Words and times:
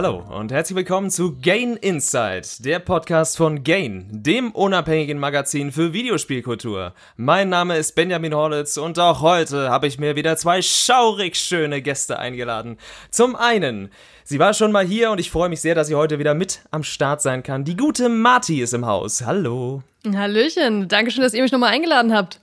Hallo 0.00 0.22
und 0.30 0.52
herzlich 0.52 0.76
willkommen 0.76 1.10
zu 1.10 1.40
Gain 1.40 1.74
Insight, 1.74 2.64
der 2.64 2.78
Podcast 2.78 3.36
von 3.36 3.64
Gain, 3.64 4.06
dem 4.12 4.52
unabhängigen 4.52 5.18
Magazin 5.18 5.72
für 5.72 5.92
Videospielkultur. 5.92 6.94
Mein 7.16 7.48
Name 7.48 7.76
ist 7.76 7.96
Benjamin 7.96 8.32
Horlitz 8.32 8.76
und 8.76 8.96
auch 9.00 9.22
heute 9.22 9.70
habe 9.70 9.88
ich 9.88 9.98
mir 9.98 10.14
wieder 10.14 10.36
zwei 10.36 10.62
schaurig 10.62 11.34
schöne 11.34 11.82
Gäste 11.82 12.16
eingeladen. 12.16 12.76
Zum 13.10 13.34
einen, 13.34 13.90
sie 14.22 14.38
war 14.38 14.54
schon 14.54 14.70
mal 14.70 14.86
hier 14.86 15.10
und 15.10 15.18
ich 15.18 15.32
freue 15.32 15.48
mich 15.48 15.60
sehr, 15.62 15.74
dass 15.74 15.88
sie 15.88 15.96
heute 15.96 16.20
wieder 16.20 16.34
mit 16.34 16.60
am 16.70 16.84
Start 16.84 17.20
sein 17.20 17.42
kann. 17.42 17.64
Die 17.64 17.76
gute 17.76 18.08
Marti 18.08 18.62
ist 18.62 18.74
im 18.74 18.86
Haus. 18.86 19.26
Hallo. 19.26 19.82
Hallöchen, 20.06 20.86
danke 20.86 21.10
schön, 21.10 21.24
dass 21.24 21.34
ihr 21.34 21.42
mich 21.42 21.50
nochmal 21.50 21.72
eingeladen 21.72 22.14
habt. 22.14 22.38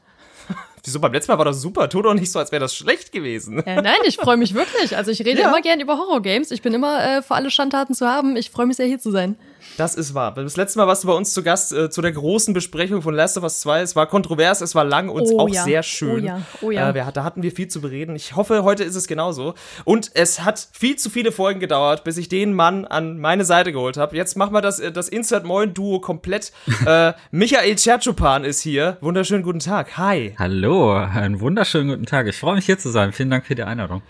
Wieso, 0.86 1.00
beim 1.00 1.12
letzten 1.12 1.32
Mal 1.32 1.38
war 1.38 1.46
das 1.46 1.62
super. 1.62 1.90
Tu 1.90 2.02
doch 2.02 2.14
nicht 2.14 2.32
so, 2.32 2.40
als 2.40 2.52
wäre 2.52 2.60
das 2.60 2.76
schlecht 2.76 3.12
gewesen. 3.12 3.64
Ja, 3.66 3.82
nein, 3.82 3.98
ich 4.06 4.18
freue 4.18 4.38
mich 4.38 4.54
wirklich. 4.54 4.96
Also 4.96 5.12
ich 5.12 5.20
rede 5.22 5.42
ja. 5.42 5.50
immer 5.50 5.62
gern 5.62 5.80
über 5.80 5.98
Horrorgames. 5.98 6.52
Ich 6.52 6.62
bin 6.62 6.74
immer 6.74 7.04
äh, 7.04 7.22
für 7.22 7.34
alle 7.34 7.50
Schandtaten 7.50 7.96
zu 7.96 8.08
haben. 8.08 8.36
Ich 8.36 8.52
freue 8.52 8.68
mich 8.68 8.78
sehr, 8.78 8.86
hier 8.86 9.00
zu 9.00 9.12
sein. 9.12 9.36
Das 9.78 9.96
ist 9.96 10.14
wahr. 10.14 10.34
Das 10.34 10.56
letzte 10.58 10.80
Mal 10.80 10.88
warst 10.88 11.04
du 11.04 11.08
bei 11.08 11.14
uns 11.14 11.34
zu 11.34 11.44
Gast 11.44 11.74
äh, 11.74 11.90
zu 11.90 12.02
der 12.02 12.12
großen 12.12 12.54
Besprechung 12.54 13.02
von 13.02 13.14
Last 13.14 13.38
of 13.38 13.44
Us 13.44 13.60
2. 13.62 13.82
Es 13.82 13.96
war 13.96 14.08
kontrovers, 14.08 14.62
es 14.62 14.76
war 14.76 14.86
lang 14.86 15.10
und 15.10 15.24
oh, 15.24 15.40
auch 15.40 15.50
ja. 15.50 15.64
sehr 15.64 15.84
schön. 15.84 16.24
Oh 16.24 16.28
ja, 16.28 16.42
oh 16.62 16.72
ja. 16.72 16.90
Äh, 16.90 16.94
wir, 16.96 17.12
da 17.12 17.24
hatten 17.24 17.44
wir 17.44 17.52
viel 17.52 17.68
zu 17.68 17.82
bereden. 17.82 18.16
Ich 18.16 18.36
hoffe, 18.36 18.64
heute 18.64 18.84
ist 18.84 18.96
es 18.96 19.08
genauso. 19.08 19.54
Und 19.84 20.12
es 20.14 20.44
hat 20.44 20.68
viel 20.72 20.96
zu 20.96 21.10
viele 21.10 21.32
Folgen 21.32 21.60
gedauert, 21.60 22.04
bis 22.04 22.18
ich 22.18 22.30
den 22.30 22.54
Mann 22.54 22.86
an 22.86 23.20
meine 23.20 23.46
Seite 23.46 23.72
geholt 23.72 23.98
habe. 23.98 24.16
Jetzt 24.16 24.38
machen 24.38 24.54
wir 24.54 24.62
das, 24.62 24.80
äh, 24.80 24.92
das 24.92 25.10
Insert 25.10 25.46
Moin 25.46 25.74
Duo 25.74 26.00
komplett. 26.00 26.52
äh, 26.86 27.14
Michael 27.32 27.76
Tschertschupan 27.76 28.44
ist 28.44 28.62
hier. 28.62 28.98
Wunderschönen 29.02 29.44
guten 29.44 29.60
Tag. 29.60 29.98
Hi. 29.98 30.36
Hallo, 30.40 30.94
einen 30.94 31.40
wunderschönen 31.40 31.90
guten 31.90 32.06
Tag. 32.06 32.28
Ich 32.28 32.38
freue 32.38 32.56
mich 32.56 32.66
hier 32.66 32.80
zu 32.80 32.90
sein. 32.90 33.12
Vielen 33.12 33.30
Dank 33.30 33.46
für 33.46 33.56
die 33.56 33.64
Einladung. 33.64 34.02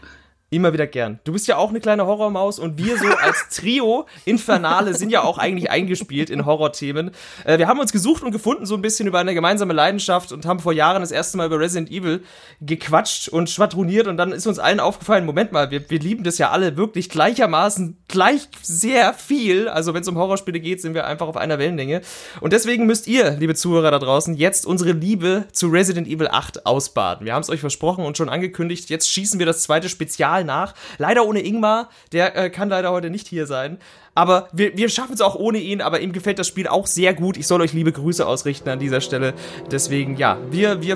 Immer 0.51 0.73
wieder 0.73 0.85
gern. 0.85 1.19
Du 1.23 1.33
bist 1.33 1.47
ja 1.47 1.57
auch 1.57 1.69
eine 1.69 1.79
kleine 1.79 2.05
Horrormaus 2.05 2.59
und 2.59 2.77
wir 2.77 2.99
so 2.99 3.07
als 3.07 3.49
Trio 3.51 4.05
Infernale 4.25 4.93
sind 4.93 5.09
ja 5.09 5.23
auch 5.23 5.39
eigentlich 5.39 5.71
eingespielt 5.71 6.29
in 6.29 6.45
Horrorthemen. 6.45 7.11
Äh, 7.45 7.57
wir 7.57 7.67
haben 7.67 7.79
uns 7.79 7.91
gesucht 7.91 8.21
und 8.21 8.31
gefunden 8.31 8.67
so 8.67 8.75
ein 8.75 8.81
bisschen 8.83 9.07
über 9.07 9.17
eine 9.17 9.33
gemeinsame 9.33 9.73
Leidenschaft 9.73 10.31
und 10.31 10.45
haben 10.45 10.59
vor 10.59 10.71
Jahren 10.71 11.01
das 11.01 11.11
erste 11.11 11.37
Mal 11.37 11.47
über 11.47 11.59
Resident 11.59 11.89
Evil 11.89 12.21
gequatscht 12.61 13.27
und 13.27 13.49
schwadroniert 13.49 14.05
und 14.05 14.17
dann 14.17 14.31
ist 14.31 14.45
uns 14.45 14.59
allen 14.59 14.79
aufgefallen, 14.79 15.25
Moment 15.25 15.51
mal, 15.51 15.71
wir, 15.71 15.89
wir 15.89 15.99
lieben 15.99 16.23
das 16.23 16.37
ja 16.37 16.51
alle 16.51 16.77
wirklich 16.77 17.09
gleichermaßen 17.09 17.97
gleich 18.07 18.47
sehr 18.61 19.15
viel. 19.15 19.67
Also 19.67 19.95
wenn 19.95 20.03
es 20.03 20.07
um 20.07 20.15
Horrorspiele 20.15 20.59
geht, 20.59 20.79
sind 20.79 20.93
wir 20.93 21.07
einfach 21.07 21.27
auf 21.27 21.37
einer 21.37 21.57
Wellenlänge. 21.57 22.01
Und 22.39 22.53
deswegen 22.53 22.85
müsst 22.85 23.07
ihr, 23.07 23.31
liebe 23.31 23.55
Zuhörer 23.55 23.89
da 23.89 23.97
draußen, 23.97 24.35
jetzt 24.35 24.67
unsere 24.67 24.91
Liebe 24.91 25.45
zu 25.51 25.69
Resident 25.69 26.07
Evil 26.07 26.27
8 26.27 26.67
ausbaden. 26.67 27.25
Wir 27.25 27.33
haben 27.33 27.41
es 27.41 27.49
euch 27.49 27.61
versprochen 27.61 28.05
und 28.05 28.15
schon 28.15 28.29
angekündigt, 28.29 28.91
jetzt 28.91 29.11
schießen 29.11 29.39
wir 29.39 29.47
das 29.47 29.63
zweite 29.63 29.89
Spezial 29.89 30.44
nach. 30.45 30.73
Leider 30.97 31.25
ohne 31.25 31.43
Ingmar, 31.43 31.89
der 32.11 32.35
äh, 32.35 32.49
kann 32.49 32.69
leider 32.69 32.91
heute 32.91 33.09
nicht 33.09 33.27
hier 33.27 33.47
sein. 33.47 33.79
Aber 34.13 34.47
wir, 34.53 34.77
wir 34.77 34.87
schaffen 34.89 35.13
es 35.13 35.21
auch 35.21 35.35
ohne 35.35 35.57
ihn, 35.57 35.81
aber 35.81 35.99
ihm 35.99 36.13
gefällt 36.13 36.39
das 36.39 36.47
Spiel 36.47 36.67
auch 36.67 36.87
sehr 36.87 37.13
gut. 37.13 37.35
Ich 37.35 37.47
soll 37.47 37.61
euch 37.61 37.73
liebe 37.73 37.91
Grüße 37.91 38.25
ausrichten 38.25 38.69
an 38.69 38.79
dieser 38.79 39.01
Stelle. 39.01 39.33
Deswegen, 39.69 40.15
ja, 40.15 40.37
wir, 40.49 40.81
wir 40.81 40.95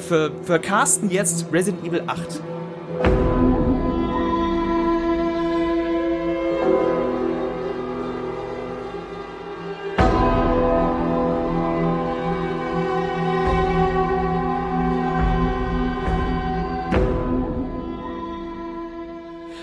Carsten 0.59 1.09
jetzt 1.09 1.47
Resident 1.51 1.85
Evil 1.85 2.03
8. 2.07 3.48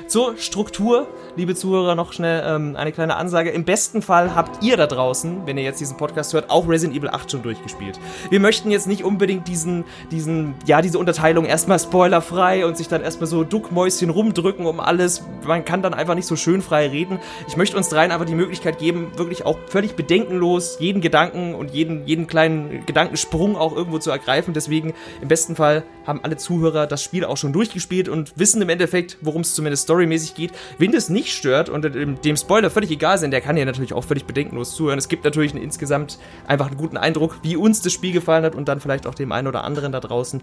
Zur 0.08 0.36
Struktur, 0.36 1.08
liebe 1.34 1.56
Zuhörer, 1.56 1.96
noch 1.96 2.12
schnell 2.12 2.40
ähm, 2.46 2.76
eine 2.76 2.92
kleine 2.92 3.16
Ansage. 3.16 3.50
Im 3.50 3.64
besten 3.64 4.02
Fall 4.02 4.36
habt 4.36 4.62
ihr 4.62 4.76
da 4.76 4.86
draußen, 4.86 5.46
wenn 5.46 5.58
ihr 5.58 5.64
jetzt 5.64 5.80
diesen 5.80 5.96
Podcast 5.96 6.32
hört, 6.32 6.48
auch 6.48 6.68
Resident 6.68 6.96
Evil 6.96 7.10
8 7.10 7.28
schon 7.28 7.42
durchgespielt. 7.42 7.98
Wir 8.30 8.38
möchten 8.38 8.70
jetzt 8.70 8.86
nicht 8.86 9.02
unbedingt 9.02 9.48
diesen, 9.48 9.84
diesen, 10.12 10.54
ja, 10.64 10.80
diese 10.80 11.00
Unterteilung 11.00 11.44
erstmal 11.44 11.80
spoilerfrei 11.80 12.64
und 12.66 12.76
sich 12.76 12.86
dann 12.86 13.02
erstmal 13.02 13.26
so 13.26 13.42
Duckmäuschen 13.42 14.10
rumdrücken 14.10 14.66
um 14.66 14.78
alles. 14.78 15.24
Man 15.44 15.64
kann 15.64 15.82
dann 15.82 15.92
einfach 15.92 16.14
nicht 16.14 16.26
so 16.26 16.36
schön 16.36 16.62
frei 16.62 16.86
reden. 16.86 17.18
Ich 17.48 17.56
möchte 17.56 17.76
uns 17.76 17.88
dreien 17.88 18.12
einfach 18.12 18.26
die 18.26 18.36
Möglichkeit 18.36 18.78
geben, 18.78 19.10
wirklich 19.16 19.44
auch 19.44 19.58
völlig 19.66 19.96
bedenkenlos 19.96 20.76
jeden 20.78 21.00
Gedanken 21.00 21.56
und 21.56 21.72
jeden, 21.72 22.06
jeden 22.06 22.28
kleinen 22.28 22.86
Gedankensprung 22.86 23.56
auch 23.56 23.74
irgendwo 23.74 23.98
zu 23.98 24.12
ergreifen. 24.12 24.54
Deswegen 24.54 24.94
im 25.20 25.26
besten 25.26 25.56
Fall 25.56 25.82
haben 26.06 26.20
alle 26.22 26.36
Zuhörer 26.36 26.86
das 26.86 27.02
Spiel 27.02 27.24
auch 27.24 27.36
schon 27.36 27.52
durchgespielt 27.52 28.08
und 28.08 28.32
wissen 28.36 28.62
im 28.62 28.68
Endeffekt, 28.68 29.18
worum 29.20 29.42
es 29.42 29.54
zumindest 29.54 29.82
Story 29.82 30.06
storymäßig 30.06 30.34
geht. 30.34 30.52
Wen 30.78 30.92
das 30.92 31.08
nicht 31.08 31.32
stört 31.32 31.68
und 31.68 31.84
dem 31.84 32.36
Spoiler 32.36 32.70
völlig 32.70 32.90
egal 32.90 33.18
sind, 33.18 33.30
der 33.30 33.40
kann 33.40 33.56
ja 33.56 33.64
natürlich 33.64 33.92
auch 33.92 34.04
völlig 34.04 34.24
bedenkenlos 34.24 34.74
zuhören. 34.74 34.98
Es 34.98 35.08
gibt 35.08 35.24
natürlich 35.24 35.52
einen, 35.52 35.62
insgesamt 35.62 36.18
einfach 36.46 36.68
einen 36.68 36.76
guten 36.76 36.96
Eindruck, 36.96 37.38
wie 37.42 37.56
uns 37.56 37.80
das 37.80 37.92
Spiel 37.92 38.12
gefallen 38.12 38.44
hat 38.44 38.54
und 38.54 38.68
dann 38.68 38.80
vielleicht 38.80 39.06
auch 39.06 39.14
dem 39.14 39.32
einen 39.32 39.48
oder 39.48 39.64
anderen 39.64 39.92
da 39.92 40.00
draußen. 40.00 40.42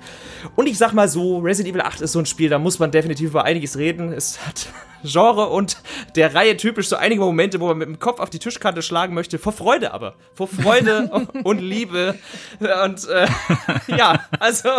Und 0.56 0.68
ich 0.68 0.78
sag 0.78 0.94
mal 0.94 1.08
so, 1.08 1.40
Resident 1.40 1.74
Evil 1.74 1.82
8 1.82 2.02
ist 2.02 2.12
so 2.12 2.20
ein 2.20 2.26
Spiel, 2.26 2.50
da 2.50 2.60
muss 2.60 2.80
man 2.80 2.92
definitiv 2.92 3.30
über 3.30 3.46
einiges 3.46 3.78
reden. 3.78 4.12
Es 4.12 4.46
hat 4.46 4.68
Genre 5.04 5.50
und 5.50 5.78
der 6.16 6.34
Reihe 6.34 6.56
typisch 6.56 6.88
so 6.88 6.96
einige 6.96 7.22
Momente, 7.22 7.60
wo 7.60 7.68
man 7.68 7.78
mit 7.78 7.88
dem 7.88 8.00
Kopf 8.00 8.20
auf 8.20 8.30
die 8.30 8.40
Tischkante 8.40 8.82
schlagen 8.82 9.14
möchte, 9.14 9.38
vor 9.38 9.52
Freude 9.52 9.94
aber. 9.94 10.16
Vor 10.34 10.48
Freude 10.48 11.28
und 11.44 11.60
Liebe. 11.60 12.16
Und 12.60 13.08
äh, 13.08 13.28
ja, 13.88 14.26
also, 14.40 14.70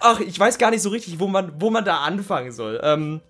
ach, 0.00 0.20
ich 0.20 0.38
weiß 0.38 0.58
gar 0.58 0.70
nicht 0.70 0.82
so 0.82 0.90
richtig, 0.90 1.18
wo 1.20 1.26
man, 1.26 1.52
wo 1.58 1.70
man 1.70 1.84
da 1.84 1.98
anfangen 1.98 2.52
soll. 2.52 2.80
Ähm, 2.82 3.20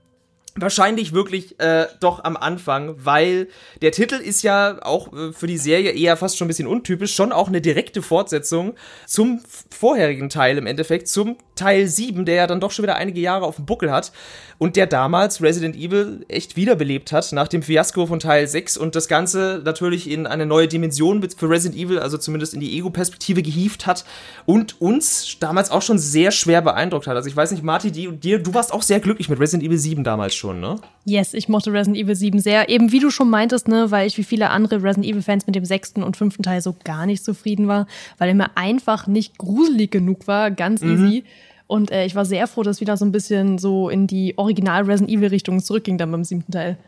Wahrscheinlich 0.58 1.12
wirklich 1.12 1.60
äh, 1.60 1.86
doch 2.00 2.24
am 2.24 2.34
Anfang, 2.34 2.94
weil 3.04 3.48
der 3.82 3.92
Titel 3.92 4.14
ist 4.14 4.42
ja 4.42 4.78
auch 4.82 5.12
äh, 5.12 5.32
für 5.34 5.46
die 5.46 5.58
Serie 5.58 5.90
eher 5.90 6.16
fast 6.16 6.38
schon 6.38 6.46
ein 6.46 6.48
bisschen 6.48 6.66
untypisch, 6.66 7.14
schon 7.14 7.30
auch 7.30 7.48
eine 7.48 7.60
direkte 7.60 8.00
Fortsetzung 8.00 8.74
zum 9.06 9.42
vorherigen 9.70 10.30
Teil 10.30 10.56
im 10.56 10.66
Endeffekt, 10.66 11.08
zum 11.08 11.36
Teil 11.56 11.86
7, 11.86 12.24
der 12.24 12.36
ja 12.36 12.46
dann 12.46 12.60
doch 12.60 12.70
schon 12.70 12.84
wieder 12.84 12.96
einige 12.96 13.20
Jahre 13.20 13.44
auf 13.44 13.56
dem 13.56 13.66
Buckel 13.66 13.90
hat 13.92 14.12
und 14.58 14.76
der 14.76 14.86
damals 14.86 15.42
Resident 15.42 15.76
Evil 15.76 16.24
echt 16.28 16.56
wiederbelebt 16.56 17.12
hat 17.12 17.32
nach 17.32 17.48
dem 17.48 17.62
Fiasko 17.62 18.06
von 18.06 18.20
Teil 18.20 18.46
6 18.46 18.76
und 18.76 18.96
das 18.96 19.08
Ganze 19.08 19.60
natürlich 19.64 20.10
in 20.10 20.26
eine 20.26 20.46
neue 20.46 20.68
Dimension 20.68 21.22
für 21.36 21.50
Resident 21.50 21.80
Evil, 21.80 21.98
also 21.98 22.18
zumindest 22.18 22.54
in 22.54 22.60
die 22.60 22.76
Ego-Perspektive 22.78 23.42
gehievt 23.42 23.86
hat 23.86 24.04
und 24.46 24.80
uns 24.80 25.36
damals 25.40 25.70
auch 25.70 25.82
schon 25.82 25.98
sehr 25.98 26.30
schwer 26.30 26.62
beeindruckt 26.62 27.06
hat. 27.06 27.16
Also 27.16 27.28
ich 27.28 27.36
weiß 27.36 27.50
nicht, 27.50 27.62
Marty, 27.62 27.90
die, 27.90 28.10
dir, 28.10 28.38
du 28.38 28.54
warst 28.54 28.72
auch 28.72 28.82
sehr 28.82 29.00
glücklich 29.00 29.28
mit 29.28 29.40
Resident 29.40 29.66
Evil 29.66 29.78
7 29.78 30.04
damals 30.04 30.34
schon, 30.34 30.60
ne? 30.60 30.76
Yes, 31.04 31.34
ich 31.34 31.48
mochte 31.48 31.72
Resident 31.72 31.96
Evil 31.96 32.16
7 32.16 32.40
sehr. 32.40 32.68
Eben 32.68 32.90
wie 32.90 32.98
du 32.98 33.10
schon 33.10 33.30
meintest, 33.30 33.68
ne, 33.68 33.90
weil 33.90 34.08
ich 34.08 34.18
wie 34.18 34.24
viele 34.24 34.50
andere 34.50 34.82
Resident 34.82 35.06
Evil-Fans 35.06 35.46
mit 35.46 35.54
dem 35.54 35.64
sechsten 35.64 36.02
und 36.02 36.16
fünften 36.16 36.42
Teil 36.42 36.60
so 36.60 36.74
gar 36.84 37.06
nicht 37.06 37.24
zufrieden 37.24 37.68
war, 37.68 37.86
weil 38.18 38.28
er 38.28 38.34
mir 38.34 38.56
einfach 38.56 39.06
nicht 39.06 39.38
gruselig 39.38 39.92
genug 39.92 40.26
war, 40.26 40.50
ganz 40.50 40.82
mhm. 40.82 41.06
easy. 41.06 41.24
Und 41.66 41.90
äh, 41.90 42.06
ich 42.06 42.14
war 42.14 42.24
sehr 42.24 42.46
froh, 42.46 42.62
dass 42.62 42.80
wieder 42.80 42.96
so 42.96 43.04
ein 43.04 43.12
bisschen 43.12 43.58
so 43.58 43.88
in 43.88 44.06
die 44.06 44.38
Original 44.38 44.84
Resident 44.84 45.10
Evil 45.10 45.28
Richtung 45.28 45.60
zurückging 45.60 45.98
dann 45.98 46.12
beim 46.12 46.24
siebten 46.24 46.52
Teil. 46.52 46.78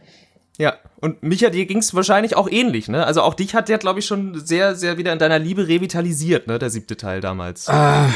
Ja, 0.59 0.75
und 1.01 1.23
Micha, 1.23 1.51
dir 1.51 1.67
ging 1.67 1.79
es 1.79 1.95
wahrscheinlich 1.95 2.35
auch 2.35 2.51
ähnlich, 2.51 2.89
ne? 2.89 3.07
Also 3.07 3.23
auch 3.23 3.35
dich 3.35 3.55
hat 3.55 3.69
der, 3.69 3.79
glaube 3.79 4.01
ich, 4.01 4.07
schon 4.07 4.45
sehr, 4.45 4.75
sehr 4.75 4.99
wieder 4.99 5.13
in 5.13 5.21
deiner 5.21 5.39
Liebe 5.39 5.69
revitalisiert, 5.69 6.49
ne? 6.49 6.59
Der 6.59 6.69
siebte 6.69 6.97
Teil 6.97 7.21
damals. 7.21 7.69
Ah, 7.69 8.13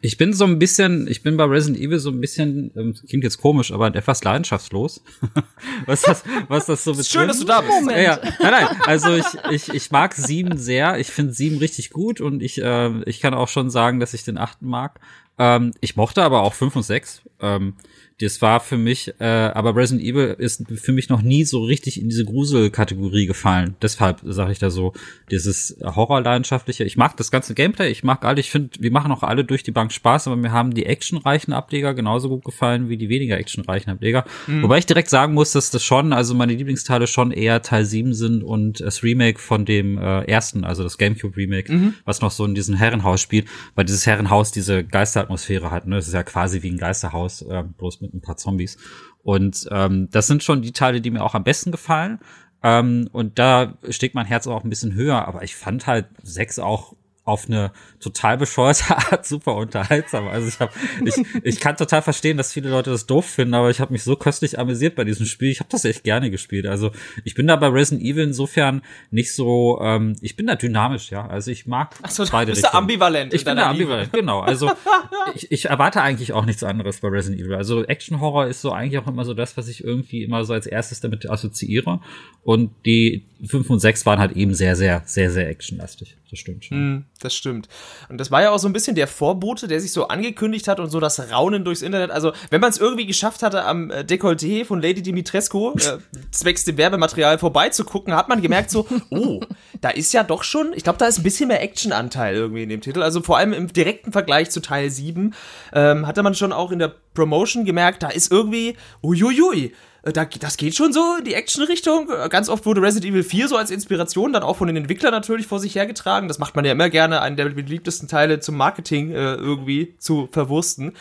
ich 0.00 0.16
bin 0.16 0.32
so 0.32 0.44
ein 0.44 0.60
bisschen, 0.60 1.08
ich 1.08 1.24
bin 1.24 1.36
bei 1.36 1.44
Resident 1.44 1.82
Evil 1.82 1.98
so 1.98 2.10
ein 2.10 2.20
bisschen, 2.20 2.70
ähm, 2.76 2.94
klingt 3.08 3.24
jetzt 3.24 3.38
komisch, 3.38 3.72
aber 3.72 3.92
etwas 3.92 4.22
leidenschaftslos. 4.22 5.02
was 5.86 6.02
das, 6.02 6.22
was 6.46 6.66
das 6.66 6.84
so 6.84 6.92
betrifft. 6.92 7.10
Schön, 7.10 7.26
dass 7.26 7.40
du 7.40 7.44
da 7.44 7.60
bist. 7.60 7.72
Moment. 7.72 7.98
Ja, 7.98 8.20
nein, 8.38 8.52
nein, 8.52 8.68
also 8.86 9.14
ich, 9.16 9.26
ich, 9.50 9.74
ich 9.74 9.90
mag 9.90 10.14
sieben 10.14 10.58
sehr. 10.58 10.98
Ich 10.98 11.08
finde 11.08 11.32
sieben 11.32 11.58
richtig 11.58 11.90
gut 11.90 12.20
und 12.20 12.40
ich, 12.40 12.62
äh, 12.62 13.02
ich 13.02 13.20
kann 13.20 13.34
auch 13.34 13.48
schon 13.48 13.68
sagen, 13.68 13.98
dass 13.98 14.14
ich 14.14 14.22
den 14.22 14.38
achten 14.38 14.68
mag. 14.68 15.00
Ähm, 15.40 15.72
ich 15.80 15.96
mochte 15.96 16.22
aber 16.22 16.42
auch 16.42 16.52
fünf 16.52 16.76
und 16.76 16.82
sechs. 16.82 17.22
Ähm, 17.40 17.74
das 18.20 18.42
war 18.42 18.60
für 18.60 18.76
mich, 18.76 19.14
äh, 19.18 19.24
aber 19.24 19.74
Resident 19.74 20.06
Evil 20.06 20.36
ist 20.38 20.64
für 20.76 20.92
mich 20.92 21.08
noch 21.08 21.22
nie 21.22 21.44
so 21.44 21.64
richtig 21.64 22.00
in 22.00 22.08
diese 22.08 22.24
Gruselkategorie 22.24 23.26
gefallen. 23.26 23.76
Deshalb 23.80 24.20
sage 24.24 24.52
ich 24.52 24.58
da 24.58 24.70
so, 24.70 24.92
dieses 25.30 25.78
Horrorleidenschaftliche. 25.82 26.84
Ich 26.84 26.96
mag 26.96 27.16
das 27.16 27.30
ganze 27.30 27.54
Gameplay, 27.54 27.90
ich 27.90 28.04
mag 28.04 28.24
alle, 28.24 28.40
ich 28.40 28.50
finde, 28.50 28.70
wir 28.78 28.92
machen 28.92 29.10
auch 29.10 29.22
alle 29.22 29.44
durch 29.44 29.62
die 29.62 29.70
Bank 29.70 29.92
Spaß, 29.92 30.26
aber 30.26 30.36
mir 30.36 30.52
haben 30.52 30.74
die 30.74 30.84
actionreichen 30.86 31.54
Ableger 31.54 31.94
genauso 31.94 32.28
gut 32.28 32.44
gefallen 32.44 32.88
wie 32.88 32.98
die 32.98 33.08
weniger 33.08 33.38
actionreichen 33.38 33.90
Ableger. 33.90 34.24
Mhm. 34.46 34.62
Wobei 34.62 34.78
ich 34.78 34.86
direkt 34.86 35.08
sagen 35.08 35.32
muss, 35.32 35.52
dass 35.52 35.70
das 35.70 35.82
schon, 35.82 36.12
also 36.12 36.34
meine 36.34 36.52
Lieblingsteile 36.52 37.06
schon 37.06 37.30
eher 37.30 37.62
Teil 37.62 37.86
7 37.86 38.12
sind 38.12 38.42
und 38.42 38.80
das 38.80 39.02
Remake 39.02 39.38
von 39.38 39.64
dem 39.64 39.96
äh, 39.96 40.24
ersten, 40.24 40.64
also 40.64 40.82
das 40.82 40.98
Gamecube 40.98 41.36
Remake, 41.36 41.72
mhm. 41.72 41.94
was 42.04 42.20
noch 42.20 42.30
so 42.30 42.44
in 42.44 42.54
diesem 42.54 42.74
Herrenhaus 42.74 43.20
spielt, 43.20 43.48
weil 43.74 43.86
dieses 43.86 44.06
Herrenhaus 44.06 44.52
diese 44.52 44.84
Geisteratmosphäre 44.84 45.70
hat, 45.70 45.86
ne? 45.86 45.96
Das 45.96 46.06
ist 46.06 46.14
ja 46.14 46.22
quasi 46.22 46.62
wie 46.62 46.70
ein 46.70 46.78
Geisterhaus, 46.78 47.42
äh, 47.42 47.62
bloß 47.78 48.00
mit 48.00 48.09
ein 48.12 48.20
paar 48.20 48.36
Zombies. 48.36 48.76
Und 49.22 49.68
ähm, 49.70 50.08
das 50.10 50.26
sind 50.26 50.42
schon 50.42 50.62
die 50.62 50.72
Teile, 50.72 51.00
die 51.00 51.10
mir 51.10 51.22
auch 51.24 51.34
am 51.34 51.44
besten 51.44 51.70
gefallen. 51.70 52.20
Ähm, 52.62 53.08
und 53.12 53.38
da 53.38 53.74
steckt 53.88 54.14
mein 54.14 54.26
Herz 54.26 54.46
auch 54.46 54.64
ein 54.64 54.70
bisschen 54.70 54.94
höher, 54.94 55.26
aber 55.26 55.42
ich 55.42 55.56
fand 55.56 55.86
halt 55.86 56.06
sechs 56.22 56.58
auch 56.58 56.94
auf 57.24 57.46
eine 57.46 57.72
total 58.00 58.38
bescheuerte 58.38 58.84
Art 58.96 59.26
super 59.26 59.54
unterhaltsam. 59.56 60.26
Also 60.28 60.48
ich 60.48 60.58
habe, 60.58 60.72
ich, 61.04 61.14
ich 61.44 61.60
kann 61.60 61.76
total 61.76 62.02
verstehen, 62.02 62.36
dass 62.36 62.52
viele 62.52 62.70
Leute 62.70 62.90
das 62.90 63.06
doof 63.06 63.26
finden, 63.26 63.54
aber 63.54 63.70
ich 63.70 63.80
habe 63.80 63.92
mich 63.92 64.02
so 64.02 64.16
köstlich 64.16 64.58
amüsiert 64.58 64.96
bei 64.96 65.04
diesem 65.04 65.26
Spiel. 65.26 65.50
Ich 65.50 65.60
habe 65.60 65.68
das 65.70 65.84
echt 65.84 66.02
gerne 66.02 66.30
gespielt. 66.30 66.66
Also 66.66 66.90
ich 67.24 67.34
bin 67.34 67.46
da 67.46 67.56
bei 67.56 67.68
Resident 67.68 68.06
Evil 68.06 68.24
insofern 68.24 68.82
nicht 69.10 69.34
so, 69.34 69.80
ähm, 69.82 70.16
ich 70.20 70.36
bin 70.36 70.46
da 70.46 70.56
dynamisch, 70.56 71.10
ja. 71.10 71.26
Also 71.26 71.50
ich 71.50 71.66
mag 71.66 71.94
Ach 72.02 72.10
so, 72.10 72.24
beide 72.30 72.52
bist 72.52 72.62
du 72.62 72.66
Richtungen. 72.66 72.82
ambivalent. 72.82 73.34
Ich 73.34 73.42
in 73.42 73.46
bin 73.46 73.56
da 73.56 73.70
ambivalent, 73.70 74.12
genau. 74.12 74.40
Also 74.40 74.70
ich, 75.34 75.52
ich 75.52 75.66
erwarte 75.66 76.02
eigentlich 76.02 76.32
auch 76.32 76.46
nichts 76.46 76.62
anderes 76.64 77.00
bei 77.00 77.08
Resident 77.08 77.40
Evil. 77.42 77.54
Also 77.54 77.84
Action 77.84 78.20
Horror 78.20 78.46
ist 78.46 78.62
so 78.62 78.72
eigentlich 78.72 78.98
auch 78.98 79.06
immer 79.06 79.24
so 79.24 79.34
das, 79.34 79.56
was 79.56 79.68
ich 79.68 79.84
irgendwie 79.84 80.24
immer 80.24 80.44
so 80.44 80.54
als 80.54 80.66
erstes 80.66 81.00
damit 81.00 81.28
assoziiere. 81.28 82.00
Und 82.42 82.70
die 82.86 83.26
5 83.46 83.68
und 83.70 83.78
6 83.80 84.06
waren 84.06 84.18
halt 84.18 84.32
eben 84.32 84.54
sehr, 84.54 84.74
sehr, 84.74 85.02
sehr, 85.04 85.30
sehr 85.30 85.48
actionlastig. 85.48 86.16
Das 86.30 86.38
stimmt 86.38 86.64
schon. 86.64 86.78
Liebe. 86.78 87.04
Das 87.20 87.34
stimmt. 87.34 87.68
Und 88.08 88.18
das 88.18 88.30
war 88.30 88.42
ja 88.42 88.50
auch 88.50 88.58
so 88.58 88.68
ein 88.68 88.72
bisschen 88.72 88.94
der 88.94 89.08
Vorbote, 89.08 89.66
der 89.66 89.80
sich 89.80 89.92
so 89.92 90.08
angekündigt 90.08 90.68
hat 90.68 90.78
und 90.78 90.88
so 90.90 91.00
das 91.00 91.30
Raunen 91.30 91.64
durchs 91.64 91.82
Internet. 91.82 92.10
Also, 92.10 92.32
wenn 92.50 92.60
man 92.60 92.70
es 92.70 92.78
irgendwie 92.78 93.06
geschafft 93.06 93.42
hatte, 93.42 93.64
am 93.64 93.90
äh, 93.90 94.00
Dekolleté 94.00 94.64
von 94.64 94.80
Lady 94.80 95.02
Dimitrescu 95.02 95.72
äh, 95.72 95.98
zwecks 96.30 96.64
dem 96.64 96.76
Werbematerial 96.76 97.38
vorbeizugucken, 97.38 98.14
hat 98.14 98.28
man 98.28 98.42
gemerkt 98.42 98.70
so, 98.70 98.86
oh, 99.10 99.40
da 99.80 99.90
ist 99.90 100.12
ja 100.12 100.22
doch 100.22 100.44
schon, 100.44 100.72
ich 100.74 100.84
glaube, 100.84 100.98
da 100.98 101.06
ist 101.06 101.18
ein 101.18 101.24
bisschen 101.24 101.48
mehr 101.48 101.62
Actionanteil 101.62 102.36
irgendwie 102.36 102.62
in 102.62 102.68
dem 102.68 102.80
Titel. 102.80 103.02
Also 103.02 103.22
vor 103.22 103.36
allem 103.36 103.52
im 103.52 103.72
direkten 103.72 104.12
Vergleich 104.12 104.50
zu 104.50 104.60
Teil 104.60 104.90
7 104.90 105.34
ähm, 105.72 106.06
hatte 106.06 106.22
man 106.22 106.34
schon 106.34 106.52
auch 106.52 106.70
in 106.70 106.78
der 106.78 106.94
Promotion 107.14 107.64
gemerkt, 107.64 108.02
da 108.02 108.08
ist 108.08 108.30
irgendwie, 108.30 108.76
uiuiui, 109.02 109.72
äh, 110.02 110.12
da, 110.12 110.24
das 110.24 110.56
geht 110.56 110.74
schon 110.74 110.92
so 110.92 111.16
in 111.18 111.24
die 111.24 111.34
Action-Richtung. 111.34 112.08
Äh, 112.10 112.28
Ganz 112.28 112.48
oft 112.48 112.66
wurde 112.66 112.82
Resident 112.82 113.12
Evil 113.12 113.24
4 113.24 113.48
so 113.48 113.56
als 113.56 113.70
Inspiration 113.70 114.32
dann 114.32 114.42
auch 114.42 114.56
von 114.56 114.66
den 114.66 114.76
Entwicklern 114.76 115.12
natürlich 115.12 115.46
vor 115.46 115.60
sich 115.60 115.74
hergetragen. 115.74 116.28
Das 116.28 116.38
macht 116.38 116.56
man 116.56 116.64
ja 116.64 116.72
immer 116.72 116.90
gerne, 116.90 117.20
einen 117.20 117.36
der 117.36 117.48
beliebtesten 117.50 118.08
Teile 118.08 118.40
zum 118.40 118.56
Marketing 118.56 119.10
äh, 119.10 119.34
irgendwie 119.34 119.94
zu 119.98 120.28
verwursten. 120.30 120.92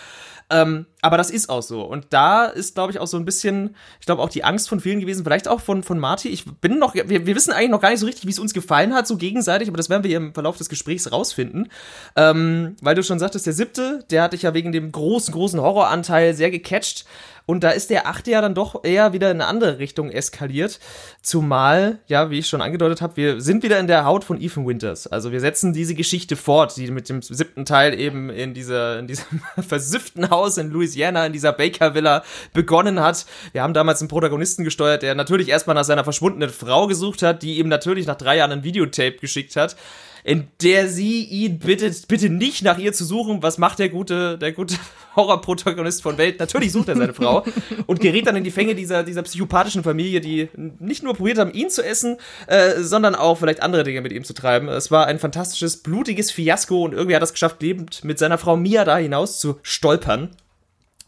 Ähm, 0.51 0.86
aber 1.01 1.18
das 1.18 1.30
ist 1.30 1.50
auch 1.50 1.62
so. 1.62 1.84
Und 1.84 2.07
da 2.10 2.46
ist, 2.46 2.74
glaube 2.74 2.92
ich, 2.92 3.00
auch 3.00 3.07
so 3.07 3.18
ein 3.18 3.25
bisschen, 3.25 3.75
ich 4.00 4.06
glaube, 4.06 4.22
auch 4.22 4.30
die 4.30 4.44
Angst 4.44 4.68
von 4.68 4.80
vielen 4.80 5.00
gewesen, 5.00 5.24
vielleicht 5.24 5.48
auch 5.48 5.62
von, 5.62 5.84
von 5.84 6.00
Marty. 6.00 6.30
Ich 6.30 6.46
bin 6.46 6.80
noch, 6.80 6.96
wir, 6.96 7.07
wir 7.07 7.36
wissen 7.36 7.54
eigentlich 7.54 7.69
noch 7.69 7.81
gar 7.81 7.92
nicht 7.92 8.00
so 8.00 8.06
richtig, 8.06 8.25
wie 8.25 8.31
es 8.31 8.40
uns 8.40 8.54
gefallen 8.54 8.94
hat, 8.94 9.07
so 9.07 9.16
gegenseitig, 9.16 9.68
aber 9.68 9.78
das 9.78 9.90
werden 9.90 10.04
wir 10.04 10.18
im 10.18 10.34
Verlauf 10.34 10.57
des 10.57 10.68
Gesprächs 10.68 11.12
rausfinden. 11.12 11.69
Ähm, 12.16 12.75
weil 12.81 12.96
du 12.96 13.04
schon 13.04 13.19
sagtest, 13.19 13.46
der 13.46 13.54
siebte, 13.54 14.04
der 14.10 14.24
hatte 14.24 14.36
ich 14.36 14.42
ja 14.42 14.54
wegen 14.54 14.72
dem 14.72 14.92
großen, 14.92 15.34
großen 15.34 15.62
Horroranteil 15.62 16.34
sehr 16.34 16.52
gecatcht. 16.52 17.06
Und 17.50 17.63
da 17.63 17.72
ist 17.72 17.90
der 17.90 18.06
achte 18.06 18.30
ja 18.30 18.42
dann 18.42 18.54
doch 18.54 18.84
eher 18.84 19.12
wieder 19.12 19.31
in 19.31 19.42
eine 19.42 19.48
andere 19.48 19.80
Richtung 19.80 20.12
eskaliert. 20.12 20.80
Zumal, 21.24 21.98
ja, 22.06 22.30
wie 22.30 22.38
ich 22.38 22.48
schon 22.48 22.62
angedeutet 22.62 23.01
habe, 23.01 23.18
wir 23.18 23.42
sind 23.42 23.63
wieder 23.63 23.80
in 23.80 23.88
der 23.88 24.06
Haut 24.06 24.24
von 24.24 24.40
Ethan 24.40 24.68
Winters. 24.68 25.07
Also 25.07 25.31
wir 25.31 25.40
setzen 25.40 25.74
diese 25.74 25.96
Geschichte 25.96 26.36
fort, 26.36 26.78
die 26.78 26.92
mit 26.92 27.10
dem 27.10 27.24
siebten 27.24 27.66
Teil 27.66 28.00
eben 28.00 28.30
in 28.30 28.54
dieser, 28.54 29.00
in 29.00 29.07
diesem 29.07 29.42
versifften 29.68 30.30
Haus 30.30 30.60
in 30.60 30.69
Louisiana, 30.69 31.25
in 31.25 31.34
dieser 31.34 31.51
Baker 31.51 31.96
Villa 31.96 32.24
begonnen 32.54 33.00
hat. 33.00 33.25
Wir 33.52 33.63
haben 33.63 33.74
damals 33.74 34.00
einen 34.00 34.10
Protagonisten 34.10 34.63
gesteuert, 34.63 35.02
der 35.02 35.16
natürlich 35.16 35.50
erstmal 35.50 35.74
nach 35.74 35.86
seiner 35.86 36.04
verschwundenen 36.04 36.52
Frau 36.52 36.86
gesucht 36.86 37.24
hat, 37.24 37.42
die 37.42 37.57
ihm 37.57 37.68
natürlich 37.68 38.06
nach 38.06 38.18
drei 38.18 38.38
Jahren 38.38 38.52
ein 38.52 38.63
Videotape 38.63 39.18
geschickt 39.18 39.56
hat 39.56 39.75
in 40.24 40.48
der 40.62 40.88
sie 40.88 41.24
ihn 41.24 41.60
bittet, 41.60 42.07
bitte 42.07 42.30
nicht 42.30 42.63
nach 42.63 42.77
ihr 42.77 42.94
zu 42.94 43.06
suchen. 43.06 43.42
Was 43.44 43.57
macht 43.57 43.80
der 43.80 43.89
gute, 43.89 44.38
der 44.38 44.51
gute 44.51 44.75
Horrorprotagonist 45.16 46.01
von 46.01 46.18
Welt? 46.18 46.39
Natürlich 46.39 46.71
sucht 46.71 46.89
er 46.89 46.95
seine 46.95 47.13
Frau 47.13 47.45
und 47.88 48.00
gerät 48.00 48.27
dann 48.27 48.36
in 48.36 48.44
die 48.44 48.51
Fänge 48.51 48.75
dieser, 48.75 49.04
dieser 49.04 49.24
psychopathischen 49.24 49.83
Familie, 49.83 50.21
die 50.21 50.50
nicht 50.80 51.04
nur 51.04 51.13
probiert 51.13 51.38
haben, 51.38 51.54
ihn 51.54 51.69
zu 51.69 51.83
essen, 51.83 52.18
äh, 52.48 52.81
sondern 52.81 53.16
auch 53.16 53.38
vielleicht 53.38 53.62
andere 53.62 53.83
Dinge 53.83 54.01
mit 54.01 54.12
ihm 54.12 54.24
zu 54.24 54.33
treiben. 54.33 54.68
Es 54.68 54.92
war 54.92 55.07
ein 55.07 55.19
fantastisches, 55.19 55.77
blutiges 55.77 56.31
Fiasko 56.31 56.83
und 56.83 56.94
irgendwie 56.94 57.16
hat 57.16 57.21
er 57.21 57.25
es 57.25 57.33
geschafft, 57.33 57.62
lebend 57.62 58.04
mit 58.04 58.19
seiner 58.19 58.38
Frau 58.38 58.57
Mia 58.57 58.86
da 58.86 58.98
hinaus 58.98 59.39
zu 59.39 59.60
stolpern. 59.62 60.30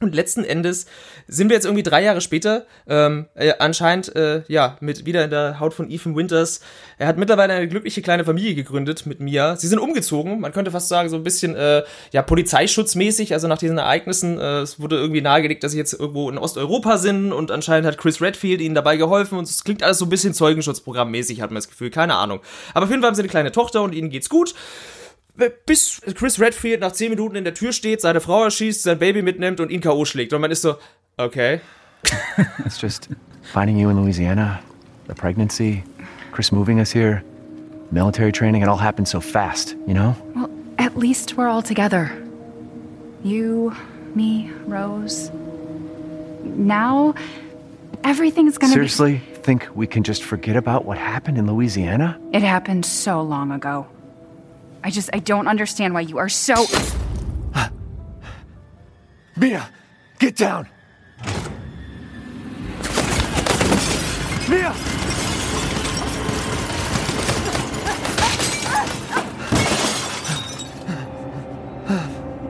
Und 0.01 0.15
letzten 0.15 0.43
Endes 0.43 0.87
sind 1.27 1.49
wir 1.49 1.55
jetzt 1.55 1.65
irgendwie 1.65 1.83
drei 1.83 2.03
Jahre 2.03 2.21
später, 2.21 2.65
ähm, 2.87 3.27
äh, 3.35 3.53
anscheinend, 3.59 4.15
äh, 4.15 4.41
ja, 4.47 4.77
mit 4.81 5.05
wieder 5.05 5.23
in 5.23 5.29
der 5.29 5.59
Haut 5.59 5.75
von 5.75 5.91
Ethan 5.91 6.15
Winters. 6.15 6.61
Er 6.97 7.05
hat 7.05 7.17
mittlerweile 7.17 7.53
eine 7.53 7.67
glückliche 7.67 8.01
kleine 8.01 8.25
Familie 8.25 8.55
gegründet 8.55 9.05
mit 9.05 9.19
Mia. 9.19 9.55
Sie 9.55 9.67
sind 9.67 9.77
umgezogen, 9.77 10.39
man 10.39 10.53
könnte 10.53 10.71
fast 10.71 10.87
sagen, 10.87 11.09
so 11.09 11.17
ein 11.17 11.23
bisschen, 11.23 11.55
äh, 11.55 11.83
ja, 12.11 12.23
polizeischutzmäßig, 12.23 13.33
also 13.33 13.47
nach 13.47 13.59
diesen 13.59 13.77
Ereignissen. 13.77 14.39
Äh, 14.39 14.61
es 14.61 14.79
wurde 14.79 14.97
irgendwie 14.97 15.21
nahegelegt, 15.21 15.63
dass 15.63 15.73
sie 15.73 15.77
jetzt 15.77 15.93
irgendwo 15.93 16.29
in 16.31 16.39
Osteuropa 16.39 16.97
sind 16.97 17.31
und 17.31 17.51
anscheinend 17.51 17.85
hat 17.85 17.99
Chris 17.99 18.21
Redfield 18.21 18.59
ihnen 18.59 18.73
dabei 18.73 18.97
geholfen 18.97 19.37
und 19.37 19.47
es 19.47 19.63
klingt 19.63 19.83
alles 19.83 19.99
so 19.99 20.05
ein 20.05 20.09
bisschen 20.09 20.33
Zeugenschutzprogrammmäßig, 20.33 21.41
hat 21.41 21.51
man 21.51 21.55
das 21.57 21.69
Gefühl, 21.69 21.91
keine 21.91 22.15
Ahnung. 22.15 22.39
Aber 22.73 22.85
auf 22.85 22.89
jeden 22.89 23.03
Fall 23.03 23.09
haben 23.09 23.15
sie 23.15 23.21
eine 23.21 23.29
kleine 23.29 23.51
Tochter 23.51 23.83
und 23.83 23.93
ihnen 23.93 24.09
geht's 24.09 24.29
gut 24.29 24.55
bis 25.65 26.01
Chris 26.15 26.39
Redfield 26.39 26.81
nach 26.81 26.91
10 26.91 27.09
Minuten 27.09 27.35
in 27.35 27.43
der 27.43 27.53
Tür 27.53 27.71
steht, 27.71 28.01
seine 28.01 28.21
Frau 28.21 28.43
erschießt, 28.43 28.83
sein 28.83 28.99
Baby 28.99 29.21
mitnimmt 29.21 29.59
und 29.59 29.71
ihn 29.71 29.81
K.O. 29.81 30.05
schlägt. 30.05 30.33
Und 30.33 30.41
man 30.41 30.51
ist 30.51 30.61
so, 30.61 30.75
okay. 31.17 31.61
It's 32.65 32.81
just 32.81 33.09
finding 33.53 33.77
you 33.77 33.89
in 33.89 33.97
Louisiana, 34.01 34.59
the 35.07 35.13
pregnancy, 35.13 35.83
Chris 36.31 36.51
moving 36.51 36.79
us 36.79 36.91
here, 36.91 37.23
military 37.91 38.31
training, 38.31 38.63
it 38.63 38.67
all 38.67 38.77
happened 38.77 39.07
so 39.07 39.19
fast, 39.19 39.75
you 39.87 39.93
know? 39.93 40.15
Well, 40.35 40.49
at 40.77 40.97
least 40.97 41.37
we're 41.37 41.47
all 41.47 41.61
together. 41.61 42.11
You, 43.23 43.75
me, 44.15 44.51
Rose. 44.65 45.29
Now, 46.43 47.13
everything's 48.03 48.57
gonna 48.57 48.73
Seriously, 48.73 49.21
think 49.43 49.67
we 49.75 49.85
can 49.85 50.03
just 50.03 50.23
forget 50.23 50.55
about 50.55 50.85
what 50.85 50.97
happened 50.97 51.37
in 51.37 51.45
Louisiana? 51.45 52.17
be. 52.31 52.37
It 52.37 52.43
happened 52.43 52.85
so 52.85 53.21
long 53.21 53.51
ago. 53.51 53.85
I 54.83 54.89
just, 54.89 55.09
I 55.13 55.19
don't 55.19 55.47
understand 55.47 55.93
why 55.93 56.01
you 56.01 56.17
are 56.17 56.29
so. 56.29 56.65
Mia, 59.37 59.69
get 60.19 60.35
down! 60.35 60.67
Mia! 64.49 64.75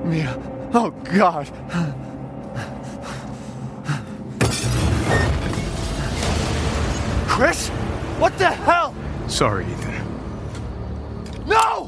Mia, 0.05 0.35
oh 0.73 0.91
God! 1.13 1.47
Chris? 7.27 7.69
What 8.19 8.37
the 8.37 8.49
hell? 8.51 8.93
Sorry, 9.27 9.65
Ethan. 9.65 11.47
No! 11.47 11.80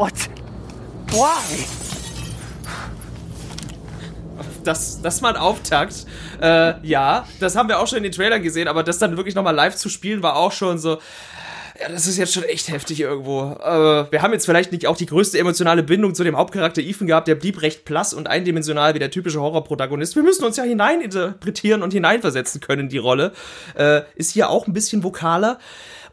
What? 0.00 0.14
Why? 1.10 1.66
Das, 4.64 5.02
das 5.02 5.20
mal 5.20 5.34
ein 5.34 5.36
Auftakt. 5.36 6.06
Äh, 6.40 6.86
ja, 6.86 7.26
das 7.38 7.54
haben 7.54 7.68
wir 7.68 7.78
auch 7.78 7.86
schon 7.86 7.98
in 7.98 8.04
den 8.04 8.12
Trailern 8.12 8.42
gesehen, 8.42 8.66
aber 8.66 8.82
das 8.82 8.96
dann 8.96 9.18
wirklich 9.18 9.34
nochmal 9.34 9.54
live 9.54 9.76
zu 9.76 9.90
spielen, 9.90 10.22
war 10.22 10.36
auch 10.36 10.52
schon 10.52 10.78
so. 10.78 11.00
Ja, 11.78 11.90
das 11.90 12.06
ist 12.06 12.16
jetzt 12.16 12.32
schon 12.32 12.44
echt 12.44 12.68
heftig 12.70 13.00
irgendwo. 13.00 13.52
Äh, 13.62 14.10
wir 14.10 14.22
haben 14.22 14.32
jetzt 14.32 14.46
vielleicht 14.46 14.72
nicht 14.72 14.86
auch 14.86 14.96
die 14.96 15.04
größte 15.04 15.38
emotionale 15.38 15.82
Bindung 15.82 16.14
zu 16.14 16.24
dem 16.24 16.38
Hauptcharakter 16.38 16.80
Ethan 16.80 17.06
gehabt, 17.06 17.28
der 17.28 17.34
blieb 17.34 17.60
recht 17.60 17.84
blass 17.84 18.14
und 18.14 18.26
eindimensional 18.26 18.94
wie 18.94 19.00
der 19.00 19.10
typische 19.10 19.42
Horrorprotagonist. 19.42 20.16
Wir 20.16 20.22
müssen 20.22 20.44
uns 20.44 20.56
ja 20.56 20.64
hineininterpretieren 20.64 21.82
und 21.82 21.92
hineinversetzen 21.92 22.62
können 22.62 22.84
in 22.84 22.88
die 22.88 22.96
Rolle. 22.96 23.32
Äh, 23.74 24.00
ist 24.14 24.32
hier 24.32 24.48
auch 24.48 24.66
ein 24.66 24.72
bisschen 24.72 25.04
vokaler. 25.04 25.58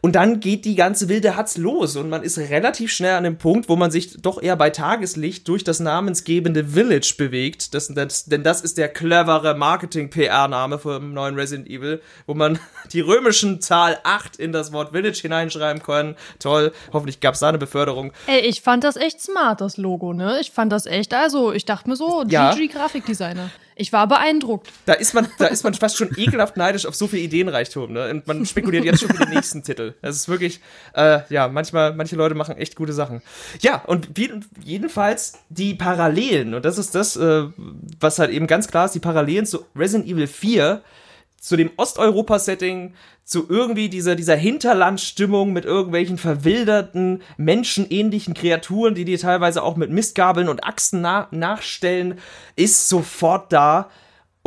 Und 0.00 0.14
dann 0.14 0.40
geht 0.40 0.64
die 0.64 0.74
ganze 0.76 1.08
wilde 1.08 1.36
Hatz 1.36 1.56
los 1.56 1.96
und 1.96 2.08
man 2.08 2.22
ist 2.22 2.38
relativ 2.38 2.92
schnell 2.92 3.14
an 3.14 3.24
dem 3.24 3.36
Punkt, 3.38 3.68
wo 3.68 3.76
man 3.76 3.90
sich 3.90 4.20
doch 4.20 4.40
eher 4.40 4.56
bei 4.56 4.70
Tageslicht 4.70 5.48
durch 5.48 5.64
das 5.64 5.80
namensgebende 5.80 6.64
Village 6.64 7.14
bewegt. 7.18 7.74
Das, 7.74 7.88
das, 7.88 8.26
denn 8.26 8.42
das 8.44 8.60
ist 8.60 8.78
der 8.78 8.88
clevere 8.88 9.54
Marketing-PR-Name 9.54 10.78
vom 10.78 11.12
neuen 11.12 11.34
Resident 11.34 11.68
Evil, 11.68 12.00
wo 12.26 12.34
man 12.34 12.58
die 12.92 13.00
römischen 13.00 13.60
Zahl 13.60 13.98
8 14.04 14.36
in 14.36 14.52
das 14.52 14.72
Wort 14.72 14.92
Village 14.92 15.18
hineinschreiben 15.20 15.82
kann. 15.82 16.16
Toll, 16.38 16.72
hoffentlich 16.92 17.20
gab 17.20 17.34
es 17.34 17.40
da 17.40 17.48
eine 17.48 17.58
Beförderung. 17.58 18.12
Ey, 18.26 18.40
ich 18.40 18.62
fand 18.62 18.84
das 18.84 18.96
echt 18.96 19.20
smart, 19.20 19.60
das 19.60 19.76
Logo, 19.76 20.12
ne? 20.12 20.38
Ich 20.40 20.50
fand 20.50 20.72
das 20.72 20.86
echt, 20.86 21.12
also, 21.14 21.52
ich 21.52 21.64
dachte 21.64 21.88
mir 21.90 21.96
so, 21.96 22.24
Ja. 22.28 22.54
GG 22.54 22.68
Grafikdesigner. 22.68 23.50
Ich 23.80 23.92
war 23.92 24.08
beeindruckt. 24.08 24.68
Da 24.86 24.92
ist 24.94 25.14
man, 25.14 25.28
da 25.38 25.46
ist 25.46 25.62
man 25.62 25.72
fast 25.72 25.96
schon 25.96 26.10
ekelhaft 26.16 26.56
neidisch 26.56 26.84
auf 26.84 26.96
so 26.96 27.06
viel 27.06 27.20
Ideenreichtum, 27.20 27.92
ne? 27.92 28.10
Und 28.10 28.26
man 28.26 28.44
spekuliert 28.44 28.84
jetzt 28.84 29.00
schon 29.00 29.08
für 29.08 29.24
den 29.24 29.32
nächsten 29.32 29.62
Titel. 29.62 29.94
Das 30.02 30.16
ist 30.16 30.28
wirklich, 30.28 30.60
äh, 30.94 31.20
ja, 31.28 31.46
manchmal, 31.46 31.94
manche 31.94 32.16
Leute 32.16 32.34
machen 32.34 32.56
echt 32.56 32.74
gute 32.74 32.92
Sachen. 32.92 33.22
Ja, 33.60 33.82
und 33.86 34.08
jedenfalls 34.64 35.34
die 35.48 35.74
Parallelen, 35.74 36.54
und 36.54 36.64
das 36.64 36.76
ist 36.76 36.96
das, 36.96 37.16
äh, 37.16 37.44
was 38.00 38.18
halt 38.18 38.32
eben 38.32 38.48
ganz 38.48 38.66
klar 38.66 38.86
ist, 38.86 38.96
die 38.96 39.00
Parallelen 39.00 39.46
zu 39.46 39.64
Resident 39.76 40.10
Evil 40.10 40.26
4, 40.26 40.82
zu 41.40 41.56
dem 41.56 41.70
Osteuropa-Setting, 41.76 42.94
zu 43.24 43.46
irgendwie 43.48 43.88
dieser, 43.88 44.16
dieser 44.16 44.36
Hinterlandstimmung 44.36 45.52
mit 45.52 45.64
irgendwelchen 45.64 46.18
verwilderten, 46.18 47.22
menschenähnlichen 47.36 48.34
Kreaturen, 48.34 48.94
die 48.94 49.04
dir 49.04 49.18
teilweise 49.18 49.62
auch 49.62 49.76
mit 49.76 49.90
Mistgabeln 49.90 50.48
und 50.48 50.64
Achsen 50.64 51.02
na 51.02 51.28
nachstellen, 51.30 52.18
ist 52.56 52.88
sofort 52.88 53.52
da. 53.52 53.90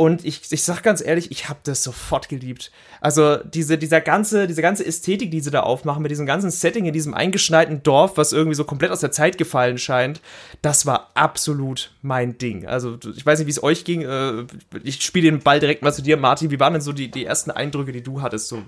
Und 0.02 0.24
ich, 0.24 0.50
ich 0.50 0.64
sag 0.64 0.82
ganz 0.82 1.00
ehrlich, 1.00 1.30
ich 1.30 1.48
habe 1.48 1.60
das 1.62 1.84
sofort 1.84 2.28
geliebt. 2.28 2.72
Also 3.00 3.36
diese, 3.36 3.78
dieser 3.78 4.00
ganze, 4.00 4.48
diese 4.48 4.60
ganze 4.60 4.84
Ästhetik, 4.84 5.30
die 5.30 5.38
sie 5.38 5.52
da 5.52 5.60
aufmachen, 5.60 6.02
mit 6.02 6.10
diesem 6.10 6.26
ganzen 6.26 6.50
Setting 6.50 6.86
in 6.86 6.92
diesem 6.92 7.14
eingeschneiten 7.14 7.84
Dorf, 7.84 8.16
was 8.16 8.32
irgendwie 8.32 8.56
so 8.56 8.64
komplett 8.64 8.90
aus 8.90 8.98
der 8.98 9.12
Zeit 9.12 9.38
gefallen 9.38 9.78
scheint, 9.78 10.20
das 10.60 10.86
war 10.86 11.12
absolut 11.14 11.92
mein 12.02 12.36
Ding. 12.36 12.66
Also 12.66 12.98
ich 13.14 13.24
weiß 13.24 13.38
nicht, 13.38 13.46
wie 13.46 13.52
es 13.52 13.62
euch 13.62 13.84
ging. 13.84 14.02
Äh, 14.02 14.44
ich 14.82 15.00
spiele 15.02 15.30
den 15.30 15.38
Ball 15.38 15.60
direkt 15.60 15.82
mal 15.82 15.92
zu 15.92 16.02
dir, 16.02 16.16
Martin. 16.16 16.50
Wie 16.50 16.58
waren 16.58 16.72
denn 16.72 16.82
so 16.82 16.92
die, 16.92 17.08
die 17.08 17.24
ersten 17.24 17.52
Eindrücke, 17.52 17.92
die 17.92 18.02
du 18.02 18.22
hattest? 18.22 18.48
So 18.48 18.60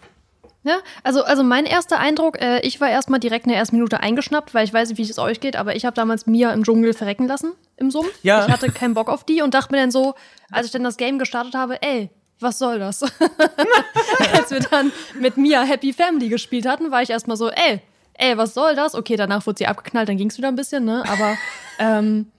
ja, 0.65 0.79
also, 1.03 1.23
also 1.23 1.45
mein 1.45 1.67
erster 1.67 1.99
Eindruck, 1.99 2.41
äh, 2.41 2.61
ich 2.61 2.81
war 2.81 2.89
erstmal 2.89 3.21
direkt 3.21 3.45
in 3.45 3.51
der 3.51 3.59
ersten 3.59 3.77
Minute 3.77 4.01
eingeschnappt, 4.01 4.55
weil 4.55 4.65
ich 4.65 4.73
weiß 4.73 4.89
nicht, 4.89 4.99
wie 4.99 5.03
es 5.03 5.19
euch 5.19 5.41
geht, 5.41 5.57
aber 5.57 5.77
ich 5.77 5.85
habe 5.85 5.95
damals 5.95 6.27
Mia 6.27 6.53
im 6.53 6.65
Dschungel 6.65 6.95
verrecken 6.95 7.29
lassen, 7.29 7.53
im 7.77 7.91
Sumpf. 7.91 8.11
Ja. 8.23 8.47
Ich 8.47 8.53
hatte 8.53 8.71
keinen 8.71 8.95
Bock 8.95 9.11
auf 9.11 9.25
die 9.25 9.43
und 9.43 9.53
dachte 9.53 9.75
mir 9.75 9.81
dann 9.81 9.91
so, 9.91 10.15
als 10.51 10.67
ich 10.67 10.73
dann 10.73 10.83
das 10.83 10.97
Game 10.97 11.19
gestartet 11.19 11.55
habe, 11.55 11.83
ey, 11.83 12.09
was 12.41 12.59
soll 12.59 12.79
das? 12.79 13.03
als 14.33 14.51
wir 14.51 14.61
dann 14.61 14.91
mit 15.21 15.37
Mia 15.37 15.63
Happy 15.63 15.93
Family 15.93 16.31
gespielt 16.31 16.67
hatten, 16.67 16.91
war 16.91 17.03
ich 17.03 17.11
erstmal 17.11 17.37
so, 17.37 17.51
ey, 17.51 17.81
ey, 18.15 18.39
was 18.39 18.55
soll 18.55 18.75
das? 18.75 18.95
Okay, 18.95 19.17
danach 19.17 19.47
wurde 19.47 19.59
sie 19.59 19.67
abgeknallt, 19.67 20.09
dann 20.09 20.17
ging's 20.17 20.39
wieder 20.39 20.49
ein 20.49 20.57
bisschen, 20.57 20.85
ne? 20.85 21.05
Aber 21.07 21.37
ähm, 21.79 22.31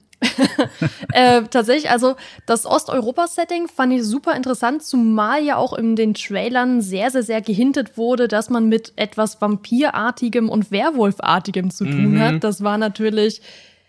äh, 1.13 1.43
tatsächlich, 1.43 1.89
also 1.89 2.15
das 2.45 2.65
Osteuropa-Setting 2.65 3.67
fand 3.67 3.93
ich 3.93 4.03
super 4.03 4.35
interessant, 4.35 4.83
zumal 4.83 5.43
ja 5.43 5.57
auch 5.57 5.73
in 5.73 5.95
den 5.95 6.13
Trailern 6.13 6.81
sehr, 6.81 7.11
sehr, 7.11 7.23
sehr 7.23 7.41
gehintet 7.41 7.97
wurde, 7.97 8.27
dass 8.27 8.49
man 8.49 8.67
mit 8.67 8.93
etwas 8.95 9.41
Vampirartigem 9.41 10.49
und 10.49 10.71
Werwolfartigem 10.71 11.71
zu 11.71 11.85
tun 11.85 12.13
mhm. 12.13 12.19
hat. 12.19 12.43
Das 12.43 12.63
war 12.63 12.77
natürlich. 12.77 13.41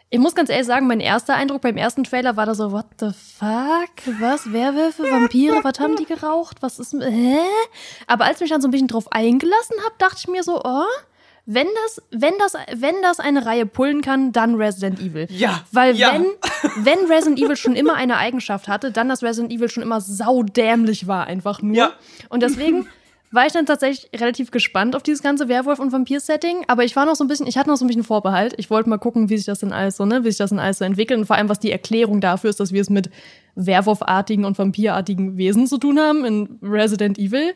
Ich 0.08 0.20
muss 0.20 0.36
ganz 0.36 0.50
ehrlich 0.50 0.66
sagen, 0.66 0.86
mein 0.86 1.00
erster 1.00 1.34
Eindruck 1.34 1.62
beim 1.62 1.76
ersten 1.76 2.04
Trailer 2.04 2.36
war 2.36 2.46
da 2.46 2.54
so, 2.54 2.70
what 2.70 2.86
the 3.00 3.10
fuck? 3.10 4.20
Was? 4.20 4.52
Werwölfe, 4.52 5.02
Vampire, 5.02 5.58
was 5.64 5.80
haben 5.80 5.96
die 5.96 6.04
geraucht? 6.04 6.58
Was 6.60 6.78
ist, 6.78 6.94
hä? 6.94 7.38
Aber 8.06 8.24
als 8.24 8.36
ich 8.36 8.42
mich 8.42 8.50
dann 8.50 8.60
so 8.60 8.68
ein 8.68 8.70
bisschen 8.70 8.86
drauf 8.86 9.10
eingelassen 9.10 9.76
habe, 9.84 9.96
dachte 9.98 10.18
ich 10.18 10.28
mir 10.28 10.44
so, 10.44 10.62
oh, 10.62 10.84
wenn 11.46 11.68
das, 11.84 12.02
wenn 12.10 12.34
das, 12.38 12.54
wenn 12.76 12.94
das 13.02 13.20
eine 13.20 13.46
Reihe 13.46 13.66
pullen 13.66 14.02
kann, 14.02 14.32
dann 14.32 14.56
Resident 14.56 15.00
Evil. 15.00 15.28
Ja. 15.30 15.62
Weil 15.70 15.94
ja. 15.94 16.12
wenn, 16.12 16.26
wenn 16.84 17.10
Resident 17.10 17.38
Evil 17.38 17.56
schon 17.56 17.76
immer 17.76 17.94
eine 17.94 18.16
Eigenschaft 18.16 18.66
hatte, 18.66 18.90
dann 18.90 19.08
dass 19.08 19.22
Resident 19.22 19.52
Evil 19.52 19.70
schon 19.70 19.84
immer 19.84 20.00
saudämlich 20.00 21.06
war, 21.06 21.28
einfach 21.28 21.62
nur. 21.62 21.76
Ja. 21.76 21.92
Und 22.28 22.42
deswegen 22.42 22.88
war 23.30 23.46
ich 23.46 23.52
dann 23.52 23.64
tatsächlich 23.64 24.10
relativ 24.20 24.50
gespannt 24.50 24.96
auf 24.96 25.04
dieses 25.04 25.22
ganze 25.22 25.48
Werwolf- 25.48 25.78
und 25.78 25.92
Vampir-Setting, 25.92 26.64
aber 26.66 26.82
ich 26.82 26.96
war 26.96 27.06
noch 27.06 27.14
so 27.14 27.22
ein 27.22 27.28
bisschen, 27.28 27.46
ich 27.46 27.56
hatte 27.56 27.70
noch 27.70 27.76
so 27.76 27.84
ein 27.84 27.88
bisschen 27.88 28.02
Vorbehalt. 28.02 28.54
Ich 28.56 28.68
wollte 28.68 28.88
mal 28.88 28.98
gucken, 28.98 29.30
wie 29.30 29.36
sich 29.36 29.46
das 29.46 29.60
denn 29.60 29.72
alles 29.72 29.96
so, 29.96 30.04
ne, 30.04 30.24
wie 30.24 30.30
sich 30.30 30.38
das 30.38 30.50
denn 30.50 30.58
alles 30.58 30.78
so 30.78 30.84
entwickelt 30.84 31.20
und 31.20 31.26
vor 31.26 31.36
allem, 31.36 31.48
was 31.48 31.60
die 31.60 31.70
Erklärung 31.70 32.20
dafür 32.20 32.50
ist, 32.50 32.58
dass 32.58 32.72
wir 32.72 32.80
es 32.80 32.90
mit 32.90 33.08
Werwolfartigen 33.54 34.44
und 34.44 34.58
Vampirartigen 34.58 35.36
Wesen 35.36 35.66
zu 35.68 35.78
tun 35.78 35.98
haben 36.00 36.24
in 36.24 36.58
Resident 36.60 37.18
Evil 37.18 37.54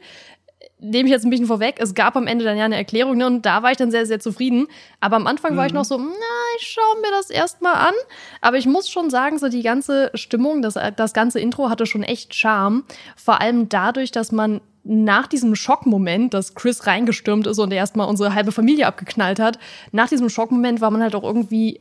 nehme 0.80 1.08
ich 1.08 1.12
jetzt 1.12 1.24
ein 1.24 1.30
bisschen 1.30 1.46
vorweg, 1.46 1.76
es 1.78 1.94
gab 1.94 2.16
am 2.16 2.26
Ende 2.26 2.44
dann 2.44 2.56
ja 2.56 2.64
eine 2.64 2.76
Erklärung 2.76 3.16
ne, 3.16 3.26
und 3.26 3.46
da 3.46 3.62
war 3.62 3.70
ich 3.70 3.76
dann 3.76 3.90
sehr, 3.90 4.06
sehr 4.06 4.20
zufrieden. 4.20 4.66
Aber 5.00 5.16
am 5.16 5.26
Anfang 5.26 5.52
mhm. 5.52 5.56
war 5.58 5.66
ich 5.66 5.72
noch 5.72 5.84
so, 5.84 5.98
na, 5.98 6.14
ich 6.58 6.66
schaue 6.66 7.00
mir 7.00 7.10
das 7.10 7.30
erstmal 7.30 7.74
an. 7.74 7.94
Aber 8.40 8.56
ich 8.56 8.66
muss 8.66 8.88
schon 8.88 9.10
sagen, 9.10 9.38
so 9.38 9.48
die 9.48 9.62
ganze 9.62 10.10
Stimmung, 10.14 10.62
das, 10.62 10.78
das 10.96 11.12
ganze 11.12 11.40
Intro 11.40 11.68
hatte 11.68 11.86
schon 11.86 12.02
echt 12.02 12.34
Charme. 12.34 12.84
Vor 13.16 13.40
allem 13.40 13.68
dadurch, 13.68 14.10
dass 14.10 14.32
man 14.32 14.60
nach 14.82 15.26
diesem 15.26 15.54
Schockmoment, 15.54 16.32
dass 16.32 16.54
Chris 16.54 16.86
reingestürmt 16.86 17.46
ist 17.46 17.58
und 17.58 17.72
erstmal 17.72 18.08
unsere 18.08 18.34
halbe 18.34 18.50
Familie 18.50 18.86
abgeknallt 18.86 19.38
hat, 19.38 19.58
nach 19.92 20.08
diesem 20.08 20.30
Schockmoment 20.30 20.80
war 20.80 20.90
man 20.90 21.02
halt 21.02 21.14
auch 21.14 21.22
irgendwie 21.22 21.80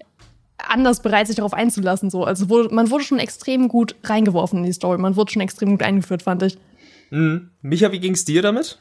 anders 0.57 1.01
bereit, 1.01 1.27
sich 1.27 1.37
darauf 1.37 1.53
einzulassen. 1.53 2.09
So. 2.09 2.25
Also 2.25 2.49
wurde, 2.49 2.73
man 2.73 2.89
wurde 2.89 3.05
schon 3.05 3.19
extrem 3.19 3.69
gut 3.69 3.95
reingeworfen 4.03 4.59
in 4.59 4.65
die 4.65 4.73
Story. 4.73 4.97
Man 4.97 5.15
wurde 5.15 5.31
schon 5.31 5.41
extrem 5.41 5.69
gut 5.69 5.83
eingeführt, 5.83 6.23
fand 6.23 6.43
ich. 6.43 6.57
Mhm. 7.11 7.49
Micha, 7.61 7.91
wie 7.91 7.99
ging's 7.99 8.25
dir 8.25 8.41
damit? 8.41 8.77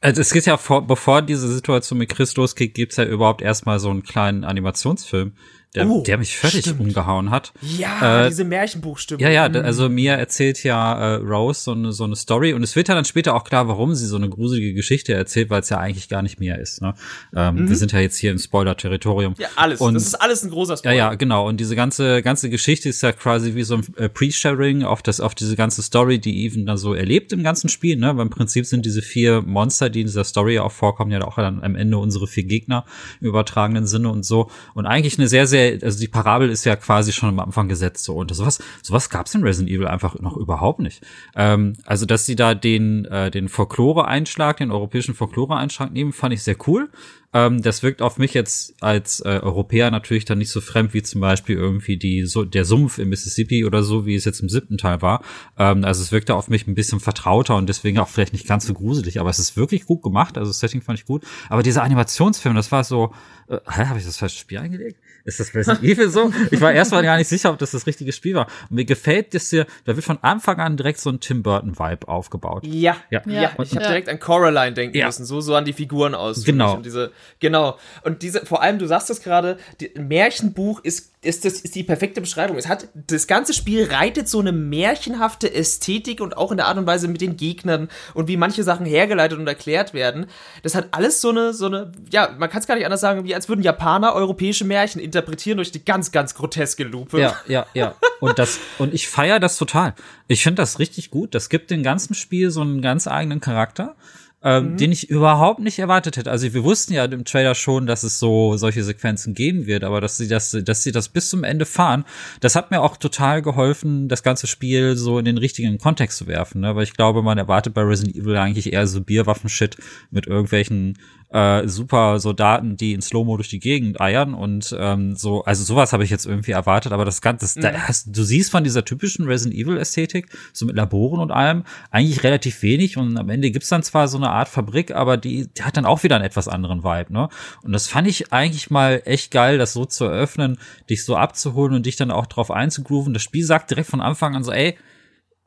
Also 0.00 0.20
es 0.20 0.32
geht 0.32 0.44
ja 0.44 0.58
vor, 0.58 0.86
bevor 0.86 1.22
diese 1.22 1.48
Situation 1.48 1.98
mit 1.98 2.10
Chris 2.10 2.36
losgeht, 2.36 2.74
gibt's 2.74 2.96
ja 2.96 3.04
überhaupt 3.04 3.40
erstmal 3.40 3.78
so 3.78 3.88
einen 3.88 4.02
kleinen 4.02 4.44
Animationsfilm, 4.44 5.32
der, 5.74 5.88
oh, 5.88 6.02
der 6.02 6.18
mich 6.18 6.36
völlig 6.36 6.60
stimmt. 6.60 6.80
umgehauen 6.80 7.30
hat. 7.30 7.52
Ja, 7.60 8.24
äh, 8.24 8.28
diese 8.28 8.44
Märchenbuchstimme. 8.44 9.20
Ja, 9.20 9.30
ja, 9.30 9.48
mhm. 9.48 9.56
also 9.56 9.88
Mia 9.88 10.14
erzählt 10.14 10.62
ja 10.64 10.94
äh, 10.94 11.14
Rose 11.16 11.60
so 11.60 11.72
eine, 11.72 11.92
so 11.92 12.04
eine 12.04 12.16
Story 12.16 12.52
und 12.52 12.62
es 12.62 12.76
wird 12.76 12.88
ja 12.88 12.94
dann 12.94 13.04
später 13.04 13.34
auch 13.34 13.44
klar, 13.44 13.68
warum 13.68 13.94
sie 13.94 14.06
so 14.06 14.16
eine 14.16 14.28
gruselige 14.28 14.74
Geschichte 14.74 15.14
erzählt, 15.14 15.50
weil 15.50 15.60
es 15.60 15.68
ja 15.68 15.78
eigentlich 15.78 16.08
gar 16.08 16.22
nicht 16.22 16.40
Mia 16.40 16.56
ist. 16.56 16.82
Ne? 16.82 16.94
Ähm, 17.34 17.56
mhm. 17.56 17.68
Wir 17.68 17.76
sind 17.76 17.92
ja 17.92 18.00
jetzt 18.00 18.16
hier 18.16 18.30
im 18.30 18.38
Spoiler-Territorium. 18.38 19.34
Ja, 19.38 19.48
alles. 19.56 19.80
Und, 19.80 19.94
das 19.94 20.04
ist 20.04 20.14
alles 20.14 20.42
ein 20.42 20.50
großer 20.50 20.76
Spoiler. 20.76 20.94
Ja, 20.94 21.10
ja, 21.10 21.14
genau. 21.14 21.48
Und 21.48 21.58
diese 21.58 21.76
ganze 21.76 22.22
ganze 22.22 22.50
Geschichte 22.50 22.88
ist 22.88 23.02
ja 23.02 23.12
quasi 23.12 23.54
wie 23.54 23.62
so 23.62 23.76
ein 23.76 23.84
äh, 23.96 24.08
Pre-Sharing 24.08 24.82
auf 24.82 25.02
das 25.02 25.20
auf 25.20 25.34
diese 25.34 25.56
ganze 25.56 25.82
Story, 25.82 26.18
die 26.18 26.44
Even 26.44 26.66
da 26.66 26.76
so 26.76 26.94
erlebt 26.94 27.32
im 27.32 27.42
ganzen 27.42 27.68
Spiel. 27.68 27.96
Ne? 27.96 28.16
Weil 28.16 28.24
im 28.24 28.30
Prinzip 28.30 28.66
sind 28.66 28.84
diese 28.84 29.02
vier 29.02 29.42
Monster, 29.42 29.90
die 29.90 30.00
in 30.00 30.06
dieser 30.06 30.24
Story 30.24 30.58
auch 30.58 30.72
vorkommen, 30.72 31.10
ja 31.10 31.22
auch 31.22 31.36
dann 31.36 31.62
am 31.62 31.76
Ende 31.76 31.98
unsere 31.98 32.26
vier 32.26 32.44
Gegner 32.44 32.84
im 33.20 33.28
übertragenen 33.28 33.86
Sinne 33.86 34.10
und 34.10 34.24
so. 34.24 34.50
Und 34.74 34.86
eigentlich 34.86 35.18
eine 35.18 35.28
sehr, 35.28 35.46
sehr, 35.46 35.63
also 35.82 35.98
die 35.98 36.08
Parabel 36.08 36.50
ist 36.50 36.64
ja 36.64 36.76
quasi 36.76 37.12
schon 37.12 37.28
am 37.28 37.40
Anfang 37.40 37.68
gesetzt 37.68 38.04
so 38.04 38.14
und 38.14 38.34
sowas 38.34 38.58
sowas 38.82 39.10
gab's 39.10 39.34
in 39.34 39.42
Resident 39.42 39.70
Evil 39.70 39.86
einfach 39.86 40.18
noch 40.20 40.36
überhaupt 40.36 40.80
nicht. 40.80 41.04
Ähm, 41.34 41.74
also 41.84 42.06
dass 42.06 42.26
sie 42.26 42.36
da 42.36 42.54
den 42.54 43.04
äh, 43.06 43.30
den 43.30 43.48
Folklore-Einschlag, 43.48 44.58
den 44.58 44.70
europäischen 44.70 45.14
Folklore-Einschlag 45.14 45.92
nehmen, 45.92 46.12
fand 46.12 46.34
ich 46.34 46.42
sehr 46.42 46.56
cool. 46.66 46.90
Ähm, 47.34 47.62
das 47.62 47.82
wirkt 47.82 48.00
auf 48.00 48.16
mich 48.16 48.32
jetzt 48.32 48.74
als 48.80 49.20
äh, 49.20 49.40
Europäer 49.42 49.90
natürlich 49.90 50.24
dann 50.24 50.38
nicht 50.38 50.50
so 50.50 50.60
fremd 50.60 50.94
wie 50.94 51.02
zum 51.02 51.20
Beispiel 51.20 51.56
irgendwie 51.56 51.96
die 51.96 52.26
so 52.26 52.44
der 52.44 52.64
Sumpf 52.64 52.98
im 52.98 53.08
Mississippi 53.08 53.64
oder 53.64 53.82
so, 53.82 54.06
wie 54.06 54.14
es 54.14 54.24
jetzt 54.24 54.40
im 54.40 54.48
siebten 54.48 54.78
Teil 54.78 55.02
war. 55.02 55.22
Ähm, 55.58 55.84
also 55.84 56.00
es 56.00 56.12
wirkte 56.12 56.36
auf 56.36 56.48
mich 56.48 56.68
ein 56.68 56.76
bisschen 56.76 57.00
vertrauter 57.00 57.56
und 57.56 57.68
deswegen 57.68 57.98
auch 57.98 58.08
vielleicht 58.08 58.32
nicht 58.32 58.46
ganz 58.46 58.66
so 58.66 58.72
gruselig, 58.72 59.18
aber 59.18 59.30
es 59.30 59.40
ist 59.40 59.56
wirklich 59.56 59.84
gut 59.84 60.02
gemacht. 60.02 60.38
Also 60.38 60.50
das 60.50 60.60
Setting 60.60 60.80
fand 60.80 61.00
ich 61.00 61.06
gut. 61.06 61.24
Aber 61.48 61.64
dieser 61.64 61.82
Animationsfilm, 61.82 62.54
das 62.54 62.70
war 62.70 62.84
so, 62.84 63.12
äh, 63.48 63.58
hä, 63.68 63.86
habe 63.86 63.98
ich 63.98 64.06
das 64.06 64.16
falsche 64.16 64.38
Spiel 64.38 64.58
eingelegt? 64.58 64.98
Ist 65.24 65.40
das 65.40 65.54
Resident 65.54 65.82
Evil 65.82 66.10
so? 66.10 66.32
Ich 66.50 66.60
war 66.60 66.72
erstmal 66.72 67.02
gar 67.02 67.16
nicht 67.16 67.28
sicher, 67.28 67.50
ob 67.50 67.58
das 67.58 67.70
das 67.70 67.86
richtige 67.86 68.12
Spiel 68.12 68.34
war. 68.34 68.46
Und 68.68 68.76
mir 68.76 68.84
gefällt 68.84 69.34
das 69.34 69.50
hier, 69.50 69.66
da 69.86 69.96
wird 69.96 70.04
von 70.04 70.18
Anfang 70.22 70.60
an 70.60 70.76
direkt 70.76 71.00
so 71.00 71.10
ein 71.10 71.18
Tim 71.18 71.42
Burton 71.42 71.78
Vibe 71.78 72.08
aufgebaut. 72.08 72.64
Ja, 72.66 72.96
ja. 73.10 73.22
ja. 73.26 73.52
Und 73.56 73.66
ich 73.66 73.74
habe 73.74 73.86
direkt 73.86 74.08
an 74.08 74.20
Coraline 74.20 74.74
denken 74.74 74.96
ja. 74.96 75.06
müssen, 75.06 75.24
so 75.24 75.40
so 75.40 75.54
an 75.54 75.64
die 75.64 75.72
Figuren 75.72 76.14
aus. 76.14 76.44
Genau. 76.44 76.76
Und 76.76 76.86
diese, 76.86 77.10
genau. 77.40 77.78
Und 78.02 78.22
diese, 78.22 78.44
vor 78.46 78.62
allem, 78.62 78.78
du 78.78 78.86
sagst 78.86 79.10
es 79.10 79.22
gerade, 79.22 79.58
Märchenbuch 79.96 80.80
ist 80.82 81.14
ist 81.24 81.44
das 81.44 81.54
ist 81.54 81.74
die 81.74 81.82
perfekte 81.82 82.20
Beschreibung. 82.20 82.56
Es 82.56 82.68
hat 82.68 82.88
das 82.94 83.26
ganze 83.26 83.54
Spiel 83.54 83.84
reitet 83.84 84.28
so 84.28 84.40
eine 84.40 84.52
märchenhafte 84.52 85.52
Ästhetik 85.52 86.20
und 86.20 86.36
auch 86.36 86.50
in 86.50 86.58
der 86.58 86.66
Art 86.66 86.76
und 86.76 86.86
Weise 86.86 87.08
mit 87.08 87.20
den 87.20 87.36
Gegnern 87.36 87.88
und 88.12 88.28
wie 88.28 88.36
manche 88.36 88.62
Sachen 88.62 88.86
hergeleitet 88.86 89.38
und 89.38 89.46
erklärt 89.46 89.94
werden. 89.94 90.26
Das 90.62 90.74
hat 90.74 90.88
alles 90.92 91.20
so 91.20 91.30
eine 91.30 91.52
so 91.52 91.66
eine 91.66 91.92
ja, 92.10 92.34
man 92.38 92.50
kann 92.50 92.60
es 92.60 92.66
gar 92.66 92.74
nicht 92.76 92.84
anders 92.84 93.00
sagen, 93.00 93.24
wie 93.24 93.34
als 93.34 93.48
würden 93.48 93.62
Japaner 93.62 94.14
europäische 94.14 94.64
Märchen 94.64 95.00
interpretieren 95.00 95.56
durch 95.56 95.72
die 95.72 95.84
ganz 95.84 96.12
ganz 96.12 96.34
groteske 96.34 96.84
Lupe. 96.84 97.20
Ja, 97.20 97.36
ja, 97.46 97.66
ja. 97.74 97.94
Und 98.20 98.38
das 98.38 98.58
und 98.78 98.94
ich 98.94 99.08
feiere 99.08 99.40
das 99.40 99.56
total. 99.56 99.94
Ich 100.28 100.42
finde 100.42 100.62
das 100.62 100.78
richtig 100.78 101.10
gut. 101.10 101.34
Das 101.34 101.48
gibt 101.48 101.70
dem 101.70 101.82
ganzen 101.82 102.14
Spiel 102.14 102.50
so 102.50 102.60
einen 102.60 102.82
ganz 102.82 103.06
eigenen 103.06 103.40
Charakter 103.40 103.96
ähm, 104.44 104.72
mhm. 104.72 104.76
den 104.76 104.92
ich 104.92 105.08
überhaupt 105.08 105.60
nicht 105.60 105.78
erwartet 105.78 106.18
hätte. 106.18 106.30
Also 106.30 106.52
wir 106.52 106.62
wussten 106.64 106.92
ja 106.92 107.06
im 107.06 107.24
Trailer 107.24 107.54
schon, 107.54 107.86
dass 107.86 108.02
es 108.02 108.18
so 108.18 108.58
solche 108.58 108.84
Sequenzen 108.84 109.34
geben 109.34 109.66
wird, 109.66 109.84
aber 109.84 110.02
dass 110.02 110.18
sie 110.18 110.28
das, 110.28 110.50
dass 110.64 110.82
sie 110.82 110.92
das 110.92 111.08
bis 111.08 111.30
zum 111.30 111.44
Ende 111.44 111.64
fahren, 111.64 112.04
das 112.40 112.54
hat 112.54 112.70
mir 112.70 112.82
auch 112.82 112.98
total 112.98 113.40
geholfen, 113.40 114.08
das 114.08 114.22
ganze 114.22 114.46
Spiel 114.46 114.96
so 114.96 115.18
in 115.18 115.24
den 115.24 115.38
richtigen 115.38 115.78
Kontext 115.78 116.18
zu 116.18 116.26
werfen. 116.26 116.60
Ne? 116.60 116.76
Weil 116.76 116.84
ich 116.84 116.92
glaube, 116.92 117.22
man 117.22 117.38
erwartet 117.38 117.72
bei 117.72 117.80
Resident 117.80 118.16
Evil 118.16 118.36
eigentlich 118.36 118.72
eher 118.72 118.86
so 118.86 119.00
Bierwaffen-Shit 119.00 119.78
mit 120.10 120.26
irgendwelchen 120.26 120.98
äh, 121.34 121.66
super 121.66 122.20
Soldaten, 122.20 122.76
die 122.76 122.92
in 122.92 123.02
Slow-Mo 123.02 123.36
durch 123.36 123.48
die 123.48 123.58
Gegend 123.58 124.00
eiern 124.00 124.34
und 124.34 124.74
ähm, 124.78 125.16
so, 125.16 125.42
also 125.42 125.64
sowas 125.64 125.92
habe 125.92 126.04
ich 126.04 126.10
jetzt 126.10 126.26
irgendwie 126.26 126.52
erwartet, 126.52 126.92
aber 126.92 127.04
das 127.04 127.20
Ganze, 127.20 127.58
mhm. 127.58 127.62
da 127.62 127.72
hast, 127.88 128.16
du 128.16 128.22
siehst 128.22 128.52
von 128.52 128.62
dieser 128.62 128.84
typischen 128.84 129.26
Resident 129.26 129.60
Evil-Ästhetik, 129.60 130.28
so 130.52 130.64
mit 130.64 130.76
Laboren 130.76 131.20
und 131.20 131.32
allem, 131.32 131.64
eigentlich 131.90 132.22
relativ 132.22 132.62
wenig 132.62 132.96
und 132.96 133.18
am 133.18 133.28
Ende 133.30 133.50
gibt's 133.50 133.68
dann 133.68 133.82
zwar 133.82 134.06
so 134.06 134.16
eine 134.16 134.30
Art 134.30 134.48
Fabrik, 134.48 134.92
aber 134.92 135.16
die, 135.16 135.48
die 135.48 135.64
hat 135.64 135.76
dann 135.76 135.86
auch 135.86 136.04
wieder 136.04 136.14
einen 136.14 136.24
etwas 136.24 136.46
anderen 136.46 136.84
Vibe, 136.84 137.12
ne? 137.12 137.28
Und 137.64 137.72
das 137.72 137.88
fand 137.88 138.06
ich 138.06 138.32
eigentlich 138.32 138.70
mal 138.70 139.02
echt 139.04 139.32
geil, 139.32 139.58
das 139.58 139.72
so 139.72 139.84
zu 139.86 140.04
eröffnen, 140.04 140.58
dich 140.88 141.04
so 141.04 141.16
abzuholen 141.16 141.74
und 141.74 141.86
dich 141.86 141.96
dann 141.96 142.12
auch 142.12 142.26
drauf 142.26 142.52
einzugrooven. 142.52 143.12
Das 143.12 143.24
Spiel 143.24 143.44
sagt 143.44 143.70
direkt 143.70 143.90
von 143.90 144.00
Anfang 144.00 144.36
an 144.36 144.44
so, 144.44 144.52
ey, 144.52 144.76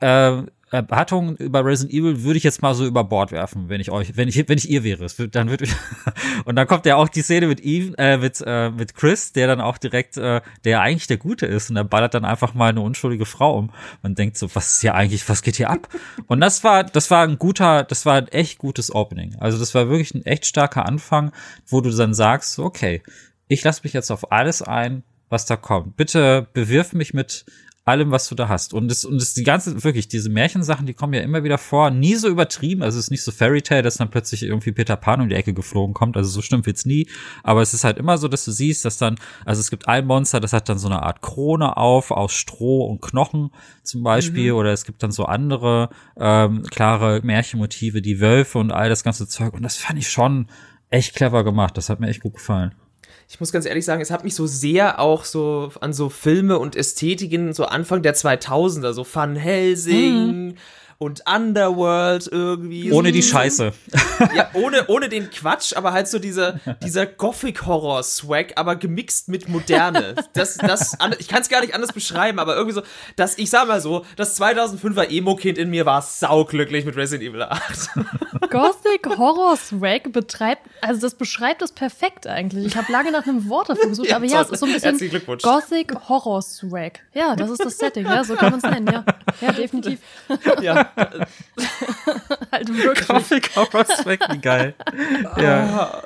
äh, 0.00 0.42
Erwartungen 0.70 1.36
über 1.36 1.64
Resident 1.64 1.94
Evil 1.94 2.22
würde 2.22 2.36
ich 2.36 2.44
jetzt 2.44 2.62
mal 2.62 2.74
so 2.74 2.86
über 2.86 3.04
Bord 3.04 3.32
werfen, 3.32 3.68
wenn 3.68 3.80
ich 3.80 3.90
euch, 3.90 4.16
wenn 4.16 4.28
ich, 4.28 4.48
wenn 4.48 4.58
ich 4.58 4.70
ihr 4.70 4.84
wäre. 4.84 5.06
Dann 5.30 5.48
würde 5.50 5.64
ich 5.64 5.72
und 6.44 6.56
dann 6.56 6.66
kommt 6.66 6.86
ja 6.86 6.96
auch 6.96 7.08
die 7.08 7.22
Szene 7.22 7.46
mit 7.46 7.60
Eve, 7.60 7.96
äh, 7.98 8.16
mit, 8.18 8.42
äh, 8.46 8.70
mit 8.70 8.94
Chris, 8.94 9.32
der 9.32 9.46
dann 9.46 9.60
auch 9.60 9.78
direkt, 9.78 10.16
äh, 10.16 10.40
der 10.64 10.80
eigentlich 10.80 11.06
der 11.06 11.16
Gute 11.16 11.46
ist 11.46 11.70
und 11.70 11.76
der 11.76 11.84
ballert 11.84 12.14
dann 12.14 12.24
einfach 12.24 12.54
mal 12.54 12.70
eine 12.70 12.80
unschuldige 12.80 13.26
Frau 13.26 13.56
um. 13.56 13.70
Man 14.02 14.14
denkt 14.14 14.36
so, 14.36 14.54
was 14.54 14.72
ist 14.74 14.80
hier 14.80 14.94
eigentlich, 14.94 15.28
was 15.28 15.42
geht 15.42 15.56
hier 15.56 15.70
ab? 15.70 15.88
Und 16.26 16.40
das 16.40 16.62
war, 16.64 16.84
das 16.84 17.10
war 17.10 17.24
ein 17.24 17.38
guter, 17.38 17.84
das 17.84 18.04
war 18.04 18.16
ein 18.16 18.28
echt 18.28 18.58
gutes 18.58 18.94
Opening. 18.94 19.36
Also 19.40 19.58
das 19.58 19.74
war 19.74 19.88
wirklich 19.88 20.14
ein 20.14 20.24
echt 20.26 20.46
starker 20.46 20.86
Anfang, 20.86 21.32
wo 21.66 21.80
du 21.80 21.90
dann 21.90 22.14
sagst, 22.14 22.58
okay, 22.58 23.02
ich 23.48 23.64
lasse 23.64 23.80
mich 23.84 23.92
jetzt 23.92 24.10
auf 24.10 24.30
alles 24.30 24.62
ein, 24.62 25.02
was 25.28 25.46
da 25.46 25.56
kommt. 25.56 25.96
Bitte 25.96 26.48
bewirf 26.52 26.92
mich 26.92 27.14
mit 27.14 27.44
allem, 27.88 28.10
was 28.10 28.28
du 28.28 28.34
da 28.34 28.48
hast. 28.48 28.74
Und 28.74 28.90
es, 28.90 29.04
und 29.04 29.16
es 29.16 29.34
die 29.34 29.44
ganze, 29.44 29.82
wirklich, 29.82 30.08
diese 30.08 30.30
Märchensachen, 30.30 30.86
die 30.86 30.94
kommen 30.94 31.14
ja 31.14 31.20
immer 31.20 31.44
wieder 31.44 31.58
vor, 31.58 31.90
nie 31.90 32.14
so 32.14 32.28
übertrieben, 32.28 32.82
also 32.82 32.98
es 32.98 33.06
ist 33.06 33.10
nicht 33.10 33.22
so 33.22 33.32
Fairy 33.32 33.62
Tale, 33.62 33.82
dass 33.82 33.96
dann 33.96 34.10
plötzlich 34.10 34.42
irgendwie 34.42 34.72
Peter 34.72 34.96
Pan 34.96 35.20
um 35.20 35.28
die 35.28 35.34
Ecke 35.34 35.54
geflogen 35.54 35.94
kommt, 35.94 36.16
also 36.16 36.28
so 36.28 36.42
stimmt 36.42 36.66
wird's 36.66 36.86
nie, 36.86 37.08
aber 37.42 37.62
es 37.62 37.74
ist 37.74 37.84
halt 37.84 37.98
immer 37.98 38.18
so, 38.18 38.28
dass 38.28 38.44
du 38.44 38.52
siehst, 38.52 38.84
dass 38.84 38.98
dann, 38.98 39.16
also 39.44 39.60
es 39.60 39.70
gibt 39.70 39.88
ein 39.88 40.06
Monster, 40.06 40.40
das 40.40 40.52
hat 40.52 40.68
dann 40.68 40.78
so 40.78 40.88
eine 40.88 41.02
Art 41.02 41.22
Krone 41.22 41.76
auf, 41.76 42.10
aus 42.10 42.32
Stroh 42.32 42.84
und 42.84 43.00
Knochen 43.00 43.50
zum 43.82 44.02
Beispiel, 44.02 44.52
mhm. 44.52 44.58
oder 44.58 44.72
es 44.72 44.84
gibt 44.84 45.02
dann 45.02 45.10
so 45.10 45.24
andere, 45.24 45.90
ähm, 46.18 46.62
klare 46.64 47.20
Märchenmotive, 47.22 48.02
die 48.02 48.20
Wölfe 48.20 48.58
und 48.58 48.70
all 48.70 48.88
das 48.88 49.02
ganze 49.02 49.26
Zeug, 49.28 49.54
und 49.54 49.62
das 49.62 49.76
fand 49.76 49.98
ich 49.98 50.10
schon 50.10 50.48
echt 50.90 51.14
clever 51.14 51.44
gemacht, 51.44 51.76
das 51.76 51.88
hat 51.88 52.00
mir 52.00 52.08
echt 52.08 52.22
gut 52.22 52.34
gefallen 52.34 52.74
ich 53.28 53.40
muss 53.40 53.52
ganz 53.52 53.66
ehrlich 53.66 53.84
sagen, 53.84 54.00
es 54.00 54.10
hat 54.10 54.24
mich 54.24 54.34
so 54.34 54.46
sehr 54.46 54.98
auch 55.00 55.24
so 55.24 55.70
an 55.80 55.92
so 55.92 56.08
Filme 56.08 56.58
und 56.58 56.76
Ästhetiken 56.76 57.52
so 57.52 57.66
Anfang 57.66 58.02
der 58.02 58.14
2000er, 58.14 58.92
so 58.92 59.06
Van 59.10 59.36
Helsing, 59.36 60.46
mhm 60.48 60.54
und 61.00 61.22
Underworld 61.32 62.28
irgendwie. 62.30 62.90
Ohne 62.90 63.12
die 63.12 63.22
Scheiße. 63.22 63.72
Ja, 64.34 64.50
ohne, 64.54 64.88
ohne 64.88 65.08
den 65.08 65.30
Quatsch, 65.30 65.76
aber 65.76 65.92
halt 65.92 66.08
so 66.08 66.18
dieser, 66.18 66.58
dieser 66.82 67.06
Gothic-Horror-Swag, 67.06 68.54
aber 68.56 68.74
gemixt 68.74 69.28
mit 69.28 69.48
Moderne. 69.48 70.16
Das, 70.32 70.56
das, 70.56 70.98
ich 71.20 71.28
kann 71.28 71.42
es 71.42 71.48
gar 71.48 71.60
nicht 71.60 71.74
anders 71.74 71.92
beschreiben, 71.92 72.40
aber 72.40 72.56
irgendwie 72.56 72.74
so, 72.74 72.82
dass, 73.14 73.38
ich 73.38 73.48
sag 73.48 73.68
mal 73.68 73.80
so, 73.80 74.04
das 74.16 74.40
2005er 74.40 75.08
Emo-Kind 75.08 75.56
in 75.56 75.70
mir 75.70 75.86
war 75.86 76.02
sauglücklich 76.02 76.84
mit 76.84 76.96
Resident 76.96 77.30
Evil 77.30 77.42
8. 77.42 77.90
Gothic-Horror-Swag 78.50 80.12
betreibt, 80.12 80.62
also 80.80 81.00
das 81.00 81.14
beschreibt 81.14 81.62
es 81.62 81.70
perfekt 81.70 82.26
eigentlich. 82.26 82.66
Ich 82.66 82.76
habe 82.76 82.90
lange 82.90 83.12
nach 83.12 83.24
einem 83.24 83.48
Wort 83.48 83.68
dafür 83.68 83.88
gesucht, 83.90 84.08
ja, 84.08 84.16
aber 84.16 84.24
ja, 84.24 84.42
es 84.42 84.50
ist 84.50 84.60
so 84.60 84.66
ein 84.66 84.72
bisschen 84.72 84.98
Gothic-Horror-Swag. 85.42 87.00
Ja, 87.14 87.36
das 87.36 87.50
ist 87.50 87.64
das 87.64 87.78
Setting, 87.78 88.04
ja, 88.04 88.24
so 88.24 88.34
kann 88.34 88.50
man 88.50 88.58
es 88.58 88.68
nennen, 88.68 88.88
ja. 88.92 89.04
Ja, 89.40 89.52
definitiv. 89.52 90.00
Ja. 90.60 90.87
halt 92.52 92.68
wirklich. 92.68 93.06
Coffee 93.08 93.40
Horror 93.54 94.06
weg, 94.06 94.20
wie 94.30 94.38
geil. 94.38 94.74
Ja. 95.36 96.02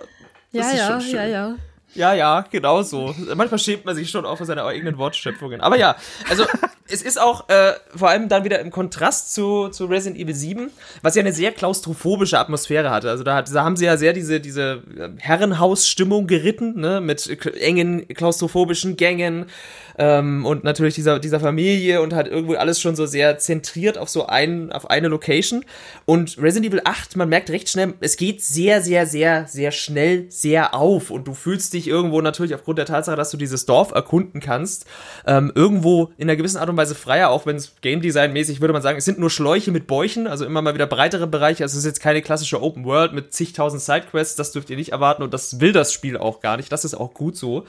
Ja, 0.52 0.70
ja, 0.72 0.98
ja, 0.98 1.24
ja. 1.24 1.54
Ja, 1.94 2.14
ja, 2.14 2.44
genau 2.50 2.82
so. 2.82 3.14
Manchmal 3.34 3.58
schämt 3.58 3.84
man 3.84 3.94
sich 3.94 4.10
schon 4.10 4.24
auch 4.24 4.38
für 4.38 4.46
seine 4.46 4.64
eigenen 4.64 4.96
Wortschöpfungen. 4.96 5.60
Aber 5.60 5.78
ja, 5.78 5.96
also 6.28 6.44
es 6.88 7.02
ist 7.02 7.20
auch 7.20 7.48
äh, 7.48 7.74
vor 7.94 8.08
allem 8.08 8.28
dann 8.28 8.44
wieder 8.44 8.60
im 8.60 8.70
Kontrast 8.70 9.34
zu, 9.34 9.68
zu 9.68 9.86
Resident 9.86 10.20
Evil 10.20 10.34
7, 10.34 10.70
was 11.02 11.14
ja 11.14 11.20
eine 11.20 11.32
sehr 11.32 11.52
klaustrophobische 11.52 12.38
Atmosphäre 12.38 12.90
hatte. 12.90 13.10
Also 13.10 13.24
da, 13.24 13.36
hat, 13.36 13.54
da 13.54 13.64
haben 13.64 13.76
sie 13.76 13.84
ja 13.84 13.96
sehr 13.96 14.14
diese, 14.14 14.40
diese 14.40 14.82
Herrenhausstimmung 15.18 16.26
geritten, 16.26 16.80
ne, 16.80 17.00
mit 17.00 17.28
engen 17.60 18.08
klaustrophobischen 18.08 18.96
Gängen, 18.96 19.46
ähm, 19.98 20.46
und 20.46 20.64
natürlich 20.64 20.94
dieser, 20.94 21.18
dieser 21.18 21.40
Familie 21.40 22.02
und 22.02 22.14
hat 22.14 22.26
irgendwie 22.26 22.56
alles 22.56 22.80
schon 22.80 22.96
so 22.96 23.06
sehr 23.06 23.38
zentriert 23.38 23.98
auf 23.98 24.08
so 24.08 24.26
ein, 24.26 24.72
auf 24.72 24.90
eine 24.90 25.08
Location. 25.08 25.64
Und 26.04 26.38
Resident 26.38 26.72
Evil 26.72 26.82
8, 26.84 27.16
man 27.16 27.28
merkt 27.28 27.50
recht 27.50 27.68
schnell, 27.68 27.94
es 28.00 28.16
geht 28.16 28.42
sehr, 28.42 28.80
sehr, 28.80 29.06
sehr, 29.06 29.46
sehr 29.46 29.70
schnell 29.70 30.26
sehr 30.30 30.74
auf 30.74 31.10
und 31.10 31.28
du 31.28 31.34
fühlst 31.34 31.74
dich 31.74 31.81
irgendwo 31.88 32.20
natürlich 32.20 32.54
aufgrund 32.54 32.78
der 32.78 32.86
Tatsache, 32.86 33.16
dass 33.16 33.30
du 33.30 33.36
dieses 33.36 33.66
Dorf 33.66 33.92
erkunden 33.92 34.40
kannst, 34.40 34.86
ähm, 35.26 35.52
irgendwo 35.54 36.12
in 36.16 36.28
einer 36.28 36.36
gewissen 36.36 36.58
Art 36.58 36.68
und 36.68 36.76
Weise 36.76 36.94
freier, 36.94 37.30
auch 37.30 37.46
wenn 37.46 37.56
es 37.56 37.74
Game 37.80 38.00
Design 38.00 38.32
mäßig 38.32 38.60
würde 38.60 38.72
man 38.72 38.82
sagen, 38.82 38.98
es 38.98 39.04
sind 39.04 39.18
nur 39.18 39.30
Schläuche 39.30 39.70
mit 39.70 39.86
Bäuchen, 39.86 40.26
also 40.26 40.44
immer 40.44 40.62
mal 40.62 40.74
wieder 40.74 40.86
breitere 40.86 41.26
Bereiche, 41.26 41.64
also 41.64 41.74
es 41.74 41.84
ist 41.84 41.86
jetzt 41.86 42.00
keine 42.00 42.22
klassische 42.22 42.62
Open 42.62 42.84
World 42.84 43.12
mit 43.12 43.32
zigtausend 43.32 43.82
Sidequests, 43.82 44.36
das 44.36 44.52
dürft 44.52 44.70
ihr 44.70 44.76
nicht 44.76 44.92
erwarten 44.92 45.22
und 45.22 45.34
das 45.34 45.60
will 45.60 45.72
das 45.72 45.92
Spiel 45.92 46.16
auch 46.16 46.40
gar 46.40 46.56
nicht, 46.56 46.70
das 46.72 46.84
ist 46.84 46.94
auch 46.94 47.14
gut 47.14 47.36
so. 47.36 47.64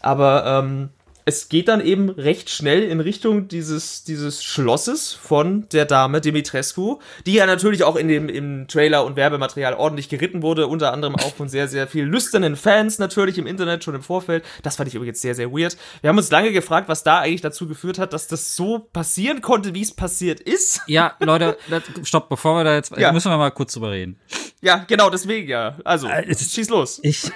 Aber 0.00 0.44
ähm, 0.46 0.90
es 1.28 1.50
geht 1.50 1.68
dann 1.68 1.82
eben 1.82 2.08
recht 2.08 2.48
schnell 2.48 2.82
in 2.82 3.00
Richtung 3.00 3.48
dieses, 3.48 4.02
dieses 4.02 4.42
Schlosses 4.42 5.12
von 5.12 5.68
der 5.68 5.84
Dame 5.84 6.22
Dimitrescu, 6.22 7.00
die 7.26 7.34
ja 7.34 7.44
natürlich 7.44 7.84
auch 7.84 7.96
in 7.96 8.08
dem, 8.08 8.30
im 8.30 8.66
Trailer 8.66 9.04
und 9.04 9.16
Werbematerial 9.16 9.74
ordentlich 9.74 10.08
geritten 10.08 10.40
wurde, 10.40 10.68
unter 10.68 10.90
anderem 10.90 11.16
auch 11.16 11.34
von 11.34 11.50
sehr, 11.50 11.68
sehr 11.68 11.86
vielen 11.86 12.08
lüsternen 12.08 12.56
Fans 12.56 12.98
natürlich 12.98 13.36
im 13.36 13.46
Internet 13.46 13.84
schon 13.84 13.94
im 13.94 14.02
Vorfeld. 14.02 14.42
Das 14.62 14.76
fand 14.76 14.88
ich 14.88 14.94
übrigens 14.94 15.20
sehr, 15.20 15.34
sehr 15.34 15.52
weird. 15.52 15.76
Wir 16.00 16.08
haben 16.08 16.16
uns 16.16 16.30
lange 16.30 16.50
gefragt, 16.50 16.88
was 16.88 17.02
da 17.02 17.18
eigentlich 17.18 17.42
dazu 17.42 17.68
geführt 17.68 17.98
hat, 17.98 18.14
dass 18.14 18.26
das 18.26 18.56
so 18.56 18.78
passieren 18.78 19.42
konnte, 19.42 19.74
wie 19.74 19.82
es 19.82 19.92
passiert 19.92 20.40
ist. 20.40 20.80
Ja, 20.86 21.14
Leute, 21.20 21.58
stopp, 22.04 22.30
bevor 22.30 22.56
wir 22.56 22.64
da 22.64 22.74
jetzt, 22.74 22.96
ja. 22.96 23.12
müssen 23.12 23.30
wir 23.30 23.36
mal 23.36 23.50
kurz 23.50 23.74
drüber 23.74 23.90
reden. 23.90 24.18
Ja, 24.62 24.86
genau, 24.88 25.10
deswegen 25.10 25.46
ja. 25.46 25.76
Also, 25.84 26.08
äh, 26.08 26.34
schieß 26.34 26.70
los. 26.70 27.00
Ich, 27.02 27.30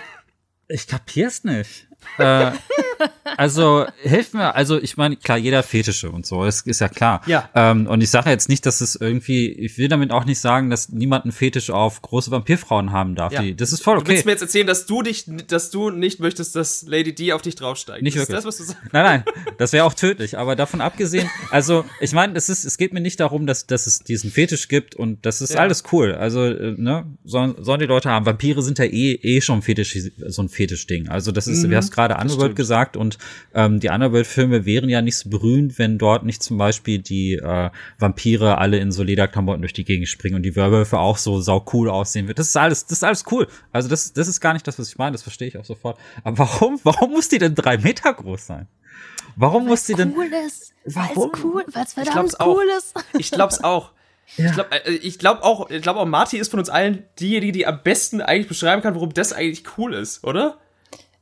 ich 0.68 0.86
kapier's 0.86 1.44
nicht 1.44 1.86
äh, 2.18 2.52
also 3.36 3.86
hilf 4.02 4.32
mir, 4.32 4.54
also 4.54 4.80
ich 4.80 4.96
meine, 4.96 5.16
klar, 5.16 5.38
jeder 5.38 5.62
Fetische 5.62 6.10
und 6.10 6.26
so, 6.26 6.44
das 6.44 6.62
ist 6.62 6.80
ja 6.80 6.88
klar. 6.88 7.22
Ja. 7.26 7.48
Ähm, 7.54 7.86
und 7.86 8.00
ich 8.00 8.10
sage 8.10 8.30
jetzt 8.30 8.48
nicht, 8.48 8.66
dass 8.66 8.80
es 8.80 8.96
irgendwie, 8.96 9.48
ich 9.50 9.78
will 9.78 9.88
damit 9.88 10.10
auch 10.10 10.24
nicht 10.24 10.38
sagen, 10.38 10.70
dass 10.70 10.88
niemand 10.88 11.24
einen 11.24 11.32
Fetisch 11.32 11.70
auf 11.70 12.02
große 12.02 12.30
Vampirfrauen 12.30 12.92
haben 12.92 13.14
darf. 13.14 13.32
Ja. 13.32 13.42
Die, 13.42 13.56
das 13.56 13.72
ist 13.72 13.82
voll 13.82 13.96
okay. 13.96 14.04
Du 14.04 14.10
willst 14.12 14.26
mir 14.26 14.32
jetzt 14.32 14.42
erzählen, 14.42 14.66
dass 14.66 14.86
du 14.86 15.02
dich, 15.02 15.24
dass 15.48 15.70
du 15.70 15.90
nicht 15.90 16.20
möchtest, 16.20 16.56
dass 16.56 16.82
Lady 16.86 17.14
D 17.14 17.32
auf 17.32 17.42
dich 17.42 17.54
draufsteigt. 17.54 18.02
Nicht 18.02 18.16
wirklich. 18.16 18.36
Das, 18.36 18.44
was 18.44 18.58
du 18.58 18.64
sagst? 18.64 18.82
Nein, 18.92 19.04
nein, 19.04 19.24
das 19.58 19.72
wäre 19.72 19.84
auch 19.84 19.94
tödlich. 19.94 20.38
Aber 20.38 20.56
davon 20.56 20.80
abgesehen, 20.80 21.28
also 21.50 21.84
ich 22.00 22.12
meine, 22.12 22.36
es 22.36 22.48
ist, 22.48 22.64
es 22.64 22.76
geht 22.76 22.92
mir 22.92 23.00
nicht 23.00 23.20
darum, 23.20 23.46
dass, 23.46 23.66
dass 23.66 23.86
es 23.86 24.00
diesen 24.00 24.30
Fetisch 24.30 24.68
gibt 24.68 24.94
und 24.94 25.24
das 25.24 25.40
ist 25.40 25.54
ja. 25.54 25.60
alles 25.60 25.84
cool. 25.92 26.14
Also 26.14 26.44
äh, 26.44 26.74
ne, 26.76 27.06
sollen, 27.24 27.54
sollen 27.58 27.80
die 27.80 27.86
Leute 27.86 28.10
haben. 28.10 28.26
Vampire 28.26 28.62
sind 28.62 28.78
ja 28.78 28.84
eh 28.84 29.14
eh 29.14 29.40
schon 29.40 29.62
Fetisch, 29.62 29.96
so 30.26 30.42
ein 30.42 30.48
Fetischding. 30.48 31.08
Also 31.08 31.32
das 31.32 31.46
ist, 31.46 31.64
mhm. 31.64 31.70
wie 31.70 31.76
hast 31.76 31.90
gerade 31.90 32.16
Underworld 32.16 32.56
gesagt 32.56 32.91
und 32.96 33.18
ähm, 33.54 33.80
die 33.80 33.88
Underworld-Filme 33.88 34.64
wären 34.64 34.88
ja 34.88 35.02
nicht 35.02 35.16
so 35.16 35.30
berühmt, 35.30 35.78
wenn 35.78 35.98
dort 35.98 36.24
nicht 36.24 36.42
zum 36.42 36.58
Beispiel 36.58 36.98
die 36.98 37.34
äh, 37.34 37.70
Vampire 37.98 38.58
alle 38.58 38.78
in 38.78 38.92
so 38.92 39.02
Lederklamotten 39.02 39.62
durch 39.62 39.72
die 39.72 39.84
Gegend 39.84 40.08
springen 40.08 40.36
und 40.36 40.42
die 40.42 40.56
Werwölfe 40.56 40.98
auch 40.98 41.16
so 41.16 41.40
sau 41.40 41.64
cool 41.72 41.88
aussehen 41.90 42.28
wird. 42.28 42.38
Das 42.38 42.48
ist 42.48 42.56
alles, 42.56 42.86
das 42.86 42.98
ist 42.98 43.04
alles 43.04 43.24
cool. 43.30 43.48
Also 43.72 43.88
das, 43.88 44.12
das 44.12 44.28
ist 44.28 44.40
gar 44.40 44.52
nicht 44.52 44.66
das, 44.66 44.78
was 44.78 44.88
ich 44.88 44.98
meine. 44.98 45.12
Das 45.12 45.22
verstehe 45.22 45.48
ich 45.48 45.58
auch 45.58 45.64
sofort. 45.64 45.98
Aber 46.24 46.38
warum, 46.38 46.80
warum 46.82 47.12
muss 47.12 47.28
die 47.28 47.38
denn 47.38 47.54
drei 47.54 47.78
Meter 47.78 48.12
groß 48.12 48.46
sein? 48.46 48.68
Warum 49.36 49.66
muss 49.66 49.84
die 49.84 49.94
denn? 49.94 50.14
Cool 50.16 50.30
ist. 50.46 50.72
Warum? 50.84 51.32
Weil's 51.32 51.44
cool, 51.44 51.64
weil's 51.72 51.92
verdammt 51.94 52.34
cool 52.44 52.64
ist. 52.78 52.94
Ich 53.18 53.30
glaub's 53.30 53.62
auch. 53.62 53.92
Ja. 54.36 54.46
Ich 54.46 54.52
glaube 54.52 54.70
äh, 54.86 54.92
ich 54.92 55.18
glaub 55.18 55.42
auch, 55.42 55.70
ich 55.70 55.82
glaube 55.82 56.00
auch, 56.00 56.06
Marty 56.06 56.38
ist 56.38 56.50
von 56.50 56.60
uns 56.60 56.70
allen 56.70 57.04
diejenige, 57.18 57.52
die 57.52 57.66
am 57.66 57.82
besten 57.82 58.20
eigentlich 58.20 58.48
beschreiben 58.48 58.82
kann, 58.82 58.94
warum 58.94 59.12
das 59.12 59.32
eigentlich 59.32 59.64
cool 59.76 59.94
ist, 59.94 60.24
oder? 60.24 60.58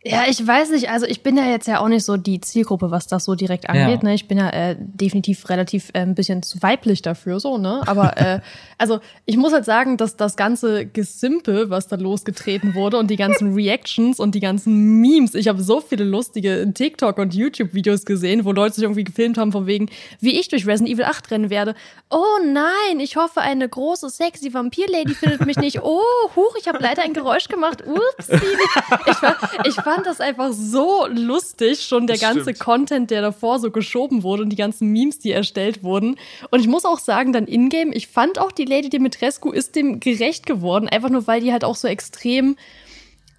Ja, 0.03 0.25
ich 0.27 0.47
weiß 0.47 0.71
nicht. 0.71 0.89
Also 0.89 1.05
ich 1.05 1.23
bin 1.23 1.37
ja 1.37 1.45
jetzt 1.45 1.69
ja 1.69 1.81
auch 1.81 1.89
nicht 1.89 2.07
so 2.07 2.17
die 2.17 2.41
Zielgruppe, 2.41 2.91
was 2.91 3.07
das 3.07 3.27
so 3.27 3.35
direkt 3.35 3.69
angeht. 3.69 4.03
Ja. 4.03 4.09
Ne? 4.09 4.15
Ich 4.15 4.29
bin 4.29 4.39
ja 4.39 4.49
äh, 4.49 4.77
definitiv 4.79 5.51
relativ 5.51 5.91
äh, 5.93 6.01
ein 6.01 6.15
bisschen 6.15 6.43
zu 6.43 6.63
weiblich 6.63 7.03
dafür, 7.03 7.39
so, 7.39 7.59
ne? 7.59 7.83
Aber 7.85 8.17
äh, 8.17 8.41
also 8.79 9.01
ich 9.27 9.37
muss 9.37 9.53
halt 9.53 9.67
sagen, 9.67 9.99
dass 9.99 10.17
das 10.17 10.37
ganze 10.37 10.87
Gesimpe, 10.87 11.69
was 11.69 11.87
da 11.87 11.97
losgetreten 11.97 12.75
wurde 12.75 12.97
und 12.97 13.11
die 13.11 13.17
ganzen 13.17 13.53
Reactions 13.55 14.19
und 14.19 14.35
die 14.35 14.41
ganzen 14.41 15.01
Memes, 15.01 15.35
ich 15.35 15.49
habe 15.49 15.63
so 15.63 15.83
viele 15.83 16.05
lustige 16.05 16.73
TikTok- 16.73 17.19
und 17.19 17.35
YouTube-Videos 17.35 18.07
gesehen, 18.07 18.47
wo 18.47 18.53
Leute 18.53 18.77
sich 18.77 18.85
irgendwie 18.85 19.05
gefilmt 19.05 19.37
haben, 19.37 19.53
von 19.53 19.67
wegen, 19.67 19.91
wie 20.19 20.41
ich 20.41 20.49
durch 20.49 20.67
Resident 20.67 20.95
Evil 20.95 21.05
8 21.05 21.31
rennen 21.31 21.51
werde. 21.51 21.75
Oh 22.09 22.39
nein, 22.43 23.01
ich 23.01 23.17
hoffe, 23.17 23.43
eine 23.43 23.69
große, 23.69 24.09
sexy 24.09 24.55
Vampir-Lady 24.55 25.13
findet 25.13 25.45
mich 25.45 25.59
nicht. 25.59 25.83
Oh, 25.83 26.01
huch, 26.35 26.57
ich 26.59 26.69
habe 26.69 26.79
leider 26.81 27.03
ein 27.03 27.13
Geräusch 27.13 27.49
gemacht. 27.49 27.85
Ups. 27.87 28.29
Ich 28.31 29.23
war, 29.23 29.37
ich 29.67 29.77
war 29.77 29.90
fand 29.95 30.07
das 30.07 30.21
einfach 30.21 30.53
so 30.53 31.07
lustig, 31.09 31.83
schon 31.83 32.07
der 32.07 32.19
ganze 32.19 32.43
Stimmt. 32.43 32.59
Content, 32.61 33.11
der 33.11 33.23
davor 33.23 33.59
so 33.59 33.71
geschoben 33.71 34.23
wurde 34.23 34.43
und 34.43 34.51
die 34.51 34.57
ganzen 34.57 34.89
Memes, 34.89 35.19
die 35.19 35.33
erstellt 35.33 35.83
wurden. 35.83 36.17
Und 36.51 36.61
ich 36.61 36.69
muss 36.69 36.85
auch 36.85 36.99
sagen, 36.99 37.33
dann 37.33 37.47
Ingame, 37.47 37.95
ich 37.95 38.09
fand 38.09 38.39
auch 38.39 38.53
die 38.53 38.65
Lady 38.65 38.89
Dimitrescu 38.89 39.51
ist 39.51 39.77
dem 39.77 40.01
gerecht 40.01 40.47
geworden, 40.47 40.89
einfach 40.89 41.11
nur 41.11 41.27
weil 41.27 41.41
die 41.41 41.53
halt 41.53 41.65
auch 41.65 41.77
so 41.77 41.89
extrem 41.89 42.57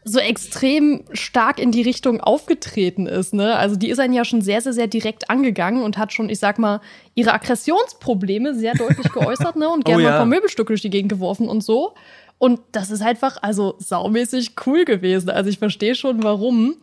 so 0.04 0.18
extrem 0.18 1.04
stark 1.12 1.60
in 1.60 1.72
die 1.72 1.84
Richtung 1.84 2.22
aufgetreten 2.22 3.06
ist, 3.06 3.36
ne? 3.36 3.56
Also 3.56 3.76
die 3.76 3.90
ist 3.90 4.00
einen 4.00 4.16
ja 4.16 4.26
schon 4.26 4.42
sehr, 4.42 4.60
sehr, 4.60 4.74
sehr 4.74 4.88
direkt 4.88 5.30
angegangen 5.30 5.84
und 5.84 6.00
hat 6.00 6.12
schon, 6.12 6.28
ich 6.28 6.40
sag 6.40 6.58
mal, 6.58 6.82
ihre 7.14 7.34
Aggressionsprobleme 7.34 8.56
sehr 8.56 8.74
deutlich 8.74 9.12
geäußert, 9.12 9.58
ne? 9.58 9.70
Und 9.70 9.86
gerne 9.86 10.02
oh, 10.02 10.04
ja. 10.04 10.10
mal 10.10 10.16
ein 10.16 10.20
paar 10.22 10.26
Möbelstücke 10.26 10.70
durch 10.70 10.82
die 10.82 10.90
Gegend 10.90 11.12
geworfen 11.12 11.48
und 11.48 11.64
so. 11.64 11.94
Und 12.42 12.60
das 12.72 12.90
ist 12.90 13.04
einfach, 13.04 13.38
also 13.44 13.76
saumäßig 13.78 14.56
cool 14.66 14.84
gewesen. 14.84 15.30
Also 15.30 15.52
ich 15.52 15.60
verstehe 15.60 15.94
schon, 15.94 16.24
warum. 16.24 16.74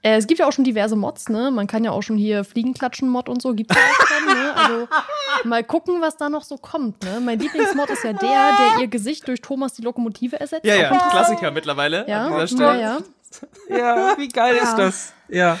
Äh, 0.00 0.16
es 0.16 0.26
gibt 0.26 0.40
ja 0.40 0.48
auch 0.48 0.52
schon 0.52 0.64
diverse 0.64 0.96
Mods, 0.96 1.28
ne? 1.28 1.50
Man 1.50 1.66
kann 1.66 1.84
ja 1.84 1.90
auch 1.90 2.02
schon 2.02 2.16
hier 2.16 2.44
Fliegenklatschen-Mod 2.44 3.28
und 3.28 3.42
so, 3.42 3.52
gibt's 3.52 3.76
ja 3.76 3.82
auch 3.82 4.06
schon, 4.06 4.34
ne? 4.34 4.56
Also 4.56 4.88
mal 5.44 5.62
gucken, 5.64 6.00
was 6.00 6.16
da 6.16 6.30
noch 6.30 6.44
so 6.44 6.56
kommt, 6.56 7.04
ne? 7.04 7.20
Mein 7.20 7.38
Lieblingsmod 7.38 7.90
ist 7.90 8.04
ja 8.04 8.14
der, 8.14 8.56
der 8.56 8.80
ihr 8.80 8.86
Gesicht 8.86 9.28
durch 9.28 9.42
Thomas 9.42 9.74
die 9.74 9.82
Lokomotive 9.82 10.40
ersetzt. 10.40 10.64
Ja, 10.64 10.76
ja, 10.76 10.88
Klassiker 11.10 11.50
mittlerweile 11.50 12.08
ja, 12.08 12.24
an 12.24 12.32
dieser 12.32 12.46
Stelle. 12.46 12.80
Ja, 12.80 12.98
ja. 13.68 13.76
ja 13.76 14.14
wie 14.16 14.28
geil 14.28 14.56
ja. 14.56 14.62
ist 14.62 14.76
das? 14.76 15.12
Ja. 15.28 15.58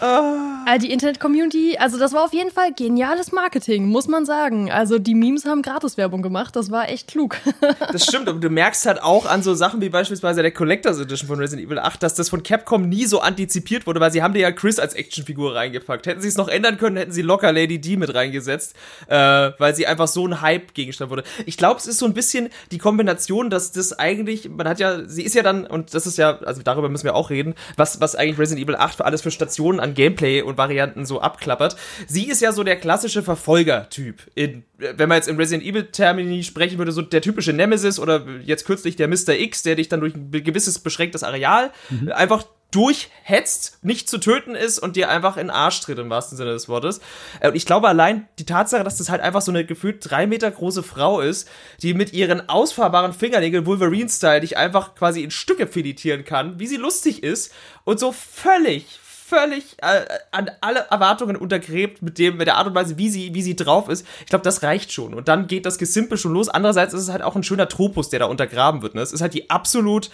Äh, 0.00 0.78
die 0.78 0.90
Internet-Community, 0.92 1.78
also 1.78 1.98
das 1.98 2.12
war 2.12 2.24
auf 2.24 2.34
jeden 2.34 2.50
Fall 2.50 2.74
geniales 2.74 3.32
Marketing, 3.32 3.86
muss 3.86 4.08
man 4.08 4.26
sagen. 4.26 4.70
Also 4.70 4.98
die 4.98 5.14
Memes 5.14 5.46
haben 5.46 5.62
Gratiswerbung 5.62 6.20
gemacht, 6.22 6.54
das 6.54 6.70
war 6.70 6.88
echt 6.88 7.08
klug. 7.08 7.36
Das 7.92 8.04
stimmt, 8.04 8.28
aber 8.28 8.40
du 8.40 8.50
merkst 8.50 8.84
halt 8.86 9.02
auch 9.02 9.26
an 9.26 9.42
so 9.42 9.54
Sachen 9.54 9.80
wie 9.80 9.88
beispielsweise 9.88 10.42
der 10.42 10.50
Collectors 10.50 10.98
Edition 10.98 11.28
von 11.28 11.38
Resident 11.38 11.66
Evil 11.66 11.78
8, 11.78 12.02
dass 12.02 12.14
das 12.14 12.28
von 12.28 12.42
Capcom 12.42 12.88
nie 12.88 13.06
so 13.06 13.20
antizipiert 13.20 13.86
wurde, 13.86 14.00
weil 14.00 14.10
sie 14.10 14.22
haben 14.22 14.34
dir 14.34 14.40
ja 14.40 14.52
Chris 14.52 14.78
als 14.78 14.94
Actionfigur 14.94 15.54
reingepackt. 15.54 16.06
Hätten 16.06 16.20
sie 16.20 16.28
es 16.28 16.36
noch 16.36 16.48
ändern 16.48 16.78
können, 16.78 16.96
hätten 16.96 17.12
sie 17.12 17.22
locker 17.22 17.52
Lady 17.52 17.80
D 17.80 17.96
mit 17.96 18.14
reingesetzt, 18.14 18.74
äh, 19.08 19.14
weil 19.16 19.74
sie 19.74 19.86
einfach 19.86 20.08
so 20.08 20.26
ein 20.26 20.40
Hype-Gegenstand 20.40 21.10
wurde. 21.10 21.24
Ich 21.46 21.56
glaube, 21.56 21.78
es 21.78 21.86
ist 21.86 21.98
so 21.98 22.06
ein 22.06 22.14
bisschen 22.14 22.48
die 22.70 22.78
Kombination, 22.78 23.50
dass 23.50 23.72
das 23.72 23.98
eigentlich, 23.98 24.48
man 24.48 24.68
hat 24.68 24.78
ja, 24.78 25.06
sie 25.08 25.22
ist 25.22 25.34
ja 25.34 25.42
dann, 25.42 25.66
und 25.66 25.94
das 25.94 26.06
ist 26.06 26.18
ja, 26.18 26.38
also 26.40 26.62
darüber 26.62 26.88
müssen 26.88 27.04
wir 27.04 27.14
auch 27.14 27.30
reden, 27.30 27.54
was, 27.76 28.00
was 28.00 28.14
eigentlich 28.16 28.38
Resident 28.38 28.64
Evil 28.64 28.76
8 28.76 28.96
für 28.96 29.05
alles 29.06 29.22
für 29.22 29.30
Stationen 29.30 29.80
an 29.80 29.94
Gameplay 29.94 30.42
und 30.42 30.58
Varianten 30.58 31.06
so 31.06 31.20
abklappert. 31.20 31.76
Sie 32.06 32.28
ist 32.28 32.42
ja 32.42 32.52
so 32.52 32.62
der 32.64 32.76
klassische 32.76 33.22
Verfolger-Typ. 33.22 34.22
Wenn 34.34 35.08
man 35.08 35.16
jetzt 35.16 35.28
im 35.28 35.36
Resident 35.36 35.66
Evil-Termini 35.66 36.42
sprechen 36.42 36.76
würde, 36.78 36.92
so 36.92 37.00
der 37.02 37.22
typische 37.22 37.52
Nemesis 37.52 37.98
oder 37.98 38.26
jetzt 38.44 38.66
kürzlich 38.66 38.96
der 38.96 39.08
Mr. 39.08 39.30
X, 39.38 39.62
der 39.62 39.76
dich 39.76 39.88
dann 39.88 40.00
durch 40.00 40.14
ein 40.14 40.30
gewisses 40.30 40.78
beschränktes 40.78 41.22
Areal 41.22 41.70
Mhm. 41.88 42.10
einfach 42.12 42.44
durchhetzt, 42.70 43.78
nicht 43.82 44.08
zu 44.08 44.18
töten 44.18 44.54
ist 44.54 44.78
und 44.78 44.96
dir 44.96 45.08
einfach 45.08 45.36
in 45.36 45.46
den 45.46 45.50
Arsch 45.50 45.80
tritt, 45.80 45.98
im 45.98 46.10
wahrsten 46.10 46.36
Sinne 46.36 46.52
des 46.52 46.68
Wortes. 46.68 47.00
Äh, 47.40 47.48
Und 47.48 47.56
ich 47.56 47.66
glaube 47.66 47.88
allein 47.88 48.28
die 48.38 48.46
Tatsache, 48.46 48.84
dass 48.84 48.98
das 48.98 49.08
halt 49.08 49.22
einfach 49.22 49.42
so 49.42 49.52
eine 49.52 49.64
gefühlt 49.64 50.10
drei 50.10 50.26
Meter 50.26 50.50
große 50.50 50.82
Frau 50.82 51.20
ist, 51.20 51.48
die 51.82 51.94
mit 51.94 52.12
ihren 52.12 52.48
ausfahrbaren 52.48 53.12
Fingernägeln 53.12 53.66
Wolverine-Style 53.66 54.40
dich 54.40 54.56
einfach 54.56 54.94
quasi 54.94 55.22
in 55.22 55.30
Stücke 55.30 55.66
filetieren 55.66 56.24
kann, 56.24 56.58
wie 56.58 56.66
sie 56.66 56.76
lustig 56.76 57.22
ist 57.22 57.52
und 57.84 58.00
so 58.00 58.12
völlig 58.12 59.00
völlig 59.26 59.76
äh, 59.78 60.04
an 60.30 60.50
alle 60.60 60.86
Erwartungen 60.88 61.34
untergräbt 61.34 62.00
mit 62.00 62.16
dem 62.18 62.36
mit 62.36 62.46
der 62.46 62.56
Art 62.56 62.68
und 62.68 62.76
Weise, 62.76 62.96
wie 62.96 63.10
sie 63.10 63.34
wie 63.34 63.42
sie 63.42 63.56
drauf 63.56 63.88
ist. 63.88 64.06
Ich 64.20 64.26
glaube, 64.26 64.44
das 64.44 64.62
reicht 64.62 64.92
schon 64.92 65.14
und 65.14 65.26
dann 65.26 65.48
geht 65.48 65.66
das 65.66 65.78
Gesimpel 65.78 66.16
schon 66.16 66.32
los. 66.32 66.48
Andererseits 66.48 66.94
ist 66.94 67.02
es 67.02 67.08
halt 67.08 67.22
auch 67.22 67.34
ein 67.34 67.42
schöner 67.42 67.68
Tropus, 67.68 68.08
der 68.08 68.20
da 68.20 68.26
untergraben 68.26 68.82
wird. 68.82 68.94
Ne? 68.94 69.00
Es 69.00 69.12
ist 69.12 69.22
halt 69.22 69.34
die 69.34 69.50
absolut 69.50 70.10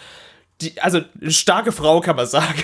die, 0.63 0.81
also 0.81 1.01
eine 1.21 1.31
starke 1.31 1.73
Frau 1.73 2.01
kann 2.01 2.17
man 2.17 2.27
sagen. 2.27 2.63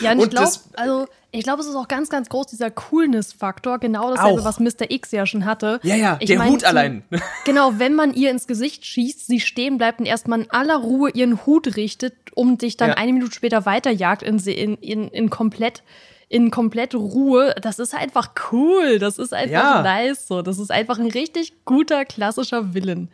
Ja, 0.00 0.12
und 0.12 0.18
ich 0.18 0.24
Und 0.24 0.30
glaube, 0.30 0.46
das- 0.46 0.68
also 0.74 1.06
ich 1.32 1.42
glaube, 1.42 1.60
es 1.62 1.66
ist 1.68 1.74
auch 1.74 1.88
ganz, 1.88 2.08
ganz 2.10 2.28
groß, 2.28 2.46
dieser 2.48 2.70
Coolness-Faktor, 2.70 3.78
genau 3.78 4.10
dasselbe, 4.14 4.40
Auch. 4.40 4.44
was 4.44 4.58
Mr. 4.60 4.90
X 4.90 5.10
ja 5.12 5.24
schon 5.26 5.44
hatte. 5.44 5.80
Ja, 5.82 5.94
ja, 5.96 6.16
Ich 6.20 6.26
der 6.28 6.38
mein, 6.38 6.50
Hut 6.50 6.64
allein. 6.64 7.02
Genau, 7.44 7.72
wenn 7.78 7.94
man 7.94 8.12
ihr 8.14 8.30
ins 8.30 8.46
Gesicht 8.46 8.84
schießt, 8.84 9.26
sie 9.26 9.40
stehen 9.40 9.78
bleibt 9.78 10.00
und 10.00 10.06
erstmal 10.06 10.40
in 10.42 10.50
aller 10.50 10.76
Ruhe 10.76 11.10
ihren 11.10 11.44
Hut 11.46 11.76
richtet, 11.76 12.14
um 12.34 12.58
dich 12.58 12.76
dann 12.76 12.90
Ja. 12.90 12.94
eine 12.96 13.12
Minute 13.12 13.32
später 13.34 13.64
weiterjagt 13.66 14.22
in, 14.22 14.38
in, 14.38 14.74
in, 14.76 15.08
in 15.08 15.30
komplett 15.30 15.82
in 16.28 16.50
komplett 16.50 16.92
Ruhe, 16.96 17.54
das 17.62 17.78
ist 17.78 17.94
einfach 17.94 18.30
cool, 18.50 18.98
das 18.98 19.16
ist 19.18 19.32
einfach 19.32 19.52
Ja. 19.76 19.82
nice 19.82 20.26
so, 20.26 20.42
das 20.42 20.58
ist 20.58 20.72
einfach 20.72 20.98
ein 20.98 21.06
richtig 21.06 21.52
guter 21.64 22.04
klassischer 22.04 22.74
Villain. 22.74 23.08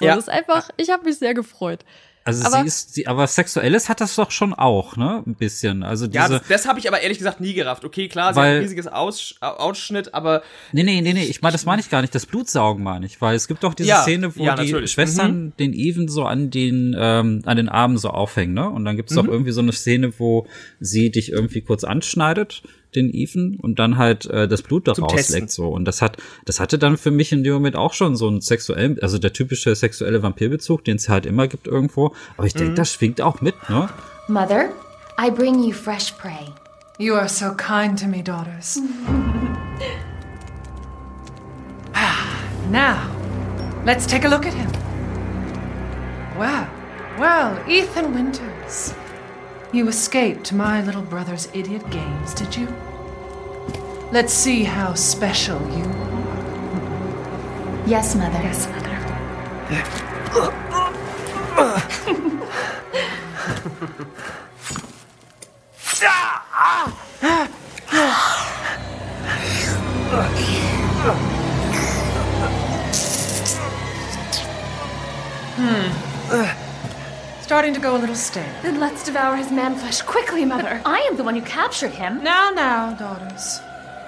So, 0.00 0.04
Ja. 0.06 0.16
das 0.16 0.24
ist 0.24 0.30
einfach, 0.30 0.68
ich 0.76 0.90
habe 0.90 1.04
mich 1.04 1.16
sehr 1.16 1.32
gefreut. 1.32 1.84
Also 2.26 2.44
Aber- 2.44 2.60
sie 2.62 2.66
ist, 2.66 2.94
sie, 2.94 3.06
aber 3.06 3.24
Sexuelles 3.28 3.88
hat 3.88 4.00
das 4.00 4.16
doch 4.16 4.32
schon 4.32 4.52
auch, 4.52 4.96
ne? 4.96 5.22
Ein 5.24 5.36
bisschen. 5.36 5.84
Also 5.84 6.06
diese. 6.08 6.18
Ja, 6.18 6.28
das, 6.28 6.42
das 6.48 6.66
habe 6.66 6.80
ich 6.80 6.88
aber 6.88 7.00
ehrlich 7.00 7.18
gesagt 7.18 7.40
nie 7.40 7.54
gerafft. 7.54 7.84
Okay, 7.84 8.08
klar, 8.08 8.34
sie 8.34 8.40
Weil- 8.40 8.48
hat 8.48 8.56
ein 8.56 8.62
riesiges 8.62 8.88
Aus, 8.88 9.36
Ausschnitt, 9.40 10.12
aber 10.12 10.42
Nee, 10.72 10.82
nee, 10.82 11.00
nee, 11.00 11.12
nee, 11.12 11.22
ich 11.24 11.40
meine, 11.40 11.52
das 11.52 11.64
meine 11.66 11.80
ich 11.80 11.88
gar 11.88 12.00
nicht. 12.02 12.14
Das 12.16 12.26
Blutsaugen 12.26 12.82
meine 12.82 13.06
ich, 13.06 13.20
weil 13.20 13.36
es 13.36 13.46
gibt 13.46 13.62
doch 13.62 13.74
diese 13.74 13.88
Ja, 13.90 14.02
Szene, 14.02 14.34
wo 14.36 14.42
ja, 14.44 14.56
die 14.56 14.64
natürlich. 14.64 14.90
Schwestern 14.90 15.52
den 15.60 15.72
Even 15.72 16.08
so 16.08 16.24
an 16.24 16.50
den, 16.50 16.96
ähm, 16.98 17.42
an 17.46 17.56
den 17.56 17.68
Armen 17.68 17.96
so 17.96 18.10
aufhängen, 18.10 18.54
ne? 18.54 18.68
Und 18.68 18.84
dann 18.84 18.96
gibt 18.96 19.10
es 19.10 19.16
Mhm. 19.16 19.22
auch 19.22 19.28
irgendwie 19.30 19.52
so 19.52 19.60
eine 19.60 19.70
Szene, 19.72 20.12
wo 20.18 20.48
sie 20.80 21.12
dich 21.12 21.30
irgendwie 21.30 21.60
kurz 21.60 21.84
anschneidet, 21.84 22.62
den 22.96 23.10
Even, 23.12 23.58
und 23.60 23.78
dann 23.78 23.96
halt 23.98 24.26
äh, 24.26 24.48
das 24.48 24.62
Blut 24.62 24.88
da 24.88 24.94
Zum 24.94 25.04
rausleckt 25.04 25.26
Testen. 25.28 25.48
so. 25.48 25.68
Und 25.68 25.84
das 25.84 26.02
hat, 26.02 26.16
das 26.46 26.58
hatte 26.58 26.78
dann 26.78 26.96
für 26.96 27.10
mich 27.10 27.30
in 27.32 27.44
dem 27.44 27.52
Moment 27.54 27.76
auch 27.76 27.92
schon 27.92 28.16
so 28.16 28.26
einen 28.26 28.40
sexuellen, 28.40 28.98
also 29.02 29.18
der 29.18 29.32
typische 29.32 29.74
sexuelle 29.76 30.22
Vampirbezug, 30.22 30.84
den 30.84 30.96
es 30.96 31.08
halt 31.08 31.26
immer 31.26 31.46
gibt 31.46 31.66
irgendwo. 31.68 32.14
Aber 32.36 32.46
ich 32.46 32.54
denke, 32.54 32.72
Mhm. 32.72 32.76
das 32.76 32.92
schwingt 32.92 33.20
auch 33.20 33.40
mit, 33.40 33.54
ne? 33.70 33.88
Mother, 34.28 34.70
I 35.24 35.30
bring 35.30 35.62
you 35.62 35.72
fresh 35.72 36.12
prey. 36.12 36.46
You 36.98 37.14
are 37.14 37.28
so 37.28 37.52
kind 37.54 38.00
to 38.00 38.06
me, 38.08 38.22
daughters. 38.22 38.80
Ah, 41.94 42.26
now, 42.70 42.96
let's 43.84 44.06
take 44.06 44.26
a 44.26 44.30
look 44.30 44.46
at 44.46 44.52
him. 44.52 44.70
Well, 46.38 46.66
well, 47.18 47.56
Ethan 47.68 48.14
Winters. 48.14 48.94
You 49.72 49.88
escaped 49.88 50.52
my 50.52 50.80
little 50.82 51.02
brother's 51.02 51.48
idiot 51.52 51.90
games, 51.90 52.32
did 52.34 52.56
you? 52.56 52.68
Let's 54.12 54.32
see 54.32 54.62
how 54.62 54.94
special 54.94 55.60
you 55.76 55.84
are. 55.84 56.06
Yes, 57.86 58.14
Mother. 58.14 58.38
Yes, 58.42 58.66
Mother. 58.68 58.86
Hmm. 75.58 76.65
Starting 77.46 77.74
to 77.74 77.80
go 77.80 77.94
a 77.94 78.00
little 78.00 78.16
stale. 78.16 78.44
Then 78.62 78.80
let's 78.80 79.04
devour 79.04 79.36
his 79.36 79.52
man 79.52 79.76
flesh 79.76 80.02
quickly, 80.02 80.44
Mother. 80.44 80.80
I 80.84 80.98
am 81.08 81.16
the 81.16 81.22
one 81.22 81.36
who 81.38 81.42
captured 81.46 81.92
him. 81.92 82.22
Now, 82.24 82.50
now, 82.50 82.92
daughters. 82.98 83.60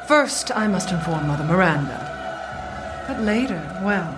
First, 0.09 0.51
I 0.57 0.67
must 0.67 0.91
inform 0.91 1.29
Mother 1.29 1.45
Miranda. 1.45 3.05
But 3.07 3.21
later, 3.23 3.63
well, 3.85 4.13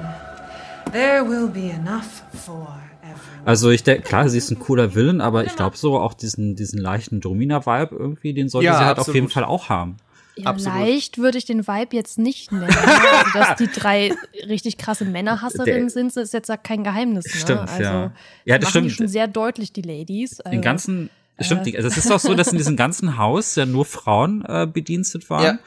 there 0.93 1.23
will 1.23 1.49
be 1.49 1.69
enough 1.71 2.23
for 2.47 2.67
everyone. 3.03 3.45
Also 3.47 3.69
ich 3.71 3.83
denke, 3.85 4.03
klar, 4.09 4.27
sie 4.31 4.39
ist 4.39 4.51
ein 4.51 4.59
cooler 4.59 4.95
Villain, 4.95 5.21
aber 5.21 5.45
ich 5.45 5.55
glaube 5.55 5.77
so 5.77 5.99
auch 5.99 6.15
diesen, 6.15 6.57
diesen 6.57 6.81
leichten 6.81 7.21
Domina-Vibe 7.21 7.97
irgendwie, 7.97 8.33
den 8.33 8.49
sollte 8.49 8.67
Ja, 8.67 8.79
sie 8.79 8.85
halt 8.87 8.93
auf 8.93 9.01
absolut. 9.01 9.15
jeden 9.17 9.29
Fall 9.29 9.45
auch 9.45 9.69
haben. 9.69 9.97
Ja, 10.37 10.47
Absolut. 10.47 10.79
leicht 10.79 11.19
würde 11.19 11.39
ich 11.39 11.45
den 11.45 11.67
Vibe 11.67 11.97
jetzt 11.97 12.19
nicht 12.19 12.51
nennen. 12.53 12.65
also, 12.75 13.39
dass 13.39 13.57
die 13.59 13.67
drei 13.67 14.13
richtig 14.49 14.79
krasse 14.79 15.05
Männerhasserinnen 15.05 15.83
Der- 15.89 15.91
sind, 15.91 16.17
ist 16.17 16.33
jetzt 16.33 16.51
kein 16.63 16.83
Geheimnis. 16.85 17.25
Ne? 17.27 17.41
Stimmt, 17.41 17.61
also, 17.69 17.83
ja. 17.83 18.13
Ja, 18.45 18.59
das 18.59 18.71
machen 18.75 18.85
die 18.85 18.91
stimmt. 18.91 18.97
schon 18.97 19.09
sehr 19.09 19.29
deutlich, 19.29 19.73
die 19.73 19.83
Ladies. 19.83 20.41
Also, 20.41 20.51
Den 20.55 20.63
ganzen, 20.63 21.11
stimmt, 21.41 21.67
die- 21.67 21.77
also 21.77 21.89
es 21.89 21.97
ist 21.99 22.11
auch 22.11 22.21
so, 22.21 22.35
dass 22.35 22.49
in 22.53 22.59
diesem 22.59 22.77
ganzen 22.77 23.19
Haus 23.19 23.55
ja 23.57 23.67
nur 23.67 23.85
Frauen 23.85 24.45
äh, 24.49 24.67
bedienstet 24.73 25.29
waren. 25.31 25.45
Ja. 25.45 25.59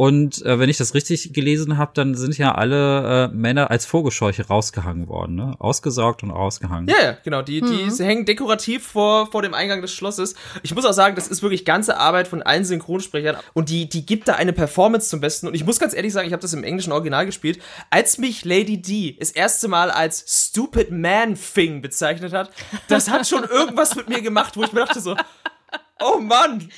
Und 0.00 0.42
äh, 0.46 0.58
wenn 0.58 0.70
ich 0.70 0.78
das 0.78 0.94
richtig 0.94 1.34
gelesen 1.34 1.76
habe, 1.76 1.90
dann 1.92 2.14
sind 2.14 2.38
ja 2.38 2.54
alle 2.54 3.26
äh, 3.26 3.36
Männer 3.36 3.70
als 3.70 3.84
Vogelscheuche 3.84 4.46
rausgehangen 4.46 5.08
worden, 5.08 5.34
ne? 5.34 5.56
Ausgesaugt 5.58 6.22
und 6.22 6.30
rausgehangen. 6.30 6.88
Ja, 6.88 7.04
ja, 7.04 7.18
genau. 7.22 7.42
Die, 7.42 7.60
die 7.60 7.90
sie 7.90 8.06
hängen 8.06 8.24
dekorativ 8.24 8.86
vor, 8.86 9.30
vor 9.30 9.42
dem 9.42 9.52
Eingang 9.52 9.82
des 9.82 9.92
Schlosses. 9.92 10.36
Ich 10.62 10.74
muss 10.74 10.86
auch 10.86 10.94
sagen, 10.94 11.16
das 11.16 11.28
ist 11.28 11.42
wirklich 11.42 11.66
ganze 11.66 11.98
Arbeit 11.98 12.28
von 12.28 12.40
allen 12.40 12.64
Synchronsprechern. 12.64 13.36
Und 13.52 13.68
die, 13.68 13.90
die 13.90 14.06
gibt 14.06 14.26
da 14.28 14.36
eine 14.36 14.54
Performance 14.54 15.10
zum 15.10 15.20
Besten. 15.20 15.46
Und 15.46 15.52
ich 15.52 15.66
muss 15.66 15.78
ganz 15.78 15.92
ehrlich 15.92 16.14
sagen, 16.14 16.26
ich 16.26 16.32
habe 16.32 16.40
das 16.40 16.54
im 16.54 16.64
englischen 16.64 16.92
Original 16.94 17.26
gespielt. 17.26 17.60
Als 17.90 18.16
mich 18.16 18.46
Lady 18.46 18.80
D 18.80 19.18
das 19.20 19.32
erste 19.32 19.68
Mal 19.68 19.90
als 19.90 20.24
Stupid 20.26 20.92
Man 20.92 21.34
Thing 21.34 21.82
bezeichnet 21.82 22.32
hat, 22.32 22.50
das 22.88 23.10
hat 23.10 23.28
schon 23.28 23.44
irgendwas 23.44 23.94
mit 23.96 24.08
mir 24.08 24.22
gemacht, 24.22 24.56
wo 24.56 24.62
ich 24.62 24.72
mir 24.72 24.80
dachte 24.80 25.00
so, 25.00 25.14
oh 26.02 26.18
Mann, 26.18 26.70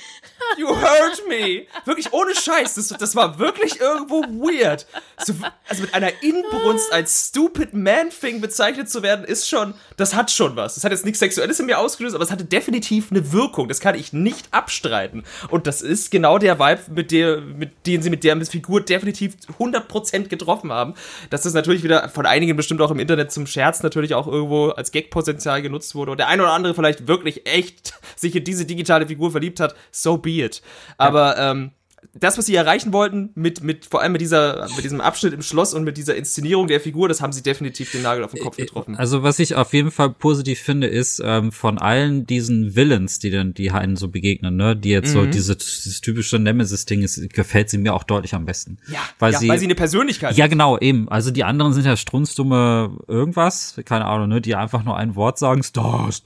you 0.57 0.69
hurt 0.69 1.23
me. 1.27 1.65
Wirklich 1.85 2.11
ohne 2.13 2.35
Scheiß. 2.35 2.75
Das, 2.75 2.89
das 2.89 3.15
war 3.15 3.39
wirklich 3.39 3.79
irgendwo 3.79 4.21
weird. 4.23 4.85
So, 5.23 5.33
also 5.67 5.81
mit 5.81 5.93
einer 5.93 6.11
Inbrunst 6.21 6.91
als 6.91 7.29
Stupid 7.29 7.73
Man 7.73 8.09
Thing 8.09 8.41
bezeichnet 8.41 8.89
zu 8.89 9.03
werden, 9.03 9.25
ist 9.25 9.47
schon, 9.47 9.73
das 9.97 10.15
hat 10.15 10.31
schon 10.31 10.55
was. 10.55 10.75
Das 10.75 10.83
hat 10.83 10.91
jetzt 10.91 11.05
nichts 11.05 11.19
Sexuelles 11.19 11.59
in 11.59 11.65
mir 11.65 11.79
ausgelöst, 11.79 12.15
aber 12.15 12.23
es 12.23 12.31
hatte 12.31 12.45
definitiv 12.45 13.11
eine 13.11 13.31
Wirkung. 13.31 13.67
Das 13.67 13.79
kann 13.79 13.95
ich 13.95 14.13
nicht 14.13 14.47
abstreiten. 14.51 15.23
Und 15.49 15.67
das 15.67 15.81
ist 15.81 16.11
genau 16.11 16.37
der 16.37 16.59
Vibe, 16.59 16.81
mit, 16.91 17.11
der, 17.11 17.41
mit 17.41 17.85
den 17.85 18.01
sie 18.01 18.09
mit 18.09 18.23
der 18.23 18.33
Figur 18.45 18.81
definitiv 18.81 19.35
100% 19.59 20.27
getroffen 20.27 20.71
haben. 20.71 20.95
Dass 21.29 21.43
das 21.43 21.53
natürlich 21.53 21.83
wieder 21.83 22.09
von 22.09 22.25
einigen 22.25 22.57
bestimmt 22.57 22.81
auch 22.81 22.91
im 22.91 22.99
Internet 22.99 23.31
zum 23.31 23.47
Scherz 23.47 23.83
natürlich 23.83 24.13
auch 24.13 24.27
irgendwo 24.27 24.69
als 24.69 24.91
Gag-Potenzial 24.91 25.61
genutzt 25.61 25.95
wurde. 25.95 26.11
Und 26.11 26.17
der 26.17 26.27
eine 26.27 26.43
oder 26.43 26.51
andere 26.51 26.73
vielleicht 26.73 27.07
wirklich 27.07 27.45
echt 27.45 27.93
sich 28.15 28.35
in 28.35 28.43
diese 28.43 28.65
digitale 28.65 29.07
Figur 29.07 29.31
verliebt 29.31 29.59
hat, 29.59 29.75
so 29.91 30.17
be 30.17 30.32
it. 30.41 30.61
Aber 30.97 31.37
ähm, 31.37 31.71
das, 32.15 32.37
was 32.37 32.45
sie 32.45 32.53
erreichen 32.53 32.93
wollten, 32.93 33.31
mit, 33.33 33.63
mit, 33.63 33.85
vor 33.85 34.01
allem 34.01 34.11
mit 34.11 34.21
dieser, 34.21 34.67
mit 34.75 34.83
diesem 34.83 35.01
Abschnitt 35.01 35.33
im 35.33 35.41
Schloss 35.41 35.73
und 35.73 35.83
mit 35.83 35.97
dieser 35.97 36.15
Inszenierung 36.15 36.67
der 36.67 36.79
Figur, 36.79 37.07
das 37.07 37.21
haben 37.21 37.33
sie 37.33 37.41
definitiv 37.41 37.91
den 37.91 38.03
Nagel 38.03 38.23
auf 38.23 38.31
den 38.31 38.43
Kopf 38.43 38.57
getroffen. 38.57 38.95
Also 38.97 39.23
was 39.23 39.39
ich 39.39 39.55
auf 39.55 39.73
jeden 39.73 39.89
Fall 39.89 40.11
positiv 40.11 40.59
finde, 40.59 40.87
ist 40.87 41.21
ähm, 41.25 41.51
von 41.51 41.79
allen 41.79 42.27
diesen 42.27 42.75
Villains, 42.75 43.17
die 43.17 43.31
dann 43.31 43.53
die 43.55 43.71
einen 43.71 43.95
so 43.95 44.09
begegnen, 44.09 44.55
ne, 44.55 44.75
die 44.75 44.89
jetzt 44.89 45.15
Mhm. 45.15 45.19
so 45.21 45.25
diese 45.25 45.55
dieses 45.55 46.01
typische 46.01 46.37
Nemesis-Ding 46.37 47.01
ist, 47.01 47.33
gefällt 47.33 47.69
sie 47.71 47.79
mir 47.79 47.93
auch 47.95 48.03
deutlich 48.03 48.35
am 48.35 48.45
besten. 48.45 48.77
Ja, 48.87 48.99
weil 49.17 49.33
ja, 49.33 49.39
sie 49.39 49.47
weil 49.47 49.57
sie 49.57 49.65
eine 49.65 49.75
Persönlichkeit 49.75 50.37
Ja, 50.37 50.47
genau, 50.47 50.77
eben. 50.77 51.09
Also 51.09 51.31
die 51.31 51.43
anderen 51.43 51.73
sind 51.73 51.85
ja 51.85 51.97
strunzdumme 51.97 52.97
irgendwas, 53.07 53.79
keine 53.85 54.05
Ahnung, 54.05 54.29
ne, 54.29 54.39
die 54.41 54.55
einfach 54.55 54.83
nur 54.83 54.97
ein 54.97 55.15
Wort 55.15 55.39
sagen, 55.39 55.63
Stars. 55.63 56.23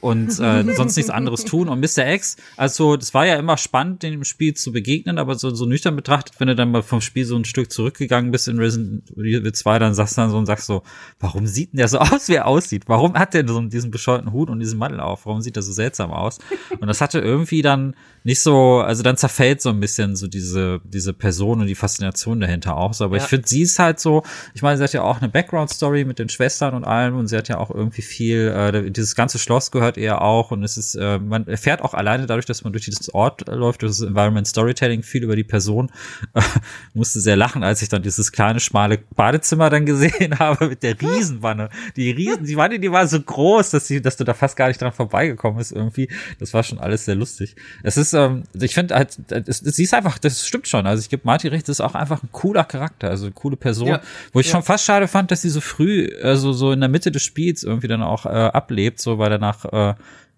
Und 0.00 0.28
äh, 0.40 0.64
sonst 0.74 0.96
nichts 0.96 1.10
anderes 1.10 1.44
tun. 1.44 1.68
Und 1.68 1.80
Mr. 1.80 2.06
X, 2.12 2.36
also 2.56 2.96
das 2.96 3.12
war 3.14 3.26
ja 3.26 3.36
immer 3.36 3.56
spannend, 3.56 4.02
dem 4.02 4.24
Spiel 4.24 4.54
zu 4.54 4.72
begegnen, 4.72 5.18
aber 5.18 5.34
so, 5.36 5.50
so 5.50 5.66
nüchtern 5.66 5.96
betrachtet, 5.96 6.34
wenn 6.38 6.48
du 6.48 6.54
dann 6.54 6.70
mal 6.70 6.82
vom 6.82 7.00
Spiel 7.00 7.24
so 7.24 7.36
ein 7.36 7.44
Stück 7.44 7.70
zurückgegangen 7.72 8.30
bist 8.30 8.48
in 8.48 8.58
Resident 8.58 9.10
Evil 9.12 9.52
2, 9.52 9.78
dann 9.78 9.94
sagst 9.94 10.16
du 10.16 10.22
dann 10.22 10.30
so 10.30 10.38
und 10.38 10.46
sagst 10.46 10.66
so, 10.66 10.82
warum 11.18 11.46
sieht 11.46 11.72
denn 11.72 11.78
der 11.78 11.88
so 11.88 11.98
aus, 12.00 12.28
wie 12.28 12.34
er 12.34 12.46
aussieht? 12.46 12.84
Warum 12.86 13.14
hat 13.14 13.34
der 13.34 13.46
so 13.46 13.60
diesen 13.60 13.90
bescheuerten 13.90 14.32
Hut 14.32 14.50
und 14.50 14.60
diesen 14.60 14.78
Mantel 14.78 15.00
auf? 15.00 15.26
Warum 15.26 15.40
sieht 15.42 15.56
er 15.56 15.62
so 15.62 15.72
seltsam 15.72 16.10
aus? 16.10 16.38
Und 16.80 16.86
das 16.88 17.00
hatte 17.00 17.18
irgendwie 17.20 17.62
dann 17.62 17.94
nicht 18.24 18.40
so, 18.40 18.78
also 18.80 19.02
dann 19.02 19.16
zerfällt 19.16 19.60
so 19.62 19.70
ein 19.70 19.80
bisschen 19.80 20.16
so 20.16 20.26
diese, 20.26 20.80
diese 20.84 21.12
Person 21.12 21.60
und 21.60 21.66
die 21.66 21.74
Faszination 21.74 22.40
dahinter 22.40 22.76
auch 22.76 22.92
so. 22.94 23.04
Aber 23.04 23.16
Ja. 23.16 23.22
ich 23.22 23.28
finde, 23.28 23.48
sie 23.48 23.62
ist 23.62 23.78
halt 23.78 24.00
so, 24.00 24.22
ich 24.54 24.62
meine, 24.62 24.76
sie 24.78 24.84
hat 24.84 24.92
ja 24.92 25.02
auch 25.02 25.18
eine 25.20 25.28
Background-Story 25.28 26.04
mit 26.04 26.18
den 26.18 26.28
Schwestern 26.28 26.74
und 26.74 26.84
allem 26.84 27.16
und 27.16 27.28
sie 27.28 27.36
hat 27.36 27.48
ja 27.48 27.58
auch 27.58 27.70
irgendwie 27.70 28.02
viel, 28.02 28.48
äh, 28.48 28.90
dieses 28.90 29.14
ganze 29.14 29.38
Schloss 29.38 29.70
gehört 29.70 29.89
ihr 29.96 30.20
auch 30.20 30.50
und 30.50 30.62
es 30.64 30.76
ist, 30.76 30.94
äh, 30.94 31.18
man 31.18 31.46
erfährt 31.46 31.82
auch 31.82 31.94
alleine 31.94 32.26
dadurch, 32.26 32.46
dass 32.46 32.64
man 32.64 32.72
durch 32.72 32.84
dieses 32.84 33.12
Ort 33.14 33.46
läuft, 33.48 33.82
durch 33.82 33.92
das 33.92 34.00
Environment 34.02 34.46
Storytelling 34.46 35.02
viel 35.02 35.22
über 35.24 35.36
die 35.36 35.44
Person, 35.44 35.90
äh, 36.34 36.40
musste 36.94 37.20
sehr 37.20 37.36
lachen, 37.36 37.62
als 37.62 37.82
ich 37.82 37.88
dann 37.88 38.02
dieses 38.02 38.32
kleine, 38.32 38.60
schmale 38.60 38.98
Badezimmer 39.14 39.70
dann 39.70 39.86
gesehen 39.86 40.38
habe 40.38 40.68
mit 40.68 40.82
der 40.82 41.00
Riesenwanne. 41.00 41.70
Die 41.96 42.10
Riesen, 42.10 42.44
die 42.44 42.56
Wanne, 42.56 42.78
die 42.78 42.90
war 42.92 43.06
so 43.06 43.20
groß, 43.20 43.70
dass 43.70 43.86
sie, 43.86 44.00
dass 44.02 44.16
du 44.16 44.24
da 44.24 44.34
fast 44.34 44.56
gar 44.56 44.68
nicht 44.68 44.80
dran 44.80 44.92
vorbeigekommen 44.92 45.58
bist 45.58 45.72
irgendwie. 45.72 46.08
Das 46.38 46.52
war 46.54 46.62
schon 46.62 46.78
alles 46.78 47.04
sehr 47.04 47.14
lustig. 47.14 47.56
Es 47.82 47.96
ist, 47.96 48.12
ähm, 48.12 48.44
ich 48.60 48.74
finde 48.74 48.94
halt, 48.94 49.18
es, 49.30 49.58
sie 49.58 49.84
ist 49.84 49.94
einfach, 49.94 50.18
das 50.18 50.46
stimmt 50.46 50.68
schon. 50.68 50.86
Also 50.86 51.00
ich 51.02 51.08
gebe 51.08 51.22
Marty 51.24 51.48
recht, 51.48 51.68
das 51.68 51.76
ist 51.76 51.80
auch 51.80 51.94
einfach 51.94 52.22
ein 52.22 52.28
cooler 52.32 52.64
Charakter, 52.64 53.08
also 53.08 53.26
eine 53.26 53.32
coole 53.34 53.56
Person, 53.56 53.88
Ja. 53.88 54.00
wo 54.32 54.40
ich 54.40 54.46
Ja. 54.46 54.52
schon 54.52 54.62
fast 54.62 54.84
schade 54.84 55.08
fand, 55.08 55.30
dass 55.30 55.42
sie 55.42 55.50
so 55.50 55.60
früh, 55.60 56.08
also 56.22 56.52
so 56.52 56.72
in 56.72 56.80
der 56.80 56.88
Mitte 56.88 57.10
des 57.10 57.22
Spiels 57.22 57.62
irgendwie 57.62 57.88
dann 57.88 58.02
auch 58.02 58.26
äh, 58.26 58.28
ablebt, 58.28 59.00
so 59.00 59.18
weil 59.18 59.30
danach 59.30 59.64
äh, 59.64 59.68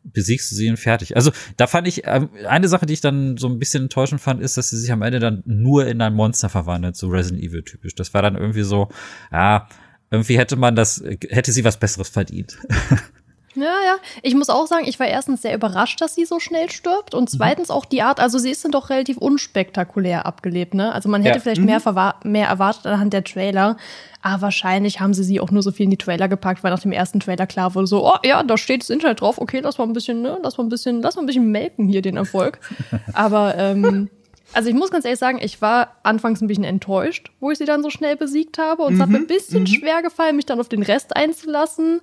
besiegst 0.04 0.50
du 0.50 0.56
sie 0.56 0.68
und 0.68 0.78
fertig. 0.78 1.16
Also 1.16 1.30
da 1.56 1.66
fand 1.66 1.86
ich, 1.86 2.02
ähm, 2.06 2.30
eine 2.46 2.68
Sache, 2.68 2.86
die 2.86 2.94
ich 2.94 3.00
dann 3.00 3.36
so 3.36 3.48
ein 3.48 3.58
bisschen 3.58 3.84
enttäuschend 3.84 4.20
fand, 4.20 4.40
ist, 4.40 4.56
dass 4.56 4.70
sie 4.70 4.78
sich 4.78 4.90
am 4.92 5.02
Ende 5.02 5.20
dann 5.20 5.42
nur 5.46 5.86
in 5.86 6.00
ein 6.00 6.14
Monster 6.14 6.48
verwandelt, 6.48 6.96
so 6.96 7.08
Resident 7.08 7.42
Evil 7.42 7.62
typisch. 7.62 7.94
Das 7.94 8.12
war 8.14 8.22
dann 8.22 8.36
irgendwie 8.36 8.62
so, 8.62 8.88
ja, 9.30 9.68
irgendwie 10.10 10.38
hätte 10.38 10.56
man 10.56 10.74
das, 10.74 11.02
hätte 11.28 11.52
sie 11.52 11.64
was 11.64 11.78
Besseres 11.78 12.08
verdient. 12.08 12.58
Ja, 13.54 13.64
ja. 13.64 13.96
Ich 14.22 14.34
muss 14.34 14.48
auch 14.48 14.66
sagen, 14.66 14.84
ich 14.86 14.98
war 14.98 15.06
erstens 15.06 15.42
sehr 15.42 15.54
überrascht, 15.54 16.00
dass 16.00 16.14
sie 16.14 16.24
so 16.24 16.40
schnell 16.40 16.70
stirbt 16.70 17.14
und 17.14 17.28
zweitens 17.28 17.70
auch 17.70 17.84
die 17.84 18.00
Art, 18.02 18.18
also 18.18 18.38
sie 18.38 18.50
ist 18.50 18.64
dann 18.64 18.72
doch 18.72 18.88
relativ 18.90 19.18
unspektakulär 19.18 20.24
abgelebt, 20.26 20.72
ne? 20.74 20.92
Also 20.92 21.08
man 21.08 21.22
hätte 21.22 21.36
Ja. 21.36 21.42
vielleicht 21.42 21.60
mehr, 21.60 21.80
verwa- 21.80 22.14
mehr 22.26 22.48
erwartet 22.48 22.86
anhand 22.86 23.12
der 23.12 23.24
Trailer, 23.24 23.76
aber 24.22 24.42
wahrscheinlich 24.42 25.00
haben 25.00 25.12
sie 25.14 25.24
sie 25.24 25.38
auch 25.40 25.50
nur 25.50 25.62
so 25.62 25.70
viel 25.70 25.84
in 25.84 25.90
die 25.90 25.98
Trailer 25.98 26.28
gepackt, 26.28 26.64
weil 26.64 26.70
nach 26.70 26.80
dem 26.80 26.92
ersten 26.92 27.20
Trailer 27.20 27.46
klar 27.46 27.74
wurde 27.74 27.86
so, 27.86 28.06
oh 28.08 28.16
ja, 28.24 28.42
da 28.42 28.56
steht 28.56 28.82
das 28.82 28.90
Internet 28.90 29.20
drauf, 29.20 29.38
okay, 29.38 29.60
lass 29.62 29.76
mal 29.78 29.84
ein 29.84 29.92
bisschen, 29.92 30.22
ne, 30.22 30.38
lass 30.42 30.56
mal 30.56 30.64
ein 30.64 30.70
bisschen, 30.70 31.02
lass 31.02 31.16
mal 31.16 31.22
ein 31.22 31.26
bisschen 31.26 31.50
melken 31.50 31.88
hier 31.88 32.00
den 32.02 32.16
Erfolg. 32.16 32.58
aber 33.12 33.54
ähm, 33.58 34.08
also 34.54 34.68
ich 34.68 34.74
muss 34.74 34.90
ganz 34.90 35.06
ehrlich 35.06 35.18
sagen, 35.18 35.38
ich 35.42 35.62
war 35.62 35.96
anfangs 36.02 36.42
ein 36.42 36.46
bisschen 36.46 36.64
enttäuscht, 36.64 37.30
wo 37.40 37.50
ich 37.50 37.56
sie 37.58 37.64
dann 37.64 37.82
so 37.82 37.88
schnell 37.88 38.16
besiegt 38.16 38.58
habe. 38.58 38.82
Und 38.82 38.94
es 38.96 39.00
hat 39.00 39.08
mir 39.08 39.16
ein 39.16 39.26
bisschen 39.26 39.66
schwer 39.66 40.02
gefallen, 40.02 40.36
mich 40.36 40.44
dann 40.44 40.60
auf 40.60 40.68
den 40.68 40.82
Rest 40.82 41.16
einzulassen. 41.16 42.02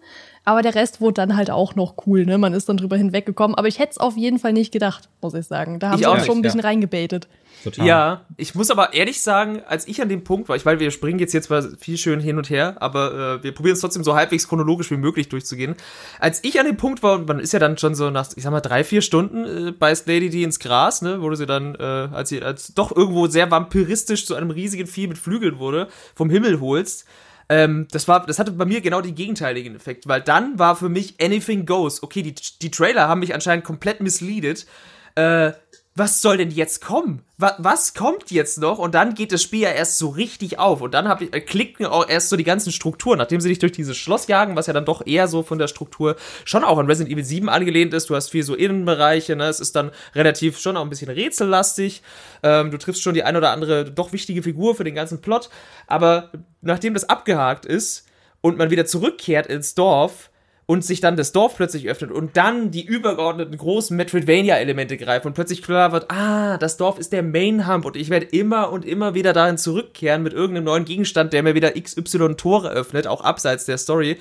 Aber 0.49 0.63
der 0.63 0.73
Rest 0.73 0.99
wurde 0.99 1.13
dann 1.13 1.35
halt 1.35 1.51
auch 1.51 1.75
noch 1.75 1.93
cool, 2.07 2.25
ne? 2.25 2.39
Man 2.39 2.55
ist 2.55 2.67
dann 2.67 2.77
drüber 2.77 2.97
hinweggekommen. 2.97 3.55
Aber 3.55 3.67
ich 3.67 3.77
hätte 3.77 3.91
es 3.91 3.97
auf 3.99 4.17
jeden 4.17 4.39
Fall 4.39 4.51
nicht 4.51 4.71
gedacht, 4.71 5.07
muss 5.21 5.35
ich 5.35 5.45
sagen. 5.45 5.79
Da 5.79 5.89
haben 5.89 5.93
Ich 5.93 5.99
sie 5.99 6.07
auch 6.07 6.15
uns 6.15 6.25
schon 6.25 6.39
ein 6.39 6.41
bisschen 6.41 6.62
ja. 6.62 6.65
reingebaitet. 6.65 7.27
Total. 7.63 7.85
Ja, 7.85 8.21
ich 8.35 8.55
muss 8.55 8.71
aber 8.71 8.95
ehrlich 8.95 9.21
sagen, 9.21 9.62
als 9.67 9.88
ich 9.88 10.01
an 10.01 10.09
dem 10.09 10.23
Punkt 10.23 10.49
war, 10.49 10.55
ich 10.55 10.65
weil 10.65 10.79
wir 10.79 10.89
springen 10.89 11.19
jetzt 11.19 11.33
jetzt 11.33 11.45
zwar 11.45 11.62
viel 11.77 11.99
schön 11.99 12.19
hin 12.19 12.39
und 12.39 12.49
her, 12.49 12.77
aber 12.79 13.38
äh, 13.41 13.43
wir 13.43 13.53
probieren 13.53 13.75
es 13.75 13.81
trotzdem 13.81 14.03
so 14.03 14.15
halbwegs 14.15 14.47
chronologisch 14.47 14.89
wie 14.89 14.97
möglich 14.97 15.29
durchzugehen. 15.29 15.75
Als 16.19 16.43
ich 16.43 16.59
an 16.59 16.65
dem 16.65 16.77
Punkt 16.77 17.03
war, 17.03 17.19
und 17.19 17.27
man 17.27 17.39
ist 17.39 17.53
ja 17.53 17.59
dann 17.59 17.77
schon 17.77 17.93
so 17.93 18.09
nach, 18.09 18.29
ich 18.35 18.41
sag 18.41 18.49
mal, 18.49 18.62
drei, 18.62 18.83
vier 18.83 19.03
Stunden 19.03 19.67
äh, 19.67 19.71
beißt 19.71 20.07
Lady 20.07 20.31
die 20.31 20.41
ins 20.41 20.57
Gras, 20.57 21.03
ne, 21.03 21.21
wurde 21.21 21.35
sie 21.35 21.45
dann, 21.45 21.75
äh, 21.75 21.83
als 21.83 22.29
sie 22.29 22.41
als 22.41 22.73
doch 22.73 22.95
irgendwo 22.95 23.27
sehr 23.27 23.51
vampiristisch 23.51 24.25
zu 24.25 24.33
einem 24.33 24.49
riesigen 24.49 24.88
Vieh 24.88 25.05
mit 25.05 25.19
Flügeln 25.19 25.59
wurde, 25.59 25.89
vom 26.15 26.31
Himmel 26.31 26.59
holst. 26.59 27.05
Ähm, 27.49 27.88
das 27.91 28.07
war, 28.07 28.25
das 28.25 28.38
hatte 28.38 28.51
bei 28.51 28.65
mir 28.65 28.79
genau 28.81 29.01
den 29.01 29.15
gegenteiligen 29.15 29.75
Effekt, 29.75 30.07
weil 30.07 30.21
dann 30.21 30.59
war 30.59 30.75
für 30.75 30.89
mich 30.89 31.15
anything 31.19 31.65
goes. 31.65 32.03
Okay, 32.03 32.21
die, 32.21 32.35
die 32.62 32.71
Trailer 32.71 33.07
haben 33.07 33.19
mich 33.19 33.33
anscheinend 33.33 33.65
komplett 33.65 34.01
misleadet. 34.01 34.67
Äh, 35.15 35.53
was 35.95 36.21
soll 36.21 36.38
denn 36.38 36.52
jetzt 36.52 36.82
kommen? 36.82 37.23
Wa 37.38 37.56
was 37.58 37.93
kommt 37.93 38.32
jetzt 38.32 38.58
noch? 38.58 38.80
Und 38.80 38.95
dann 38.95 39.15
geht 39.15 39.32
das 39.32 39.43
Spiel 39.43 39.62
ja 39.62 39.71
erst 39.71 39.97
so 39.97 40.10
richtig 40.10 40.58
auf. 40.58 40.82
Und 40.82 40.93
dann 40.93 41.08
hab 41.08 41.21
äh, 41.21 41.41
klicken 41.41 41.86
auch 41.86 42.08
erst 42.08 42.30
so 42.30 42.38
die 42.38 42.43
ganzen 42.43 42.71
Strukturen, 42.71 43.17
nachdem 43.17 43.41
sie 43.41 43.49
dich 43.49 43.60
durch 43.60 43.71
dieses 43.71 43.97
Schloss 43.97 44.28
jagen, 44.28 44.56
was 44.56 44.67
ja 44.67 44.73
dann 44.73 44.86
doch 44.86 45.06
eher 45.06 45.28
so 45.28 45.43
von 45.43 45.58
der 45.58 45.67
Struktur 45.67 46.15
schon 46.45 46.63
auch 46.63 46.78
an 46.78 46.86
Resident 46.86 47.12
Evil 47.13 47.23
7 47.23 47.49
angelehnt 47.49 47.93
ist. 47.93 48.10
Du 48.10 48.15
hast 48.15 48.30
viel 48.30 48.43
so 48.43 48.56
Innenbereiche, 48.56 49.36
ne? 49.36 49.47
Es 49.47 49.60
ist 49.60 49.75
dann 49.75 49.91
relativ 50.15 50.60
schon 50.60 50.78
auch 50.78 50.84
ein 50.84 50.89
bisschen 50.89 51.10
rätsellastig. 51.10 52.02
Ähm, 52.43 52.71
du 52.71 52.78
triffst 52.78 53.02
schon 53.02 53.13
die 53.13 53.23
ein 53.23 53.36
oder 53.36 53.52
andere 53.52 53.91
doch 53.91 54.13
wichtige 54.13 54.43
Figur 54.43 54.75
für 54.75 54.84
den 54.84 54.95
ganzen 54.95 55.21
Plot. 55.21 55.49
Aber 55.88 56.30
nachdem 56.62 56.93
das 56.93 57.10
abgehakt 57.10 57.65
ist 57.65 58.06
und 58.41 58.58
man 58.58 58.69
wieder 58.69 58.86
zurückkehrt 58.86 59.47
ins 59.47 59.75
Dorf, 59.75 60.30
und 60.69 60.86
sich 60.86 61.01
dann 61.01 61.15
das 61.15 61.32
Dorf 61.32 61.55
plötzlich 61.55 61.89
öffnet 61.89 62.12
und 62.12 62.38
dann 62.38 62.69
die 62.69 62.86
übergeordneten 62.86 63.58
großen 63.58 63.97
Metroidvania-Elemente 63.97 64.97
greifen 64.97 65.25
und 65.25 65.34
plötzlich 65.34 65.63
klar 65.63 65.91
wird, 65.91 66.12
ah, 66.12 66.60
das 66.60 66.77
Dorf 66.77 66.99
ist 66.99 67.12
der 67.12 67.23
Main-Hump 67.23 67.86
und 67.86 67.97
ich 67.97 68.12
werde 68.12 68.27
immer 68.27 68.71
und 68.71 68.86
immer 68.86 69.15
wieder 69.15 69.34
dahin 69.34 69.58
zurückkehren 69.58 70.21
mit 70.21 70.34
irgendeinem 70.34 70.65
neuen 70.65 70.86
Gegenstand, 70.86 71.34
der 71.34 71.41
mir 71.41 71.55
wieder 71.55 71.71
XY 71.71 72.36
Tore 72.36 72.69
öffnet, 72.69 73.08
auch 73.08 73.21
abseits 73.21 73.65
der 73.65 73.79
Story. 73.79 74.19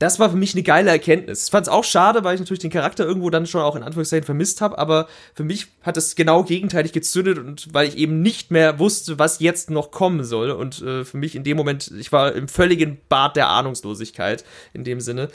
Das 0.00 0.18
war 0.18 0.30
für 0.30 0.36
mich 0.36 0.54
eine 0.54 0.62
geile 0.62 0.90
Erkenntnis. 0.90 1.44
Ich 1.44 1.50
fand 1.50 1.66
es 1.66 1.72
auch 1.72 1.84
schade, 1.84 2.24
weil 2.24 2.34
ich 2.34 2.40
natürlich 2.40 2.62
den 2.62 2.70
Charakter 2.70 3.04
irgendwo 3.04 3.28
dann 3.28 3.46
schon 3.46 3.60
auch 3.60 3.76
in 3.76 3.82
Anführungszeichen 3.82 4.24
vermisst 4.24 4.62
habe, 4.62 4.78
aber 4.78 5.06
für 5.34 5.44
mich 5.44 5.66
hat 5.82 5.98
es 5.98 6.16
genau 6.16 6.42
gegenteilig 6.42 6.92
gezündet 6.92 7.38
und 7.38 7.68
weil 7.74 7.86
ich 7.86 7.98
eben 7.98 8.22
nicht 8.22 8.50
mehr 8.50 8.78
wusste, 8.78 9.18
was 9.18 9.40
jetzt 9.40 9.68
noch 9.68 9.90
kommen 9.90 10.24
soll 10.24 10.52
und 10.52 10.80
äh, 10.80 11.04
für 11.04 11.18
mich 11.18 11.36
in 11.36 11.44
dem 11.44 11.58
Moment, 11.58 11.92
ich 11.98 12.12
war 12.12 12.32
im 12.32 12.48
völligen 12.48 12.98
Bad 13.10 13.36
der 13.36 13.50
Ahnungslosigkeit 13.50 14.42
in 14.72 14.84
dem 14.84 15.02
Sinne. 15.02 15.28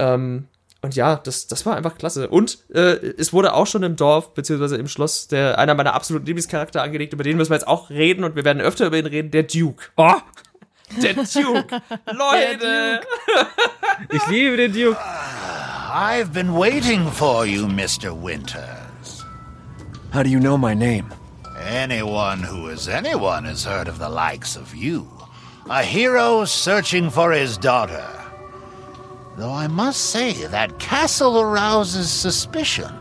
Ähm, 0.00 0.48
und 0.82 0.96
ja, 0.96 1.16
das, 1.16 1.46
das 1.46 1.64
war 1.64 1.76
einfach 1.76 1.96
klasse. 1.96 2.28
Und 2.28 2.58
äh, 2.74 2.96
es 3.18 3.32
wurde 3.32 3.54
auch 3.54 3.68
schon 3.68 3.84
im 3.84 3.94
Dorf, 3.94 4.34
beziehungsweise 4.34 4.76
im 4.76 4.88
Schloss, 4.88 5.28
der 5.28 5.58
einer 5.58 5.74
meiner 5.74 5.94
absoluten 5.94 6.26
Lieblingscharakter 6.26 6.82
angelegt, 6.82 7.12
über 7.12 7.22
den 7.22 7.36
müssen 7.36 7.50
wir 7.50 7.56
jetzt 7.56 7.68
auch 7.68 7.90
reden 7.90 8.24
und 8.24 8.34
wir 8.34 8.44
werden 8.44 8.60
öfter 8.60 8.86
über 8.86 8.98
ihn 8.98 9.06
reden, 9.06 9.30
der 9.30 9.44
Duke. 9.44 9.84
Oh, 9.96 10.14
Der 10.96 11.14
Duke! 11.14 11.82
Leute! 12.12 13.02
ich 14.10 14.26
liebe 14.28 14.56
den 14.56 14.72
Duke. 14.72 14.98
I've 14.98 16.32
been 16.32 16.54
waiting 16.54 17.10
for 17.10 17.46
you, 17.46 17.66
Mr. 17.66 18.14
Winters. 18.14 19.24
How 20.12 20.22
do 20.22 20.30
you 20.30 20.40
know 20.40 20.56
my 20.56 20.74
name? 20.74 21.12
Anyone 21.60 22.40
who 22.42 22.68
is 22.68 22.88
anyone 22.88 23.44
has 23.44 23.64
heard 23.64 23.88
of 23.88 23.98
the 23.98 24.08
likes 24.08 24.56
of 24.56 24.74
you. 24.74 25.06
A 25.68 25.82
hero 25.82 26.44
searching 26.46 27.10
for 27.10 27.32
his 27.32 27.58
daughter. 27.58 28.06
Though 29.36 29.52
I 29.52 29.66
must 29.66 30.10
say, 30.10 30.32
that 30.46 30.78
castle 30.78 31.38
arouses 31.38 32.10
suspicion. 32.10 32.92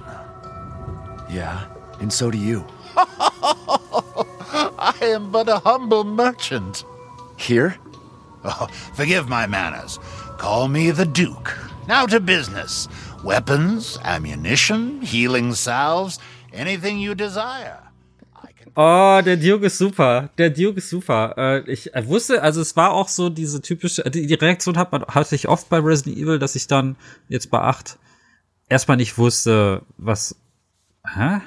Yeah, 1.29 1.65
and 1.99 2.11
so 2.11 2.29
do 2.29 2.37
you. 2.37 2.65
I 2.95 4.93
am 5.01 5.31
but 5.31 5.49
a 5.49 5.59
humble 5.59 6.03
merchant. 6.03 6.83
Here? 7.37 7.75
Oh, 8.43 8.67
forgive 8.93 9.29
my 9.29 9.47
manners. 9.47 9.99
Call 10.37 10.67
me 10.67 10.91
the 10.91 11.05
Duke. 11.05 11.55
Now 11.87 12.05
to 12.07 12.19
business. 12.19 12.87
Weapons, 13.23 13.97
ammunition, 14.03 15.01
healing 15.01 15.53
salves, 15.53 16.19
anything 16.53 16.99
you 16.99 17.15
desire. 17.15 17.87
Oh, 18.79 19.21
der 19.25 19.37
Duke 19.37 19.65
ist 19.65 19.79
super. 19.79 20.29
Der 20.37 20.51
Duke 20.51 20.77
ist 20.77 20.89
super. 20.91 21.33
Äh, 21.35 21.71
ich 21.71 21.89
wusste, 22.03 22.43
also 22.43 22.61
es 22.61 22.75
war 22.75 22.91
auch 22.91 23.07
so 23.07 23.29
diese 23.29 23.59
typische, 23.59 24.03
die, 24.03 24.27
die 24.27 24.35
Reaktion 24.35 24.77
hat 24.77 24.91
man, 24.91 25.03
hatte 25.05 25.33
ich 25.33 25.47
oft 25.47 25.67
bei 25.67 25.79
Resident 25.79 26.17
Evil, 26.17 26.37
dass 26.37 26.55
ich 26.55 26.67
dann 26.67 26.95
jetzt 27.27 27.49
bei 27.49 27.59
8 27.59 27.97
erstmal 28.69 28.97
nicht 28.97 29.17
wusste, 29.17 29.81
was, 29.97 30.35
hä? 31.11 31.41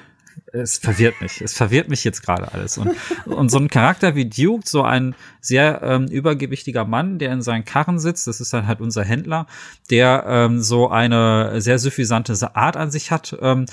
Es 0.53 0.77
verwirrt 0.77 1.21
mich. 1.21 1.41
Es 1.41 1.53
verwirrt 1.53 1.89
mich 1.89 2.03
jetzt 2.03 2.23
gerade 2.23 2.51
alles. 2.53 2.77
Und, 2.77 2.95
und 3.25 3.49
so 3.49 3.57
ein 3.57 3.69
Charakter 3.69 4.15
wie 4.15 4.29
Duke, 4.29 4.67
so 4.67 4.83
ein 4.83 5.15
sehr 5.39 5.81
ähm, 5.83 6.07
übergewichtiger 6.07 6.85
Mann, 6.85 7.19
der 7.19 7.31
in 7.31 7.41
seinen 7.41 7.65
Karren 7.65 7.99
sitzt, 7.99 8.27
das 8.27 8.41
ist 8.41 8.53
dann 8.53 8.67
halt 8.67 8.81
unser 8.81 9.03
Händler, 9.03 9.47
der 9.89 10.25
ähm, 10.27 10.61
so 10.61 10.89
eine 10.89 11.61
sehr 11.61 11.79
suffisante 11.79 12.55
Art 12.55 12.77
an 12.77 12.91
sich 12.91 13.11
hat, 13.11 13.37
ähm, 13.41 13.65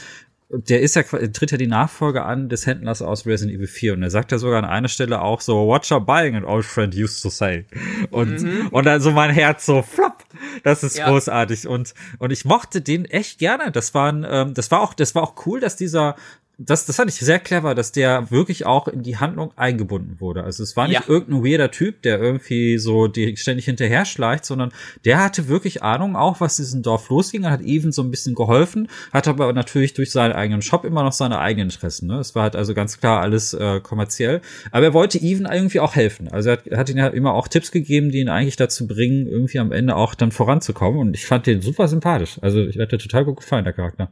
der 0.50 0.80
ist 0.80 0.96
ja, 0.96 1.02
tritt 1.02 1.50
ja 1.50 1.58
die 1.58 1.66
Nachfolge 1.66 2.24
an 2.24 2.48
des 2.48 2.66
Händlers 2.66 3.02
aus 3.02 3.26
Resident 3.26 3.54
Evil 3.54 3.66
4 3.66 3.92
und 3.92 4.02
er 4.02 4.10
sagt 4.10 4.32
ja 4.32 4.38
sogar 4.38 4.58
an 4.58 4.64
einer 4.64 4.88
Stelle 4.88 5.20
auch 5.20 5.42
so, 5.42 5.66
what 5.66 5.84
you're 5.84 6.00
buying, 6.00 6.36
an 6.36 6.44
old 6.44 6.64
friend 6.64 6.94
used 6.94 7.22
to 7.22 7.28
say. 7.28 7.66
Und, 8.10 8.70
und 8.70 8.86
dann 8.86 9.02
so 9.02 9.10
mein 9.10 9.30
Herz 9.30 9.66
so, 9.66 9.82
flop. 9.82 10.24
Das 10.64 10.82
ist 10.82 10.96
Ja. 10.96 11.10
großartig 11.10 11.68
und, 11.68 11.92
und 12.18 12.30
ich 12.30 12.46
mochte 12.46 12.80
den 12.80 13.04
echt 13.04 13.38
gerne. 13.38 13.70
Das 13.70 13.92
waren, 13.92 14.26
ähm, 14.26 14.54
das 14.54 14.70
war 14.70 14.80
auch, 14.80 14.94
das 14.94 15.14
war 15.14 15.22
auch 15.22 15.34
cool, 15.44 15.60
dass 15.60 15.76
dieser 15.76 16.16
das, 16.60 16.86
das 16.86 16.96
fand 16.96 17.08
ich 17.08 17.16
sehr 17.16 17.38
clever, 17.38 17.76
dass 17.76 17.92
der 17.92 18.32
wirklich 18.32 18.66
auch 18.66 18.88
in 18.88 19.04
die 19.04 19.16
Handlung 19.16 19.52
eingebunden 19.54 20.16
wurde. 20.18 20.42
Also 20.42 20.64
es 20.64 20.76
war 20.76 20.88
nicht 20.88 20.96
Ja. 21.00 21.04
irgendein 21.06 21.44
weirder 21.44 21.70
Typ, 21.70 22.02
der 22.02 22.18
irgendwie 22.18 22.78
so 22.78 23.06
die 23.06 23.36
ständig 23.36 23.66
hinterher 23.66 24.04
schleicht, 24.04 24.44
sondern 24.44 24.72
der 25.04 25.22
hatte 25.22 25.46
wirklich 25.46 25.84
Ahnung 25.84 26.16
auch, 26.16 26.40
was 26.40 26.56
diesem 26.56 26.82
Dorf 26.82 27.08
losging, 27.10 27.46
hat 27.48 27.60
Even 27.60 27.92
so 27.92 28.02
ein 28.02 28.10
bisschen 28.10 28.34
geholfen, 28.34 28.88
hat 29.12 29.28
aber 29.28 29.52
natürlich 29.52 29.94
durch 29.94 30.10
seinen 30.10 30.32
eigenen 30.32 30.60
Shop 30.60 30.84
immer 30.84 31.04
noch 31.04 31.12
seine 31.12 31.38
eigenen 31.38 31.68
Interessen. 31.68 32.08
Ne? 32.08 32.18
Es 32.18 32.34
war 32.34 32.42
halt 32.42 32.56
also 32.56 32.74
ganz 32.74 32.98
klar 32.98 33.20
alles 33.20 33.54
äh, 33.54 33.78
kommerziell. 33.80 34.40
Aber 34.72 34.86
er 34.86 34.94
wollte 34.94 35.18
Even 35.18 35.46
irgendwie 35.46 35.78
auch 35.78 35.94
helfen. 35.94 36.26
Also 36.26 36.50
er 36.50 36.56
hat, 36.56 36.70
hat 36.76 36.90
ihn 36.90 36.98
ja 36.98 37.06
immer 37.06 37.34
auch 37.34 37.46
Tipps 37.46 37.70
gegeben, 37.70 38.10
die 38.10 38.18
ihn 38.18 38.28
eigentlich 38.28 38.56
dazu 38.56 38.88
bringen, 38.88 39.28
irgendwie 39.28 39.60
am 39.60 39.70
Ende 39.70 39.94
auch 39.94 40.16
dann 40.16 40.32
voranzukommen. 40.32 40.98
Und 40.98 41.14
ich 41.14 41.24
fand 41.24 41.46
den 41.46 41.62
super 41.62 41.86
sympathisch. 41.86 42.38
Also 42.42 42.66
ich 42.66 42.80
hatte 42.80 42.98
total 42.98 43.24
gut 43.26 43.36
gefallen, 43.36 43.62
der 43.62 43.74
Charakter. 43.74 44.10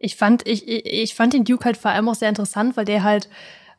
Ich 0.00 0.16
fand, 0.16 0.48
ich, 0.48 0.66
ich, 0.66 1.14
fand 1.14 1.34
den 1.34 1.44
Duke 1.44 1.66
halt 1.66 1.76
vor 1.76 1.90
allem 1.90 2.08
auch 2.08 2.14
sehr 2.14 2.30
interessant, 2.30 2.76
weil 2.76 2.86
der 2.86 3.04
halt 3.04 3.28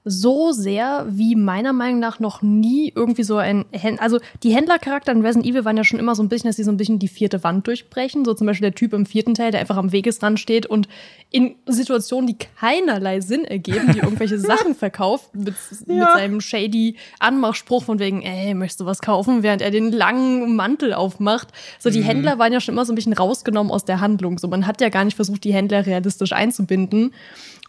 so 0.04 0.52
sehr 0.52 1.06
wie 1.10 1.36
meiner 1.36 1.74
Meinung 1.74 2.00
nach 2.00 2.20
noch 2.20 2.42
nie 2.42 2.92
irgendwie 2.96 3.24
so 3.24 3.38
ein 3.38 3.66
Händler, 3.72 4.02
also 4.02 4.20
die 4.42 4.54
Händlercharakter 4.56 5.12
in 5.12 5.22
Resident 5.22 5.46
Evil 5.46 5.64
waren 5.64 5.78
ja 5.78 5.84
schon 5.84 6.00
immer 6.00 6.16
so 6.16 6.24
ein 6.24 6.30
bisschen, 6.30 6.50
dass 6.50 6.56
sie 6.56 6.64
so 6.64 6.72
ein 6.72 6.78
bisschen 6.78 6.98
die 6.98 7.08
vierte 7.08 7.44
Wand 7.44 7.68
durchbrechen, 7.68 8.26
so 8.26 8.34
zum 8.34 8.48
Beispiel 8.48 8.70
der 8.70 8.76
Typ 8.76 8.94
im 8.94 9.06
vierten 9.06 9.36
Teil, 9.36 9.52
der 9.52 9.60
einfach 9.60 9.78
am 9.78 9.92
Wegesrand 9.92 10.40
steht 10.40 10.66
und 10.66 10.88
in 11.30 11.56
Situationen, 11.68 12.28
die 12.28 12.38
keinerlei 12.38 13.22
Sinn 13.22 13.46
ergeben, 13.46 13.94
die 13.94 14.00
irgendwelche 14.00 14.40
Sachen 14.40 14.74
verkauft, 14.74 15.36
mit, 15.36 15.54
mit 15.86 16.04
seinem 16.04 16.42
shady 16.42 16.96
Anmachspruch 17.20 17.84
von 17.84 18.00
wegen, 18.00 18.24
ey, 18.24 18.56
möchtest 18.56 18.82
du 18.82 18.86
was 18.86 19.02
kaufen, 19.02 19.44
während 19.44 19.62
er 19.62 19.70
den 19.70 19.92
langen 19.92 20.56
Mantel 20.56 20.94
aufmacht. 20.94 21.50
So, 21.80 21.92
die 21.92 22.04
Händler 22.04 22.40
waren 22.40 22.52
ja 22.52 22.60
schon 22.60 22.74
immer 22.74 22.86
so 22.86 22.92
ein 22.92 22.96
bisschen 22.96 23.14
rausgenommen 23.14 23.72
aus 23.72 23.86
der 23.86 24.02
Handlung. 24.02 24.40
So, 24.40 24.48
man 24.48 24.66
hat 24.66 24.82
ja 24.82 24.90
gar 24.90 25.06
nicht 25.06 25.16
versucht, 25.16 25.44
die 25.44 25.54
Händler 25.54 25.86
realistisch 25.86 26.34
einzubinden. 26.34 27.14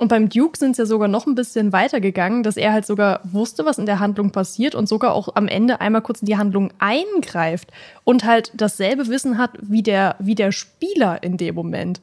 Und 0.03 0.09
beim 0.09 0.29
Duke 0.29 0.59
sind 0.59 0.73
es 0.73 0.79
ja 0.79 0.87
sogar 0.87 1.07
noch 1.07 1.29
ein 1.29 1.37
bisschen 1.37 1.73
weitergegangen, 1.73 2.43
dass 2.43 2.57
er 2.57 2.73
halt 2.73 2.85
sogar 2.85 3.21
wusste, 3.23 3.65
was 3.65 3.79
in 3.79 3.87
der 3.87 4.01
Handlung 4.01 4.33
passiert 4.33 4.75
und 4.75 4.89
sogar 4.89 5.15
auch 5.15 5.37
am 5.37 5.47
Ende 5.47 5.81
einmal 5.81 6.03
kurz 6.03 6.23
in 6.23 6.27
die 6.27 6.37
Handlung 6.37 6.73
eingreift 6.81 7.71
und 8.03 8.25
halt 8.25 8.51
dasselbe 8.53 9.07
Wissen 9.07 9.39
hat 9.39 9.53
wie 9.63 9.85
der, 9.85 10.17
wie 10.19 10.35
der 10.35 10.51
Spieler 10.51 11.23
in 11.23 11.37
dem 11.37 11.55
Moment. 11.55 12.01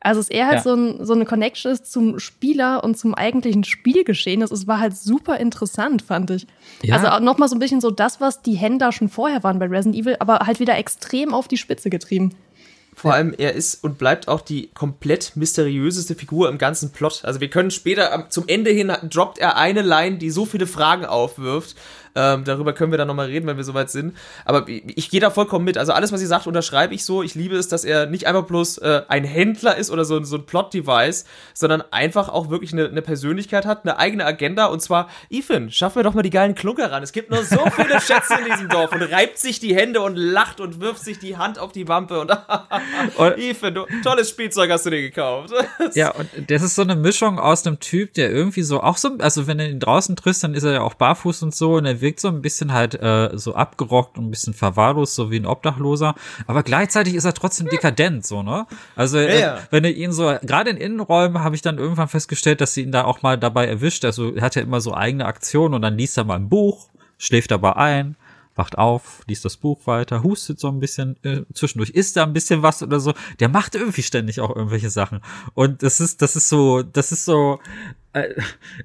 Also 0.00 0.20
dass 0.20 0.30
er 0.30 0.46
halt 0.46 0.56
Ja. 0.56 0.62
so, 0.62 0.74
ein, 0.76 1.04
so 1.04 1.12
eine 1.12 1.26
Connection 1.26 1.72
ist 1.72 1.92
zum 1.92 2.18
Spieler 2.20 2.82
und 2.82 2.96
zum 2.96 3.14
eigentlichen 3.14 3.64
Spielgeschehen. 3.64 4.40
Das 4.40 4.50
ist, 4.50 4.66
war 4.66 4.80
halt 4.80 4.96
super 4.96 5.36
interessant, 5.36 6.00
fand 6.00 6.30
ich. 6.30 6.46
Ja. 6.82 6.94
Also 6.94 7.08
auch 7.08 7.20
noch 7.20 7.36
mal 7.36 7.48
so 7.48 7.56
ein 7.56 7.58
bisschen 7.58 7.82
so 7.82 7.90
das, 7.90 8.18
was 8.18 8.40
die 8.40 8.54
Händler 8.54 8.92
schon 8.92 9.10
vorher 9.10 9.42
waren 9.42 9.58
bei 9.58 9.66
Resident 9.66 9.96
Evil, 9.96 10.16
aber 10.20 10.38
halt 10.46 10.58
wieder 10.58 10.78
extrem 10.78 11.34
auf 11.34 11.48
die 11.48 11.58
Spitze 11.58 11.90
getrieben. 11.90 12.30
Vor 12.98 13.12
allem, 13.12 13.34
er 13.36 13.52
ist 13.52 13.84
und 13.84 13.98
bleibt 13.98 14.26
auch 14.26 14.40
die 14.40 14.68
komplett 14.72 15.36
mysteriöseste 15.36 16.14
Figur 16.14 16.48
im 16.48 16.56
ganzen 16.56 16.92
Plot. 16.92 17.26
Also 17.26 17.42
wir 17.42 17.50
können 17.50 17.70
später, 17.70 18.26
zum 18.30 18.48
Ende 18.48 18.70
hin, 18.70 18.90
droppt 19.10 19.36
er 19.36 19.58
eine 19.58 19.82
Line, 19.82 20.16
die 20.16 20.30
so 20.30 20.46
viele 20.46 20.66
Fragen 20.66 21.04
aufwirft. 21.04 21.76
Ähm, 22.16 22.44
darüber 22.44 22.72
können 22.72 22.90
wir 22.92 22.98
dann 22.98 23.08
nochmal 23.08 23.26
reden, 23.26 23.46
wenn 23.46 23.56
wir 23.58 23.64
soweit 23.64 23.90
sind. 23.90 24.16
Aber 24.44 24.66
ich, 24.68 24.82
ich 24.96 25.10
gehe 25.10 25.20
da 25.20 25.30
vollkommen 25.30 25.64
mit. 25.64 25.76
Also 25.78 25.92
alles, 25.92 26.10
was 26.12 26.20
sie 26.20 26.26
sagt, 26.26 26.46
unterschreibe 26.46 26.94
ich 26.94 27.04
so. 27.04 27.22
Ich 27.22 27.34
liebe 27.34 27.54
es, 27.56 27.68
dass 27.68 27.84
er 27.84 28.06
nicht 28.06 28.26
einfach 28.26 28.44
bloß 28.44 28.78
äh, 28.78 29.02
ein 29.08 29.24
Händler 29.24 29.76
ist 29.76 29.90
oder 29.90 30.04
so, 30.04 30.22
so 30.24 30.36
ein 30.36 30.46
Plot-Device, 30.46 31.26
sondern 31.54 31.82
einfach 31.90 32.28
auch 32.28 32.48
wirklich 32.50 32.72
eine, 32.72 32.86
eine 32.88 33.02
Persönlichkeit 33.02 33.66
hat, 33.66 33.84
eine 33.84 33.98
eigene 33.98 34.24
Agenda. 34.24 34.66
Und 34.66 34.80
zwar, 34.80 35.08
Ethan, 35.30 35.70
schaff 35.70 35.94
mir 35.94 36.02
doch 36.02 36.14
mal 36.14 36.22
die 36.22 36.30
geilen 36.30 36.54
Klunker 36.54 36.90
ran. 36.90 37.02
Es 37.02 37.12
gibt 37.12 37.30
nur 37.30 37.44
so 37.44 37.58
viele 37.76 38.00
Schätze 38.00 38.34
in 38.40 38.46
diesem 38.50 38.68
Dorf 38.68 38.92
und 38.92 39.02
reibt 39.02 39.38
sich 39.38 39.60
die 39.60 39.74
Hände 39.76 40.00
und 40.00 40.16
lacht 40.16 40.60
und 40.60 40.80
wirft 40.80 41.04
sich 41.04 41.18
die 41.18 41.36
Hand 41.36 41.58
auf 41.58 41.72
die 41.72 41.86
Wampe 41.86 42.20
und 42.20 42.30
Und- 43.16 43.38
Ethan, 43.38 43.74
du, 43.74 43.86
tolles 44.02 44.30
Spielzeug 44.30 44.70
hast 44.70 44.86
du 44.86 44.90
dir 44.90 45.02
gekauft. 45.02 45.52
Ja, 45.94 46.10
und 46.12 46.28
das 46.50 46.62
ist 46.62 46.74
so 46.74 46.82
eine 46.82 46.96
Mischung 46.96 47.38
aus 47.38 47.66
einem 47.66 47.78
Typ, 47.80 48.14
der 48.14 48.30
irgendwie 48.30 48.62
so 48.62 48.82
auch 48.82 48.96
so, 48.96 49.10
also 49.18 49.46
wenn 49.46 49.58
du 49.58 49.68
ihn 49.68 49.80
draußen 49.80 50.16
triffst, 50.16 50.42
dann 50.44 50.54
ist 50.54 50.64
er 50.64 50.72
ja 50.72 50.80
auch 50.82 50.94
barfuß 50.94 51.42
und 51.42 51.54
so 51.54 51.74
und 51.74 51.86
er 51.86 52.00
wirkt 52.06 52.20
so 52.20 52.28
ein 52.28 52.40
bisschen 52.40 52.72
halt 52.72 52.94
äh, 52.94 53.30
so 53.34 53.54
abgerockt 53.54 54.16
und 54.16 54.26
ein 54.26 54.30
bisschen 54.30 54.54
verwahrlost, 54.54 55.16
so 55.16 55.30
wie 55.32 55.36
ein 55.36 55.46
Obdachloser, 55.46 56.14
aber 56.46 56.62
gleichzeitig 56.62 57.14
ist 57.14 57.24
er 57.24 57.34
trotzdem 57.34 57.68
dekadent, 57.68 58.24
so, 58.24 58.44
ne? 58.44 58.66
Also 58.94 59.18
äh, 59.18 59.40
ja. 59.40 59.58
wenn 59.70 59.82
du 59.82 59.90
ihn 59.90 60.12
so, 60.12 60.36
gerade 60.42 60.70
in 60.70 60.76
Innenräumen 60.76 61.42
habe 61.42 61.56
ich 61.56 61.62
dann 61.62 61.78
irgendwann 61.78 62.08
festgestellt, 62.08 62.60
dass 62.60 62.74
sie 62.74 62.82
ihn 62.82 62.92
da 62.92 63.04
auch 63.04 63.22
mal 63.22 63.36
dabei 63.36 63.66
erwischt, 63.66 64.04
also 64.04 64.32
er 64.34 64.42
hat 64.42 64.54
ja 64.54 64.62
immer 64.62 64.80
so 64.80 64.94
eigene 64.94 65.26
Aktionen 65.26 65.74
und 65.74 65.82
dann 65.82 65.98
liest 65.98 66.16
er 66.16 66.24
mal 66.24 66.36
ein 66.36 66.48
Buch, 66.48 66.88
schläft 67.18 67.50
dabei 67.50 67.74
ein, 67.74 68.16
wacht 68.54 68.78
auf, 68.78 69.22
liest 69.26 69.44
das 69.44 69.56
Buch 69.56 69.86
weiter, 69.86 70.22
hustet 70.22 70.60
so 70.60 70.68
ein 70.68 70.78
bisschen, 70.78 71.16
äh, 71.24 71.42
zwischendurch 71.52 71.90
isst 71.90 72.16
da 72.16 72.22
ein 72.22 72.32
bisschen 72.32 72.62
was 72.62 72.82
oder 72.82 73.00
so. 73.00 73.12
Der 73.40 73.48
macht 73.48 73.74
irgendwie 73.74 74.02
ständig 74.02 74.40
auch 74.40 74.54
irgendwelche 74.54 74.90
Sachen. 74.90 75.20
Und 75.54 75.82
das 75.82 76.00
ist, 76.00 76.22
das 76.22 76.36
ist 76.36 76.48
so, 76.48 76.82
das 76.82 77.12
ist 77.12 77.26
so, 77.26 77.60
äh, 78.14 78.34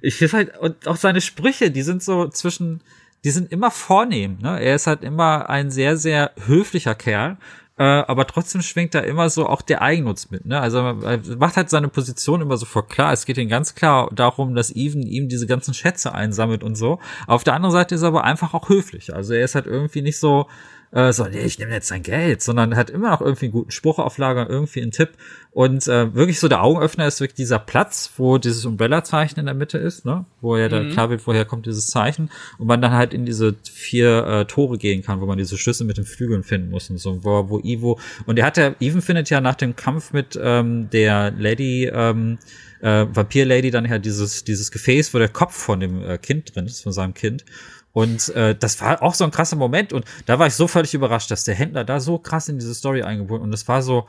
ich 0.01 0.15
finde 0.15 0.34
halt, 0.34 0.57
und 0.57 0.88
auch 0.88 0.97
seine 0.97 1.21
Sprüche, 1.21 1.71
die 1.71 1.84
sind 1.84 2.03
so 2.03 2.27
zwischen, 2.27 2.81
die 3.23 3.31
sind 3.31 3.51
immer 3.51 3.71
vornehm, 3.71 4.38
ne? 4.41 4.60
Er 4.60 4.75
ist 4.75 4.88
halt 4.88 5.03
immer 5.03 5.49
ein 5.49 5.69
sehr, 5.71 5.97
sehr 5.97 6.31
höflicher 6.45 6.95
Kerl. 6.95 7.38
Äh, 7.77 7.84
aber 7.84 8.27
trotzdem 8.27 8.62
schwingt 8.62 8.93
da 8.93 8.99
immer 8.99 9.29
so 9.29 9.47
auch 9.47 9.62
der 9.62 9.81
Eigennutz 9.81 10.29
mit, 10.29 10.45
ne? 10.45 10.60
Also 10.60 10.79
er 10.79 11.19
macht 11.38 11.57
halt 11.57 11.69
seine 11.69 11.88
Position 11.88 12.41
immer 12.41 12.57
sofort 12.57 12.89
klar. 12.89 13.13
Es 13.13 13.25
geht 13.25 13.38
ihm 13.38 13.49
ganz 13.49 13.75
klar 13.75 14.10
darum, 14.13 14.55
dass 14.55 14.75
Even 14.75 15.03
ihm 15.03 15.29
diese 15.29 15.47
ganzen 15.47 15.73
Schätze 15.73 16.13
einsammelt 16.13 16.63
und 16.63 16.75
so. 16.75 16.99
Auf 17.27 17.43
der 17.43 17.53
anderen 17.53 17.73
Seite 17.73 17.95
ist 17.95 18.01
er 18.01 18.10
aber 18.10 18.23
einfach 18.23 18.53
auch 18.53 18.69
höflich. 18.69 19.15
Also 19.15 19.34
er 19.34 19.45
ist 19.45 19.55
halt 19.55 19.67
irgendwie 19.67 20.01
nicht 20.01 20.19
so, 20.19 20.47
äh, 20.91 21.13
so, 21.13 21.25
nee, 21.25 21.41
ich 21.41 21.58
nehme 21.58 21.71
jetzt 21.71 21.88
sein 21.88 22.04
Geld, 22.04 22.41
sondern 22.41 22.75
hat 22.75 22.89
immer 22.89 23.12
noch 23.12 23.21
irgendwie 23.21 23.45
einen 23.45 23.54
guten 23.54 23.71
Spruch 23.71 23.99
auf 23.99 24.17
Lager, 24.17 24.49
irgendwie 24.49 24.82
einen 24.82 24.91
Tipp. 24.91 25.12
Und 25.51 25.88
äh, 25.88 26.13
wirklich 26.13 26.39
so 26.39 26.47
der 26.47 26.63
Augenöffner 26.63 27.08
ist 27.08 27.19
wirklich 27.19 27.36
dieser 27.36 27.60
Platz, 27.60 28.12
wo 28.17 28.38
dieses 28.38 28.65
Umbrella-Zeichen 28.65 29.39
in 29.39 29.45
der 29.45 29.56
Mitte 29.56 29.77
ist, 29.77 30.06
ne? 30.06 30.25
Wo 30.39 30.56
ja 30.56 30.69
dann 30.69 30.89
klar 30.91 31.10
wird, 31.10 31.25
woher 31.27 31.45
kommt 31.45 31.65
dieses 31.65 31.88
Zeichen. 31.88 32.30
Und 32.58 32.67
man 32.67 32.82
dann 32.82 32.91
halt 32.91 33.13
in 33.13 33.25
diese 33.25 33.56
vier 33.69 34.25
äh, 34.25 34.45
Tore 34.45 34.77
gehen 34.77 35.01
kann, 35.01 35.21
wo 35.21 35.25
man 35.25 35.38
diese 35.38 35.58
Schlüssel 35.58 35.86
mit 35.86 35.97
den 35.97 36.06
Flügeln 36.06 36.43
finden 36.43 36.69
muss 36.69 36.89
und 36.89 36.97
so, 36.97 37.23
wo, 37.23 37.49
wo 37.49 37.60
Ivo. 37.60 37.99
Und 38.25 38.39
er 38.39 38.45
hat 38.45 38.58
ja, 38.58 38.75
Even 38.80 39.01
findet 39.01 39.30
ja 39.30 39.41
nach 39.41 39.56
dem 39.56 39.75
Kampf 39.75 40.13
mit 40.13 40.39
ähm, 40.41 40.89
der 40.89 41.32
Lady, 41.32 41.89
ähm, 41.93 42.38
äh, 42.82 43.06
Vampir-Lady 43.13 43.71
dann 43.71 43.86
ja 43.86 43.99
dieses, 43.99 44.43
dieses 44.43 44.71
Gefäß, 44.71 45.13
wo 45.13 45.19
der 45.19 45.30
Kopf 45.30 45.56
von 45.56 45.80
dem 45.80 46.04
äh, 46.04 46.17
Kind 46.17 46.56
drin 46.56 46.65
ist, 46.65 46.82
von 46.82 46.91
seinem 46.91 47.13
Kind. 47.13 47.45
Und 47.93 48.30
äh, 48.36 48.56
das 48.56 48.80
war 48.82 49.01
auch 49.04 49.13
so 49.13 49.23
ein 49.23 49.32
krasser 49.32 49.56
Moment. 49.56 49.93
Und 49.93 50.06
da 50.25 50.39
war 50.39 50.47
ich 50.47 50.54
so 50.54 50.67
völlig 50.67 50.93
überrascht, 50.93 51.32
dass 51.32 51.43
der 51.43 51.56
Händler 51.56 51.84
da 51.84 51.99
so 51.99 52.17
krass 52.17 52.49
in 52.49 52.58
diese 52.58 52.73
Story 52.73 53.04
eingebunden 53.04 53.45
und 53.45 53.51
das 53.51 53.67
war 53.67 53.82
so, 53.82 54.08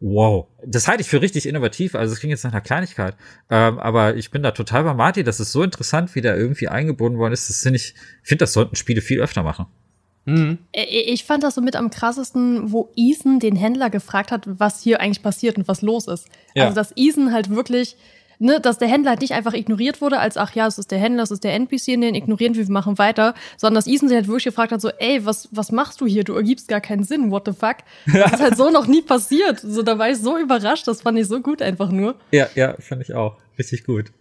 wow. 0.00 0.46
Das 0.66 0.88
halte 0.88 1.02
ich 1.02 1.08
für 1.08 1.22
richtig 1.22 1.46
innovativ. 1.46 1.94
Also 1.94 2.12
es 2.12 2.20
klingt 2.20 2.32
jetzt 2.32 2.44
nach 2.44 2.52
einer 2.52 2.60
Kleinigkeit. 2.60 3.16
Ähm, 3.48 3.78
aber 3.78 4.16
ich 4.16 4.30
bin 4.30 4.42
da 4.42 4.50
total 4.50 4.84
bei 4.84 4.94
Marty. 4.94 5.24
Das 5.24 5.40
ist 5.40 5.52
so 5.52 5.62
interessant, 5.62 6.14
wie 6.14 6.20
da 6.20 6.34
irgendwie 6.34 6.68
eingebunden 6.68 7.18
worden 7.18 7.32
ist. 7.32 7.48
Das 7.48 7.62
finde 7.62 7.76
ich, 7.76 7.94
ich 8.22 8.28
finde, 8.28 8.42
das 8.42 8.52
sollten 8.52 8.76
Spiele 8.76 9.00
viel 9.00 9.20
öfter 9.20 9.42
machen. 9.42 9.66
Äh, 10.26 10.84
Ich 11.12 11.24
fand 11.24 11.42
das 11.42 11.54
so 11.54 11.60
mit 11.60 11.76
am 11.76 11.90
krassesten, 11.90 12.72
wo 12.72 12.90
Ethan 12.96 13.40
den 13.40 13.56
Händler 13.56 13.90
gefragt 13.90 14.30
hat, 14.30 14.44
was 14.46 14.82
hier 14.82 15.00
eigentlich 15.00 15.22
passiert 15.22 15.56
und 15.56 15.68
was 15.68 15.82
los 15.82 16.06
ist. 16.06 16.28
Ja. 16.54 16.64
Also, 16.64 16.74
dass 16.74 16.92
Ethan 16.96 17.32
halt 17.32 17.50
wirklich, 17.50 17.96
ne, 18.42 18.60
dass 18.60 18.78
der 18.78 18.88
Händler 18.88 19.10
halt 19.10 19.20
nicht 19.20 19.32
einfach 19.32 19.54
ignoriert 19.54 20.00
wurde, 20.00 20.18
als, 20.18 20.36
ach 20.36 20.54
ja, 20.54 20.66
es 20.66 20.78
ist 20.78 20.90
der 20.90 20.98
Händler, 20.98 21.22
es 21.22 21.30
ist 21.30 21.44
der 21.44 21.54
NPC, 21.54 21.86
den 21.86 22.14
ignorieren 22.14 22.54
wir, 22.54 22.66
wir 22.66 22.72
machen 22.72 22.98
weiter, 22.98 23.34
sondern 23.56 23.76
dass 23.76 23.86
Ethan 23.86 24.08
sich 24.08 24.16
halt 24.16 24.26
wirklich 24.26 24.44
gefragt 24.44 24.72
hat, 24.72 24.80
so, 24.80 24.90
ey, 24.90 25.24
was, 25.24 25.48
was 25.52 25.72
machst 25.72 26.00
du 26.00 26.06
hier? 26.06 26.24
Du 26.24 26.34
ergibst 26.34 26.68
gar 26.68 26.80
keinen 26.80 27.04
Sinn, 27.04 27.30
what 27.30 27.44
the 27.46 27.52
fuck? 27.52 27.76
Das 28.12 28.34
ist 28.34 28.40
halt 28.40 28.56
so 28.56 28.70
noch 28.70 28.86
nie 28.86 29.02
passiert. 29.02 29.60
So, 29.60 29.82
da 29.82 29.98
war 29.98 30.10
ich 30.10 30.18
so 30.18 30.38
überrascht, 30.38 30.86
das 30.86 31.02
fand 31.02 31.18
ich 31.18 31.26
so 31.26 31.40
gut 31.40 31.62
einfach 31.62 31.90
nur. 31.90 32.14
Ja, 32.30 32.48
ja, 32.54 32.74
finde 32.78 33.04
ich 33.04 33.14
auch. 33.14 33.36
Richtig 33.58 33.84
gut. 33.84 34.12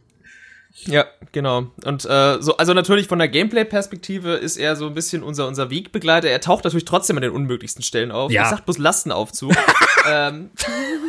Ja, 0.86 1.06
genau. 1.32 1.68
Und 1.84 2.06
äh, 2.06 2.38
so, 2.42 2.58
also 2.58 2.74
natürlich 2.74 3.08
von 3.08 3.20
der 3.20 3.28
Gameplay-Perspektive 3.28 4.34
ist 4.34 4.58
er 4.58 4.76
so 4.76 4.88
ein 4.88 4.94
bisschen 4.94 5.22
unser, 5.22 5.48
unser 5.48 5.70
Wegbegleiter. 5.70 6.30
Er 6.30 6.42
taucht 6.42 6.64
natürlich 6.64 6.86
trotzdem 6.86 7.18
an 7.18 7.22
den 7.22 7.32
unmöglichsten 7.32 7.84
Stellen 7.84 8.12
auf. 8.12 8.32
Ja. 8.32 8.44
Ich 8.44 8.50
sag 8.50 8.66
bloß 8.66 8.78
Lastenaufzug. 8.78 9.54
ähm, 10.10 10.50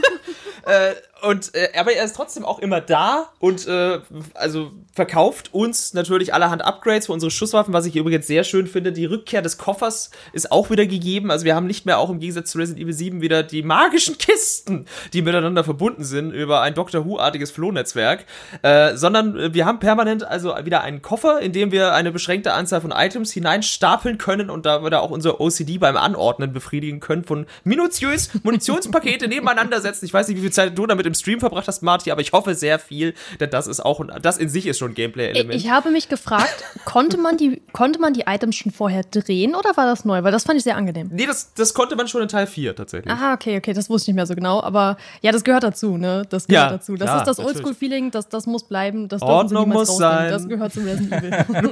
äh, 0.67 0.93
und 1.23 1.55
äh, 1.55 1.69
aber 1.79 1.93
er 1.93 2.05
ist 2.05 2.17
trotzdem 2.17 2.45
auch 2.45 2.59
immer 2.59 2.81
da 2.81 3.31
und 3.39 3.67
äh, 3.69 4.01
also 4.35 4.73
verkauft 4.93 5.55
uns 5.55 5.95
natürlich 5.95 6.35
allerhand 6.35 6.63
Upgrades 6.63 7.07
für 7.07 7.13
unsere 7.13 7.31
Schusswaffen, 7.31 7.73
was 7.73 7.87
ich 7.87 7.95
übrigens 7.95 8.27
sehr 8.27 8.43
schön 8.45 8.67
finde. 8.67 8.93
Die 8.93 9.05
Rückkehr 9.05 9.41
des 9.41 9.57
Koffers 9.57 10.11
ist 10.33 10.51
auch 10.51 10.71
wieder 10.71 10.85
gegeben. 10.85 11.31
Also 11.31 11.45
wir 11.45 11.55
haben 11.55 11.67
nicht 11.67 11.87
mehr 11.87 11.99
auch 11.99 12.11
im 12.11 12.19
Gegensatz 12.19 12.51
zu 12.51 12.59
Resident 12.59 12.83
Evil 12.83 12.93
7 12.93 13.21
wieder 13.21 13.45
die 13.45 13.63
magischen 13.63 14.19
Kisten, 14.19 14.87
die 15.13 15.23
miteinander 15.23 15.63
verbunden 15.63 16.03
sind 16.03 16.33
über 16.33 16.61
ein 16.61 16.75
Doctor 16.75 17.07
Who-artiges 17.07 17.53
Flohnetzwerk, 17.53 18.27
äh, 18.63 18.97
sondern 18.97 19.55
wir 19.55 19.65
haben 19.65 19.79
permanent 19.79 20.25
also 20.25 20.55
wieder 20.65 20.83
einen 20.83 21.03
Koffer, 21.03 21.41
in 21.41 21.53
dem 21.53 21.71
wir 21.71 21.95
eine 21.95 22.11
beschränkte 22.11 22.53
Anzahl 22.53 22.81
von 22.81 22.91
Items 22.91 23.33
hineinstapeln 23.33 24.19
können 24.19 24.51
und 24.51 24.67
da 24.67 24.83
wir 24.83 24.91
da 24.91 24.99
auch 24.99 25.11
unser 25.11 25.41
OCD 25.41 25.79
beim 25.79 25.97
Anordnen 25.97 26.53
befriedigen 26.53 26.99
können 26.99 27.23
von 27.23 27.47
minutiös 27.63 28.31
Munitionspakete 28.43 29.29
nebeneinander 29.29 29.81
setzen. 29.81 30.05
Ich 30.05 30.13
weiß 30.13 30.27
nicht, 30.27 30.39
wie 30.39 30.43
viel 30.43 30.53
Zeit 30.53 30.77
du 30.77 30.87
damit 30.87 31.07
im 31.07 31.12
Stream 31.15 31.41
verbracht 31.41 31.69
hast, 31.69 31.83
Marty, 31.83 32.11
aber 32.11 32.21
ich 32.21 32.33
hoffe 32.33 32.55
sehr 32.55 32.79
viel, 32.79 33.15
denn 33.41 33.51
das 33.51 33.67
ist 33.67 33.81
auch, 33.81 34.05
das 34.21 34.39
in 34.39 34.49
sich 34.49 34.67
ist 34.67 34.79
schon 34.79 34.93
ein 34.93 34.95
Gameplay-Element. 34.95 35.55
Ich 35.55 35.71
habe 35.71 35.91
mich 35.91 36.09
gefragt, 36.09 36.65
konnte 36.85 37.17
man, 37.19 37.37
die, 37.37 37.63
konnte 37.73 38.01
man 38.01 38.13
die 38.15 38.25
Items 38.27 38.57
schon 38.57 38.73
vorher 38.73 39.03
drehen 39.05 39.55
oder 39.55 39.77
war 39.77 39.87
das 39.87 40.05
neu? 40.05 40.23
Weil 40.23 40.33
das 40.33 40.45
fand 40.45 40.59
ich 40.59 40.65
sehr 40.65 40.77
angenehm. 40.77 41.11
Nee, 41.13 41.27
das, 41.27 41.53
das 41.55 41.75
konnte 41.75 41.97
man 41.97 42.09
schon 42.09 42.23
in 42.23 42.29
Teil 42.29 42.47
4 42.47 42.77
tatsächlich. 42.77 43.13
Aha, 43.13 43.35
okay, 43.35 43.57
okay, 43.59 43.73
das 43.73 43.89
wusste 43.91 44.05
ich 44.05 44.09
nicht 44.09 44.17
mehr 44.17 44.27
so 44.27 44.35
genau. 44.35 44.63
Aber 44.63 44.97
ja, 45.21 45.33
das 45.33 45.45
gehört 45.45 45.63
dazu, 45.63 45.97
ne? 45.97 46.25
Das 46.29 46.47
gehört 46.47 46.71
Ja, 46.71 46.77
dazu. 46.77 46.97
Das 46.97 47.07
klar, 47.07 47.19
ist 47.19 47.27
das. 47.27 47.39
Oldschool-Feeling, 47.39 48.11
das, 48.11 48.29
das 48.29 48.47
muss 48.47 48.65
bleiben. 48.65 49.09
Das 49.09 49.23
Ordnung 49.23 49.69
muss 49.69 49.97
sein. 49.97 50.31
Das 50.31 50.49
gehört 50.49 50.73
zum 50.73 50.85
Resident 50.85 51.13
Evil. 51.13 51.33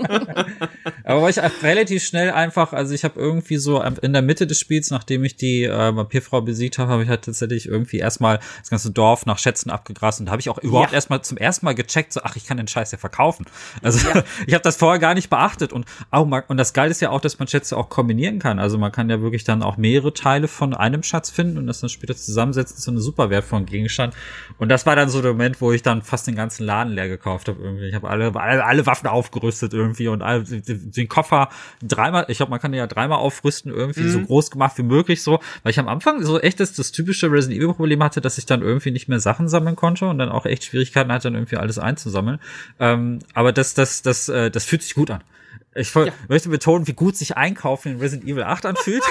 Aber 1.04 1.22
war 1.22 1.28
ich 1.28 1.38
relativ 1.62 2.04
schnell 2.04 2.30
einfach, 2.30 2.72
also 2.72 2.94
ich 2.94 3.04
habe 3.04 3.18
irgendwie 3.18 3.56
so 3.56 3.82
in 3.82 4.12
der 4.12 4.22
Mitte 4.22 4.46
des 4.46 4.58
Spiels, 4.58 4.90
nachdem 4.90 5.24
ich 5.24 5.36
die 5.36 5.64
äh, 5.64 5.96
Vampirfrau 5.96 6.40
besiegt 6.42 6.78
habe, 6.78 6.90
habe 6.90 7.02
ich 7.02 7.08
halt 7.08 7.22
tatsächlich 7.22 7.66
irgendwie 7.66 7.98
erstmal 7.98 8.40
das 8.60 8.70
ganze 8.70 8.90
Dorf 8.90 9.26
nach 9.30 9.38
Schätzen 9.38 9.70
abgegrast 9.70 10.20
und 10.20 10.26
da 10.26 10.32
habe 10.32 10.40
ich 10.40 10.48
auch 10.50 10.58
überhaupt 10.58 10.90
Ja. 10.90 10.94
erstmal 10.94 11.22
zum 11.22 11.36
ersten 11.36 11.64
Mal 11.66 11.74
gecheckt, 11.74 12.12
so 12.12 12.20
ach, 12.22 12.36
ich 12.36 12.46
kann 12.46 12.56
den 12.56 12.68
Scheiß 12.68 12.92
ja 12.92 12.98
verkaufen. 12.98 13.46
Also 13.82 13.98
ich 14.46 14.54
habe 14.54 14.62
das 14.62 14.76
vorher 14.76 14.98
gar 14.98 15.14
nicht 15.14 15.30
beachtet 15.30 15.72
und 15.72 15.86
auch 16.10 16.26
mal, 16.26 16.44
und 16.48 16.56
das 16.56 16.72
Geile 16.72 16.90
ist 16.90 17.00
ja 17.00 17.10
auch, 17.10 17.20
dass 17.20 17.38
man 17.38 17.48
Schätze 17.48 17.76
auch 17.76 17.88
kombinieren 17.88 18.38
kann. 18.38 18.58
Also 18.58 18.78
man 18.78 18.92
kann 18.92 19.08
ja 19.08 19.20
wirklich 19.20 19.44
dann 19.44 19.62
auch 19.62 19.76
mehrere 19.76 20.12
Teile 20.12 20.48
von 20.48 20.74
einem 20.74 21.02
Schatz 21.02 21.30
finden 21.30 21.58
und 21.58 21.66
das 21.66 21.80
dann 21.80 21.90
später 21.90 22.16
zusammensetzen 22.16 22.76
zu 22.78 22.90
einem 22.90 23.00
super 23.00 23.30
wertvollen 23.30 23.66
Gegenstand. 23.66 24.14
Und 24.58 24.68
das 24.68 24.86
war 24.86 24.96
dann 24.96 25.08
so 25.08 25.22
der 25.22 25.32
Moment, 25.32 25.60
wo 25.60 25.72
ich 25.72 25.82
dann 25.82 26.02
fast 26.02 26.26
den 26.26 26.34
ganzen 26.34 26.64
Laden 26.64 26.92
leer 26.92 27.08
gekauft 27.08 27.48
habe 27.48 27.62
irgendwie. 27.62 27.86
Ich 27.88 27.94
habe 27.94 28.08
alle, 28.10 28.34
alle, 28.34 28.64
alle 28.64 28.86
Waffen 28.86 29.06
aufgerüstet 29.06 29.72
irgendwie 29.72 30.08
und 30.08 30.22
all, 30.22 30.44
den 30.44 31.08
Koffer 31.08 31.48
dreimal, 31.82 32.26
ich 32.28 32.38
glaube, 32.38 32.50
man 32.50 32.60
kann 32.60 32.72
den 32.72 32.78
ja 32.78 32.86
dreimal 32.86 33.18
aufrüsten, 33.18 33.72
irgendwie 33.72 34.08
so 34.08 34.20
groß 34.20 34.50
gemacht 34.50 34.76
wie 34.78 34.82
möglich 34.82 35.22
so, 35.22 35.38
weil 35.62 35.70
ich 35.70 35.78
am 35.78 35.88
Anfang 35.88 36.22
so 36.24 36.40
echt 36.40 36.60
das, 36.60 36.72
das 36.72 36.92
typische 36.92 37.30
Resident 37.30 37.60
Evil 37.62 37.74
Problem 37.74 38.02
hatte, 38.02 38.20
dass 38.20 38.38
ich 38.38 38.46
dann 38.46 38.62
irgendwie 38.62 38.90
nicht 38.90 39.08
mehr 39.08 39.19
Sachen 39.20 39.48
sammeln 39.48 39.76
konnte 39.76 40.06
und 40.06 40.18
dann 40.18 40.28
auch 40.28 40.46
echt 40.46 40.64
Schwierigkeiten 40.64 41.12
hatte, 41.12 41.24
dann 41.24 41.34
irgendwie 41.34 41.56
alles 41.56 41.78
einzusammeln. 41.78 42.38
Ähm, 42.78 43.20
aber 43.34 43.52
das, 43.52 43.74
das, 43.74 44.02
das, 44.02 44.28
äh, 44.28 44.50
das 44.50 44.64
fühlt 44.64 44.82
sich 44.82 44.94
gut 44.94 45.10
an. 45.10 45.22
Ich 45.76 45.90
voll, 45.92 46.12
möchte 46.28 46.48
betonen, 46.48 46.88
wie 46.88 46.94
gut 46.94 47.16
sich 47.16 47.36
Einkaufen 47.36 47.92
in 47.92 48.00
Resident 48.00 48.28
Evil 48.28 48.42
8 48.42 48.66
anfühlt. 48.66 49.04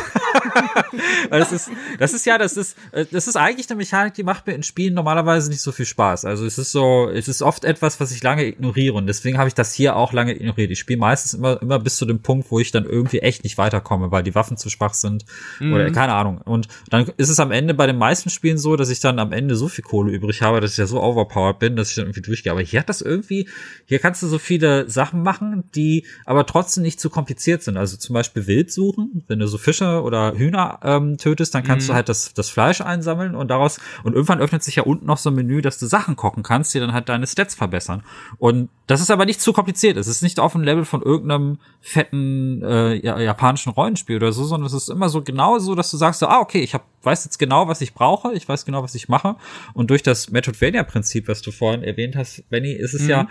Weil 1.30 1.40
das 1.40 1.54
ist, 1.54 1.72
das 2.00 2.12
ist 2.12 2.26
ja, 2.26 2.38
das 2.38 2.58
ist, 2.58 2.78
äh, 2.92 3.06
das 3.10 3.30
ist 3.30 3.38
eigentlich 3.38 3.70
eine 3.70 3.78
Mechanik, 3.78 4.14
die 4.16 4.24
macht 4.24 4.46
mir 4.46 4.56
in 4.56 4.64
Spielen 4.64 4.94
normalerweise 4.94 5.50
nicht 5.50 5.62
so 5.62 5.72
viel 5.72 5.86
Spaß. 5.86 6.26
Also 6.26 6.46
es 6.46 6.58
ist 6.58 6.74
so, 6.74 7.10
es 7.10 7.30
ist 7.30 7.42
oft 7.42 7.64
etwas, 7.64 8.02
was 8.02 8.12
ich 8.12 8.22
lange 8.24 8.46
ignoriere 8.46 8.96
und 8.96 9.08
deswegen 9.08 9.38
habe 9.38 9.48
ich 9.48 9.54
das 9.54 9.74
hier 9.74 9.96
auch 9.96 10.12
lange 10.12 10.36
ignoriert. 10.36 10.70
Ich 10.72 10.80
spiele 10.80 11.00
meistens 11.00 11.34
immer, 11.34 11.62
immer 11.62 11.80
bis 11.80 11.96
zu 11.96 12.06
dem 12.06 12.22
Punkt, 12.22 12.52
wo 12.52 12.60
ich 12.60 12.72
dann 12.72 12.84
irgendwie 12.84 13.20
echt 13.20 13.46
nicht 13.46 13.58
weiterkomme, 13.58 14.12
weil 14.12 14.24
die 14.24 14.36
Waffen 14.36 14.58
zu 14.58 14.70
schwach 14.70 14.96
sind 14.96 15.24
oder 15.62 15.92
keine 15.92 16.14
Ahnung. 16.14 16.42
Und 16.42 16.68
dann 16.90 17.10
ist 17.16 17.30
es 17.30 17.40
am 17.40 17.52
Ende 17.52 17.74
bei 17.74 17.88
den 17.88 17.98
meisten 17.98 18.30
Spielen 18.30 18.58
so, 18.58 18.76
dass 18.76 18.90
ich 18.90 19.00
dann 19.00 19.20
am 19.20 19.32
Ende 19.32 19.56
so 19.56 19.70
viel 19.70 19.84
Kohle 19.86 20.12
übrig 20.12 20.42
habe, 20.42 20.60
dass 20.60 20.74
ich 20.74 20.78
ja 20.78 20.88
so 20.88 21.02
overpowered 21.02 21.60
bin, 21.60 21.78
dass 21.78 21.90
ich 21.90 21.96
dann 21.96 22.06
irgendwie 22.06 22.22
durchgehe. 22.22 22.52
Aber 22.52 22.62
hier 22.62 22.82
hat 22.82 22.90
das 22.90 23.02
irgendwie, 23.02 23.48
hier 23.86 24.00
kannst 24.00 24.22
du 24.24 24.28
so 24.28 24.40
viele 24.40 24.90
Sachen 24.90 25.24
machen, 25.24 25.64
die 25.74 26.06
aber 26.26 26.46
trotzdem 26.50 26.82
nicht 26.82 27.00
zu 27.00 27.12
kompliziert 27.12 27.62
sind. 27.62 27.78
Also 27.78 27.96
zum 27.96 28.16
Beispiel 28.16 28.48
Wild 28.48 28.72
suchen, 28.72 29.24
wenn 29.28 29.38
du 29.38 29.48
so 29.48 29.60
Fische 29.60 30.02
oder 30.02 30.34
Hühner 30.34 30.80
ähm, 30.82 31.18
tötest, 31.18 31.54
dann 31.54 31.64
kannst 31.64 31.88
du 31.88 31.94
halt 31.94 32.10
das, 32.10 32.34
das 32.34 32.50
Fleisch 32.50 32.82
einsammeln 32.82 33.36
und 33.36 33.50
daraus, 33.50 33.80
und 34.04 34.14
irgendwann 34.14 34.40
öffnet 34.40 34.64
sich 34.64 34.78
ja 34.78 34.84
unten 34.84 35.06
noch 35.06 35.18
so 35.18 35.30
ein 35.30 35.36
Menü, 35.36 35.62
dass 35.62 35.78
du 35.78 35.86
Sachen 35.86 36.16
kochen 36.16 36.42
kannst, 36.42 36.74
die 36.74 36.80
dann 36.80 36.92
halt 36.92 37.08
deine 37.08 37.28
Stats 37.28 37.54
verbessern. 37.54 38.02
Und 38.40 38.70
das 38.88 39.00
ist 39.00 39.12
aber 39.12 39.26
nicht 39.26 39.42
zu 39.42 39.54
kompliziert. 39.54 39.96
Es 39.98 40.08
ist 40.08 40.24
nicht 40.24 40.40
auf 40.40 40.54
dem 40.54 40.64
Level 40.64 40.86
von 40.86 41.04
irgendeinem 41.04 41.60
fetten 41.82 42.64
äh, 42.64 42.96
ja, 42.96 43.20
japanischen 43.20 43.72
Rollenspiel 43.72 44.16
oder 44.16 44.32
so, 44.32 44.44
sondern 44.44 44.66
es 44.66 44.74
ist 44.74 44.90
immer 44.90 45.10
so 45.10 45.22
genau 45.22 45.60
so, 45.60 45.76
dass 45.76 45.92
du 45.92 45.98
sagst, 45.98 46.20
so, 46.20 46.28
ah, 46.28 46.40
okay, 46.40 46.62
ich 46.62 46.74
hab, 46.74 46.84
weiß 47.04 47.26
jetzt 47.26 47.38
genau, 47.38 47.68
was 47.68 47.82
ich 47.82 47.94
brauche, 47.94 48.34
ich 48.34 48.50
weiß 48.50 48.66
genau, 48.66 48.82
was 48.82 48.96
ich 48.96 49.08
mache. 49.08 49.36
Und 49.76 49.92
durch 49.92 50.02
das 50.02 50.32
Metroidvania-Prinzip, 50.32 51.28
was 51.28 51.44
du 51.44 51.52
vorhin 51.52 51.84
erwähnt 51.84 52.16
hast, 52.16 52.50
Benny, 52.50 52.72
ist 52.72 52.96
es 52.96 53.06
ja 53.06 53.28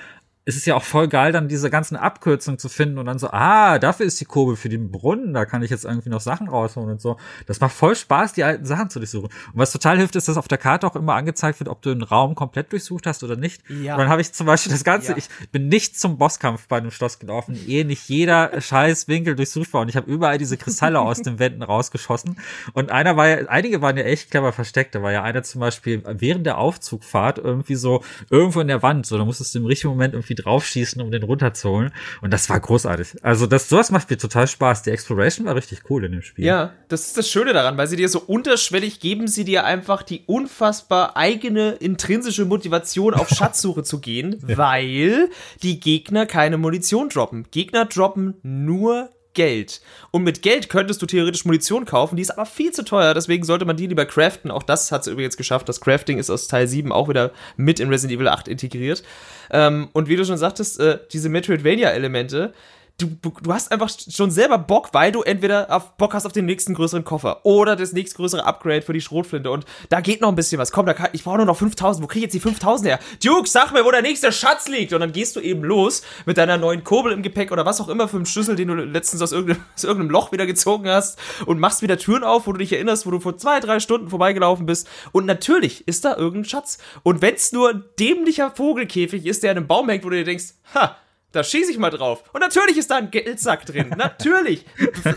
es 0.48 0.56
ist 0.56 0.64
ja 0.66 0.74
auch 0.76 0.82
voll 0.82 1.08
geil, 1.08 1.30
dann 1.30 1.46
diese 1.46 1.68
ganzen 1.68 1.94
Abkürzungen 1.94 2.58
zu 2.58 2.70
finden 2.70 2.96
und 2.96 3.04
dann 3.04 3.18
so, 3.18 3.28
ah, 3.30 3.78
dafür 3.78 4.06
ist 4.06 4.18
die 4.18 4.24
Kurbel 4.24 4.56
für 4.56 4.70
den 4.70 4.90
Brunnen, 4.90 5.34
da 5.34 5.44
kann 5.44 5.62
ich 5.62 5.70
jetzt 5.70 5.84
irgendwie 5.84 6.08
noch 6.08 6.22
Sachen 6.22 6.48
rausholen 6.48 6.90
und 6.90 7.02
so. 7.02 7.18
Das 7.44 7.60
macht 7.60 7.72
voll 7.74 7.94
Spaß, 7.94 8.32
die 8.32 8.44
alten 8.44 8.64
Sachen 8.64 8.88
zu 8.88 8.98
durchsuchen. 8.98 9.28
Und 9.28 9.52
was 9.52 9.72
total 9.72 9.98
hilft, 9.98 10.16
ist, 10.16 10.26
dass 10.26 10.38
auf 10.38 10.48
der 10.48 10.56
Karte 10.56 10.86
auch 10.86 10.96
immer 10.96 11.16
angezeigt 11.16 11.60
wird, 11.60 11.68
ob 11.68 11.82
du 11.82 11.90
einen 11.90 12.02
Raum 12.02 12.34
komplett 12.34 12.72
durchsucht 12.72 13.06
hast 13.06 13.22
oder 13.22 13.36
nicht. 13.36 13.62
Ja. 13.68 13.92
Und 13.92 14.00
dann 14.00 14.08
habe 14.08 14.22
ich 14.22 14.32
zum 14.32 14.46
Beispiel 14.46 14.72
das 14.72 14.84
Ganze, 14.84 15.10
Ja. 15.12 15.18
ich 15.18 15.28
bin 15.52 15.68
nicht 15.68 16.00
zum 16.00 16.16
Bosskampf 16.16 16.66
bei 16.66 16.80
dem 16.80 16.90
Schloss 16.90 17.18
gelaufen, 17.18 17.54
ehe 17.66 17.84
nicht 17.84 18.08
jeder 18.08 18.50
scheiß 18.58 19.06
Winkel 19.06 19.36
durchsucht 19.36 19.74
war. 19.74 19.82
Und 19.82 19.90
ich 19.90 19.96
habe 19.96 20.10
überall 20.10 20.38
diese 20.38 20.56
Kristalle 20.56 21.00
aus 21.00 21.20
den 21.20 21.38
Wänden 21.38 21.62
rausgeschossen. 21.62 22.38
Und 22.72 22.90
einer 22.90 23.18
war 23.18 23.28
ja, 23.28 23.48
einige 23.48 23.82
waren 23.82 23.98
ja 23.98 24.04
echt 24.04 24.30
clever 24.30 24.54
versteckt. 24.54 24.94
Da 24.94 25.02
war 25.02 25.12
ja 25.12 25.22
einer 25.22 25.42
zum 25.42 25.60
Beispiel 25.60 26.02
während 26.06 26.46
der 26.46 26.56
Aufzugfahrt 26.56 27.36
irgendwie 27.36 27.74
so 27.74 28.02
irgendwo 28.30 28.62
in 28.62 28.68
der 28.68 28.82
Wand. 28.82 29.04
So, 29.04 29.18
da 29.18 29.26
musstest 29.26 29.54
du 29.54 29.58
im 29.58 29.66
richtigen 29.66 29.90
Moment 29.90 30.14
irgendwie 30.14 30.37
draufschießen, 30.42 31.00
um 31.00 31.10
den 31.10 31.22
runterzuholen. 31.22 31.92
Und 32.20 32.32
das 32.32 32.48
war 32.48 32.58
großartig. 32.60 33.16
Also 33.22 33.46
das, 33.46 33.68
sowas 33.68 33.90
macht 33.90 34.10
mir 34.10 34.18
total 34.18 34.46
Spaß. 34.46 34.82
Die 34.82 34.90
Exploration 34.90 35.46
war 35.46 35.54
richtig 35.54 35.82
cool 35.90 36.04
in 36.04 36.12
dem 36.12 36.22
Spiel. 36.22 36.44
Ja, 36.44 36.72
das 36.88 37.06
ist 37.06 37.18
das 37.18 37.28
Schöne 37.28 37.52
daran, 37.52 37.76
weil 37.76 37.86
sie 37.86 37.96
dir 37.96 38.08
so 38.08 38.20
unterschwellig 38.20 39.00
geben 39.00 39.28
sie 39.28 39.44
dir 39.44 39.64
einfach 39.64 40.02
die 40.02 40.22
unfassbar 40.26 41.16
eigene 41.16 41.72
intrinsische 41.72 42.44
Motivation 42.44 43.14
auf 43.14 43.28
Schatzsuche 43.34 43.82
zu 43.82 44.00
gehen, 44.00 44.36
weil 44.42 45.30
die 45.62 45.80
Gegner 45.80 46.26
keine 46.26 46.58
Munition 46.58 47.08
droppen. 47.08 47.46
Gegner 47.50 47.84
droppen 47.84 48.34
nur 48.42 49.10
Geld. 49.34 49.80
Und 50.10 50.24
mit 50.24 50.42
Geld 50.42 50.68
könntest 50.68 51.00
du 51.02 51.06
theoretisch 51.06 51.44
Munition 51.44 51.84
kaufen, 51.84 52.16
die 52.16 52.22
ist 52.22 52.30
aber 52.30 52.46
viel 52.46 52.72
zu 52.72 52.84
teuer, 52.84 53.14
deswegen 53.14 53.44
sollte 53.44 53.64
man 53.64 53.76
die 53.76 53.86
lieber 53.86 54.06
craften. 54.06 54.50
Auch 54.50 54.62
das 54.62 54.90
hat 54.90 55.04
sie 55.04 55.12
übrigens 55.12 55.36
geschafft. 55.36 55.68
Das 55.68 55.80
Crafting 55.80 56.18
ist 56.18 56.30
aus 56.30 56.48
Teil 56.48 56.66
7 56.66 56.92
auch 56.92 57.08
wieder 57.08 57.32
mit 57.56 57.80
in 57.80 57.88
Resident 57.88 58.18
Evil 58.18 58.28
8 58.28 58.48
integriert. 58.48 59.02
Ähm, 59.50 59.88
und 59.92 60.08
wie 60.08 60.16
du 60.16 60.24
schon 60.24 60.38
sagtest, 60.38 60.80
äh, 60.80 60.98
diese 61.12 61.28
Metroidvania-Elemente, 61.28 62.52
du, 62.98 63.16
du 63.22 63.52
hast 63.52 63.70
einfach 63.70 63.88
schon 63.88 64.30
selber 64.30 64.58
Bock, 64.58 64.90
weil 64.92 65.12
du 65.12 65.22
entweder 65.22 65.74
auf 65.74 65.96
Bock 65.96 66.14
hast 66.14 66.26
auf 66.26 66.32
den 66.32 66.46
nächsten 66.46 66.74
größeren 66.74 67.04
Koffer 67.04 67.46
oder 67.46 67.76
das 67.76 67.92
nächstgrößere 67.92 68.44
Upgrade 68.44 68.82
für 68.82 68.92
die 68.92 69.00
Schrotflinte 69.00 69.50
und 69.50 69.64
da 69.88 70.00
geht 70.00 70.20
noch 70.20 70.28
ein 70.28 70.34
bisschen 70.34 70.58
was. 70.58 70.72
Komm, 70.72 70.86
da 70.86 70.94
kann, 70.94 71.10
ich 71.12 71.22
brauche 71.22 71.36
nur 71.36 71.46
noch 71.46 71.56
5000. 71.56 72.02
Wo 72.02 72.08
krieg 72.08 72.18
ich 72.18 72.24
jetzt 72.24 72.34
die 72.34 72.40
5000 72.40 72.88
her? 72.88 72.98
Duke, 73.24 73.48
sag 73.48 73.72
mir, 73.72 73.84
wo 73.84 73.90
der 73.90 74.02
nächste 74.02 74.32
Schatz 74.32 74.68
liegt. 74.68 74.92
Und 74.92 75.00
dann 75.00 75.12
gehst 75.12 75.36
du 75.36 75.40
eben 75.40 75.62
los 75.62 76.02
mit 76.26 76.38
deiner 76.38 76.58
neuen 76.58 76.82
Kurbel 76.82 77.12
im 77.12 77.22
Gepäck 77.22 77.52
oder 77.52 77.64
was 77.64 77.80
auch 77.80 77.88
immer 77.88 78.08
für 78.08 78.16
einen 78.16 78.26
Schlüssel, 78.26 78.56
den 78.56 78.68
du 78.68 78.74
letztens 78.74 79.22
aus 79.22 79.32
irgendeinem, 79.32 79.62
aus 79.76 79.84
irgendeinem 79.84 80.10
Loch 80.10 80.32
wieder 80.32 80.46
gezogen 80.46 80.88
hast 80.88 81.18
und 81.46 81.60
machst 81.60 81.82
wieder 81.82 81.98
Türen 81.98 82.24
auf, 82.24 82.46
wo 82.46 82.52
du 82.52 82.58
dich 82.58 82.72
erinnerst, 82.72 83.06
wo 83.06 83.10
du 83.10 83.20
vor 83.20 83.36
zwei, 83.36 83.60
drei 83.60 83.78
Stunden 83.78 84.08
vorbeigelaufen 84.08 84.66
bist. 84.66 84.88
Und 85.12 85.26
natürlich 85.26 85.86
ist 85.86 86.04
da 86.04 86.16
irgendein 86.16 86.48
Schatz. 86.48 86.78
Und 87.04 87.22
wenn's 87.22 87.52
nur 87.52 87.70
ein 87.70 87.84
dämlicher 87.98 88.50
Vogelkäfig 88.50 89.24
ist, 89.26 89.42
der 89.42 89.52
an 89.52 89.58
einem 89.58 89.66
Baum 89.68 89.88
hängt, 89.88 90.04
wo 90.04 90.10
du 90.10 90.16
dir 90.16 90.24
denkst, 90.24 90.54
ha, 90.74 90.96
da 91.32 91.44
schieße 91.44 91.70
ich 91.70 91.78
mal 91.78 91.90
drauf. 91.90 92.24
Und 92.32 92.40
natürlich 92.40 92.78
ist 92.78 92.90
da 92.90 92.96
ein 92.96 93.10
Geldsack 93.10 93.66
drin. 93.66 93.94
Natürlich. 93.96 94.64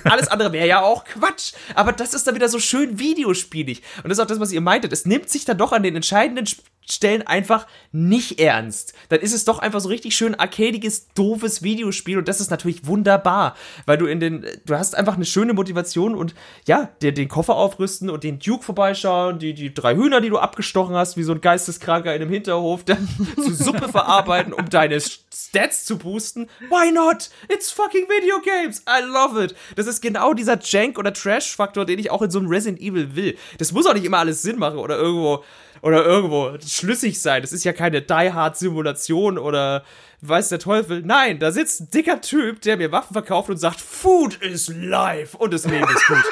Alles 0.04 0.28
andere 0.28 0.52
wäre 0.52 0.68
ja 0.68 0.82
auch 0.82 1.06
Quatsch. 1.06 1.54
Aber 1.74 1.94
das 1.94 2.14
ist 2.14 2.28
dann 2.28 2.36
wieder 2.36 2.50
so 2.50 2.60
schön 2.60 3.00
videospielig. 3.00 3.82
Und 4.04 4.10
das 4.10 4.18
ist 4.18 4.24
auch 4.24 4.28
das, 4.28 4.40
was 4.40 4.52
ihr 4.52 4.62
meintet. 4.62 4.92
Es 4.92 5.06
nimmt 5.06 5.30
sich 5.30 5.46
dann 5.46 5.58
doch 5.58 5.72
an 5.72 5.84
den 5.84 5.96
entscheidenden 5.96 6.46
Stellen 6.90 7.22
einfach 7.26 7.68
nicht 7.92 8.40
ernst. 8.40 8.94
Dann 9.10 9.20
ist 9.20 9.34
es 9.34 9.46
doch 9.46 9.60
einfach 9.60 9.80
so 9.80 9.90
richtig 9.90 10.16
schön 10.16 10.36
arcadiges, 10.36 11.08
doofes 11.14 11.64
Videospiel. 11.64 12.18
Und 12.18 12.28
das 12.28 12.42
ist 12.42 12.52
natürlich 12.52 12.86
wunderbar. 12.86 13.56
Weil 13.86 13.98
du 13.98 14.06
in 14.08 14.20
den, 14.20 14.46
du 14.66 14.76
hast 14.76 14.96
einfach 14.96 15.16
eine 15.16 15.26
schöne 15.26 15.54
Motivation 15.54 16.16
und 16.16 16.34
ja, 16.68 16.90
dir 17.02 17.14
den 17.14 17.30
Koffer 17.30 17.56
aufrüsten 17.56 18.10
und 18.10 18.24
den 18.24 18.40
Duke 18.40 18.64
vorbeischauen, 18.64 19.40
die, 19.40 19.54
die 19.54 19.74
drei 19.74 19.96
Hühner, 19.96 20.22
die 20.22 20.30
du 20.30 20.38
abgestochen 20.38 20.96
hast, 20.96 21.18
wie 21.18 21.24
so 21.24 21.34
ein 21.34 21.42
Geisteskranker 21.42 22.16
in 22.16 22.22
einem 22.22 22.32
Hinterhof, 22.32 22.84
dann 22.84 23.08
zu 23.36 23.54
Suppe 23.54 23.88
verarbeiten, 23.88 24.54
um 24.54 24.70
deine 24.70 25.00
Stats 25.00 25.86
zu 25.86 25.98
boosten. 25.98 26.48
Why 26.70 26.92
not? 26.92 27.30
It's 27.48 27.72
fucking 27.72 28.08
video 28.08 28.40
games. 28.42 28.84
I 28.88 29.04
love 29.06 29.42
it. 29.44 29.56
Das 29.76 29.88
ist 29.88 30.02
genau 30.02 30.34
dieser 30.34 30.56
Jank- 30.56 30.98
oder 30.98 31.14
Trash-Faktor, 31.14 31.86
den 31.86 32.00
ich 32.00 32.12
auch 32.12 32.22
in 32.22 32.32
so 32.32 32.40
einem 32.40 32.50
Resident 32.50 32.82
Evil 32.82 33.16
will. 33.16 33.38
Das 33.58 33.72
muss 33.72 33.86
auch 33.86 33.94
nicht 33.94 34.06
immer 34.06 34.20
alles 34.20 34.42
Sinn 34.42 34.58
machen 34.58 34.78
oder 34.78 34.98
irgendwo, 34.98 35.44
oder 35.82 36.06
irgendwo 36.06 36.52
schlüssig 36.66 37.22
sein. 37.22 37.42
Das 37.42 37.52
ist 37.52 37.64
ja 37.64 37.74
keine 37.74 38.02
Die 38.02 38.14
Hard 38.34 38.58
Simulation 38.58 39.38
oder 39.38 39.84
weiß 40.22 40.50
der 40.50 40.60
Teufel. 40.60 41.02
Nein, 41.04 41.40
da 41.40 41.52
sitzt 41.52 41.82
ein 41.82 41.90
dicker 41.90 42.22
Typ, 42.22 42.62
der 42.62 42.78
mir 42.78 42.92
Waffen 42.92 43.14
verkauft 43.14 43.50
und 43.50 43.58
sagt, 43.58 43.82
Food 43.82 44.36
is 44.42 44.68
life 44.70 45.36
und 45.36 45.54
das 45.54 45.66
Leben 45.66 45.88
ist 45.88 46.08
gut. 46.08 46.24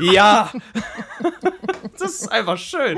ja. 0.12 0.52
das 1.98 2.12
ist 2.20 2.28
einfach 2.30 2.56
schön. 2.56 2.96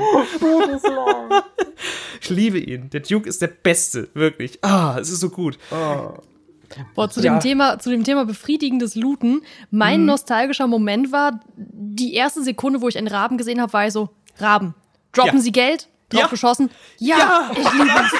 Ich 2.21 2.29
liebe 2.29 2.59
ihn. 2.59 2.89
Der 2.91 3.01
Duke 3.01 3.27
ist 3.27 3.41
der 3.41 3.47
Beste, 3.47 4.09
wirklich. 4.13 4.59
Ah, 4.63 4.97
es 4.99 5.09
ist 5.09 5.19
so 5.19 5.29
gut. 5.29 5.57
Boah, 6.93 7.09
zu, 7.09 7.21
Ja. 7.21 7.33
dem 7.33 7.39
Thema, 7.39 7.79
zu 7.79 7.89
dem 7.89 8.03
Thema 8.03 8.25
befriedigendes 8.25 8.95
Looten. 8.95 9.41
Mein 9.71 10.05
nostalgischer 10.05 10.67
Moment 10.67 11.11
war, 11.11 11.39
die 11.55 12.13
erste 12.13 12.43
Sekunde, 12.43 12.81
wo 12.81 12.87
ich 12.87 12.97
einen 12.97 13.07
Raben 13.07 13.37
gesehen 13.37 13.61
habe, 13.61 13.73
war 13.73 13.87
ich 13.87 13.93
so, 13.93 14.09
Raben, 14.37 14.75
droppen 15.11 15.37
Ja. 15.37 15.41
Sie 15.41 15.51
Geld? 15.51 15.87
Drauf 16.09 16.21
Ja. 16.21 16.27
geschossen? 16.27 16.71
Ja, 16.99 17.17
Ja. 17.17 17.51
ich 17.55 17.73
liebe 17.73 17.89
es. 17.89 18.11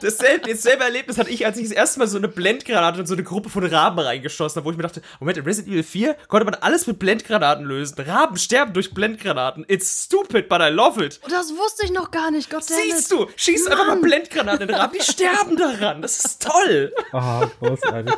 Dasselbe, 0.00 0.48
dasselbe 0.48 0.84
Erlebnis 0.84 1.18
hatte 1.18 1.30
ich, 1.30 1.46
als 1.46 1.58
ich 1.58 1.68
das 1.68 1.72
erste 1.72 1.98
Mal 1.98 2.08
so 2.08 2.18
eine 2.18 2.28
Blendgranate 2.28 3.00
und 3.00 3.06
so 3.06 3.14
eine 3.14 3.22
Gruppe 3.22 3.48
von 3.48 3.64
Raben 3.64 3.98
reingeschossen 3.98 4.56
habe, 4.56 4.66
wo 4.66 4.70
ich 4.70 4.76
mir 4.76 4.82
dachte, 4.82 5.02
Moment, 5.18 5.38
in 5.38 5.44
Resident 5.44 5.72
Evil 5.72 5.82
4 5.82 6.16
konnte 6.28 6.44
man 6.44 6.54
alles 6.54 6.86
mit 6.86 6.98
Blendgranaten 6.98 7.64
lösen. 7.64 8.00
Raben 8.00 8.36
sterben 8.36 8.72
durch 8.72 8.92
Blendgranaten. 8.94 9.64
It's 9.68 10.04
stupid, 10.04 10.48
but 10.48 10.60
I 10.60 10.68
love 10.68 11.04
it. 11.04 11.20
Das 11.28 11.50
wusste 11.50 11.84
ich 11.84 11.92
noch 11.92 12.10
gar 12.10 12.30
nicht, 12.30 12.50
Gott 12.50 12.64
Siehst 12.64 13.10
du, 13.10 13.28
schieß 13.36 13.66
einfach 13.68 13.86
mal 13.86 14.00
Blendgranaten 14.00 14.68
in 14.68 14.74
Raben, 14.74 14.96
die 14.98 15.04
sterben 15.04 15.56
daran. 15.56 16.02
Das 16.02 16.24
ist 16.24 16.42
toll. 16.42 16.92
Oh, 17.12 17.44
großartig. 17.60 18.14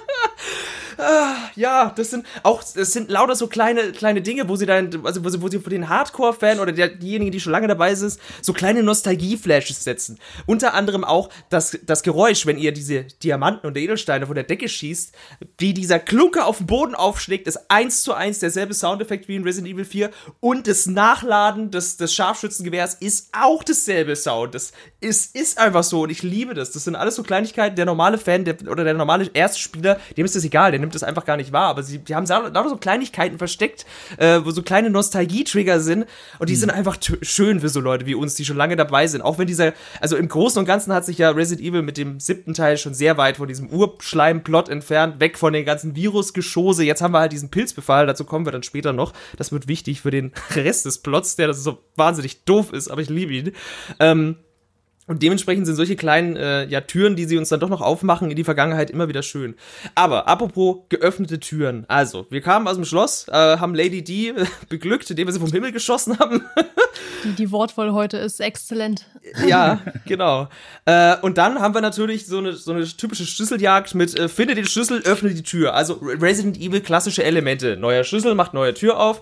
Ja, 1.55 1.93
das 1.97 2.11
sind 2.11 2.27
auch, 2.43 2.63
das 2.63 2.93
sind 2.93 3.11
lauter 3.11 3.35
so 3.35 3.47
kleine, 3.47 3.93
kleine 3.93 4.23
Dinge, 4.23 4.49
wo 4.49 4.57
sie 4.57 4.67
dann, 4.67 4.91
also 5.05 5.25
wo 5.25 5.29
sie, 5.29 5.43
wo 5.43 5.49
sie 5.49 5.59
für 5.59 5.71
den 5.71 5.89
Hardcore-Fan 5.89 6.61
oder 6.61 6.73
der, 6.73 6.89
diejenigen, 6.89 7.33
die 7.33 7.41
schon 7.41 7.53
lange 7.53 7.69
dabei 7.69 7.95
sind, 7.95 8.19
so 8.41 8.53
kleine 8.53 8.83
Nostalgie-Flashes 8.83 9.85
setzen. 9.85 10.19
Unter 10.47 10.75
anderem 10.75 11.05
auch 11.05 11.31
das, 11.73 11.81
das 11.85 12.03
Geräusch, 12.03 12.47
wenn 12.47 12.59
ihr 12.59 12.73
diese 12.73 13.05
Diamanten 13.23 13.67
und 13.67 13.77
Edelsteine 13.77 14.27
von 14.27 14.35
der 14.35 14.45
Decke 14.45 14.69
schießt, 14.69 15.13
die 15.61 15.75
dieser 15.75 15.99
Klunker 15.99 16.47
auf 16.47 16.59
den 16.59 16.67
Boden 16.67 16.95
aufschlägt, 16.95 17.47
ist 17.47 17.71
eins 17.71 18.03
zu 18.03 18.13
eins 18.13 18.39
derselbe 18.39 18.75
Soundeffekt 18.75 19.29
wie 19.29 19.37
in 19.37 19.43
Resident 19.43 19.73
Evil 19.73 19.85
4 19.85 20.11
und 20.41 20.67
das 20.67 20.87
Nachladen 20.87 21.71
des, 21.71 21.97
des 21.97 22.15
Scharfschützengewehrs 22.15 22.95
ist 22.95 23.29
auch 23.33 23.63
dasselbe 23.65 24.17
Sound. 24.17 24.55
Das 24.55 24.73
ist, 25.01 25.35
ist 25.35 25.59
einfach 25.59 25.83
so 25.83 26.03
und 26.03 26.11
ich 26.11 26.23
liebe 26.23 26.55
das. 26.55 26.73
Das 26.73 26.85
sind 26.85 26.97
alles 26.97 27.17
so 27.17 27.23
Kleinigkeiten, 27.23 27.77
der 27.77 27.87
normale 27.87 28.19
Fan 28.19 28.45
der, 28.45 28.57
oder 28.69 28.85
der 28.85 28.95
normale 28.95 29.31
Erstspieler, 29.33 29.99
dem 30.17 30.25
ist 30.25 30.37
das 30.37 30.45
egal, 30.45 30.73
der 30.73 30.81
nimmt 30.81 30.95
das 30.95 31.03
einfach 31.03 31.25
gar 31.25 31.37
nicht 31.37 31.53
wahr, 31.53 31.69
aber 31.69 31.83
sie 31.83 31.99
die 31.99 32.15
haben 32.15 32.27
lauter 32.27 32.69
so 32.69 32.77
Kleinigkeiten 32.77 33.39
versteckt, 33.39 33.87
äh, 34.19 34.41
wo 34.45 34.51
so 34.51 34.63
kleine 34.63 34.91
Nostalgie-Trigger 34.91 35.81
sind 35.81 36.07
und 36.39 36.49
die 36.49 36.55
mhm. 36.55 36.59
sind 36.59 36.71
einfach 36.71 36.97
schön 37.23 37.61
für 37.61 37.69
so 37.69 37.81
Leute 37.81 38.07
wie 38.07 38.15
uns, 38.15 38.35
die 38.35 38.45
schon 38.45 38.57
lange 38.57 38.77
dabei 38.77 39.07
sind. 39.07 39.23
Auch 39.23 39.39
wenn 39.39 39.47
dieser, 39.47 39.73
also 40.01 40.17
im 40.17 40.29
Großen 40.29 40.59
und 40.59 40.67
Ganzen 40.67 40.93
hat 40.93 41.05
sich 41.05 41.19
ja 41.19 41.31
Resident 41.31 41.62
Evil 41.63 41.83
mit 41.83 41.97
dem 41.97 42.21
siebten 42.21 42.55
Teil 42.55 42.77
schon 42.77 42.95
sehr 42.95 43.17
weit 43.17 43.37
von 43.37 43.49
diesem 43.49 43.69
Urschleim-Plot 43.71 44.69
entfernt, 44.69 45.21
weg 45.21 45.39
von 45.39 45.53
den 45.53 45.65
ganzen 45.65 45.97
Virusgeschosse. 45.97 46.85
Jetzt 46.85 47.03
haben 47.03 47.15
wir 47.15 47.21
halt 47.21 47.33
diesen 47.33 47.51
Pilzbefall, 47.51 48.07
dazu 48.07 48.25
kommen 48.25 48.47
wir 48.47 48.53
dann 48.53 48.63
später 48.63 48.93
noch. 48.93 49.13
Das 49.37 49.53
wird 49.53 49.69
wichtig 49.69 50.01
für 50.01 50.11
den 50.11 50.33
Rest 50.55 50.85
des 50.87 50.99
Plots, 50.99 51.37
der 51.37 51.47
das 51.47 51.63
so 51.63 51.79
wahnsinnig 51.97 52.45
doof 52.45 52.73
ist, 52.73 52.89
aber 52.89 53.01
ich 53.01 53.11
liebe 53.11 53.33
ihn. 53.33 53.53
Ähm, 54.01 54.37
und 55.09 55.21
dementsprechend 55.21 55.67
sind 55.67 55.75
solche 55.75 55.97
kleinen 55.97 56.37
äh, 56.37 56.65
ja, 56.67 56.81
Türen, 56.81 57.17
die 57.17 57.25
sie 57.25 57.37
uns 57.37 57.49
dann 57.49 57.59
doch 57.59 57.69
noch 57.69 57.81
aufmachen 57.81 58.31
in 58.31 58.37
die 58.37 58.45
Vergangenheit, 58.45 58.89
immer 58.89 59.09
wieder 59.09 59.25
schön. 59.25 59.57
Aber 59.97 60.29
apropos 60.29 60.85
geöffnete 60.91 61.41
Türen. 61.41 61.85
Also, 61.89 62.27
wir 62.31 62.41
kamen 62.41 62.69
aus 62.69 62.77
dem 62.77 62.85
Schloss, 62.85 63.27
äh, 63.27 63.33
haben 63.33 63.75
Lady 63.75 64.05
D 64.05 64.29
äh, 64.29 64.47
beglückt, 64.69 65.11
indem 65.11 65.27
wir 65.27 65.33
sie 65.33 65.41
vom 65.41 65.51
Himmel 65.51 65.73
geschossen 65.73 66.21
haben. 66.21 66.43
die, 67.25 67.33
die 67.33 67.51
wortvoll 67.51 67.91
heute 67.91 68.17
ist 68.19 68.39
exzellent. 68.41 69.07
Ja, 69.45 69.81
genau. 70.07 70.49
Äh, 70.85 71.17
und 71.17 71.37
dann 71.37 71.59
haben 71.59 71.75
wir 71.75 71.81
natürlich 71.81 72.27
so 72.27 72.39
eine, 72.39 72.53
so 72.53 72.73
eine 72.73 72.85
typische 72.85 73.27
Schlüsseljagd 73.27 73.97
mit 73.97 74.17
äh, 74.17 74.29
finde 74.29 74.55
den 74.55 74.67
Schlüssel, 74.67 75.03
öffne 75.03 75.35
die 75.35 75.43
Tür. 75.43 75.75
Also 75.75 75.95
Resident 75.95 76.57
Evil 76.59 76.81
klassische 76.81 77.25
Elemente. 77.25 77.77
Neuer 77.77 78.05
Schlüssel 78.05 78.37
macht 78.37 78.55
neue 78.55 78.73
Tür 78.73 79.01
auf. 79.01 79.21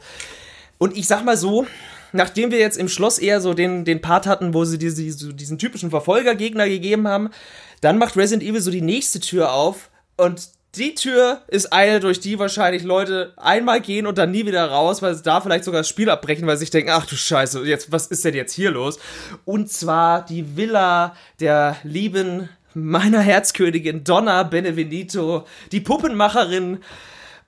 Und 0.76 0.94
ich 0.96 1.06
sag 1.06 1.24
mal 1.24 1.38
so, 1.38 1.66
nachdem 2.12 2.50
wir 2.50 2.58
jetzt 2.58 2.78
im 2.78 2.88
Schloss 2.88 3.18
eher 3.18 3.40
so 3.40 3.54
den, 3.54 3.84
den 3.84 4.00
Part 4.00 4.26
hatten, 4.26 4.54
wo 4.54 4.64
sie 4.64 4.78
diese, 4.78 5.10
so 5.12 5.32
diesen 5.32 5.58
typischen 5.58 5.90
Verfolgergegner 5.90 6.68
gegeben 6.68 7.08
haben, 7.08 7.30
dann 7.80 7.98
macht 7.98 8.16
Resident 8.16 8.42
Evil 8.42 8.60
so 8.60 8.70
die 8.70 8.82
nächste 8.82 9.20
Tür 9.20 9.52
auf 9.52 9.90
und 10.16 10.48
die 10.76 10.94
Tür 10.94 11.42
ist 11.48 11.72
eine, 11.72 11.98
durch 11.98 12.20
die 12.20 12.38
wahrscheinlich 12.38 12.84
Leute 12.84 13.32
einmal 13.36 13.80
gehen 13.80 14.06
und 14.06 14.18
dann 14.18 14.30
nie 14.30 14.46
wieder 14.46 14.66
raus, 14.66 15.02
weil 15.02 15.14
sie 15.14 15.22
da 15.22 15.40
vielleicht 15.40 15.64
sogar 15.64 15.80
das 15.80 15.88
Spiel 15.88 16.08
abbrechen, 16.08 16.46
weil 16.46 16.56
sie 16.56 16.60
sich 16.60 16.70
denken, 16.70 16.90
ach 16.92 17.06
du 17.06 17.16
Scheiße, 17.16 17.64
jetzt, 17.64 17.90
was 17.90 18.06
ist 18.06 18.24
denn 18.24 18.34
jetzt 18.34 18.52
hier 18.52 18.70
los? 18.70 19.00
Und 19.44 19.70
zwar 19.70 20.24
die 20.24 20.56
Villa 20.56 21.16
der 21.40 21.76
lieben 21.82 22.48
meiner 22.74 23.20
Herzkönigin 23.20 24.04
Donna 24.04 24.44
Benevenito, 24.44 25.44
die 25.72 25.80
Puppenmacherin 25.80 26.78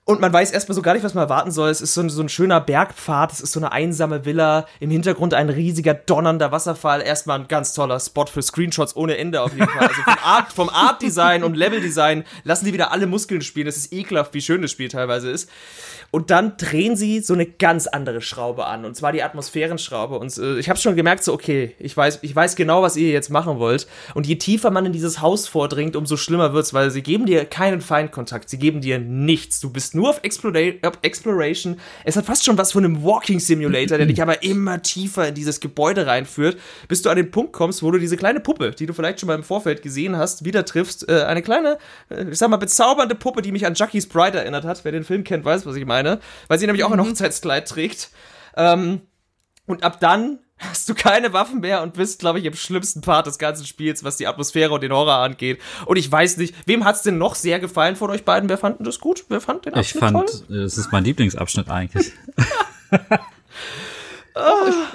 und 0.05 0.21
man 0.21 0.33
weiß 0.33 0.51
erstmal 0.51 0.75
so 0.75 0.83
gar 0.83 0.95
nicht, 0.95 1.05
was 1.05 1.15
man 1.15 1.23
erwarten 1.23 1.53
soll. 1.53 1.71
Es 1.71 1.81
ist 1.81 1.95
so 1.95 2.01
ein, 2.01 2.11
so 2.11 2.21
ein 2.23 2.29
schöner 2.29 2.61
Bergpfad, 2.61 3.33
es 3.33 3.41
ist 3.41 3.53
so 3.53 3.61
eine 3.61 3.71
einsame 3.71 4.25
Villa, 4.25 4.67
im 4.81 4.91
Hintergrund 4.91 5.33
ein 5.33 5.49
riesiger, 5.49 5.95
donnernder 5.95 6.51
Wasserfall. 6.51 7.03
Erstmal 7.03 7.39
ein 7.39 7.47
ganz 7.47 7.73
toller 7.73 8.01
Spot 8.01 8.27
für 8.27 8.43
Screenshots 8.43 8.97
ohne 8.97 9.17
Ende 9.17 9.41
auf 9.43 9.53
jeden 9.53 9.69
Fall. 9.69 9.87
Also 9.87 10.03
vom, 10.03 10.17
Art, 10.25 10.53
vom 10.53 10.69
Art-Design 10.71 11.45
und 11.45 11.57
Level-Design 11.57 12.25
lassen 12.43 12.65
die 12.65 12.73
wieder 12.73 12.91
alle 12.91 13.07
Muskeln 13.07 13.43
spielen. 13.43 13.69
Es 13.69 13.77
ist 13.77 13.93
ekelhaft, 13.93 14.35
wie 14.35 14.41
schön 14.41 14.61
das 14.61 14.73
Spiel 14.73 14.89
teilweise 14.89 15.31
ist. 15.31 15.49
Und 16.11 16.31
dann 16.31 16.57
drehen 16.57 16.97
sie 16.97 17.21
so 17.21 17.33
eine 17.33 17.47
ganz 17.47 17.87
andere 17.87 18.21
Schraube 18.21 18.67
an, 18.67 18.85
und 18.85 18.97
zwar 18.97 19.13
die 19.13 19.23
Atmosphärenschraube. 19.23 20.19
Und 20.19 20.37
äh, 20.37 20.59
ich 20.59 20.69
habe 20.69 20.79
schon 20.79 20.97
gemerkt, 20.97 21.23
so 21.23 21.33
okay, 21.33 21.75
ich 21.79 21.97
weiß, 21.97 22.19
ich 22.23 22.35
weiß 22.35 22.57
genau, 22.57 22.83
was 22.83 22.97
ihr 22.97 23.11
jetzt 23.11 23.31
machen 23.31 23.59
wollt. 23.59 23.87
Und 24.15 24.27
je 24.27 24.35
tiefer 24.35 24.71
man 24.71 24.85
in 24.85 24.93
dieses 24.93 25.21
Haus 25.21 25.47
vordringt, 25.47 25.95
umso 25.95 26.17
schlimmer 26.17 26.53
wird's, 26.53 26.75
weil 26.75 26.91
sie 26.91 27.03
geben 27.03 27.25
dir 27.25 27.45
keinen 27.45 27.81
Feindkontakt, 27.81 28.51
sie 28.51 28.59
geben 28.59 28.81
dir 28.81 28.99
nichts. 28.99 29.61
Du 29.61 29.71
bist 29.71 29.92
nur 29.95 30.11
auf 30.11 30.21
Exploration. 30.23 31.81
Es 32.05 32.17
hat 32.17 32.27
fast 32.27 32.45
schon 32.45 32.59
was 32.59 32.73
von 32.73 32.85
einem 32.85 33.03
Walking 33.03 33.41
Simulator, 33.41 33.97
der 33.97 34.07
dich 34.09 34.21
aber 34.21 34.43
immer 34.43 34.83
tiefer 34.83 35.29
in 35.29 35.35
dieses 35.35 35.61
Gebäude 35.61 36.07
reinführt, 36.07 36.59
bis 36.89 37.03
du 37.03 37.11
an 37.11 37.17
den 37.17 37.31
Punkt 37.31 37.53
kommst, 37.53 37.83
wo 37.83 37.91
du 37.91 37.99
diese 37.99 38.17
kleine 38.17 38.41
Puppe, 38.41 38.73
die 38.73 38.87
du 38.87 38.93
vielleicht 38.93 39.21
schon 39.21 39.29
mal 39.29 39.37
im 39.37 39.45
Vorfeld 39.45 39.83
gesehen 39.83 40.17
hast, 40.17 40.45
wieder 40.45 40.65
triffst. 40.65 41.09
Äh, 41.09 41.23
eine 41.23 41.43
kleine, 41.43 41.79
äh, 42.11 42.25
ich 42.31 42.39
sag 42.39 42.51
mal, 42.51 42.57
bezaubernde 42.57 43.15
Puppe, 43.15 43.41
die 43.41 43.53
mich 43.53 43.67
an 43.67 43.75
Jackie's 43.75 44.09
Bride 44.09 44.39
erinnert 44.39 44.65
hat. 44.65 44.85
Wer 44.85 44.93
den 44.93 45.05
Film 45.05 45.25
kennt, 45.25 45.45
weiß, 45.45 45.65
was 45.65 45.77
ich 45.77 45.87
meine 45.87 45.93
meine, 45.93 46.21
weil 46.49 46.59
sie 46.59 46.67
nämlich 46.67 46.85
auch 46.85 46.91
ein 46.91 46.99
mhm. 46.99 47.09
Hochzeitskleid 47.09 47.69
trägt. 47.69 48.11
Ähm, 48.57 49.03
und 49.67 49.85
ab 49.85 50.01
dann 50.01 50.41
hast 50.63 50.89
du 50.89 50.95
keine 50.95 51.33
Waffen 51.33 51.61
mehr 51.61 51.83
und 51.83 51.95
bist, 51.95 52.21
glaube 52.21 52.39
ich, 52.39 52.45
im 52.45 52.55
schlimmsten 52.55 53.01
Part 53.01 53.27
des 53.27 53.39
ganzen 53.39 53.67
Spiels, 53.67 54.05
was 54.05 54.17
die 54.17 54.27
Atmosphäre 54.27 54.73
und 54.73 54.83
den 54.83 54.93
Horror 54.93 55.17
angeht. 55.17 55.61
Und 55.87 55.97
ich 55.97 56.11
weiß 56.11 56.37
nicht, 56.39 56.55
wem 56.67 56.85
hat 56.85 56.97
es 56.97 57.03
denn 57.03 57.19
noch 57.19 57.35
sehr 57.35 57.61
gefallen 57.61 57.97
von 57.97 58.11
euch 58.11 58.25
beiden? 58.25 58.49
Wer 58.49 58.59
fand 58.59 58.87
das 58.87 59.01
gut? 59.01 59.25
Wer 59.29 59.41
fand 59.41 59.67
den 59.67 59.75
Abschnitt 59.75 59.95
Ich 59.95 60.01
fand, 60.01 60.47
toll? 60.49 60.59
es 60.59 60.79
ist 60.79 60.93
mein 60.93 61.05
Lieblingsabschnitt 61.05 61.69
eigentlich. 61.69 62.13
ich, 62.93 63.01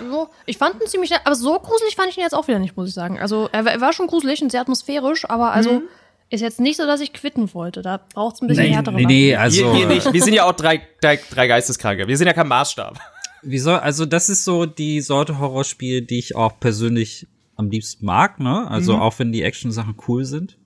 so, 0.09 0.29
ich 0.45 0.57
fand 0.57 0.81
ihn 0.81 0.87
ziemlich, 0.87 1.13
aber 1.23 1.35
so 1.35 1.59
gruselig 1.59 1.95
fand 1.95 2.09
ich 2.09 2.17
ihn 2.17 2.23
jetzt 2.23 2.35
auch 2.35 2.47
wieder 2.47 2.59
nicht, 2.59 2.75
muss 2.77 2.89
ich 2.89 2.93
sagen. 2.93 3.19
Also 3.19 3.49
er, 3.51 3.65
er 3.65 3.81
war 3.81 3.93
schon 3.93 4.07
gruselig 4.07 4.41
und 4.41 4.51
sehr 4.51 4.61
atmosphärisch, 4.61 5.29
aber 5.29 5.51
also 5.51 5.73
mhm. 5.73 5.83
Ist 6.29 6.41
jetzt 6.41 6.59
nicht 6.59 6.75
so, 6.75 6.85
dass 6.85 6.99
ich 6.99 7.13
quitten 7.13 7.53
wollte. 7.53 7.81
Da 7.81 8.01
braucht 8.13 8.35
es 8.35 8.41
ein 8.41 8.47
bisschen 8.47 8.65
nee, 8.65 8.73
härtere 8.73 8.95
Nee, 8.95 9.05
nee, 9.05 9.35
also. 9.35 9.73
Wir, 9.73 9.79
wir, 9.79 9.87
nicht. 9.87 10.11
wir 10.11 10.21
sind 10.21 10.33
ja 10.33 10.43
auch 10.43 10.51
drei, 10.51 10.85
drei, 10.99 11.17
drei 11.31 11.47
Geisteskranke. 11.47 12.05
Wir 12.05 12.17
sind 12.17 12.27
ja 12.27 12.33
kein 12.33 12.49
Maßstab. 12.49 12.99
Wieso? 13.41 13.73
Also, 13.73 14.05
das 14.05 14.29
ist 14.29 14.43
so 14.43 14.65
die 14.65 15.01
Sorte 15.01 15.39
Horrorspiel, 15.39 16.01
die 16.01 16.19
ich 16.19 16.35
auch 16.35 16.59
persönlich 16.59 17.27
am 17.55 17.69
liebsten 17.69 18.05
mag, 18.05 18.39
ne? 18.39 18.69
Also, 18.69 18.95
mhm. 18.95 19.01
auch 19.01 19.17
wenn 19.19 19.31
die 19.31 19.43
Action-Sachen 19.43 19.95
cool 20.07 20.25
sind. 20.25 20.57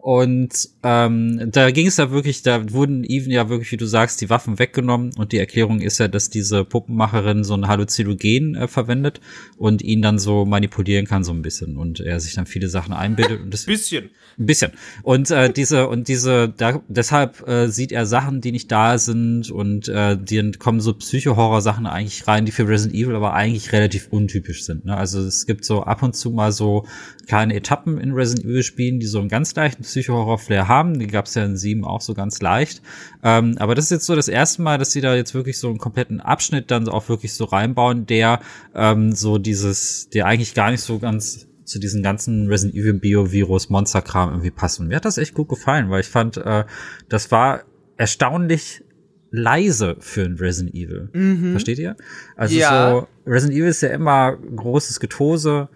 Und 0.00 0.70
ähm, 0.82 1.50
da 1.52 1.70
ging 1.70 1.86
es 1.86 1.98
ja 1.98 2.10
wirklich, 2.10 2.42
da 2.42 2.72
wurden 2.72 3.04
Even 3.04 3.30
ja 3.30 3.50
wirklich, 3.50 3.70
wie 3.70 3.76
du 3.76 3.84
sagst, 3.84 4.22
die 4.22 4.30
Waffen 4.30 4.58
weggenommen 4.58 5.12
und 5.18 5.32
die 5.32 5.38
Erklärung 5.38 5.82
ist 5.82 5.98
ja, 5.98 6.08
dass 6.08 6.30
diese 6.30 6.64
Puppenmacherin 6.64 7.44
so 7.44 7.52
ein 7.52 7.68
Halluzinogen 7.68 8.54
äh, 8.54 8.66
verwendet 8.66 9.20
und 9.58 9.82
ihn 9.82 10.00
dann 10.00 10.18
so 10.18 10.46
manipulieren 10.46 11.06
kann 11.06 11.22
so 11.22 11.32
ein 11.32 11.42
bisschen 11.42 11.76
und 11.76 12.00
er 12.00 12.18
sich 12.18 12.34
dann 12.34 12.46
viele 12.46 12.68
Sachen 12.68 12.94
einbildet 12.94 13.42
und 13.42 13.52
das 13.52 13.66
bisschen 13.66 14.08
ein 14.38 14.46
bisschen 14.46 14.72
und 15.02 15.30
äh, 15.30 15.52
diese 15.52 15.88
und 15.88 16.08
diese 16.08 16.48
da, 16.48 16.80
deshalb 16.88 17.46
äh, 17.46 17.68
sieht 17.68 17.92
er 17.92 18.06
Sachen, 18.06 18.40
die 18.40 18.52
nicht 18.52 18.72
da 18.72 18.96
sind 18.96 19.50
und 19.50 19.88
äh, 19.88 20.16
die 20.16 20.52
kommen 20.52 20.80
so 20.80 20.94
Psycho-Horror 20.94 21.60
Sachen 21.60 21.86
eigentlich 21.86 22.26
rein, 22.26 22.46
die 22.46 22.52
für 22.52 22.66
Resident 22.66 22.98
Evil 22.98 23.16
aber 23.16 23.34
eigentlich 23.34 23.72
relativ 23.72 24.08
untypisch 24.10 24.64
sind. 24.64 24.86
Ne? 24.86 24.96
Also 24.96 25.20
es 25.20 25.44
gibt 25.44 25.66
so 25.66 25.82
ab 25.82 26.02
und 26.02 26.16
zu 26.16 26.30
mal 26.30 26.52
so 26.52 26.86
kleine 27.26 27.54
Etappen 27.54 27.98
in 27.98 28.12
Resident 28.12 28.46
Evil 28.46 28.62
Spielen, 28.62 28.98
die 28.98 29.06
so 29.06 29.18
einen 29.18 29.28
ganz 29.28 29.54
leichten 29.54 29.84
Psycho-Horror-Flair 29.90 30.68
haben. 30.68 30.98
Die 30.98 31.06
gab 31.06 31.26
es 31.26 31.34
ja 31.34 31.44
in 31.44 31.56
7 31.56 31.84
auch 31.84 32.00
so 32.00 32.14
ganz 32.14 32.40
leicht. 32.40 32.82
Ähm, 33.22 33.56
aber 33.58 33.74
das 33.74 33.86
ist 33.86 33.90
jetzt 33.90 34.06
so 34.06 34.16
das 34.16 34.28
erste 34.28 34.62
Mal, 34.62 34.78
dass 34.78 34.92
sie 34.92 35.00
da 35.00 35.14
jetzt 35.14 35.34
wirklich 35.34 35.58
so 35.58 35.68
einen 35.68 35.78
kompletten 35.78 36.20
Abschnitt 36.20 36.70
dann 36.70 36.88
auch 36.88 37.08
wirklich 37.08 37.34
so 37.34 37.44
reinbauen, 37.44 38.06
der 38.06 38.40
ähm, 38.74 39.12
so 39.12 39.38
dieses, 39.38 40.08
der 40.10 40.26
eigentlich 40.26 40.54
gar 40.54 40.70
nicht 40.70 40.82
so 40.82 40.98
ganz 40.98 41.48
zu 41.64 41.78
diesen 41.78 42.02
ganzen 42.02 42.48
Resident 42.48 42.76
Evil 42.76 42.94
Bio-Virus 42.94 43.70
Monster-Kram 43.70 44.30
irgendwie 44.30 44.50
passt. 44.50 44.80
Und 44.80 44.88
mir 44.88 44.96
hat 44.96 45.04
das 45.04 45.18
echt 45.18 45.34
gut 45.34 45.48
gefallen, 45.48 45.88
weil 45.90 46.00
ich 46.00 46.08
fand, 46.08 46.36
äh, 46.36 46.64
das 47.08 47.30
war 47.30 47.62
erstaunlich 47.96 48.82
leise 49.30 49.96
für 50.00 50.22
ein 50.22 50.36
Resident 50.36 50.74
Evil. 50.74 51.08
Mhm. 51.12 51.52
Versteht 51.52 51.78
ihr? 51.78 51.96
Also 52.36 52.56
ja. 52.56 52.90
so, 52.90 53.08
Resident 53.30 53.58
Evil 53.58 53.68
ist 53.68 53.82
ja 53.82 53.90
immer 53.90 54.36
großes 54.36 55.00
Getose 55.00 55.68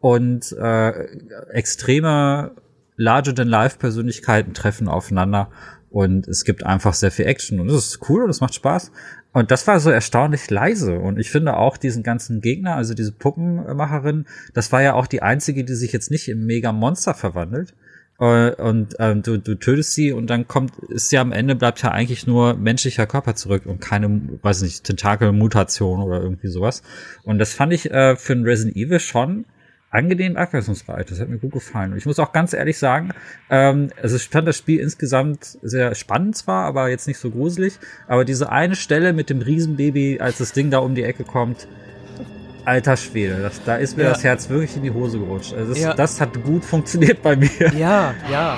und 0.00 0.52
äh, 0.52 0.90
extreme 1.50 2.52
Larger-than-Life-Persönlichkeiten 2.96 4.54
treffen 4.54 4.88
aufeinander 4.88 5.50
und 5.90 6.26
es 6.26 6.44
gibt 6.44 6.64
einfach 6.64 6.94
sehr 6.94 7.10
viel 7.10 7.26
Action 7.26 7.60
und 7.60 7.68
das 7.68 7.86
ist 7.86 8.08
cool 8.08 8.22
und 8.22 8.28
das 8.28 8.40
macht 8.40 8.54
Spaß. 8.54 8.92
Und 9.32 9.50
das 9.50 9.66
war 9.66 9.80
so 9.80 9.90
erstaunlich 9.90 10.50
leise. 10.50 10.98
Und 10.98 11.18
ich 11.18 11.30
finde 11.30 11.56
auch 11.56 11.78
diesen 11.78 12.02
ganzen 12.02 12.42
Gegner, 12.42 12.76
also 12.76 12.92
diese 12.92 13.12
Puppenmacherin, 13.12 14.26
das 14.52 14.72
war 14.72 14.82
ja 14.82 14.92
auch 14.92 15.06
die 15.06 15.22
einzige, 15.22 15.64
die 15.64 15.74
sich 15.74 15.92
jetzt 15.92 16.10
nicht 16.10 16.28
im 16.28 16.44
Mega-Monster 16.44 17.14
verwandelt. 17.14 17.74
Äh, 18.20 18.54
und 18.54 18.94
ähm, 18.98 19.22
du, 19.22 19.38
du 19.38 19.54
tötest 19.54 19.94
sie 19.94 20.12
und 20.12 20.28
dann 20.28 20.46
kommt, 20.46 20.78
ist 20.90 21.12
ja 21.12 21.22
am 21.22 21.32
Ende 21.32 21.56
bleibt 21.56 21.82
ja 21.82 21.90
eigentlich 21.90 22.26
nur 22.26 22.54
menschlicher 22.54 23.06
Körper 23.06 23.34
zurück 23.34 23.64
und 23.66 23.80
keine, 23.80 24.20
weiß 24.42 24.62
nicht, 24.62 24.84
Tentakelmutation 24.84 26.02
oder 26.02 26.20
irgendwie 26.22 26.48
sowas. 26.48 26.82
Und 27.24 27.38
das 27.38 27.54
fand 27.54 27.72
ich 27.72 27.90
äh, 27.90 28.16
für 28.16 28.34
ein 28.34 28.44
Resident 28.44 28.76
Evil 28.76 29.00
schon 29.00 29.46
angenehm 29.92 30.36
abwechslungsreich. 30.36 31.06
Das 31.06 31.20
hat 31.20 31.28
mir 31.28 31.38
gut 31.38 31.52
gefallen. 31.52 31.92
Und 31.92 31.98
ich 31.98 32.06
muss 32.06 32.18
auch 32.18 32.32
ganz 32.32 32.52
ehrlich 32.54 32.78
sagen, 32.78 33.10
ähm, 33.50 33.90
also 34.02 34.16
ich 34.16 34.28
fand 34.28 34.48
das 34.48 34.56
Spiel 34.56 34.80
insgesamt 34.80 35.58
sehr 35.62 35.94
spannend 35.94 36.36
zwar, 36.36 36.64
aber 36.64 36.88
jetzt 36.88 37.06
nicht 37.06 37.18
so 37.18 37.30
gruselig. 37.30 37.78
Aber 38.08 38.24
diese 38.24 38.50
eine 38.50 38.74
Stelle 38.74 39.12
mit 39.12 39.30
dem 39.30 39.40
Riesenbaby, 39.42 40.18
als 40.20 40.38
das 40.38 40.52
Ding 40.52 40.70
da 40.70 40.78
um 40.78 40.94
die 40.94 41.02
Ecke 41.04 41.24
kommt, 41.24 41.68
alter 42.64 42.96
Schwede, 42.96 43.38
das, 43.42 43.62
da 43.64 43.76
ist 43.76 43.96
mir 43.96 44.04
Ja. 44.04 44.10
das 44.10 44.24
Herz 44.24 44.48
wirklich 44.48 44.76
in 44.76 44.82
die 44.82 44.92
Hose 44.92 45.18
gerutscht. 45.18 45.52
Also 45.52 45.70
das, 45.74 45.80
Ja. 45.82 45.94
das 45.94 46.20
hat 46.20 46.42
gut 46.42 46.64
funktioniert 46.72 47.20
bei 47.22 47.36
mir. 47.36 47.50
Ja, 47.76 48.14
ja. 48.30 48.56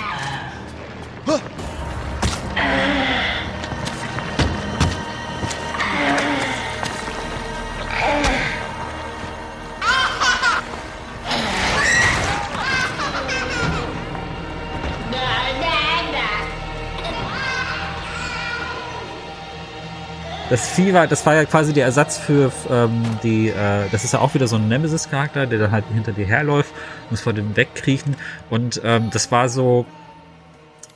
Das 20.50 20.68
Vieh 20.68 20.92
war, 20.92 21.06
das 21.06 21.24
war 21.24 21.34
ja 21.34 21.46
quasi 21.46 21.72
der 21.72 21.86
Ersatz 21.86 22.18
für 22.18 22.52
ähm, 22.70 23.02
die, 23.22 23.48
äh, 23.48 23.88
das 23.90 24.04
ist 24.04 24.12
ja 24.12 24.20
auch 24.20 24.34
wieder 24.34 24.46
so 24.46 24.56
ein 24.56 24.68
Nemesis-Charakter, 24.68 25.46
der 25.46 25.58
dann 25.58 25.70
halt 25.70 25.86
hinter 25.92 26.12
dir 26.12 26.26
herläuft, 26.26 26.72
muss 27.08 27.22
vor 27.22 27.32
dem 27.32 27.56
wegkriechen. 27.56 28.14
Und 28.50 28.80
ähm, 28.84 29.08
das 29.10 29.32
war 29.32 29.48
so, 29.48 29.86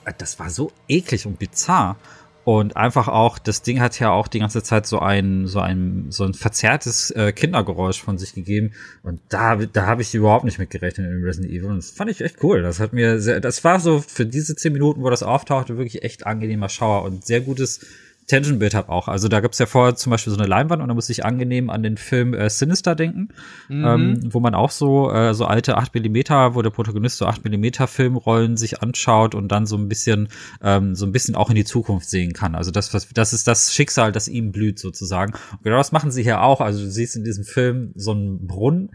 äh, 0.04 0.12
das 0.18 0.38
war 0.38 0.50
so 0.50 0.70
eklig 0.86 1.24
und 1.24 1.38
bizarr. 1.38 1.96
Und 2.44 2.76
einfach 2.76 3.08
auch, 3.08 3.38
das 3.38 3.62
Ding 3.62 3.80
hat 3.80 3.98
ja 4.00 4.10
auch 4.10 4.28
die 4.28 4.38
ganze 4.38 4.62
Zeit 4.62 4.86
so 4.86 5.00
ein, 5.00 5.46
so 5.46 5.60
ein, 5.60 6.06
so 6.10 6.24
ein 6.24 6.34
verzerrtes 6.34 7.10
äh, 7.10 7.32
Kindergeräusch 7.32 8.02
von 8.02 8.18
sich 8.18 8.34
gegeben. 8.34 8.72
Und 9.02 9.20
da, 9.30 9.56
da 9.56 9.86
habe 9.86 10.02
ich 10.02 10.14
überhaupt 10.14 10.44
nicht 10.44 10.58
mit 10.58 10.70
gerechnet 10.70 11.10
in 11.10 11.24
Resident 11.24 11.52
Evil. 11.52 11.70
Und 11.70 11.76
das 11.78 11.90
fand 11.90 12.10
ich 12.10 12.20
echt 12.20 12.42
cool. 12.42 12.62
Das 12.62 12.80
hat 12.80 12.92
mir 12.92 13.18
sehr, 13.20 13.40
das 13.40 13.64
war 13.64 13.80
so 13.80 14.00
für 14.00 14.26
diese 14.26 14.56
zehn 14.56 14.74
Minuten, 14.74 15.02
wo 15.02 15.10
das 15.10 15.22
auftauchte, 15.22 15.78
wirklich 15.78 16.04
echt 16.04 16.26
angenehmer 16.26 16.68
Schauer 16.68 17.02
und 17.04 17.26
sehr 17.26 17.40
gutes 17.40 17.80
Tension-Bild 18.28 18.74
hab 18.74 18.90
auch. 18.90 19.08
Also 19.08 19.28
da 19.28 19.40
gibt's 19.40 19.58
ja 19.58 19.64
vorher 19.64 19.96
zum 19.96 20.10
Beispiel 20.10 20.30
so 20.32 20.38
eine 20.38 20.46
Leinwand 20.46 20.82
und 20.82 20.88
da 20.88 20.94
muss 20.94 21.08
ich 21.08 21.24
angenehm 21.24 21.70
an 21.70 21.82
den 21.82 21.96
Film 21.96 22.34
äh, 22.34 22.50
Sinister 22.50 22.94
denken, 22.94 23.30
ähm, 23.70 24.20
wo 24.32 24.38
man 24.38 24.54
auch 24.54 24.70
so, 24.70 25.10
äh, 25.10 25.32
so 25.32 25.46
alte 25.46 25.78
8 25.78 25.94
Millimeter, 25.94 26.54
wo 26.54 26.60
der 26.60 26.68
Protagonist 26.70 27.16
so 27.16 27.26
8 27.26 27.42
Millimeter 27.42 27.86
Filmrollen 27.86 28.58
sich 28.58 28.82
anschaut 28.82 29.34
und 29.34 29.48
dann 29.48 29.66
so 29.66 29.76
ein 29.76 29.88
bisschen, 29.88 30.28
ähm, 30.62 30.94
so 30.94 31.06
ein 31.06 31.12
bisschen 31.12 31.36
auch 31.36 31.48
in 31.48 31.56
die 31.56 31.64
Zukunft 31.64 32.10
sehen 32.10 32.34
kann. 32.34 32.54
Also 32.54 32.70
das, 32.70 32.92
was, 32.92 33.08
das 33.08 33.32
ist 33.32 33.48
das 33.48 33.74
Schicksal, 33.74 34.12
das 34.12 34.28
ihm 34.28 34.52
blüht 34.52 34.78
sozusagen. 34.78 35.32
Und 35.52 35.62
genau 35.64 35.78
das 35.78 35.92
machen 35.92 36.10
sie 36.10 36.22
hier 36.22 36.42
auch. 36.42 36.60
Also 36.60 36.80
du 36.80 36.90
siehst 36.90 37.16
in 37.16 37.24
diesem 37.24 37.44
Film 37.44 37.92
so 37.94 38.10
einen 38.10 38.46
Brunnen 38.46 38.90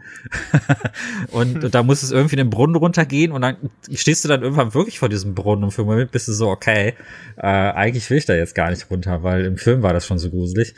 und 1.31 1.73
da 1.73 1.81
muss 1.81 2.03
es 2.03 2.11
irgendwie 2.11 2.35
in 2.35 2.45
den 2.45 2.49
Brunnen 2.51 2.75
runtergehen 2.75 3.31
und 3.31 3.41
dann 3.41 3.57
stehst 3.91 4.23
du 4.23 4.29
dann 4.29 4.43
irgendwann 4.43 4.75
wirklich 4.75 4.99
vor 4.99 5.09
diesem 5.09 5.33
Brunnen 5.33 5.63
und 5.63 5.71
für 5.71 5.81
einen 5.81 5.89
Moment 5.89 6.11
bist 6.11 6.27
du 6.27 6.33
so, 6.33 6.49
okay, 6.49 6.93
äh, 7.37 7.47
eigentlich 7.47 8.07
will 8.11 8.19
ich 8.19 8.25
da 8.25 8.35
jetzt 8.35 8.53
gar 8.53 8.69
nicht 8.69 8.91
runter, 8.91 9.22
weil 9.23 9.45
im 9.45 9.57
Film 9.57 9.81
war 9.81 9.93
das 9.93 10.05
schon 10.05 10.19
so 10.19 10.29
gruselig. 10.29 10.75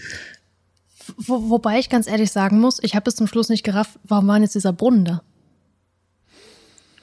Wo, 1.18 1.50
wobei 1.50 1.80
ich 1.80 1.90
ganz 1.90 2.08
ehrlich 2.08 2.32
sagen 2.32 2.60
muss, 2.60 2.80
ich 2.82 2.96
habe 2.96 3.04
bis 3.04 3.16
zum 3.16 3.28
Schluss 3.28 3.50
nicht 3.50 3.64
gerafft, 3.64 4.00
warum 4.04 4.28
war 4.28 4.40
jetzt 4.40 4.56
dieser 4.56 4.74
Brunnen 4.74 5.06
da? 5.06 5.22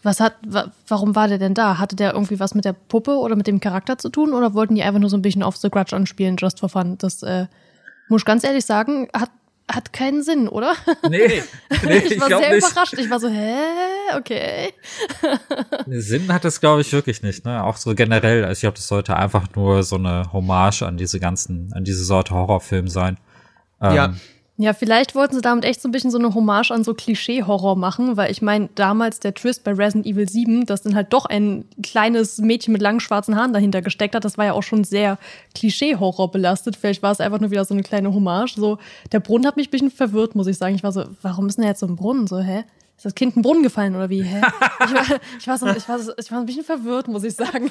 Was 0.03 0.18
hat, 0.18 0.34
wa, 0.45 0.72
warum 0.88 1.14
war 1.14 1.28
der 1.28 1.38
denn 1.38 1.55
da? 1.55 1.78
Hatte 1.78 1.95
der 1.95 2.14
irgendwie 2.14 2.40
was 2.40 2.55
mit 2.55 2.64
der 2.64 2.72
Puppe 2.72 3.12
oder 3.12 3.36
mit 3.36 3.47
dem 3.47 3.61
Charakter 3.61 3.99
zu 3.99 4.09
tun 4.09 4.32
oder 4.32 4.55
wollten 4.55 4.74
die 4.74 4.82
einfach 4.82 4.99
nur 4.99 5.11
so 5.11 5.16
ein 5.16 5.22
bisschen 5.22 5.45
auf 5.45 5.57
The 5.57 5.70
Grudge 5.70 5.95
anspielen, 5.95 6.36
just 6.36 6.59
for 6.59 6.68
fun? 6.68 6.99
Das 6.99 7.22
äh, 7.22 7.47
muss 8.09 8.22
ich 8.22 8.26
ganz 8.26 8.43
ehrlich 8.43 8.64
sagen, 8.64 9.09
hat, 9.14 9.30
hat 9.71 9.93
keinen 9.93 10.23
Sinn, 10.23 10.49
oder? 10.49 10.75
Nee, 11.09 11.43
nee 11.85 11.97
ich 11.99 12.21
war 12.21 12.29
glaub 12.29 12.43
sehr 12.43 12.55
nicht. 12.55 12.67
überrascht. 12.71 12.95
Ich 12.99 13.11
war 13.11 13.21
so, 13.21 13.29
hä? 13.29 13.55
Okay. 14.17 14.73
Sinn 15.87 16.33
hat 16.33 16.45
es, 16.45 16.61
glaube 16.61 16.81
ich, 16.83 16.93
wirklich 16.93 17.23
nicht. 17.23 17.45
Ne? 17.45 17.63
Auch 17.65 17.77
so 17.77 17.95
generell. 17.95 18.45
Also 18.45 18.53
ich 18.53 18.61
glaube, 18.61 18.77
das 18.77 18.89
sollte 18.89 19.17
einfach 19.17 19.47
nur 19.55 19.83
so 19.83 19.97
eine 19.97 20.33
Hommage 20.33 20.83
an 20.83 20.97
diese 20.97 21.21
ganzen, 21.21 21.73
an 21.73 21.85
diese 21.85 22.05
Sorte 22.05 22.35
Horrorfilm 22.35 22.89
sein. 22.89 23.19
Ähm, 23.81 23.95
Ja. 23.95 24.15
Ja, 24.63 24.75
vielleicht 24.75 25.17
wollten 25.17 25.35
sie 25.35 25.41
damit 25.41 25.65
echt 25.65 25.83
so 25.83 25.89
ein 25.89 25.91
bisschen 25.91 26.13
so 26.13 26.19
eine 26.19 26.37
Hommage 26.37 26.71
an 26.71 26.85
so 26.85 26.95
Klischee-Horror 26.95 27.75
machen, 27.75 28.17
weil 28.17 28.31
ich 28.31 28.43
meine, 28.43 28.69
damals 28.77 29.19
der 29.19 29.35
Twist 29.35 29.65
bei 29.65 29.73
Resident 29.73 30.07
Evil 30.07 30.29
7, 30.29 30.67
dass 30.67 30.83
dann 30.83 30.95
halt 30.95 31.13
doch 31.13 31.27
ein 31.27 31.65
kleines 31.83 32.39
Mädchen 32.39 32.73
mit 32.73 32.81
langen 32.81 33.01
schwarzen 33.01 33.35
Haaren 33.35 33.53
dahinter 33.53 33.83
gesteckt 33.83 34.15
hat, 34.15 34.25
das 34.25 34.39
war 34.39 34.45
ja 34.45 34.53
auch 34.53 34.63
schon 34.63 34.85
sehr 34.85 35.19
Klischee-Horror 35.57 36.31
belastet. 36.31 36.77
Vielleicht 36.77 37.03
war 37.03 37.11
es 37.11 37.19
einfach 37.19 37.41
nur 37.41 37.51
wieder 37.51 37.65
so 37.65 37.75
eine 37.75 37.83
kleine 37.83 38.15
Hommage. 38.15 38.55
So, 38.55 38.79
der 39.11 39.19
Brunnen 39.19 39.49
hat 39.49 39.57
mich 39.57 39.67
ein 39.67 39.73
bisschen 39.73 39.91
verwirrt, 39.91 40.37
muss 40.37 40.47
ich 40.47 40.59
sagen. 40.59 40.77
Ich 40.77 40.85
war 40.85 40.93
so, 40.93 41.07
warum 41.23 41.49
ist 41.49 41.59
denn 41.59 41.65
jetzt 41.65 41.81
so 41.81 41.87
ein 41.87 41.97
Brunnen? 41.97 42.29
So, 42.29 42.39
hä? 42.39 42.63
Ist 43.03 43.07
das 43.07 43.14
Kind 43.16 43.34
in 43.34 43.42
den 43.42 43.42
Brunnen 43.42 43.64
gefallen 43.64 43.96
oder 43.96 44.11
wie? 44.11 44.22
Hä? 44.22 44.40
Ich 44.82 44.94
war, 44.94 45.18
ich 45.38 45.46
war, 45.48 45.59
so, 45.59 45.66
ich 45.66 45.88
war, 45.88 45.98
so, 45.98 46.12
ich 46.16 46.30
war 46.30 46.38
ein 46.38 46.46
bisschen 46.46 46.64
verwirrt, 46.64 47.09
muss 47.09 47.24
ich 47.24 47.34
sagen. 47.34 47.70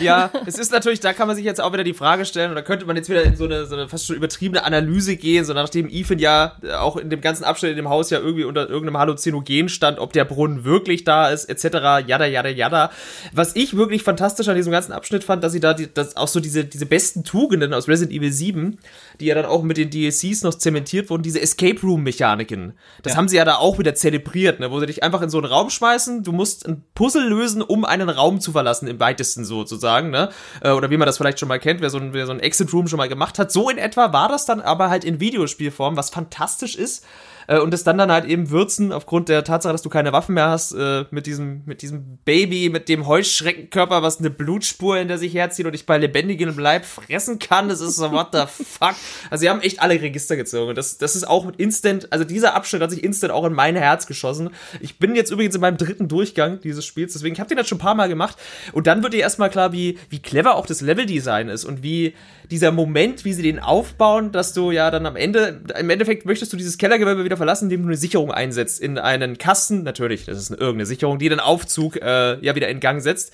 Ja, 0.00 0.30
es 0.46 0.58
ist 0.58 0.72
natürlich, 0.72 1.00
da 1.00 1.12
kann 1.12 1.26
man 1.26 1.36
sich 1.36 1.44
jetzt 1.44 1.60
auch 1.60 1.70
wieder 1.74 1.84
die 1.84 1.92
Frage 1.92 2.24
stellen, 2.24 2.50
oder 2.50 2.62
könnte 2.62 2.86
man 2.86 2.96
jetzt 2.96 3.10
wieder 3.10 3.22
in 3.22 3.36
so 3.36 3.44
eine, 3.44 3.66
so 3.66 3.74
eine 3.74 3.88
fast 3.88 4.06
schon 4.06 4.16
übertriebene 4.16 4.64
Analyse 4.64 5.16
gehen, 5.16 5.44
so 5.44 5.52
nachdem 5.52 5.86
Ethan 5.90 6.18
ja 6.18 6.56
äh, 6.62 6.72
auch 6.72 6.96
in 6.96 7.10
dem 7.10 7.20
ganzen 7.20 7.44
Abschnitt 7.44 7.72
in 7.72 7.76
dem 7.76 7.90
Haus 7.90 8.08
ja 8.08 8.20
irgendwie 8.20 8.44
unter 8.44 8.70
irgendeinem 8.70 8.96
Halluzinogen 8.98 9.68
stand, 9.68 9.98
ob 9.98 10.14
der 10.14 10.24
Brunnen 10.24 10.64
wirklich 10.64 11.04
da 11.04 11.28
ist, 11.28 11.44
etc., 11.50 12.06
jada, 12.06 12.24
jada, 12.24 12.48
jada. 12.48 12.90
Was 13.32 13.56
ich 13.56 13.76
wirklich 13.76 14.02
fantastisch 14.02 14.48
an 14.48 14.56
diesem 14.56 14.72
ganzen 14.72 14.92
Abschnitt 14.92 15.24
fand, 15.24 15.44
dass 15.44 15.52
sie 15.52 15.60
da 15.60 15.74
die, 15.74 15.92
dass 15.92 16.16
auch 16.16 16.28
so 16.28 16.40
diese, 16.40 16.64
diese 16.64 16.86
besten 16.86 17.22
Tugenden 17.22 17.74
aus 17.74 17.86
Resident 17.86 18.16
Evil 18.16 18.32
7, 18.32 18.78
die 19.20 19.26
ja 19.26 19.34
dann 19.34 19.44
auch 19.44 19.62
mit 19.62 19.76
den 19.76 19.90
DLCs 19.90 20.42
noch 20.42 20.54
zementiert 20.54 21.10
wurden, 21.10 21.22
diese 21.22 21.40
Escape 21.40 21.80
Room-Mechaniken. 21.82 22.74
Das 23.02 23.16
haben 23.16 23.28
sie 23.28 23.36
ja 23.36 23.44
da 23.44 23.56
auch 23.56 23.78
wieder 23.78 23.94
zelebriert, 23.94 24.60
ne, 24.60 24.70
wo 24.70 24.80
sie 24.80 24.86
dich 24.86 25.02
einfach 25.02 25.22
in 25.22 25.30
so 25.30 25.38
einen 25.38 25.46
Raum 25.46 25.70
schmeißen, 25.70 26.22
du 26.22 26.32
musst 26.32 26.66
ein 26.66 26.84
Puzzle 26.94 27.28
lösen, 27.28 27.62
um 27.62 27.84
einen 27.84 28.08
Raum 28.08 28.40
zu 28.40 28.52
verlassen, 28.52 28.88
im 28.88 29.00
weitesten 29.00 29.44
sozusagen, 29.44 30.10
ne? 30.10 30.30
Äh, 30.62 30.70
Oder 30.70 30.90
wie 30.90 30.96
man 30.96 31.06
das 31.06 31.18
vielleicht 31.18 31.38
schon 31.38 31.48
mal 31.48 31.58
kennt, 31.58 31.80
wer 31.80 31.90
so 31.90 31.98
ein, 31.98 32.12
wer 32.12 32.26
so 32.26 32.32
ein 32.32 32.40
Exit-Room 32.40 32.88
schon 32.88 32.98
mal 32.98 33.08
gemacht 33.08 33.38
hat. 33.38 33.52
So 33.52 33.68
in 33.70 33.78
etwa 33.78 34.12
war 34.12 34.28
das 34.28 34.46
dann 34.46 34.60
aber 34.60 34.90
halt 34.90 35.04
in 35.04 35.20
Videospielform, 35.20 35.96
was 35.96 36.10
fantastisch 36.10 36.76
ist. 36.76 37.04
Äh, 37.46 37.58
Und 37.58 37.74
es 37.74 37.84
dann 37.84 37.98
dann 37.98 38.10
halt 38.10 38.24
eben 38.24 38.50
würzen, 38.50 38.92
aufgrund 38.92 39.28
der 39.28 39.44
Tatsache, 39.44 39.72
dass 39.72 39.82
du 39.82 39.88
keine 39.88 40.12
Waffen 40.12 40.34
mehr 40.34 40.48
hast, 40.48 40.72
äh, 40.72 41.04
mit 41.10 41.26
diesem, 41.26 41.62
mit 41.66 41.82
diesem 41.82 42.18
Baby, 42.24 42.68
mit 42.68 42.88
dem 42.88 43.06
Heuschreckenkörper, 43.06 44.02
was 44.02 44.18
eine 44.18 44.30
Blutspur 44.30 44.98
hinter 44.98 45.18
sich 45.18 45.34
herzieht 45.34 45.66
und 45.66 45.72
dich 45.72 45.86
bei 45.86 45.98
lebendigem 45.98 46.58
Leib 46.58 46.84
fressen 46.84 47.38
kann. 47.38 47.68
Das 47.68 47.80
ist 47.80 47.96
so, 47.96 48.12
what 48.12 48.28
the 48.32 48.42
fuck? 48.46 48.94
Also, 49.30 49.42
sie 49.42 49.50
haben 49.50 49.60
echt 49.60 49.80
alle 49.80 50.00
Register 50.00 50.36
gezogen. 50.36 50.70
Und 50.70 50.78
das, 50.78 50.98
das 50.98 51.16
ist 51.16 51.26
auch 51.26 51.50
instant, 51.56 52.12
also 52.12 52.24
dieser 52.24 52.54
Abschnitt 52.54 52.82
hat 52.82 52.90
sich 52.90 53.04
instant 53.04 53.32
auch 53.32 53.44
in 53.44 53.52
mein 53.52 53.76
Herz 53.76 54.06
geschossen. 54.06 54.50
Ich 54.80 54.98
bin 54.98 55.14
jetzt 55.14 55.30
übrigens 55.30 55.54
in 55.54 55.60
meinem 55.60 55.76
dritten 55.76 56.08
Durchgang 56.08 56.60
dieses 56.60 56.84
Spiels, 56.84 57.12
deswegen, 57.12 57.34
ich 57.34 57.40
habe 57.40 57.48
den 57.48 57.58
jetzt 57.58 57.68
schon 57.68 57.78
ein 57.78 57.82
paar 57.82 57.94
Mal 57.94 58.08
gemacht. 58.08 58.36
Und 58.72 58.86
dann 58.86 59.02
wird 59.02 59.14
dir 59.14 59.20
erstmal 59.20 59.50
klar, 59.50 59.72
wie, 59.72 59.98
wie 60.08 60.20
clever 60.20 60.56
auch 60.56 60.66
das 60.66 60.80
Leveldesign 60.80 61.48
ist 61.48 61.64
und 61.64 61.82
wie 61.82 62.14
dieser 62.50 62.72
Moment, 62.72 63.24
wie 63.24 63.32
sie 63.32 63.42
den 63.42 63.60
aufbauen, 63.60 64.32
dass 64.32 64.52
du 64.52 64.70
ja 64.70 64.90
dann 64.90 65.06
am 65.06 65.16
Ende, 65.16 65.62
im 65.78 65.90
Endeffekt 65.90 66.26
möchtest 66.26 66.52
du 66.52 66.56
dieses 66.56 66.78
Kellergewölbe 66.78 67.24
wieder 67.24 67.36
verlassen, 67.36 67.64
indem 67.66 67.82
du 67.82 67.88
eine 67.88 67.96
Sicherung 67.96 68.32
einsetzt 68.32 68.80
in 68.80 68.98
einen 68.98 69.38
Kasten. 69.38 69.82
Natürlich, 69.84 70.26
das 70.26 70.38
ist 70.38 70.50
eine, 70.50 70.60
irgendeine 70.60 70.86
Sicherung, 70.86 71.18
die 71.18 71.28
den 71.28 71.40
Aufzug 71.40 71.96
äh, 71.96 72.44
ja 72.44 72.54
wieder 72.54 72.68
in 72.68 72.80
Gang 72.80 73.02
setzt. 73.02 73.32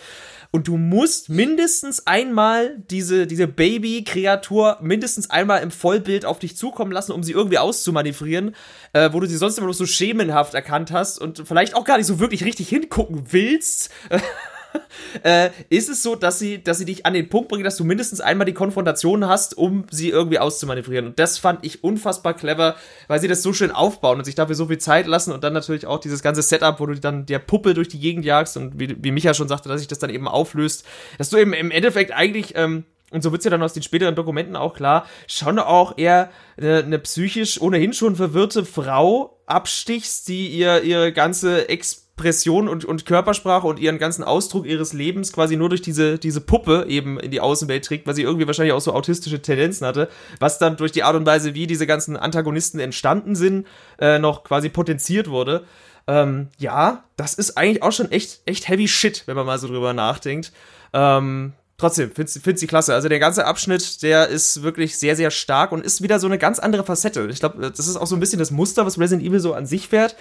Und 0.51 0.69
du 0.69 0.77
musst 0.77 1.29
mindestens 1.29 2.07
einmal 2.07 2.77
diese, 2.91 3.27
diese 3.27 3.49
Baby-Kreatur 3.49 4.79
mindestens 4.81 5.29
einmal 5.29 5.62
im 5.62 5.71
Vollbild 5.71 6.25
auf 6.25 6.39
dich 6.39 6.57
zukommen 6.57 6.93
lassen, 6.93 7.12
um 7.12 7.23
sie 7.23 7.33
irgendwie 7.33 7.59
auszumanövrieren, 7.59 8.55
äh, 8.93 9.11
wo 9.12 9.21
du 9.21 9.27
sie 9.27 9.37
sonst 9.37 9.59
immer 9.59 9.67
noch 9.67 9.75
so 9.75 9.87
schemenhaft 9.87 10.55
erkannt 10.55 10.93
hast 10.93 11.19
und 11.19 11.43
vielleicht 11.47 11.75
auch 11.75 11.85
gar 11.85 11.99
nicht 11.99 12.07
so 12.07 12.21
wirklich 12.21 12.45
richtig 12.45 12.69
hingucken 12.69 13.33
willst. 13.33 13.91
äh, 15.22 15.51
ist 15.68 15.89
es 15.89 16.03
so, 16.03 16.14
dass 16.14 16.39
sie, 16.39 16.62
dass 16.62 16.79
sie 16.79 16.85
dich 16.85 17.07
an 17.07 17.14
den 17.14 17.29
Punkt 17.29 17.49
bringen, 17.49 17.64
dass 17.64 17.77
du 17.77 17.85
mindestens 17.85 18.20
einmal 18.20 18.45
die 18.45 18.55
Konfrontation 18.55 19.27
hast, 19.27 19.57
um 19.57 19.87
sie 19.91 20.11
irgendwie 20.11 20.39
auszumanövrieren. 20.39 21.07
Und 21.07 21.18
das 21.18 21.39
fand 21.39 21.64
ich 21.64 21.85
unfassbar 21.85 22.35
clever, 22.35 22.77
weil 23.09 23.20
sie 23.20 23.29
das 23.29 23.43
so 23.43 23.53
schön 23.53 23.70
aufbauen 23.70 24.18
und 24.18 24.24
sich 24.24 24.35
dafür 24.35 24.55
so 24.55 24.66
viel 24.66 24.79
Zeit 24.79 25.07
lassen 25.07 25.33
und 25.33 25.45
dann 25.45 25.53
natürlich 25.53 25.87
auch 25.87 25.99
dieses 25.99 26.22
ganze 26.22 26.43
Setup, 26.43 26.81
wo 26.81 26.87
du 26.87 26.99
dann 26.99 27.27
der 27.27 27.39
Puppe 27.39 27.74
durch 27.74 27.89
die 27.89 28.01
Gegend 28.01 28.24
jagst 28.24 28.57
und 28.57 28.79
wie, 28.79 28.97
wie 29.03 29.11
Micha 29.11 29.35
schon 29.35 29.49
sagte, 29.49 29.68
dass 29.68 29.81
sich 29.81 29.89
das 29.89 29.99
dann 29.99 30.11
eben 30.11 30.29
auflöst, 30.29 30.85
dass 31.18 31.31
du 31.31 31.39
eben 31.39 31.53
im 31.53 31.70
Endeffekt 31.70 32.12
eigentlich, 32.12 32.55
ähm, 32.57 32.85
und 33.11 33.22
so 33.22 33.33
wird's 33.33 33.45
ja 33.45 33.51
dann 33.51 33.62
aus 33.62 33.72
den 33.72 33.83
späteren 33.83 34.14
Dokumenten 34.14 34.57
auch 34.57 34.74
klar, 34.74 35.07
schon 35.29 35.59
auch 35.59 35.97
eher 35.97 36.31
eine, 36.57 36.79
eine 36.79 36.99
psychisch 36.99 37.61
ohnehin 37.61 37.93
schon 37.93 38.16
verwirrte 38.16 38.64
Frau 38.64 39.41
abstichst, 39.47 40.29
die 40.29 40.49
ihr 40.49 40.83
ihre 40.83 41.12
ganze 41.12 41.68
Expression 42.17 42.67
und, 42.67 42.87
und 42.87 43.05
Körpersprache 43.05 43.67
und 43.67 43.79
ihren 43.79 43.99
ganzen 43.99 44.25
Ausdruck 44.25 44.64
ihres 44.64 44.95
Lebens 44.95 45.35
quasi 45.35 45.57
nur 45.57 45.69
durch 45.69 45.83
diese, 45.83 46.19
diese 46.19 46.41
Puppe 46.41 46.87
eben 46.89 47.21
in 47.21 47.31
die 47.31 47.43
Außenwelt 47.43 47.85
trägt, 47.85 48.07
weil 48.07 48.14
sie 48.14 48.23
irgendwie 48.23 48.47
wahrscheinlich 48.47 48.73
auch 48.73 48.81
so 48.81 48.95
autistische 48.95 49.43
Tendenzen 49.43 49.87
hatte, 49.87 50.09
was 50.41 50.59
dann 50.59 50.79
durch 50.79 50.93
die 50.93 51.03
Art 51.03 51.14
und 51.14 51.27
Weise, 51.27 51.55
wie 51.55 51.67
diese 51.67 51.87
ganzen 51.87 52.17
Antagonisten 52.17 52.81
entstanden 52.81 53.37
sind, 53.37 53.67
äh, 53.99 54.19
noch 54.19 54.45
quasi 54.45 54.71
potenziert 54.71 55.29
wurde. 55.29 55.64
Ähm, 56.07 56.49
ja, 56.57 57.05
das 57.17 57.35
ist 57.35 57.59
eigentlich 57.59 57.83
auch 57.83 57.93
schon 57.93 58.11
echt, 58.11 58.41
echt 58.47 58.67
heavy 58.67 58.89
shit, 58.89 59.25
wenn 59.27 59.37
man 59.37 59.45
mal 59.45 59.59
so 59.59 59.69
drüber 59.69 59.93
nachdenkt. 59.93 60.53
Ähm, 60.95 61.53
trotzdem, 61.77 62.12
find's, 62.12 62.41
find's 62.43 62.61
die 62.61 62.67
klasse. 62.67 62.95
Also 62.95 63.11
der 63.11 63.19
ganze 63.19 63.45
Abschnitt, 63.45 64.03
der 64.03 64.29
ist 64.29 64.62
wirklich 64.62 64.99
sehr, 64.99 65.17
sehr 65.17 65.31
stark 65.31 65.71
und 65.71 65.85
ist 65.85 66.03
wieder 66.03 66.19
so 66.19 66.27
eine 66.27 66.39
ganz 66.39 66.61
andere 66.61 66.85
Facette. 66.85 67.29
Ich 67.31 67.41
glaube, 67.41 67.71
das 67.71 67.87
ist 67.87 67.97
auch 67.97 68.07
so 68.07 68.17
ein 68.17 68.21
bisschen 68.21 68.39
das 68.39 68.51
Muster, 68.51 68.87
was 68.87 68.99
Resident 68.99 69.27
Evil 69.29 69.41
so 69.41 69.53
an 69.53 69.67
sich 69.67 69.89
fährt. 69.89 70.17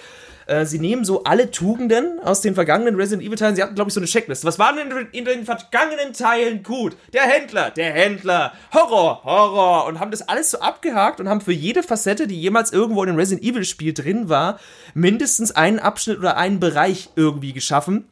Äh, 0.46 0.64
sie 0.64 0.78
nehmen 0.78 1.04
so 1.04 1.24
alle 1.24 1.50
Tugenden 1.50 2.20
aus 2.20 2.40
den 2.40 2.54
vergangenen 2.54 2.94
Resident 2.94 3.26
Evil 3.26 3.36
Teilen. 3.36 3.56
Sie 3.56 3.62
hatten, 3.62 3.74
glaube 3.74 3.90
ich, 3.90 3.94
so 3.94 4.00
eine 4.00 4.06
Checkliste. 4.06 4.46
Was 4.46 4.58
waren 4.58 4.76
denn 4.76 5.08
in 5.12 5.24
den 5.24 5.44
vergangenen 5.44 6.12
Teilen 6.12 6.62
gut? 6.62 6.96
Der 7.12 7.22
Händler, 7.22 7.70
der 7.70 7.92
Händler, 7.92 8.52
Horror, 8.72 9.24
Horror. 9.24 9.86
Und 9.86 10.00
haben 10.00 10.10
das 10.10 10.28
alles 10.28 10.52
so 10.52 10.60
abgehakt 10.60 11.20
und 11.20 11.28
haben 11.28 11.40
für 11.40 11.52
jede 11.52 11.82
Facette, 11.82 12.26
die 12.26 12.40
jemals 12.40 12.72
irgendwo 12.72 13.02
in 13.02 13.08
einem 13.08 13.18
Resident 13.18 13.46
Evil 13.46 13.64
Spiel 13.64 13.92
drin 13.92 14.28
war, 14.28 14.60
mindestens 14.94 15.50
einen 15.50 15.80
Abschnitt 15.80 16.18
oder 16.18 16.36
einen 16.36 16.60
Bereich 16.60 17.10
irgendwie 17.16 17.52
geschaffen 17.52 18.06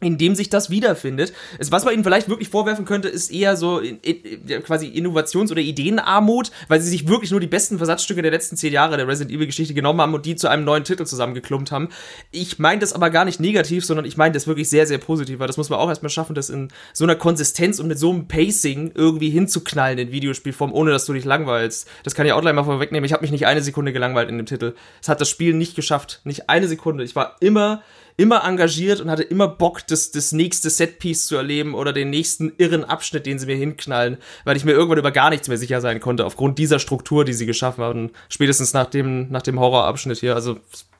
in 0.00 0.18
dem 0.18 0.34
sich 0.34 0.50
das 0.50 0.70
wiederfindet. 0.70 1.32
Es, 1.58 1.70
was 1.70 1.84
man 1.84 1.94
ihnen 1.94 2.02
vielleicht 2.02 2.28
wirklich 2.28 2.48
vorwerfen 2.48 2.84
könnte, 2.84 3.08
ist 3.08 3.30
eher 3.30 3.56
so 3.56 3.78
in, 3.78 3.98
in, 4.00 4.62
quasi 4.64 4.88
Innovations- 4.88 5.52
oder 5.52 5.60
Ideenarmut, 5.60 6.50
weil 6.68 6.80
sie 6.80 6.90
sich 6.90 7.08
wirklich 7.08 7.30
nur 7.30 7.40
die 7.40 7.46
besten 7.46 7.78
Versatzstücke 7.78 8.20
der 8.20 8.32
letzten 8.32 8.56
zehn 8.56 8.72
Jahre 8.72 8.96
der 8.96 9.06
Resident 9.06 9.34
Evil-Geschichte 9.34 9.72
genommen 9.72 10.00
haben 10.00 10.12
und 10.12 10.26
die 10.26 10.34
zu 10.34 10.48
einem 10.48 10.64
neuen 10.64 10.84
Titel 10.84 11.06
zusammengeklumpt 11.06 11.70
haben. 11.70 11.90
Ich 12.32 12.58
meine 12.58 12.80
das 12.80 12.92
aber 12.92 13.10
gar 13.10 13.24
nicht 13.24 13.38
negativ, 13.38 13.84
sondern 13.84 14.04
ich 14.04 14.16
meine 14.16 14.32
das 14.32 14.48
wirklich 14.48 14.68
sehr, 14.68 14.86
sehr 14.86 14.98
positiv, 14.98 15.38
weil 15.38 15.46
das 15.46 15.56
muss 15.56 15.70
man 15.70 15.78
auch 15.78 15.88
erstmal 15.88 16.10
schaffen, 16.10 16.34
das 16.34 16.50
in 16.50 16.68
so 16.92 17.04
einer 17.04 17.16
Konsistenz 17.16 17.78
und 17.78 17.86
mit 17.86 17.98
so 17.98 18.10
einem 18.10 18.26
Pacing 18.26 18.92
irgendwie 18.94 19.30
hinzuknallen 19.30 19.98
in 19.98 20.12
Videospielform, 20.12 20.72
ohne 20.72 20.90
dass 20.90 21.06
du 21.06 21.12
dich 21.12 21.24
langweilst. 21.24 21.88
Das 22.02 22.16
kann 22.16 22.26
ich 22.26 22.32
auch 22.32 22.40
gleich 22.40 22.54
mal 22.54 22.64
vorwegnehmen. 22.64 23.06
Ich 23.06 23.12
habe 23.12 23.22
mich 23.22 23.30
nicht 23.30 23.46
eine 23.46 23.62
Sekunde 23.62 23.92
gelangweilt 23.92 24.28
in 24.28 24.38
dem 24.38 24.46
Titel. 24.46 24.74
Es 25.00 25.08
hat 25.08 25.20
das 25.20 25.30
Spiel 25.30 25.54
nicht 25.54 25.76
geschafft. 25.76 26.20
Nicht 26.24 26.50
eine 26.50 26.66
Sekunde. 26.66 27.04
Ich 27.04 27.14
war 27.14 27.36
immer 27.40 27.82
immer 28.16 28.44
engagiert 28.44 29.00
und 29.00 29.10
hatte 29.10 29.22
immer 29.22 29.48
Bock, 29.48 29.86
das, 29.86 30.12
das 30.12 30.32
nächste 30.32 30.70
Setpiece 30.70 31.26
zu 31.26 31.36
erleben 31.36 31.74
oder 31.74 31.92
den 31.92 32.10
nächsten 32.10 32.52
irren 32.58 32.84
Abschnitt, 32.84 33.26
den 33.26 33.38
sie 33.38 33.46
mir 33.46 33.56
hinknallen, 33.56 34.18
weil 34.44 34.56
ich 34.56 34.64
mir 34.64 34.72
irgendwann 34.72 34.98
über 34.98 35.10
gar 35.10 35.30
nichts 35.30 35.48
mehr 35.48 35.58
sicher 35.58 35.80
sein 35.80 36.00
konnte, 36.00 36.24
aufgrund 36.24 36.58
dieser 36.58 36.78
Struktur, 36.78 37.24
die 37.24 37.32
sie 37.32 37.46
geschaffen 37.46 37.82
haben. 37.82 38.10
Spätestens 38.28 38.72
nach 38.72 38.86
dem, 38.86 39.30
nach 39.30 39.42
dem 39.42 39.58
Horrorabschnitt 39.58 40.18
hier. 40.18 40.34
Also 40.34 40.58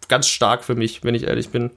ganz 0.08 0.28
stark 0.28 0.64
für 0.64 0.74
mich, 0.74 1.04
wenn 1.04 1.14
ich 1.14 1.24
ehrlich 1.24 1.50
bin. 1.50 1.70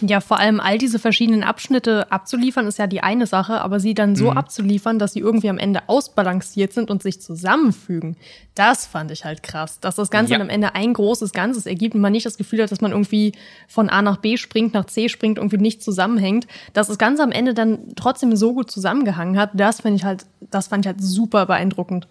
Ja, 0.00 0.20
vor 0.20 0.38
allem 0.38 0.60
all 0.60 0.78
diese 0.78 0.98
verschiedenen 0.98 1.42
Abschnitte 1.42 2.10
abzuliefern 2.12 2.66
ist 2.66 2.78
ja 2.78 2.86
die 2.86 3.00
eine 3.02 3.26
Sache, 3.26 3.60
aber 3.60 3.80
sie 3.80 3.94
dann 3.94 4.14
so 4.14 4.30
mhm. 4.30 4.38
abzuliefern, 4.38 4.98
dass 4.98 5.12
sie 5.12 5.20
irgendwie 5.20 5.48
am 5.48 5.58
Ende 5.58 5.88
ausbalanciert 5.88 6.72
sind 6.72 6.90
und 6.90 7.02
sich 7.02 7.20
zusammenfügen. 7.20 8.16
Das 8.54 8.86
fand 8.86 9.10
ich 9.10 9.24
halt 9.24 9.42
krass, 9.42 9.80
dass 9.80 9.96
das 9.96 10.10
Ganze 10.10 10.34
ja. 10.34 10.40
am 10.40 10.48
Ende 10.48 10.74
ein 10.74 10.92
großes 10.92 11.32
Ganzes 11.32 11.66
ergibt 11.66 11.94
und 11.94 12.00
man 12.00 12.12
nicht 12.12 12.26
das 12.26 12.36
Gefühl 12.36 12.62
hat, 12.62 12.70
dass 12.70 12.80
man 12.80 12.92
irgendwie 12.92 13.32
von 13.66 13.88
A 13.88 14.02
nach 14.02 14.18
B 14.18 14.36
springt, 14.36 14.74
nach 14.74 14.86
C 14.86 15.08
springt, 15.08 15.38
irgendwie 15.38 15.58
nicht 15.58 15.82
zusammenhängt. 15.82 16.46
Dass 16.72 16.88
das 16.88 16.98
Ganze 16.98 17.22
am 17.22 17.32
Ende 17.32 17.54
dann 17.54 17.94
trotzdem 17.96 18.36
so 18.36 18.54
gut 18.54 18.70
zusammengehangen 18.70 19.38
hat, 19.38 19.50
das 19.54 19.80
fand 19.80 19.96
ich 19.96 20.04
halt, 20.04 20.26
das 20.40 20.68
fand 20.68 20.84
ich 20.84 20.88
halt 20.88 21.02
super 21.02 21.46
beeindruckend. 21.46 22.08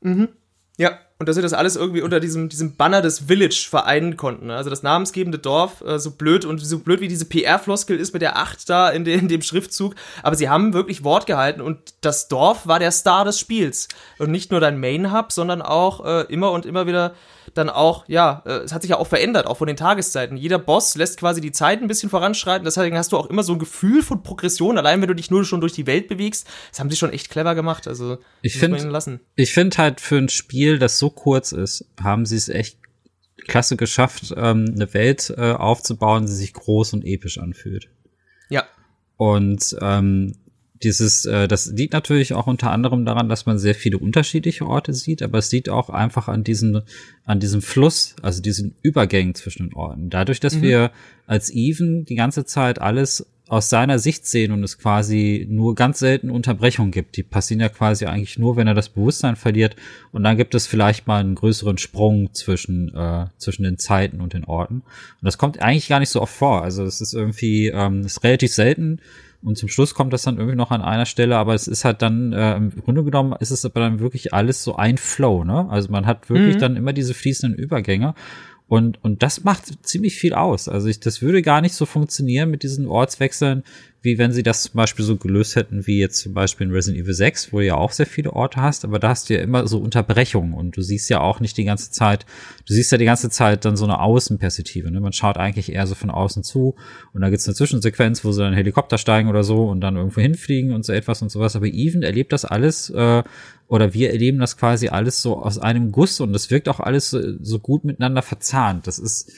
Mhm. 0.00 0.28
Ja, 0.78 0.98
und 1.20 1.28
dass 1.28 1.36
sie 1.36 1.42
das 1.42 1.52
alles 1.52 1.76
irgendwie 1.76 2.00
unter 2.00 2.18
diesem, 2.18 2.48
diesem 2.48 2.76
Banner 2.76 3.02
des 3.02 3.18
Village 3.26 3.66
vereinen 3.68 4.16
konnten. 4.16 4.46
Ne? 4.46 4.56
Also 4.56 4.70
das 4.70 4.82
namensgebende 4.82 5.38
Dorf, 5.38 5.82
äh, 5.82 5.98
so 5.98 6.12
blöd 6.12 6.46
und 6.46 6.58
so 6.58 6.78
blöd 6.78 7.02
wie 7.02 7.08
diese 7.08 7.26
PR-Floskel 7.26 7.98
ist 7.98 8.14
mit 8.14 8.22
der 8.22 8.38
8 8.38 8.68
da 8.68 8.88
in, 8.88 9.04
de, 9.04 9.18
in 9.18 9.28
dem 9.28 9.42
Schriftzug, 9.42 9.94
aber 10.22 10.34
sie 10.34 10.48
haben 10.48 10.72
wirklich 10.72 11.04
Wort 11.04 11.26
gehalten 11.26 11.60
und 11.60 11.78
das 12.00 12.28
Dorf 12.28 12.66
war 12.66 12.78
der 12.78 12.90
Star 12.90 13.26
des 13.26 13.38
Spiels. 13.38 13.88
Und 14.16 14.30
nicht 14.30 14.50
nur 14.50 14.60
dein 14.60 14.80
Main-Hub, 14.80 15.30
sondern 15.30 15.60
auch 15.60 16.06
äh, 16.06 16.22
immer 16.32 16.52
und 16.52 16.64
immer 16.64 16.86
wieder 16.86 17.12
dann 17.54 17.68
auch, 17.68 18.04
ja, 18.08 18.42
äh, 18.46 18.58
es 18.58 18.72
hat 18.72 18.82
sich 18.82 18.90
ja 18.90 18.98
auch 18.98 19.06
verändert, 19.06 19.46
auch 19.46 19.56
von 19.56 19.66
den 19.66 19.76
Tageszeiten. 19.76 20.36
Jeder 20.36 20.58
Boss 20.58 20.94
lässt 20.94 21.18
quasi 21.18 21.40
die 21.40 21.52
Zeit 21.52 21.82
ein 21.82 21.88
bisschen 21.88 22.10
voranschreiten, 22.10 22.64
deswegen 22.64 22.96
hast 22.96 23.12
du 23.12 23.16
auch 23.16 23.26
immer 23.26 23.42
so 23.42 23.52
ein 23.52 23.58
Gefühl 23.58 24.02
von 24.02 24.22
Progression, 24.22 24.78
allein 24.78 25.00
wenn 25.00 25.08
du 25.08 25.14
dich 25.14 25.30
nur 25.30 25.44
schon 25.44 25.60
durch 25.60 25.72
die 25.72 25.86
Welt 25.86 26.08
bewegst. 26.08 26.46
Das 26.70 26.80
haben 26.80 26.90
sie 26.90 26.96
schon 26.96 27.12
echt 27.12 27.30
clever 27.30 27.54
gemacht, 27.54 27.88
also 27.88 28.18
ich 28.42 28.58
finde 28.58 28.78
ich 29.36 29.52
finde 29.52 29.78
halt 29.78 30.00
für 30.00 30.18
ein 30.18 30.28
Spiel, 30.28 30.78
das 30.78 30.98
so 30.98 31.10
kurz 31.10 31.52
ist, 31.52 31.86
haben 32.00 32.26
sie 32.26 32.36
es 32.36 32.48
echt 32.48 32.78
klasse 33.46 33.76
geschafft, 33.76 34.32
ähm, 34.36 34.72
eine 34.74 34.92
Welt 34.94 35.32
äh, 35.36 35.52
aufzubauen, 35.52 36.26
die 36.26 36.32
sich 36.32 36.52
groß 36.52 36.92
und 36.94 37.04
episch 37.04 37.38
anfühlt. 37.38 37.88
Ja. 38.48 38.64
Und 39.16 39.76
ähm, 39.80 40.36
dieses, 40.82 41.26
äh, 41.26 41.46
das 41.46 41.66
liegt 41.66 41.92
natürlich 41.92 42.32
auch 42.32 42.46
unter 42.46 42.70
anderem 42.70 43.04
daran, 43.04 43.28
dass 43.28 43.46
man 43.46 43.58
sehr 43.58 43.74
viele 43.74 43.98
unterschiedliche 43.98 44.66
Orte 44.66 44.94
sieht, 44.94 45.22
aber 45.22 45.38
es 45.38 45.52
liegt 45.52 45.68
auch 45.68 45.90
einfach 45.90 46.28
an 46.28 46.42
diesem, 46.42 46.82
an 47.24 47.40
diesem 47.40 47.60
Fluss, 47.60 48.16
also 48.22 48.40
diesen 48.40 48.74
Übergängen 48.82 49.34
zwischen 49.34 49.68
den 49.68 49.74
Orten. 49.74 50.10
Dadurch, 50.10 50.40
dass 50.40 50.56
mhm. 50.56 50.62
wir 50.62 50.90
als 51.26 51.50
Even 51.50 52.04
die 52.06 52.14
ganze 52.14 52.44
Zeit 52.44 52.80
alles 52.80 53.26
aus 53.50 53.68
seiner 53.68 53.98
Sicht 53.98 54.26
sehen 54.26 54.52
und 54.52 54.62
es 54.62 54.78
quasi 54.78 55.44
nur 55.50 55.74
ganz 55.74 55.98
selten 55.98 56.30
Unterbrechungen 56.30 56.92
gibt. 56.92 57.16
Die 57.16 57.24
passieren 57.24 57.60
ja 57.60 57.68
quasi 57.68 58.06
eigentlich 58.06 58.38
nur, 58.38 58.56
wenn 58.56 58.68
er 58.68 58.74
das 58.74 58.90
Bewusstsein 58.90 59.34
verliert. 59.34 59.74
Und 60.12 60.22
dann 60.22 60.36
gibt 60.36 60.54
es 60.54 60.68
vielleicht 60.68 61.08
mal 61.08 61.18
einen 61.18 61.34
größeren 61.34 61.76
Sprung 61.76 62.32
zwischen, 62.32 62.94
äh, 62.94 63.26
zwischen 63.38 63.64
den 63.64 63.76
Zeiten 63.76 64.20
und 64.20 64.34
den 64.34 64.44
Orten. 64.44 64.76
Und 64.76 64.84
das 65.22 65.36
kommt 65.36 65.60
eigentlich 65.60 65.88
gar 65.88 65.98
nicht 65.98 66.10
so 66.10 66.22
oft 66.22 66.32
vor. 66.32 66.62
Also 66.62 66.84
es 66.84 67.00
ist 67.00 67.12
irgendwie, 67.12 67.66
ähm, 67.66 68.02
ist 68.02 68.22
relativ 68.22 68.54
selten, 68.54 69.00
und 69.42 69.56
zum 69.56 69.70
Schluss 69.70 69.94
kommt 69.94 70.12
das 70.12 70.22
dann 70.22 70.36
irgendwie 70.36 70.56
noch 70.56 70.70
an 70.70 70.82
einer 70.82 71.06
Stelle, 71.06 71.38
aber 71.38 71.54
es 71.54 71.66
ist 71.66 71.86
halt 71.86 72.02
dann, 72.02 72.34
äh, 72.34 72.56
im 72.56 72.70
Grunde 72.84 73.02
genommen 73.04 73.34
ist 73.40 73.50
es 73.50 73.64
aber 73.64 73.80
dann 73.80 73.98
wirklich 73.98 74.34
alles 74.34 74.62
so 74.62 74.76
ein 74.76 74.98
Flow, 74.98 75.44
ne? 75.44 75.66
Also 75.70 75.90
man 75.90 76.04
hat 76.04 76.28
wirklich 76.28 76.56
mhm. 76.56 76.60
dann 76.60 76.76
immer 76.76 76.92
diese 76.92 77.14
fließenden 77.14 77.58
Übergänge. 77.58 78.14
Und, 78.70 79.02
und 79.02 79.24
das 79.24 79.42
macht 79.42 79.84
ziemlich 79.84 80.14
viel 80.14 80.32
aus. 80.32 80.68
Also 80.68 80.86
ich, 80.86 81.00
das 81.00 81.22
würde 81.22 81.42
gar 81.42 81.60
nicht 81.60 81.74
so 81.74 81.86
funktionieren 81.86 82.52
mit 82.52 82.62
diesen 82.62 82.86
Ortswechseln, 82.86 83.64
wie 84.02 84.16
wenn 84.16 84.32
sie 84.32 84.42
das 84.42 84.62
zum 84.62 84.78
Beispiel 84.78 85.04
so 85.04 85.16
gelöst 85.16 85.56
hätten, 85.56 85.86
wie 85.86 85.98
jetzt 85.98 86.20
zum 86.20 86.32
Beispiel 86.32 86.66
in 86.66 86.72
Resident 86.72 87.02
Evil 87.02 87.12
6, 87.12 87.52
wo 87.52 87.58
du 87.58 87.66
ja 87.66 87.74
auch 87.74 87.92
sehr 87.92 88.06
viele 88.06 88.32
Orte 88.32 88.62
hast, 88.62 88.84
aber 88.84 88.98
da 88.98 89.10
hast 89.10 89.28
du 89.28 89.34
ja 89.34 89.40
immer 89.40 89.66
so 89.66 89.78
Unterbrechungen 89.78 90.54
und 90.54 90.76
du 90.76 90.80
siehst 90.80 91.10
ja 91.10 91.20
auch 91.20 91.40
nicht 91.40 91.56
die 91.58 91.64
ganze 91.64 91.90
Zeit, 91.90 92.24
du 92.66 92.72
siehst 92.72 92.92
ja 92.92 92.98
die 92.98 93.04
ganze 93.04 93.28
Zeit 93.28 93.66
dann 93.66 93.76
so 93.76 93.84
eine 93.84 94.00
Außenperspektive. 94.00 94.90
Ne? 94.90 95.00
Man 95.00 95.12
schaut 95.12 95.36
eigentlich 95.36 95.72
eher 95.72 95.86
so 95.86 95.94
von 95.94 96.10
außen 96.10 96.42
zu 96.42 96.76
und 97.12 97.20
da 97.20 97.28
gibt's 97.28 97.46
eine 97.46 97.54
Zwischensequenz, 97.54 98.24
wo 98.24 98.32
sie 98.32 98.40
dann 98.40 98.54
Helikopter 98.54 98.96
steigen 98.96 99.28
oder 99.28 99.44
so 99.44 99.68
und 99.68 99.82
dann 99.82 99.96
irgendwo 99.96 100.22
hinfliegen 100.22 100.72
und 100.72 100.84
so 100.84 100.94
etwas 100.94 101.20
und 101.20 101.30
sowas. 101.30 101.54
Aber 101.54 101.66
Even 101.66 102.02
erlebt 102.02 102.32
das 102.32 102.46
alles 102.46 102.88
äh, 102.88 103.22
oder 103.68 103.92
wir 103.92 104.10
erleben 104.12 104.38
das 104.38 104.56
quasi 104.56 104.88
alles 104.88 105.20
so 105.20 105.42
aus 105.42 105.58
einem 105.58 105.92
Guss 105.92 106.20
und 106.20 106.34
es 106.34 106.50
wirkt 106.50 106.70
auch 106.70 106.80
alles 106.80 107.10
so, 107.10 107.20
so 107.38 107.58
gut 107.58 107.84
miteinander 107.84 108.22
verzahnt. 108.22 108.86
Das 108.86 108.98
ist 108.98 109.30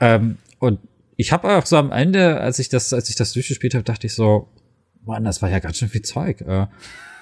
ähm, 0.00 0.38
und 0.58 0.78
ich 1.22 1.32
habe 1.32 1.56
auch 1.56 1.66
so 1.66 1.76
am 1.76 1.92
Ende, 1.92 2.40
als 2.40 2.58
ich 2.58 2.68
das, 2.68 2.92
als 2.92 3.08
ich 3.08 3.14
das 3.14 3.32
durchgespielt 3.32 3.74
habe, 3.74 3.84
dachte 3.84 4.08
ich 4.08 4.14
so, 4.14 4.48
Mann, 5.04 5.24
das 5.24 5.40
war 5.40 5.48
ja 5.48 5.60
ganz 5.60 5.78
schön 5.78 5.88
viel 5.88 6.02
Zeug. 6.02 6.40
Äh, 6.40 6.66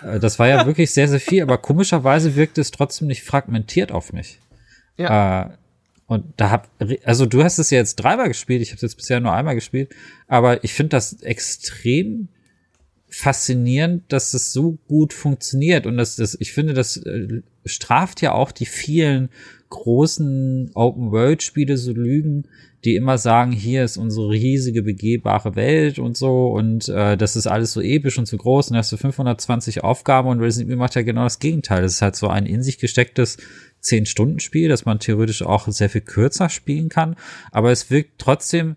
äh 0.03 0.19
das 0.19 0.39
war 0.39 0.49
ja 0.49 0.67
wirklich 0.67 0.91
sehr, 0.91 1.07
sehr 1.07 1.21
viel, 1.21 1.43
aber 1.43 1.59
komischerweise 1.59 2.35
wirkte 2.35 2.63
es 2.63 2.71
trotzdem 2.71 3.09
nicht 3.09 3.23
fragmentiert 3.23 3.93
auf 3.93 4.13
mich. 4.13 4.41
Ja. 4.97 5.43
Äh, 5.43 5.51
und 6.07 6.25
da 6.39 6.51
hab, 6.51 6.69
also 7.05 7.27
du 7.27 7.45
hast 7.45 7.59
es 7.59 7.71
ja 7.71 7.79
jetzt 7.79 7.97
dreimal 7.97 8.29
gespielt, 8.29 8.63
ich 8.63 8.71
habe 8.71 8.77
es 8.77 8.83
jetzt 8.83 8.97
bisher 8.97 9.21
nur 9.21 9.33
einmal 9.33 9.55
gespielt, 9.55 9.95
aber 10.27 10.65
ich 10.65 10.73
finde 10.73 10.91
das 10.91 11.23
extrem 11.23 12.29
faszinierend, 13.09 14.05
dass 14.13 14.35
es 14.35 14.53
so 14.53 14.79
gut 14.89 15.13
funktioniert 15.13 15.87
und 15.87 15.99
dass 15.99 16.17
das, 16.17 16.37
ich 16.41 16.53
finde, 16.53 16.75
das 16.75 16.97
äh, 16.97 17.43
straft 17.65 18.23
ja 18.23 18.33
auch 18.33 18.51
die 18.51 18.67
vielen 18.67 19.29
großen 19.69 20.71
Open-World-Spiele 20.75 21.77
so 21.77 21.93
Lügen, 21.93 22.47
die 22.85 22.97
immer 22.97 23.19
sagen, 23.19 23.53
hier 23.53 23.85
ist 23.85 23.97
unsere 23.97 24.31
riesige 24.31 24.83
begehbare 24.83 25.55
Welt 25.55 25.99
und 25.99 26.17
so 26.17 26.49
und 26.49 26.89
äh, 26.89 27.17
das 27.17 27.37
ist 27.37 27.47
alles 27.47 27.73
so 27.73 27.81
episch 27.81 28.19
und 28.19 28.27
so 28.27 28.37
groß 28.37 28.71
und 28.71 28.77
hast 28.77 28.91
du 28.93 28.97
520 28.97 29.85
Aufgaben 29.85 30.29
und 30.29 30.41
Resident 30.41 30.69
Evil 30.69 30.79
macht 30.79 30.95
ja 30.95 31.03
genau 31.03 31.25
das 31.25 31.39
Gegenteil. 31.39 31.83
Das 31.83 31.93
ist 31.93 32.03
halt 32.03 32.17
so 32.17 32.29
ein 32.29 32.47
in 32.47 32.63
sich 32.63 32.79
gestecktes 32.79 33.37
10-Stunden-Spiel, 33.83 34.69
das 34.69 34.85
man 34.85 34.99
theoretisch 34.99 35.43
auch 35.43 35.69
sehr 35.69 35.91
viel 35.91 36.01
kürzer 36.01 36.49
spielen 36.49 36.89
kann, 36.89 37.17
aber 37.51 37.71
es 37.71 37.91
wirkt 37.91 38.19
trotzdem 38.19 38.77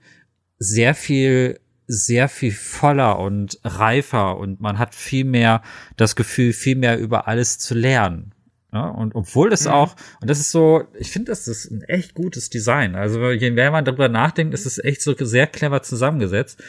sehr 0.59 0.95
viel 0.95 1.59
sehr 1.85 2.29
viel 2.29 2.51
voller 2.51 3.19
und 3.19 3.59
reifer 3.63 4.37
und 4.37 4.61
man 4.61 4.79
hat 4.79 4.95
viel 4.95 5.25
mehr 5.25 5.61
das 5.97 6.15
Gefühl, 6.15 6.53
viel 6.53 6.75
mehr 6.75 6.97
über 6.97 7.27
alles 7.27 7.59
zu 7.59 7.75
lernen. 7.75 8.32
Ja, 8.73 8.87
und 8.87 9.13
obwohl 9.13 9.51
das 9.51 9.65
mhm. 9.65 9.71
auch, 9.71 9.95
und 10.19 10.29
das 10.29 10.39
ist 10.39 10.51
so, 10.51 10.83
ich 10.97 11.11
finde, 11.11 11.31
das 11.31 11.47
ist 11.47 11.69
ein 11.69 11.83
echt 11.83 12.15
gutes 12.15 12.49
Design. 12.49 12.95
Also 12.95 13.29
je 13.29 13.51
mehr 13.51 13.69
man 13.69 13.85
darüber 13.85 14.09
nachdenkt, 14.09 14.55
ist 14.55 14.65
es 14.65 14.83
echt 14.83 15.01
so 15.03 15.13
sehr 15.15 15.45
clever 15.45 15.83
zusammengesetzt. 15.83 16.61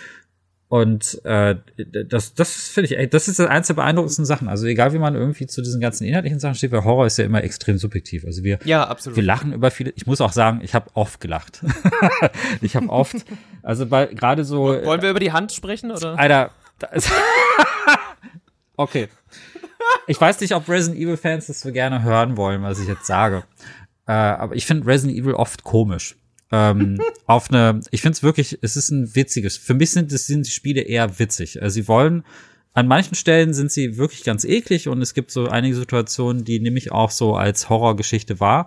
Und 0.68 1.24
äh, 1.24 1.56
das, 2.08 2.34
das 2.34 2.68
finde 2.68 2.86
ich, 2.86 2.98
ey, 2.98 3.08
das 3.08 3.28
ist 3.28 3.40
eins 3.40 3.68
der 3.68 3.74
beeindruckendsten 3.74 4.24
Sachen. 4.24 4.48
Also 4.48 4.66
egal, 4.66 4.92
wie 4.92 4.98
man 4.98 5.14
irgendwie 5.14 5.46
zu 5.46 5.62
diesen 5.62 5.80
ganzen 5.80 6.04
inhaltlichen 6.04 6.40
Sachen 6.40 6.56
steht, 6.56 6.72
weil 6.72 6.84
Horror 6.84 7.06
ist 7.06 7.16
ja 7.16 7.24
immer 7.24 7.42
extrem 7.42 7.78
subjektiv. 7.78 8.24
Also 8.26 8.42
wir, 8.42 8.58
ja, 8.64 8.86
absolut. 8.86 9.16
wir 9.16 9.22
lachen 9.22 9.52
über 9.52 9.70
viele. 9.70 9.92
Ich 9.94 10.06
muss 10.06 10.20
auch 10.20 10.32
sagen, 10.32 10.60
ich 10.62 10.74
habe 10.74 10.90
oft 10.94 11.20
gelacht. 11.20 11.62
ich 12.60 12.76
habe 12.76 12.88
oft, 12.88 13.16
also 13.62 13.86
bei 13.86 14.06
gerade 14.06 14.44
so. 14.44 14.64
Wollen 14.64 15.00
wir 15.00 15.10
über 15.10 15.20
die 15.20 15.32
Hand 15.32 15.52
sprechen 15.52 15.90
oder? 15.90 16.18
Alter, 16.18 16.50
okay. 18.76 19.08
Ich 20.06 20.20
weiß 20.20 20.40
nicht, 20.40 20.54
ob 20.54 20.68
Resident 20.68 21.00
Evil 21.00 21.16
Fans 21.16 21.46
das 21.46 21.60
so 21.60 21.72
gerne 21.72 22.02
hören 22.02 22.36
wollen, 22.36 22.62
was 22.62 22.78
ich 22.78 22.88
jetzt 22.88 23.06
sage. 23.06 23.44
Äh, 24.06 24.12
aber 24.12 24.54
ich 24.54 24.66
finde 24.66 24.86
Resident 24.86 25.18
Evil 25.18 25.34
oft 25.34 25.64
komisch. 25.64 26.16
ähm, 26.52 27.00
auf 27.26 27.50
eine, 27.50 27.80
ich 27.90 28.02
finde 28.02 28.16
es 28.16 28.22
wirklich, 28.22 28.58
es 28.60 28.76
ist 28.76 28.90
ein 28.90 29.14
witziges. 29.14 29.56
Für 29.56 29.74
mich 29.74 29.90
sind, 29.90 30.12
das 30.12 30.26
sind 30.26 30.46
die 30.46 30.50
Spiele 30.50 30.82
eher 30.82 31.18
witzig. 31.18 31.62
Also 31.62 31.74
sie 31.74 31.88
wollen, 31.88 32.24
an 32.74 32.88
manchen 32.88 33.14
Stellen 33.14 33.54
sind 33.54 33.70
sie 33.70 33.96
wirklich 33.96 34.24
ganz 34.24 34.44
eklig 34.44 34.88
und 34.88 35.00
es 35.00 35.14
gibt 35.14 35.30
so 35.30 35.48
einige 35.48 35.76
Situationen, 35.76 36.44
die 36.44 36.60
nehme 36.60 36.76
ich 36.76 36.92
auch 36.92 37.10
so 37.10 37.36
als 37.36 37.68
Horrorgeschichte 37.70 38.40
wahr. 38.40 38.66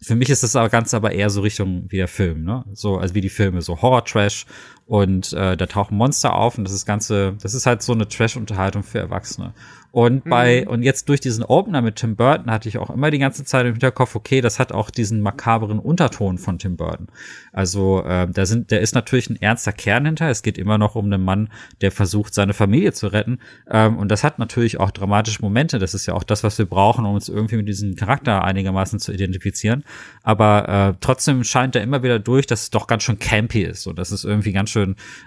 für 0.00 0.14
mich 0.14 0.30
ist 0.30 0.42
das 0.42 0.54
aber 0.54 0.68
ganz 0.68 0.94
aber 0.94 1.12
eher 1.12 1.30
so 1.30 1.40
Richtung 1.40 1.86
wie 1.88 1.96
der 1.96 2.08
Film, 2.08 2.44
ne? 2.44 2.64
So, 2.72 2.98
also 2.98 3.14
wie 3.14 3.20
die 3.20 3.30
Filme, 3.30 3.62
so 3.62 3.80
Horror-Trash 3.82 4.46
und 4.88 5.34
äh, 5.34 5.56
da 5.56 5.66
tauchen 5.66 5.96
Monster 5.98 6.34
auf 6.34 6.56
und 6.56 6.64
das 6.64 6.72
ist 6.72 6.86
ganze, 6.86 7.34
das 7.42 7.52
ist 7.54 7.66
halt 7.66 7.82
so 7.82 7.92
eine 7.92 8.08
Trash-Unterhaltung 8.08 8.82
für 8.82 8.98
Erwachsene. 8.98 9.52
Und 9.90 10.24
bei, 10.24 10.64
Mhm. 10.64 10.70
und 10.70 10.82
jetzt 10.82 11.08
durch 11.08 11.20
diesen 11.20 11.42
Opener 11.42 11.80
mit 11.80 11.96
Tim 11.96 12.14
Burton 12.14 12.50
hatte 12.50 12.68
ich 12.68 12.76
auch 12.76 12.90
immer 12.90 13.10
die 13.10 13.18
ganze 13.18 13.42
Zeit 13.44 13.64
im 13.64 13.72
Hinterkopf, 13.72 14.14
okay, 14.16 14.42
das 14.42 14.58
hat 14.58 14.70
auch 14.70 14.90
diesen 14.90 15.22
makaberen 15.22 15.78
Unterton 15.78 16.36
von 16.36 16.58
Tim 16.58 16.76
Burton. 16.76 17.08
Also, 17.52 18.04
äh, 18.04 18.28
da 18.30 18.44
sind, 18.44 18.70
der 18.70 18.80
ist 18.82 18.94
natürlich 18.94 19.30
ein 19.30 19.40
ernster 19.40 19.72
Kern 19.72 20.04
hinter. 20.04 20.28
Es 20.28 20.42
geht 20.42 20.58
immer 20.58 20.76
noch 20.76 20.94
um 20.94 21.06
einen 21.06 21.24
Mann, 21.24 21.48
der 21.80 21.90
versucht, 21.90 22.34
seine 22.34 22.52
Familie 22.52 22.92
zu 22.92 23.08
retten. 23.08 23.38
Ähm, 23.68 23.96
und 23.96 24.10
das 24.10 24.24
hat 24.24 24.38
natürlich 24.38 24.78
auch 24.78 24.90
dramatische 24.90 25.40
Momente. 25.40 25.78
Das 25.78 25.94
ist 25.94 26.04
ja 26.04 26.12
auch 26.12 26.22
das, 26.22 26.44
was 26.44 26.58
wir 26.58 26.66
brauchen, 26.66 27.06
um 27.06 27.14
uns 27.14 27.30
irgendwie 27.30 27.56
mit 27.56 27.66
diesem 27.68 27.96
Charakter 27.96 28.44
einigermaßen 28.44 28.98
zu 28.98 29.10
identifizieren. 29.12 29.84
Aber 30.22 30.68
äh, 30.68 30.98
trotzdem 31.00 31.44
scheint 31.44 31.74
er 31.74 31.82
immer 31.82 32.02
wieder 32.02 32.18
durch, 32.18 32.46
dass 32.46 32.64
es 32.64 32.70
doch 32.70 32.88
ganz 32.88 33.04
schön 33.04 33.18
campy 33.18 33.62
ist 33.62 33.86
und 33.86 33.98
dass 33.98 34.10
es 34.12 34.24
irgendwie 34.24 34.52
ganz 34.52 34.68
schön, 34.68 34.77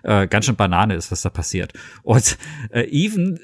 äh, 0.03 0.27
ganz 0.27 0.45
schön 0.45 0.55
Banane 0.55 0.95
ist, 0.95 1.11
was 1.11 1.21
da 1.21 1.29
passiert. 1.29 1.73
Und 2.03 2.37
äh, 2.71 2.87
Even 2.89 3.39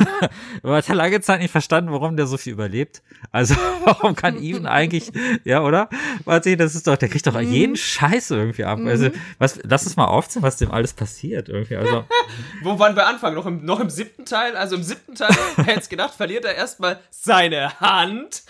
hat 0.64 0.88
ja 0.88 0.94
lange 0.94 1.20
Zeit 1.20 1.40
nicht 1.40 1.50
verstanden, 1.50 1.92
warum 1.92 2.16
der 2.16 2.26
so 2.26 2.36
viel 2.36 2.52
überlebt. 2.52 3.02
Also, 3.30 3.54
warum 3.84 4.14
kann 4.14 4.42
Even 4.42 4.66
eigentlich, 4.66 5.12
ja, 5.44 5.62
oder? 5.62 5.88
Warte, 6.24 6.56
das 6.56 6.74
ist 6.74 6.86
doch, 6.86 6.96
der 6.96 7.08
kriegt 7.08 7.26
doch 7.26 7.40
jeden 7.40 7.76
Scheiß 7.76 8.30
irgendwie 8.30 8.64
ab. 8.64 8.78
Also, 8.84 9.10
was, 9.38 9.58
lass 9.62 9.84
uns 9.84 9.96
mal 9.96 10.06
aufzählen, 10.06 10.42
was 10.42 10.56
dem 10.56 10.70
alles 10.70 10.92
passiert 10.92 11.48
irgendwie. 11.48 11.76
Also, 11.76 12.04
Wo 12.62 12.78
waren 12.78 12.96
wir 12.96 13.06
anfangen? 13.06 13.36
Noch 13.36 13.46
im, 13.46 13.64
noch 13.64 13.80
im 13.80 13.90
siebten 13.90 14.24
Teil? 14.24 14.56
Also 14.56 14.76
im 14.76 14.82
siebten 14.82 15.14
Teil, 15.14 15.30
wer 15.56 15.64
hätte 15.64 15.80
es 15.80 15.88
gedacht, 15.88 16.14
verliert 16.14 16.44
er 16.44 16.54
erstmal 16.54 17.00
seine 17.10 17.80
Hand 17.80 18.42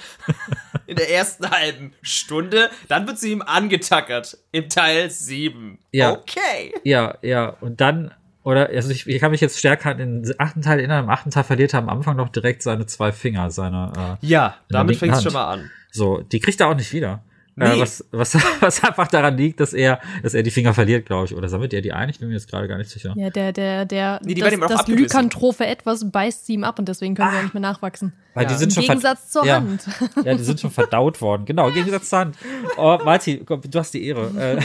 in 0.86 0.96
der 0.96 1.10
ersten 1.10 1.50
halben 1.50 1.92
Stunde. 2.02 2.70
Dann 2.88 3.06
wird 3.06 3.18
sie 3.18 3.32
ihm 3.32 3.42
angetackert 3.42 4.38
im 4.52 4.68
Teil 4.68 5.10
sieben. 5.10 5.78
Ja. 5.92 6.12
Okay. 6.12 6.74
Ja, 6.90 7.14
ja, 7.22 7.56
und 7.60 7.80
dann, 7.80 8.10
oder, 8.42 8.68
also 8.68 8.90
ich, 8.90 9.06
ich 9.06 9.20
kann 9.20 9.30
mich 9.30 9.40
jetzt 9.40 9.58
stärker 9.58 9.90
an 9.90 9.98
den 9.98 10.34
achten 10.38 10.62
Teil 10.62 10.78
erinnern. 10.78 11.04
Im 11.04 11.10
achten 11.10 11.30
Teil 11.30 11.44
verliert 11.44 11.72
er 11.74 11.78
am 11.80 11.88
Anfang 11.88 12.16
noch 12.16 12.28
direkt 12.30 12.62
seine 12.62 12.86
zwei 12.86 13.12
Finger, 13.12 13.50
seine, 13.50 14.18
äh, 14.22 14.26
Ja, 14.26 14.56
damit 14.68 14.96
fängt 14.96 15.14
es 15.14 15.22
schon 15.22 15.32
mal 15.32 15.52
an. 15.52 15.70
so, 15.90 16.18
die 16.20 16.40
kriegt 16.40 16.60
er 16.60 16.68
auch 16.68 16.74
nicht 16.74 16.92
wieder. 16.92 17.22
Äh, 17.60 17.74
Nee. 17.74 17.80
was, 17.80 18.04
was, 18.10 18.36
was 18.60 18.82
einfach 18.82 19.08
daran 19.08 19.36
liegt, 19.36 19.60
dass 19.60 19.72
er, 19.72 20.00
dass 20.22 20.34
er 20.34 20.42
die 20.42 20.50
Finger 20.50 20.72
verliert, 20.74 21.06
glaube 21.06 21.26
ich. 21.26 21.34
Oder 21.34 21.48
sammelt 21.48 21.72
er 21.74 21.82
die 21.82 21.92
ein? 21.92 22.08
Ich 22.08 22.18
bin 22.18 22.28
mir 22.28 22.34
jetzt 22.34 22.48
gerade 22.48 22.66
gar 22.68 22.78
nicht 22.78 22.90
sicher. 22.90 23.12
Ja, 23.16 23.30
der, 23.30 23.52
der, 23.52 23.84
der, 23.84 24.20
Nee, 24.24 24.34
die 24.34 24.40
das, 24.40 24.58
das. 24.58 24.88
Lykantrophe 24.88 25.66
etwas 25.66 26.10
beißt 26.10 26.46
sie 26.46 26.54
ihm 26.54 26.64
ab 26.64 26.78
und 26.78 26.88
deswegen 26.88 27.14
können 27.14 27.30
sie 27.30 27.38
auch 27.38 27.42
nicht 27.42 27.54
mehr 27.54 27.60
nachwachsen. 27.60 28.12
Weil 28.34 28.46
die 28.46 28.54
sind 28.54 28.68
Im 28.68 28.74
schon 28.74 28.82
Gegensatz 28.84 29.30
zur 29.30 29.44
ja. 29.44 29.56
Hand. 29.56 29.84
Ja, 30.24 30.34
die 30.34 30.44
sind 30.44 30.60
schon 30.60 30.70
verdaut 30.70 31.20
worden. 31.20 31.44
Genau, 31.44 31.68
im 31.68 31.74
Gegensatz 31.74 32.08
zur 32.08 32.18
Hand. 32.20 32.36
Oh, 32.76 32.98
Marti, 33.04 33.42
komm, 33.44 33.60
du 33.62 33.78
hast 33.78 33.92
die 33.92 34.06
Ehre. 34.06 34.30
Äh, 34.38 34.60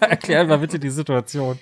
erklär 0.04 0.44
mal 0.44 0.58
bitte 0.58 0.78
die 0.78 0.90
Situation. 0.90 1.58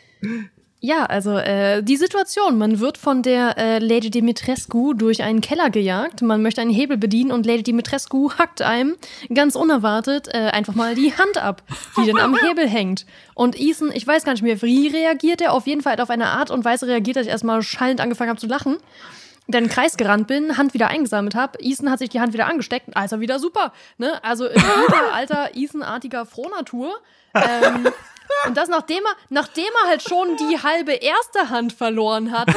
Ja, 0.83 1.05
also 1.05 1.37
äh, 1.37 1.83
die 1.83 1.97
Situation. 1.97 2.57
Man 2.57 2.81
wird 2.81 2.97
von 2.97 3.23
der 3.23 3.59
äh, 3.59 3.79
Lady 3.81 4.09
Dimitrescu 4.09 4.95
durch 4.95 5.23
einen 5.23 5.43
Keller 5.43 5.69
gejagt. 5.69 6.23
Man 6.23 6.41
möchte 6.41 6.63
einen 6.63 6.71
Hebel 6.71 6.97
bedienen 6.97 7.33
und 7.33 7.45
Lady 7.45 7.63
Dimitrescu 7.63 8.33
hackt 8.39 8.63
einem 8.63 8.97
ganz 9.33 9.57
unerwartet 9.57 10.29
äh, 10.33 10.39
einfach 10.39 10.75
mal 10.75 10.95
die 10.95 11.13
Hand 11.13 11.37
ab, 11.37 11.63
die 11.99 12.07
dann 12.07 12.17
am 12.17 12.35
Hebel 12.35 12.67
hängt. 12.67 13.05
Und 13.35 13.61
Ethan, 13.61 13.93
ich 13.93 14.07
weiß 14.07 14.25
gar 14.25 14.33
nicht 14.33 14.43
mehr, 14.43 14.61
wie 14.63 14.89
reagiert 14.89 15.43
er. 15.43 15.53
Auf 15.53 15.67
jeden 15.67 15.83
Fall 15.83 15.93
hat 15.93 16.01
auf 16.01 16.09
eine 16.09 16.29
Art 16.29 16.51
und 16.51 16.65
Weise 16.65 16.87
reagiert, 16.87 17.19
dass 17.19 17.27
ich 17.27 17.33
erstmal 17.33 17.63
schallend 17.63 18.01
angefangen 18.01 18.31
habe 18.31 18.41
zu 18.41 18.47
lachen. 18.47 18.79
Dann 19.49 19.69
Kreis 19.69 19.99
gerannt 19.99 20.29
bin, 20.29 20.57
Hand 20.57 20.73
wieder 20.73 20.89
eingesammelt 20.89 21.35
habe. 21.35 21.59
Ethan 21.61 21.91
hat 21.91 21.99
sich 21.99 22.09
die 22.09 22.21
Hand 22.21 22.33
wieder 22.33 22.47
angesteckt. 22.47 22.97
Also 22.97 23.21
wieder 23.21 23.39
super. 23.39 23.75
Ne? 23.99 24.25
Also 24.25 24.47
in 24.47 24.63
alter 25.13 25.51
Ethan-artiger 25.55 26.25
Frohnatur. 26.25 26.95
Ähm, 27.35 27.89
und 28.47 28.57
das 28.57 28.69
nachdem 28.69 28.99
er, 29.05 29.13
nachdem 29.29 29.65
er 29.85 29.89
halt 29.91 30.03
schon 30.03 30.37
die 30.37 30.59
halbe 30.63 30.93
erste 30.93 31.51
Hand 31.51 31.73
verloren 31.73 32.33
hatte, 32.33 32.57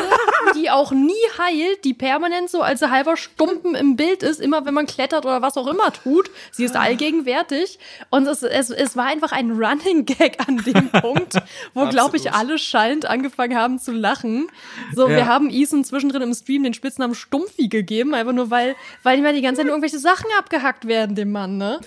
die 0.56 0.70
auch 0.70 0.92
nie 0.92 1.14
heilt, 1.38 1.84
die 1.84 1.94
permanent 1.94 2.50
so 2.50 2.62
als 2.62 2.82
halber 2.82 3.18
Stumpen 3.18 3.76
im 3.76 3.96
Bild 3.96 4.24
ist, 4.24 4.40
immer 4.42 4.66
wenn 4.66 4.74
man 4.74 4.86
klettert 4.86 5.26
oder 5.26 5.42
was 5.42 5.58
auch 5.58 5.68
immer 5.68 5.92
tut. 5.94 6.30
Sie 6.52 6.64
ist 6.66 6.76
allgegenwärtig. 6.76 7.80
Und 8.10 8.28
es, 8.28 8.44
es, 8.44 8.70
es 8.70 8.96
war 8.98 9.06
einfach 9.06 9.32
ein 9.32 9.52
Running 9.52 10.06
Gag 10.06 10.38
an 10.48 10.58
dem 10.58 10.90
Punkt, 11.02 11.36
wo, 11.74 11.88
glaube 11.88 12.18
ich, 12.18 12.32
alle 12.32 12.58
schallend 12.58 13.06
angefangen 13.06 13.58
haben 13.58 13.80
zu 13.80 13.92
lachen. 13.92 14.48
So, 14.96 15.10
wir 15.10 15.20
Ja. 15.20 15.26
haben 15.28 15.50
Ethan 15.50 15.84
zwischendrin 15.84 16.22
im 16.22 16.34
Stream 16.34 16.64
den 16.64 16.74
Spitznamen 16.74 17.16
Stumpfi 17.16 17.68
gegeben, 17.68 18.14
einfach 18.14 18.34
nur 18.34 18.50
weil, 18.52 18.76
weil 19.04 19.18
ihm 19.20 19.26
ja 19.26 19.32
die 19.34 19.42
ganze 19.42 19.62
Zeit 19.62 19.68
irgendwelche 19.70 20.00
Sachen 20.00 20.28
abgehackt 20.38 20.88
werden, 20.88 21.16
dem 21.16 21.32
Mann, 21.32 21.58
ne? 21.58 21.80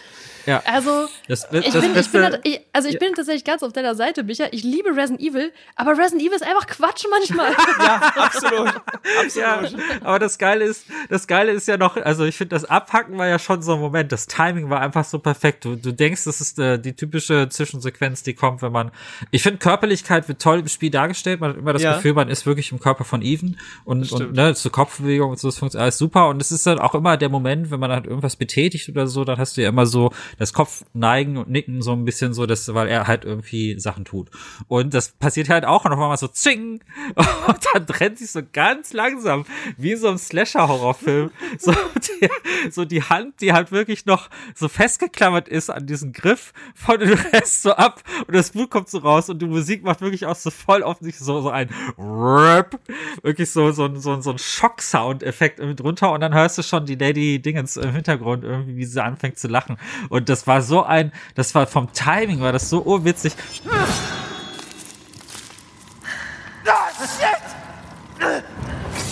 Ja. 0.47 0.63
Also, 0.67 1.09
Das- 1.29 1.47
ich, 1.53 1.71
das 1.73 1.83
bin, 1.83 1.97
ich, 1.97 2.11
bin, 2.11 2.23
da- 2.23 2.39
ich, 2.45 2.61
also 2.73 2.89
ich 2.89 2.99
bin 2.99 3.13
tatsächlich 3.15 3.45
ganz 3.45 3.63
auf 3.63 3.73
deiner 3.73 3.95
Seite, 3.95 4.23
Micha. 4.25 4.45
Ich 4.53 4.63
liebe 4.63 4.91
Resident 4.97 5.21
Evil, 5.21 5.53
aber 5.75 5.93
Resident 5.99 6.23
Evil 6.23 6.35
ist 6.37 6.43
einfach 6.47 6.67
Quatsch 6.67 7.05
manchmal. 7.11 7.53
Ja, 7.81 8.13
absolut. 8.17 8.73
Ja, 9.37 9.57
Absolut. 9.61 9.83
aber 10.03 10.19
das 10.19 10.39
Geile 10.39 10.65
ist, 10.65 10.87
das 11.09 11.27
Geile 11.27 11.53
ist 11.53 11.69
ja 11.69 11.77
noch, 11.77 11.97
also 11.97 12.25
ich 12.25 12.37
finde, 12.37 12.55
das 12.57 12.65
Abhacken 12.65 13.17
war 13.19 13.27
ja 13.27 13.39
schon 13.39 13.63
so 13.63 13.75
ein 13.75 13.81
Moment. 13.81 14.11
Das 14.13 14.27
Timing 14.27 14.69
war 14.71 14.81
einfach 14.81 15.05
so 15.05 15.19
perfekt. 15.19 15.65
Du, 15.65 15.77
du 15.77 15.93
denkst, 15.93 16.25
das 16.25 16.41
ist 16.41 16.59
äh, 16.59 16.79
die 16.79 16.95
typische 16.95 17.49
Zwischensequenz, 17.49 18.23
die 18.23 18.35
kommt, 18.35 18.63
wenn 18.63 18.73
man. 18.73 18.91
Ich 19.31 19.43
finde, 19.43 19.59
Körperlichkeit 19.59 20.29
wird 20.29 20.41
toll 20.43 20.61
im 20.61 20.69
Spiel 20.69 20.91
dargestellt. 20.91 21.41
Man 21.41 21.51
hat 21.51 21.57
immer 21.59 21.73
das 21.73 21.83
Ja. 21.83 21.97
Gefühl, 21.97 22.15
man 22.15 22.29
ist 22.29 22.47
wirklich 22.47 22.73
im 22.73 22.81
Körper 22.81 23.05
von 23.05 23.23
Even 23.23 23.59
und, 23.85 24.11
und 24.13 24.33
ne, 24.33 24.55
zur 24.55 24.73
Kopfbewegung 24.73 25.31
und 25.31 25.39
so, 25.39 25.49
das 25.49 25.59
funktioniert 25.59 25.83
alles 25.85 25.99
super. 25.99 26.29
Und 26.29 26.41
es 26.43 26.51
ist 26.53 26.67
dann 26.67 26.79
auch 26.79 26.95
immer 26.95 27.17
der 27.17 27.29
Moment, 27.29 27.71
wenn 27.71 27.81
man 27.81 27.91
halt 27.91 28.07
irgendwas 28.07 28.37
betätigt 28.37 28.89
oder 28.89 29.07
so, 29.07 29.25
dann 29.25 29.39
hast 29.39 29.57
du 29.57 29.63
ja 29.63 29.69
immer 29.69 29.87
so 29.87 30.13
das 30.39 30.53
Kopf 30.53 30.85
neigen 30.93 31.37
und 31.37 31.49
nicken 31.49 31.83
so 31.83 31.93
ein 31.93 32.05
bisschen 32.05 32.35
so, 32.35 32.47
dass, 32.47 32.73
weil 32.75 32.89
er 32.89 33.07
halt 33.07 33.25
irgendwie 33.25 33.79
Sachen 33.79 34.05
tut. 34.05 34.31
Und 34.69 34.95
das 34.95 35.09
passiert 35.13 35.49
halt 35.49 35.65
auch 35.65 35.85
auf 35.85 35.93
einmal 35.93 36.17
so 36.17 36.29
zing 36.29 36.81
und 37.15 37.59
dann 37.75 37.87
trennt 37.87 38.19
sich 38.19 38.31
so 38.31 38.41
ganz 38.53 38.93
langsam, 38.93 39.45
wie 39.77 39.95
so 39.97 40.09
einem 40.09 40.19
Slasher-Horrorfilm, 40.19 41.31
so 41.59 41.73
die, 41.73 42.71
so 42.71 42.85
die 42.85 43.03
Hand, 43.03 43.41
die 43.41 43.53
halt 43.53 43.73
wirklich 43.73 44.07
noch 44.07 44.29
so 44.55 44.69
festgeklammert 44.69 45.49
ist 45.49 45.71
an 45.71 45.87
diesen 45.87 46.13
Griff 46.13 46.53
von 46.75 46.99
dem 47.01 47.13
Rest 47.33 47.63
so 47.63 47.73
ab. 47.73 48.03
Und 48.27 48.35
das 48.35 48.51
Blut 48.51 48.71
kommt 48.71 48.89
so 48.89 48.99
raus 48.99 49.29
und 49.31 49.41
die 49.41 49.47
Musik 49.47 49.83
macht 49.85 50.01
wirklich 50.01 50.27
auch 50.27 50.37
so 50.37 50.51
voll 50.51 50.83
offensichtlich 50.83 51.25
so, 51.25 51.41
so 51.41 51.51
ein 51.51 51.69
Rap, 51.99 52.79
wirklich 53.23 53.51
so, 53.51 53.71
so, 53.73 53.85
ein- 53.87 54.01
so, 54.01 54.13
ein- 54.13 54.23
so 54.23 54.31
ein 54.31 54.39
Schock-Sound-Effekt 54.39 55.59
irgendwie 55.61 55.77
drunter 55.83 56.13
und 56.13 56.21
dann 56.21 56.35
hörst 56.35 56.59
du 56.59 56.63
schon 56.63 56.87
die 56.87 56.95
Lady 56.95 57.41
Dingens 57.41 57.77
im 57.77 57.93
Hintergrund 57.93 58.45
irgendwie, 58.45 58.77
wie 58.77 58.85
sie 58.85 59.03
anfängt 59.03 59.39
zu 59.39 59.49
lachen. 59.49 59.77
Und 60.09 60.26
das 60.29 60.47
war 60.47 60.63
so 60.63 60.83
ein, 60.85 61.13
das 61.35 61.55
war 61.55 61.67
vom 61.67 61.93
Timing, 61.93 62.41
war 62.41 62.53
das 62.53 62.69
so 62.71 62.83
urwitzig. 62.83 63.35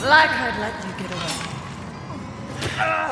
Like 0.06 0.30
I'd 0.30 0.58
let 0.60 0.74
you 0.84 0.92
get 0.98 1.10
away. 1.10 3.03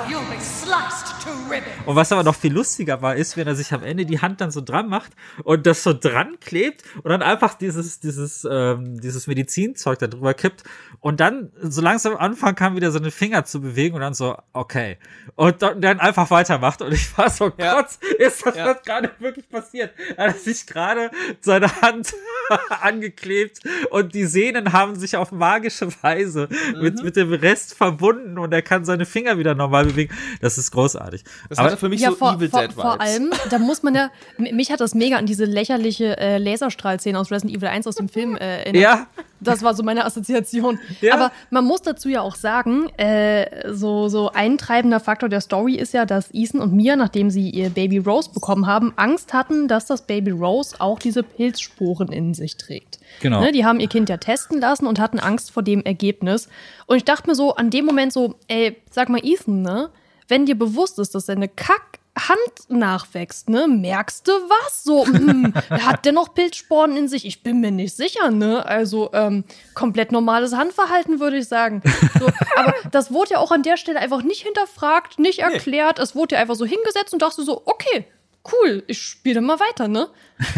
Und 1.87 1.97
was 1.97 2.13
aber 2.13 2.23
noch 2.23 2.35
viel 2.35 2.53
lustiger 2.53 3.03
war, 3.03 3.17
ist, 3.17 3.37
wenn 3.37 3.47
er 3.47 3.55
sich 3.55 3.73
am 3.73 3.83
Ende 3.83 4.05
die 4.07 4.21
Hand 4.21 4.41
dann 4.41 4.51
so 4.51 4.61
dran 4.61 4.89
macht 4.89 5.13
und 5.45 5.67
das 5.67 5.83
so 5.83 5.93
dran 5.93 6.39
klebt 6.41 6.83
und 7.03 7.11
dann 7.11 7.23
einfach 7.23 7.55
dieses, 7.55 8.01
dieses, 8.01 8.47
ähm, 8.51 9.01
dieses 9.01 9.27
Medizinzeug 9.27 9.99
da 9.99 10.07
drüber 10.07 10.35
kippt 10.35 10.65
und 11.01 11.21
dann 11.21 11.51
so 11.61 11.81
langsam 11.83 12.13
am 12.15 12.19
Anfang 12.21 12.55
kam 12.55 12.77
wieder 12.77 12.91
seine 12.91 13.11
Finger 13.11 13.45
zu 13.45 13.61
bewegen 13.61 13.95
und 13.95 14.01
dann 14.01 14.15
so, 14.15 14.37
okay. 14.53 14.99
Und 15.35 15.63
dann, 15.63 15.81
dann 15.81 16.01
einfach 16.01 16.31
weitermacht 16.31 16.83
und 16.83 16.93
ich 16.93 17.17
war 17.19 17.31
so, 17.31 17.53
Ja. 17.59 17.75
Gott, 17.77 17.89
ist 18.19 18.47
das 18.47 18.57
Ja. 18.57 18.67
was 18.67 18.83
gerade 18.83 19.11
wirklich 19.19 19.49
passiert? 19.49 19.93
Er 20.17 20.29
hat 20.31 20.39
sich 20.39 20.67
gerade 20.67 21.11
seine 21.41 21.81
Hand 21.83 22.13
angeklebt 22.83 23.61
und 23.91 24.15
die 24.15 24.25
Sehnen 24.25 24.73
haben 24.73 24.97
sich 24.97 25.17
auf 25.17 25.33
magische 25.33 25.89
Weise 26.03 26.49
mit, 26.81 26.99
Mhm. 26.99 27.05
mit 27.05 27.17
dem 27.17 27.33
Rest 27.33 27.75
verbunden 27.75 28.39
und 28.39 28.53
er 28.53 28.63
kann 28.63 28.85
seine 28.85 29.07
Finger 29.07 29.39
wieder 29.39 29.55
normal 29.55 29.92
bewegen. 29.93 30.15
Das 30.41 30.59
ist 30.59 30.71
großartig. 30.71 31.25
Das 31.49 31.59
Aber- 31.59 31.69
hatte 31.69 31.77
für 31.79 31.89
mich 31.89 32.01
ja, 32.01 32.11
so 32.11 32.17
vor, 32.17 32.35
Evil 32.35 32.49
vor, 32.49 32.61
Dead 32.61 32.73
vor 32.73 33.01
allem, 33.01 33.31
da 33.51 33.59
muss 33.59 33.83
man 33.83 33.95
ja, 33.95 34.11
mich 34.39 34.71
hat 34.73 34.81
das 34.81 34.95
mega 34.95 35.17
an 35.17 35.27
diese 35.27 35.45
lächerliche 35.45 36.17
äh, 36.19 36.39
Laserstrahlszene 36.39 37.19
aus 37.19 37.31
Resident 37.31 37.57
Evil 37.57 37.69
1 37.69 37.87
aus 37.87 37.97
dem 37.97 38.09
Film 38.09 38.37
äh, 38.37 38.63
erinnert. 38.63 38.83
Ja. 38.83 39.07
Das 39.41 39.63
war 39.63 39.75
so 39.75 39.83
meine 39.83 40.05
Assoziation. 40.05 40.79
Ja. 41.01 41.15
Aber 41.15 41.33
man 41.51 41.65
muss 41.65 41.83
dazu 41.83 42.09
ja 42.09 42.21
auch 42.21 42.37
sagen, 42.37 42.89
äh, 42.97 43.73
so, 43.73 44.09
so 44.09 44.31
ein 44.31 44.57
treibender 44.57 45.01
Faktor 45.01 45.29
der 45.29 45.41
Story 45.41 45.75
ist 45.75 45.93
ja, 45.95 46.07
dass 46.07 46.29
Ethan 46.33 46.61
und 46.61 46.73
Mia, 46.73 46.95
nachdem 46.95 47.29
sie 47.29 47.51
ihr 47.51 47.71
Baby 47.71 47.99
Rose 47.99 48.31
bekommen 48.33 48.67
haben, 48.67 48.93
Angst 48.97 49.33
hatten, 49.33 49.67
dass 49.67 49.87
das 49.87 50.03
Baby 50.03 50.31
Rose 50.31 50.77
auch 50.79 51.01
diese 51.01 51.25
Pilzsporen 51.25 52.13
in 52.13 52.35
sich 52.35 52.57
trägt. 52.57 53.01
Genau. 53.21 53.41
Ne, 53.41 53.53
die 53.53 53.65
haben 53.65 53.81
ihr 53.81 53.89
Kind 53.89 54.09
ja 54.09 54.17
testen 54.17 54.61
lassen 54.61 54.87
und 54.87 54.99
hatten 54.99 55.19
Angst 55.19 55.51
vor 55.51 55.63
dem 55.63 55.83
Ergebnis. 55.85 56.49
Und 56.87 56.97
ich 56.97 57.05
dachte 57.05 57.29
mir 57.29 57.35
so, 57.35 57.55
an 57.55 57.71
dem 57.71 57.85
Moment 57.85 58.13
so, 58.13 58.37
ey, 58.49 58.83
sag 58.91 59.09
mal 59.09 59.21
Ethan, 59.23 59.63
ne? 59.63 59.91
Wenn 60.29 60.47
dir 60.47 60.59
bewusst 60.59 60.99
ist, 60.99 61.15
dass 61.15 61.27
deine 61.27 61.49
Kack 61.49 61.99
Hand 62.19 62.69
nachwächst, 62.69 63.49
ne? 63.49 63.67
Merkst 63.67 64.29
du 64.29 64.33
was? 64.33 64.85
So, 64.85 65.07
hm, 65.07 65.55
hat 65.71 66.05
der 66.05 66.13
noch 66.13 66.35
Pilzsporen 66.35 66.97
in 66.97 67.09
sich? 67.09 67.25
Ich 67.25 67.43
bin 67.43 67.61
mir 67.61 67.71
nicht 67.71 67.97
sicher, 67.97 68.31
ne? 68.31 68.67
Also, 68.67 69.11
ähm, 69.15 69.45
komplett 69.75 70.13
normales 70.13 70.55
Handverhalten, 70.55 71.21
würde 71.21 71.39
ich 71.39 71.49
sagen. 71.49 71.83
So, 72.19 72.27
aber 72.57 72.75
das 72.91 73.13
wurde 73.13 73.33
ja 73.33 73.39
auch 73.39 73.51
an 73.51 73.63
der 73.63 73.79
Stelle 73.79 73.99
einfach 73.99 74.23
nicht 74.23 74.43
hinterfragt, 74.43 75.19
nicht 75.19 75.39
erklärt. 75.39 75.99
Es 75.99 76.15
wurde 76.15 76.35
ja 76.35 76.43
einfach 76.43 76.55
so 76.55 76.67
hingesetzt 76.67 77.15
und 77.15 77.23
dachte 77.23 77.45
so, 77.45 77.63
okay, 77.65 78.05
cool, 78.51 78.83
ich 78.87 79.01
spiele 79.01 79.41
mal 79.41 79.59
weiter, 79.61 79.89
ne? 79.89 80.09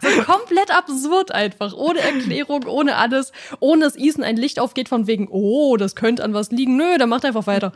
so 0.00 0.22
komplett 0.22 0.70
absurd 0.74 1.32
einfach, 1.32 1.74
ohne 1.74 2.00
Erklärung, 2.00 2.66
ohne 2.66 2.96
alles, 2.96 3.32
ohne 3.60 3.84
dass 3.84 3.96
Ethan 3.96 4.24
ein 4.24 4.36
Licht 4.36 4.58
aufgeht 4.58 4.88
von 4.88 5.06
wegen, 5.06 5.28
oh, 5.30 5.76
das 5.76 5.94
könnte 5.94 6.24
an 6.24 6.32
was 6.32 6.50
liegen. 6.50 6.76
Nö, 6.76 6.96
dann 6.96 7.10
macht 7.10 7.24
einfach 7.26 7.46
weiter. 7.46 7.72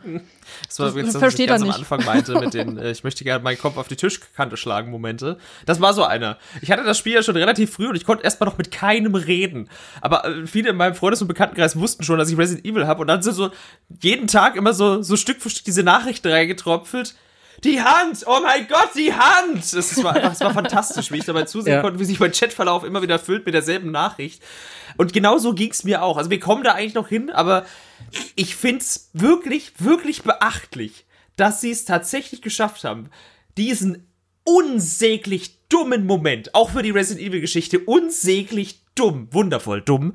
Das 0.67 0.79
war 0.79 0.89
übrigens, 0.89 1.13
Das 1.13 1.13
das, 1.13 1.21
was 1.21 1.21
versteht 1.21 1.45
ich 1.45 1.49
er 1.51 1.53
ganz 1.59 1.61
am 1.61 1.67
nicht. 1.67 1.79
Anfang 1.79 2.05
meinte 2.05 2.39
mit 2.39 2.53
den, 2.55 2.77
äh, 2.77 2.91
ich 2.91 3.03
möchte 3.03 3.23
gerne 3.23 3.43
meinen 3.43 3.59
Kopf 3.59 3.77
auf 3.77 3.87
die 3.87 3.95
Tischkante 3.95 4.57
schlagen 4.57 4.89
Momente. 4.89 5.37
Das 5.65 5.79
war 5.81 5.93
so 5.93 6.03
einer. 6.03 6.37
Ich 6.61 6.71
hatte 6.71 6.83
das 6.83 6.97
Spiel 6.97 7.13
ja 7.13 7.21
schon 7.21 7.35
relativ 7.35 7.71
früh 7.73 7.87
und 7.87 7.95
ich 7.95 8.05
konnte 8.05 8.23
erstmal 8.23 8.49
noch 8.49 8.57
mit 8.57 8.71
keinem 8.71 9.15
reden. 9.15 9.69
Aber 10.01 10.25
äh, 10.25 10.47
viele 10.47 10.71
in 10.71 10.75
meinem 10.75 10.95
Freundes- 10.95 11.21
und 11.21 11.27
Bekanntenkreis 11.27 11.77
wussten 11.77 12.03
schon, 12.03 12.17
dass 12.17 12.29
ich 12.31 12.37
Resident 12.37 12.65
Evil 12.65 12.87
habe 12.87 13.01
und 13.01 13.07
dann 13.07 13.21
sind 13.21 13.35
so 13.35 13.51
jeden 14.01 14.27
Tag 14.27 14.55
immer 14.55 14.73
so, 14.73 15.03
so 15.03 15.15
Stück 15.15 15.41
für 15.41 15.49
Stück 15.51 15.65
diese 15.65 15.83
Nachrichten 15.83 16.29
reingetropfelt. 16.29 17.13
Die 17.63 17.81
Hand! 17.81 18.23
Oh 18.25 18.39
mein 18.43 18.67
Gott, 18.67 18.89
die 18.95 19.13
Hand! 19.13 19.57
Das, 19.57 19.71
das 19.71 20.03
war 20.03 20.13
das 20.19 20.39
war 20.41 20.53
fantastisch, 20.61 21.11
wie 21.11 21.17
ich 21.19 21.25
dabei 21.25 21.43
zusehen 21.43 21.73
Ja. 21.73 21.81
konnte, 21.81 21.99
wie 21.99 22.05
sich 22.05 22.19
mein 22.19 22.31
Chatverlauf 22.31 22.83
immer 22.83 23.01
wieder 23.01 23.19
füllt 23.19 23.45
mit 23.45 23.53
derselben 23.55 23.91
Nachricht. 23.91 24.41
Und 24.97 25.13
genau 25.13 25.37
so 25.37 25.53
ging's 25.53 25.83
mir 25.83 26.03
auch. 26.03 26.17
Also 26.17 26.29
wir 26.29 26.39
kommen 26.39 26.63
da 26.63 26.73
eigentlich 26.73 26.93
noch 26.93 27.07
hin, 27.07 27.29
aber 27.29 27.65
ich 28.35 28.55
find's 28.55 29.09
wirklich, 29.13 29.73
wirklich 29.79 30.23
beachtlich, 30.23 31.05
dass 31.35 31.61
sie 31.61 31.71
es 31.71 31.85
tatsächlich 31.85 32.41
geschafft 32.41 32.83
haben, 32.83 33.09
diesen 33.57 34.07
unsäglich 34.43 35.57
dummen 35.69 36.05
Moment, 36.05 36.53
auch 36.53 36.71
für 36.71 36.83
die 36.83 36.91
Resident 36.91 37.25
Evil 37.25 37.41
Geschichte, 37.41 37.79
unsäglich 37.79 38.81
dumm, 38.95 39.27
wundervoll 39.31 39.81
dumm, 39.81 40.13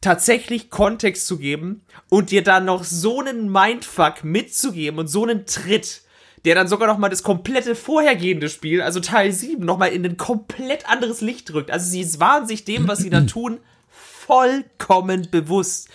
tatsächlich 0.00 0.70
Kontext 0.70 1.26
zu 1.26 1.38
geben 1.38 1.82
und 2.08 2.30
dir 2.30 2.42
dann 2.42 2.64
noch 2.64 2.84
so 2.84 3.20
einen 3.20 3.50
Mindfuck 3.50 4.24
mitzugeben 4.24 4.98
und 4.98 5.08
so 5.08 5.24
einen 5.24 5.46
Tritt, 5.46 6.02
der 6.46 6.54
dann 6.54 6.68
sogar 6.68 6.86
noch 6.86 6.96
mal 6.96 7.08
das 7.08 7.24
komplette 7.24 7.74
vorhergehende 7.74 8.48
Spiel, 8.48 8.80
also 8.80 9.00
Teil 9.00 9.32
7, 9.32 9.64
noch 9.64 9.78
mal 9.78 9.86
in 9.88 10.06
ein 10.06 10.16
komplett 10.16 10.88
anderes 10.88 11.20
Licht 11.20 11.52
drückt. 11.52 11.72
Also 11.72 11.90
sie 11.90 12.20
waren 12.20 12.46
sich 12.46 12.64
dem, 12.64 12.86
was 12.86 13.00
sie 13.00 13.10
da 13.10 13.20
tun, 13.26 13.58
vollkommen 13.90 15.28
bewusst. 15.28 15.88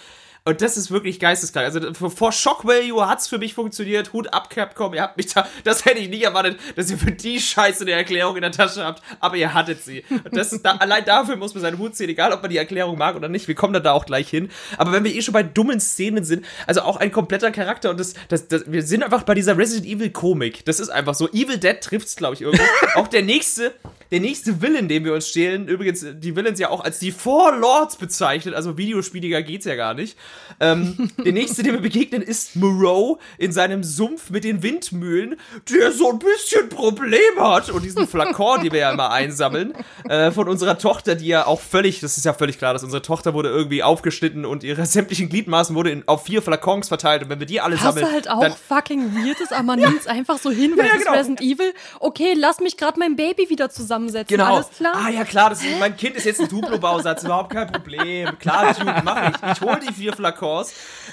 Und 0.44 0.62
das 0.64 0.76
ist 0.76 0.90
wirklich 0.90 1.20
geisteskrank. 1.20 1.68
Also 1.68 2.10
vor 2.10 2.32
Shock 2.32 2.66
Value 2.66 3.08
hat's 3.08 3.28
für 3.28 3.38
mich 3.38 3.54
funktioniert. 3.54 4.12
Hut 4.12 4.34
ab, 4.34 4.50
Capcom. 4.50 4.92
Ihr 4.96 5.04
habt 5.04 5.16
mich 5.18 5.28
da, 5.28 5.48
das 5.64 5.86
hätte 5.86 6.00
ich 6.00 6.10
nicht 6.10 6.24
erwartet, 6.24 6.60
dass 6.76 6.90
ihr 6.90 6.98
für 6.98 7.12
die 7.12 7.40
Scheiße 7.40 7.84
eine 7.84 7.92
Erklärung 7.92 8.38
in 8.38 8.42
der 8.42 8.52
Tasche 8.52 8.84
habt. 8.84 9.04
Aber 9.20 9.36
ihr 9.36 9.54
hattet 9.54 9.84
sie. 9.84 10.04
Und 10.10 10.36
das 10.36 10.52
ist 10.52 10.66
da, 10.66 10.78
allein 10.78 11.06
dafür 11.06 11.36
muss 11.36 11.54
man 11.54 11.62
seinen 11.62 11.78
Hut 11.78 11.96
ziehen, 11.96 12.10
egal 12.10 12.34
ob 12.34 12.42
man 12.42 12.50
die 12.50 12.58
Erklärung 12.58 12.98
mag 12.98 13.16
oder 13.16 13.30
nicht. 13.30 13.48
Wir 13.48 13.54
kommen 13.54 13.74
dann 13.74 13.84
da 13.84 13.92
auch 13.92 14.08
gleich 14.08 14.30
hin. 14.30 14.50
Aber 14.78 14.92
wenn 14.92 15.04
wir 15.04 15.14
eh 15.14 15.22
schon 15.22 15.34
bei 15.34 15.44
dummen 15.44 15.80
Szenen 15.80 16.24
sind, 16.24 16.44
also 16.66 16.82
auch 16.82 16.98
ein 16.98 17.12
kompletter 17.12 17.52
Charakter 17.52 17.92
und 17.92 18.00
das, 18.00 18.16
das, 18.28 18.48
das 18.48 18.64
wir 18.66 18.82
sind 18.82 19.04
einfach 19.04 19.22
bei 19.22 19.36
dieser 19.36 19.60
Resident 19.60 19.86
Evil 19.86 20.10
Komik. 20.10 20.66
Das 20.66 20.80
ist 20.80 20.90
einfach 20.90 21.14
so. 21.14 21.30
Evil 21.30 21.60
Dead 21.60 21.80
trifft's, 21.80 22.16
glaube 22.16 22.34
ich, 22.34 22.42
irgendwo. 22.42 22.64
auch 22.96 23.08
der 23.08 23.22
nächste, 23.22 23.76
der 24.10 24.20
nächste 24.20 24.60
Villain, 24.60 24.88
den 24.88 25.06
wir 25.06 25.14
uns 25.14 25.28
stehlen, 25.28 25.68
übrigens 25.68 26.04
die 26.04 26.36
Villains 26.36 26.60
ja 26.60 26.70
auch 26.70 26.84
als 26.84 26.98
die 26.98 27.12
Four 27.12 27.58
Lords 27.58 27.98
bezeichnet, 27.98 28.56
also 28.56 28.80
videospieliger 28.80 29.44
geht's 29.44 29.66
ja 29.66 29.76
gar 29.76 29.94
nicht. 29.94 30.18
Ähm, 30.60 31.12
der 31.24 31.34
nächste, 31.34 31.64
dem 31.64 31.74
wir 31.74 31.82
begegnen, 31.82 32.22
ist 32.22 32.56
Moreau 32.56 33.20
in 33.38 33.52
seinem 33.52 33.84
Sumpf 33.84 34.30
mit 34.30 34.44
den 34.44 34.62
Windmühlen, 34.62 35.36
der 35.72 35.92
so 35.92 36.12
ein 36.12 36.20
bisschen 36.20 36.70
Problem 36.70 37.20
hat 37.40 37.70
und 37.70 37.84
diesen 37.84 38.08
Flakon, 38.08 38.62
die 38.62 38.72
wir 38.72 38.80
ja 38.80 38.92
immer 38.92 39.12
einsammeln, 39.12 39.74
äh, 40.08 40.32
von 40.32 40.48
unserer 40.48 40.78
Tochter, 40.78 41.16
die 41.16 41.28
ja 41.28 41.48
auch 41.48 41.60
völlig, 41.62 42.00
das 42.00 42.18
ist 42.18 42.26
ja 42.26 42.34
völlig 42.34 42.58
klar, 42.58 42.74
dass 42.74 42.84
unsere 42.84 43.02
Tochter 43.02 43.34
wurde 43.34 43.50
irgendwie 43.50 43.82
aufgeschnitten 43.84 44.46
und 44.46 44.64
ihre 44.64 44.86
sämtlichen 44.86 45.30
Gliedmaßen 45.30 45.76
wurde 45.76 45.92
in, 45.92 46.08
auf 46.08 46.26
vier 46.26 46.42
Flakons 46.42 46.88
verteilt 46.90 47.24
und 47.24 47.30
wenn 47.30 47.40
wir 47.40 47.48
die 47.48 47.60
alle 47.62 47.76
Was 47.76 47.84
sammeln, 47.84 48.12
halt 48.12 48.30
auch 48.30 48.42
dann 48.42 48.54
fucking 48.54 49.16
weird 49.16 49.40
ist, 49.42 49.54
aber 49.54 49.64
man 49.64 49.80
nimmt's 49.92 50.08
einfach 50.08 50.38
so 50.38 50.52
hin, 50.52 50.74
weil 50.78 50.86
Ja, 50.86 50.92
es 50.94 51.00
genau. 51.00 51.14
Resident 51.14 51.42
Evil. 51.42 51.74
Okay, 52.00 52.34
lass 52.38 52.60
mich 52.60 52.78
gerade 52.78 53.00
mein 53.00 53.16
Baby 53.16 53.50
wieder 53.50 53.70
zusammensetzen. 53.70 54.38
Genau. 54.38 54.56
Alles 54.56 54.70
klar? 54.70 54.94
Ah 54.96 55.10
ja 55.10 55.24
klar, 55.24 55.50
das 55.50 55.64
ist, 55.64 55.80
mein 55.80 55.98
Kind 55.98 56.16
ist 56.16 56.26
jetzt 56.26 56.42
ein 56.42 56.50
Duplo-Bausatz, 56.50 57.24
überhaupt 57.24 57.52
kein 57.52 57.72
Problem. 57.72 58.38
Klar, 58.40 58.74
Dude, 58.74 59.02
mach 59.04 59.30
ich. 59.30 59.52
Ich 59.54 59.62
hol 59.62 59.80
die 59.80 59.94
vier 59.94 60.14
Flakons. 60.14 60.21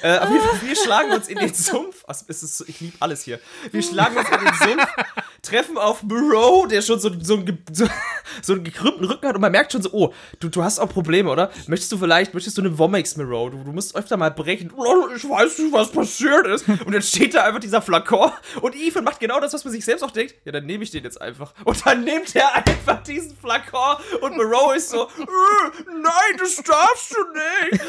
Äh, 0.02 0.18
auf 0.18 0.30
jeden 0.30 0.44
Fall, 0.44 0.62
wir 0.62 0.76
schlagen 0.76 1.12
uns 1.12 1.28
in 1.28 1.38
den 1.38 1.54
Sumpf. 1.54 2.04
Also, 2.06 2.24
es 2.28 2.42
ist, 2.42 2.64
ich 2.68 2.80
liebe 2.80 2.96
alles 3.00 3.22
hier. 3.22 3.40
Wir 3.70 3.82
schlagen 3.82 4.16
uns 4.16 4.28
in 4.28 4.38
den 4.38 4.54
Sumpf, 4.54 4.86
treffen 5.48 5.78
auf 5.78 6.02
Moreau, 6.02 6.66
der 6.66 6.82
schon 6.82 7.00
so, 7.00 7.10
so, 7.20 7.34
einen 7.34 7.64
so, 7.72 7.86
so 8.42 8.52
einen 8.52 8.64
gekrümmten 8.64 9.04
Rücken 9.04 9.26
hat 9.26 9.34
und 9.34 9.40
man 9.40 9.52
merkt 9.52 9.72
schon 9.72 9.82
so, 9.82 9.90
oh, 9.92 10.14
du, 10.40 10.48
du 10.48 10.62
hast 10.62 10.78
auch 10.78 10.88
Probleme, 10.88 11.30
oder? 11.30 11.50
Möchtest 11.66 11.92
du 11.92 11.98
vielleicht, 11.98 12.34
möchtest 12.34 12.58
du 12.58 12.62
eine 12.62 12.78
Womex, 12.78 13.16
Moreau? 13.16 13.50
Du, 13.50 13.58
du 13.64 13.72
musst 13.72 13.96
öfter 13.96 14.16
mal 14.16 14.30
brechen. 14.30 14.72
Oh, 14.76 15.08
Ich 15.14 15.24
weiß 15.24 15.58
nicht, 15.58 15.72
was 15.72 15.90
passiert 15.90 16.46
ist. 16.46 16.68
Und 16.68 16.92
dann 16.92 17.02
steht 17.02 17.34
da 17.34 17.44
einfach 17.44 17.60
dieser 17.60 17.82
Flakon 17.82 18.30
und 18.60 18.74
Ethan 18.74 19.04
macht 19.04 19.20
genau 19.20 19.40
das, 19.40 19.52
was 19.52 19.64
man 19.64 19.72
sich 19.72 19.84
selbst 19.84 20.02
auch 20.02 20.10
denkt. 20.10 20.34
Ja, 20.44 20.52
dann 20.52 20.66
nehme 20.66 20.84
ich 20.84 20.90
den 20.90 21.04
jetzt 21.04 21.20
einfach. 21.20 21.54
Und 21.64 21.84
dann 21.86 22.04
nimmt 22.04 22.34
er 22.34 22.54
einfach 22.54 23.02
diesen 23.02 23.36
Flakon 23.36 23.96
und 24.20 24.36
Moreau 24.36 24.72
ist 24.72 24.90
so, 24.90 25.04
äh, 25.04 25.24
nein, 25.86 26.36
das 26.38 26.56
darfst 26.56 27.14
du 27.14 27.72
nicht. 27.72 27.82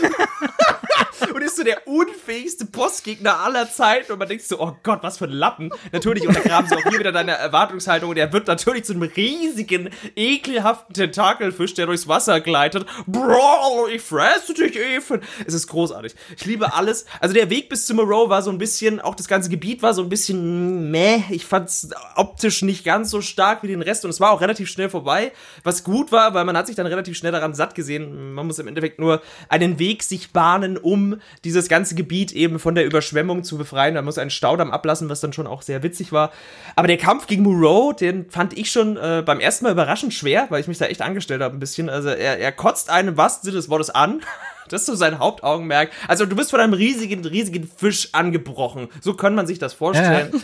und 1.33 1.41
ist 1.41 1.57
so 1.57 1.63
der 1.63 1.87
unfähigste 1.87 2.65
Bossgegner 2.65 3.39
aller 3.39 3.69
Zeiten 3.71 4.11
und 4.11 4.19
man 4.19 4.27
denkt 4.27 4.43
so, 4.45 4.59
oh 4.59 4.75
Gott, 4.83 4.99
was 5.01 5.17
für 5.17 5.25
ein 5.25 5.31
Lappen. 5.31 5.71
Natürlich 5.91 6.27
untergraben 6.27 6.69
sie 6.69 6.75
auch 6.75 6.89
hier 6.89 6.99
wieder 6.99 7.11
deine 7.11 7.37
Erwartungshaltung 7.49 8.11
und 8.11 8.17
er 8.17 8.31
wird 8.31 8.47
natürlich 8.47 8.83
zu 8.85 8.93
einem 8.93 9.03
riesigen, 9.03 9.89
ekelhaften 10.15 10.93
Tentakelfisch, 10.93 11.73
der 11.73 11.87
durchs 11.87 12.07
Wasser 12.07 12.41
gleitet. 12.41 12.85
Bro, 13.07 13.87
ich 13.93 14.01
fresse 14.01 14.53
dich, 14.53 14.77
Ethan. 14.77 15.21
Es 15.45 15.53
ist 15.53 15.67
großartig. 15.67 16.13
Ich 16.37 16.45
liebe 16.45 16.73
alles. 16.73 17.05
Also 17.19 17.33
der 17.33 17.49
Weg 17.49 17.69
bis 17.69 17.85
zu 17.85 17.95
Moreau 17.95 18.29
war 18.29 18.41
so 18.41 18.51
ein 18.51 18.57
bisschen, 18.57 18.99
auch 18.99 19.15
das 19.15 19.27
ganze 19.27 19.49
Gebiet 19.49 19.81
war 19.81 19.93
so 19.93 20.03
ein 20.03 20.09
bisschen 20.09 20.91
meh. 20.91 21.23
Ich 21.29 21.45
fand's 21.45 21.89
optisch 22.15 22.61
nicht 22.61 22.85
ganz 22.85 23.09
so 23.09 23.21
stark 23.21 23.63
wie 23.63 23.67
den 23.67 23.81
Rest 23.81 24.05
und 24.05 24.11
es 24.11 24.19
war 24.19 24.31
auch 24.31 24.41
relativ 24.41 24.69
schnell 24.69 24.89
vorbei. 24.89 25.31
Was 25.63 25.83
gut 25.83 26.11
war, 26.11 26.33
weil 26.33 26.45
man 26.45 26.55
hat 26.55 26.67
sich 26.67 26.75
dann 26.75 26.85
relativ 26.85 27.17
schnell 27.17 27.31
daran 27.31 27.53
satt 27.55 27.73
gesehen. 27.73 28.33
Man 28.33 28.45
muss 28.45 28.59
im 28.59 28.67
Endeffekt 28.67 28.99
nur 28.99 29.21
einen 29.47 29.79
Weg 29.79 30.03
sich 30.03 30.31
bahnen, 30.31 30.77
um 30.77 31.19
dieses 31.43 31.67
ganze 31.67 31.95
Gebiet 31.95 32.31
eben 32.31 32.59
von 32.59 32.75
der 32.75 32.85
Überschwemmung 32.85 33.43
zu 33.43 33.57
befreien. 33.57 33.95
Man 33.95 34.05
muss 34.05 34.17
einen 34.17 34.29
Staudamm 34.29 34.71
ablassen, 34.71 35.09
was 35.09 35.19
dann 35.19 35.33
schon 35.33 35.47
auch 35.47 35.61
sehr 35.63 35.81
witzig 35.83 36.11
war. 36.11 36.31
Aber 36.75 36.87
der 36.87 36.97
Kampf 36.97 37.27
gegen 37.29 37.43
Moreau, 37.43 37.93
den 37.93 38.29
fand 38.29 38.57
ich 38.57 38.71
schon 38.71 38.97
äh, 38.97 39.23
beim 39.25 39.39
ersten 39.39 39.63
Mal 39.63 39.71
überraschend 39.71 40.13
schwer, 40.13 40.47
weil 40.49 40.59
ich 40.59 40.67
mich 40.67 40.77
da 40.77 40.85
echt 40.85 41.01
angestellt 41.01 41.41
habe 41.41 41.55
ein 41.55 41.59
bisschen. 41.59 41.89
Also 41.89 42.09
er, 42.09 42.39
er 42.39 42.51
kotzt 42.51 42.89
einen 42.89 43.09
im 43.09 43.17
wahrsten 43.17 43.45
Sinne 43.45 43.57
des 43.57 43.69
Wortes 43.69 43.89
an. 43.89 44.21
Das 44.69 44.81
ist 44.81 44.85
so 44.85 44.93
sein 44.93 45.17
Hauptaugenmerk. 45.17 45.89
Also 46.07 46.27
du 46.27 46.35
bist 46.35 46.51
von 46.51 46.59
einem 46.59 46.73
riesigen, 46.73 47.25
riesigen 47.25 47.67
Fisch 47.75 48.09
angebrochen. 48.11 48.87
So 49.01 49.15
kann 49.15 49.33
man 49.33 49.47
sich 49.47 49.57
das 49.57 49.73
vorstellen. 49.73 50.43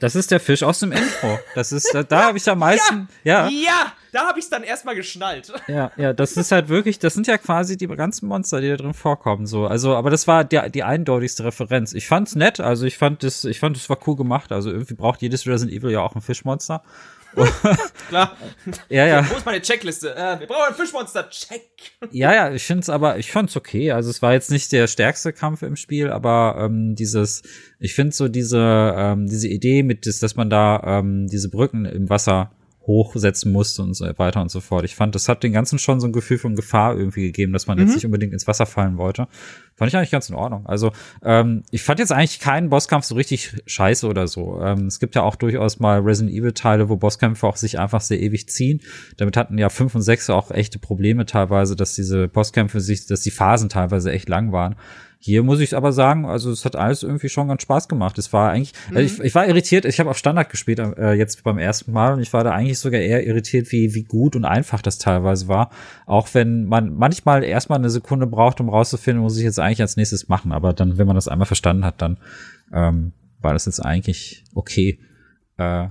Das 0.00 0.14
ist 0.14 0.30
der 0.30 0.38
Fisch 0.38 0.62
aus 0.62 0.80
dem 0.80 0.92
Intro. 0.92 1.38
Das 1.54 1.72
ist, 1.72 1.88
da, 1.94 2.02
da 2.02 2.24
habe 2.24 2.36
ich 2.36 2.46
am 2.46 2.58
meisten, 2.58 3.08
ja, 3.24 3.48
Ja, 3.48 3.94
da 4.14 4.28
habe 4.28 4.38
ich 4.38 4.44
es 4.44 4.50
dann 4.50 4.62
erstmal 4.62 4.94
geschnallt. 4.94 5.52
ja, 5.68 5.90
ja, 5.96 6.12
das 6.12 6.36
ist 6.36 6.52
halt 6.52 6.68
wirklich, 6.68 6.98
das 6.98 7.14
sind 7.14 7.26
ja 7.26 7.36
quasi 7.36 7.76
die 7.76 7.88
ganzen 7.88 8.28
Monster, 8.28 8.60
die 8.60 8.68
da 8.68 8.76
drin 8.76 8.94
vorkommen, 8.94 9.46
so. 9.46 9.66
Also, 9.66 9.94
aber 9.96 10.10
das 10.10 10.28
war 10.28 10.44
die, 10.44 10.60
die 10.70 10.84
eindeutigste 10.84 11.44
Referenz. 11.44 11.92
Ich 11.92 12.06
fand's 12.06 12.34
nett, 12.34 12.60
also 12.60 12.86
ich 12.86 12.96
fand 12.96 13.22
das, 13.22 13.44
ich 13.44 13.58
fand 13.58 13.76
es 13.76 13.88
war 13.90 13.98
cool 14.06 14.16
gemacht. 14.16 14.52
Also 14.52 14.70
irgendwie 14.70 14.94
braucht 14.94 15.22
jedes 15.22 15.46
Resident 15.46 15.76
Evil 15.76 15.90
ja 15.90 16.00
auch 16.00 16.14
ein 16.14 16.22
Fischmonster. 16.22 16.82
Klar. 18.08 18.36
Ja, 18.88 19.06
ja. 19.06 19.28
Wo 19.28 19.36
ist 19.36 19.44
meine 19.44 19.60
Checkliste? 19.60 20.14
Äh, 20.14 20.40
wir 20.40 20.46
brauchen 20.46 20.68
ein 20.68 20.74
Fischmonster. 20.74 21.28
Check. 21.30 21.62
Ja, 22.12 22.32
ja, 22.32 22.52
ich 22.52 22.62
finde 22.64 22.82
es 22.82 22.88
aber, 22.88 23.18
ich 23.18 23.32
fand's 23.32 23.56
okay. 23.56 23.90
Also 23.90 24.10
es 24.10 24.22
war 24.22 24.34
jetzt 24.34 24.50
nicht 24.50 24.70
der 24.72 24.86
stärkste 24.86 25.32
Kampf 25.32 25.62
im 25.62 25.74
Spiel, 25.74 26.10
aber 26.10 26.56
ähm, 26.60 26.94
dieses, 26.94 27.42
ich 27.80 27.94
finde 27.94 28.14
so 28.14 28.28
diese, 28.28 28.94
ähm, 28.96 29.26
diese 29.26 29.48
Idee 29.48 29.82
mit, 29.82 30.06
das, 30.06 30.20
dass 30.20 30.36
man 30.36 30.50
da 30.50 30.80
ähm, 30.84 31.26
diese 31.26 31.50
Brücken 31.50 31.86
im 31.86 32.08
Wasser 32.08 32.52
hochsetzen 32.86 33.52
musste 33.52 33.82
und 33.82 33.94
so 33.94 34.06
weiter 34.16 34.40
und 34.40 34.50
so 34.50 34.60
fort. 34.60 34.84
Ich 34.84 34.94
fand, 34.94 35.14
das 35.14 35.28
hat 35.28 35.42
den 35.42 35.52
ganzen 35.52 35.78
schon 35.78 36.00
so 36.00 36.06
ein 36.06 36.12
Gefühl 36.12 36.38
von 36.38 36.54
Gefahr 36.54 36.96
irgendwie 36.96 37.22
gegeben, 37.22 37.52
dass 37.52 37.66
man 37.66 37.78
jetzt 37.78 37.94
nicht 37.94 38.04
unbedingt 38.04 38.32
ins 38.32 38.46
Wasser 38.46 38.66
fallen 38.66 38.98
wollte. 38.98 39.26
Fand 39.74 39.88
ich 39.88 39.96
eigentlich 39.96 40.10
ganz 40.10 40.28
in 40.28 40.34
Ordnung. 40.34 40.66
Also 40.66 40.92
ähm, 41.22 41.62
ich 41.70 41.82
fand 41.82 41.98
jetzt 41.98 42.12
eigentlich 42.12 42.40
keinen 42.40 42.68
Bosskampf 42.68 43.04
so 43.04 43.14
richtig 43.14 43.56
scheiße 43.66 44.06
oder 44.06 44.28
so. 44.28 44.60
Ähm, 44.60 44.86
es 44.86 45.00
gibt 45.00 45.14
ja 45.14 45.22
auch 45.22 45.36
durchaus 45.36 45.80
mal 45.80 46.00
Resident 46.00 46.36
Evil 46.36 46.52
Teile, 46.52 46.88
wo 46.88 46.96
Bosskämpfe 46.96 47.46
auch 47.46 47.56
sich 47.56 47.78
einfach 47.78 48.00
sehr 48.00 48.20
ewig 48.20 48.48
ziehen. 48.48 48.80
Damit 49.16 49.36
hatten 49.36 49.58
ja 49.58 49.68
fünf 49.70 49.94
und 49.94 50.02
sechs 50.02 50.30
auch 50.30 50.50
echte 50.50 50.78
Probleme 50.78 51.26
teilweise, 51.26 51.76
dass 51.76 51.94
diese 51.94 52.28
Bosskämpfe 52.28 52.80
sich, 52.80 53.06
dass 53.06 53.22
die 53.22 53.30
Phasen 53.30 53.68
teilweise 53.68 54.12
echt 54.12 54.28
lang 54.28 54.52
waren. 54.52 54.76
Hier 55.26 55.42
muss 55.42 55.60
ich 55.60 55.74
aber 55.74 55.90
sagen, 55.90 56.26
also 56.26 56.50
es 56.50 56.66
hat 56.66 56.76
alles 56.76 57.02
irgendwie 57.02 57.30
schon 57.30 57.48
ganz 57.48 57.62
Spaß 57.62 57.88
gemacht. 57.88 58.18
Es 58.18 58.34
war 58.34 58.50
eigentlich, 58.50 58.74
also 58.90 59.00
ich, 59.00 59.18
ich 59.20 59.34
war 59.34 59.48
irritiert, 59.48 59.86
ich 59.86 59.98
habe 59.98 60.10
auf 60.10 60.18
Standard 60.18 60.50
gespielt 60.50 60.78
äh, 60.78 61.14
jetzt 61.14 61.42
beim 61.44 61.56
ersten 61.56 61.92
Mal 61.92 62.12
und 62.12 62.20
ich 62.20 62.34
war 62.34 62.44
da 62.44 62.50
eigentlich 62.50 62.78
sogar 62.78 63.00
eher 63.00 63.26
irritiert, 63.26 63.72
wie, 63.72 63.94
wie 63.94 64.02
gut 64.02 64.36
und 64.36 64.44
einfach 64.44 64.82
das 64.82 64.98
teilweise 64.98 65.48
war. 65.48 65.70
Auch 66.04 66.28
wenn 66.34 66.66
man 66.66 66.94
manchmal 66.94 67.42
erstmal 67.42 67.78
eine 67.78 67.88
Sekunde 67.88 68.26
braucht, 68.26 68.60
um 68.60 68.68
rauszufinden, 68.68 69.22
muss 69.22 69.38
ich 69.38 69.44
jetzt 69.44 69.58
eigentlich 69.58 69.80
als 69.80 69.96
nächstes 69.96 70.28
machen. 70.28 70.52
Aber 70.52 70.74
dann, 70.74 70.98
wenn 70.98 71.06
man 71.06 71.16
das 71.16 71.28
einmal 71.28 71.46
verstanden 71.46 71.86
hat, 71.86 72.02
dann 72.02 72.18
ähm, 72.70 73.12
war 73.40 73.54
das 73.54 73.64
jetzt 73.64 73.80
eigentlich 73.80 74.44
okay. 74.54 74.98
Äh, 75.56 75.86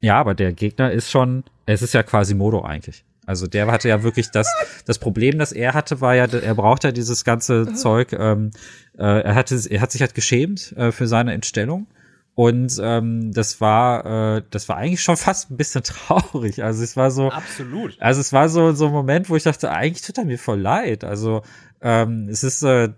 ja, 0.00 0.20
aber 0.20 0.36
der 0.36 0.52
Gegner 0.52 0.92
ist 0.92 1.10
schon, 1.10 1.42
es 1.66 1.82
ist 1.82 1.92
ja 1.92 2.04
quasi 2.04 2.34
Modo 2.34 2.62
eigentlich. 2.62 3.04
Also 3.26 3.46
der 3.46 3.66
hatte 3.66 3.88
ja 3.88 4.02
wirklich 4.02 4.30
das, 4.30 4.48
das 4.86 4.98
Problem, 4.98 5.38
das 5.38 5.52
er 5.52 5.74
hatte, 5.74 6.00
war 6.00 6.14
ja, 6.14 6.26
er 6.26 6.54
braucht 6.54 6.84
ja 6.84 6.92
dieses 6.92 7.24
ganze 7.24 7.72
Zeug, 7.74 8.12
ähm, 8.12 8.52
äh, 8.98 9.02
er 9.22 9.34
hatte, 9.34 9.60
er 9.68 9.80
hat 9.80 9.92
sich 9.92 10.00
halt 10.00 10.14
geschämt 10.14 10.72
äh, 10.76 10.92
für 10.92 11.06
seine 11.08 11.32
Entstellung 11.34 11.88
Und 12.34 12.78
ähm, 12.82 13.32
das 13.32 13.60
war, 13.62 14.36
äh, 14.36 14.42
das 14.50 14.68
war 14.68 14.76
eigentlich 14.76 15.02
schon 15.02 15.16
fast 15.16 15.50
ein 15.50 15.56
bisschen 15.56 15.82
traurig. 15.84 16.62
Also 16.62 16.82
es 16.84 16.96
war 16.96 17.10
so, 17.10 17.30
Absolut. 17.30 17.96
also 18.00 18.20
es 18.20 18.32
war 18.32 18.48
so 18.50 18.72
so 18.72 18.86
ein 18.86 18.92
Moment, 18.92 19.30
wo 19.30 19.36
ich 19.36 19.42
dachte, 19.44 19.70
eigentlich 19.70 20.02
tut 20.06 20.18
er 20.18 20.26
mir 20.26 20.38
voll 20.38 20.60
leid. 20.60 21.02
Also 21.02 21.42
ähm, 21.80 22.28
es 22.28 22.44
ist 22.44 22.62
äh, 22.62 22.90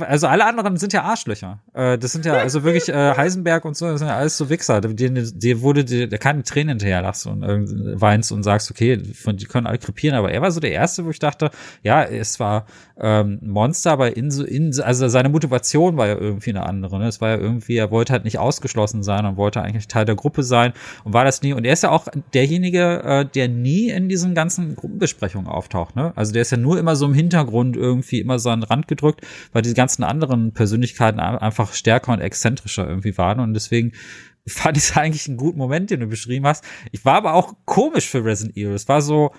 also 0.00 0.26
alle 0.26 0.46
anderen 0.46 0.76
sind 0.76 0.92
ja 0.92 1.02
Arschlöcher. 1.02 1.60
Äh, 1.72 1.98
das 1.98 2.12
sind 2.12 2.24
ja 2.24 2.34
also 2.34 2.64
wirklich 2.64 2.88
äh, 2.88 3.14
Heisenberg 3.16 3.64
und 3.64 3.76
so, 3.76 3.86
das 3.86 4.00
sind 4.00 4.08
ja 4.08 4.16
alles 4.16 4.36
so 4.36 4.48
Wichser. 4.48 4.80
Dir, 4.80 5.10
dir 5.10 5.60
wurde 5.60 5.84
dir, 5.84 6.08
der 6.08 6.18
keine 6.18 6.42
Tränen 6.42 6.70
hinterherlachst 6.70 7.26
und 7.26 7.42
äh, 7.42 8.00
weinst 8.00 8.32
und 8.32 8.42
sagst, 8.42 8.70
okay, 8.70 8.96
die 8.96 9.44
können 9.46 9.66
alle 9.66 9.78
krepieren, 9.78 10.16
aber 10.16 10.30
er 10.30 10.42
war 10.42 10.50
so 10.50 10.60
der 10.60 10.72
Erste, 10.72 11.04
wo 11.04 11.10
ich 11.10 11.18
dachte, 11.18 11.50
ja, 11.82 12.02
es 12.02 12.40
war 12.40 12.66
ähm, 13.00 13.40
ein 13.42 13.50
Monster, 13.50 13.92
aber 13.92 14.16
in 14.16 14.30
so, 14.30 14.44
in, 14.44 14.78
also 14.80 15.08
seine 15.08 15.28
Motivation 15.28 15.96
war 15.96 16.06
ja 16.06 16.16
irgendwie 16.16 16.50
eine 16.50 16.64
andere. 16.64 16.98
Ne? 16.98 17.08
Es 17.08 17.20
war 17.20 17.30
ja 17.30 17.36
irgendwie, 17.36 17.76
er 17.76 17.90
wollte 17.90 18.12
halt 18.12 18.24
nicht 18.24 18.38
ausgeschlossen 18.38 19.02
sein 19.02 19.26
und 19.26 19.36
wollte 19.36 19.62
eigentlich 19.62 19.88
Teil 19.88 20.04
der 20.04 20.14
Gruppe 20.14 20.42
sein 20.42 20.72
und 21.04 21.12
war 21.12 21.24
das 21.24 21.42
nie. 21.42 21.52
Und 21.52 21.64
er 21.64 21.72
ist 21.72 21.82
ja 21.82 21.90
auch 21.90 22.06
derjenige, 22.32 23.02
äh, 23.02 23.24
der 23.24 23.48
nie 23.48 23.90
in 23.90 24.08
diesen 24.08 24.34
ganzen 24.34 24.76
Gruppenbesprechungen 24.76 25.48
auftaucht. 25.48 25.96
Ne? 25.96 26.12
Also 26.14 26.32
der 26.32 26.42
ist 26.42 26.52
ja 26.52 26.56
nur 26.56 26.78
immer 26.78 26.94
so 26.94 27.06
im 27.06 27.14
Hintergrund 27.14 27.76
irgendwie 27.76 28.20
immer 28.20 28.38
so 28.38 28.50
an 28.50 28.60
den 28.60 28.68
Rand 28.68 28.88
gedrückt, 28.88 29.22
weil 29.52 29.62
die 29.64 29.74
ganzen 29.74 30.04
anderen 30.04 30.52
Persönlichkeiten 30.52 31.18
ein- 31.20 31.38
einfach 31.38 31.72
stärker 31.74 32.12
und 32.12 32.20
exzentrischer 32.20 32.88
irgendwie 32.88 33.16
waren. 33.18 33.40
Und 33.40 33.54
deswegen 33.54 33.92
fand 34.46 34.76
ich 34.76 34.84
es 34.84 34.96
eigentlich 34.96 35.26
einen 35.28 35.36
guten 35.38 35.58
Moment, 35.58 35.90
den 35.90 36.00
du 36.00 36.06
beschrieben 36.06 36.46
hast. 36.46 36.64
Ich 36.92 37.04
war 37.04 37.14
aber 37.16 37.34
auch 37.34 37.54
komisch 37.64 38.08
für 38.08 38.24
Resident 38.24 38.56
Evil. 38.56 38.74
Es 38.74 38.88
war 38.88 39.00
so, 39.02 39.32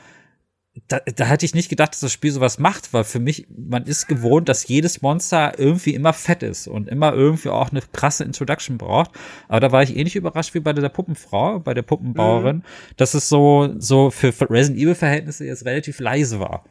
da, 0.90 1.00
da 1.00 1.24
hätte 1.26 1.46
ich 1.46 1.56
nicht 1.56 1.70
gedacht, 1.70 1.92
dass 1.94 2.02
das 2.02 2.12
Spiel 2.12 2.32
sowas 2.32 2.60
macht, 2.60 2.92
weil 2.94 3.06
für 3.06 3.20
mich, 3.20 3.48
man 3.56 3.84
ist 3.84 4.08
gewohnt, 4.08 4.50
dass 4.50 4.68
jedes 4.68 5.02
Monster 5.02 5.58
irgendwie 5.58 5.94
immer 5.94 6.12
fett 6.12 6.44
ist 6.44 6.68
und 6.68 6.90
immer 6.90 7.14
irgendwie 7.14 7.48
auch 7.50 7.70
eine 7.72 7.82
krasse 7.94 8.26
Introduction 8.26 8.78
braucht. 8.78 9.12
Aber 9.48 9.62
da 9.62 9.72
war 9.72 9.84
ich 9.84 9.96
ähnlich 9.96 10.18
überrascht 10.18 10.54
wie 10.54 10.60
bei 10.60 10.74
der 10.74 10.90
Puppenfrau, 10.90 11.60
bei 11.60 11.74
der 11.74 11.84
Puppenbauerin, 11.84 12.64
dass 12.98 13.14
es 13.14 13.30
so, 13.30 13.74
so 13.78 14.12
für 14.12 14.34
für 14.34 14.50
Resident 14.50 14.82
Evil 14.82 14.96
Verhältnisse 14.96 15.46
jetzt 15.46 15.64
relativ 15.66 16.00
leise 16.00 16.40
war. 16.42 16.66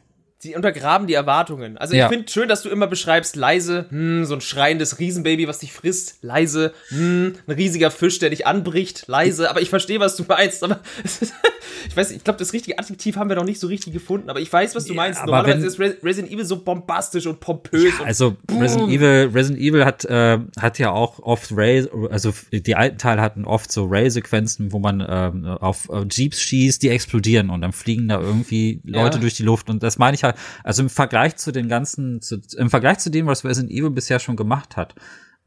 Sie 0.45 0.55
untergraben 0.55 1.07
die 1.07 1.13
Erwartungen. 1.15 1.77
Also 1.77 1.95
Ja. 1.95 2.05
ich 2.05 2.11
finde 2.13 2.31
schön, 2.31 2.47
dass 2.47 2.61
du 2.61 2.69
immer 2.69 2.85
beschreibst, 2.87 3.35
leise, 3.35 3.85
hm, 3.89 4.25
so 4.25 4.35
ein 4.35 4.41
schreiendes 4.41 4.99
Riesenbaby, 4.99 5.47
was 5.47 5.59
dich 5.59 5.73
frisst, 5.73 6.17
leise, 6.21 6.71
hm, 6.89 7.33
ein 7.47 7.53
riesiger 7.55 7.89
Fisch, 7.89 8.19
der 8.19 8.29
dich 8.29 8.45
anbricht, 8.45 9.05
leise. 9.07 9.49
Aber 9.49 9.61
ich 9.61 9.69
verstehe, 9.69 9.99
was 9.99 10.15
du 10.15 10.23
meinst. 10.27 10.63
Aber 10.63 10.79
ist, 11.03 11.33
ich 11.89 11.97
weiß, 11.97 12.11
ich 12.11 12.23
glaube, 12.23 12.37
das 12.37 12.53
richtige 12.53 12.77
Adjektiv 12.77 13.15
haben 13.17 13.29
wir 13.29 13.35
noch 13.35 13.43
nicht 13.43 13.59
so 13.59 13.65
richtig 13.67 13.91
gefunden. 13.93 14.29
Aber 14.29 14.39
ich 14.39 14.53
weiß, 14.53 14.75
was 14.75 14.85
du 14.85 14.93
meinst. 14.93 15.19
aber 15.19 15.31
Normalerweise 15.31 15.61
wenn- 15.61 15.67
ist 15.67 15.79
Re 15.79 16.05
Resident 16.05 16.31
Evil 16.31 16.45
so 16.45 16.57
bombastisch 16.63 17.25
und 17.25 17.39
pompös. 17.39 17.99
und 17.99 18.05
Also 18.05 18.35
Resident 18.59 18.89
Evil, 18.91 19.31
Resident 19.33 19.59
Evil 19.61 19.83
hat 19.83 20.05
äh, 20.05 20.37
hat 20.59 20.77
ja 20.77 20.91
auch 20.91 21.19
oft 21.19 21.51
Ray, 21.55 21.87
also 22.11 22.31
die 22.51 22.75
alten 22.75 22.97
Teile 22.99 23.21
hatten 23.21 23.45
oft 23.45 23.71
so 23.71 23.85
Ray-Sequenzen, 23.85 24.71
wo 24.71 24.79
man 24.79 25.03
ähm, 25.07 25.45
auf 25.45 25.89
äh, 25.91 26.05
Jeeps 26.11 26.39
schießt, 26.39 26.83
die 26.83 26.89
explodieren 26.89 27.49
und 27.49 27.61
dann 27.61 27.73
fliegen 27.73 28.07
da 28.07 28.19
irgendwie 28.21 28.79
Leute 28.83 29.15
Ja. 29.17 29.21
durch 29.21 29.33
die 29.35 29.43
Luft 29.43 29.69
und 29.69 29.81
das 29.81 29.97
meine 29.97 30.15
ich 30.15 30.23
halt, 30.23 30.34
also 30.63 30.83
im 30.83 30.89
Vergleich 30.89 31.35
zu 31.37 31.51
den 31.51 31.67
ganzen, 31.67 32.21
zu, 32.21 32.41
im 32.57 32.69
Vergleich 32.69 32.99
zu 32.99 33.09
dem, 33.09 33.27
was 33.27 33.45
Resident 33.45 33.71
Evil 33.71 33.91
bisher 33.91 34.19
schon 34.19 34.35
gemacht 34.35 34.77
hat, 34.77 34.95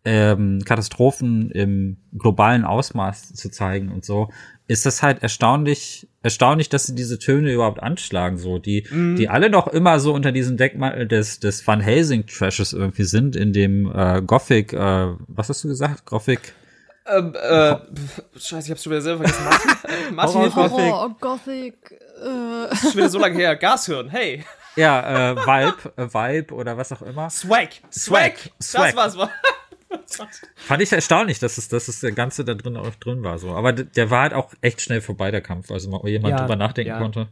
ähm, 0.04 0.62
Katastrophen 0.64 1.50
im 1.50 1.98
globalen 2.16 2.64
Ausmaß 2.64 3.34
zu 3.34 3.50
zeigen 3.50 3.90
und 3.90 4.04
so, 4.04 4.30
ist 4.66 4.86
das 4.86 5.02
halt 5.02 5.22
erstaunlich, 5.22 6.08
erstaunlich, 6.22 6.68
dass 6.68 6.86
sie 6.86 6.94
diese 6.94 7.18
Töne 7.18 7.52
überhaupt 7.52 7.82
anschlagen, 7.82 8.36
so, 8.36 8.58
die, 8.58 8.86
die 8.92 9.28
alle 9.28 9.50
noch 9.50 9.66
immer 9.66 9.98
so 9.98 10.12
unter 10.12 10.30
diesem 10.30 10.56
Deckmantel 10.56 11.08
des, 11.08 11.40
des 11.40 11.66
Van 11.66 11.80
Helsing 11.80 12.26
Trashes 12.26 12.74
irgendwie 12.74 13.04
sind, 13.04 13.34
in 13.34 13.52
dem, 13.52 13.90
äh, 13.94 14.22
Gothic, 14.22 14.72
äh, 14.72 15.14
was 15.26 15.48
hast 15.48 15.64
du 15.64 15.68
gesagt? 15.68 16.04
Gothic? 16.04 16.54
ähm, 17.08 17.34
äh, 17.34 17.76
Scheiße, 18.38 18.66
ich 18.66 18.70
hab's 18.70 18.82
schon 18.82 18.92
wieder 18.92 19.02
selber 19.02 19.24
vergessen. 19.24 19.44
Martin, 19.44 19.90
äh, 19.90 20.10
Martin 20.12 20.40
mir. 20.42 20.54
Horror, 20.54 21.16
Gothic. 21.20 21.74
Äh. 21.92 22.68
Das 22.70 22.84
ist 22.84 22.92
schon 22.92 22.96
wieder 22.96 23.08
so 23.08 23.18
lange 23.18 23.36
her. 23.36 23.56
Gashirn, 23.56 24.08
hey. 24.10 24.44
Ja, 24.78 25.32
äh, 25.32 25.36
Vibe, 25.36 25.92
äh, 25.96 26.14
Vibe 26.14 26.54
oder 26.54 26.76
was 26.76 26.92
auch 26.92 27.02
immer. 27.02 27.28
Swag. 27.30 27.70
Swag. 27.92 28.34
Swag. 28.62 28.94
Das 28.94 28.96
war's. 28.96 29.18
war. 29.18 29.30
Fand 30.56 30.82
ich 30.82 30.92
erstaunlich, 30.92 31.38
dass 31.38 31.58
es, 31.58 31.68
dass 31.68 31.88
es 31.88 32.00
der 32.00 32.12
ganze 32.12 32.44
da 32.44 32.54
drin 32.54 32.76
auch 32.76 32.94
drin 32.96 33.22
war, 33.22 33.38
so. 33.38 33.50
Aber 33.50 33.72
der 33.72 34.10
war 34.10 34.22
halt 34.22 34.34
auch 34.34 34.52
echt 34.60 34.80
schnell 34.80 35.00
vorbei, 35.00 35.30
der 35.30 35.40
Kampf, 35.40 35.70
also 35.70 35.88
mal 35.90 36.06
jemand 36.08 36.32
Ja, 36.32 36.40
drüber 36.40 36.56
nachdenken 36.56 36.90
ja. 36.90 36.98
konnte. 36.98 37.28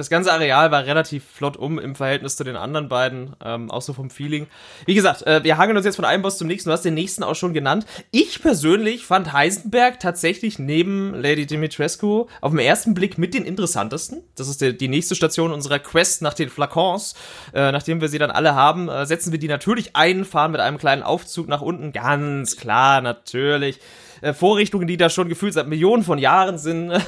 Das 0.00 0.08
ganze 0.08 0.32
Areal 0.32 0.70
war 0.70 0.86
relativ 0.86 1.24
flott 1.24 1.58
um 1.58 1.78
im 1.78 1.94
Verhältnis 1.94 2.34
zu 2.34 2.42
den 2.42 2.56
anderen 2.56 2.88
beiden, 2.88 3.36
ähm, 3.44 3.70
auch 3.70 3.82
so 3.82 3.92
vom 3.92 4.08
Feeling. 4.08 4.46
Wie 4.86 4.94
gesagt, 4.94 5.26
äh, 5.26 5.44
wir 5.44 5.58
hangeln 5.58 5.76
uns 5.76 5.84
jetzt 5.84 5.96
von 5.96 6.06
einem 6.06 6.22
Boss 6.22 6.38
zum 6.38 6.46
nächsten. 6.46 6.70
Du 6.70 6.72
hast 6.72 6.86
den 6.86 6.94
nächsten 6.94 7.22
auch 7.22 7.34
schon 7.34 7.52
genannt. 7.52 7.84
Ich 8.10 8.40
persönlich 8.40 9.04
fand 9.04 9.34
Heisenberg 9.34 10.00
tatsächlich 10.00 10.58
neben 10.58 11.12
Lady 11.12 11.44
Dimitrescu 11.44 12.28
auf 12.40 12.50
den 12.50 12.60
ersten 12.60 12.94
Blick 12.94 13.18
mit 13.18 13.34
den 13.34 13.44
interessantesten. 13.44 14.22
Das 14.36 14.48
ist 14.48 14.62
der, 14.62 14.72
die 14.72 14.88
nächste 14.88 15.14
Station 15.14 15.52
unserer 15.52 15.80
Quest 15.80 16.22
nach 16.22 16.32
den 16.32 16.48
Flakons. 16.48 17.14
Äh, 17.52 17.70
nachdem 17.70 18.00
wir 18.00 18.08
sie 18.08 18.18
dann 18.18 18.30
alle 18.30 18.54
haben, 18.54 18.88
äh, 18.88 19.04
setzen 19.04 19.32
wir 19.32 19.38
die 19.38 19.48
natürlich 19.48 19.96
ein, 19.96 20.24
fahren 20.24 20.52
mit 20.52 20.62
einem 20.62 20.78
kleinen 20.78 21.02
Aufzug 21.02 21.46
nach 21.46 21.60
unten. 21.60 21.92
Ganz 21.92 22.56
klar, 22.56 23.02
natürlich. 23.02 23.78
Äh, 24.22 24.32
Vorrichtungen, 24.32 24.86
die 24.86 24.96
da 24.96 25.10
schon 25.10 25.28
gefühlt 25.28 25.52
seit 25.52 25.66
Millionen 25.66 26.04
von 26.04 26.18
Jahren 26.18 26.56
sind. 26.56 26.90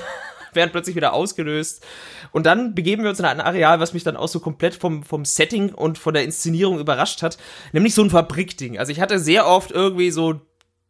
werden 0.55 0.70
plötzlich 0.70 0.96
wieder 0.96 1.12
ausgelöst. 1.12 1.84
Und 2.32 2.46
dann 2.46 2.74
begeben 2.74 3.03
wir 3.03 3.11
uns 3.11 3.18
in 3.18 3.24
ein 3.24 3.40
Areal, 3.40 3.80
was 3.80 3.92
mich 3.92 4.05
dann 4.05 4.16
auch 4.16 4.28
so 4.28 4.40
komplett 4.40 4.74
vom, 4.74 5.03
vom 5.03 5.24
Setting 5.24 5.72
und 5.72 5.98
von 5.98 6.14
der 6.14 6.24
Inszenierung 6.24 6.78
überrascht 6.78 7.22
hat, 7.22 7.38
nämlich 7.72 7.94
so 7.94 8.03
ein 8.03 8.11
Fabrikding. 8.11 8.78
Also 8.78 8.92
ich 8.92 9.00
hatte 9.00 9.18
sehr 9.18 9.46
oft 9.46 9.70
irgendwie 9.70 10.11
so 10.11 10.40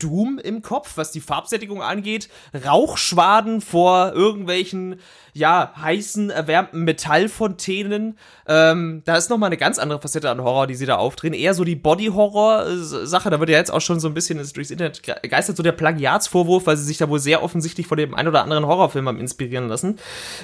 Doom 0.02 0.40
im 0.42 0.62
Kopf, 0.62 0.96
was 0.96 1.12
die 1.12 1.20
Farbsättigung 1.20 1.82
angeht, 1.82 2.28
Rauchschwaden 2.66 3.60
vor 3.60 4.12
irgendwelchen, 4.12 5.00
ja, 5.34 5.72
heißen, 5.80 6.30
erwärmten 6.30 6.84
Metallfontänen. 6.84 8.18
Ähm, 8.46 9.02
da 9.04 9.16
ist 9.16 9.30
nochmal 9.30 9.48
eine 9.48 9.56
ganz 9.56 9.78
andere 9.78 10.00
Facette 10.00 10.28
an 10.28 10.42
Horror, 10.42 10.66
die 10.66 10.74
sie 10.74 10.84
da 10.84 10.96
aufdrehen. 10.96 11.32
Eher 11.32 11.54
so 11.54 11.64
die 11.64 11.74
Body-Horror-Sache, 11.74 13.30
da 13.30 13.40
wird 13.40 13.48
ja 13.48 13.56
jetzt 13.56 13.72
auch 13.72 13.80
schon 13.80 13.98
so 13.98 14.08
ein 14.08 14.14
bisschen 14.14 14.36
durchs 14.52 14.70
Internet 14.70 15.02
ge- 15.02 15.14
geistert, 15.28 15.56
so 15.56 15.62
der 15.62 15.72
Plagiatsvorwurf, 15.72 16.66
weil 16.66 16.76
sie 16.76 16.84
sich 16.84 16.98
da 16.98 17.08
wohl 17.08 17.18
sehr 17.18 17.42
offensichtlich 17.42 17.86
von 17.86 17.96
dem 17.96 18.14
ein 18.14 18.28
oder 18.28 18.42
anderen 18.42 18.66
Horrorfilm 18.66 19.08
haben 19.08 19.18
inspirieren 19.18 19.68
lassen, 19.68 19.98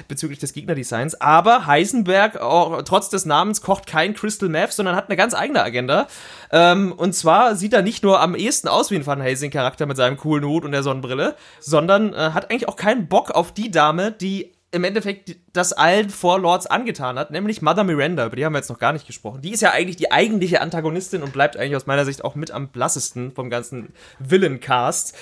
bezüglich 0.07 0.39
des 0.39 0.53
Gegnerdesigns. 0.53 1.21
Aber 1.21 1.67
Heisenberg, 1.67 2.41
auch, 2.41 2.81
trotz 2.81 3.09
des 3.09 3.25
Namens, 3.25 3.61
kocht 3.61 3.85
kein 3.85 4.15
Crystal 4.15 4.49
Meth, 4.49 4.73
sondern 4.73 4.95
hat 4.95 5.09
eine 5.09 5.17
ganz 5.17 5.33
eigene 5.35 5.61
Agenda. 5.61 6.07
Ähm, 6.51 6.93
und 6.93 7.13
zwar 7.13 7.55
sieht 7.55 7.73
er 7.73 7.83
nicht 7.83 8.03
nur 8.03 8.19
am 8.21 8.33
ehesten 8.33 8.67
aus 8.67 8.89
wie 8.89 8.95
ein 8.95 9.05
Van 9.05 9.21
Helsing-Charakter 9.21 9.85
mit 9.85 9.97
seinem 9.97 10.17
coolen 10.17 10.45
Hut 10.45 10.65
und 10.65 10.71
der 10.71 10.81
Sonnenbrille, 10.81 11.35
sondern 11.59 12.13
äh, 12.13 12.31
hat 12.31 12.49
eigentlich 12.49 12.67
auch 12.67 12.75
keinen 12.75 13.07
Bock 13.07 13.31
auf 13.31 13.53
die 13.53 13.69
Dame, 13.69 14.11
die 14.11 14.51
im 14.71 14.83
Endeffekt 14.83 15.35
das 15.53 15.73
allen 15.73 16.09
Vorlords 16.09 16.67
angetan 16.67 17.17
hat, 17.17 17.31
nämlich 17.31 17.61
Mother 17.61 17.83
Miranda, 17.83 18.25
über 18.25 18.35
die 18.35 18.45
haben 18.45 18.53
wir 18.53 18.59
jetzt 18.59 18.69
noch 18.69 18.79
gar 18.79 18.93
nicht 18.93 19.07
gesprochen. 19.07 19.41
Die 19.41 19.51
ist 19.51 19.61
ja 19.61 19.71
eigentlich 19.71 19.95
die 19.95 20.11
eigentliche 20.11 20.61
Antagonistin 20.61 21.23
und 21.23 21.33
bleibt 21.33 21.57
eigentlich 21.57 21.75
aus 21.75 21.87
meiner 21.87 22.05
Sicht 22.05 22.23
auch 22.23 22.35
mit 22.35 22.51
am 22.51 22.67
blassesten 22.67 23.31
vom 23.31 23.49
ganzen 23.49 23.93
Villain-Cast. 24.19 25.15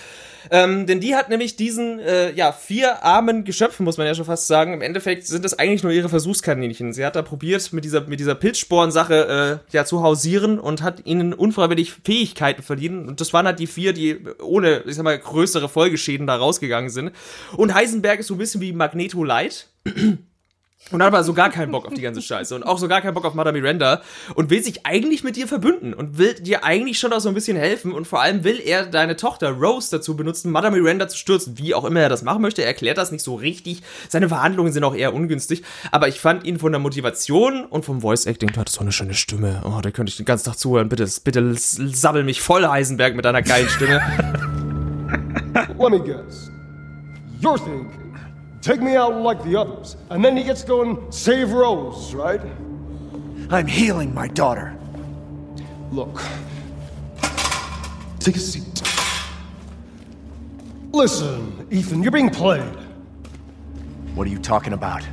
Ähm, 0.51 0.85
denn 0.85 0.99
die 0.99 1.15
hat 1.15 1.29
nämlich 1.29 1.55
diesen, 1.55 1.99
äh, 1.99 2.31
ja, 2.31 2.51
vier 2.51 3.03
armen 3.03 3.43
Geschöpfen, 3.43 3.83
muss 3.83 3.97
man 3.97 4.07
ja 4.07 4.15
schon 4.15 4.25
fast 4.25 4.47
sagen. 4.47 4.73
Im 4.73 4.81
Endeffekt 4.81 5.27
sind 5.27 5.45
das 5.45 5.57
eigentlich 5.57 5.83
nur 5.83 5.91
ihre 5.91 6.09
Versuchskaninchen. 6.09 6.93
Sie 6.93 7.05
hat 7.05 7.15
da 7.15 7.21
probiert, 7.21 7.73
mit 7.73 7.83
dieser, 7.83 8.01
mit 8.01 8.19
dieser 8.19 8.35
Pilzsporen-Sache, 8.35 9.61
äh, 9.69 9.73
ja, 9.75 9.85
zu 9.85 10.01
hausieren 10.01 10.59
und 10.59 10.81
hat 10.81 11.05
ihnen 11.05 11.33
unfreiwillig 11.33 11.93
Fähigkeiten 12.03 12.63
verliehen. 12.63 13.07
Und 13.07 13.21
das 13.21 13.33
waren 13.33 13.45
halt 13.45 13.59
die 13.59 13.67
vier, 13.67 13.93
die 13.93 14.19
ohne, 14.41 14.83
ich 14.85 14.95
sag 14.95 15.03
mal, 15.03 15.17
größere 15.17 15.69
Folgeschäden 15.69 16.27
da 16.27 16.35
rausgegangen 16.35 16.89
sind. 16.89 17.11
Und 17.55 17.73
Heisenberg 17.73 18.19
ist 18.19 18.27
so 18.27 18.35
ein 18.35 18.39
bisschen 18.39 18.61
wie 18.61 18.73
Magneto 18.73 19.23
Light. 19.23 19.67
Und 20.91 21.01
hat 21.01 21.07
aber 21.07 21.23
so 21.23 21.33
gar 21.33 21.49
keinen 21.49 21.71
Bock 21.71 21.85
auf 21.85 21.93
die 21.93 22.01
ganze 22.01 22.21
Scheiße 22.21 22.55
und 22.55 22.63
auch 22.63 22.77
so 22.77 22.87
gar 22.87 23.01
keinen 23.01 23.13
Bock 23.13 23.25
auf 23.25 23.33
Mother 23.33 23.51
Miranda 23.51 24.01
und 24.35 24.49
will 24.49 24.63
sich 24.63 24.85
eigentlich 24.85 25.21
mit 25.21 25.35
dir 25.35 25.45
verbünden 25.45 25.93
und 25.93 26.17
will 26.17 26.35
dir 26.35 26.63
eigentlich 26.63 26.97
schon 26.97 27.11
auch 27.11 27.19
so 27.19 27.27
ein 27.27 27.35
bisschen 27.35 27.57
helfen 27.57 27.91
und 27.91 28.07
vor 28.07 28.21
allem 28.21 28.45
will 28.45 28.61
er 28.63 28.85
deine 28.85 29.17
Tochter 29.17 29.51
Rose 29.51 29.91
dazu 29.91 30.15
benutzen, 30.15 30.49
Mother 30.49 30.71
Miranda 30.71 31.09
zu 31.09 31.17
stürzen, 31.17 31.57
wie 31.57 31.75
auch 31.75 31.83
immer 31.83 31.99
er 31.99 32.09
das 32.09 32.21
machen 32.21 32.41
möchte. 32.41 32.61
Er 32.61 32.67
erklärt 32.67 32.97
das 32.97 33.11
nicht 33.11 33.23
so 33.23 33.35
richtig. 33.35 33.81
Seine 34.07 34.29
Verhandlungen 34.29 34.71
sind 34.71 34.85
auch 34.85 34.95
eher 34.95 35.13
ungünstig, 35.13 35.63
aber 35.91 36.07
ich 36.07 36.21
fand 36.21 36.45
ihn 36.45 36.57
von 36.57 36.71
der 36.71 36.79
Motivation 36.79 37.65
und 37.65 37.83
vom 37.83 37.99
Voice 37.99 38.25
Acting, 38.25 38.53
du 38.53 38.59
hattest 38.59 38.77
so 38.77 38.81
eine 38.81 38.93
schöne 38.93 39.13
Stimme. 39.13 39.63
Oh, 39.65 39.81
da 39.81 39.91
könnte 39.91 40.11
ich 40.11 40.17
den 40.17 40.25
ganzen 40.25 40.45
Tag 40.45 40.57
zuhören. 40.57 40.87
Bitte, 40.87 41.05
bitte 41.21 41.53
sabbel 41.55 42.23
mich 42.23 42.39
voll 42.39 42.65
Heisenberg 42.65 43.13
mit 43.13 43.25
deiner 43.25 43.41
geilen 43.41 43.67
Stimme. 43.67 43.99
Let 45.79 45.91
me 45.91 45.99
guess. 45.99 46.49
You're 47.41 47.57
thinking, 47.57 48.06
take 48.67 48.81
me 48.81 48.97
out 48.97 49.15
like 49.15 49.41
the 49.45 49.55
others, 49.55 49.95
and 50.09 50.23
then 50.25 50.35
he 50.35 50.43
gets 50.43 50.61
to 50.61 50.67
go 50.67 50.81
and 50.81 51.13
save 51.13 51.53
Rose, 51.53 52.13
right? 52.13 52.41
I'm 53.49 53.65
healing 53.65 54.13
my 54.13 54.27
daughter. 54.27 54.77
Look. 55.89 56.21
Take 58.19 58.35
a 58.35 58.39
seat. 58.39 58.83
Listen, 60.91 61.65
Ethan, 61.71 62.03
you're 62.03 62.11
being 62.11 62.29
played. 62.29 62.75
What 64.15 64.27
are 64.27 64.29
you 64.29 64.39
talking 64.39 64.73
about? 64.73 65.07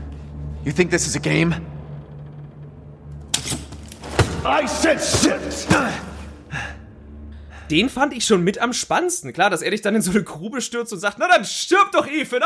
You 0.65 0.73
think 0.73 0.91
this 0.91 1.07
is 1.07 1.15
a 1.15 1.21
game? 1.21 1.55
I 4.45 4.67
said 4.67 5.01
sit! 5.01 5.41
Den 7.71 7.89
fand 7.89 8.13
ich 8.13 8.27
schon 8.27 8.43
mit 8.43 8.59
am 8.59 8.73
spannendsten. 8.73 9.33
Klar, 9.33 9.51
dass 9.51 9.63
er 9.63 9.71
dich 9.71 9.83
dann 9.83 9.95
in 9.95 10.03
so 10.03 10.11
eine 10.11 10.23
Grube 10.23 10.61
stürzt 10.61 10.93
und 10.93 10.99
sagt, 10.99 11.19
na 11.19 11.29
dann 11.29 11.45
stirb 11.45 11.93
doch, 11.93 12.07
Ethan. 12.07 12.43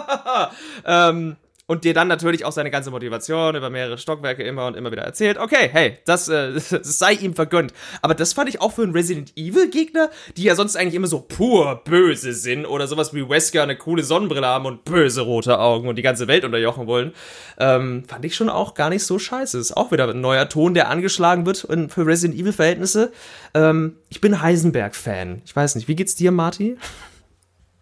ähm, 0.84 1.36
und 1.66 1.84
dir 1.84 1.94
dann 1.94 2.08
natürlich 2.08 2.44
auch 2.44 2.52
seine 2.52 2.70
ganze 2.70 2.90
Motivation 2.90 3.54
über 3.54 3.70
mehrere 3.70 3.96
Stockwerke 3.96 4.42
immer 4.42 4.66
und 4.66 4.76
immer 4.76 4.90
wieder 4.90 5.02
erzählt. 5.02 5.38
Okay, 5.38 5.70
hey, 5.72 5.98
das, 6.04 6.28
äh, 6.28 6.52
das 6.70 6.98
sei 6.98 7.12
ihm 7.14 7.34
vergönnt. 7.34 7.72
Aber 8.02 8.14
das 8.14 8.32
fand 8.32 8.48
ich 8.48 8.60
auch 8.60 8.72
für 8.72 8.82
einen 8.82 8.92
Resident 8.92 9.32
Evil 9.36 9.70
Gegner, 9.70 10.10
die 10.36 10.42
ja 10.42 10.54
sonst 10.54 10.76
eigentlich 10.76 10.94
immer 10.94 11.06
so 11.06 11.20
pur 11.20 11.82
böse 11.84 12.32
sind 12.32 12.66
oder 12.66 12.86
sowas 12.88 13.14
wie 13.14 13.28
Wesker 13.28 13.62
eine 13.62 13.76
coole 13.76 14.02
Sonnenbrille 14.02 14.46
haben 14.46 14.66
und 14.66 14.84
böse 14.84 15.22
rote 15.22 15.58
Augen 15.58 15.88
und 15.88 15.96
die 15.96 16.02
ganze 16.02 16.26
Welt 16.26 16.44
unterjochen 16.44 16.86
wollen, 16.86 17.14
ähm, 17.58 18.04
fand 18.06 18.24
ich 18.24 18.34
schon 18.34 18.48
auch 18.48 18.74
gar 18.74 18.90
nicht 18.90 19.04
so 19.04 19.18
scheiße. 19.18 19.58
Ist 19.58 19.76
auch 19.76 19.92
wieder 19.92 20.08
ein 20.08 20.20
neuer 20.20 20.48
Ton, 20.48 20.74
der 20.74 20.90
angeschlagen 20.90 21.46
wird 21.46 21.58
für 21.58 22.06
Resident 22.06 22.38
Evil 22.38 22.52
Verhältnisse. 22.52 23.12
Ähm, 23.54 23.96
ich 24.08 24.20
bin 24.20 24.42
Heisenberg-Fan. 24.42 25.42
Ich 25.44 25.54
weiß 25.54 25.76
nicht, 25.76 25.86
wie 25.86 25.94
geht's 25.94 26.16
dir, 26.16 26.32
Marty? 26.32 26.76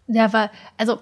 Ja, 0.07 0.31
war, 0.33 0.51
also 0.77 0.99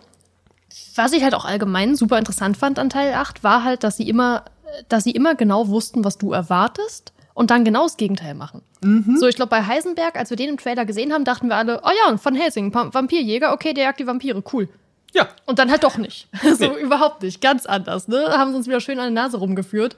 was 0.95 1.13
ich 1.13 1.23
halt 1.23 1.33
auch 1.35 1.45
allgemein 1.45 1.95
super 1.95 2.17
interessant 2.17 2.57
fand 2.57 2.79
an 2.79 2.89
Teil 2.89 3.13
8, 3.13 3.43
war 3.43 3.63
halt, 3.63 3.83
dass 3.83 3.97
sie 3.97 4.09
immer, 4.09 4.45
dass 4.87 5.03
sie 5.03 5.11
immer 5.11 5.35
genau 5.35 5.67
wussten, 5.67 6.03
was 6.03 6.17
du 6.17 6.31
erwartest 6.33 7.13
und 7.33 7.51
dann 7.51 7.63
genau 7.63 7.83
das 7.83 7.97
Gegenteil 7.97 8.33
machen. 8.33 8.61
Mhm. 8.81 9.17
So, 9.17 9.27
ich 9.27 9.35
glaube, 9.35 9.49
bei 9.49 9.65
Heisenberg, 9.65 10.17
als 10.17 10.29
wir 10.29 10.37
den 10.37 10.49
im 10.49 10.57
Trailer 10.57 10.85
gesehen 10.85 11.13
haben, 11.13 11.23
dachten 11.23 11.47
wir 11.47 11.55
alle, 11.55 11.81
oh 11.83 11.89
ja, 11.89 12.19
Van 12.21 12.35
Helsing, 12.35 12.73
Vampirjäger, 12.73 13.53
okay, 13.53 13.73
der 13.73 13.85
jagt 13.85 13.99
die 13.99 14.07
Vampire, 14.07 14.43
cool. 14.53 14.67
Ja. 15.13 15.27
Und 15.45 15.59
dann 15.59 15.71
halt 15.71 15.83
doch 15.83 15.97
nicht. 15.97 16.27
so, 16.57 16.67
nee. 16.67 16.81
überhaupt 16.81 17.23
nicht. 17.23 17.41
Ganz 17.41 17.65
anders, 17.65 18.07
ne? 18.07 18.25
Haben 18.29 18.51
sie 18.51 18.57
uns 18.57 18.67
wieder 18.67 18.81
schön 18.81 18.99
an 18.99 19.13
der 19.13 19.23
Nase 19.23 19.37
rumgeführt. 19.37 19.97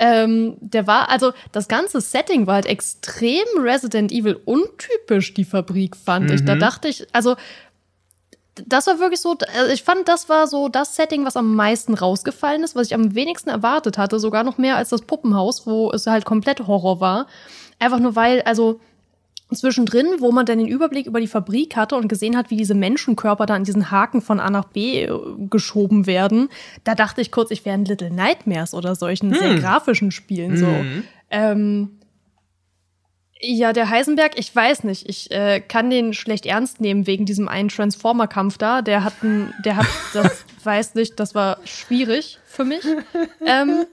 Ähm, 0.00 0.56
der 0.60 0.86
war, 0.86 1.10
also 1.10 1.32
das 1.50 1.66
ganze 1.66 2.00
Setting 2.00 2.46
war 2.46 2.54
halt 2.54 2.66
extrem 2.66 3.44
Resident 3.58 4.12
Evil 4.12 4.40
untypisch, 4.44 5.34
die 5.34 5.44
Fabrik, 5.44 5.96
fand 5.96 6.28
mhm. 6.28 6.34
ich. 6.34 6.44
Da 6.44 6.54
mhm. 6.54 6.60
dachte 6.60 6.88
ich, 6.88 7.06
also 7.12 7.36
das 8.66 8.86
war 8.86 8.98
wirklich 8.98 9.20
so, 9.20 9.36
also 9.56 9.72
ich 9.72 9.82
fand, 9.82 10.08
das 10.08 10.28
war 10.28 10.46
so 10.46 10.68
das 10.68 10.96
Setting, 10.96 11.24
was 11.24 11.36
am 11.36 11.54
meisten 11.54 11.94
rausgefallen 11.94 12.62
ist, 12.62 12.74
was 12.74 12.88
ich 12.88 12.94
am 12.94 13.14
wenigsten 13.14 13.50
erwartet 13.50 13.98
hatte, 13.98 14.18
sogar 14.18 14.44
noch 14.44 14.58
mehr 14.58 14.76
als 14.76 14.90
das 14.90 15.02
Puppenhaus, 15.02 15.66
wo 15.66 15.90
es 15.92 16.06
halt 16.06 16.24
komplett 16.24 16.66
Horror 16.66 17.00
war. 17.00 17.26
Einfach 17.78 18.00
nur 18.00 18.16
weil, 18.16 18.42
also 18.42 18.80
zwischendrin, 19.54 20.06
wo 20.18 20.30
man 20.32 20.46
dann 20.46 20.58
den 20.58 20.68
Überblick 20.68 21.06
über 21.06 21.20
die 21.20 21.26
Fabrik 21.26 21.76
hatte 21.76 21.96
und 21.96 22.08
gesehen 22.08 22.36
hat, 22.36 22.50
wie 22.50 22.56
diese 22.56 22.74
Menschenkörper 22.74 23.46
da 23.46 23.54
an 23.54 23.64
diesen 23.64 23.90
Haken 23.90 24.20
von 24.20 24.40
A 24.40 24.50
nach 24.50 24.64
B 24.64 25.04
äh, 25.04 25.10
geschoben 25.48 26.06
werden, 26.06 26.48
da 26.84 26.94
dachte 26.94 27.20
ich 27.20 27.30
kurz, 27.30 27.50
ich 27.50 27.64
wäre 27.64 27.76
in 27.76 27.84
Little 27.84 28.10
Nightmares 28.10 28.74
oder 28.74 28.94
solchen 28.94 29.32
hm. 29.32 29.38
sehr 29.38 29.54
grafischen 29.56 30.10
Spielen 30.10 30.56
so. 30.56 30.66
Hm. 30.66 31.04
Ähm, 31.30 31.97
ja, 33.40 33.72
der 33.72 33.88
Heisenberg, 33.88 34.38
ich 34.38 34.54
weiß 34.54 34.84
nicht. 34.84 35.08
Ich 35.08 35.30
äh, 35.30 35.60
kann 35.60 35.90
den 35.90 36.12
schlecht 36.12 36.46
ernst 36.46 36.80
nehmen 36.80 37.06
wegen 37.06 37.24
diesem 37.24 37.48
einen 37.48 37.68
Transformer-Kampf 37.68 38.58
da. 38.58 38.82
Der 38.82 39.04
hat 39.04 39.22
ein, 39.22 39.54
der 39.64 39.76
hat, 39.76 39.86
das 40.12 40.44
weiß 40.64 40.94
nicht, 40.94 41.20
das 41.20 41.34
war 41.34 41.58
schwierig 41.64 42.38
für 42.44 42.64
mich. 42.64 42.84
Ähm, 43.44 43.86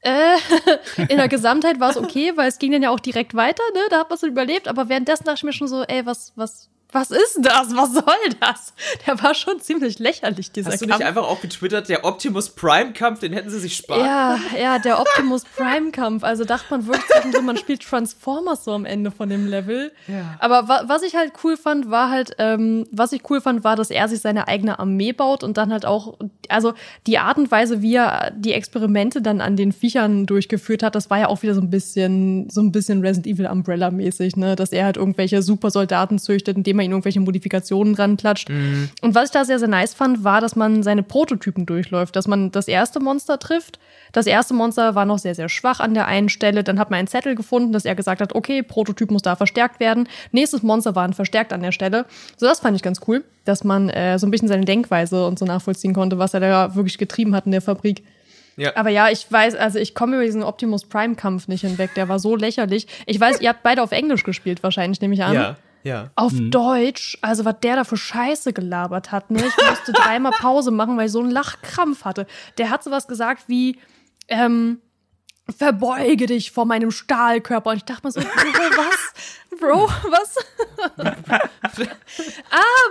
äh, 0.00 0.36
in 1.08 1.16
der 1.16 1.28
Gesamtheit 1.28 1.80
war 1.80 1.90
es 1.90 1.96
okay, 1.96 2.32
weil 2.36 2.48
es 2.48 2.58
ging 2.58 2.72
dann 2.72 2.82
ja 2.82 2.90
auch 2.90 3.00
direkt 3.00 3.34
weiter, 3.34 3.62
ne? 3.74 3.80
Da 3.90 4.00
hat 4.00 4.08
man 4.08 4.16
es 4.16 4.22
überlebt, 4.22 4.68
aber 4.68 4.88
währenddessen 4.88 5.24
dachte 5.24 5.38
ich 5.38 5.44
mir 5.44 5.52
schon 5.52 5.68
so, 5.68 5.82
ey, 5.82 6.06
was, 6.06 6.32
was, 6.36 6.70
was 6.96 7.10
ist 7.10 7.38
das? 7.42 7.76
Was 7.76 7.92
soll 7.92 8.04
das? 8.40 8.72
Der 9.06 9.22
war 9.22 9.34
schon 9.34 9.60
ziemlich 9.60 9.98
lächerlich, 9.98 10.50
dieser 10.50 10.72
Hast 10.72 10.80
du 10.80 10.86
Kampf. 10.86 11.00
nicht 11.00 11.06
einfach 11.06 11.24
auch 11.24 11.42
getwittert, 11.42 11.90
der 11.90 12.06
Optimus 12.06 12.48
Prime-Kampf, 12.50 13.20
den 13.20 13.34
hätten 13.34 13.50
sie 13.50 13.58
sich 13.58 13.76
sparen 13.76 14.00
Ja, 14.00 14.38
ja, 14.58 14.78
der 14.78 14.98
Optimus 15.00 15.44
Prime-Kampf. 15.56 16.24
Also 16.24 16.44
dachte 16.44 16.64
man 16.70 16.86
wirklich 16.86 17.04
so, 17.32 17.42
man 17.42 17.58
spielt 17.58 17.82
Transformers 17.82 18.64
so 18.64 18.72
am 18.72 18.86
Ende 18.86 19.10
von 19.10 19.28
dem 19.28 19.46
Level. 19.46 19.92
Ja. 20.08 20.36
Aber 20.38 20.68
wa 20.68 20.84
was 20.86 21.02
ich 21.02 21.14
halt 21.16 21.32
cool 21.44 21.58
fand, 21.58 21.90
war 21.90 22.10
halt, 22.10 22.34
ähm, 22.38 22.86
was 22.90 23.12
ich 23.12 23.28
cool 23.28 23.42
fand, 23.42 23.62
war, 23.62 23.76
dass 23.76 23.90
er 23.90 24.08
sich 24.08 24.20
seine 24.20 24.48
eigene 24.48 24.78
Armee 24.78 25.12
baut 25.12 25.44
und 25.44 25.58
dann 25.58 25.72
halt 25.72 25.84
auch, 25.84 26.18
also 26.48 26.72
die 27.06 27.18
Art 27.18 27.36
und 27.36 27.50
Weise, 27.50 27.82
wie 27.82 27.96
er 27.96 28.30
die 28.34 28.54
Experimente 28.54 29.20
dann 29.20 29.42
an 29.42 29.56
den 29.56 29.72
Viechern 29.72 30.24
durchgeführt 30.24 30.82
hat, 30.82 30.94
das 30.94 31.10
war 31.10 31.18
ja 31.18 31.28
auch 31.28 31.42
wieder 31.42 31.54
so 31.54 31.60
ein 31.60 31.68
bisschen, 31.68 32.48
so 32.48 32.62
ein 32.62 32.72
bisschen 32.72 33.02
Resident 33.02 33.26
Evil 33.26 33.46
Umbrella-mäßig, 33.46 34.36
ne? 34.36 34.56
Dass 34.56 34.72
er 34.72 34.86
halt 34.86 34.96
irgendwelche 34.96 35.42
Supersoldaten 35.42 36.18
züchtet, 36.18 36.56
indem 36.56 36.76
man 36.76 36.85
ihn 36.86 36.92
irgendwelche 36.92 37.20
Modifikationen 37.20 37.94
dran 37.94 38.16
klatscht. 38.16 38.48
Mhm. 38.48 38.90
Und 39.02 39.14
was 39.14 39.26
ich 39.26 39.30
da 39.32 39.44
sehr, 39.44 39.58
sehr 39.58 39.68
nice 39.68 39.94
fand, 39.94 40.24
war, 40.24 40.40
dass 40.40 40.56
man 40.56 40.82
seine 40.82 41.02
Prototypen 41.02 41.66
durchläuft, 41.66 42.16
dass 42.16 42.26
man 42.26 42.50
das 42.50 42.68
erste 42.68 43.00
Monster 43.00 43.38
trifft. 43.38 43.78
Das 44.12 44.26
erste 44.26 44.54
Monster 44.54 44.94
war 44.94 45.04
noch 45.04 45.18
sehr, 45.18 45.34
sehr 45.34 45.48
schwach 45.48 45.80
an 45.80 45.92
der 45.92 46.06
einen 46.06 46.28
Stelle. 46.28 46.64
Dann 46.64 46.78
hat 46.78 46.90
man 46.90 46.98
einen 46.98 47.08
Zettel 47.08 47.34
gefunden, 47.34 47.72
dass 47.72 47.84
er 47.84 47.94
gesagt 47.94 48.20
hat, 48.20 48.34
okay, 48.34 48.62
Prototyp 48.62 49.10
muss 49.10 49.22
da 49.22 49.36
verstärkt 49.36 49.80
werden. 49.80 50.08
Nächstes 50.32 50.62
Monster 50.62 50.94
war 50.94 51.12
verstärkt 51.12 51.52
an 51.52 51.62
der 51.62 51.72
Stelle. 51.72 52.06
So, 52.36 52.46
das 52.46 52.60
fand 52.60 52.76
ich 52.76 52.82
ganz 52.82 53.00
cool, 53.06 53.24
dass 53.44 53.64
man 53.64 53.90
äh, 53.90 54.18
so 54.18 54.26
ein 54.26 54.30
bisschen 54.30 54.48
seine 54.48 54.64
Denkweise 54.64 55.26
und 55.26 55.38
so 55.38 55.44
nachvollziehen 55.44 55.92
konnte, 55.92 56.18
was 56.18 56.34
er 56.34 56.40
da 56.40 56.74
wirklich 56.74 56.98
getrieben 56.98 57.34
hat 57.34 57.46
in 57.46 57.52
der 57.52 57.60
Fabrik. 57.60 58.02
Ja. 58.56 58.74
Aber 58.74 58.90
ja, 58.90 59.10
ich 59.10 59.30
weiß, 59.30 59.54
also 59.54 59.78
ich 59.78 59.94
komme 59.94 60.16
über 60.16 60.24
diesen 60.24 60.42
Optimus 60.42 60.84
Prime 60.84 61.14
Kampf 61.14 61.46
nicht 61.48 61.60
hinweg. 61.60 61.94
Der 61.94 62.08
war 62.08 62.18
so 62.18 62.36
lächerlich. 62.36 62.86
Ich 63.04 63.20
weiß, 63.20 63.40
ihr 63.40 63.50
habt 63.50 63.62
beide 63.62 63.82
auf 63.82 63.92
Englisch 63.92 64.24
gespielt, 64.24 64.62
wahrscheinlich, 64.62 65.00
nehme 65.00 65.14
ich 65.14 65.22
an. 65.22 65.34
Ja. 65.34 65.56
Ja. 65.86 66.10
Auf 66.16 66.32
mhm. 66.32 66.50
Deutsch, 66.50 67.16
also 67.22 67.44
was 67.44 67.60
der 67.60 67.76
da 67.76 67.84
für 67.84 67.96
Scheiße 67.96 68.52
gelabert 68.52 69.12
hat, 69.12 69.30
ne? 69.30 69.38
Ich 69.38 69.56
musste 69.68 69.92
dreimal 69.92 70.32
Pause 70.32 70.72
machen, 70.72 70.96
weil 70.96 71.06
ich 71.06 71.12
so 71.12 71.20
einen 71.20 71.30
Lachkrampf 71.30 72.04
hatte. 72.04 72.26
Der 72.58 72.70
hat 72.70 72.82
sowas 72.82 73.06
gesagt 73.06 73.44
wie, 73.46 73.78
ähm, 74.26 74.80
verbeuge 75.54 76.26
dich 76.26 76.50
vor 76.50 76.64
meinem 76.64 76.90
Stahlkörper. 76.90 77.70
Und 77.70 77.76
ich 77.76 77.84
dachte 77.84 78.06
mir 78.06 78.12
so, 78.12 78.20
Bro, 78.20 78.28
was? 78.76 79.12
Bro, 79.58 79.88
was? 80.10 80.36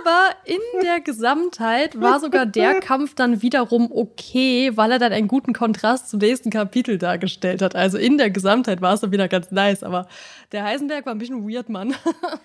Aber 0.06 0.30
in 0.44 0.58
der 0.82 1.00
Gesamtheit 1.00 2.00
war 2.00 2.18
sogar 2.18 2.46
der 2.46 2.80
Kampf 2.80 3.14
dann 3.14 3.42
wiederum 3.42 3.90
okay, 3.92 4.72
weil 4.74 4.90
er 4.90 4.98
dann 4.98 5.12
einen 5.12 5.28
guten 5.28 5.52
Kontrast 5.52 6.08
zum 6.10 6.18
nächsten 6.18 6.50
Kapitel 6.50 6.98
dargestellt 6.98 7.62
hat. 7.62 7.76
Also 7.76 7.98
in 7.98 8.18
der 8.18 8.30
Gesamtheit 8.30 8.80
war 8.80 8.94
es 8.94 9.00
dann 9.00 9.12
wieder 9.12 9.28
ganz 9.28 9.50
nice. 9.50 9.82
Aber 9.82 10.08
der 10.52 10.64
Heisenberg 10.64 11.06
war 11.06 11.14
ein 11.14 11.18
bisschen 11.18 11.48
weird, 11.48 11.68
Mann. 11.68 11.94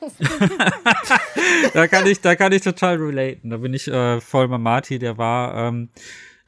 da 1.74 1.88
kann 1.88 2.06
ich, 2.06 2.22
da 2.22 2.36
kann 2.36 2.52
ich 2.52 2.62
total 2.62 2.98
relaten. 2.98 3.50
Da 3.50 3.58
bin 3.58 3.74
ich 3.74 3.88
äh, 3.88 4.22
voll 4.22 4.48
bei 4.48 4.58
Marty, 4.58 5.00
der 5.00 5.18
war, 5.18 5.56
ähm, 5.56 5.90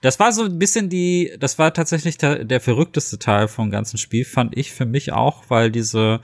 das 0.03 0.19
war 0.19 0.33
so 0.33 0.43
ein 0.43 0.59
bisschen 0.59 0.89
die, 0.89 1.31
das 1.39 1.57
war 1.57 1.73
tatsächlich 1.73 2.17
der, 2.17 2.43
der 2.43 2.59
verrückteste 2.59 3.19
Teil 3.19 3.47
vom 3.47 3.71
ganzen 3.71 3.97
Spiel, 3.97 4.25
fand 4.25 4.57
ich 4.57 4.73
für 4.73 4.85
mich 4.85 5.13
auch, 5.13 5.45
weil 5.47 5.71
diese, 5.71 6.19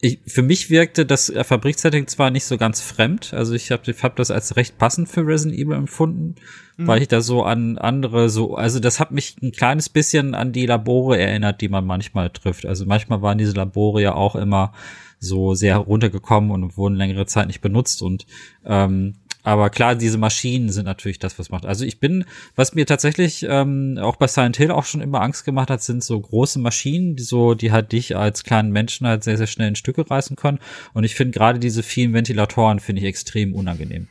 ich, 0.00 0.18
für 0.26 0.42
mich 0.42 0.70
wirkte 0.70 1.06
das 1.06 1.32
Fabriksetting 1.44 2.08
zwar 2.08 2.32
nicht 2.32 2.44
so 2.44 2.58
ganz 2.58 2.80
fremd, 2.80 3.32
also 3.32 3.54
ich 3.54 3.70
habe 3.70 3.92
hab 3.92 4.16
das 4.16 4.32
als 4.32 4.56
recht 4.56 4.76
passend 4.76 5.08
für 5.08 5.24
Resident 5.24 5.56
Evil 5.56 5.76
empfunden, 5.76 6.34
mhm. 6.76 6.88
weil 6.88 7.00
ich 7.00 7.06
da 7.06 7.20
so 7.20 7.44
an 7.44 7.78
andere 7.78 8.28
so, 8.28 8.56
also 8.56 8.80
das 8.80 8.98
hat 8.98 9.12
mich 9.12 9.36
ein 9.40 9.52
kleines 9.52 9.88
bisschen 9.88 10.34
an 10.34 10.50
die 10.50 10.66
Labore 10.66 11.16
erinnert, 11.16 11.60
die 11.60 11.68
man 11.68 11.86
manchmal 11.86 12.28
trifft. 12.30 12.66
Also 12.66 12.86
manchmal 12.86 13.22
waren 13.22 13.38
diese 13.38 13.52
Labore 13.52 14.02
ja 14.02 14.14
auch 14.16 14.34
immer 14.34 14.72
so 15.20 15.54
sehr 15.54 15.76
runtergekommen 15.76 16.50
und 16.50 16.76
wurden 16.76 16.96
längere 16.96 17.26
Zeit 17.26 17.46
nicht 17.46 17.60
benutzt 17.60 18.02
und 18.02 18.26
ähm, 18.66 19.14
aber 19.42 19.70
klar, 19.70 19.94
diese 19.96 20.18
Maschinen 20.18 20.70
sind 20.70 20.84
natürlich 20.84 21.18
das, 21.18 21.38
was 21.38 21.50
macht. 21.50 21.66
Also 21.66 21.84
ich 21.84 21.98
bin, 21.98 22.24
was 22.54 22.74
mir 22.74 22.86
tatsächlich 22.86 23.44
ähm, 23.48 23.98
auch 24.00 24.16
bei 24.16 24.28
Silent 24.28 24.56
Hill 24.56 24.70
auch 24.70 24.84
schon 24.84 25.00
immer 25.00 25.20
Angst 25.20 25.44
gemacht 25.44 25.70
hat, 25.70 25.82
sind 25.82 26.04
so 26.04 26.20
große 26.20 26.60
Maschinen, 26.60 27.16
die 27.16 27.22
so, 27.22 27.54
die 27.54 27.72
halt 27.72 27.92
dich 27.92 28.16
als 28.16 28.44
kleinen 28.44 28.70
Menschen 28.70 29.06
halt 29.06 29.24
sehr, 29.24 29.36
sehr 29.36 29.48
schnell 29.48 29.68
in 29.68 29.76
Stücke 29.76 30.08
reißen 30.08 30.36
können. 30.36 30.60
Und 30.92 31.04
ich 31.04 31.14
finde 31.14 31.36
gerade 31.36 31.58
diese 31.58 31.82
vielen 31.82 32.12
Ventilatoren 32.12 32.78
finde 32.78 33.02
ich 33.02 33.08
extrem 33.08 33.54
unangenehm. 33.54 34.06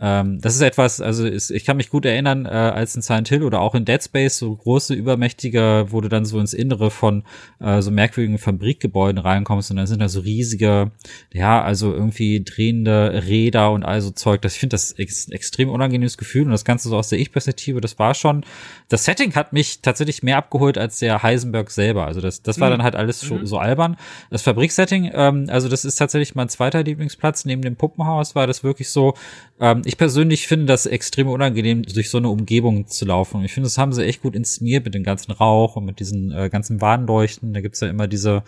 Ähm, 0.00 0.40
das 0.40 0.56
ist 0.56 0.60
etwas, 0.60 1.00
also 1.00 1.24
ist, 1.24 1.50
ich 1.50 1.64
kann 1.64 1.76
mich 1.76 1.88
gut 1.88 2.04
erinnern, 2.04 2.46
äh, 2.46 2.48
als 2.48 2.96
in 2.96 3.02
Silent 3.02 3.28
Hill 3.28 3.44
oder 3.44 3.60
auch 3.60 3.76
in 3.76 3.84
Dead 3.84 4.02
Space 4.02 4.38
so 4.38 4.54
große, 4.54 4.92
übermächtige, 4.92 5.86
wo 5.88 6.00
du 6.00 6.08
dann 6.08 6.24
so 6.24 6.40
ins 6.40 6.52
Innere 6.52 6.90
von 6.90 7.22
äh, 7.60 7.80
so 7.80 7.92
merkwürdigen 7.92 8.38
Fabrikgebäuden 8.38 9.18
reinkommst 9.18 9.70
und 9.70 9.76
dann 9.76 9.86
sind 9.86 10.00
da 10.00 10.08
so 10.08 10.20
riesige, 10.20 10.90
ja, 11.32 11.62
also 11.62 11.92
irgendwie 11.92 12.42
drehende 12.42 13.22
Räder 13.24 13.70
und 13.70 13.84
all 13.84 14.00
so 14.00 14.10
Zeug. 14.10 14.42
Das, 14.42 14.54
ich 14.54 14.58
finde 14.58 14.74
das 14.74 14.92
ex 14.92 15.28
extrem 15.28 15.70
unangenehmes 15.70 16.18
Gefühl 16.18 16.44
und 16.46 16.50
das 16.50 16.64
Ganze 16.64 16.88
so 16.88 16.96
aus 16.96 17.08
der 17.08 17.20
Ich-Perspektive, 17.20 17.80
das 17.80 17.96
war 18.00 18.14
schon, 18.14 18.44
das 18.88 19.04
Setting 19.04 19.34
hat 19.36 19.52
mich 19.52 19.80
tatsächlich 19.80 20.24
mehr 20.24 20.38
abgeholt 20.38 20.76
als 20.76 20.98
der 20.98 21.22
Heisenberg 21.22 21.70
selber. 21.70 22.04
Also 22.06 22.20
das, 22.20 22.42
das 22.42 22.58
war 22.58 22.68
mhm. 22.68 22.72
dann 22.72 22.82
halt 22.82 22.96
alles 22.96 23.30
mhm. 23.30 23.46
so 23.46 23.58
albern. 23.58 23.96
Das 24.30 24.42
Fabriksetting, 24.42 25.12
ähm, 25.14 25.46
also 25.48 25.68
das 25.68 25.84
ist 25.84 25.96
tatsächlich 25.96 26.34
mein 26.34 26.48
zweiter 26.48 26.82
Lieblingsplatz 26.82 27.44
neben 27.44 27.62
dem 27.62 27.76
Puppenhaus, 27.76 28.34
war 28.34 28.48
das 28.48 28.64
wirklich 28.64 28.90
so, 28.90 29.14
ähm, 29.60 29.82
ich 29.84 29.96
persönlich 29.96 30.46
finde 30.46 30.66
das 30.66 30.86
extrem 30.86 31.28
unangenehm, 31.28 31.82
durch 31.82 32.10
so 32.10 32.18
eine 32.18 32.28
Umgebung 32.28 32.86
zu 32.86 33.04
laufen. 33.04 33.44
Ich 33.44 33.52
finde, 33.52 33.66
das 33.66 33.78
haben 33.78 33.92
sie 33.92 34.04
echt 34.04 34.22
gut 34.22 34.34
inszeniert 34.34 34.84
mit 34.84 34.94
dem 34.94 35.02
ganzen 35.02 35.32
Rauch 35.32 35.76
und 35.76 35.84
mit 35.84 36.00
diesen 36.00 36.32
äh, 36.32 36.48
ganzen 36.48 36.80
Warnleuchten. 36.80 37.52
Da 37.52 37.60
gibt's 37.60 37.80
ja 37.80 37.88
immer 37.88 38.06
diese 38.06 38.42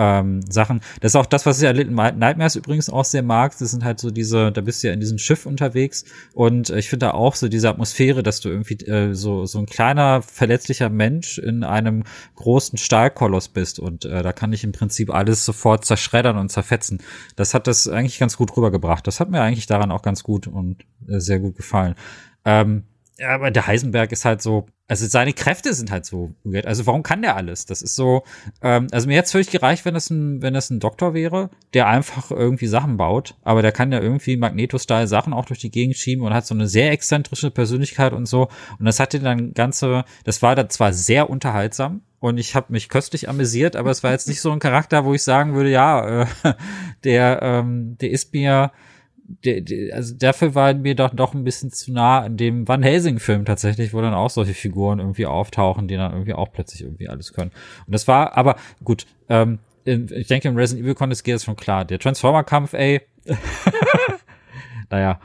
ähm, 0.00 0.40
Sachen. 0.48 0.80
Das 1.00 1.12
ist 1.12 1.16
auch 1.16 1.26
das, 1.26 1.44
was 1.44 1.60
ich 1.60 1.70
Little 1.70 1.92
Nightmares 1.92 2.56
übrigens 2.56 2.88
auch 2.88 3.04
sehr 3.04 3.22
mag. 3.22 3.52
Das 3.58 3.70
sind 3.70 3.84
halt 3.84 4.00
so 4.00 4.10
diese, 4.10 4.50
da 4.50 4.62
bist 4.62 4.82
du 4.82 4.86
ja 4.86 4.94
in 4.94 5.00
diesem 5.00 5.18
Schiff 5.18 5.44
unterwegs 5.44 6.06
und 6.32 6.70
äh, 6.70 6.78
ich 6.78 6.88
finde 6.88 7.06
da 7.06 7.12
auch 7.12 7.34
so 7.34 7.48
diese 7.48 7.68
Atmosphäre, 7.68 8.22
dass 8.22 8.40
du 8.40 8.48
irgendwie 8.48 8.82
äh, 8.86 9.12
so 9.12 9.44
so 9.44 9.58
ein 9.58 9.66
kleiner 9.66 10.22
verletzlicher 10.22 10.88
Mensch 10.88 11.36
in 11.36 11.64
einem 11.64 12.04
großen 12.36 12.78
Stahlkoloss 12.78 13.48
bist 13.48 13.78
und 13.78 14.06
äh, 14.06 14.22
da 14.22 14.32
kann 14.32 14.54
ich 14.54 14.64
im 14.64 14.72
Prinzip 14.72 15.12
alles 15.12 15.44
sofort 15.44 15.84
zerschreddern 15.84 16.38
und 16.38 16.50
zerfetzen. 16.50 17.02
Das 17.36 17.52
hat 17.52 17.66
das 17.66 17.86
eigentlich 17.86 18.18
ganz 18.18 18.38
gut 18.38 18.56
rübergebracht. 18.56 19.06
Das 19.06 19.20
hat 19.20 19.28
mir 19.28 19.42
eigentlich 19.42 19.66
daran 19.66 19.90
auch 19.90 20.02
ganz 20.02 20.22
gut 20.22 20.46
und 20.46 20.78
äh, 21.08 21.20
sehr 21.20 21.40
gut 21.40 21.56
gefallen. 21.56 21.94
Ähm, 22.46 22.84
ja, 23.18 23.34
aber 23.34 23.50
der 23.50 23.66
Heisenberg 23.66 24.12
ist 24.12 24.24
halt 24.24 24.40
so, 24.40 24.66
also 24.90 25.06
seine 25.06 25.32
Kräfte 25.32 25.72
sind 25.72 25.92
halt 25.92 26.04
so 26.04 26.34
weird. 26.42 26.66
Also 26.66 26.84
warum 26.84 27.04
kann 27.04 27.22
der 27.22 27.36
alles? 27.36 27.64
Das 27.64 27.80
ist 27.80 27.94
so, 27.94 28.24
ähm, 28.60 28.88
also 28.90 29.06
mir 29.06 29.18
hätte 29.18 29.30
völlig 29.30 29.50
gereicht, 29.50 29.84
wenn 29.84 29.94
das 29.94 30.10
ein, 30.10 30.42
wenn 30.42 30.52
das 30.52 30.68
ein 30.70 30.80
Doktor 30.80 31.14
wäre, 31.14 31.48
der 31.74 31.86
einfach 31.86 32.32
irgendwie 32.32 32.66
Sachen 32.66 32.96
baut, 32.96 33.36
aber 33.42 33.62
der 33.62 33.70
kann 33.70 33.92
ja 33.92 34.00
irgendwie 34.00 34.36
Magneto-Style 34.36 35.06
Sachen 35.06 35.32
auch 35.32 35.44
durch 35.44 35.60
die 35.60 35.70
Gegend 35.70 35.96
schieben 35.96 36.24
und 36.24 36.34
hat 36.34 36.44
so 36.44 36.56
eine 36.56 36.66
sehr 36.66 36.90
exzentrische 36.90 37.52
Persönlichkeit 37.52 38.12
und 38.12 38.26
so. 38.26 38.48
Und 38.80 38.84
das 38.84 38.98
hatte 38.98 39.20
dann 39.20 39.54
ganze, 39.54 40.04
das 40.24 40.42
war 40.42 40.56
da 40.56 40.68
zwar 40.68 40.92
sehr 40.92 41.30
unterhaltsam, 41.30 42.02
und 42.18 42.36
ich 42.36 42.54
habe 42.54 42.70
mich 42.70 42.90
köstlich 42.90 43.30
amüsiert, 43.30 43.76
aber 43.76 43.90
es 43.90 44.02
war 44.02 44.10
jetzt 44.10 44.28
nicht 44.28 44.42
so 44.42 44.52
ein 44.52 44.58
Charakter, 44.58 45.06
wo 45.06 45.14
ich 45.14 45.22
sagen 45.22 45.54
würde, 45.54 45.70
ja, 45.70 46.22
äh, 46.22 46.26
der, 47.04 47.40
ähm, 47.40 47.96
der 47.98 48.10
ist 48.10 48.34
mir, 48.34 48.72
der, 49.44 49.60
der, 49.60 49.94
also 49.94 50.14
dafür 50.14 50.54
war 50.54 50.74
mir 50.74 50.94
doch 50.94 51.14
doch 51.14 51.34
ein 51.34 51.44
bisschen 51.44 51.70
zu 51.70 51.92
nah 51.92 52.20
an 52.20 52.36
dem 52.36 52.66
Van 52.66 52.82
Helsing-Film 52.82 53.44
tatsächlich, 53.44 53.94
wo 53.94 54.00
dann 54.00 54.14
auch 54.14 54.30
solche 54.30 54.54
Figuren 54.54 54.98
irgendwie 54.98 55.26
auftauchen, 55.26 55.88
die 55.88 55.96
dann 55.96 56.12
irgendwie 56.12 56.34
auch 56.34 56.52
plötzlich 56.52 56.82
irgendwie 56.82 57.08
alles 57.08 57.32
können. 57.32 57.52
Und 57.86 57.92
das 57.92 58.08
war, 58.08 58.36
aber 58.36 58.56
gut, 58.82 59.06
ähm, 59.28 59.60
ich 59.84 60.26
denke, 60.26 60.48
im 60.48 60.56
Resident 60.56 60.84
Evil 60.84 60.94
Contest 60.94 61.24
geht 61.24 61.36
es 61.36 61.44
schon 61.44 61.56
klar. 61.56 61.84
Der 61.84 61.98
Transformer-Kampf, 61.98 62.74
ey. 62.74 63.00
naja, 64.90 65.20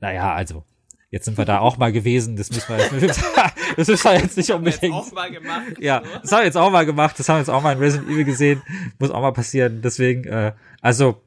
naja, 0.00 0.34
also 0.34 0.64
Jetzt 1.12 1.24
sind 1.24 1.36
wir 1.36 1.44
da 1.44 1.58
auch 1.58 1.76
mal 1.76 1.90
gewesen. 1.90 2.36
Das 2.36 2.50
müssen 2.50 2.68
wir 2.68 2.78
jetzt, 2.78 2.92
das 3.76 3.88
müssen 3.88 4.04
wir 4.04 4.20
jetzt 4.20 4.36
nicht 4.36 4.50
unbedingt. 4.52 4.82
Das 4.82 4.92
haben 4.92 4.94
wir 4.94 5.02
jetzt 5.02 5.08
auch 5.08 5.12
mal 5.12 5.30
gemacht. 5.30 5.64
Ja, 5.80 6.02
das 6.22 6.30
haben 6.30 6.38
wir 6.38 6.44
jetzt 6.44 6.56
auch 6.56 6.70
mal 6.70 6.86
gemacht. 6.86 7.18
Das 7.18 7.28
haben 7.28 7.36
wir 7.36 7.40
jetzt 7.40 7.50
auch 7.50 7.62
mal 7.62 7.72
in 7.72 7.78
Resident 7.78 8.08
Evil 8.08 8.24
gesehen. 8.24 8.62
Muss 9.00 9.10
auch 9.10 9.20
mal 9.20 9.32
passieren. 9.32 9.80
Deswegen, 9.82 10.24
äh, 10.24 10.52
also 10.80 11.20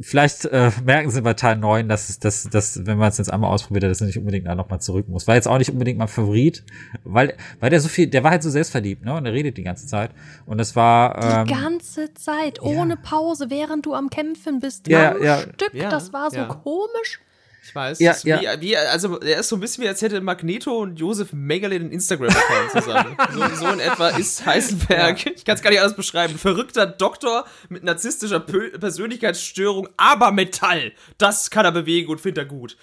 vielleicht 0.00 0.44
äh, 0.46 0.70
merken 0.84 1.10
sie 1.10 1.22
bei 1.22 1.34
Teil 1.34 1.56
9, 1.56 1.88
dass 1.88 2.08
es, 2.08 2.18
dass, 2.18 2.44
dass, 2.44 2.86
wenn 2.86 2.98
man 2.98 3.08
es 3.08 3.18
jetzt 3.18 3.32
einmal 3.32 3.50
ausprobiert 3.50 3.84
hat, 3.84 3.90
dass 3.90 4.00
er 4.00 4.06
nicht 4.06 4.18
unbedingt 4.18 4.46
da 4.46 4.54
nochmal 4.54 4.80
zurück 4.80 5.08
muss. 5.08 5.26
War 5.26 5.34
jetzt 5.34 5.48
auch 5.48 5.58
nicht 5.58 5.70
unbedingt 5.70 5.98
mein 5.98 6.08
Favorit, 6.08 6.64
weil, 7.04 7.36
weil 7.60 7.70
der 7.70 7.80
so 7.80 7.88
viel, 7.88 8.06
der 8.06 8.24
war 8.24 8.30
halt 8.30 8.42
so 8.42 8.50
selbstverliebt, 8.50 9.04
ne? 9.04 9.14
Und 9.14 9.26
er 9.26 9.32
redet 9.32 9.56
die 9.56 9.62
ganze 9.62 9.86
Zeit. 9.86 10.10
Und 10.44 10.58
das 10.58 10.76
war. 10.76 11.40
Ähm, 11.40 11.46
die 11.46 11.52
ganze 11.54 12.14
Zeit, 12.14 12.60
ohne 12.62 12.94
ja. 12.94 13.00
Pause, 13.02 13.50
während 13.50 13.86
du 13.86 13.94
am 13.94 14.10
Kämpfen 14.10 14.60
bist. 14.60 14.88
Ja, 14.88 15.16
ja. 15.18 15.40
Stück, 15.40 15.74
ja, 15.74 15.88
das 15.88 16.12
war 16.12 16.30
so 16.30 16.44
komisch. 16.46 17.20
Ich 17.66 17.74
weiß. 17.74 17.98
Ja, 17.98 18.14
ja. 18.22 18.60
Wie, 18.60 18.68
wie, 18.68 18.76
also 18.76 19.18
er 19.20 19.40
ist 19.40 19.48
so 19.48 19.56
ein 19.56 19.60
bisschen 19.60 19.82
wie 19.82 19.88
als 19.88 20.00
hätte 20.00 20.20
Magneto 20.20 20.76
und 20.78 20.98
Josef 20.98 21.32
Mengele 21.32 21.78
den 21.78 21.90
Instagram-Account 21.90 22.70
zusammen. 22.70 23.16
so, 23.32 23.56
so, 23.56 23.72
in 23.72 23.80
etwa 23.80 24.08
ist 24.10 24.46
Heisenberg. 24.46 25.24
Ja. 25.24 25.32
Ich 25.34 25.44
kann 25.44 25.56
es 25.56 25.62
gar 25.62 25.70
nicht 25.70 25.80
alles 25.80 25.96
beschreiben. 25.96 26.38
Verrückter 26.38 26.86
Doktor 26.86 27.44
mit 27.68 27.82
narzisstischer 27.82 28.40
Persönlichkeitsstörung, 28.40 29.88
aber 29.96 30.30
Metall. 30.30 30.92
Das 31.18 31.50
kann 31.50 31.64
er 31.64 31.72
bewegen 31.72 32.10
und 32.10 32.20
findet 32.20 32.44
er 32.44 32.44
gut. 32.44 32.76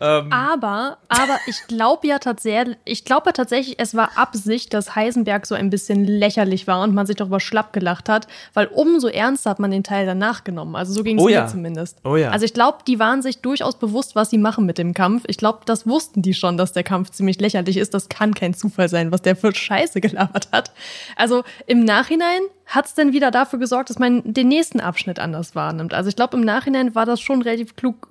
Ähm, 0.00 0.32
aber, 0.32 0.98
aber 1.08 1.38
ich 1.46 1.66
glaube 1.66 2.06
ja 2.06 2.20
tatsächlich, 2.20 2.76
ich 2.84 3.04
glaube 3.04 3.26
ja 3.26 3.32
tatsächlich, 3.32 3.80
es 3.80 3.96
war 3.96 4.16
Absicht, 4.16 4.72
dass 4.72 4.94
Heisenberg 4.94 5.44
so 5.44 5.56
ein 5.56 5.70
bisschen 5.70 6.04
lächerlich 6.04 6.68
war 6.68 6.82
und 6.82 6.94
man 6.94 7.06
sich 7.06 7.16
darüber 7.16 7.40
schlapp 7.40 7.72
gelacht 7.72 8.08
hat, 8.08 8.28
weil 8.54 8.68
umso 8.68 9.08
ernster 9.08 9.50
hat 9.50 9.58
man 9.58 9.72
den 9.72 9.82
Teil 9.82 10.06
danach 10.06 10.44
genommen. 10.44 10.76
Also 10.76 10.92
so 10.92 11.02
ging 11.02 11.18
es 11.18 11.24
oh 11.24 11.28
ja. 11.28 11.42
mir 11.42 11.48
zumindest. 11.48 11.98
Oh 12.04 12.14
ja. 12.14 12.30
Also 12.30 12.44
ich 12.44 12.54
glaube, 12.54 12.78
die 12.86 13.00
waren 13.00 13.22
sich 13.22 13.40
durchaus 13.40 13.76
bewusst, 13.76 14.14
was 14.14 14.30
sie 14.30 14.38
machen 14.38 14.66
mit 14.66 14.78
dem 14.78 14.94
Kampf. 14.94 15.24
Ich 15.26 15.36
glaube, 15.36 15.60
das 15.66 15.86
wussten 15.86 16.22
die 16.22 16.34
schon, 16.34 16.56
dass 16.56 16.72
der 16.72 16.84
Kampf 16.84 17.10
ziemlich 17.10 17.40
lächerlich 17.40 17.76
ist. 17.76 17.92
Das 17.92 18.08
kann 18.08 18.34
kein 18.34 18.54
Zufall 18.54 18.88
sein, 18.88 19.10
was 19.10 19.22
der 19.22 19.34
für 19.34 19.52
Scheiße 19.52 20.00
gelabert 20.00 20.48
hat. 20.52 20.70
Also 21.16 21.42
im 21.66 21.84
Nachhinein 21.84 22.42
hat 22.66 22.86
es 22.86 22.94
denn 22.94 23.12
wieder 23.12 23.32
dafür 23.32 23.58
gesorgt, 23.58 23.90
dass 23.90 23.98
man 23.98 24.22
den 24.24 24.46
nächsten 24.46 24.78
Abschnitt 24.78 25.18
anders 25.18 25.56
wahrnimmt. 25.56 25.92
Also 25.92 26.08
ich 26.08 26.14
glaube, 26.14 26.36
im 26.36 26.44
Nachhinein 26.44 26.94
war 26.94 27.06
das 27.06 27.20
schon 27.20 27.42
relativ 27.42 27.74
klug 27.74 28.08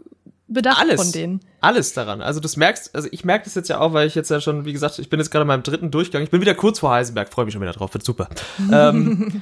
bedacht 0.48 0.82
alles, 0.82 1.02
von 1.02 1.12
denen. 1.12 1.40
Alles 1.60 1.94
daran. 1.94 2.22
Also 2.22 2.40
du 2.40 2.48
merkst, 2.56 2.94
also 2.94 3.08
ich 3.12 3.26
merke 3.26 3.46
das 3.46 3.56
jetzt 3.56 3.68
ja 3.68 3.80
auch, 3.80 3.94
weil 3.94 4.08
ich 4.08 4.14
jetzt 4.14 4.30
ja 4.30 4.40
schon, 4.40 4.66
wie 4.66 4.74
gesagt, 4.74 5.00
ich 5.00 5.10
bin 5.10 5.20
jetzt 5.20 5.32
gerade 5.32 5.42
in 5.42 5.48
meinem 5.48 5.64
dritten 5.64 5.90
Durchgang. 5.90 6.22
Ich 6.22 6.30
bin 6.30 6.40
wieder 6.40 6.54
kurz 6.54 6.80
vor 6.80 6.92
Heisenberg, 6.92 7.30
freue 7.30 7.46
mich 7.46 7.54
schon 7.54 7.62
wieder 7.62 7.74
drauf, 7.74 7.94
wird 7.94 8.04
super. 8.04 8.30
ähm, 8.72 9.42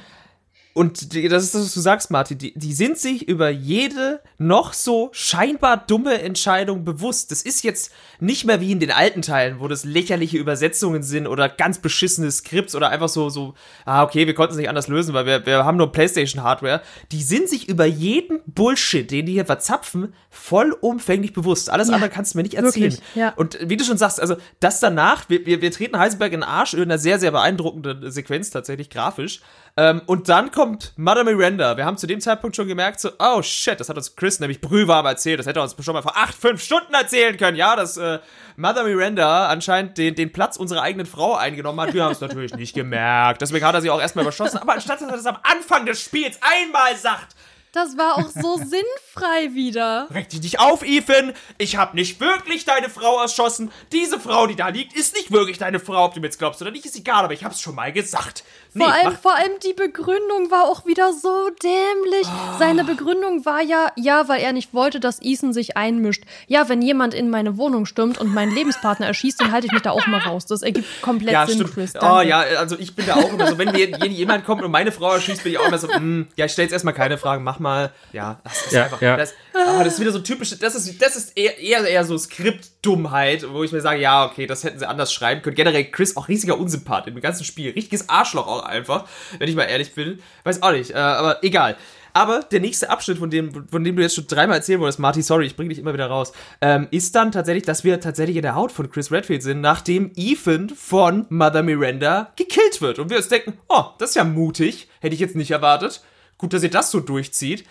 und 0.76 1.14
die, 1.14 1.26
das 1.28 1.42
ist 1.42 1.54
das, 1.54 1.62
was 1.62 1.72
du 1.72 1.80
sagst, 1.80 2.10
Martin. 2.10 2.36
Die, 2.36 2.52
die 2.52 2.74
sind 2.74 2.98
sich 2.98 3.26
über 3.26 3.48
jede 3.48 4.20
noch 4.36 4.74
so 4.74 5.08
scheinbar 5.10 5.78
dumme 5.78 6.20
Entscheidung 6.20 6.84
bewusst. 6.84 7.30
Das 7.30 7.40
ist 7.40 7.64
jetzt 7.64 7.90
nicht 8.20 8.44
mehr 8.44 8.60
wie 8.60 8.72
in 8.72 8.78
den 8.78 8.90
alten 8.90 9.22
Teilen, 9.22 9.58
wo 9.58 9.68
das 9.68 9.84
lächerliche 9.84 10.36
Übersetzungen 10.36 11.02
sind 11.02 11.28
oder 11.28 11.48
ganz 11.48 11.78
beschissene 11.78 12.30
Skripts 12.30 12.74
oder 12.74 12.90
einfach 12.90 13.08
so, 13.08 13.30
so, 13.30 13.54
ah, 13.86 14.02
okay, 14.02 14.26
wir 14.26 14.34
konnten 14.34 14.52
es 14.52 14.58
nicht 14.58 14.68
anders 14.68 14.88
lösen, 14.88 15.14
weil 15.14 15.24
wir, 15.24 15.46
wir 15.46 15.64
haben 15.64 15.78
nur 15.78 15.92
PlayStation-Hardware. 15.92 16.82
Die 17.10 17.22
sind 17.22 17.48
sich 17.48 17.70
über 17.70 17.86
jeden 17.86 18.40
Bullshit, 18.44 19.10
den 19.10 19.24
die 19.24 19.32
hier 19.32 19.46
verzapfen, 19.46 20.12
vollumfänglich 20.28 21.32
bewusst. 21.32 21.70
Alles 21.70 21.88
ja, 21.88 21.94
andere 21.94 22.10
kannst 22.10 22.34
du 22.34 22.38
mir 22.38 22.42
nicht 22.42 22.52
erzählen. 22.52 22.92
Wirklich, 22.92 23.14
ja. 23.14 23.32
Und 23.36 23.58
wie 23.62 23.78
du 23.78 23.84
schon 23.84 23.96
sagst, 23.96 24.20
also 24.20 24.36
das 24.60 24.80
danach, 24.80 25.30
wir, 25.30 25.46
wir, 25.46 25.62
wir 25.62 25.70
treten 25.70 25.98
Heisenberg 25.98 26.34
in 26.34 26.40
den 26.40 26.48
Arsch 26.48 26.74
in 26.74 26.82
einer 26.82 26.98
sehr, 26.98 27.18
sehr 27.18 27.30
beeindruckenden 27.30 28.10
Sequenz 28.10 28.50
tatsächlich, 28.50 28.90
grafisch. 28.90 29.40
Ähm, 29.78 30.00
und 30.06 30.30
dann 30.30 30.50
kommt 30.52 30.94
Mother 30.96 31.22
Miranda. 31.22 31.76
Wir 31.76 31.84
haben 31.84 31.98
zu 31.98 32.06
dem 32.06 32.20
Zeitpunkt 32.20 32.56
schon 32.56 32.66
gemerkt, 32.66 32.98
so, 32.98 33.10
oh 33.18 33.42
shit, 33.42 33.78
das 33.78 33.90
hat 33.90 33.96
uns 33.96 34.16
Chris 34.16 34.40
nämlich 34.40 34.62
brühwarm 34.62 35.04
erzählt. 35.04 35.38
Das 35.38 35.46
hätte 35.46 35.60
er 35.60 35.64
uns 35.64 35.76
schon 35.84 35.92
mal 35.92 36.00
vor 36.00 36.16
acht, 36.16 36.34
fünf 36.34 36.62
Stunden 36.62 36.94
erzählen 36.94 37.36
können. 37.36 37.58
Ja, 37.58 37.76
dass 37.76 37.98
äh, 37.98 38.18
Mother 38.56 38.84
Miranda 38.84 39.48
anscheinend 39.48 39.98
den, 39.98 40.14
den 40.14 40.32
Platz 40.32 40.56
unserer 40.56 40.80
eigenen 40.80 41.04
Frau 41.06 41.34
eingenommen 41.34 41.78
hat. 41.80 41.92
Wir 41.92 42.04
haben 42.04 42.12
es 42.12 42.22
natürlich 42.22 42.54
nicht 42.54 42.74
gemerkt. 42.74 43.42
Deswegen 43.42 43.66
hat 43.66 43.74
er 43.74 43.82
sie 43.82 43.90
auch 43.90 44.00
erstmal 44.00 44.24
überschossen. 44.24 44.58
Aber 44.60 44.72
anstatt 44.72 45.02
dass 45.02 45.10
er 45.10 45.16
das 45.16 45.26
am 45.26 45.38
Anfang 45.42 45.84
des 45.84 46.00
Spiels 46.00 46.38
einmal 46.40 46.96
sagt, 46.96 47.36
das 47.76 47.96
war 47.96 48.16
auch 48.16 48.30
so 48.30 48.56
sinnfrei 48.56 49.54
wieder. 49.54 50.08
Reg 50.12 50.28
dich 50.28 50.42
nicht 50.42 50.60
auf, 50.60 50.82
Ethan. 50.82 51.32
Ich 51.58 51.76
habe 51.76 51.94
nicht 51.94 52.20
wirklich 52.20 52.64
deine 52.64 52.88
Frau 52.88 53.20
erschossen. 53.20 53.70
Diese 53.92 54.18
Frau, 54.18 54.46
die 54.46 54.56
da 54.56 54.68
liegt, 54.68 54.96
ist 54.96 55.14
nicht 55.14 55.30
wirklich 55.30 55.58
deine 55.58 55.78
Frau, 55.78 56.06
ob 56.06 56.14
du 56.14 56.20
mir 56.20 56.26
jetzt 56.26 56.38
glaubst 56.38 56.62
oder 56.62 56.70
nicht, 56.70 56.86
ist 56.86 56.96
egal, 56.96 57.24
aber 57.24 57.34
ich 57.34 57.44
hab's 57.44 57.60
schon 57.60 57.74
mal 57.74 57.92
gesagt. 57.92 58.44
Nee, 58.72 58.84
vor, 58.84 58.92
allem, 58.92 59.16
vor 59.16 59.34
allem 59.34 59.52
die 59.62 59.72
Begründung 59.72 60.50
war 60.50 60.64
auch 60.64 60.84
wieder 60.86 61.12
so 61.12 61.50
dämlich. 61.62 62.26
Oh. 62.26 62.58
Seine 62.58 62.84
Begründung 62.84 63.44
war 63.46 63.62
ja, 63.62 63.90
ja, 63.96 64.28
weil 64.28 64.40
er 64.40 64.52
nicht 64.52 64.74
wollte, 64.74 65.00
dass 65.00 65.20
Ethan 65.22 65.52
sich 65.52 65.76
einmischt. 65.76 66.24
Ja, 66.46 66.68
wenn 66.68 66.82
jemand 66.82 67.14
in 67.14 67.30
meine 67.30 67.56
Wohnung 67.56 67.86
stürmt 67.86 68.18
und 68.18 68.32
meinen 68.34 68.54
Lebenspartner 68.54 69.06
erschießt, 69.06 69.40
dann 69.40 69.52
halte 69.52 69.66
ich 69.66 69.72
mich 69.72 69.82
da 69.82 69.92
auch 69.92 70.06
mal 70.06 70.20
raus. 70.20 70.46
Das 70.46 70.62
ergibt 70.62 71.02
komplett 71.02 71.32
ja, 71.32 71.46
Sinn, 71.46 71.56
stimmt. 71.56 71.74
Chris. 71.74 71.92
Danke. 71.94 72.06
Oh 72.06 72.20
ja, 72.20 72.40
also 72.58 72.78
ich 72.78 72.94
bin 72.94 73.06
da 73.06 73.16
auch 73.16 73.32
immer 73.32 73.46
so, 73.48 73.58
wenn 73.58 73.74
jemand 74.10 74.44
kommt 74.44 74.62
und 74.62 74.70
meine 74.70 74.92
Frau 74.92 75.12
erschießt, 75.12 75.42
bin 75.42 75.52
ich 75.52 75.58
auch 75.58 75.68
immer 75.68 75.78
so, 75.78 75.88
mm, 75.88 76.28
ja, 76.36 76.46
ich 76.46 76.52
stell 76.52 76.64
jetzt 76.64 76.72
erstmal 76.72 76.94
keine 76.94 77.18
Fragen, 77.18 77.44
mach 77.44 77.58
mal 77.58 77.65
mal, 77.66 77.92
ja, 78.12 78.40
das 78.44 78.66
ist 78.66 78.72
ja, 78.72 78.84
einfach, 78.84 79.02
ja. 79.02 79.16
Das, 79.16 79.34
oh, 79.54 79.82
das 79.82 79.94
ist 79.94 80.00
wieder 80.00 80.12
so 80.12 80.20
typisch, 80.20 80.56
das 80.58 80.74
ist, 80.74 81.02
das 81.02 81.16
ist 81.16 81.36
eher, 81.36 81.58
eher, 81.58 81.86
eher 81.86 82.04
so 82.04 82.16
Skriptdummheit, 82.16 83.46
wo 83.52 83.64
ich 83.64 83.72
mir 83.72 83.80
sage, 83.80 84.00
ja, 84.00 84.24
okay, 84.24 84.46
das 84.46 84.64
hätten 84.64 84.78
sie 84.78 84.88
anders 84.88 85.12
schreiben 85.12 85.42
können. 85.42 85.56
Generell 85.56 85.84
Chris 85.90 86.16
auch 86.16 86.28
riesiger 86.28 86.58
Unsympath 86.58 87.06
im 87.08 87.20
ganzen 87.20 87.44
Spiel, 87.44 87.72
richtiges 87.72 88.08
Arschloch 88.08 88.46
auch 88.46 88.62
einfach, 88.62 89.06
wenn 89.38 89.48
ich 89.48 89.56
mal 89.56 89.64
ehrlich 89.64 89.94
bin. 89.94 90.20
Weiß 90.44 90.62
auch 90.62 90.72
nicht, 90.72 90.92
äh, 90.92 90.94
aber 90.94 91.42
egal. 91.42 91.76
Aber 92.16 92.40
der 92.40 92.60
nächste 92.60 92.88
Abschnitt, 92.88 93.18
von 93.18 93.28
dem, 93.28 93.66
von 93.68 93.84
dem 93.84 93.94
du 93.94 94.00
jetzt 94.00 94.14
schon 94.14 94.26
dreimal 94.26 94.56
erzählen 94.56 94.80
wolltest, 94.80 94.98
Marty, 95.00 95.20
sorry, 95.20 95.44
ich 95.44 95.54
bring 95.54 95.68
dich 95.68 95.78
immer 95.78 95.92
wieder 95.92 96.06
raus, 96.06 96.32
ähm, 96.62 96.88
ist 96.90 97.14
dann 97.14 97.30
tatsächlich, 97.30 97.64
dass 97.64 97.84
wir 97.84 98.00
tatsächlich 98.00 98.36
in 98.36 98.42
der 98.42 98.54
Haut 98.54 98.72
von 98.72 98.90
Chris 98.90 99.12
Redfield 99.12 99.42
sind, 99.42 99.60
nachdem 99.60 100.12
Ethan 100.16 100.70
von 100.70 101.26
Mother 101.28 101.62
Miranda 101.62 102.32
gekillt 102.36 102.80
wird. 102.80 102.98
Und 102.98 103.10
wir 103.10 103.18
uns 103.18 103.28
denken, 103.28 103.58
oh, 103.68 103.84
das 103.98 104.10
ist 104.10 104.14
ja 104.16 104.24
mutig, 104.24 104.88
hätte 105.00 105.14
ich 105.14 105.20
jetzt 105.20 105.36
nicht 105.36 105.50
erwartet. 105.50 106.00
Gut, 106.38 106.52
dass 106.52 106.62
ihr 106.62 106.70
das 106.70 106.90
so 106.90 107.00
durchzieht. 107.00 107.66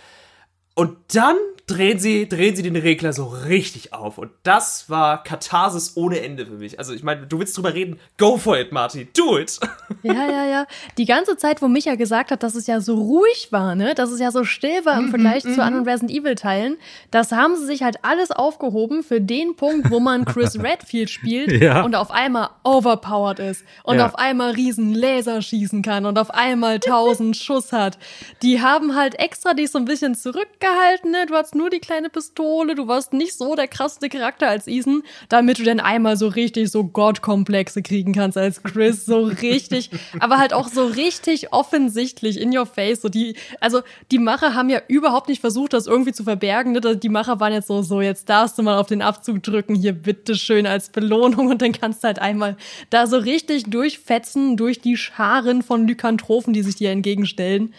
Und 0.74 0.98
dann 1.16 1.38
drehen 1.68 2.00
sie, 2.00 2.30
drehen 2.30 2.56
sie 2.56 2.62
den 2.64 2.76
Regler 2.76 3.12
so 3.14 3.26
richtig 3.26 3.94
auf. 3.94 4.18
Und 4.18 4.32
das 4.44 4.90
war 4.90 5.24
Katharsis 5.24 5.94
ohne 5.96 6.22
Ende 6.22 6.46
für 6.46 6.54
mich. 6.54 6.78
Also, 6.80 6.94
ich 6.94 7.04
meine, 7.04 7.26
du 7.28 7.40
willst 7.40 7.58
drüber 7.58 7.74
reden, 7.74 8.00
go 8.18 8.38
for 8.38 8.58
it, 8.58 8.72
Marty, 8.72 9.08
do 9.16 9.38
it. 9.38 9.60
Ja, 10.02 10.14
ja, 10.30 10.46
ja. 10.46 10.66
Die 10.98 11.06
ganze 11.06 11.36
Zeit, 11.38 11.62
wo 11.64 11.68
Micha 11.68 11.96
gesagt 11.96 12.30
hat, 12.32 12.42
dass 12.44 12.54
es 12.56 12.68
ja 12.68 12.80
so 12.82 12.96
ruhig 12.96 13.48
war, 13.52 13.76
ne, 13.76 13.94
dass 13.96 14.12
es 14.12 14.20
ja 14.20 14.32
so 14.32 14.44
still 14.44 14.84
war 14.86 14.98
im 15.00 15.10
Vergleich 15.10 15.44
zu 15.44 15.62
anderen 15.64 15.88
Resident 15.88 16.12
Evil 16.12 16.36
Teilen, 16.36 16.78
das 17.12 17.32
haben 17.32 17.56
sie 17.56 17.66
sich 17.66 17.82
halt 17.84 17.98
alles 18.04 18.30
aufgehoben 18.32 19.04
für 19.04 19.20
den 19.22 19.56
Punkt, 19.56 19.90
wo 19.90 20.00
man 20.00 20.26
Chris 20.26 20.60
Redfield 20.64 21.10
spielt 21.10 21.52
Ja. 21.62 21.82
und 21.84 21.96
auf 21.96 22.12
einmal 22.12 22.50
overpowered 22.64 23.40
ist 23.40 23.64
und 23.84 23.98
Ja. 23.98 24.06
auf 24.06 24.16
einmal 24.16 24.52
riesen 24.52 24.94
Laser 24.94 25.42
schießen 25.42 25.82
kann 25.82 26.06
und 26.06 26.18
auf 26.20 26.30
einmal 26.32 26.80
tausend 26.80 27.36
Schuss 27.38 27.72
hat. 27.72 27.98
Die 28.44 28.62
haben 28.62 28.96
halt 28.96 29.18
extra 29.20 29.54
dich 29.54 29.72
so 29.72 29.80
ein 29.80 29.86
bisschen 29.86 30.14
zurückgehalten, 30.16 31.12
ne? 31.12 31.26
Du 31.28 31.34
hattest 31.56 31.65
nur 31.65 31.69
die 31.69 31.80
kleine 31.80 32.10
Pistole, 32.10 32.76
du 32.76 32.88
warst 32.88 33.14
nicht 33.14 33.34
so 33.38 33.56
der 33.56 33.68
krasseste 33.68 34.10
Charakter 34.10 34.49
als 34.49 34.68
Ethan, 34.68 35.03
damit 35.30 35.60
du 35.60 35.64
dann 35.64 35.80
einmal 35.80 36.18
so 36.18 36.27
richtig 36.27 36.69
so 36.69 36.84
Gottkomplexe 36.84 37.82
kriegen 37.82 38.14
kannst 38.14 38.38
als 38.38 38.61
Chris, 38.61 39.06
so 39.06 39.23
richtig, 39.23 39.90
aber 40.19 40.38
halt 40.38 40.53
auch 40.53 40.68
so 40.68 40.86
richtig 40.86 41.53
offensichtlich 41.53 42.40
in 42.40 42.56
your 42.56 42.65
face. 42.65 43.02
So 43.02 43.10
die, 43.10 43.36
also 43.60 43.82
die 44.11 44.19
Macher 44.19 44.53
haben 44.53 44.69
ja 44.69 44.82
überhaupt 44.88 45.30
nicht 45.30 45.41
versucht, 45.41 45.73
das 45.73 45.88
irgendwie 45.88 46.14
zu 46.14 46.23
verbergen. 46.23 46.73
Ne? 46.73 46.98
Die 46.98 47.10
Macher 47.10 47.40
waren 47.40 47.53
jetzt 47.53 47.68
so, 47.68 47.82
so, 47.82 48.02
jetzt 48.02 48.30
darfst 48.30 48.57
du 48.57 48.64
mal 48.64 48.77
auf 48.77 48.88
den 48.88 49.02
Abzug 49.02 49.41
drücken, 49.41 49.76
hier 49.76 49.94
bitteschön 49.94 50.68
als 50.68 50.90
Belohnung 50.90 51.48
und 51.48 51.61
dann 51.61 51.72
kannst 51.72 52.03
du 52.03 52.07
halt 52.07 52.19
einmal 52.19 52.57
da 52.90 53.07
so 53.07 53.18
richtig 53.18 53.65
durchfetzen 53.65 54.57
durch 54.57 54.82
die 54.82 54.98
Scharen 54.98 55.61
von 55.61 55.88
Lykanthropen, 55.88 56.53
die 56.53 56.64
sich 56.64 56.76
dir 56.76 56.91
entgegenstellen. 56.91 57.73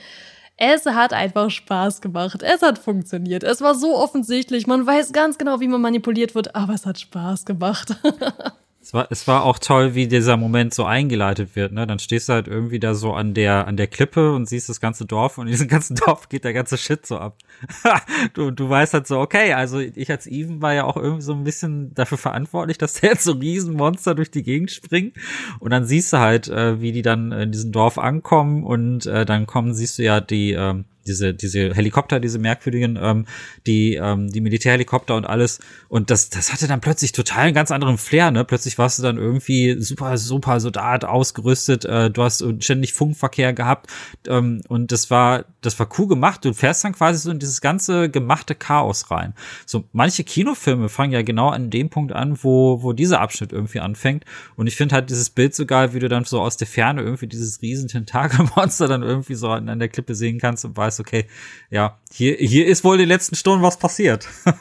Es 0.58 0.86
hat 0.86 1.12
einfach 1.12 1.50
Spaß 1.50 2.00
gemacht. 2.00 2.42
Es 2.42 2.62
hat 2.62 2.78
funktioniert. 2.78 3.44
Es 3.44 3.60
war 3.60 3.74
so 3.74 3.96
offensichtlich. 3.96 4.66
Man 4.66 4.86
weiß 4.86 5.12
ganz 5.12 5.36
genau, 5.36 5.60
wie 5.60 5.68
man 5.68 5.82
manipuliert 5.82 6.34
wird, 6.34 6.54
aber 6.54 6.72
es 6.72 6.86
hat 6.86 6.98
Spaß 6.98 7.44
gemacht. 7.44 7.96
Es 8.86 8.94
war, 8.94 9.08
es 9.10 9.26
war 9.26 9.42
auch 9.42 9.58
toll, 9.58 9.96
wie 9.96 10.06
dieser 10.06 10.36
Moment 10.36 10.72
so 10.72 10.84
eingeleitet 10.84 11.56
wird, 11.56 11.72
ne? 11.72 11.88
Dann 11.88 11.98
stehst 11.98 12.28
du 12.28 12.34
halt 12.34 12.46
irgendwie 12.46 12.78
da 12.78 12.94
so 12.94 13.14
an 13.14 13.34
der, 13.34 13.66
an 13.66 13.76
der 13.76 13.88
Klippe 13.88 14.32
und 14.32 14.48
siehst 14.48 14.68
das 14.68 14.78
ganze 14.78 15.06
Dorf 15.06 15.38
und 15.38 15.48
in 15.48 15.50
diesem 15.50 15.66
ganzen 15.66 15.96
Dorf 16.06 16.28
geht 16.28 16.44
der 16.44 16.52
ganze 16.52 16.78
Shit 16.78 17.04
so 17.04 17.18
ab. 17.18 17.36
du, 18.34 18.52
du 18.52 18.70
weißt 18.70 18.94
halt 18.94 19.08
so, 19.08 19.18
okay, 19.18 19.54
also 19.54 19.80
ich 19.80 20.08
als 20.08 20.28
Even 20.28 20.62
war 20.62 20.72
ja 20.72 20.84
auch 20.84 20.96
irgendwie 20.96 21.24
so 21.24 21.32
ein 21.32 21.42
bisschen 21.42 21.94
dafür 21.94 22.16
verantwortlich, 22.16 22.78
dass 22.78 23.00
da 23.00 23.08
jetzt 23.08 23.24
so 23.24 23.32
Riesenmonster 23.32 24.14
durch 24.14 24.30
die 24.30 24.44
Gegend 24.44 24.70
springen. 24.70 25.14
Und 25.58 25.72
dann 25.72 25.84
siehst 25.84 26.12
du 26.12 26.18
halt, 26.18 26.46
äh, 26.46 26.80
wie 26.80 26.92
die 26.92 27.02
dann 27.02 27.32
in 27.32 27.50
diesem 27.50 27.72
Dorf 27.72 27.98
ankommen 27.98 28.62
und 28.62 29.04
äh, 29.06 29.26
dann 29.26 29.46
kommen, 29.46 29.74
siehst 29.74 29.98
du 29.98 30.04
ja 30.04 30.20
die, 30.20 30.52
ähm, 30.52 30.84
diese, 31.06 31.34
diese 31.34 31.74
Helikopter, 31.74 32.20
diese 32.20 32.38
merkwürdigen, 32.38 32.98
ähm, 33.00 33.26
die, 33.66 33.94
ähm, 33.94 34.30
die 34.30 34.40
Militärhelikopter 34.40 35.16
und 35.16 35.24
alles. 35.24 35.60
Und 35.88 36.10
das, 36.10 36.30
das 36.30 36.52
hatte 36.52 36.66
dann 36.66 36.80
plötzlich 36.80 37.12
total 37.12 37.46
einen 37.46 37.54
ganz 37.54 37.70
anderen 37.70 37.98
Flair, 37.98 38.30
ne? 38.30 38.44
Plötzlich 38.44 38.78
warst 38.78 38.98
du 38.98 39.02
dann 39.02 39.16
irgendwie 39.16 39.76
super, 39.80 40.18
super 40.18 40.60
Soldat 40.60 41.04
ausgerüstet, 41.04 41.84
äh, 41.84 42.10
du 42.10 42.22
hast 42.22 42.44
ständig 42.62 42.92
Funkverkehr 42.92 43.52
gehabt, 43.52 43.90
ähm, 44.28 44.62
und 44.68 44.92
das 44.92 45.10
war, 45.10 45.44
das 45.60 45.78
war 45.78 45.88
cool 45.98 46.08
gemacht. 46.08 46.44
Du 46.44 46.52
fährst 46.52 46.84
dann 46.84 46.92
quasi 46.92 47.18
so 47.18 47.30
in 47.30 47.38
dieses 47.38 47.60
ganze 47.60 48.10
gemachte 48.10 48.54
Chaos 48.54 49.10
rein. 49.10 49.34
So, 49.64 49.84
manche 49.92 50.24
Kinofilme 50.24 50.88
fangen 50.88 51.12
ja 51.12 51.22
genau 51.22 51.50
an 51.50 51.70
dem 51.70 51.90
Punkt 51.90 52.12
an, 52.12 52.38
wo, 52.42 52.82
wo 52.82 52.92
dieser 52.92 53.20
Abschnitt 53.20 53.52
irgendwie 53.52 53.80
anfängt. 53.80 54.24
Und 54.56 54.66
ich 54.66 54.76
finde 54.76 54.94
halt 54.94 55.10
dieses 55.10 55.30
Bild 55.30 55.54
so 55.54 55.66
geil, 55.66 55.94
wie 55.94 55.98
du 55.98 56.08
dann 56.08 56.24
so 56.24 56.40
aus 56.40 56.56
der 56.56 56.66
Ferne 56.66 57.02
irgendwie 57.02 57.26
dieses 57.26 57.62
riesen 57.62 57.88
Tentakelmonster 57.88 58.88
dann 58.88 59.02
irgendwie 59.02 59.34
so 59.34 59.48
an, 59.48 59.68
an 59.68 59.78
der 59.78 59.88
Klippe 59.88 60.14
sehen 60.14 60.38
kannst 60.38 60.64
und 60.64 60.76
weißt, 60.76 60.95
okay, 61.01 61.27
ja, 61.70 61.98
hier, 62.12 62.36
hier 62.36 62.66
ist 62.66 62.85
wohl 62.85 62.97
in 62.97 63.01
den 63.01 63.09
letzten 63.09 63.35
Stunden 63.36 63.62
was 63.62 63.78
passiert. 63.78 64.27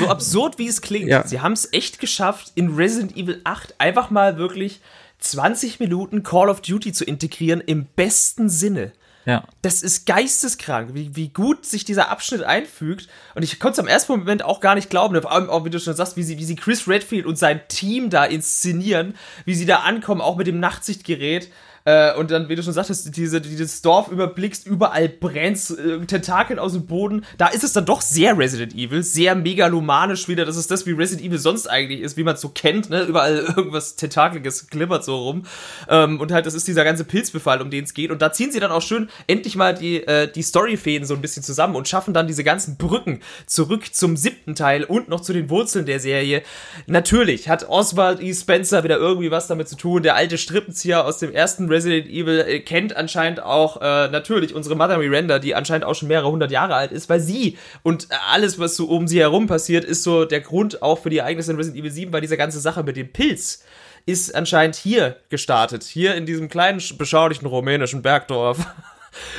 So 0.00 0.08
absurd 0.08 0.58
wie 0.58 0.66
es 0.66 0.80
klingt, 0.82 1.08
Ja. 1.08 1.24
sie 1.26 1.40
haben 1.40 1.52
es 1.52 1.72
echt 1.72 2.00
geschafft, 2.00 2.50
in 2.56 2.74
Resident 2.74 3.16
Evil 3.16 3.40
8 3.44 3.76
einfach 3.78 4.10
mal 4.10 4.36
wirklich 4.36 4.80
20 5.20 5.78
Minuten 5.78 6.24
Call 6.24 6.48
of 6.48 6.60
Duty 6.60 6.92
zu 6.92 7.04
integrieren 7.04 7.60
im 7.60 7.84
besten 7.94 8.48
Sinne. 8.48 8.90
Ja. 9.26 9.44
Das 9.62 9.82
ist 9.82 10.06
geisteskrank, 10.06 10.94
wie, 10.94 11.14
wie 11.14 11.28
gut 11.28 11.66
sich 11.66 11.84
dieser 11.84 12.08
Abschnitt 12.10 12.42
einfügt. 12.42 13.06
Und 13.34 13.42
ich 13.44 13.60
konnte 13.60 13.74
es 13.74 13.78
am 13.78 13.86
ersten 13.86 14.12
Moment 14.12 14.42
auch 14.42 14.60
gar 14.60 14.74
nicht 14.74 14.90
glauben, 14.90 15.20
vor 15.22 15.30
allem 15.30 15.50
auch, 15.50 15.64
wie 15.64 15.70
du 15.70 15.78
schon 15.78 15.94
sagst, 15.94 16.16
wie 16.16 16.22
sie, 16.24 16.38
wie 16.38 16.44
sie 16.44 16.56
Chris 16.56 16.88
Redfield 16.88 17.26
und 17.26 17.38
sein 17.38 17.60
Team 17.68 18.10
da 18.10 18.24
inszenieren, 18.24 19.14
wie 19.44 19.54
sie 19.54 19.66
da 19.66 19.80
ankommen, 19.80 20.20
auch 20.20 20.36
mit 20.36 20.46
dem 20.48 20.58
Nachtsichtgerät. 20.58 21.52
Äh, 21.84 22.14
und 22.14 22.30
dann, 22.30 22.48
wie 22.48 22.56
du 22.56 22.62
schon 22.62 22.72
sagtest, 22.72 23.16
diese, 23.16 23.40
dieses 23.40 23.82
Dorf 23.82 24.08
überblickst, 24.08 24.66
überall 24.66 25.08
brennt 25.08 25.58
äh, 25.70 26.04
Tentakeln 26.06 26.58
aus 26.58 26.72
dem 26.72 26.86
Boden. 26.86 27.24
Da 27.38 27.48
ist 27.48 27.64
es 27.64 27.72
dann 27.72 27.86
doch 27.86 28.02
sehr 28.02 28.36
Resident 28.36 28.74
Evil, 28.74 29.02
sehr 29.02 29.34
megalomanisch 29.34 30.28
wieder. 30.28 30.44
Das 30.44 30.56
ist 30.56 30.70
das, 30.70 30.86
wie 30.86 30.92
Resident 30.92 31.26
Evil 31.26 31.38
sonst 31.38 31.66
eigentlich 31.68 32.00
ist, 32.00 32.16
wie 32.16 32.24
man 32.24 32.34
es 32.34 32.40
so 32.40 32.50
kennt, 32.50 32.90
ne? 32.90 33.02
Überall 33.02 33.38
irgendwas 33.56 33.96
Tentakeliges 33.96 34.68
glimmert 34.68 35.04
so 35.04 35.16
rum. 35.16 35.44
Ähm, 35.88 36.20
und 36.20 36.32
halt, 36.32 36.46
das 36.46 36.54
ist 36.54 36.68
dieser 36.68 36.84
ganze 36.84 37.04
Pilzbefall, 37.04 37.62
um 37.62 37.70
den 37.70 37.84
es 37.84 37.94
geht. 37.94 38.10
Und 38.10 38.20
da 38.20 38.32
ziehen 38.32 38.52
sie 38.52 38.60
dann 38.60 38.72
auch 38.72 38.82
schön 38.82 39.08
endlich 39.26 39.56
mal 39.56 39.74
die, 39.74 40.06
äh, 40.06 40.30
die 40.30 40.42
Storyfäden 40.42 41.06
so 41.06 41.14
ein 41.14 41.22
bisschen 41.22 41.42
zusammen 41.42 41.76
und 41.76 41.88
schaffen 41.88 42.12
dann 42.12 42.26
diese 42.26 42.44
ganzen 42.44 42.76
Brücken 42.76 43.20
zurück 43.46 43.94
zum 43.94 44.16
siebten 44.16 44.54
Teil 44.54 44.84
und 44.84 45.08
noch 45.08 45.20
zu 45.20 45.32
den 45.32 45.48
Wurzeln 45.48 45.86
der 45.86 46.00
Serie. 46.00 46.42
Natürlich 46.86 47.48
hat 47.48 47.68
Oswald 47.68 48.20
E. 48.20 48.34
Spencer 48.34 48.84
wieder 48.84 48.98
irgendwie 48.98 49.30
was 49.30 49.46
damit 49.46 49.68
zu 49.68 49.76
tun. 49.76 50.02
Der 50.02 50.14
alte 50.14 50.36
Strippenzieher 50.36 51.04
aus 51.06 51.18
dem 51.18 51.32
ersten 51.32 51.69
Resident 51.70 52.08
Evil 52.08 52.40
äh, 52.40 52.60
kennt 52.60 52.96
anscheinend 52.96 53.42
auch 53.42 53.80
äh, 53.80 54.08
natürlich 54.08 54.54
unsere 54.54 54.76
Mother 54.76 54.98
Miranda, 54.98 55.38
die 55.38 55.54
anscheinend 55.54 55.84
auch 55.84 55.94
schon 55.94 56.08
mehrere 56.08 56.30
hundert 56.30 56.50
Jahre 56.50 56.74
alt 56.74 56.92
ist, 56.92 57.08
weil 57.08 57.20
sie 57.20 57.56
und 57.82 58.10
äh, 58.10 58.14
alles, 58.30 58.58
was 58.58 58.76
so 58.76 58.86
um 58.86 59.06
sie 59.06 59.20
herum 59.20 59.46
passiert, 59.46 59.84
ist 59.84 60.02
so 60.02 60.24
der 60.24 60.40
Grund 60.40 60.82
auch 60.82 60.98
für 60.98 61.10
die 61.10 61.18
Ereignisse 61.18 61.52
in 61.52 61.56
Resident 61.56 61.80
Evil 61.80 61.90
7, 61.90 62.12
weil 62.12 62.20
diese 62.20 62.36
ganze 62.36 62.60
Sache 62.60 62.82
mit 62.82 62.96
dem 62.96 63.12
Pilz 63.12 63.64
ist 64.06 64.34
anscheinend 64.34 64.76
hier 64.76 65.16
gestartet. 65.28 65.84
Hier 65.84 66.14
in 66.14 66.26
diesem 66.26 66.48
kleinen, 66.48 66.82
beschaulichen 66.98 67.46
rumänischen 67.46 68.02
Bergdorf. 68.02 68.58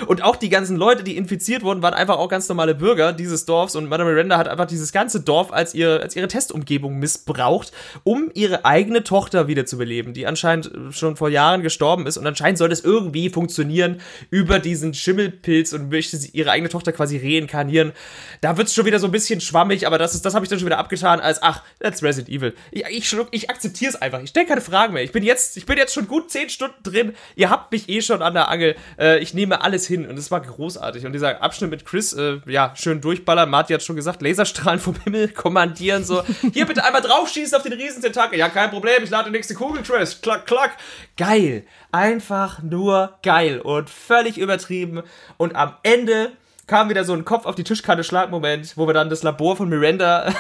Und 0.08 0.24
auch 0.24 0.36
die 0.36 0.50
ganzen 0.50 0.78
Leute, 0.78 1.04
die 1.04 1.18
infiziert 1.18 1.64
wurden, 1.64 1.82
waren 1.82 1.94
einfach 1.94 2.18
auch 2.18 2.30
ganz 2.30 2.48
normale 2.48 2.76
Bürger 2.76 3.14
dieses 3.14 3.46
Dorfs 3.46 3.76
und 3.76 3.90
Madame 3.90 4.12
Miranda 4.12 4.38
hat 4.38 4.48
einfach 4.48 4.66
dieses 4.66 4.92
ganze 4.92 5.22
Dorf 5.22 5.52
als, 5.52 5.74
ihr, 5.74 6.02
als 6.02 6.16
ihre 6.16 6.28
Testumgebung 6.28 6.98
missbraucht, 6.98 7.72
um 8.04 8.32
ihre 8.34 8.64
eigene 8.64 9.04
Tochter 9.04 9.48
wiederzubeleben, 9.48 10.14
die 10.14 10.28
anscheinend 10.28 10.72
schon 10.92 11.16
vor 11.16 11.30
Jahren 11.30 11.62
gestorben 11.62 12.08
ist 12.08 12.18
und 12.18 12.26
anscheinend 12.26 12.58
soll 12.58 12.70
das 12.70 12.82
irgendwie 12.82 13.30
funktionieren 13.30 14.02
über 14.30 14.60
diesen 14.60 14.94
Schimmelpilz 14.94 15.74
und 15.74 15.90
möchte 15.90 16.18
sie 16.18 16.30
ihre 16.32 16.52
eigene 16.52 16.70
Tochter 16.70 16.92
quasi 16.94 17.18
reinkarnieren. 17.18 17.92
Da 18.40 18.58
wird's 18.58 18.74
schon 18.74 18.86
wieder 18.86 19.00
so 19.00 19.08
ein 19.08 19.12
bisschen 19.12 19.42
schwammig, 19.42 19.88
aber 19.88 19.98
das 19.98 20.22
das 20.22 20.34
habe 20.34 20.46
ich 20.46 20.50
dann 20.50 20.60
schon 20.60 20.68
wieder 20.68 20.78
abgetan 20.78 21.20
als, 21.20 21.42
ach, 21.42 21.64
that's 21.80 22.04
Resident 22.04 22.30
Evil. 22.30 22.54
Ich, 22.72 22.84
ich, 22.90 23.18
ich 23.32 23.50
akzeptiere 23.50 23.92
es 23.92 24.02
einfach. 24.02 24.22
Ich 24.22 24.30
stelle 24.30 24.46
keine 24.46 24.62
Fragen 24.62 24.94
mehr. 24.94 25.04
Ich 25.04 25.12
bin 25.12 25.24
jetzt, 25.24 25.58
ich 25.58 25.66
bin 25.66 25.78
jetzt 25.78 25.94
schon 25.94 26.08
gut 26.08 26.32
zehn 26.32 26.50
Stunden 26.50 26.84
drin. 26.84 27.16
Ihr 27.36 27.50
habt 27.50 27.72
mich 27.72 27.90
eh 27.90 28.02
schon 28.02 28.22
an 28.22 28.34
der 28.34 28.50
Angel. 28.50 28.76
Äh, 29.00 29.20
ich 29.20 29.34
nehme 29.34 29.61
alles 29.64 29.88
hin 29.88 30.08
und 30.08 30.18
es 30.18 30.32
war 30.32 30.42
großartig. 30.42 31.06
Und 31.06 31.14
dieser 31.14 31.42
Abschnitt 31.42 31.70
mit 31.70 31.86
Chris, 31.86 32.14
äh, 32.14 32.40
ja, 32.46 32.74
schön 32.76 33.02
durchballern. 33.02 33.50
Marty 33.50 33.74
hat 33.74 33.84
schon 33.84 33.96
gesagt, 33.96 34.22
Laserstrahlen 34.22 34.80
vom 34.80 34.96
Himmel 35.04 35.28
kommandieren, 35.34 36.04
so. 36.04 36.24
Hier 36.54 36.66
bitte 36.66 36.84
einmal 36.84 37.02
draufschießen 37.02 37.56
auf 37.56 37.64
den 37.64 37.74
Riesententakel. 37.74 38.38
Ja, 38.38 38.50
kein 38.50 38.70
Problem, 38.70 39.04
ich 39.04 39.10
lade 39.10 39.30
die 39.30 39.36
nächste 39.36 39.54
Kugel, 39.54 39.84
Chris. 39.84 40.22
Klack, 40.22 40.46
klack. 40.46 40.78
Geil. 41.18 41.66
Einfach 41.92 42.62
nur 42.62 43.18
geil 43.24 43.60
und 43.60 43.90
völlig 43.90 44.38
übertrieben. 44.38 45.04
Und 45.38 45.56
am 45.56 45.76
Ende 45.84 46.32
kam 46.68 46.90
wieder 46.90 47.04
so 47.04 47.14
ein 47.14 47.26
Kopf 47.26 47.46
auf 47.46 47.56
die 47.56 47.64
Tischkante 47.64 48.04
Schlagmoment, 48.04 48.78
wo 48.78 48.88
wir 48.88 48.94
dann 48.94 49.10
das 49.10 49.24
Labor 49.24 49.58
von 49.58 49.68
Miranda 49.70 50.34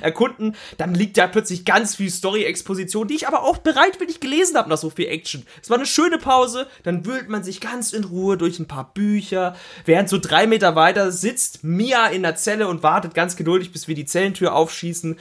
erkunden, 0.00 0.56
dann 0.78 0.94
liegt 0.94 1.16
da 1.18 1.26
plötzlich 1.26 1.64
ganz 1.64 1.96
viel 1.96 2.10
Story-Exposition, 2.10 3.08
die 3.08 3.14
ich 3.14 3.28
aber 3.28 3.42
auch 3.42 3.58
bereitwillig 3.58 4.20
gelesen 4.20 4.56
habe 4.56 4.68
nach 4.68 4.78
so 4.78 4.90
viel 4.90 5.06
Action. 5.06 5.44
Es 5.62 5.70
war 5.70 5.76
eine 5.76 5.86
schöne 5.86 6.18
Pause, 6.18 6.66
dann 6.82 7.06
wühlt 7.06 7.28
man 7.28 7.42
sich 7.42 7.60
ganz 7.60 7.92
in 7.92 8.04
Ruhe 8.04 8.36
durch 8.36 8.58
ein 8.58 8.68
paar 8.68 8.92
Bücher, 8.92 9.56
während 9.84 10.08
so 10.08 10.18
drei 10.18 10.46
Meter 10.46 10.74
weiter 10.76 11.12
sitzt 11.12 11.64
Mia 11.64 12.06
in 12.08 12.22
der 12.22 12.36
Zelle 12.36 12.68
und 12.68 12.82
wartet 12.82 13.14
ganz 13.14 13.36
geduldig, 13.36 13.72
bis 13.72 13.88
wir 13.88 13.94
die 13.94 14.04
Zellentür 14.04 14.54
aufschießen. 14.54 15.18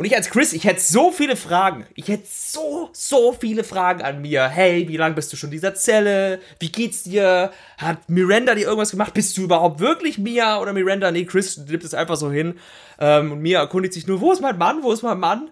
Und 0.00 0.06
ich 0.06 0.16
als 0.16 0.30
Chris, 0.30 0.54
ich 0.54 0.64
hätte 0.64 0.80
so 0.80 1.12
viele 1.12 1.36
Fragen. 1.36 1.84
Ich 1.94 2.08
hätte 2.08 2.26
so, 2.26 2.88
so 2.94 3.36
viele 3.38 3.64
Fragen 3.64 4.00
an 4.00 4.22
mir. 4.22 4.48
Hey, 4.48 4.88
wie 4.88 4.96
lange 4.96 5.14
bist 5.14 5.30
du 5.30 5.36
schon 5.36 5.48
in 5.48 5.52
dieser 5.52 5.74
Zelle? 5.74 6.40
Wie 6.58 6.72
geht's 6.72 7.02
dir? 7.02 7.52
Hat 7.76 8.08
Miranda 8.08 8.54
dir 8.54 8.62
irgendwas 8.62 8.92
gemacht? 8.92 9.12
Bist 9.12 9.36
du 9.36 9.42
überhaupt 9.42 9.78
wirklich 9.78 10.16
Mia 10.16 10.58
oder 10.58 10.72
Miranda? 10.72 11.10
Nee, 11.10 11.26
Chris 11.26 11.58
nimmt 11.58 11.84
es 11.84 11.92
einfach 11.92 12.16
so 12.16 12.30
hin. 12.30 12.58
Ähm, 12.98 13.32
und 13.32 13.42
Mia 13.42 13.60
erkundigt 13.60 13.92
sich 13.92 14.06
nur, 14.06 14.22
wo 14.22 14.32
ist 14.32 14.40
mein 14.40 14.56
Mann? 14.56 14.82
Wo 14.82 14.90
ist 14.90 15.02
mein 15.02 15.20
Mann? 15.20 15.50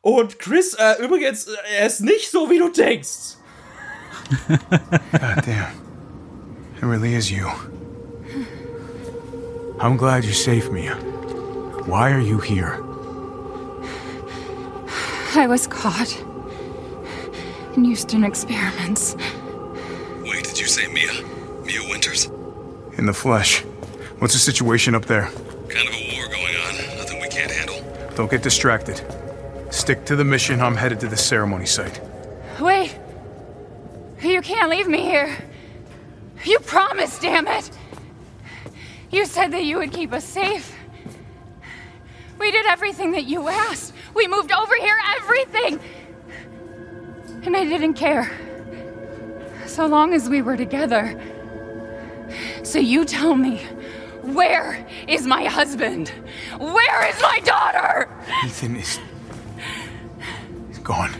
Und 0.00 0.38
Chris, 0.38 0.72
äh, 0.72 0.94
übrigens, 1.04 1.48
äh, 1.48 1.50
er 1.80 1.86
ist 1.86 2.00
nicht 2.00 2.30
so, 2.30 2.48
wie 2.48 2.58
du 2.58 2.70
denkst. 2.70 3.36
God 4.48 4.58
damn. 5.44 5.74
It 6.78 6.84
really 6.84 7.14
is 7.14 7.30
you. 7.30 7.46
I'm 9.78 9.98
glad 9.98 10.24
you're 10.24 10.32
safe, 10.32 10.72
Mia. 10.72 10.94
Why 11.84 12.10
are 12.10 12.18
you 12.18 12.40
here? 12.40 12.89
I 15.32 15.46
was 15.46 15.68
caught 15.68 16.20
in 17.76 17.84
Houston 17.84 18.24
experiments. 18.24 19.14
Wait, 20.22 20.44
did 20.44 20.58
you 20.58 20.66
say 20.66 20.92
Mia? 20.92 21.12
Mia 21.64 21.88
Winters? 21.88 22.26
In 22.98 23.06
the 23.06 23.12
flesh. 23.12 23.60
What's 24.18 24.34
the 24.34 24.40
situation 24.40 24.94
up 24.94 25.06
there? 25.06 25.30
Kind 25.68 25.88
of 25.88 25.94
a 25.94 26.16
war 26.16 26.26
going 26.26 26.56
on. 26.56 26.96
Nothing 26.98 27.20
we 27.20 27.28
can't 27.28 27.50
handle. 27.50 27.80
Don't 28.16 28.30
get 28.30 28.42
distracted. 28.42 29.00
Stick 29.70 30.04
to 30.06 30.16
the 30.16 30.24
mission. 30.24 30.60
I'm 30.60 30.74
headed 30.74 30.98
to 31.00 31.06
the 31.06 31.16
ceremony 31.16 31.66
site. 31.66 32.00
Wait! 32.60 32.98
You 34.20 34.42
can't 34.42 34.68
leave 34.68 34.88
me 34.88 35.02
here. 35.02 35.36
You 36.44 36.58
promised, 36.58 37.22
damn 37.22 37.46
it. 37.46 37.70
You 39.10 39.26
said 39.26 39.52
that 39.52 39.64
you 39.64 39.78
would 39.78 39.92
keep 39.92 40.12
us 40.12 40.24
safe. 40.24 40.74
We 42.38 42.50
did 42.50 42.66
everything 42.66 43.12
that 43.12 43.24
you 43.24 43.48
asked. 43.48 43.94
We 44.14 44.26
moved 44.28 44.52
over 44.52 44.74
here, 44.76 44.98
everything. 45.16 45.80
And 47.44 47.56
I 47.56 47.64
didn't 47.64 47.94
care. 47.94 48.30
So 49.66 49.86
long 49.86 50.14
as 50.14 50.28
we 50.28 50.42
were 50.42 50.56
together. 50.56 51.20
So 52.62 52.78
you 52.78 53.04
tell 53.04 53.34
me, 53.34 53.58
where 54.22 54.86
is 55.08 55.26
my 55.26 55.44
husband? 55.44 56.08
Where 56.58 57.08
is 57.08 57.20
my 57.22 57.40
daughter? 57.40 58.08
Ethan 58.44 58.76
is. 58.76 59.00
He's 60.68 60.78
gone. 60.78 61.12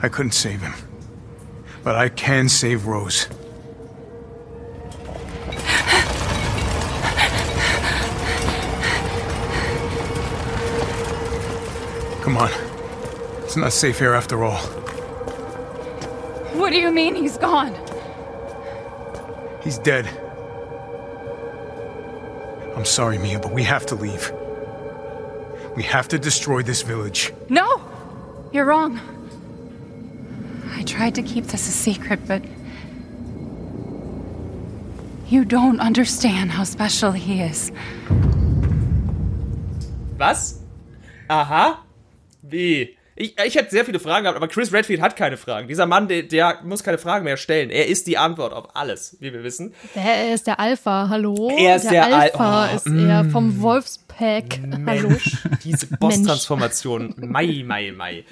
I 0.00 0.08
couldn't 0.08 0.32
save 0.32 0.60
him. 0.60 0.74
But 1.82 1.96
I 1.96 2.08
can 2.08 2.48
save 2.48 2.86
Rose. 2.86 3.28
Come 12.28 12.36
on. 12.36 12.50
It's 13.42 13.56
not 13.56 13.72
safe 13.72 13.98
here 14.00 14.12
after 14.12 14.44
all. 14.44 14.58
What 16.58 16.74
do 16.74 16.78
you 16.78 16.92
mean 16.92 17.14
he's 17.14 17.38
gone? 17.38 17.74
He's 19.62 19.78
dead. 19.78 20.06
I'm 22.76 22.84
sorry, 22.84 23.16
Mia, 23.16 23.38
but 23.38 23.52
we 23.54 23.62
have 23.62 23.86
to 23.86 23.94
leave. 23.94 24.30
We 25.74 25.82
have 25.84 26.06
to 26.08 26.18
destroy 26.18 26.60
this 26.62 26.82
village. 26.82 27.32
No! 27.48 27.82
You're 28.52 28.66
wrong. 28.66 29.00
I 30.74 30.82
tried 30.82 31.14
to 31.14 31.22
keep 31.22 31.46
this 31.46 31.66
a 31.66 31.72
secret, 31.72 32.20
but. 32.28 32.42
You 35.28 35.46
don't 35.46 35.80
understand 35.80 36.50
how 36.50 36.64
special 36.64 37.12
he 37.12 37.40
is. 37.40 37.72
Was? 40.18 40.60
Aha. 41.30 41.84
Wie? 42.50 42.96
Ich, 43.20 43.34
ich 43.44 43.56
hätte 43.56 43.70
sehr 43.70 43.84
viele 43.84 43.98
Fragen 43.98 44.22
gehabt, 44.22 44.36
aber 44.36 44.46
Chris 44.46 44.72
Redfield 44.72 45.00
hat 45.00 45.16
keine 45.16 45.36
Fragen. 45.36 45.66
Dieser 45.66 45.86
Mann, 45.86 46.06
der, 46.06 46.22
der 46.22 46.60
muss 46.62 46.84
keine 46.84 46.98
Fragen 46.98 47.24
mehr 47.24 47.36
stellen. 47.36 47.68
Er 47.70 47.88
ist 47.88 48.06
die 48.06 48.16
Antwort 48.16 48.52
auf 48.52 48.76
alles, 48.76 49.16
wie 49.18 49.32
wir 49.32 49.42
wissen. 49.42 49.74
Er 49.96 50.32
ist 50.32 50.46
der 50.46 50.60
Alpha, 50.60 51.08
hallo? 51.08 51.50
Er 51.58 51.76
ist 51.76 51.90
der 51.90 52.04
Al- 52.06 52.12
Alpha 52.12 52.70
Oh, 52.72 52.76
ist 52.76 52.86
er 52.86 53.24
vom 53.24 53.60
Wolfspack. 53.60 54.60
Hallo? 54.86 55.08
Mensch, 55.08 55.36
diese 55.64 55.88
Boss-Transformation. 55.98 57.14
Mai, 57.18 57.64
mai, 57.66 57.92
mai. 57.96 58.24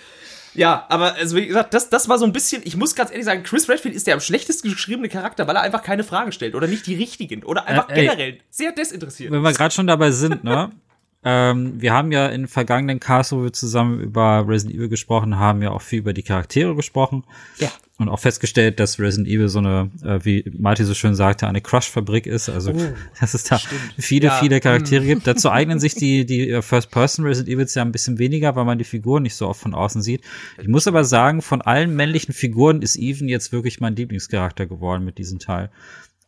Ja, 0.54 0.86
aber 0.88 1.14
also 1.16 1.36
wie 1.36 1.46
gesagt, 1.48 1.74
das, 1.74 1.90
das 1.90 2.08
war 2.08 2.18
so 2.18 2.24
ein 2.24 2.32
bisschen, 2.32 2.62
ich 2.64 2.76
muss 2.76 2.94
ganz 2.94 3.10
ehrlich 3.10 3.26
sagen, 3.26 3.42
Chris 3.42 3.68
Redfield 3.68 3.94
ist 3.94 4.06
der 4.06 4.14
am 4.14 4.20
schlechtesten 4.20 4.70
geschriebene 4.70 5.08
Charakter, 5.08 5.46
weil 5.48 5.56
er 5.56 5.62
einfach 5.62 5.82
keine 5.82 6.02
Fragen 6.04 6.32
stellt 6.32 6.54
oder 6.54 6.66
nicht 6.66 6.86
die 6.86 6.94
richtigen 6.94 7.42
oder 7.42 7.66
einfach 7.66 7.90
Äh, 7.90 7.94
ey. 7.94 8.00
generell 8.06 8.38
sehr 8.50 8.72
desinteressiert. 8.72 9.32
Wenn 9.32 9.42
wir 9.42 9.52
gerade 9.52 9.74
schon 9.74 9.86
dabei 9.88 10.12
sind, 10.12 10.44
ne? 10.44 10.70
ähm, 11.28 11.82
wir 11.82 11.92
haben 11.92 12.12
ja 12.12 12.28
in 12.28 12.46
vergangenen 12.46 13.00
Casts, 13.00 13.32
wo 13.32 13.42
wir 13.42 13.52
zusammen 13.52 13.98
über 13.98 14.44
Resident 14.46 14.76
Evil 14.76 14.88
gesprochen 14.88 15.40
haben, 15.40 15.60
ja 15.60 15.72
auch 15.72 15.82
viel 15.82 15.98
über 15.98 16.12
die 16.12 16.22
Charaktere 16.22 16.76
gesprochen. 16.76 17.24
Ja. 17.58 17.68
Und 17.98 18.08
auch 18.08 18.20
festgestellt, 18.20 18.78
dass 18.78 19.00
Resident 19.00 19.26
Evil 19.26 19.48
so 19.48 19.58
eine, 19.58 19.90
äh, 20.04 20.24
wie 20.24 20.44
Marty 20.56 20.84
so 20.84 20.94
schön 20.94 21.16
sagte, 21.16 21.48
eine 21.48 21.60
Crush-Fabrik 21.60 22.26
ist. 22.26 22.48
Also, 22.48 22.70
Oh, 22.70 22.94
dass 23.20 23.34
es 23.34 23.42
da 23.42 23.58
viele, 23.98 24.28
Ja, 24.28 24.38
viele 24.38 24.60
Charaktere 24.60 25.02
mm. 25.02 25.06
gibt. 25.06 25.26
Dazu 25.26 25.50
eignen 25.50 25.80
sich 25.80 25.96
die, 25.96 26.24
die 26.26 26.48
äh, 26.48 26.62
First-Person 26.62 27.24
Resident 27.24 27.52
Evils 27.52 27.74
ja 27.74 27.82
ein 27.82 27.90
bisschen 27.90 28.20
weniger, 28.20 28.54
weil 28.54 28.64
man 28.64 28.78
die 28.78 28.84
Figuren 28.84 29.24
nicht 29.24 29.34
so 29.34 29.48
oft 29.48 29.60
von 29.60 29.74
außen 29.74 30.02
sieht. 30.02 30.22
Ich 30.60 30.68
muss 30.68 30.86
aber 30.86 31.02
sagen, 31.02 31.42
von 31.42 31.60
allen 31.60 31.96
männlichen 31.96 32.34
Figuren 32.34 32.82
ist 32.82 32.94
Even 32.94 33.28
jetzt 33.28 33.50
wirklich 33.50 33.80
mein 33.80 33.96
Lieblingscharakter 33.96 34.66
geworden 34.66 35.04
mit 35.04 35.18
diesem 35.18 35.40
Teil. 35.40 35.72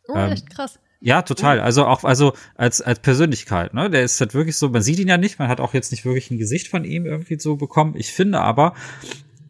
Oh, 0.09 0.15
Ähm, 0.17 0.33
echt 0.33 0.49
krass. 0.49 0.77
Ja, 1.01 1.21
total. 1.21 1.61
Also 1.61 1.85
auch, 1.85 2.03
also 2.03 2.33
als, 2.55 2.81
als 2.81 2.99
Persönlichkeit, 2.99 3.73
ne? 3.73 3.89
Der 3.89 4.03
ist 4.03 4.19
halt 4.19 4.33
wirklich 4.33 4.57
so, 4.57 4.69
man 4.69 4.81
sieht 4.81 4.99
ihn 4.99 5.07
ja 5.07 5.17
nicht, 5.17 5.39
man 5.39 5.47
hat 5.47 5.61
auch 5.61 5.73
jetzt 5.73 5.91
nicht 5.91 6.03
wirklich 6.03 6.29
ein 6.29 6.37
Gesicht 6.37 6.67
von 6.67 6.83
ihm 6.83 7.05
irgendwie 7.05 7.39
so 7.39 7.55
bekommen. 7.55 7.95
Ich 7.95 8.11
finde 8.11 8.41
aber, 8.41 8.73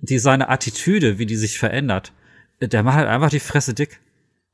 die 0.01 0.19
seine 0.19 0.49
Attitüde, 0.49 1.17
wie 1.17 1.26
die 1.26 1.35
sich 1.35 1.57
verändert, 1.57 2.13
der 2.61 2.84
macht 2.84 2.97
halt 2.97 3.07
einfach 3.07 3.30
die 3.30 3.39
Fresse 3.39 3.73
dick. 3.73 3.99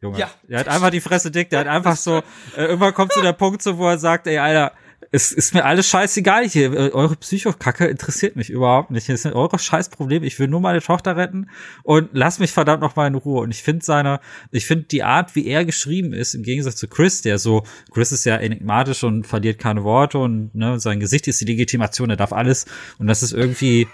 Junge. 0.02 0.20
Ja. 0.20 0.30
Der 0.48 0.60
hat 0.60 0.68
einfach 0.70 0.90
die 0.90 1.02
Fresse 1.02 1.32
dick, 1.32 1.50
der 1.50 1.62
hat 1.62 1.68
einfach 1.68 1.98
so, 1.98 2.18
äh, 2.56 2.66
irgendwann 2.66 2.94
kommt 2.94 3.12
zu 3.12 3.22
der 3.22 3.34
Punkt 3.34 3.62
so, 3.62 3.78
wo 3.78 3.88
er 3.88 3.98
sagt, 3.98 4.28
ey, 4.28 4.38
Alter, 4.38 4.72
es 5.16 5.32
ist 5.32 5.54
mir 5.54 5.64
alles 5.64 5.88
scheißegal 5.88 6.48
hier. 6.48 6.74
Äh, 6.74 6.92
Eure 6.92 7.16
Psychokacke 7.16 7.86
interessiert 7.86 8.36
mich 8.36 8.50
überhaupt 8.50 8.92
nicht. 8.92 9.08
Das 9.08 9.22
sind 9.22 9.34
eure 9.34 9.58
Scheißprobleme. 9.58 10.26
Ich 10.26 10.38
will 10.40 10.50
nur 10.50 10.60
meine 10.60 10.82
Tochter 10.82 11.16
retten 11.16 11.50
und 11.84 12.10
lass 12.12 12.40
mich 12.40 12.52
verdammt 12.52 12.82
noch 12.82 12.98
mal 12.98 13.08
in 13.08 13.16
Ruhe. 13.16 13.42
Und 13.42 13.52
ich 13.52 13.64
finde 13.64 13.86
seine, 13.86 14.20
ich 14.52 14.66
finde 14.66 14.86
die 14.86 15.04
Art, 15.04 15.36
wie 15.36 15.48
er 15.48 15.64
geschrieben 15.64 16.12
ist, 16.12 16.34
im 16.34 16.44
Gegensatz 16.44 16.76
zu 16.76 16.90
Chris, 16.90 17.22
der 17.22 17.38
so, 17.38 17.64
Chris 17.94 18.12
ist 18.12 18.26
ja 18.26 18.36
enigmatisch 18.36 19.04
und 19.06 19.26
verliert 19.26 19.58
keine 19.58 19.86
Worte 19.86 20.18
und 20.18 20.54
ne, 20.54 20.80
sein 20.80 21.00
Gesicht 21.00 21.28
ist 21.28 21.40
die 21.40 21.46
Legitimation, 21.46 22.10
er 22.10 22.18
darf 22.18 22.34
alles. 22.34 22.66
Und 23.00 23.08
das 23.08 23.24
ist 23.24 23.32
irgendwie, 23.32 23.88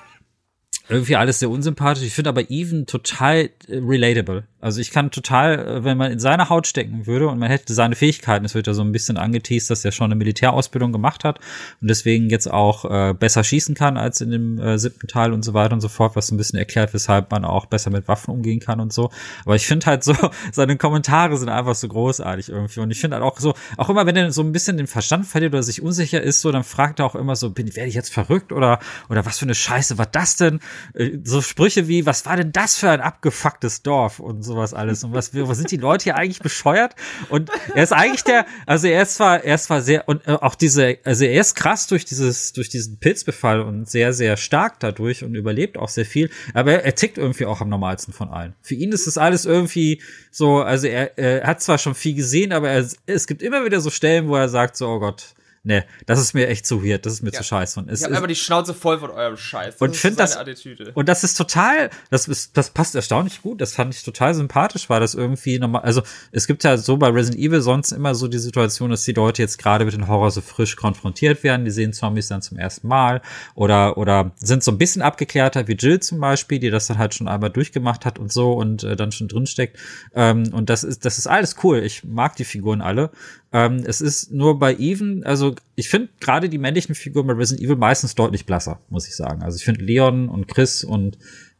irgendwie 0.92 1.16
alles 1.16 1.40
sehr 1.40 1.50
unsympathisch. 1.50 2.04
Ich 2.04 2.14
finde 2.14 2.30
aber 2.30 2.50
Even 2.50 2.86
total 2.86 3.50
äh, 3.68 3.78
relatable. 3.78 4.44
Also 4.60 4.80
ich 4.80 4.92
kann 4.92 5.10
total, 5.10 5.60
äh, 5.60 5.84
wenn 5.84 5.98
man 5.98 6.12
in 6.12 6.20
seine 6.20 6.50
Haut 6.50 6.68
stecken 6.68 7.08
würde 7.08 7.28
und 7.28 7.40
man 7.40 7.50
hätte 7.50 7.74
seine 7.74 7.96
Fähigkeiten, 7.96 8.46
es 8.46 8.54
wird 8.54 8.68
ja 8.68 8.74
so 8.74 8.84
ein 8.84 8.92
bisschen 8.92 9.18
angeteased, 9.18 9.70
dass 9.70 9.84
er 9.84 9.92
schon 9.92 10.06
eine 10.06 10.16
Militärausbildung 10.16 10.92
gemacht 10.92 11.24
hat 11.24 11.40
und 11.82 11.90
deswegen 11.90 12.30
jetzt 12.30 12.52
auch 12.52 12.86
äh, 12.86 13.14
besser 13.14 13.44
schießen 13.44 13.74
kann 13.74 13.98
als 13.98 14.22
in 14.22 14.32
dem 14.32 14.60
äh, 14.60 14.78
siebten 14.78 15.08
Teil 15.08 15.34
und 15.34 15.44
so 15.44 15.54
weiter 15.54 15.74
und 15.74 15.82
so 15.82 15.88
fort, 15.88 16.16
was 16.16 16.28
so 16.28 16.36
ein 16.36 16.38
bisschen 16.38 16.60
erklärt, 16.60 16.94
weshalb 16.94 17.32
man 17.32 17.44
auch 17.46 17.66
besser 17.66 17.90
mit 17.90 18.08
Waffen 18.08 18.32
umgehen 18.32 18.60
kann 18.60 18.80
und 18.80 18.94
so. 18.94 19.10
Aber 19.46 19.56
ich 19.56 19.66
finde 19.66 19.86
halt 19.88 20.04
so, 20.04 20.14
seine 20.52 20.78
Kommentare 20.78 21.38
sind 21.38 21.50
einfach 21.50 21.76
so 21.76 21.88
großartig 21.88 22.50
irgendwie 22.50 22.82
und 22.82 22.92
ich 22.92 23.00
finde 23.00 23.16
halt 23.16 23.26
auch 23.26 23.40
so, 23.40 23.56
auch 23.78 23.90
immer 23.90 24.06
wenn 24.06 24.16
er 24.16 24.32
so 24.32 24.44
ein 24.44 24.52
bisschen 24.52 24.78
den 24.78 24.88
Verstand 24.88 25.26
verliert 25.26 25.54
oder 25.54 25.64
sich 25.64 25.82
unsicher 25.82 26.22
ist, 26.22 26.42
so, 26.42 26.52
dann 26.52 26.64
fragt 26.64 27.00
er 27.00 27.06
auch 27.06 27.16
immer 27.16 27.36
so, 27.36 27.50
bin, 27.50 27.76
werde 27.76 27.90
ich 27.90 27.96
jetzt 27.96 28.14
verrückt 28.14 28.52
oder, 28.52 28.80
oder 29.10 29.26
was 29.26 29.40
für 29.40 29.46
eine 29.46 29.56
Scheiße 29.56 29.98
war 29.98 30.06
das 30.06 30.36
denn? 30.36 30.60
Äh, 30.94 31.20
So 31.24 31.42
Sprüche 31.42 31.88
wie, 31.88 32.06
was 32.06 32.26
war 32.26 32.38
denn 32.38 32.52
das 32.52 32.78
für 32.78 32.90
ein 32.90 33.02
abgefucktes 33.02 33.84
Dorf 33.84 34.20
und 34.20 34.44
sowas 34.44 34.74
alles 34.74 35.04
und 35.04 35.14
was, 35.14 35.34
was 35.34 35.58
sind 35.58 35.72
die 35.72 35.78
Leute 35.78 36.06
hier 36.06 36.16
eigentlich 36.16 36.40
bescheuert? 36.40 36.96
Und 37.30 37.50
er 37.76 37.84
ist 37.84 37.94
eigentlich 37.94 38.24
der, 38.24 38.46
also 38.66 38.88
er 38.88 39.04
ist 39.04 39.16
zwar, 39.16 39.44
er 39.44 39.56
ist 39.56 39.66
zwar 39.66 39.82
sehr, 39.82 40.08
und 40.08 40.28
äh, 40.28 40.32
auch 40.32 40.56
diese, 40.56 40.98
also 41.04 41.26
er 41.26 41.40
ist 41.40 41.56
krass 41.56 41.88
durch 41.88 42.06
dieses, 42.06 42.54
durch 42.54 42.70
diesen 42.70 42.98
Pilzbefall 43.00 43.62
und 43.62 43.90
sehr, 43.90 44.14
sehr 44.14 44.38
stark 44.38 44.80
dadurch 44.80 45.24
und 45.24 45.36
überlebt 45.36 45.78
auch 45.78 45.90
sehr 45.90 46.06
viel, 46.06 46.30
aber 46.54 46.84
er, 46.84 46.96
tickt 46.96 47.18
irgendwie 47.18 47.46
auch 47.46 47.62
am 47.62 47.70
normalsten 47.70 48.14
von 48.14 48.30
allen. 48.30 48.54
Für 48.62 48.76
ihn 48.76 48.92
ist 48.92 49.08
das 49.08 49.18
alles 49.18 49.46
irgendwie 49.46 50.02
so, 50.30 50.62
also 50.62 50.88
er, 50.88 51.18
er 51.18 51.48
hat 51.48 51.62
zwar 51.62 51.78
schon 51.78 51.96
viel 51.96 52.16
gesehen, 52.16 52.52
aber 52.52 52.70
er, 52.70 52.88
es 53.06 53.28
gibt 53.28 53.42
immer 53.42 53.66
wieder 53.66 53.82
so 53.82 53.90
Stellen, 53.90 54.28
wo 54.28 54.36
er 54.36 54.50
sagt 54.50 54.78
so, 54.78 54.88
oh 54.88 55.00
Gott, 55.00 55.34
nee, 55.64 55.84
das 56.06 56.20
ist 56.20 56.34
mir 56.34 56.48
echt 56.48 56.66
zu 56.66 56.84
weird, 56.84 57.06
das 57.06 57.14
ist 57.14 57.22
mir 57.24 57.32
zu 57.32 57.44
scheiße. 57.44 57.80
Und 57.80 57.90
es 57.90 58.02
ich 58.02 58.08
ist- 58.08 58.14
einfach 58.14 58.28
die 58.28 58.36
Schnauze 58.36 58.74
voll 58.74 59.00
von 59.00 59.10
eurem 59.12 59.38
Scheiß. 59.38 59.76
Das 59.78 59.82
und 59.82 59.96
finde 59.96 60.18
das 60.18 60.36
Attitüde. 60.38 60.92
und 60.94 61.08
das 61.08 61.24
ist 61.24 61.36
total 61.36 61.90
das 62.10 62.28
ist 62.28 62.58
das 62.58 62.70
passt 62.72 62.96
erstaunlich 62.96 63.42
gut 63.42 63.62
das 63.62 63.74
fand 63.74 63.94
ich 63.94 64.04
total 64.04 64.34
sympathisch 64.34 64.90
war 64.90 65.00
das 65.00 65.14
irgendwie 65.14 65.60
normal 65.60 65.82
also 65.84 66.02
es 66.32 66.48
gibt 66.48 66.64
ja 66.64 66.78
so 66.78 66.98
bei 66.98 67.08
Resident 67.10 67.40
Evil 67.42 67.62
sonst 67.62 67.92
immer 67.92 68.16
so 68.16 68.28
die 68.28 68.40
Situation 68.40 68.90
dass 68.90 69.04
die 69.04 69.14
Leute 69.14 69.42
jetzt 69.42 69.58
gerade 69.58 69.86
mit 69.86 69.94
dem 69.94 70.08
Horror 70.08 70.32
so 70.32 70.42
frisch 70.42 70.76
konfrontiert 70.76 71.44
werden 71.44 71.66
die 71.66 71.72
sehen 71.72 71.94
Zombies 71.94 72.28
dann 72.28 72.42
zum 72.42 72.58
ersten 72.58 72.88
Mal 72.88 73.22
oder 73.56 73.98
oder 73.98 74.32
sind 74.38 74.64
so 74.64 74.72
ein 74.72 74.78
bisschen 74.78 75.02
abgeklärter 75.02 75.68
wie 75.68 75.74
Jill 75.74 76.00
zum 76.00 76.20
Beispiel 76.20 76.60
die 76.60 76.70
das 76.70 76.88
dann 76.88 76.98
halt 76.98 77.14
schon 77.14 77.28
einmal 77.28 77.50
durchgemacht 77.52 78.06
hat 78.06 78.18
und 78.20 78.32
so 78.32 78.54
und 78.54 78.84
äh, 78.84 78.96
dann 78.96 79.12
schon 79.12 79.28
drin 79.28 79.46
steckt 79.46 79.78
ähm, 80.16 80.50
und 80.54 80.70
das 80.70 80.84
ist 80.84 81.06
das 81.06 81.18
ist 81.18 81.28
alles 81.28 81.56
cool 81.64 81.80
ich 81.80 82.04
mag 82.04 82.36
die 82.36 82.46
Figuren 82.46 82.82
alle 82.82 83.12
ähm, 83.54 83.84
es 83.86 84.02
ist 84.02 84.32
nur 84.32 84.60
bei 84.60 84.76
Even, 84.76 85.24
also 85.24 85.56
ich 85.76 85.90
finde 85.90 86.10
gerade 86.20 86.48
die 86.48 86.58
männlichen 86.58 86.96
Figuren 86.96 87.28
bei 87.28 87.34
Resident 87.34 87.66
Evil 87.66 87.76
meistens 87.76 88.16
deutlich 88.16 88.46
blasser, 88.46 88.80
muss 88.90 89.08
ich 89.08 89.16
sagen. 89.16 89.44
Also 89.44 89.58
ich 89.58 89.66
finde 89.66 89.84
Leon 89.84 90.30
und 90.30 90.48
Chris 90.48 90.84
und 90.84 91.18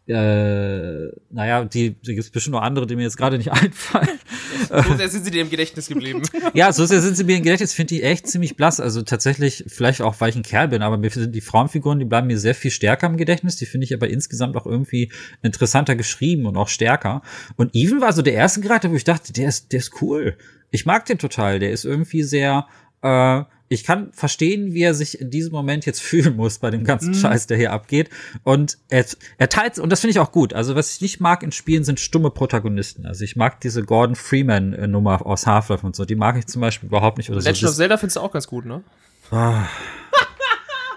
äh, 0.08 1.10
naja, 1.30 1.64
die, 1.64 1.92
die 1.92 2.16
gibt 2.16 2.20
es 2.20 2.32
bestimmt 2.32 2.56
noch 2.56 2.64
andere, 2.64 2.88
die 2.88 2.96
mir 2.96 3.04
jetzt 3.04 3.18
gerade 3.18 3.38
nicht 3.38 3.52
einfallen. 3.52 4.20
So 4.68 4.96
sehr 4.96 5.10
sind 5.10 5.26
sie 5.26 5.32
dir 5.32 5.42
im 5.42 5.50
Gedächtnis 5.50 5.88
geblieben. 5.88 6.24
ja, 6.54 6.74
so 6.74 6.86
sehr 6.86 7.02
sind 7.02 7.16
sie 7.16 7.24
mir 7.24 7.38
im 7.38 7.44
Gedächtnis, 7.44 7.74
finde 7.74 7.96
ich 7.96 8.04
echt 8.04 8.28
ziemlich 8.28 8.56
blass. 8.56 8.80
Also 8.80 9.04
tatsächlich, 9.04 9.66
vielleicht 9.68 10.02
auch, 10.02 10.16
weil 10.20 10.30
ich 10.30 10.36
ein 10.36 10.44
Kerl 10.44 10.70
bin, 10.70 10.82
aber 10.82 10.98
mir 10.98 11.10
sind 11.10 11.36
die 11.36 11.42
Frauenfiguren, 11.42 12.00
die 12.00 12.06
bleiben 12.06 12.28
mir 12.28 12.40
sehr 12.40 12.56
viel 12.56 12.72
stärker 12.72 13.08
im 13.08 13.18
Gedächtnis. 13.18 13.58
Die 13.58 13.66
finde 13.66 13.86
ich 13.86 13.94
aber 13.94 14.10
insgesamt 14.10 14.56
auch 14.58 14.66
irgendwie 14.66 15.12
interessanter 15.44 15.96
geschrieben 15.96 16.46
und 16.46 16.58
auch 16.58 16.68
stärker. 16.70 17.22
Und 17.56 17.76
Even 17.76 18.02
war 18.02 18.12
so 18.14 18.22
der 18.22 18.34
erste 18.34 18.62
Charakter, 18.62 18.92
wo 18.92 18.96
ich 18.96 19.04
dachte, 19.04 19.34
der 19.34 19.50
ist, 19.50 19.72
der 19.72 19.80
ist 19.80 20.02
cool. 20.02 20.36
Ich 20.72 20.86
mag 20.86 21.06
den 21.06 21.18
total. 21.20 21.60
Der 21.60 21.72
ist 21.72 21.86
irgendwie 21.86 22.24
sehr, 22.24 22.66
äh, 23.04 23.44
ich 23.68 23.84
kann 23.84 24.12
verstehen, 24.14 24.74
wie 24.74 24.82
er 24.84 24.94
sich 24.94 25.20
in 25.22 25.30
diesem 25.30 25.52
Moment 25.54 25.86
jetzt 25.86 26.02
fühlen 26.02 26.36
muss 26.36 26.60
bei 26.60 26.70
dem 26.72 26.84
ganzen 26.84 27.10
Mhm. 27.12 27.16
Scheiß, 27.16 27.48
der 27.48 27.58
hier 27.58 27.72
abgeht. 27.72 28.10
Und 28.44 28.78
er, 28.90 29.06
er 29.38 29.50
teilt, 29.50 29.78
und 29.80 29.90
das 29.92 30.02
finde 30.02 30.12
ich 30.12 30.20
auch 30.20 30.32
gut. 30.32 30.54
Also 30.54 30.76
was 30.76 30.96
ich 30.96 31.02
nicht 31.02 31.20
mag 31.20 31.44
in 31.44 31.52
Spielen 31.52 31.84
sind 31.84 32.00
stumme 32.00 32.32
Protagonisten. 32.32 33.06
Also 33.06 33.24
ich 33.24 33.36
mag 33.36 33.60
diese 33.62 33.84
Gordon 33.84 34.16
Freeman 34.16 34.90
Nummer 34.92 35.26
aus 35.26 35.46
Half-Life 35.46 35.86
und 35.86 35.96
so. 35.96 36.06
Die 36.06 36.16
mag 36.16 36.38
ich 36.38 36.48
zum 36.48 36.62
Beispiel 36.62 36.88
überhaupt 36.88 37.18
nicht. 37.18 37.30
Oder 37.30 37.40
Legend 37.42 37.58
so. 37.60 37.68
of 37.68 37.76
Zelda 37.76 37.98
findest 37.98 38.16
du 38.18 38.22
auch 38.22 38.32
ganz 38.32 38.48
gut, 38.48 38.66
ne? 38.66 38.82
Ah. 39.30 39.66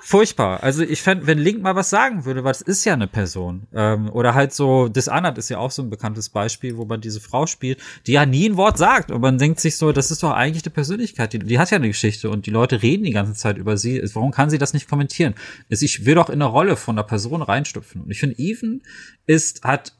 Furchtbar. 0.06 0.62
Also 0.62 0.82
ich 0.82 1.00
fände, 1.00 1.26
wenn 1.26 1.38
Link 1.38 1.62
mal 1.62 1.76
was 1.76 1.88
sagen 1.88 2.26
würde, 2.26 2.44
weil 2.44 2.50
es 2.50 2.60
ist 2.60 2.84
ja 2.84 2.92
eine 2.92 3.06
Person. 3.06 3.66
Ähm, 3.72 4.10
oder 4.10 4.34
halt 4.34 4.52
so, 4.52 4.88
Dishonored 4.88 5.38
ist 5.38 5.48
ja 5.48 5.56
auch 5.56 5.70
so 5.70 5.80
ein 5.80 5.88
bekanntes 5.88 6.28
Beispiel, 6.28 6.76
wo 6.76 6.84
man 6.84 7.00
diese 7.00 7.22
Frau 7.22 7.46
spielt, 7.46 7.80
die 8.06 8.12
ja 8.12 8.26
nie 8.26 8.46
ein 8.46 8.58
Wort 8.58 8.76
sagt. 8.76 9.10
Und 9.10 9.22
man 9.22 9.38
denkt 9.38 9.60
sich 9.60 9.78
so, 9.78 9.92
das 9.92 10.10
ist 10.10 10.22
doch 10.22 10.32
eigentlich 10.32 10.62
eine 10.62 10.74
Persönlichkeit, 10.74 11.32
die, 11.32 11.38
die 11.38 11.58
hat 11.58 11.70
ja 11.70 11.78
eine 11.78 11.88
Geschichte 11.88 12.28
und 12.28 12.44
die 12.44 12.50
Leute 12.50 12.82
reden 12.82 13.04
die 13.04 13.12
ganze 13.12 13.32
Zeit 13.32 13.56
über 13.56 13.78
sie. 13.78 14.02
Warum 14.12 14.30
kann 14.30 14.50
sie 14.50 14.58
das 14.58 14.74
nicht 14.74 14.90
kommentieren? 14.90 15.36
Ich 15.70 16.04
will 16.04 16.16
doch 16.16 16.28
in 16.28 16.34
eine 16.34 16.50
Rolle 16.50 16.76
von 16.76 16.96
einer 16.96 17.06
Person 17.06 17.40
reinstüpfen. 17.40 18.02
Und 18.02 18.10
ich 18.10 18.20
finde, 18.20 18.38
Even 18.38 18.82
ist, 19.24 19.64
hat 19.64 19.94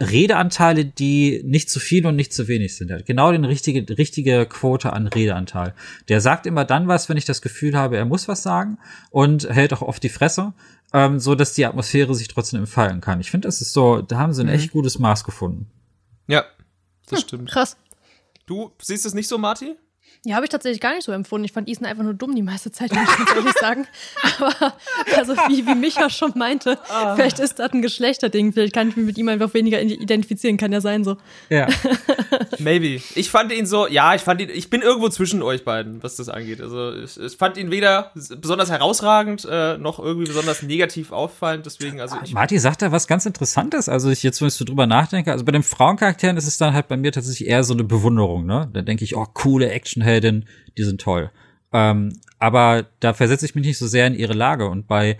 Redeanteile, 0.00 0.84
die 0.84 1.42
nicht 1.44 1.70
zu 1.70 1.78
viel 1.78 2.04
und 2.06 2.16
nicht 2.16 2.32
zu 2.32 2.48
wenig 2.48 2.76
sind. 2.76 2.90
Er 2.90 2.98
hat 2.98 3.06
genau 3.06 3.30
den 3.30 3.44
richtige, 3.44 3.96
richtige 3.96 4.44
Quote 4.46 4.92
an 4.92 5.06
Redeanteil. 5.06 5.74
Der 6.08 6.20
sagt 6.20 6.46
immer 6.46 6.64
dann 6.64 6.88
was, 6.88 7.08
wenn 7.08 7.16
ich 7.16 7.24
das 7.24 7.42
Gefühl 7.42 7.76
habe, 7.76 7.96
er 7.96 8.04
muss 8.04 8.26
was 8.26 8.42
sagen 8.42 8.78
und 9.10 9.48
hält 9.48 9.72
auch 9.72 9.82
oft 9.82 10.02
die 10.02 10.08
Fresse, 10.08 10.52
ähm, 10.92 11.20
so 11.20 11.34
dass 11.36 11.52
die 11.54 11.64
Atmosphäre 11.64 12.14
sich 12.14 12.26
trotzdem 12.28 12.60
entfalten 12.60 13.00
kann. 13.00 13.20
Ich 13.20 13.30
finde, 13.30 13.46
das 13.46 13.60
ist 13.60 13.72
so, 13.72 14.02
da 14.02 14.18
haben 14.18 14.32
sie 14.32 14.42
ein 14.42 14.48
Mhm. 14.48 14.52
echt 14.54 14.72
gutes 14.72 14.98
Maß 14.98 15.22
gefunden. 15.22 15.70
Ja, 16.26 16.44
das 17.08 17.20
stimmt. 17.20 17.50
Krass. 17.50 17.76
Du 18.46 18.72
siehst 18.82 19.06
es 19.06 19.14
nicht 19.14 19.28
so, 19.28 19.38
Marty? 19.38 19.76
Ja, 20.26 20.36
habe 20.36 20.46
ich 20.46 20.50
tatsächlich 20.50 20.80
gar 20.80 20.94
nicht 20.94 21.04
so 21.04 21.12
empfunden. 21.12 21.44
Ich 21.44 21.52
fand 21.52 21.68
Ethan 21.68 21.84
einfach 21.84 22.02
nur 22.02 22.14
dumm 22.14 22.34
die 22.34 22.42
meiste 22.42 22.72
Zeit, 22.72 22.90
muss 22.92 23.02
ich 23.02 23.16
ganz 23.18 23.36
ehrlich 23.36 23.54
sagen. 23.60 23.86
Aber, 24.38 24.74
also 25.18 25.34
wie, 25.48 25.66
wie 25.66 25.74
Micha 25.74 26.08
schon 26.08 26.32
meinte, 26.34 26.78
vielleicht 27.14 27.40
ist 27.40 27.58
das 27.58 27.72
ein 27.72 27.82
Geschlechterding. 27.82 28.54
Vielleicht 28.54 28.72
kann 28.72 28.88
ich 28.88 28.96
mich 28.96 29.04
mit 29.04 29.18
ihm 29.18 29.28
einfach 29.28 29.52
weniger 29.52 29.82
identifizieren. 29.82 30.56
Kann 30.56 30.72
ja 30.72 30.80
sein 30.80 31.04
so. 31.04 31.18
Ja. 31.50 31.68
Maybe. 32.58 33.02
Ich 33.14 33.30
fand 33.30 33.52
ihn 33.52 33.66
so, 33.66 33.86
ja, 33.86 34.14
ich 34.14 34.22
fand 34.22 34.40
ihn, 34.40 34.48
ich 34.48 34.70
bin 34.70 34.80
irgendwo 34.80 35.10
zwischen 35.10 35.42
euch 35.42 35.62
beiden, 35.62 36.02
was 36.02 36.16
das 36.16 36.30
angeht. 36.30 36.62
Also 36.62 36.94
ich, 36.94 37.20
ich 37.20 37.36
fand 37.36 37.58
ihn 37.58 37.70
weder 37.70 38.10
besonders 38.14 38.70
herausragend, 38.70 39.46
äh, 39.50 39.76
noch 39.76 39.98
irgendwie 39.98 40.26
besonders 40.26 40.62
negativ 40.62 41.12
auffallend. 41.12 41.66
Deswegen, 41.66 42.00
also 42.00 42.16
ich, 42.24 42.32
Marty 42.32 42.58
sagt 42.58 42.80
da 42.80 42.92
was 42.92 43.06
ganz 43.06 43.26
Interessantes. 43.26 43.90
Also 43.90 44.08
ich 44.08 44.22
jetzt, 44.22 44.40
wenn 44.40 44.48
ich 44.48 44.54
so 44.54 44.64
drüber 44.64 44.86
nachdenke, 44.86 45.32
also 45.32 45.44
bei 45.44 45.52
den 45.52 45.62
Frauencharakteren 45.62 46.38
ist 46.38 46.46
es 46.46 46.56
dann 46.56 46.72
halt 46.72 46.88
bei 46.88 46.96
mir 46.96 47.12
tatsächlich 47.12 47.46
eher 47.46 47.62
so 47.62 47.74
eine 47.74 47.84
Bewunderung, 47.84 48.46
ne? 48.46 48.70
Da 48.72 48.80
denke 48.80 49.04
ich, 49.04 49.16
oh, 49.16 49.26
coole 49.34 49.70
Actionheldin, 50.14 50.44
die 50.76 50.84
sind 50.84 51.00
toll. 51.00 51.30
Ähm, 51.72 52.12
aber 52.38 52.86
da 53.00 53.14
versetze 53.14 53.46
ich 53.46 53.54
mich 53.54 53.66
nicht 53.66 53.78
so 53.78 53.86
sehr 53.86 54.06
in 54.06 54.14
ihre 54.14 54.34
Lage. 54.34 54.68
Und 54.68 54.86
bei 54.86 55.18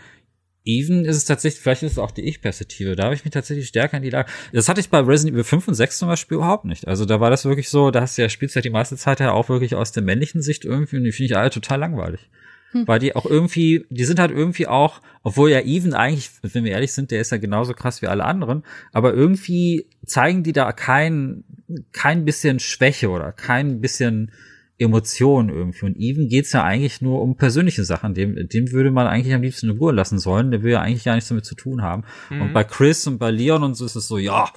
Even 0.65 1.05
ist 1.05 1.17
es 1.17 1.25
tatsächlich, 1.25 1.61
vielleicht 1.61 1.83
ist 1.83 1.93
es 1.93 1.99
auch 1.99 2.11
die 2.11 2.23
Ich-Perspektive. 2.23 2.97
Da 2.97 3.05
habe 3.05 3.15
ich 3.15 3.25
mich 3.25 3.33
tatsächlich 3.33 3.69
stärker 3.69 3.97
in 3.97 4.03
die 4.03 4.11
Lage. 4.11 4.31
Das 4.53 4.69
hatte 4.69 4.81
ich 4.81 4.89
bei 4.89 5.01
Resident 5.01 5.35
Evil 5.35 5.45
5 5.45 5.69
und 5.69 5.75
6 5.75 5.99
zum 5.99 6.09
Beispiel 6.09 6.37
überhaupt 6.37 6.65
nicht. 6.65 6.89
Also 6.89 7.05
da 7.05 7.21
war 7.21 7.31
das 7.31 7.45
wirklich 7.45 7.69
so, 7.69 7.91
da 7.91 8.01
hast 8.01 8.17
du 8.17 8.23
ja 8.23 8.29
spielst 8.29 8.57
ja 8.57 8.63
die 8.63 8.71
meiste 8.71 8.97
Zeit 8.97 9.21
ja 9.21 9.33
auch 9.33 9.49
wirklich 9.49 9.75
aus 9.75 9.93
der 9.93 10.03
männlichen 10.03 10.43
Sicht 10.43 10.65
irgendwie 10.65 10.97
und 10.97 11.05
die 11.05 11.13
finde 11.13 11.33
ich 11.33 11.37
alle 11.37 11.51
total 11.51 11.81
langweilig. 11.81 12.31
Hm. 12.71 12.89
Weil 12.89 12.99
die 12.99 13.15
auch 13.15 13.27
irgendwie, 13.27 13.85
die 13.91 14.05
sind 14.05 14.19
halt 14.19 14.31
irgendwie 14.31 14.67
auch, 14.67 15.01
obwohl 15.23 15.51
ja 15.51 15.61
Even 15.61 15.93
eigentlich, 15.93 16.31
wenn 16.43 16.65
wir 16.65 16.73
ehrlich 16.73 16.93
sind, 16.93 17.11
der 17.11 17.21
ist 17.21 17.31
ja 17.31 17.39
genauso 17.39 17.75
krass 17.75 18.01
wie 18.01 18.07
alle 18.07 18.25
anderen, 18.25 18.65
aber 18.93 19.13
irgendwie 19.13 19.87
zeigen 20.07 20.45
die 20.45 20.53
da 20.53 20.73
kein, 20.73 21.45
kein 21.93 22.25
bisschen 22.25 22.59
Schwäche 22.59 23.11
oder 23.11 23.33
kein 23.33 23.81
bisschen 23.81 24.31
Emotionen 24.79 25.51
irgendwie. 25.51 25.87
Und 25.87 25.97
Even 25.97 26.29
geht's 26.29 26.53
ja 26.53 26.65
eigentlich 26.65 27.01
nur 27.01 27.23
um 27.23 27.37
persönliche 27.37 27.85
Sachen. 27.85 28.15
Dem, 28.15 28.49
dem 28.49 28.73
würde 28.73 28.91
man 28.91 29.07
eigentlich 29.07 29.35
am 29.35 29.43
liebsten 29.43 29.71
in 29.71 29.79
Ruhe 29.79 29.93
lassen 29.93 30.19
sollen. 30.19 30.51
Der 30.51 30.63
will 30.63 30.73
ja 30.73 30.81
eigentlich 30.81 31.05
gar 31.05 31.15
nichts 31.15 31.29
damit 31.29 31.45
zu 31.45 31.55
tun 31.55 31.83
haben. 31.83 32.05
Mhm. 32.31 32.43
Und 32.43 32.53
bei 32.53 32.65
Chris 32.65 33.07
und 33.07 33.19
bei 33.19 33.31
Leon 33.31 33.63
und 33.63 33.75
so 33.75 33.85
ist 33.85 33.97
es 33.97 34.09
so, 34.09 34.19
ja, 34.19 34.51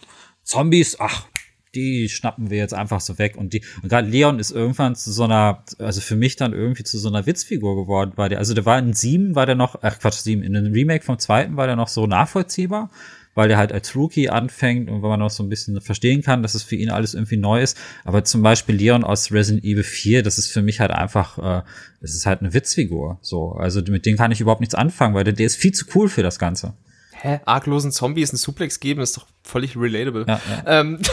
Zombies, 0.44 1.00
ach, 1.00 1.28
die 1.76 2.10
schnappen 2.10 2.50
wir 2.50 2.58
jetzt 2.58 2.74
einfach 2.74 3.02
so 3.02 3.20
weg. 3.20 3.36
Und 3.38 3.54
die, 3.54 3.64
und 3.84 3.90
gerade 3.90 4.08
Leon 4.08 4.40
ist 4.40 4.52
irgendwann 4.52 4.96
zu 4.96 5.12
so 5.12 5.24
einer, 5.24 5.64
also 5.78 6.02
für 6.02 6.16
mich 6.16 6.36
dann 6.36 6.54
irgendwie 6.54 6.84
zu 6.84 6.98
so 6.98 7.10
einer 7.10 7.26
Witzfigur 7.26 7.76
geworden 7.76 8.14
bei 8.16 8.28
der. 8.28 8.40
Also 8.40 8.54
der 8.54 8.66
war 8.66 8.80
in 8.80 8.94
sieben, 8.94 9.36
war 9.36 9.46
der 9.46 9.56
noch, 9.56 9.78
ach 9.82 10.00
Quatsch, 10.00 10.20
sieben, 10.20 10.42
in 10.42 10.54
dem 10.54 10.74
Remake 10.74 11.06
vom 11.06 11.20
zweiten 11.20 11.58
war 11.58 11.68
der 11.68 11.76
noch 11.76 11.90
so 11.90 12.08
nachvollziehbar 12.08 12.90
weil 13.38 13.50
der 13.50 13.58
halt 13.60 13.72
als 13.72 13.96
Rookie 13.96 14.30
anfängt 14.30 14.90
und 14.90 15.04
weil 15.04 15.12
man 15.12 15.20
noch 15.20 15.30
so 15.30 15.44
ein 15.44 15.50
bisschen 15.50 15.80
verstehen 15.80 16.24
kann, 16.24 16.42
dass 16.42 16.56
es 16.56 16.64
für 16.64 16.76
ihn 16.76 16.90
alles 16.90 17.14
irgendwie 17.14 17.38
neu 17.38 17.62
ist. 17.62 17.78
Aber 18.04 18.24
zum 18.24 18.42
Beispiel 18.42 18.74
Leon 18.74 19.04
aus 19.04 19.32
Resident 19.32 19.64
Evil 19.64 19.84
4, 19.84 20.24
das 20.24 20.40
ist 20.40 20.52
für 20.52 20.64
mich 20.64 20.80
halt 20.80 20.90
einfach, 20.90 21.38
äh, 21.38 21.62
das 22.02 22.16
ist 22.16 22.26
halt 22.26 22.42
eine 22.42 22.56
Witzfigur. 22.56 23.20
So, 23.22 23.52
also 23.52 23.80
mit 23.90 24.08
dem 24.08 24.18
kann 24.18 24.32
ich 24.32 24.42
überhaupt 24.42 24.62
nichts 24.62 24.74
anfangen, 24.74 25.14
weil 25.14 25.24
der, 25.24 25.34
der 25.34 25.46
ist 25.46 25.56
viel 25.56 25.72
zu 25.72 25.86
cool 25.94 26.10
für 26.10 26.24
das 26.24 26.40
Ganze. 26.40 26.74
hä, 27.14 27.40
arglosen 27.46 27.92
Zombies 27.92 28.32
einen 28.32 28.40
Suplex 28.40 28.80
geben, 28.80 29.02
ist 29.02 29.16
doch 29.18 29.28
völlig 29.44 29.78
relatable. 29.78 30.26
Ja, 30.28 30.42
ja. 30.50 30.82
Ähm, 30.82 31.00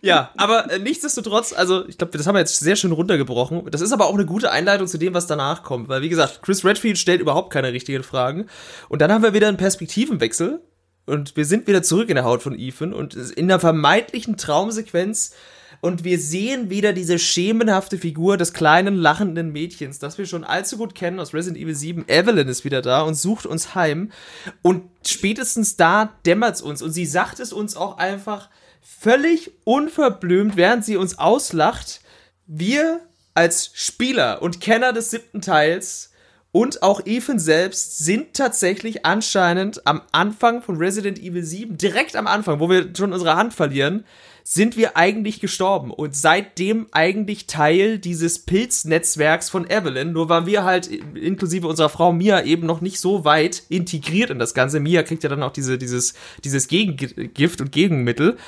ja, 0.00 0.30
aber 0.36 0.70
äh, 0.70 0.78
nichtsdestotrotz, 0.78 1.52
also 1.52 1.86
ich 1.88 1.98
glaube, 1.98 2.16
das 2.16 2.26
haben 2.26 2.34
wir 2.34 2.40
jetzt 2.40 2.58
sehr 2.58 2.76
schön 2.76 2.92
runtergebrochen. 2.92 3.70
Das 3.70 3.80
ist 3.80 3.92
aber 3.92 4.06
auch 4.06 4.14
eine 4.14 4.26
gute 4.26 4.50
Einleitung 4.50 4.86
zu 4.86 4.98
dem, 4.98 5.14
was 5.14 5.26
danach 5.26 5.62
kommt. 5.62 5.88
Weil, 5.88 6.02
wie 6.02 6.08
gesagt, 6.08 6.40
Chris 6.42 6.64
Redfield 6.64 6.98
stellt 6.98 7.20
überhaupt 7.20 7.52
keine 7.52 7.72
richtigen 7.72 8.02
Fragen. 8.02 8.46
Und 8.88 9.00
dann 9.00 9.12
haben 9.12 9.22
wir 9.22 9.34
wieder 9.34 9.48
einen 9.48 9.56
Perspektivenwechsel. 9.56 10.60
Und 11.06 11.36
wir 11.36 11.46
sind 11.46 11.66
wieder 11.66 11.82
zurück 11.82 12.10
in 12.10 12.16
der 12.16 12.24
Haut 12.24 12.42
von 12.42 12.58
Ethan 12.58 12.92
und 12.92 13.14
in 13.14 13.48
der 13.48 13.60
vermeintlichen 13.60 14.36
Traumsequenz. 14.36 15.32
Und 15.80 16.02
wir 16.02 16.18
sehen 16.18 16.70
wieder 16.70 16.92
diese 16.92 17.18
schemenhafte 17.18 17.98
Figur 17.98 18.36
des 18.36 18.52
kleinen 18.52 18.96
lachenden 18.96 19.52
Mädchens, 19.52 19.98
das 19.98 20.18
wir 20.18 20.26
schon 20.26 20.44
allzu 20.44 20.76
gut 20.76 20.94
kennen 20.94 21.20
aus 21.20 21.34
Resident 21.34 21.62
Evil 21.62 21.74
7. 21.74 22.08
Evelyn 22.08 22.48
ist 22.48 22.64
wieder 22.64 22.82
da 22.82 23.02
und 23.02 23.14
sucht 23.14 23.46
uns 23.46 23.74
heim. 23.74 24.10
Und 24.62 24.82
spätestens 25.06 25.76
da 25.76 26.14
dämmert's 26.26 26.62
uns. 26.62 26.82
Und 26.82 26.90
sie 26.90 27.06
sagt 27.06 27.38
es 27.38 27.52
uns 27.52 27.76
auch 27.76 27.98
einfach 27.98 28.50
völlig 28.82 29.52
unverblümt, 29.64 30.56
während 30.56 30.84
sie 30.84 30.96
uns 30.96 31.18
auslacht. 31.18 32.00
Wir 32.46 33.00
als 33.34 33.70
Spieler 33.74 34.42
und 34.42 34.60
Kenner 34.60 34.92
des 34.92 35.10
siebten 35.10 35.40
Teils 35.40 36.12
und 36.50 36.82
auch 36.82 37.02
Ethan 37.04 37.38
selbst 37.38 37.98
sind 37.98 38.34
tatsächlich 38.34 39.04
anscheinend 39.04 39.86
am 39.86 40.02
Anfang 40.12 40.62
von 40.62 40.76
Resident 40.76 41.18
Evil 41.18 41.44
7, 41.44 41.76
direkt 41.76 42.16
am 42.16 42.26
Anfang, 42.26 42.58
wo 42.58 42.70
wir 42.70 42.90
schon 42.96 43.12
unsere 43.12 43.36
Hand 43.36 43.54
verlieren, 43.54 44.04
sind 44.50 44.78
wir 44.78 44.96
eigentlich 44.96 45.40
gestorben 45.40 45.90
und 45.90 46.16
seitdem 46.16 46.86
eigentlich 46.90 47.48
Teil 47.48 47.98
dieses 47.98 48.38
Pilznetzwerks 48.38 49.50
von 49.50 49.68
Evelyn. 49.68 50.14
Nur 50.14 50.30
waren 50.30 50.46
wir 50.46 50.64
halt 50.64 50.86
inklusive 50.86 51.68
unserer 51.68 51.90
Frau 51.90 52.14
Mia 52.14 52.42
eben 52.42 52.64
noch 52.64 52.80
nicht 52.80 52.98
so 52.98 53.26
weit 53.26 53.62
integriert 53.68 54.30
in 54.30 54.38
das 54.38 54.54
Ganze. 54.54 54.80
Mia 54.80 55.02
kriegt 55.02 55.22
ja 55.22 55.28
dann 55.28 55.42
auch 55.42 55.52
diese, 55.52 55.76
dieses, 55.76 56.14
dieses 56.44 56.66
Gegengift 56.66 57.60
und 57.60 57.72
Gegenmittel. 57.72 58.38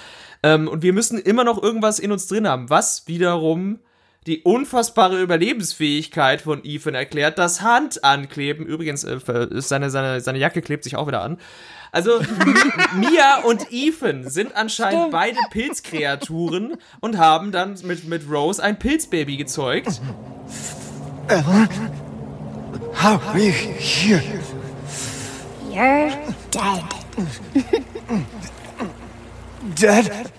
Ähm, 0.42 0.68
und 0.68 0.82
wir 0.82 0.94
müssen 0.94 1.18
immer 1.18 1.44
noch 1.44 1.62
irgendwas 1.62 1.98
in 1.98 2.12
uns 2.12 2.26
drin 2.26 2.48
haben, 2.48 2.70
was 2.70 3.06
wiederum 3.06 3.78
die 4.26 4.40
unfassbare 4.40 5.20
Überlebensfähigkeit 5.20 6.40
von 6.40 6.64
Ethan 6.64 6.94
erklärt. 6.94 7.38
Das 7.38 7.60
Handankleben, 7.60 8.64
übrigens, 8.64 9.04
äh, 9.04 9.18
seine, 9.50 9.90
seine, 9.90 10.22
seine 10.22 10.38
Jacke 10.38 10.62
klebt 10.62 10.84
sich 10.84 10.96
auch 10.96 11.08
wieder 11.08 11.20
an. 11.20 11.36
Also, 11.92 12.20
Mia 12.94 13.40
und 13.44 13.72
Ethan 13.72 14.30
sind 14.30 14.54
anscheinend 14.54 15.10
beide 15.10 15.38
Pilzkreaturen 15.50 16.76
und 17.00 17.18
haben 17.18 17.50
dann 17.52 17.76
mit, 17.82 18.06
mit 18.06 18.30
Rose 18.30 18.62
ein 18.62 18.78
Pilzbaby 18.78 19.36
gezeugt. 19.36 20.00
How 22.94 23.20
are 23.26 23.38
you 23.38 23.50
here? 23.52 24.22
You're 25.70 26.12
dead. 26.50 26.84
Dead? 29.74 30.32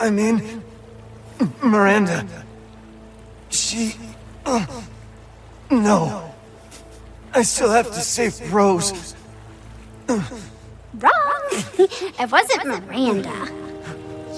I 0.00 0.10
mean, 0.10 0.62
Miranda. 1.62 2.24
She. 3.50 3.94
Uh, 4.46 4.64
no. 5.70 6.34
I 7.34 7.42
still 7.42 7.70
have 7.70 7.86
to 7.86 8.00
save 8.00 8.52
Rose. 8.52 9.13
Wrong. 10.08 11.48
it 11.78 12.30
wasn't 12.30 12.66
Miranda. 12.66 13.48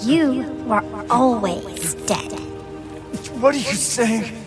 You 0.03 0.43
were 0.65 0.83
always 1.09 1.93
dead. 2.05 2.31
What 3.41 3.53
are 3.53 3.57
you 3.57 3.75
saying? 3.75 4.45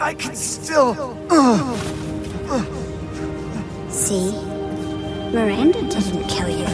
I 0.00 0.14
can 0.14 0.34
still. 0.34 0.94
See? 3.88 4.32
Miranda 5.32 5.82
didn't 5.82 6.28
kill 6.28 6.48
you. 6.48 6.66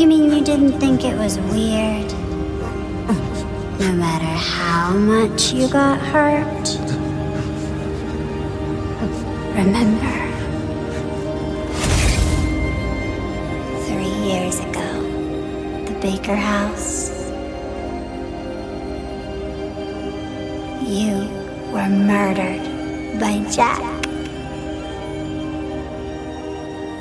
You 0.00 0.06
mean 0.06 0.32
you 0.32 0.42
didn't 0.42 0.80
think 0.80 1.04
it 1.04 1.16
was 1.16 1.38
weird? 1.38 2.10
No 3.80 3.92
matter 3.92 4.24
how 4.24 4.92
much 4.92 5.52
you 5.52 5.68
got 5.68 5.98
hurt? 5.98 6.78
Remember, 9.54 10.29
years 14.30 14.60
ago, 14.60 14.90
the 15.86 15.98
Baker 16.00 16.36
House, 16.36 17.10
you 20.86 21.14
were 21.72 21.88
murdered 21.88 22.62
by 23.18 23.44
Jack. 23.50 23.80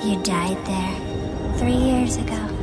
You 0.03 0.15
died 0.23 0.59
there 0.65 1.57
three 1.59 1.79
years 1.89 2.17
ago. 2.17 2.58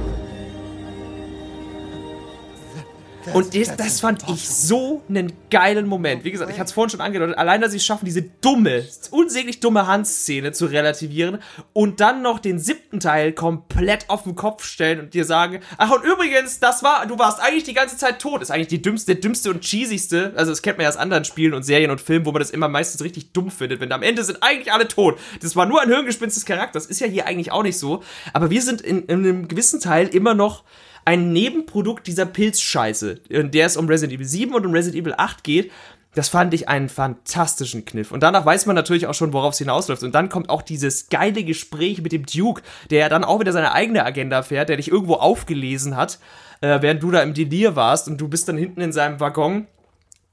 Und 3.32 3.54
das, 3.54 3.76
das 3.76 4.00
fand 4.00 4.28
ich 4.28 4.48
so 4.48 5.02
einen 5.08 5.32
geilen 5.50 5.86
Moment. 5.86 6.24
Wie 6.24 6.30
gesagt, 6.30 6.50
ich 6.50 6.58
hatte 6.58 6.68
es 6.68 6.72
vorhin 6.72 6.90
schon 6.90 7.00
angedeutet, 7.00 7.36
allein, 7.38 7.60
dass 7.60 7.72
sie 7.72 7.78
es 7.78 7.84
schaffen, 7.84 8.04
diese 8.04 8.22
dumme, 8.22 8.84
unsäglich 9.10 9.60
dumme 9.60 9.86
Handszene 9.86 10.52
zu 10.52 10.66
relativieren 10.66 11.38
und 11.72 12.00
dann 12.00 12.22
noch 12.22 12.38
den 12.38 12.58
siebten 12.58 13.00
Teil 13.00 13.32
komplett 13.32 14.08
auf 14.08 14.24
den 14.24 14.34
Kopf 14.34 14.64
stellen 14.64 15.00
und 15.00 15.14
dir 15.14 15.24
sagen, 15.24 15.60
ach 15.78 15.90
und 15.90 16.04
übrigens, 16.04 16.60
das 16.60 16.82
war, 16.82 17.06
du 17.06 17.18
warst 17.18 17.40
eigentlich 17.40 17.64
die 17.64 17.74
ganze 17.74 17.96
Zeit 17.96 18.20
tot. 18.20 18.42
Ist 18.42 18.50
eigentlich 18.50 18.68
die 18.68 18.82
dümmste, 18.82 19.14
der 19.14 19.20
dümmste 19.20 19.50
und 19.50 19.62
cheesigste, 19.62 20.32
also 20.36 20.52
das 20.52 20.62
kennt 20.62 20.78
man 20.78 20.84
ja 20.84 20.88
aus 20.88 20.96
anderen 20.96 21.24
Spielen 21.24 21.54
und 21.54 21.62
Serien 21.62 21.90
und 21.90 22.00
Filmen, 22.00 22.26
wo 22.26 22.32
man 22.32 22.40
das 22.40 22.50
immer 22.50 22.68
meistens 22.68 23.02
richtig 23.02 23.32
dumm 23.32 23.50
findet, 23.50 23.80
wenn 23.80 23.92
am 23.92 24.02
Ende 24.02 24.24
sind 24.24 24.42
eigentlich 24.42 24.72
alle 24.72 24.88
tot. 24.88 25.18
Das 25.40 25.56
war 25.56 25.66
nur 25.66 25.80
ein 25.80 25.88
Hirngespinst 25.88 26.36
des 26.36 26.44
Charakters. 26.44 26.86
Ist 26.86 27.00
ja 27.00 27.06
hier 27.06 27.26
eigentlich 27.26 27.52
auch 27.52 27.62
nicht 27.62 27.78
so. 27.78 28.02
Aber 28.32 28.50
wir 28.50 28.62
sind 28.62 28.80
in, 28.80 29.04
in 29.04 29.18
einem 29.20 29.48
gewissen 29.48 29.80
Teil 29.80 30.08
immer 30.08 30.34
noch 30.34 30.64
ein 31.06 31.32
Nebenprodukt 31.32 32.06
dieser 32.06 32.26
Pilzscheiße, 32.26 33.20
in 33.28 33.52
der 33.52 33.66
es 33.66 33.76
um 33.76 33.86
Resident 33.86 34.18
Evil 34.18 34.26
7 34.26 34.54
und 34.54 34.66
um 34.66 34.72
Resident 34.72 35.02
Evil 35.02 35.14
8 35.16 35.42
geht. 35.44 35.72
Das 36.14 36.28
fand 36.28 36.52
ich 36.52 36.68
einen 36.68 36.88
fantastischen 36.88 37.84
Kniff. 37.84 38.10
Und 38.10 38.22
danach 38.22 38.44
weiß 38.44 38.66
man 38.66 38.74
natürlich 38.74 39.06
auch 39.06 39.14
schon, 39.14 39.32
worauf 39.32 39.52
es 39.52 39.58
hinausläuft. 39.58 40.02
Und 40.02 40.14
dann 40.14 40.28
kommt 40.28 40.50
auch 40.50 40.62
dieses 40.62 41.08
geile 41.08 41.44
Gespräch 41.44 42.02
mit 42.02 42.10
dem 42.10 42.26
Duke, 42.26 42.62
der 42.90 43.00
ja 43.00 43.08
dann 43.08 43.22
auch 43.22 43.38
wieder 43.38 43.52
seine 43.52 43.72
eigene 43.72 44.04
Agenda 44.04 44.42
fährt, 44.42 44.68
der 44.68 44.78
dich 44.78 44.90
irgendwo 44.90 45.14
aufgelesen 45.14 45.96
hat, 45.96 46.18
äh, 46.60 46.80
während 46.80 47.02
du 47.02 47.10
da 47.10 47.22
im 47.22 47.34
Delir 47.34 47.76
warst 47.76 48.08
und 48.08 48.20
du 48.20 48.28
bist 48.28 48.48
dann 48.48 48.56
hinten 48.56 48.80
in 48.80 48.92
seinem 48.92 49.20
Waggon 49.20 49.66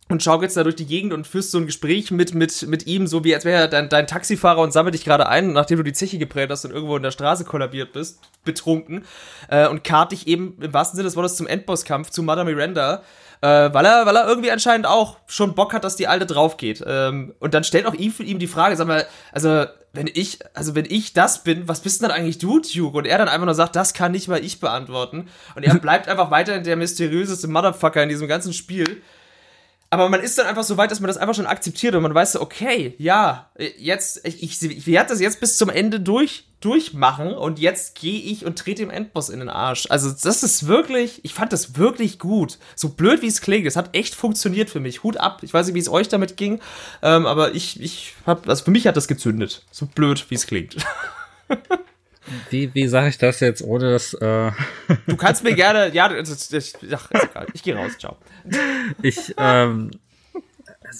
und 0.10 0.22
schaukelst 0.22 0.58
da 0.58 0.64
durch 0.64 0.76
die 0.76 0.86
Gegend 0.86 1.14
und 1.14 1.26
führst 1.26 1.52
so 1.52 1.58
ein 1.58 1.66
Gespräch 1.66 2.12
mit, 2.12 2.36
mit, 2.36 2.68
mit 2.68 2.88
ihm, 2.88 3.08
so 3.08 3.24
wie 3.24 3.34
als 3.34 3.46
wäre 3.46 3.62
er 3.62 3.68
dein, 3.68 3.90
dein 3.90 4.06
Taxifahrer 4.06 4.62
und 4.62 4.74
sammelt 4.74 4.96
dich 4.96 5.06
gerade 5.06 5.28
ein, 5.28 5.54
nachdem 5.54 5.78
du 5.78 5.84
die 5.84 5.94
Zeche 5.94 6.18
geprellt 6.18 6.52
hast 6.52 6.66
und 6.66 6.72
irgendwo 6.72 6.98
in 6.98 7.04
der 7.04 7.12
Straße 7.12 7.46
kollabiert 7.46 7.94
bist, 7.94 8.20
betrunken, 8.44 9.06
äh, 9.50 9.68
und 9.68 9.84
kart 9.84 10.12
dich 10.12 10.28
eben 10.28 10.58
im 10.62 10.74
wahrsten 10.74 10.98
Sinne 10.98 11.08
des 11.08 11.16
Wortes 11.16 11.38
zum 11.38 11.48
Endbosskampf 11.48 12.10
zu 12.10 12.22
Mother 12.22 12.44
Miranda, 12.44 13.02
äh, 13.42 13.74
weil 13.74 13.86
er, 13.86 14.06
weil 14.06 14.16
er 14.16 14.28
irgendwie 14.28 14.52
anscheinend 14.52 14.88
auch 14.88 15.18
schon 15.26 15.56
Bock 15.56 15.74
hat, 15.74 15.84
dass 15.86 15.96
die 15.96 16.08
Alte 16.08 16.26
drauf 16.26 16.58
geht. 16.58 16.84
Ähm, 16.86 17.34
und 17.40 17.54
dann 17.54 17.64
stellt 17.64 17.86
auch 17.86 17.94
ihm, 17.94 18.14
ihm 18.20 18.40
die 18.40 18.48
Frage, 18.48 18.76
sag 18.76 18.88
mal, 18.88 19.06
also 19.32 19.66
wenn 19.94 20.10
ich, 20.12 20.40
also 20.54 20.76
wenn 20.76 20.86
ich 20.86 21.14
das 21.14 21.44
bin, 21.44 21.68
was 21.68 21.82
bist 21.82 22.02
denn 22.02 22.10
dann 22.10 22.18
eigentlich 22.18 22.40
du, 22.40 22.60
Duke? 22.60 22.98
Und 22.98 23.06
er 23.06 23.20
dann 23.20 23.30
einfach 23.30 23.46
nur 23.46 23.56
sagt, 23.56 23.76
das 23.76 23.94
kann 23.94 24.12
nicht 24.12 24.28
mal 24.28 24.44
ich 24.44 24.60
beantworten. 24.60 25.28
Und 25.56 25.64
er 25.64 25.76
bleibt 25.76 26.08
einfach 26.10 26.32
weiterhin 26.32 26.64
der 26.64 26.76
mysteriöseste 26.76 27.48
Motherfucker 27.48 28.02
in 28.02 28.10
diesem 28.10 28.28
ganzen 28.28 28.54
Spiel. 28.54 29.02
Aber 29.94 30.10
man 30.10 30.22
ist 30.22 30.40
dann 30.40 30.48
einfach 30.48 30.64
so 30.64 30.76
weit, 30.78 30.90
dass 30.90 31.02
man 31.02 31.08
das 31.08 31.18
einfach 31.18 31.36
schon 31.36 31.46
akzeptiert 31.46 31.94
und 31.94 32.02
man 32.02 32.16
weiß 32.16 32.32
so, 32.32 32.42
okay, 32.42 32.96
ja, 32.98 33.52
jetzt, 33.78 34.26
ich, 34.26 34.42
ich, 34.42 34.60
ich 34.64 34.88
werde 34.88 35.10
das 35.10 35.22
jetzt 35.22 35.40
bis 35.40 35.56
zum 35.56 35.70
Ende 35.70 36.00
durch, 36.00 36.46
durchmachen 36.62 37.36
und 37.36 37.60
jetzt 37.60 37.94
gehe 37.94 38.20
ich 38.20 38.44
und 38.44 38.58
trete 38.58 38.82
dem 38.82 38.90
Endboss 38.90 39.30
in 39.30 39.38
den 39.38 39.50
Arsch. 39.50 39.86
Also 39.92 40.10
das 40.10 40.42
ist 40.42 40.66
wirklich, 40.66 41.24
ich 41.24 41.36
fand 41.36 41.54
das 41.54 41.78
wirklich 41.78 42.18
gut. 42.18 42.58
So 42.76 42.90
blöd 42.90 43.22
wie 43.22 43.28
es 43.28 43.40
klingt, 43.40 43.68
es 43.68 43.76
hat 43.76 43.96
echt 43.96 44.16
funktioniert 44.16 44.72
für 44.72 44.80
mich. 44.80 45.04
Hut 45.04 45.18
ab. 45.18 45.44
Ich 45.44 45.54
weiß 45.54 45.68
nicht, 45.68 45.76
wie 45.76 45.80
es 45.80 45.90
euch 45.90 46.08
damit 46.08 46.38
ging, 46.38 46.60
ähm, 47.04 47.28
aber 47.28 47.54
ich, 47.54 47.80
ich 47.80 48.16
hab, 48.26 48.50
also 48.50 48.64
für 48.64 48.72
mich 48.72 48.88
hat 48.88 48.98
das 48.98 49.08
gezündet. 49.08 49.64
So 49.70 49.86
blöd 49.86 50.26
wie 50.30 50.36
es 50.36 50.48
klingt. 50.48 50.76
Wie, 52.50 52.74
wie 52.74 52.88
sage 52.88 53.10
ich 53.10 53.18
das 53.18 53.40
jetzt, 53.40 53.62
ohne 53.62 53.92
dass. 53.92 54.14
Äh 54.14 54.52
du 55.08 55.18
kannst 55.18 55.44
mir 55.44 55.54
gerne. 55.54 55.94
Ja, 55.94 56.10
das, 56.10 56.50
das, 56.50 56.74
ach, 56.92 57.12
ist 57.12 57.24
egal. 57.24 57.48
Ich 57.54 57.64
gehe 57.64 57.76
raus. 57.76 57.92
Ciao. 58.00 58.18
Ich, 59.02 59.34
ähm, 59.38 59.92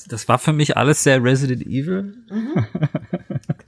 das 0.08 0.28
war 0.28 0.40
für 0.40 0.54
mich 0.54 0.76
alles 0.76 1.04
sehr 1.04 1.24
Resident 1.24 1.64
Evil. 1.64 2.16
Mhm. 2.30 2.68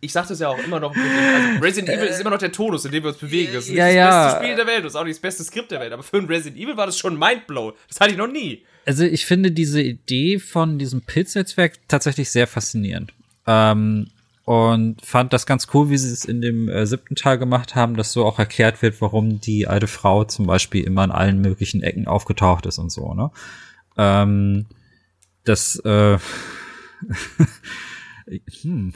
Ich 0.01 0.11
sag 0.11 0.27
das 0.27 0.39
ja 0.39 0.49
auch 0.49 0.59
immer 0.59 0.79
noch. 0.79 0.95
Also 0.95 1.63
Resident 1.63 1.89
Evil 1.89 2.07
ist 2.07 2.19
immer 2.19 2.29
noch 2.31 2.37
der 2.37 2.51
Tonus, 2.51 2.85
in 2.85 2.91
dem 2.91 3.03
wir 3.03 3.09
uns 3.09 3.17
bewegen. 3.17 3.53
Das 3.53 3.63
ist 3.63 3.69
nicht 3.69 3.77
Ja, 3.77 3.87
das 3.87 3.95
ja. 3.95 4.25
beste 4.25 4.43
Spiel 4.43 4.55
der 4.55 4.67
Welt, 4.67 4.85
das 4.85 4.91
ist 4.93 4.95
auch 4.95 5.03
nicht 5.03 5.15
das 5.15 5.21
beste 5.21 5.43
Skript 5.43 5.71
der 5.71 5.79
Welt. 5.79 5.93
Aber 5.93 6.03
für 6.03 6.17
ein 6.17 6.25
Resident 6.25 6.61
Evil 6.61 6.77
war 6.77 6.85
das 6.85 6.97
schon 6.97 7.17
Mindblow. 7.17 7.73
Das 7.87 7.99
hatte 7.99 8.11
ich 8.11 8.17
noch 8.17 8.27
nie. 8.27 8.63
Also 8.85 9.03
ich 9.03 9.25
finde 9.25 9.51
diese 9.51 9.81
Idee 9.81 10.39
von 10.39 10.77
diesem 10.77 11.01
Pilznetzwerk 11.01 11.73
tatsächlich 11.87 12.29
sehr 12.29 12.47
faszinierend. 12.47 13.13
Ähm, 13.47 14.07
und 14.45 15.03
fand 15.03 15.33
das 15.33 15.47
ganz 15.47 15.67
cool, 15.73 15.89
wie 15.89 15.97
sie 15.97 16.13
es 16.13 16.23
in 16.23 16.39
dem 16.39 16.69
äh, 16.69 16.85
siebten 16.85 17.15
Teil 17.15 17.39
gemacht 17.39 17.73
haben, 17.73 17.95
dass 17.97 18.13
so 18.13 18.23
auch 18.25 18.37
erklärt 18.37 18.83
wird, 18.83 19.01
warum 19.01 19.41
die 19.41 19.67
alte 19.67 19.87
Frau 19.87 20.23
zum 20.23 20.45
Beispiel 20.45 20.83
immer 20.83 21.03
in 21.03 21.11
allen 21.11 21.41
möglichen 21.41 21.81
Ecken 21.81 22.07
aufgetaucht 22.07 22.67
ist 22.67 22.77
und 22.77 22.91
so, 22.91 23.15
ne? 23.15 23.31
Ähm, 23.97 24.67
das, 25.45 25.77
äh, 25.83 26.19
hm. 28.61 28.93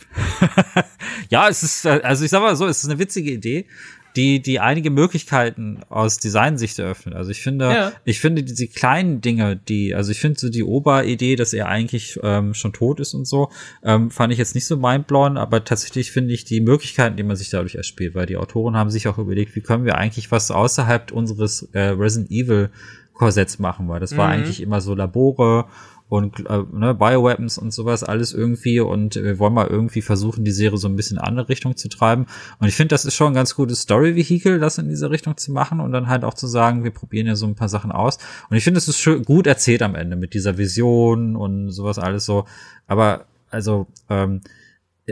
ja, 1.30 1.50
es 1.50 1.64
ist, 1.64 1.86
äh, 1.86 2.00
also 2.04 2.26
ich 2.26 2.30
sag 2.30 2.42
mal 2.42 2.56
so, 2.56 2.68
es 2.68 2.84
ist 2.84 2.90
eine 2.90 3.00
witzige 3.00 3.32
Idee, 3.32 3.66
die, 4.16 4.42
die 4.42 4.60
einige 4.60 4.90
Möglichkeiten 4.90 5.82
aus 5.90 6.18
Designsicht 6.18 6.80
eröffnet. 6.80 7.14
Also 7.16 7.30
ich 7.32 7.42
finde, 7.42 7.66
Ja. 7.66 7.92
ich 8.06 8.20
finde 8.20 8.44
diese 8.44 8.68
kleinen 8.68 9.22
Dinge, 9.22 9.56
die, 9.56 9.94
also 9.94 10.12
ich 10.12 10.20
finde 10.20 10.40
so 10.40 10.50
die 10.50 10.64
Oberidee, 10.64 11.36
dass 11.36 11.54
er 11.54 11.68
eigentlich 11.68 12.20
ähm, 12.24 12.54
schon 12.54 12.74
tot 12.74 13.00
ist 13.00 13.14
und 13.14 13.26
so, 13.26 13.50
ähm, 13.84 14.10
fand 14.12 14.34
ich 14.34 14.40
jetzt 14.40 14.56
nicht 14.56 14.66
so 14.66 14.78
mindblowing, 14.78 15.38
aber 15.38 15.64
tatsächlich 15.64 16.12
finde 16.12 16.34
ich 16.34 16.44
die 16.44 16.60
Möglichkeiten, 16.62 17.18
die 17.18 17.24
man 17.24 17.36
sich 17.36 17.50
dadurch 17.50 17.76
erspielt, 17.76 18.16
weil 18.16 18.26
die 18.26 18.38
Autoren 18.38 18.76
haben 18.76 18.90
sich 18.90 19.08
auch 19.08 19.18
überlegt, 19.20 19.56
wie 19.56 19.62
können 19.62 19.86
wir 19.86 19.96
eigentlich 19.98 20.32
was 20.32 20.50
außerhalb 20.52 21.12
unseres 21.12 21.70
äh, 21.74 21.80
Resident 21.90 22.32
Evil 22.32 22.70
Korsetts 23.14 23.60
machen, 23.60 23.88
weil 23.90 24.00
das 24.00 24.16
war 24.18 24.28
Mhm. 24.28 24.34
eigentlich 24.34 24.62
immer 24.62 24.82
so 24.82 24.96
Labore 24.96 25.66
und 26.10 26.40
äh, 26.50 26.64
ne, 26.74 26.96
Bioweapons 26.96 27.60
und 27.60 27.72
sowas 27.72 28.04
alles 28.04 28.34
irgendwie 28.34 28.80
und 28.80 29.16
wir 29.16 29.38
wollen 29.38 29.54
mal 29.54 29.68
irgendwie 29.68 30.02
versuchen, 30.02 30.44
die 30.44 30.52
Serie 30.52 30.78
so 30.78 30.88
ein 30.88 30.96
bisschen 30.96 31.18
in 31.18 31.22
eine 31.22 31.28
andere 31.28 31.50
Richtung 31.50 31.78
zu 31.78 31.88
treiben. 31.88 32.26
Und 32.60 32.68
ich 32.68 32.76
finde, 32.76 32.94
das 32.94 33.06
ist 33.06 33.14
schon 33.14 33.32
ein 33.32 33.36
ganz 33.36 33.56
gutes 33.56 33.82
Story-Vehikel, 33.82 34.60
das 34.60 34.80
in 34.80 34.90
diese 34.90 35.12
Richtung 35.12 35.38
zu 35.38 35.52
machen 35.52 35.80
und 35.80 35.92
dann 35.92 36.08
halt 36.08 36.24
auch 36.24 36.34
zu 36.34 36.48
sagen, 36.48 36.84
wir 36.84 36.92
probieren 36.92 37.28
ja 37.28 37.36
so 37.36 37.46
ein 37.46 37.56
paar 37.56 37.70
Sachen 37.70 37.92
aus. 37.92 38.18
Und 38.50 38.58
ich 38.58 38.64
finde, 38.64 38.80
es 38.80 38.88
ist 38.88 38.98
schön, 38.98 39.24
gut 39.24 39.46
erzählt 39.46 39.84
am 39.84 39.96
Ende 39.96 40.16
mit 40.16 40.34
dieser 40.34 40.58
Vision 40.58 41.36
und 41.36 41.70
sowas 41.70 42.00
alles 42.00 42.26
so. 42.26 42.46
Aber 42.88 43.26
also 43.52 43.88
ähm, 44.10 44.42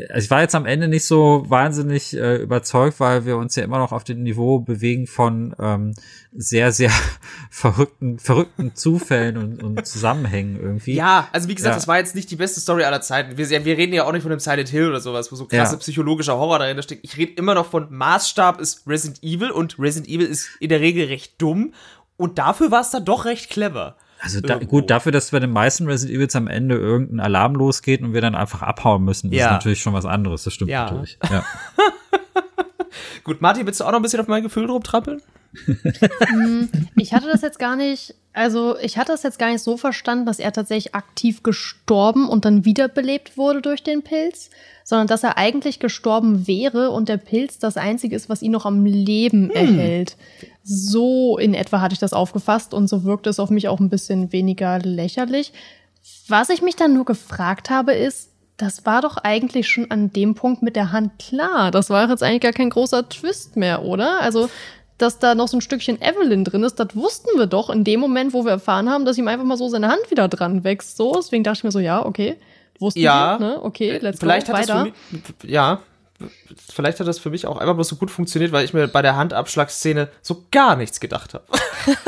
also 0.09 0.25
ich 0.25 0.31
war 0.31 0.41
jetzt 0.41 0.55
am 0.55 0.65
Ende 0.65 0.87
nicht 0.87 1.05
so 1.05 1.45
wahnsinnig 1.47 2.15
äh, 2.15 2.35
überzeugt, 2.37 2.99
weil 2.99 3.25
wir 3.25 3.37
uns 3.37 3.55
ja 3.55 3.63
immer 3.63 3.77
noch 3.79 3.91
auf 3.91 4.03
dem 4.03 4.23
Niveau 4.23 4.59
bewegen 4.59 5.07
von 5.07 5.55
ähm, 5.59 5.93
sehr, 6.33 6.71
sehr 6.71 6.91
verrückten, 7.49 8.19
verrückten 8.19 8.75
Zufällen 8.75 9.37
und, 9.37 9.63
und 9.63 9.85
Zusammenhängen 9.87 10.59
irgendwie. 10.61 10.93
Ja, 10.95 11.27
also 11.31 11.47
wie 11.47 11.55
gesagt, 11.55 11.73
Ja. 11.73 11.75
das 11.77 11.87
war 11.87 11.97
jetzt 11.97 12.15
nicht 12.15 12.29
die 12.31 12.35
beste 12.35 12.59
Story 12.59 12.83
aller 12.83 13.01
Zeiten. 13.01 13.37
Wir, 13.37 13.49
wir 13.49 13.77
reden 13.77 13.93
ja 13.93 14.05
auch 14.05 14.11
nicht 14.11 14.23
von 14.23 14.31
einem 14.31 14.39
Silent 14.39 14.69
Hill 14.69 14.89
oder 14.89 15.01
sowas, 15.01 15.31
wo 15.31 15.35
so 15.35 15.45
krasse 15.45 15.73
Ja. 15.75 15.79
psychologischer 15.79 16.37
Horror 16.37 16.59
dahinter 16.59 16.83
steckt. 16.83 17.03
Ich 17.03 17.17
rede 17.17 17.33
immer 17.33 17.53
noch 17.55 17.69
von 17.69 17.87
Maßstab 17.89 18.59
ist 18.61 18.87
Resident 18.87 19.23
Evil 19.23 19.51
und 19.51 19.79
Resident 19.79 20.07
Evil 20.09 20.27
ist 20.27 20.49
in 20.59 20.69
der 20.69 20.79
Regel 20.81 21.07
recht 21.07 21.41
dumm 21.41 21.73
und 22.17 22.37
dafür 22.39 22.71
war 22.71 22.81
es 22.81 22.91
dann 22.91 23.05
doch 23.05 23.25
recht 23.25 23.49
clever. 23.49 23.95
Also 24.19 24.41
da, 24.41 24.57
gut, 24.57 24.89
dafür, 24.89 25.11
dass 25.11 25.31
bei 25.31 25.39
den 25.39 25.51
meisten 25.51 25.85
Resident 25.87 26.17
Evils 26.17 26.35
am 26.35 26.47
Ende 26.47 26.75
irgendein 26.75 27.19
Alarm 27.19 27.55
losgeht 27.55 28.01
und 28.01 28.13
wir 28.13 28.21
dann 28.21 28.35
einfach 28.35 28.61
abhauen 28.63 29.03
müssen, 29.03 29.31
ist 29.31 29.37
Ja. 29.39 29.51
natürlich 29.51 29.79
schon 29.81 29.93
was 29.93 30.05
anderes. 30.05 30.43
Das 30.43 30.53
stimmt 30.53 30.71
Ja. 30.71 30.85
natürlich. 30.85 31.17
Ja. 31.29 31.43
Gut, 33.23 33.41
Martin, 33.41 33.65
willst 33.65 33.79
du 33.79 33.83
auch 33.83 33.91
noch 33.91 33.99
ein 33.99 34.01
bisschen 34.01 34.19
auf 34.21 34.27
mein 34.27 34.41
Gefühl 34.43 34.65
rumtrampeln? 34.69 35.21
Hm, 35.65 36.69
Ich 36.95 37.13
hatte 37.13 37.27
das 37.27 37.41
jetzt 37.41 37.59
gar 37.59 37.75
nicht, 37.75 38.15
also 38.33 38.77
ich 38.79 38.97
hatte 38.97 39.11
das 39.11 39.23
jetzt 39.23 39.37
gar 39.39 39.51
nicht 39.51 39.61
so 39.61 39.77
verstanden, 39.77 40.25
dass 40.25 40.39
er 40.39 40.51
tatsächlich 40.53 40.95
aktiv 40.95 41.43
gestorben 41.43 42.27
und 42.29 42.45
dann 42.45 42.65
wiederbelebt 42.65 43.37
wurde 43.37 43.61
durch 43.61 43.83
den 43.83 44.01
Pilz, 44.01 44.49
sondern 44.83 45.07
dass 45.07 45.23
er 45.23 45.37
eigentlich 45.37 45.79
gestorben 45.79 46.47
wäre 46.47 46.91
und 46.91 47.09
der 47.09 47.17
Pilz 47.17 47.59
das 47.59 47.75
Einzige 47.77 48.15
ist, 48.15 48.29
was 48.29 48.41
ihn 48.41 48.51
noch 48.53 48.65
am 48.65 48.85
Leben 48.85 49.49
erhält. 49.51 50.15
So 50.69 51.37
in 51.37 51.53
etwa 51.53 51.79
hatte 51.79 51.93
ich 51.93 51.99
das 51.99 52.11
aufgefasst 52.11 52.73
und 52.73 52.89
so 52.89 53.05
wirkte 53.05 53.29
es 53.29 53.39
auf 53.39 53.49
mich 53.49 53.69
auch 53.69 53.79
ein 53.79 53.89
bisschen 53.89 54.33
weniger 54.33 54.79
lächerlich. 54.79 55.53
Was 56.27 56.49
ich 56.49 56.61
mich 56.61 56.75
dann 56.75 56.93
nur 56.93 57.05
gefragt 57.05 57.69
habe, 57.69 57.93
ist, 57.93 58.31
das 58.57 58.85
war 58.85 59.01
doch 59.01 59.15
eigentlich 59.17 59.69
schon 59.69 59.89
an 59.91 60.11
dem 60.11 60.35
Punkt 60.35 60.63
mit 60.63 60.75
der 60.75 60.91
Hand 60.91 61.19
klar. 61.19 61.71
Das 61.71 61.89
war 61.89 62.09
jetzt 62.09 62.21
eigentlich 62.21 62.41
gar 62.41 62.51
kein 62.51 62.69
großer 62.69 63.07
Twist 63.07 63.55
mehr, 63.55 63.83
oder? 63.85 64.19
Also, 64.19 64.49
dass 64.97 65.19
da 65.19 65.35
noch 65.35 65.47
so 65.47 65.57
ein 65.57 65.61
Stückchen 65.61 66.01
Evelyn 66.01 66.43
drin 66.43 66.63
ist, 66.63 66.75
das 66.81 66.95
wussten 66.95 67.37
wir 67.37 67.45
doch 67.45 67.69
in 67.69 67.85
dem 67.85 68.01
Moment, 68.01 68.33
wo 68.33 68.43
wir 68.43 68.51
erfahren 68.51 68.89
haben, 68.89 69.05
dass 69.05 69.17
ihm 69.17 69.27
einfach 69.29 69.45
mal 69.45 69.55
so 69.57 69.69
seine 69.69 69.87
Hand 69.87 70.11
wieder 70.11 70.27
dran 70.27 70.65
wächst. 70.65 70.97
So, 70.97 71.13
deswegen 71.15 71.43
dachte 71.45 71.59
ich 71.59 71.63
mir 71.63 71.71
so, 71.71 71.79
ja, 71.79 72.05
okay, 72.05 72.35
wussten 72.79 72.99
Ja. 72.99 73.39
wir, 73.39 73.45
ne? 73.47 73.63
Okay, 73.63 73.99
let's 74.01 74.19
Vielleicht 74.19 74.47
go, 74.47 74.53
weiter. 74.53 74.83
mich, 74.85 74.93
ja, 75.43 75.79
vielleicht 76.69 76.99
hat 76.99 77.07
das 77.07 77.19
für 77.19 77.29
mich 77.29 77.45
auch 77.45 77.57
einfach 77.57 77.75
bloß 77.75 77.87
so 77.87 77.95
gut 77.95 78.09
funktioniert, 78.11 78.51
weil 78.51 78.65
ich 78.65 78.73
mir 78.73 78.87
bei 78.87 79.01
der 79.01 79.15
Handabschlagsszene 79.15 80.09
so 80.21 80.45
gar 80.51 80.75
nichts 80.75 80.99
gedacht 80.99 81.33
habe. 81.33 81.45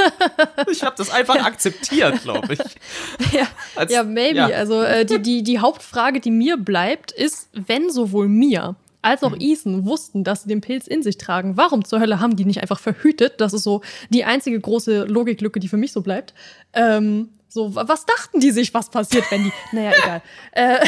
ich 0.71 0.83
habe 0.83 0.95
das 0.97 1.09
einfach 1.11 1.43
akzeptiert, 1.45 2.21
glaube 2.23 2.53
ich. 2.53 2.59
ja, 3.33 3.47
Als- 3.75 3.91
ja, 3.91 4.03
maybe. 4.03 4.37
ja. 4.37 4.47
Also 4.47 4.81
äh, 4.81 5.05
die, 5.05 5.21
die, 5.21 5.43
die 5.43 5.59
Hauptfrage, 5.59 6.19
die 6.19 6.31
mir 6.31 6.57
bleibt, 6.57 7.11
ist, 7.11 7.49
wenn 7.53 7.91
sowohl 7.91 8.27
mir 8.27 8.75
als 9.01 9.23
auch 9.23 9.35
Ethan 9.39 9.85
wussten, 9.85 10.23
dass 10.23 10.43
sie 10.43 10.49
den 10.49 10.59
Pilz 10.61 10.85
in 10.85 11.03
sich 11.03 11.17
tragen, 11.17 11.55
warum 11.55 11.85
zur 11.85 12.01
Hölle 12.01 12.19
haben 12.19 12.35
die 12.35 12.45
nicht 12.45 12.61
einfach 12.61 12.79
verhütet? 12.79 13.39
Das 13.39 13.53
ist 13.53 13.63
so 13.63 13.81
die 14.09 14.25
einzige 14.25 14.59
große 14.59 15.05
Logiklücke, 15.05 15.59
die 15.59 15.69
für 15.69 15.77
mich 15.77 15.93
so 15.93 16.01
bleibt. 16.01 16.33
Ähm, 16.73 17.29
so, 17.49 17.73
wa- 17.75 17.87
was 17.87 18.05
dachten 18.05 18.39
die 18.39 18.51
sich, 18.51 18.73
was 18.73 18.89
passiert, 18.89 19.25
wenn 19.31 19.43
die. 19.43 19.51
Naja, 19.71 19.91
egal. 19.97 20.21
Äh, 20.51 20.79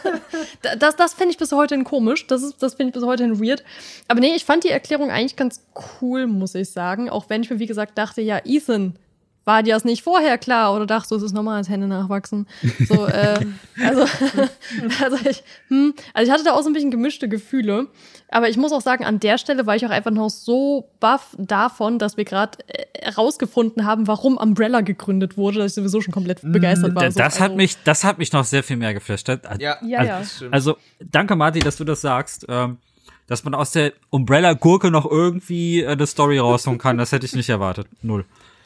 da- 0.62 0.76
das 0.76 0.96
das 0.96 1.14
finde 1.14 1.30
ich 1.32 1.38
bis 1.38 1.52
heute 1.52 1.82
komisch. 1.84 2.26
Das, 2.26 2.42
ist- 2.42 2.62
das 2.62 2.74
finde 2.74 2.90
ich 2.90 2.94
bis 2.94 3.04
heute 3.04 3.40
weird. 3.40 3.62
Aber 4.08 4.20
nee, 4.20 4.34
ich 4.34 4.44
fand 4.44 4.64
die 4.64 4.70
Erklärung 4.70 5.10
eigentlich 5.10 5.36
ganz 5.36 5.62
cool, 6.00 6.26
muss 6.26 6.54
ich 6.54 6.70
sagen. 6.70 7.08
Auch 7.08 7.26
wenn 7.28 7.42
ich 7.42 7.50
mir, 7.50 7.58
wie 7.58 7.66
gesagt, 7.66 7.96
dachte, 7.96 8.20
ja, 8.22 8.40
Ethan, 8.44 8.96
war 9.50 9.62
dir 9.64 9.74
das 9.74 9.84
nicht 9.84 10.02
vorher 10.02 10.38
klar 10.38 10.74
oder 10.74 10.86
dachtest 10.86 11.10
du, 11.10 11.16
es 11.16 11.22
ist 11.24 11.32
normal, 11.32 11.56
als 11.56 11.68
Hände 11.68 11.88
nachwachsen? 11.88 12.46
So, 12.88 13.06
äh, 13.06 13.44
also, 13.84 14.02
also 15.02 15.16
ich, 15.28 15.42
hm, 15.68 15.94
also 16.14 16.28
ich 16.28 16.32
hatte 16.32 16.44
da 16.44 16.52
auch 16.52 16.62
so 16.62 16.70
ein 16.70 16.72
bisschen 16.72 16.90
gemischte 16.90 17.28
Gefühle. 17.28 17.88
Aber 18.28 18.48
ich 18.48 18.56
muss 18.56 18.70
auch 18.72 18.80
sagen, 18.80 19.04
an 19.04 19.18
der 19.18 19.38
Stelle 19.38 19.66
war 19.66 19.74
ich 19.74 19.84
auch 19.84 19.90
einfach 19.90 20.12
noch 20.12 20.30
so 20.30 20.88
baff 21.00 21.34
davon, 21.36 21.98
dass 21.98 22.16
wir 22.16 22.24
gerade 22.24 22.58
herausgefunden 22.96 23.84
haben, 23.84 24.06
warum 24.06 24.36
Umbrella 24.36 24.82
gegründet 24.82 25.36
wurde, 25.36 25.58
dass 25.58 25.72
ich 25.72 25.74
sowieso 25.74 26.00
schon 26.00 26.14
komplett 26.14 26.40
begeistert 26.42 26.94
war. 26.94 27.02
Das, 27.02 27.14
So, 27.14 27.20
hat 27.24 27.40
also- 27.40 27.56
mich, 27.56 27.76
das 27.82 28.04
hat 28.04 28.18
mich 28.18 28.32
noch 28.32 28.44
sehr 28.44 28.62
viel 28.62 28.76
mehr 28.76 28.94
geflasht. 28.94 29.26
Ja, 29.28 29.38
Ja, 29.58 29.78
ja. 29.82 30.16
also, 30.18 30.46
also 30.50 30.76
danke 31.00 31.34
Martin, 31.34 31.62
dass 31.62 31.76
du 31.76 31.84
das 31.84 32.00
sagst. 32.00 32.46
Ähm, 32.48 32.78
dass 33.26 33.44
man 33.44 33.54
aus 33.54 33.70
der 33.70 33.92
Umbrella-Gurke 34.10 34.90
noch 34.90 35.08
irgendwie 35.08 35.82
äh, 35.82 35.86
eine 35.86 36.04
Story 36.08 36.38
rausholen 36.40 36.80
kann, 36.80 36.98
das 36.98 37.12
hätte 37.12 37.26
ich 37.26 37.32
nicht 37.32 37.48
erwartet. 37.48 37.86
Null. 38.02 38.24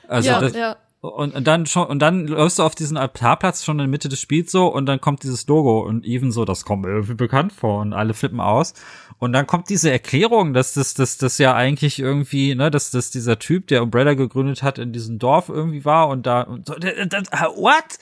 Also 0.08 0.30
ja, 0.30 0.40
das, 0.40 0.54
ja. 0.54 0.76
Und, 1.00 1.34
und 1.34 1.46
dann 1.46 1.66
schon, 1.66 1.86
und 1.86 1.98
dann 1.98 2.26
läufst 2.26 2.58
du 2.58 2.62
auf 2.62 2.74
diesen 2.74 2.96
Altarplatz 2.96 3.62
schon 3.62 3.74
in 3.74 3.84
der 3.84 3.88
Mitte 3.88 4.08
des 4.08 4.20
Spiels 4.20 4.50
so 4.50 4.68
und 4.68 4.86
dann 4.86 5.02
kommt 5.02 5.22
dieses 5.22 5.46
Logo 5.46 5.80
und 5.80 6.06
Even 6.06 6.32
so, 6.32 6.46
das 6.46 6.64
kommt 6.64 6.82
mir 6.82 6.92
irgendwie 6.92 7.14
bekannt 7.14 7.52
vor 7.52 7.82
und 7.82 7.92
alle 7.92 8.14
flippen 8.14 8.40
aus. 8.40 8.72
Und 9.18 9.34
dann 9.34 9.46
kommt 9.46 9.68
diese 9.68 9.90
Erklärung, 9.90 10.54
dass 10.54 10.72
das, 10.72 10.94
das, 10.94 11.18
das 11.18 11.36
ja 11.36 11.54
eigentlich 11.54 11.98
irgendwie, 11.98 12.54
ne, 12.54 12.70
dass 12.70 12.90
das 12.90 13.10
dieser 13.10 13.38
Typ, 13.38 13.66
der 13.66 13.82
Umbrella 13.82 14.14
gegründet 14.14 14.62
hat, 14.62 14.78
in 14.78 14.92
diesem 14.92 15.18
Dorf 15.18 15.50
irgendwie 15.50 15.84
war 15.84 16.08
und 16.08 16.26
da, 16.26 16.40
und 16.42 16.66
so, 16.66 16.74
das, 16.74 16.92
das, 17.08 17.28
what? 17.54 17.98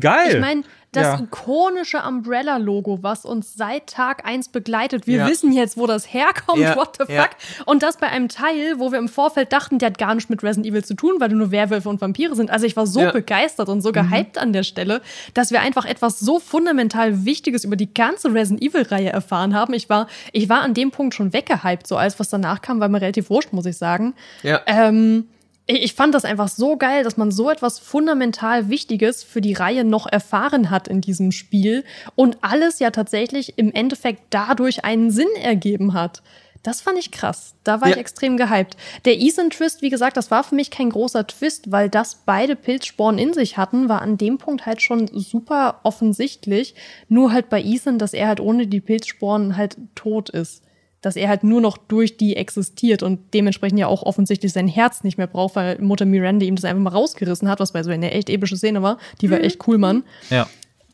Geil! 0.00 0.34
Ich 0.36 0.40
meine, 0.40 0.62
das 0.96 1.18
Ja. 1.18 1.20
ikonische 1.24 1.98
Umbrella-Logo, 2.02 2.98
was 3.02 3.24
uns 3.24 3.54
seit 3.54 3.86
Tag 3.88 4.24
eins 4.26 4.48
begleitet. 4.48 5.06
Wir 5.06 5.18
Ja. 5.18 5.28
wissen 5.28 5.52
jetzt, 5.52 5.76
wo 5.76 5.86
das 5.86 6.12
herkommt. 6.12 6.58
Ja, 6.60 6.76
What 6.76 6.96
the 6.98 7.12
fuck? 7.14 7.30
Und 7.66 7.82
das 7.82 7.96
bei 7.98 8.08
einem 8.08 8.28
Teil, 8.28 8.78
wo 8.78 8.90
wir 8.92 8.98
im 8.98 9.08
Vorfeld 9.08 9.52
dachten, 9.52 9.78
der 9.78 9.90
hat 9.90 9.98
gar 9.98 10.14
nichts 10.14 10.28
mit 10.30 10.42
Resident 10.42 10.66
Evil 10.66 10.84
zu 10.84 10.94
tun, 10.94 11.14
weil 11.18 11.28
nur 11.30 11.50
Werwölfe 11.50 11.88
und 11.88 12.00
Vampire 12.00 12.34
sind. 12.34 12.50
Also 12.50 12.66
ich 12.66 12.76
war 12.76 12.86
so 12.86 13.10
begeistert 13.12 13.68
und 13.68 13.80
so 13.82 13.92
gehypt 13.92 14.38
an 14.38 14.52
der 14.52 14.62
Stelle, 14.62 15.00
dass 15.34 15.50
wir 15.50 15.60
einfach 15.60 15.84
etwas 15.84 16.18
so 16.20 16.38
fundamental 16.38 17.24
Wichtiges 17.24 17.64
über 17.64 17.76
die 17.76 17.92
ganze 17.92 18.32
Resident 18.32 18.62
Evil-Reihe 18.62 19.10
erfahren 19.10 19.54
haben. 19.54 19.74
Ich 19.74 19.88
war, 19.88 20.06
ich 20.32 20.48
war 20.48 20.60
an 20.62 20.74
dem 20.74 20.90
Punkt 20.90 21.14
schon 21.14 21.32
weggehypt, 21.32 21.86
so 21.86 21.96
alles, 21.96 22.18
was 22.18 22.28
danach 22.30 22.62
kam, 22.62 22.80
war 22.80 22.88
mir 22.88 23.00
relativ 23.00 23.30
wurscht, 23.30 23.52
muss 23.52 23.66
ich 23.66 23.76
sagen. 23.76 24.14
Ja. 24.42 24.60
Ähm, 24.66 25.28
ich 25.66 25.94
fand 25.94 26.14
das 26.14 26.24
einfach 26.24 26.48
so 26.48 26.76
geil, 26.76 27.02
dass 27.02 27.16
man 27.16 27.30
so 27.32 27.50
etwas 27.50 27.78
fundamental 27.78 28.68
Wichtiges 28.68 29.24
für 29.24 29.40
die 29.40 29.54
Reihe 29.54 29.84
noch 29.84 30.06
erfahren 30.06 30.70
hat 30.70 30.86
in 30.86 31.00
diesem 31.00 31.32
Spiel 31.32 31.84
und 32.14 32.38
alles 32.42 32.78
ja 32.78 32.90
tatsächlich 32.90 33.58
im 33.58 33.72
Endeffekt 33.72 34.22
dadurch 34.30 34.84
einen 34.84 35.10
Sinn 35.10 35.28
ergeben 35.42 35.92
hat. 35.92 36.22
Das 36.62 36.80
fand 36.80 36.98
ich 36.98 37.12
krass. 37.12 37.54
Da 37.62 37.80
war 37.80 37.88
Ja. 37.88 37.94
ich 37.94 38.00
extrem 38.00 38.36
gehypt. 38.36 38.76
Der 39.04 39.20
Ethan-Twist, 39.20 39.82
wie 39.82 39.90
gesagt, 39.90 40.16
das 40.16 40.32
war 40.32 40.42
für 40.42 40.56
mich 40.56 40.70
kein 40.70 40.90
großer 40.90 41.24
Twist, 41.26 41.70
weil 41.70 41.88
das 41.88 42.22
beide 42.26 42.56
Pilzsporen 42.56 43.18
in 43.18 43.32
sich 43.32 43.56
hatten, 43.56 43.88
war 43.88 44.02
an 44.02 44.18
dem 44.18 44.38
Punkt 44.38 44.66
halt 44.66 44.82
schon 44.82 45.06
super 45.12 45.80
offensichtlich. 45.84 46.74
Nur 47.08 47.32
halt 47.32 47.50
bei 47.50 47.62
Ethan, 47.62 47.98
dass 48.00 48.14
er 48.14 48.26
halt 48.26 48.40
ohne 48.40 48.66
die 48.66 48.80
Pilzsporen 48.80 49.56
halt 49.56 49.76
tot 49.94 50.28
ist 50.28 50.62
dass 51.02 51.16
er 51.16 51.28
halt 51.28 51.44
nur 51.44 51.60
noch 51.60 51.76
durch 51.76 52.16
die 52.16 52.36
existiert 52.36 53.02
und 53.02 53.34
dementsprechend 53.34 53.78
ja 53.78 53.86
auch 53.86 54.02
offensichtlich 54.02 54.52
sein 54.52 54.68
Herz 54.68 55.04
nicht 55.04 55.18
mehr 55.18 55.26
braucht, 55.26 55.56
weil 55.56 55.80
Mutter 55.80 56.04
Miranda 56.04 56.44
ihm 56.46 56.56
das 56.56 56.64
einfach 56.64 56.82
mal 56.82 56.90
rausgerissen 56.90 57.48
hat, 57.48 57.60
was 57.60 57.72
bei 57.72 57.82
so 57.82 57.90
eine 57.90 58.10
echt 58.10 58.30
epische 58.30 58.56
Szene 58.56 58.82
war. 58.82 58.98
Die 59.20 59.30
war 59.30 59.40
echt 59.40 59.66
cool, 59.68 59.78
Mann. 59.78 60.04
ja. 60.30 60.48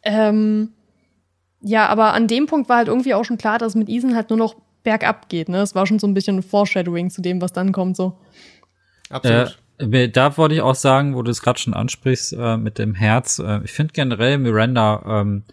Ähm, 0.04 0.70
ja, 1.62 1.86
aber 1.86 2.12
an 2.12 2.26
dem 2.26 2.46
Punkt 2.46 2.68
war 2.68 2.78
halt 2.78 2.88
irgendwie 2.88 3.14
auch 3.14 3.24
schon 3.24 3.38
klar, 3.38 3.58
dass 3.58 3.68
es 3.68 3.74
mit 3.76 3.88
Ethan 3.88 4.16
halt 4.16 4.30
nur 4.30 4.38
noch 4.38 4.56
bergab 4.82 5.28
geht. 5.28 5.48
Ne? 5.48 5.58
Es 5.58 5.74
war 5.74 5.86
schon 5.86 5.98
so 5.98 6.06
ein 6.06 6.14
bisschen 6.14 6.38
ein 6.38 6.42
Foreshadowing 6.42 7.08
zu 7.08 7.22
dem, 7.22 7.40
was 7.40 7.52
dann 7.52 7.72
kommt. 7.72 7.96
So. 7.96 8.18
Absolut. 9.10 9.58
Äh, 9.78 10.08
da 10.08 10.36
wollte 10.36 10.56
ich 10.56 10.60
auch 10.60 10.74
sagen, 10.74 11.14
wo 11.14 11.22
du 11.22 11.30
es 11.30 11.40
gerade 11.40 11.58
schon 11.58 11.74
ansprichst 11.74 12.32
äh, 12.32 12.56
mit 12.56 12.78
dem 12.78 12.94
Herz. 12.94 13.38
Äh, 13.38 13.60
ich 13.64 13.72
finde 13.72 13.92
generell 13.92 14.38
Miranda 14.38 15.20
ähm, 15.20 15.44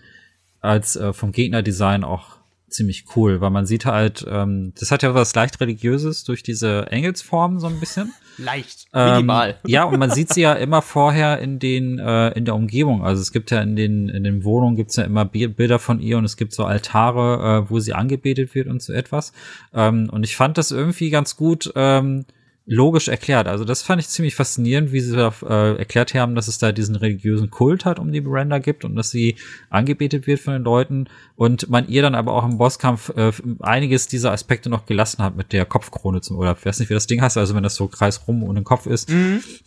als 0.61 0.95
äh, 0.95 1.13
vom 1.13 1.31
Gegnerdesign 1.31 2.03
auch 2.03 2.38
ziemlich 2.73 3.05
cool, 3.15 3.41
weil 3.41 3.49
man 3.49 3.65
sieht 3.65 3.85
halt, 3.85 4.25
ähm, 4.29 4.73
das 4.79 4.91
hat 4.91 5.03
ja 5.03 5.13
was 5.13 5.33
leicht 5.35 5.59
religiöses 5.59 6.23
durch 6.23 6.43
diese 6.43 6.87
Engelsform 6.91 7.59
so 7.59 7.67
ein 7.67 7.79
bisschen. 7.79 8.13
Leicht. 8.37 8.87
Ähm, 8.93 9.11
Minimal. 9.15 9.57
ja, 9.67 9.83
und 9.83 9.99
man 9.99 10.11
sieht 10.11 10.33
sie 10.33 10.41
ja 10.41 10.53
immer 10.53 10.81
vorher 10.81 11.39
in 11.39 11.59
den 11.59 11.99
äh, 11.99 12.29
in 12.29 12.45
der 12.45 12.55
Umgebung. 12.55 13.03
Also 13.03 13.21
es 13.21 13.33
gibt 13.33 13.51
ja 13.51 13.61
in 13.61 13.75
den 13.75 14.07
in 14.07 14.23
den 14.23 14.45
Wohnungen 14.45 14.77
gibt's 14.77 14.95
ja 14.95 15.03
immer 15.03 15.25
Bi- 15.25 15.47
Bilder 15.47 15.77
von 15.77 15.99
ihr 15.99 16.17
und 16.17 16.23
es 16.23 16.37
gibt 16.37 16.53
so 16.53 16.63
Altare, 16.63 17.65
äh, 17.65 17.69
wo 17.69 17.79
sie 17.81 17.93
angebetet 17.93 18.55
wird 18.55 18.67
und 18.67 18.81
so 18.81 18.93
etwas. 18.93 19.33
Ähm, 19.73 20.09
und 20.09 20.23
ich 20.23 20.37
fand 20.37 20.57
das 20.57 20.71
irgendwie 20.71 21.09
ganz 21.09 21.35
gut 21.35 21.71
ähm, 21.75 22.25
logisch 22.71 23.07
erklärt. 23.07 23.47
Also 23.47 23.65
das 23.65 23.81
fand 23.81 23.99
ich 23.99 24.09
ziemlich 24.09 24.35
faszinierend, 24.35 24.91
wie 24.91 24.99
sie 24.99 25.15
da 25.15 25.33
äh, 25.41 25.77
erklärt 25.79 26.13
haben, 26.13 26.35
dass 26.35 26.47
es 26.47 26.59
da 26.59 26.71
diesen 26.71 26.95
religiösen 26.95 27.49
Kult 27.49 27.83
hat 27.83 27.97
um 27.97 28.11
die 28.11 28.21
Miranda 28.21 28.59
gibt 28.59 28.85
und 28.85 28.95
dass 28.95 29.09
sie 29.09 29.37
angebetet 29.71 30.27
wird 30.27 30.39
von 30.39 30.53
den 30.53 30.63
Leuten 30.63 31.07
und 31.35 31.69
man 31.69 31.87
ihr 31.87 32.03
dann 32.03 32.13
aber 32.13 32.33
auch 32.33 32.45
im 32.45 32.59
Bosskampf 32.59 33.09
äh, 33.15 33.31
einiges 33.59 34.07
dieser 34.07 34.31
Aspekte 34.31 34.69
noch 34.69 34.85
gelassen 34.85 35.23
hat 35.23 35.35
mit 35.35 35.51
der 35.51 35.65
Kopfkrone 35.65 36.21
zum 36.21 36.37
oder 36.37 36.55
ich 36.57 36.63
weiß 36.63 36.79
nicht, 36.79 36.89
wie 36.89 36.93
das 36.93 37.07
Ding 37.07 37.23
heißt, 37.23 37.37
also 37.37 37.55
wenn 37.55 37.63
das 37.63 37.73
so 37.73 37.87
kreisrum 37.87 38.43
um 38.43 38.53
den 38.53 38.63
Kopf 38.63 38.85
ist, 38.85 39.09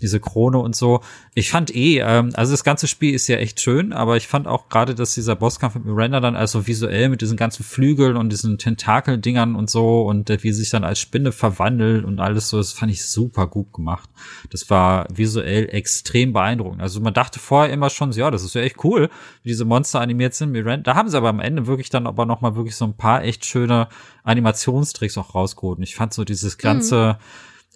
diese 0.01 0.21
Krone 0.21 0.59
und 0.59 0.77
so. 0.77 1.01
Ich 1.35 1.51
fand 1.51 1.75
eh, 1.75 1.99
ähm, 1.99 2.31
also 2.35 2.53
das 2.53 2.63
ganze 2.63 2.87
Spiel 2.87 3.15
ist 3.15 3.27
ja 3.27 3.37
echt 3.37 3.61
schön, 3.61 3.93
aber 3.93 4.17
ich 4.17 4.29
fand 4.29 4.47
auch 4.47 4.69
gerade, 4.69 4.95
dass 4.95 5.15
dieser 5.15 5.35
Bosskampf 5.35 5.75
mit 5.75 5.87
Miranda 5.87 6.21
dann 6.21 6.37
also 6.37 6.69
visuell 6.69 7.09
mit 7.09 7.21
diesen 7.21 7.37
ganzen 7.37 7.65
Flügeln 7.65 8.17
und 8.17 8.31
diesen 8.31 8.59
Tentakeldingern 8.59 9.57
und 9.57 9.69
so 9.69 10.03
und 10.03 10.31
äh, 10.31 10.41
wie 10.43 10.53
sie 10.53 10.61
sich 10.61 10.71
dann 10.71 10.85
als 10.85 11.01
Spinne 11.01 11.33
verwandelt 11.33 12.05
und 12.05 12.21
alles 12.21 12.49
so, 12.49 12.59
das 12.59 12.73
fand 12.73 12.92
ich 12.92 12.92
super 12.95 13.47
gut 13.47 13.73
gemacht. 13.73 14.11
Das 14.51 14.69
war 14.69 15.07
visuell 15.11 15.69
extrem 15.71 16.33
beeindruckend. 16.33 16.83
Also 16.83 17.01
man 17.01 17.15
dachte 17.15 17.39
vorher 17.39 17.73
immer 17.73 17.89
schon, 17.89 18.13
so, 18.13 18.21
ja, 18.21 18.31
das 18.31 18.43
ist 18.43 18.55
ja 18.55 18.61
echt 18.61 18.85
cool, 18.85 19.09
wie 19.43 19.49
diese 19.49 19.65
Monster 19.65 20.01
animiert 20.01 20.35
sind. 20.35 20.53
Da 20.85 20.95
haben 20.95 21.09
sie 21.09 21.17
aber 21.17 21.29
am 21.31 21.41
Ende 21.41 21.67
wirklich 21.67 21.89
dann 21.89 22.07
aber 22.07 22.27
noch 22.27 22.41
mal 22.41 22.57
wirklich 22.57 22.77
so 22.77 22.85
ein 22.85 22.97
paar 22.97 23.23
echt 23.25 23.45
schöne 23.45 23.89
Animationstricks 24.25 25.17
auch 25.17 25.35
rausgeholt. 25.35 25.79
Und 25.79 25.85
ich 25.85 25.95
fand 25.95 26.13
so 26.13 26.25
dieses 26.25 26.59
ganze 26.59 27.19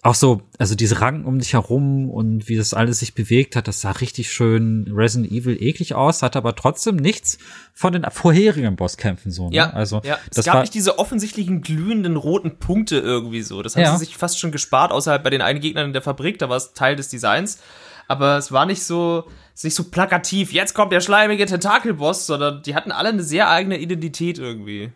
auch 0.03 0.15
so, 0.15 0.41
also 0.59 0.75
diese 0.75 1.01
Ranken 1.01 1.25
um 1.25 1.39
dich 1.39 1.53
herum 1.53 2.09
und 2.09 2.47
wie 2.47 2.55
das 2.55 2.73
alles 2.73 2.99
sich 2.99 3.15
bewegt 3.15 3.55
hat, 3.55 3.67
das 3.67 3.81
sah 3.81 3.91
richtig 3.91 4.31
schön 4.31 4.89
Resident 4.95 5.31
Evil 5.31 5.61
eklig 5.61 5.95
aus, 5.95 6.21
hatte 6.21 6.37
aber 6.37 6.55
trotzdem 6.55 6.97
nichts 6.97 7.39
von 7.73 7.93
den 7.93 8.05
vorherigen 8.11 8.75
Bosskämpfen 8.75 9.31
so. 9.31 9.49
Ne? 9.49 9.55
Ja, 9.55 9.71
also 9.71 10.01
ja. 10.03 10.19
es 10.29 10.37
das 10.37 10.45
gab 10.45 10.61
nicht 10.61 10.73
diese 10.73 10.99
offensichtlichen 10.99 11.61
glühenden 11.61 12.15
roten 12.15 12.59
Punkte 12.59 12.99
irgendwie 12.99 13.41
so. 13.41 13.61
Das 13.63 13.75
haben 13.75 13.83
Ja. 13.83 13.97
sie 13.97 14.05
sich 14.05 14.17
fast 14.17 14.39
schon 14.39 14.51
gespart, 14.51 14.91
außerhalb 14.91 15.23
bei 15.23 15.31
den 15.31 15.41
einen 15.41 15.59
Gegnern 15.59 15.87
in 15.87 15.93
der 15.93 16.03
Fabrik, 16.03 16.37
da 16.37 16.47
war 16.47 16.57
es 16.57 16.73
Teil 16.73 16.95
des 16.95 17.09
Designs. 17.09 17.59
Aber 18.07 18.37
es 18.37 18.51
war 18.51 18.65
nicht 18.65 18.83
so, 18.83 19.25
nicht 19.63 19.75
so 19.75 19.83
plakativ, 19.85 20.53
jetzt 20.53 20.73
kommt 20.73 20.93
der 20.93 21.01
schleimige 21.01 21.45
Tentakelboss, 21.45 22.25
sondern 22.27 22.61
die 22.63 22.75
hatten 22.75 22.91
alle 22.91 23.09
eine 23.09 23.23
sehr 23.23 23.49
eigene 23.49 23.77
Identität 23.79 24.37
irgendwie. 24.37 24.93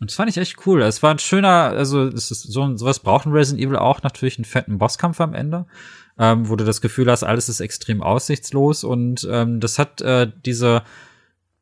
Und 0.00 0.10
das 0.10 0.16
fand 0.16 0.30
ich 0.30 0.36
echt 0.36 0.66
cool. 0.66 0.82
Es 0.82 1.02
war 1.02 1.10
ein 1.10 1.18
schöner, 1.18 1.48
also 1.48 2.06
es 2.06 2.30
ist 2.30 2.42
so 2.42 2.76
sowas 2.76 3.00
braucht 3.00 3.26
ein 3.26 3.32
Resident 3.32 3.64
Evil 3.64 3.76
auch 3.76 4.02
natürlich 4.02 4.38
einen 4.38 4.44
fetten 4.44 4.78
Bosskampf 4.78 5.20
am 5.20 5.34
Ende, 5.34 5.66
ähm, 6.18 6.48
wo 6.48 6.56
du 6.56 6.64
das 6.64 6.80
Gefühl 6.80 7.10
hast, 7.10 7.24
alles 7.24 7.48
ist 7.48 7.60
extrem 7.60 8.02
aussichtslos 8.02 8.84
und 8.84 9.26
ähm, 9.30 9.60
das 9.60 9.78
hat 9.78 10.00
äh, 10.00 10.30
diese 10.44 10.82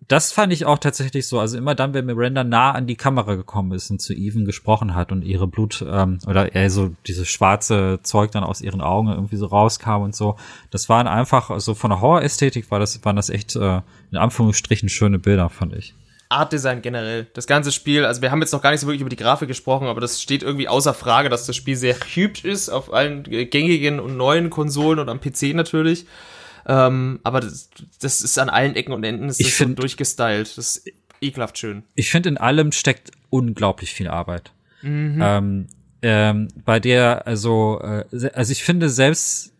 das 0.08 0.32
fand 0.32 0.52
ich 0.52 0.66
auch 0.66 0.78
tatsächlich 0.78 1.26
so. 1.26 1.38
Also 1.38 1.56
immer 1.56 1.74
dann, 1.74 1.94
wenn 1.94 2.06
Miranda 2.06 2.44
nah 2.44 2.72
an 2.72 2.86
die 2.86 2.96
Kamera 2.96 3.34
gekommen 3.34 3.72
ist 3.72 3.90
und 3.90 4.00
zu 4.00 4.12
Even 4.12 4.44
gesprochen 4.44 4.94
hat 4.94 5.12
und 5.12 5.22
ihre 5.22 5.46
Blut 5.46 5.84
ähm, 5.88 6.18
oder 6.26 6.54
eher 6.54 6.70
so 6.70 6.94
dieses 7.06 7.28
schwarze 7.28 8.00
Zeug 8.02 8.32
dann 8.32 8.44
aus 8.44 8.60
ihren 8.60 8.80
Augen 8.80 9.08
irgendwie 9.08 9.36
so 9.36 9.46
rauskam 9.46 10.02
und 10.02 10.14
so, 10.14 10.36
das 10.70 10.88
waren 10.88 11.06
einfach, 11.06 11.50
also 11.50 11.74
von 11.74 11.90
der 11.90 12.00
Horrorästhetik 12.00 12.70
war 12.70 12.78
das, 12.78 13.04
waren 13.04 13.16
das 13.16 13.30
echt 13.30 13.54
äh, 13.56 13.80
in 14.10 14.18
Anführungsstrichen 14.18 14.88
schöne 14.88 15.18
Bilder, 15.18 15.48
fand 15.48 15.74
ich. 15.74 15.94
Artdesign 16.32 16.82
generell. 16.82 17.26
Das 17.34 17.46
ganze 17.46 17.70
Spiel, 17.72 18.04
also 18.04 18.22
wir 18.22 18.30
haben 18.30 18.40
jetzt 18.40 18.52
noch 18.52 18.62
gar 18.62 18.70
nicht 18.72 18.80
so 18.80 18.86
wirklich 18.86 19.00
über 19.00 19.10
die 19.10 19.16
Grafik 19.16 19.48
gesprochen, 19.48 19.86
aber 19.86 20.00
das 20.00 20.20
steht 20.20 20.42
irgendwie 20.42 20.68
außer 20.68 20.94
Frage, 20.94 21.28
dass 21.28 21.46
das 21.46 21.54
Spiel 21.56 21.76
sehr 21.76 21.94
hübsch 22.14 22.44
ist 22.44 22.68
auf 22.68 22.92
allen 22.92 23.22
gängigen 23.24 24.00
und 24.00 24.16
neuen 24.16 24.50
Konsolen 24.50 24.98
und 24.98 25.08
am 25.08 25.20
PC 25.20 25.54
natürlich. 25.54 26.06
Ähm, 26.66 27.20
aber 27.24 27.40
das, 27.40 27.70
das 28.00 28.20
ist 28.20 28.38
an 28.38 28.48
allen 28.48 28.76
Ecken 28.76 28.92
und 28.92 29.02
Enden 29.04 29.28
ist 29.28 29.40
Ich 29.40 29.46
das 29.48 29.58
so 29.58 29.64
find- 29.64 29.78
durchgestylt. 29.78 30.46
Das 30.56 30.76
ist 30.76 30.88
ekelhaft 31.20 31.58
schön. 31.58 31.82
ich 31.94 32.10
finde, 32.10 32.28
in 32.28 32.36
allem 32.38 32.72
steckt 32.72 33.10
unglaublich 33.30 33.92
viel 33.92 34.08
Arbeit. 34.08 34.52
Mhm. 34.82 35.18
Ähm, 35.22 35.66
ähm, 36.02 36.48
bei 36.64 36.80
der, 36.80 37.26
also, 37.26 37.80
äh, 37.82 38.04
also 38.34 38.50
ich 38.52 38.64
finde 38.64 38.88
selbst, 38.90 39.52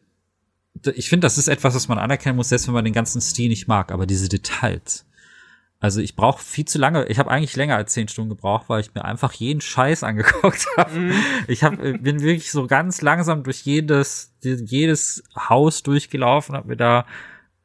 ich 0.94 1.09
finde, 1.09 1.24
das 1.27 1.39
ist 1.39 1.47
etwas, 1.49 1.74
was 1.74 1.86
man 1.86 1.99
anerkennen 1.99 2.35
muss, 2.36 2.49
selbst 2.49 2.66
wenn 2.66 2.74
man 2.74 2.85
den 2.85 2.94
ganzen 2.94 3.20
Stil 3.20 3.49
nicht 3.49 3.69
mag, 3.69 3.93
aber 3.93 4.07
diese 4.07 4.28
Details. 4.28 5.05
Also 5.83 6.01
ich 6.01 6.15
brauche 6.15 6.41
viel 6.41 6.65
zu 6.65 6.79
lange, 6.79 7.07
ich 7.07 7.19
habe 7.19 7.29
eigentlich 7.29 7.57
länger 7.57 7.75
als 7.75 7.93
zehn 7.93 8.07
Stunden 8.07 8.31
gebraucht, 8.31 8.69
weil 8.69 8.81
ich 8.81 8.95
mir 8.95 9.05
einfach 9.05 9.33
jeden 9.33 9.61
Scheiß 9.61 10.05
angeguckt 10.05 10.65
habe. 10.77 10.97
Mhm. 10.97 11.13
Ich 11.49 11.65
hab, 11.65 11.83
äh, 11.83 11.99
bin 11.99 12.23
wirklich 12.23 12.53
so 12.53 12.69
ganz 12.69 13.03
langsam 13.03 13.43
durch 13.43 13.63
jedes, 13.63 14.33
jedes 14.43 15.25
Haus 15.37 15.83
durchgelaufen, 15.83 16.55
habe 16.55 16.69
mir 16.69 16.77
da 16.77 17.05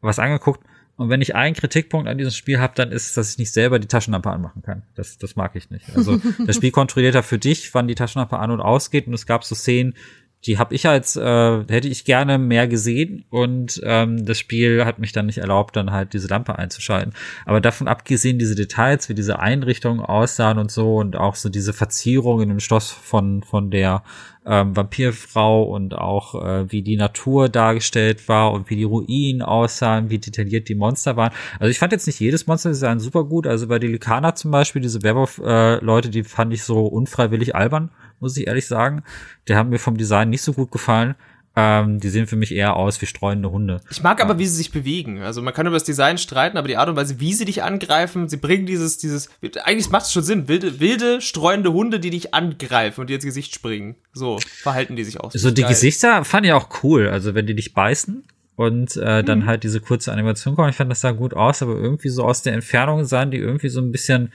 was 0.01 0.17
angeguckt. 0.17 0.65
Und 0.95 1.09
wenn 1.09 1.21
ich 1.21 1.35
einen 1.35 1.55
Kritikpunkt 1.55 2.09
an 2.09 2.17
diesem 2.17 2.31
Spiel 2.31 2.59
habe, 2.59 2.73
dann 2.75 2.91
ist 2.91 3.05
es, 3.09 3.13
dass 3.13 3.29
ich 3.29 3.37
nicht 3.37 3.53
selber 3.53 3.77
die 3.77 3.87
Taschenlampe 3.87 4.31
anmachen 4.31 4.63
kann. 4.63 4.81
Das, 4.95 5.19
das 5.19 5.35
mag 5.35 5.55
ich 5.55 5.69
nicht. 5.69 5.95
Also 5.95 6.19
das 6.47 6.55
Spiel 6.55 6.71
kontrolliert 6.71 7.13
ja 7.13 7.21
für 7.21 7.37
dich, 7.37 7.71
wann 7.75 7.87
die 7.87 7.93
Taschenlampe 7.93 8.39
an 8.39 8.49
und 8.49 8.61
ausgeht. 8.61 9.05
Und 9.05 9.13
es 9.13 9.27
gab 9.27 9.43
so 9.43 9.53
Szenen, 9.53 9.93
die 10.45 10.57
habe 10.57 10.75
ich 10.75 10.87
als, 10.87 11.15
äh, 11.15 11.63
hätte 11.67 11.87
ich 11.87 12.05
gerne 12.05 12.37
mehr 12.37 12.67
gesehen 12.67 13.25
und 13.29 13.81
ähm, 13.83 14.25
das 14.25 14.37
Spiel 14.37 14.85
hat 14.85 14.99
mich 14.99 15.11
dann 15.11 15.25
nicht 15.25 15.39
erlaubt, 15.39 15.75
dann 15.75 15.91
halt 15.91 16.13
diese 16.13 16.27
Lampe 16.27 16.57
einzuschalten. 16.57 17.13
Aber 17.45 17.59
davon 17.59 17.87
abgesehen, 17.87 18.39
diese 18.39 18.55
Details, 18.55 19.09
wie 19.09 19.15
diese 19.15 19.39
Einrichtungen 19.39 19.99
aussahen 19.99 20.59
und 20.59 20.71
so 20.71 20.97
und 20.97 21.15
auch 21.15 21.35
so 21.35 21.49
diese 21.49 21.73
Verzierung 21.73 22.41
in 22.41 22.49
dem 22.49 22.59
Schloss 22.59 22.91
von, 22.91 23.43
von 23.43 23.71
der 23.71 24.03
ähm, 24.45 24.75
Vampirfrau 24.75 25.63
und 25.63 25.93
auch 25.95 26.35
äh, 26.35 26.71
wie 26.71 26.81
die 26.81 26.95
Natur 26.95 27.49
dargestellt 27.49 28.29
war 28.29 28.53
und 28.53 28.69
wie 28.69 28.77
die 28.77 28.83
Ruinen 28.85 29.41
aussahen, 29.41 30.09
wie 30.09 30.19
detailliert 30.19 30.69
die 30.69 30.75
Monster 30.75 31.17
waren. 31.17 31.33
Also 31.59 31.69
ich 31.69 31.79
fand 31.79 31.91
jetzt 31.91 32.07
nicht 32.07 32.19
jedes 32.19 32.47
Monsterdesign 32.47 32.99
super 32.99 33.25
gut. 33.25 33.45
Also 33.45 33.67
bei 33.67 33.79
die 33.79 33.87
Lykaner 33.87 34.35
zum 34.35 34.51
Beispiel, 34.51 34.81
diese 34.81 35.03
Werwolf-Leute, 35.03 36.07
äh, 36.07 36.11
die 36.11 36.23
fand 36.23 36.53
ich 36.53 36.63
so 36.63 36.85
unfreiwillig 36.85 37.55
albern 37.55 37.89
muss 38.19 38.37
ich 38.37 38.47
ehrlich 38.47 38.67
sagen. 38.67 39.03
Die 39.47 39.55
haben 39.55 39.69
mir 39.69 39.79
vom 39.79 39.97
Design 39.97 40.29
nicht 40.29 40.41
so 40.41 40.53
gut 40.53 40.71
gefallen. 40.71 41.15
Ähm, 41.59 41.99
die 41.99 42.09
sehen 42.09 42.27
für 42.27 42.35
mich 42.35 42.53
eher 42.53 42.75
aus 42.75 43.01
wie 43.01 43.07
streunende 43.07 43.49
Hunde. 43.49 43.81
Ich 43.89 44.03
mag 44.03 44.21
aber, 44.21 44.37
wie 44.37 44.45
sie 44.45 44.55
sich 44.55 44.71
bewegen. 44.71 45.23
Also 45.23 45.41
man 45.41 45.55
kann 45.55 45.65
über 45.65 45.75
das 45.75 45.83
Design 45.83 46.19
streiten, 46.19 46.55
aber 46.55 46.67
die 46.67 46.77
Art 46.77 46.87
und 46.87 46.95
Weise, 46.95 47.19
wie 47.19 47.33
sie 47.33 47.45
dich 47.45 47.63
angreifen, 47.63 48.29
sie 48.29 48.37
bringen 48.37 48.67
dieses, 48.67 48.99
dieses, 48.99 49.29
eigentlich 49.63 49.89
macht 49.89 50.05
es 50.05 50.13
schon 50.13 50.21
Sinn, 50.21 50.47
wilde, 50.47 50.79
wilde, 50.79 51.19
streunende 51.19 51.73
Hunde, 51.73 51.99
die 51.99 52.11
dich 52.11 52.35
angreifen 52.35 53.01
und 53.01 53.09
dir 53.09 53.15
ins 53.15 53.25
Gesicht 53.25 53.55
springen. 53.55 53.95
So 54.13 54.37
verhalten 54.61 54.95
die 54.95 55.03
sich 55.03 55.19
auch. 55.19 55.31
So 55.31 55.49
die 55.49 55.63
geil. 55.63 55.71
Gesichter 55.71 56.23
fand 56.25 56.45
ich 56.45 56.53
auch 56.53 56.69
cool. 56.83 57.09
Also 57.09 57.33
wenn 57.33 57.47
die 57.47 57.55
dich 57.55 57.73
beißen 57.73 58.23
und 58.55 58.95
äh, 58.97 59.23
dann 59.23 59.39
mhm. 59.39 59.45
halt 59.47 59.63
diese 59.63 59.81
kurze 59.81 60.11
Animation 60.11 60.55
kommt, 60.55 60.69
ich 60.69 60.75
fand 60.75 60.91
das 60.91 61.01
sah 61.01 61.09
gut 61.09 61.33
aus, 61.33 61.63
aber 61.63 61.73
irgendwie 61.73 62.09
so 62.09 62.23
aus 62.23 62.43
der 62.43 62.53
Entfernung 62.53 63.03
sahen 63.05 63.31
die 63.31 63.39
irgendwie 63.39 63.69
so 63.69 63.81
ein 63.81 63.91
bisschen 63.91 64.31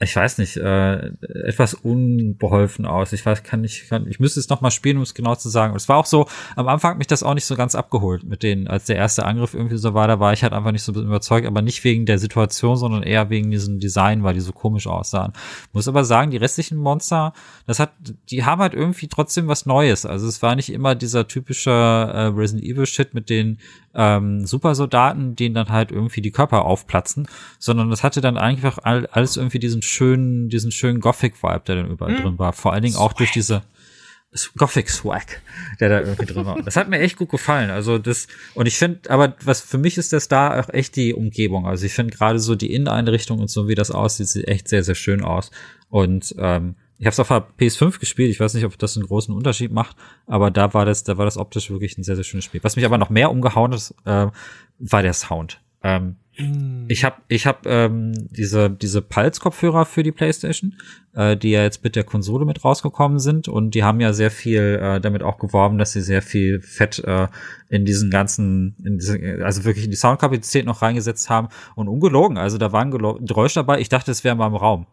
ich 0.00 0.16
weiß 0.16 0.38
nicht, 0.38 0.56
äh, 0.56 1.06
etwas 1.46 1.72
unbeholfen 1.72 2.84
aus. 2.84 3.12
Ich 3.12 3.24
weiß, 3.24 3.44
kann 3.44 3.62
ich, 3.62 3.88
kann, 3.88 4.08
ich 4.08 4.18
müsste 4.18 4.40
es 4.40 4.48
noch 4.48 4.60
mal 4.60 4.72
spielen, 4.72 4.96
um 4.96 5.04
es 5.04 5.14
genau 5.14 5.36
zu 5.36 5.48
sagen. 5.48 5.72
Und 5.72 5.76
es 5.76 5.88
war 5.88 5.98
auch 5.98 6.06
so, 6.06 6.26
am 6.56 6.66
Anfang 6.66 6.92
hat 6.92 6.98
mich 6.98 7.06
das 7.06 7.22
auch 7.22 7.34
nicht 7.34 7.44
so 7.44 7.54
ganz 7.54 7.76
abgeholt 7.76 8.24
mit 8.24 8.42
denen, 8.42 8.66
als 8.66 8.86
der 8.86 8.96
erste 8.96 9.24
Angriff 9.24 9.54
irgendwie 9.54 9.76
so 9.76 9.94
war, 9.94 10.08
da 10.08 10.18
war 10.18 10.32
ich 10.32 10.42
halt 10.42 10.52
einfach 10.52 10.72
nicht 10.72 10.82
so 10.82 10.92
überzeugt, 10.92 11.46
aber 11.46 11.62
nicht 11.62 11.84
wegen 11.84 12.06
der 12.06 12.18
Situation, 12.18 12.76
sondern 12.76 13.04
eher 13.04 13.30
wegen 13.30 13.52
diesem 13.52 13.78
Design, 13.78 14.24
weil 14.24 14.34
die 14.34 14.40
so 14.40 14.52
komisch 14.52 14.88
aussahen. 14.88 15.32
Muss 15.72 15.86
aber 15.86 16.04
sagen, 16.04 16.32
die 16.32 16.38
restlichen 16.38 16.76
Monster, 16.76 17.32
das 17.66 17.78
hat, 17.78 17.92
die 18.30 18.44
haben 18.44 18.60
halt 18.60 18.74
irgendwie 18.74 19.06
trotzdem 19.06 19.46
was 19.46 19.64
Neues. 19.64 20.06
Also 20.06 20.26
es 20.26 20.42
war 20.42 20.56
nicht 20.56 20.72
immer 20.72 20.96
dieser 20.96 21.28
typische 21.28 21.70
äh, 21.70 22.26
Resident 22.26 22.66
Evil 22.66 22.86
Shit 22.86 23.14
mit 23.14 23.30
den 23.30 23.58
ähm, 23.94 24.46
Supersoldaten, 24.46 25.36
denen 25.36 25.54
dann 25.54 25.68
halt 25.68 25.90
irgendwie 25.90 26.20
die 26.20 26.30
Körper 26.30 26.64
aufplatzen, 26.64 27.28
sondern 27.58 27.90
das 27.90 28.02
hatte 28.02 28.20
dann 28.20 28.36
einfach 28.36 28.78
alles 28.82 29.36
irgendwie 29.36 29.58
diesen 29.58 29.82
schönen, 29.82 30.48
diesen 30.48 30.72
schönen 30.72 31.00
Gothic-Vibe, 31.00 31.62
der 31.66 31.76
dann 31.76 31.90
überall 31.90 32.12
mhm. 32.12 32.22
drin 32.22 32.38
war. 32.38 32.52
Vor 32.52 32.72
allen 32.72 32.82
Dingen 32.82 32.96
auch 32.96 33.12
durch 33.12 33.30
diese 33.32 33.62
Gothic 34.56 34.90
Swag, 34.90 35.40
der 35.78 35.88
da 35.88 36.00
irgendwie 36.00 36.26
drin 36.26 36.44
war. 36.44 36.60
Das 36.62 36.76
hat 36.76 36.88
mir 36.88 36.98
echt 36.98 37.16
gut 37.16 37.28
gefallen. 37.28 37.70
Also 37.70 37.98
das, 37.98 38.26
und 38.54 38.66
ich 38.66 38.76
finde, 38.76 39.08
aber 39.10 39.36
was 39.44 39.60
für 39.60 39.78
mich 39.78 39.96
ist 39.96 40.12
das 40.12 40.26
da 40.26 40.60
auch 40.60 40.68
echt 40.70 40.96
die 40.96 41.14
Umgebung. 41.14 41.66
Also 41.66 41.86
ich 41.86 41.92
finde 41.92 42.16
gerade 42.16 42.40
so 42.40 42.56
die 42.56 42.72
Inneneinrichtung 42.72 43.38
und 43.38 43.48
so, 43.48 43.68
wie 43.68 43.76
das 43.76 43.92
aussieht, 43.92 44.26
sieht 44.26 44.48
echt 44.48 44.68
sehr, 44.68 44.82
sehr 44.82 44.96
schön 44.96 45.22
aus. 45.22 45.52
Und 45.88 46.34
ähm, 46.38 46.74
ich 46.98 47.06
habe 47.06 47.12
es 47.12 47.20
auf 47.20 47.28
der 47.28 47.46
PS5 47.58 47.98
gespielt. 47.98 48.30
Ich 48.30 48.40
weiß 48.40 48.54
nicht, 48.54 48.64
ob 48.64 48.78
das 48.78 48.96
einen 48.96 49.06
großen 49.06 49.34
Unterschied 49.34 49.72
macht, 49.72 49.96
aber 50.26 50.50
da 50.50 50.74
war 50.74 50.84
das, 50.84 51.04
da 51.04 51.18
war 51.18 51.24
das 51.24 51.36
optisch 51.36 51.70
wirklich 51.70 51.98
ein 51.98 52.04
sehr, 52.04 52.14
sehr 52.16 52.24
schönes 52.24 52.44
Spiel. 52.44 52.62
Was 52.62 52.76
mich 52.76 52.84
aber 52.84 52.98
noch 52.98 53.10
mehr 53.10 53.30
umgehauen 53.30 53.72
ist, 53.72 53.94
äh, 54.04 54.28
war 54.78 55.02
der 55.02 55.12
Sound. 55.12 55.60
Ähm, 55.82 56.16
mm. 56.38 56.86
Ich 56.88 57.04
habe 57.04 57.16
ich 57.28 57.46
hab, 57.46 57.66
ähm, 57.66 58.12
diese, 58.30 58.70
diese 58.70 59.02
Pulse-Kopfhörer 59.02 59.84
für 59.86 60.02
die 60.02 60.12
PlayStation, 60.12 60.76
äh, 61.14 61.36
die 61.36 61.50
ja 61.50 61.62
jetzt 61.62 61.82
mit 61.82 61.96
der 61.96 62.04
Konsole 62.04 62.44
mit 62.44 62.64
rausgekommen 62.64 63.18
sind 63.18 63.48
und 63.48 63.74
die 63.74 63.82
haben 63.82 64.00
ja 64.00 64.12
sehr 64.12 64.30
viel 64.30 64.80
äh, 64.80 65.00
damit 65.00 65.22
auch 65.22 65.38
geworben, 65.38 65.78
dass 65.78 65.92
sie 65.92 66.00
sehr 66.00 66.22
viel 66.22 66.60
Fett 66.62 67.00
äh, 67.00 67.26
in 67.68 67.84
diesen 67.84 68.10
ganzen, 68.10 68.76
in 68.84 68.98
diese, 68.98 69.44
also 69.44 69.64
wirklich 69.64 69.84
in 69.84 69.90
die 69.90 69.96
Soundkapazität 69.96 70.64
noch 70.64 70.80
reingesetzt 70.80 71.28
haben 71.28 71.48
und 71.74 71.88
ungelogen. 71.88 72.38
Also 72.38 72.56
da 72.56 72.72
war 72.72 72.82
ein 72.82 72.90
Geräusch 72.90 73.54
dabei. 73.54 73.80
Ich 73.80 73.88
dachte, 73.88 74.10
es 74.10 74.24
wäre 74.24 74.36
mal 74.36 74.46
im 74.46 74.54
Raum. 74.54 74.86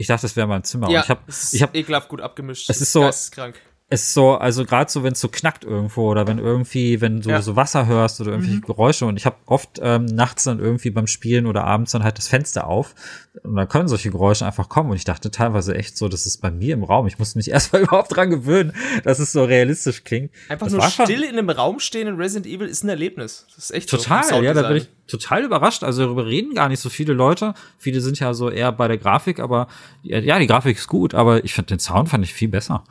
Ich 0.00 0.06
dachte, 0.06 0.22
das 0.22 0.36
wäre 0.36 0.46
mein 0.46 0.62
Zimmer. 0.62 0.88
Ja, 0.90 1.02
ich 1.02 1.10
habe, 1.10 1.20
ich 1.28 1.60
habe 1.60 1.76
ekelhaft 1.76 2.08
gut 2.08 2.20
abgemischt. 2.20 2.70
Es 2.70 2.80
ist 2.80 2.92
so, 2.92 3.00
geisteskrank 3.00 3.56
es 3.56 3.67
ist 3.90 4.12
so, 4.12 4.32
also 4.32 4.66
gerade 4.66 4.90
so, 4.90 5.02
wenn 5.02 5.12
es 5.12 5.20
so 5.20 5.28
knackt 5.28 5.64
irgendwo 5.64 6.10
oder 6.10 6.26
wenn 6.26 6.38
irgendwie, 6.38 7.00
wenn 7.00 7.22
du 7.22 7.30
ja. 7.30 7.40
so 7.40 7.56
Wasser 7.56 7.86
hörst 7.86 8.20
oder 8.20 8.32
irgendwelche 8.32 8.58
mhm. 8.58 8.62
Geräusche 8.66 9.06
und 9.06 9.16
ich 9.16 9.24
habe 9.24 9.36
oft 9.46 9.80
ähm, 9.82 10.04
nachts 10.04 10.44
dann 10.44 10.58
irgendwie 10.58 10.90
beim 10.90 11.06
Spielen 11.06 11.46
oder 11.46 11.64
abends 11.64 11.92
dann 11.92 12.04
halt 12.04 12.18
das 12.18 12.28
Fenster 12.28 12.66
auf 12.66 12.94
und 13.42 13.56
dann 13.56 13.66
können 13.66 13.88
solche 13.88 14.10
Geräusche 14.10 14.44
einfach 14.44 14.68
kommen 14.68 14.90
und 14.90 14.96
ich 14.96 15.04
dachte 15.04 15.30
teilweise 15.30 15.74
echt 15.74 15.96
so, 15.96 16.08
das 16.08 16.26
ist 16.26 16.42
bei 16.42 16.50
mir 16.50 16.74
im 16.74 16.84
Raum. 16.84 17.06
Ich 17.06 17.18
musste 17.18 17.38
mich 17.38 17.50
erstmal 17.50 17.82
überhaupt 17.82 18.14
dran 18.14 18.28
gewöhnen, 18.28 18.74
dass 19.04 19.20
es 19.20 19.32
so 19.32 19.42
realistisch 19.44 20.04
klingt. 20.04 20.32
Einfach 20.50 20.66
das 20.66 20.74
nur 20.74 21.06
still 21.06 21.22
in 21.22 21.38
einem 21.38 21.48
Raum 21.48 21.80
stehen 21.80 22.08
in 22.08 22.16
Resident 22.16 22.46
Evil 22.46 22.68
ist 22.68 22.84
ein 22.84 22.90
Erlebnis. 22.90 23.46
Das 23.54 23.64
ist 23.64 23.70
echt 23.70 23.88
total. 23.88 24.24
So, 24.24 24.42
ja, 24.42 24.52
da 24.52 24.68
bin 24.68 24.76
ich 24.76 24.88
total 25.06 25.44
überrascht. 25.44 25.82
Also 25.82 26.04
darüber 26.04 26.26
reden 26.26 26.54
gar 26.54 26.68
nicht 26.68 26.80
so 26.80 26.90
viele 26.90 27.14
Leute. 27.14 27.54
Viele 27.78 28.02
sind 28.02 28.20
ja 28.20 28.34
so 28.34 28.50
eher 28.50 28.70
bei 28.70 28.86
der 28.86 28.98
Grafik, 28.98 29.40
aber 29.40 29.68
ja, 30.02 30.38
die 30.38 30.46
Grafik 30.46 30.76
ist 30.76 30.88
gut, 30.88 31.14
aber 31.14 31.42
ich 31.44 31.54
finde 31.54 31.68
den 31.68 31.78
Sound 31.78 32.10
fand 32.10 32.24
ich 32.24 32.34
viel 32.34 32.48
besser. 32.48 32.84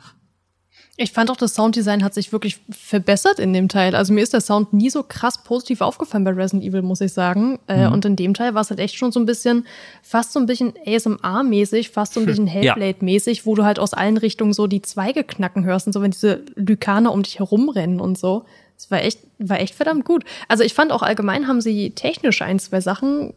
Ich 1.00 1.12
fand 1.12 1.30
auch, 1.30 1.36
das 1.36 1.54
Sounddesign 1.54 2.02
hat 2.02 2.12
sich 2.12 2.32
wirklich 2.32 2.58
verbessert 2.70 3.38
in 3.38 3.52
dem 3.52 3.68
Teil. 3.68 3.94
Also 3.94 4.12
mir 4.12 4.20
ist 4.20 4.32
der 4.32 4.40
Sound 4.40 4.72
nie 4.72 4.90
so 4.90 5.04
krass 5.04 5.44
positiv 5.44 5.80
aufgefallen 5.80 6.24
bei 6.24 6.32
Resident 6.32 6.64
Evil, 6.64 6.82
muss 6.82 7.00
ich 7.00 7.12
sagen. 7.12 7.60
Äh, 7.68 7.86
mhm. 7.86 7.92
und 7.92 8.04
in 8.04 8.16
dem 8.16 8.34
Teil 8.34 8.54
war 8.54 8.62
es 8.62 8.70
halt 8.70 8.80
echt 8.80 8.96
schon 8.96 9.12
so 9.12 9.20
ein 9.20 9.24
bisschen, 9.24 9.64
fast 10.02 10.32
so 10.32 10.40
ein 10.40 10.46
bisschen 10.46 10.74
ASMR-mäßig, 10.84 11.90
fast 11.90 12.14
so 12.14 12.20
ein 12.20 12.26
bisschen 12.26 12.48
Hellblade-mäßig, 12.48 13.46
wo 13.46 13.54
du 13.54 13.64
halt 13.64 13.78
aus 13.78 13.94
allen 13.94 14.16
Richtungen 14.16 14.52
so 14.52 14.66
die 14.66 14.82
Zweige 14.82 15.22
knacken 15.22 15.64
hörst 15.64 15.86
und 15.86 15.92
so, 15.92 16.02
wenn 16.02 16.10
diese 16.10 16.42
Lykaner 16.56 17.12
um 17.12 17.22
dich 17.22 17.38
herumrennen 17.38 18.00
und 18.00 18.18
so. 18.18 18.44
Das 18.74 18.90
war 18.90 19.00
echt, 19.00 19.20
war 19.38 19.60
echt 19.60 19.76
verdammt 19.76 20.04
gut. 20.04 20.24
Also 20.48 20.64
ich 20.64 20.74
fand 20.74 20.90
auch 20.90 21.02
allgemein 21.02 21.46
haben 21.46 21.60
sie 21.60 21.90
technisch 21.90 22.42
ein, 22.42 22.58
zwei 22.58 22.80
Sachen 22.80 23.34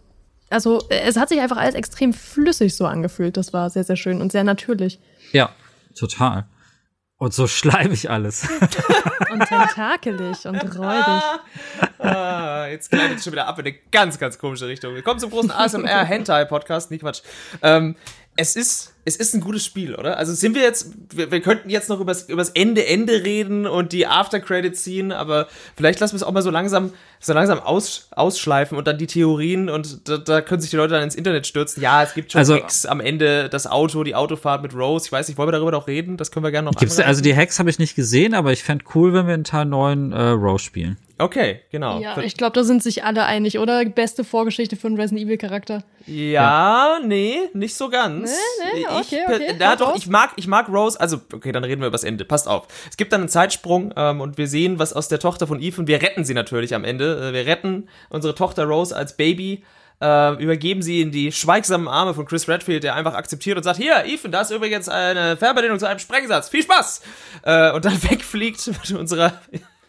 also 0.49 0.83
es 0.89 1.15
hat 1.15 1.29
sich 1.29 1.39
einfach 1.39 1.55
alles 1.55 1.75
extrem 1.75 2.11
flüssig 2.11 2.75
so 2.75 2.85
angefühlt. 2.85 3.37
Das 3.37 3.53
war 3.53 3.69
sehr, 3.69 3.85
sehr 3.85 3.95
schön 3.95 4.19
und 4.19 4.33
sehr 4.33 4.43
natürlich. 4.43 4.99
Ja, 5.31 5.51
total. 5.95 6.45
Und 7.21 7.35
so 7.35 7.45
schleimig 7.45 8.09
alles. 8.09 8.49
und 9.31 9.45
tentakelig 9.45 10.43
und 10.47 10.57
räudig. 10.75 11.23
ah, 11.99 12.65
jetzt 12.65 12.89
gleitet 12.89 13.19
es 13.19 13.23
schon 13.23 13.33
wieder 13.33 13.45
ab 13.45 13.59
in 13.59 13.67
eine 13.67 13.75
ganz, 13.91 14.17
ganz 14.17 14.39
komische 14.39 14.65
Richtung. 14.65 14.95
Wir 14.95 15.03
kommen 15.03 15.19
zum 15.19 15.29
großen 15.29 15.51
ASMR-Hentai-Podcast. 15.51 16.89
Nicht 16.89 17.01
Quatsch. 17.01 17.21
Ähm, 17.61 17.95
es 18.37 18.55
ist, 18.55 18.93
es 19.03 19.17
ist 19.17 19.33
ein 19.33 19.41
gutes 19.41 19.65
Spiel, 19.65 19.95
oder? 19.95 20.17
Also 20.17 20.33
sind 20.33 20.55
wir 20.55 20.61
jetzt, 20.61 20.93
wir, 21.13 21.31
wir 21.31 21.41
könnten 21.41 21.69
jetzt 21.69 21.89
noch 21.89 21.99
übers, 21.99 22.29
übers 22.29 22.49
Ende, 22.49 22.85
Ende 22.85 23.23
reden 23.23 23.67
und 23.67 23.91
die 23.91 24.07
After-Credits 24.07 24.83
ziehen, 24.83 25.11
aber 25.11 25.47
vielleicht 25.75 25.99
lassen 25.99 26.13
wir 26.13 26.17
es 26.17 26.23
auch 26.23 26.31
mal 26.31 26.41
so 26.41 26.49
langsam, 26.49 26.93
so 27.19 27.33
langsam 27.33 27.59
aus, 27.59 28.07
ausschleifen 28.11 28.77
und 28.77 28.87
dann 28.87 28.97
die 28.97 29.07
Theorien 29.07 29.69
und 29.69 30.07
da, 30.07 30.17
da 30.17 30.41
können 30.41 30.61
sich 30.61 30.69
die 30.69 30.77
Leute 30.77 30.93
dann 30.93 31.03
ins 31.03 31.15
Internet 31.15 31.45
stürzen. 31.45 31.83
Ja, 31.83 32.03
es 32.03 32.13
gibt 32.13 32.31
schon 32.31 32.39
also, 32.39 32.55
Hacks 32.55 32.85
am 32.85 33.01
Ende, 33.01 33.49
das 33.49 33.67
Auto, 33.67 34.03
die 34.03 34.15
Autofahrt 34.15 34.61
mit 34.61 34.73
Rose. 34.73 35.07
Ich 35.07 35.11
weiß 35.11 35.27
nicht, 35.27 35.37
wollen 35.37 35.47
wir 35.47 35.53
darüber 35.53 35.71
noch 35.71 35.87
reden? 35.87 36.15
Das 36.15 36.31
können 36.31 36.45
wir 36.45 36.51
gerne 36.51 36.69
noch 36.71 36.79
Gibt's, 36.79 36.99
Also 36.99 37.21
die 37.21 37.35
Hacks 37.35 37.59
habe 37.59 37.69
ich 37.69 37.79
nicht 37.79 37.95
gesehen, 37.95 38.33
aber 38.33 38.53
ich 38.53 38.63
fände 38.63 38.85
cool, 38.95 39.13
wenn 39.13 39.27
wir 39.27 39.33
einen 39.33 39.43
Teil 39.43 39.65
9 39.65 40.11
äh, 40.13 40.21
Rose 40.29 40.63
spielen. 40.63 40.97
Okay, 41.21 41.59
genau. 41.69 41.99
Ja, 41.99 42.17
ich 42.17 42.35
glaube, 42.35 42.53
da 42.53 42.63
sind 42.63 42.81
sich 42.81 43.03
alle 43.03 43.25
einig, 43.25 43.59
oder? 43.59 43.85
Beste 43.85 44.23
Vorgeschichte 44.23 44.75
für 44.75 44.87
einen 44.87 44.99
Resident 44.99 45.27
Evil 45.27 45.37
Charakter. 45.37 45.83
Ja, 46.07 46.95
ja, 46.95 46.99
nee, 47.05 47.37
nicht 47.53 47.75
so 47.75 47.89
ganz. 47.89 48.31
Nee, 48.31 48.79
nee, 48.79 48.85
okay, 48.87 49.19
ich, 49.27 49.35
okay. 49.35 49.55
Na 49.59 49.75
doch, 49.75 49.95
ich 49.95 50.07
mag, 50.07 50.31
ich 50.37 50.47
mag 50.47 50.67
Rose, 50.67 50.99
also, 50.99 51.21
okay, 51.31 51.51
dann 51.51 51.63
reden 51.63 51.81
wir 51.81 51.87
über 51.87 51.95
das 51.95 52.03
Ende. 52.03 52.25
Passt 52.25 52.47
auf. 52.47 52.67
Es 52.89 52.97
gibt 52.97 53.13
dann 53.13 53.21
einen 53.21 53.29
Zeitsprung 53.29 53.93
ähm, 53.95 54.19
und 54.19 54.39
wir 54.39 54.47
sehen, 54.47 54.79
was 54.79 54.93
aus 54.93 55.09
der 55.09 55.19
Tochter 55.19 55.45
von 55.45 55.61
Eve 55.61 55.79
und 55.79 55.87
wir 55.87 56.01
retten 56.01 56.25
sie 56.25 56.33
natürlich 56.33 56.73
am 56.73 56.83
Ende. 56.83 57.29
Äh, 57.29 57.33
wir 57.33 57.45
retten 57.45 57.87
unsere 58.09 58.33
Tochter 58.33 58.65
Rose 58.65 58.95
als 58.95 59.15
Baby. 59.15 59.63
Äh, 60.01 60.41
übergeben 60.41 60.81
sie 60.81 61.01
in 61.01 61.11
die 61.11 61.31
schweigsamen 61.31 61.87
Arme 61.87 62.15
von 62.15 62.25
Chris 62.25 62.47
Redfield, 62.47 62.83
der 62.83 62.95
einfach 62.95 63.13
akzeptiert 63.13 63.57
und 63.57 63.61
sagt, 63.63 63.77
hier, 63.77 64.03
Ethan, 64.05 64.31
da 64.31 64.41
ist 64.41 64.49
übrigens 64.49 64.89
eine 64.89 65.37
Fernbedienung 65.37 65.77
zu 65.77 65.85
einem 65.85 65.99
Sprengsatz. 65.99 66.49
Viel 66.49 66.63
Spaß! 66.63 67.03
Äh, 67.43 67.71
und 67.73 67.85
dann 67.85 68.01
wegfliegt 68.09 68.65
mit 68.65 68.99
unserer 68.99 69.33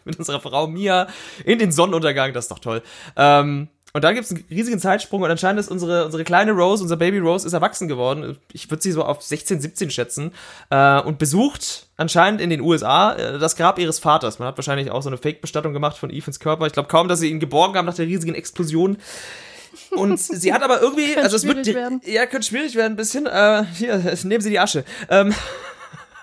mit 0.05 0.17
unserer 0.19 0.39
Frau 0.39 0.67
Mia 0.67 1.07
in 1.45 1.59
den 1.59 1.71
Sonnenuntergang. 1.71 2.33
Das 2.33 2.45
ist 2.45 2.51
doch 2.51 2.59
toll. 2.59 2.81
Ähm, 3.15 3.69
und 3.95 4.03
dann 4.03 4.15
gibt 4.15 4.25
es 4.25 4.31
einen 4.31 4.43
riesigen 4.49 4.79
Zeitsprung 4.79 5.21
und 5.21 5.29
anscheinend 5.29 5.59
ist 5.59 5.69
unsere, 5.69 6.05
unsere 6.05 6.23
kleine 6.23 6.51
Rose, 6.51 6.81
unser 6.81 6.97
Baby 6.97 7.19
Rose, 7.19 7.45
ist 7.45 7.53
erwachsen 7.53 7.87
geworden. 7.87 8.37
Ich 8.51 8.71
würde 8.71 8.81
sie 8.81 8.91
so 8.91 9.03
auf 9.03 9.21
16, 9.21 9.61
17 9.61 9.91
schätzen. 9.91 10.31
Äh, 10.71 10.99
und 11.01 11.19
besucht 11.19 11.85
anscheinend 11.95 12.41
in 12.41 12.49
den 12.49 12.61
USA 12.61 13.13
äh, 13.13 13.37
das 13.37 13.55
Grab 13.55 13.77
ihres 13.77 13.99
Vaters. 13.99 14.39
Man 14.39 14.47
hat 14.47 14.57
wahrscheinlich 14.57 14.89
auch 14.89 15.03
so 15.03 15.09
eine 15.09 15.19
Fake-Bestattung 15.19 15.73
gemacht 15.73 15.95
von 15.95 16.09
Ethans 16.09 16.39
Körper. 16.39 16.65
Ich 16.65 16.73
glaube 16.73 16.89
kaum, 16.89 17.07
dass 17.07 17.19
sie 17.19 17.29
ihn 17.29 17.39
geborgen 17.39 17.77
haben 17.77 17.85
nach 17.85 17.93
der 17.93 18.07
riesigen 18.07 18.33
Explosion. 18.33 18.97
Und 19.91 20.19
sie 20.19 20.53
hat 20.53 20.63
aber 20.63 20.81
irgendwie, 20.81 21.15
also 21.15 21.35
es 21.35 21.45
wird, 21.45 21.67
werden. 21.67 22.01
ja, 22.05 22.25
könnte 22.25 22.47
schwierig 22.47 22.73
werden 22.73 22.93
ein 22.93 22.95
bisschen. 22.95 23.27
Äh, 23.27 23.63
hier, 23.75 23.97
nehmen 24.23 24.41
Sie 24.41 24.49
die 24.49 24.59
Asche. 24.59 24.85
Ähm, 25.09 25.35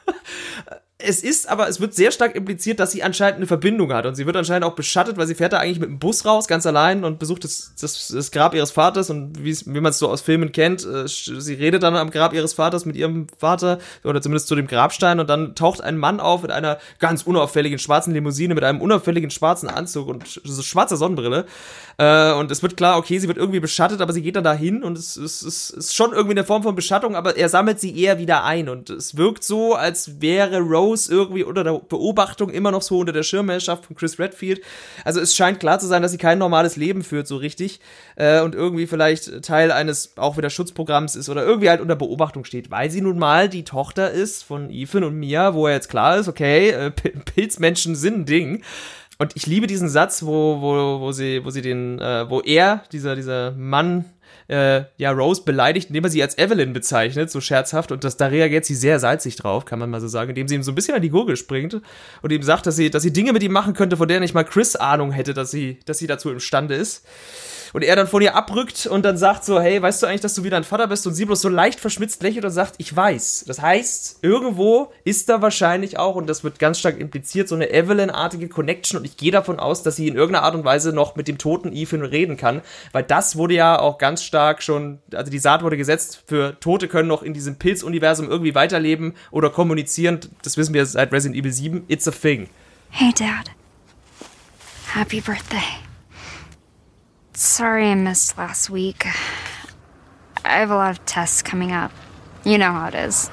es 1.02 1.22
ist 1.22 1.48
aber, 1.48 1.68
es 1.68 1.80
wird 1.80 1.94
sehr 1.94 2.10
stark 2.10 2.34
impliziert, 2.34 2.80
dass 2.80 2.92
sie 2.92 3.02
anscheinend 3.02 3.36
eine 3.36 3.46
Verbindung 3.46 3.92
hat. 3.92 4.06
Und 4.06 4.14
sie 4.14 4.26
wird 4.26 4.36
anscheinend 4.36 4.64
auch 4.64 4.74
beschattet, 4.74 5.16
weil 5.16 5.26
sie 5.26 5.34
fährt 5.34 5.52
da 5.52 5.58
eigentlich 5.58 5.80
mit 5.80 5.88
dem 5.88 5.98
Bus 5.98 6.24
raus, 6.24 6.48
ganz 6.48 6.66
allein 6.66 7.04
und 7.04 7.18
besucht 7.18 7.44
das, 7.44 7.72
das, 7.80 8.08
das 8.08 8.30
Grab 8.30 8.54
ihres 8.54 8.70
Vaters. 8.70 9.10
Und 9.10 9.44
wie 9.44 9.80
man 9.80 9.90
es 9.90 9.98
so 9.98 10.08
aus 10.08 10.20
Filmen 10.20 10.52
kennt, 10.52 10.84
äh, 10.84 11.06
sie 11.06 11.54
redet 11.54 11.82
dann 11.82 11.96
am 11.96 12.10
Grab 12.10 12.32
ihres 12.32 12.54
Vaters 12.54 12.84
mit 12.84 12.96
ihrem 12.96 13.26
Vater 13.38 13.78
oder 14.04 14.22
zumindest 14.22 14.48
zu 14.48 14.54
dem 14.54 14.66
Grabstein. 14.66 15.20
Und 15.20 15.28
dann 15.28 15.54
taucht 15.54 15.82
ein 15.82 15.96
Mann 15.96 16.20
auf 16.20 16.42
mit 16.42 16.50
einer 16.50 16.78
ganz 16.98 17.22
unauffälligen 17.22 17.78
schwarzen 17.78 18.14
Limousine, 18.14 18.54
mit 18.54 18.64
einem 18.64 18.80
unauffälligen 18.80 19.30
schwarzen 19.30 19.68
Anzug 19.68 20.08
und 20.08 20.40
so 20.44 20.62
schwarzer 20.62 20.96
Sonnenbrille. 20.96 21.46
Äh, 21.98 22.32
und 22.32 22.50
es 22.50 22.62
wird 22.62 22.76
klar, 22.76 22.96
okay, 22.96 23.18
sie 23.18 23.28
wird 23.28 23.38
irgendwie 23.38 23.60
beschattet, 23.60 24.00
aber 24.00 24.12
sie 24.12 24.22
geht 24.22 24.36
dann 24.36 24.44
dahin 24.44 24.82
und 24.82 24.96
es, 24.96 25.16
es, 25.16 25.42
es 25.42 25.70
ist 25.70 25.94
schon 25.94 26.12
irgendwie 26.12 26.32
eine 26.32 26.44
Form 26.44 26.62
von 26.62 26.74
Beschattung, 26.74 27.14
aber 27.14 27.36
er 27.36 27.48
sammelt 27.48 27.78
sie 27.78 27.96
eher 27.98 28.18
wieder 28.18 28.44
ein. 28.44 28.68
Und 28.68 28.90
es 28.90 29.16
wirkt 29.16 29.44
so, 29.44 29.74
als 29.74 30.20
wäre 30.20 30.60
Rose 30.60 30.89
Rose 30.90 31.12
irgendwie 31.12 31.44
unter 31.44 31.64
der 31.64 31.72
Beobachtung 31.72 32.50
immer 32.50 32.70
noch 32.70 32.82
so 32.82 32.98
unter 32.98 33.12
der 33.12 33.22
Schirmherrschaft 33.22 33.86
von 33.86 33.96
Chris 33.96 34.18
Redfield. 34.18 34.60
Also 35.04 35.20
es 35.20 35.34
scheint 35.34 35.60
klar 35.60 35.78
zu 35.78 35.86
sein, 35.86 36.02
dass 36.02 36.12
sie 36.12 36.18
kein 36.18 36.38
normales 36.38 36.76
Leben 36.76 37.02
führt, 37.02 37.26
so 37.26 37.36
richtig. 37.36 37.80
Äh, 38.16 38.40
und 38.40 38.54
irgendwie 38.54 38.86
vielleicht 38.86 39.42
Teil 39.42 39.72
eines 39.72 40.16
auch 40.16 40.36
wieder 40.36 40.50
Schutzprogramms 40.50 41.16
ist 41.16 41.28
oder 41.28 41.44
irgendwie 41.44 41.70
halt 41.70 41.80
unter 41.80 41.96
Beobachtung 41.96 42.44
steht, 42.44 42.70
weil 42.70 42.90
sie 42.90 43.00
nun 43.00 43.18
mal 43.18 43.48
die 43.48 43.64
Tochter 43.64 44.10
ist 44.10 44.42
von 44.42 44.70
Ethan 44.70 45.04
und 45.04 45.18
Mia, 45.18 45.54
wo 45.54 45.66
er 45.66 45.74
jetzt 45.74 45.88
klar 45.88 46.18
ist, 46.18 46.28
okay, 46.28 46.70
äh, 46.70 46.90
Pilzmenschen 46.90 47.94
sind 47.94 48.18
ein 48.18 48.26
Ding. 48.26 48.62
Und 49.18 49.36
ich 49.36 49.46
liebe 49.46 49.66
diesen 49.66 49.90
Satz, 49.90 50.22
wo, 50.22 50.62
wo, 50.62 51.00
wo 51.00 51.12
sie, 51.12 51.44
wo 51.44 51.50
sie 51.50 51.60
den, 51.60 51.98
äh, 51.98 52.28
wo 52.30 52.40
er, 52.40 52.84
dieser, 52.90 53.14
dieser 53.16 53.52
Mann, 53.52 54.06
äh, 54.50 54.84
ja, 54.96 55.12
Rose 55.12 55.42
beleidigt, 55.44 55.88
indem 55.88 56.04
er 56.04 56.10
sie 56.10 56.22
als 56.22 56.36
Evelyn 56.36 56.72
bezeichnet, 56.72 57.30
so 57.30 57.40
scherzhaft. 57.40 57.92
Und 57.92 58.02
das, 58.02 58.16
da 58.16 58.26
reagiert 58.26 58.64
sie 58.64 58.74
sehr 58.74 58.98
salzig 58.98 59.36
drauf, 59.36 59.64
kann 59.64 59.78
man 59.78 59.90
mal 59.90 60.00
so 60.00 60.08
sagen, 60.08 60.30
indem 60.30 60.48
sie 60.48 60.56
ihm 60.56 60.64
so 60.64 60.72
ein 60.72 60.74
bisschen 60.74 60.94
an 60.94 61.02
die 61.02 61.10
Gurgel 61.10 61.36
springt 61.36 61.80
und 62.22 62.32
ihm 62.32 62.42
sagt, 62.42 62.66
dass 62.66 62.74
sie, 62.74 62.90
dass 62.90 63.04
sie 63.04 63.12
Dinge 63.12 63.32
mit 63.32 63.44
ihm 63.44 63.52
machen 63.52 63.74
könnte, 63.74 63.96
von 63.96 64.08
denen 64.08 64.20
nicht 64.20 64.34
mal 64.34 64.44
Chris 64.44 64.74
Ahnung 64.74 65.12
hätte, 65.12 65.34
dass 65.34 65.52
sie, 65.52 65.78
dass 65.86 65.98
sie 65.98 66.08
dazu 66.08 66.30
imstande 66.30 66.74
ist 66.74 67.06
und 67.72 67.82
er 67.82 67.96
dann 67.96 68.06
von 68.06 68.22
ihr 68.22 68.34
abrückt 68.34 68.86
und 68.86 69.04
dann 69.04 69.16
sagt 69.16 69.44
so, 69.44 69.60
hey, 69.60 69.80
weißt 69.80 70.02
du 70.02 70.06
eigentlich, 70.06 70.20
dass 70.20 70.34
du 70.34 70.44
wieder 70.44 70.56
ein 70.56 70.64
Vater 70.64 70.86
bist? 70.86 71.06
Und 71.06 71.14
sie 71.14 71.24
bloß 71.24 71.40
so 71.40 71.48
leicht 71.48 71.80
verschmitzt 71.80 72.22
lächelt 72.22 72.44
und 72.44 72.50
sagt, 72.50 72.74
ich 72.78 72.94
weiß. 72.94 73.44
Das 73.46 73.60
heißt, 73.60 74.18
irgendwo 74.22 74.92
ist 75.04 75.28
da 75.28 75.42
wahrscheinlich 75.42 75.98
auch, 75.98 76.16
und 76.16 76.26
das 76.26 76.44
wird 76.44 76.58
ganz 76.58 76.78
stark 76.78 76.98
impliziert, 76.98 77.48
so 77.48 77.54
eine 77.54 77.70
Evelyn-artige 77.70 78.48
Connection 78.48 78.98
und 78.98 79.04
ich 79.04 79.16
gehe 79.16 79.32
davon 79.32 79.58
aus, 79.58 79.82
dass 79.82 79.96
sie 79.96 80.08
in 80.08 80.16
irgendeiner 80.16 80.44
Art 80.44 80.54
und 80.54 80.64
Weise 80.64 80.92
noch 80.92 81.16
mit 81.16 81.28
dem 81.28 81.38
toten 81.38 81.74
Ethan 81.74 82.02
reden 82.02 82.36
kann, 82.36 82.62
weil 82.92 83.02
das 83.02 83.36
wurde 83.36 83.54
ja 83.54 83.78
auch 83.78 83.98
ganz 83.98 84.22
stark 84.22 84.62
schon, 84.62 84.98
also 85.14 85.30
die 85.30 85.38
Saat 85.38 85.62
wurde 85.62 85.76
gesetzt 85.76 86.22
für 86.26 86.58
Tote 86.60 86.88
können 86.88 87.08
noch 87.08 87.22
in 87.22 87.34
diesem 87.34 87.56
Pilzuniversum 87.56 88.28
irgendwie 88.28 88.54
weiterleben 88.54 89.14
oder 89.30 89.50
kommunizieren. 89.50 90.20
Das 90.42 90.56
wissen 90.56 90.74
wir 90.74 90.86
seit 90.86 91.12
Resident 91.12 91.38
Evil 91.38 91.52
7. 91.52 91.84
It's 91.88 92.08
a 92.08 92.10
thing. 92.10 92.48
Hey, 92.90 93.12
Dad. 93.12 93.50
Happy 94.92 95.20
birthday. 95.20 95.89
Sorry 97.32 97.90
I 97.90 97.94
missed 97.94 98.36
last 98.36 98.70
week. 98.70 99.06
I 100.44 100.58
have 100.58 100.70
a 100.70 100.76
lot 100.76 100.90
of 100.90 101.04
tests 101.06 101.42
coming 101.42 101.72
up. 101.72 101.92
You 102.44 102.58
know 102.58 102.72
how 102.72 102.88
it 102.88 102.94
is. 102.94 103.30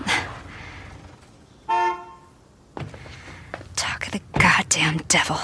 Talk 3.75 4.07
of 4.07 4.11
the 4.11 4.21
goddamn 4.39 4.97
devil. 5.07 5.39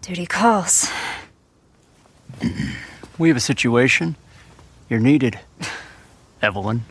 Duty 0.00 0.26
calls. 0.26 0.90
We 3.18 3.28
have 3.28 3.36
a 3.36 3.40
situation. 3.40 4.16
You're 4.88 5.00
needed. 5.00 5.38
Evelyn. 6.42 6.82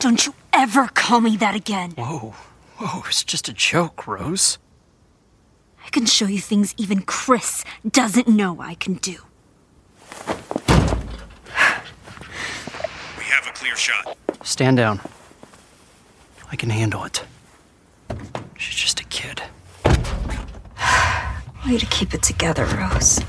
Don't 0.00 0.26
you 0.26 0.34
ever 0.52 0.88
call 0.88 1.20
me 1.20 1.36
that 1.36 1.54
again. 1.54 1.92
Whoa. 1.92 2.34
Whoa, 2.78 3.02
it's 3.06 3.24
just 3.24 3.48
a 3.48 3.52
joke, 3.52 4.06
Rose. 4.06 4.58
I 5.86 5.88
can 5.90 6.04
show 6.04 6.26
you 6.26 6.40
things 6.40 6.74
even 6.76 7.02
Chris 7.02 7.64
doesn't 7.88 8.26
know 8.26 8.60
I 8.60 8.74
can 8.74 8.94
do. 8.94 9.18
We 13.16 13.24
have 13.24 13.46
a 13.46 13.52
clear 13.54 13.76
shot. 13.76 14.16
Stand 14.42 14.78
down. 14.78 15.00
I 16.50 16.56
can 16.56 16.70
handle 16.70 17.04
it. 17.04 17.22
She's 18.58 18.74
just 18.74 19.00
a 19.00 19.04
kid. 19.04 19.42
Way 21.66 21.78
to 21.78 21.86
keep 21.86 22.14
it 22.14 22.22
together, 22.22 22.64
Rose. 22.64 23.20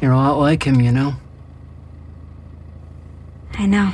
You're 0.00 0.12
a 0.12 0.16
lot 0.16 0.38
like 0.38 0.64
him, 0.64 0.80
you 0.80 0.90
know? 0.90 1.14
I 3.54 3.66
know. 3.66 3.92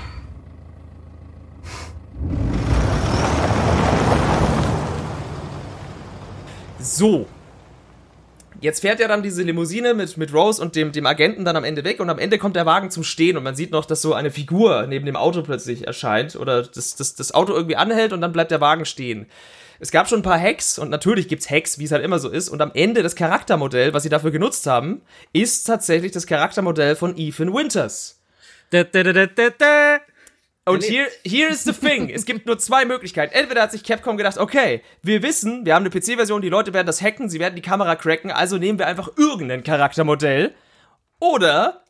So. 6.81 7.27
Jetzt 8.61 8.81
fährt 8.81 9.01
ja 9.01 9.09
dann 9.09 9.23
diese 9.23 9.43
Limousine 9.43 9.94
mit, 9.94 10.16
mit 10.16 10.35
Rose 10.35 10.61
und 10.61 10.77
dem, 10.77 10.93
dem 10.93 11.07
Agenten 11.07 11.44
dann 11.44 11.57
am 11.57 11.65
Ende 11.65 11.82
weg 11.85 11.98
und 12.01 12.11
am 12.11 12.19
Ende 12.19 12.36
kommt 12.36 12.57
der 12.57 12.66
Wagen 12.66 12.90
zum 12.90 13.05
Stehen 13.05 13.39
und 13.39 13.43
man 13.43 13.55
sieht 13.55 13.70
noch, 13.70 13.86
dass 13.86 14.02
so 14.02 14.12
eine 14.12 14.31
Figur 14.31 14.86
neben 14.86 15.07
dem 15.07 15.16
Auto 15.16 15.43
plötzlich 15.43 15.86
erscheint 15.86 16.36
oder 16.36 16.62
das, 16.62 16.97
das, 16.97 17.15
das 17.15 17.32
Auto 17.32 17.55
irgendwie 17.55 17.77
anhält 17.77 18.12
und 18.12 18.20
dann 18.20 18.32
bleibt 18.32 18.51
der 18.51 18.61
Wagen 18.61 18.85
stehen. 18.85 19.27
Es 19.78 19.90
gab 19.90 20.09
schon 20.09 20.19
ein 20.20 20.24
paar 20.24 20.39
Hacks 20.39 20.78
und 20.78 20.90
natürlich 20.90 21.27
gibt's 21.27 21.48
Hacks, 21.51 21.78
wie 21.78 21.85
es 21.85 21.93
halt 21.93 22.05
immer 22.05 22.19
so 22.19 22.28
ist. 22.28 22.51
Und 22.51 22.61
am 22.61 22.70
Ende 22.74 23.02
das 23.02 23.16
Charaktermodell, 23.16 23.94
was 23.94 24.02
sie 24.02 24.11
dafür 24.11 24.31
genutzt 24.31 24.66
haben, 24.66 25.01
ist 25.32 25.65
tatsächlich 25.65 26.12
das 26.12 26.27
Charaktermodell 26.27 26.97
von 26.97 27.16
Ethan 27.16 27.55
Winters. 27.55 28.20
Da, 28.69 28.85
da, 28.85 29.02
da. 29.02 30.01
Und 30.66 30.85
hier, 30.85 31.09
hier 31.24 31.49
ist 31.49 31.65
the 31.65 31.73
thing. 31.73 32.11
es 32.11 32.24
gibt 32.24 32.47
nur 32.47 32.59
zwei 32.59 32.85
Möglichkeiten. 32.85 33.35
Entweder 33.35 33.62
hat 33.62 33.73
sich 33.73 33.82
Capcom 33.82 34.16
gedacht, 34.16 34.39
okay, 34.39 34.82
wir 35.03 35.23
wissen, 35.23 35.65
wir 35.65 35.74
haben 35.74 35.87
eine 35.87 35.91
PC-Version, 35.91 36.43
die 36.43 36.49
Leute 36.49 36.74
werden 36.74 36.87
das 36.87 37.01
hacken, 37.01 37.28
sie 37.28 37.41
werden 37.41 37.57
die 37.57 37.62
Kamera 37.62 37.97
cracken, 37.97 38.31
also 38.31 38.59
nehmen 38.59 38.78
wir 38.78 38.87
einfach 38.87 39.11
irgendein 39.16 39.65
Charaktermodell. 39.65 40.55
Oder 41.19 41.82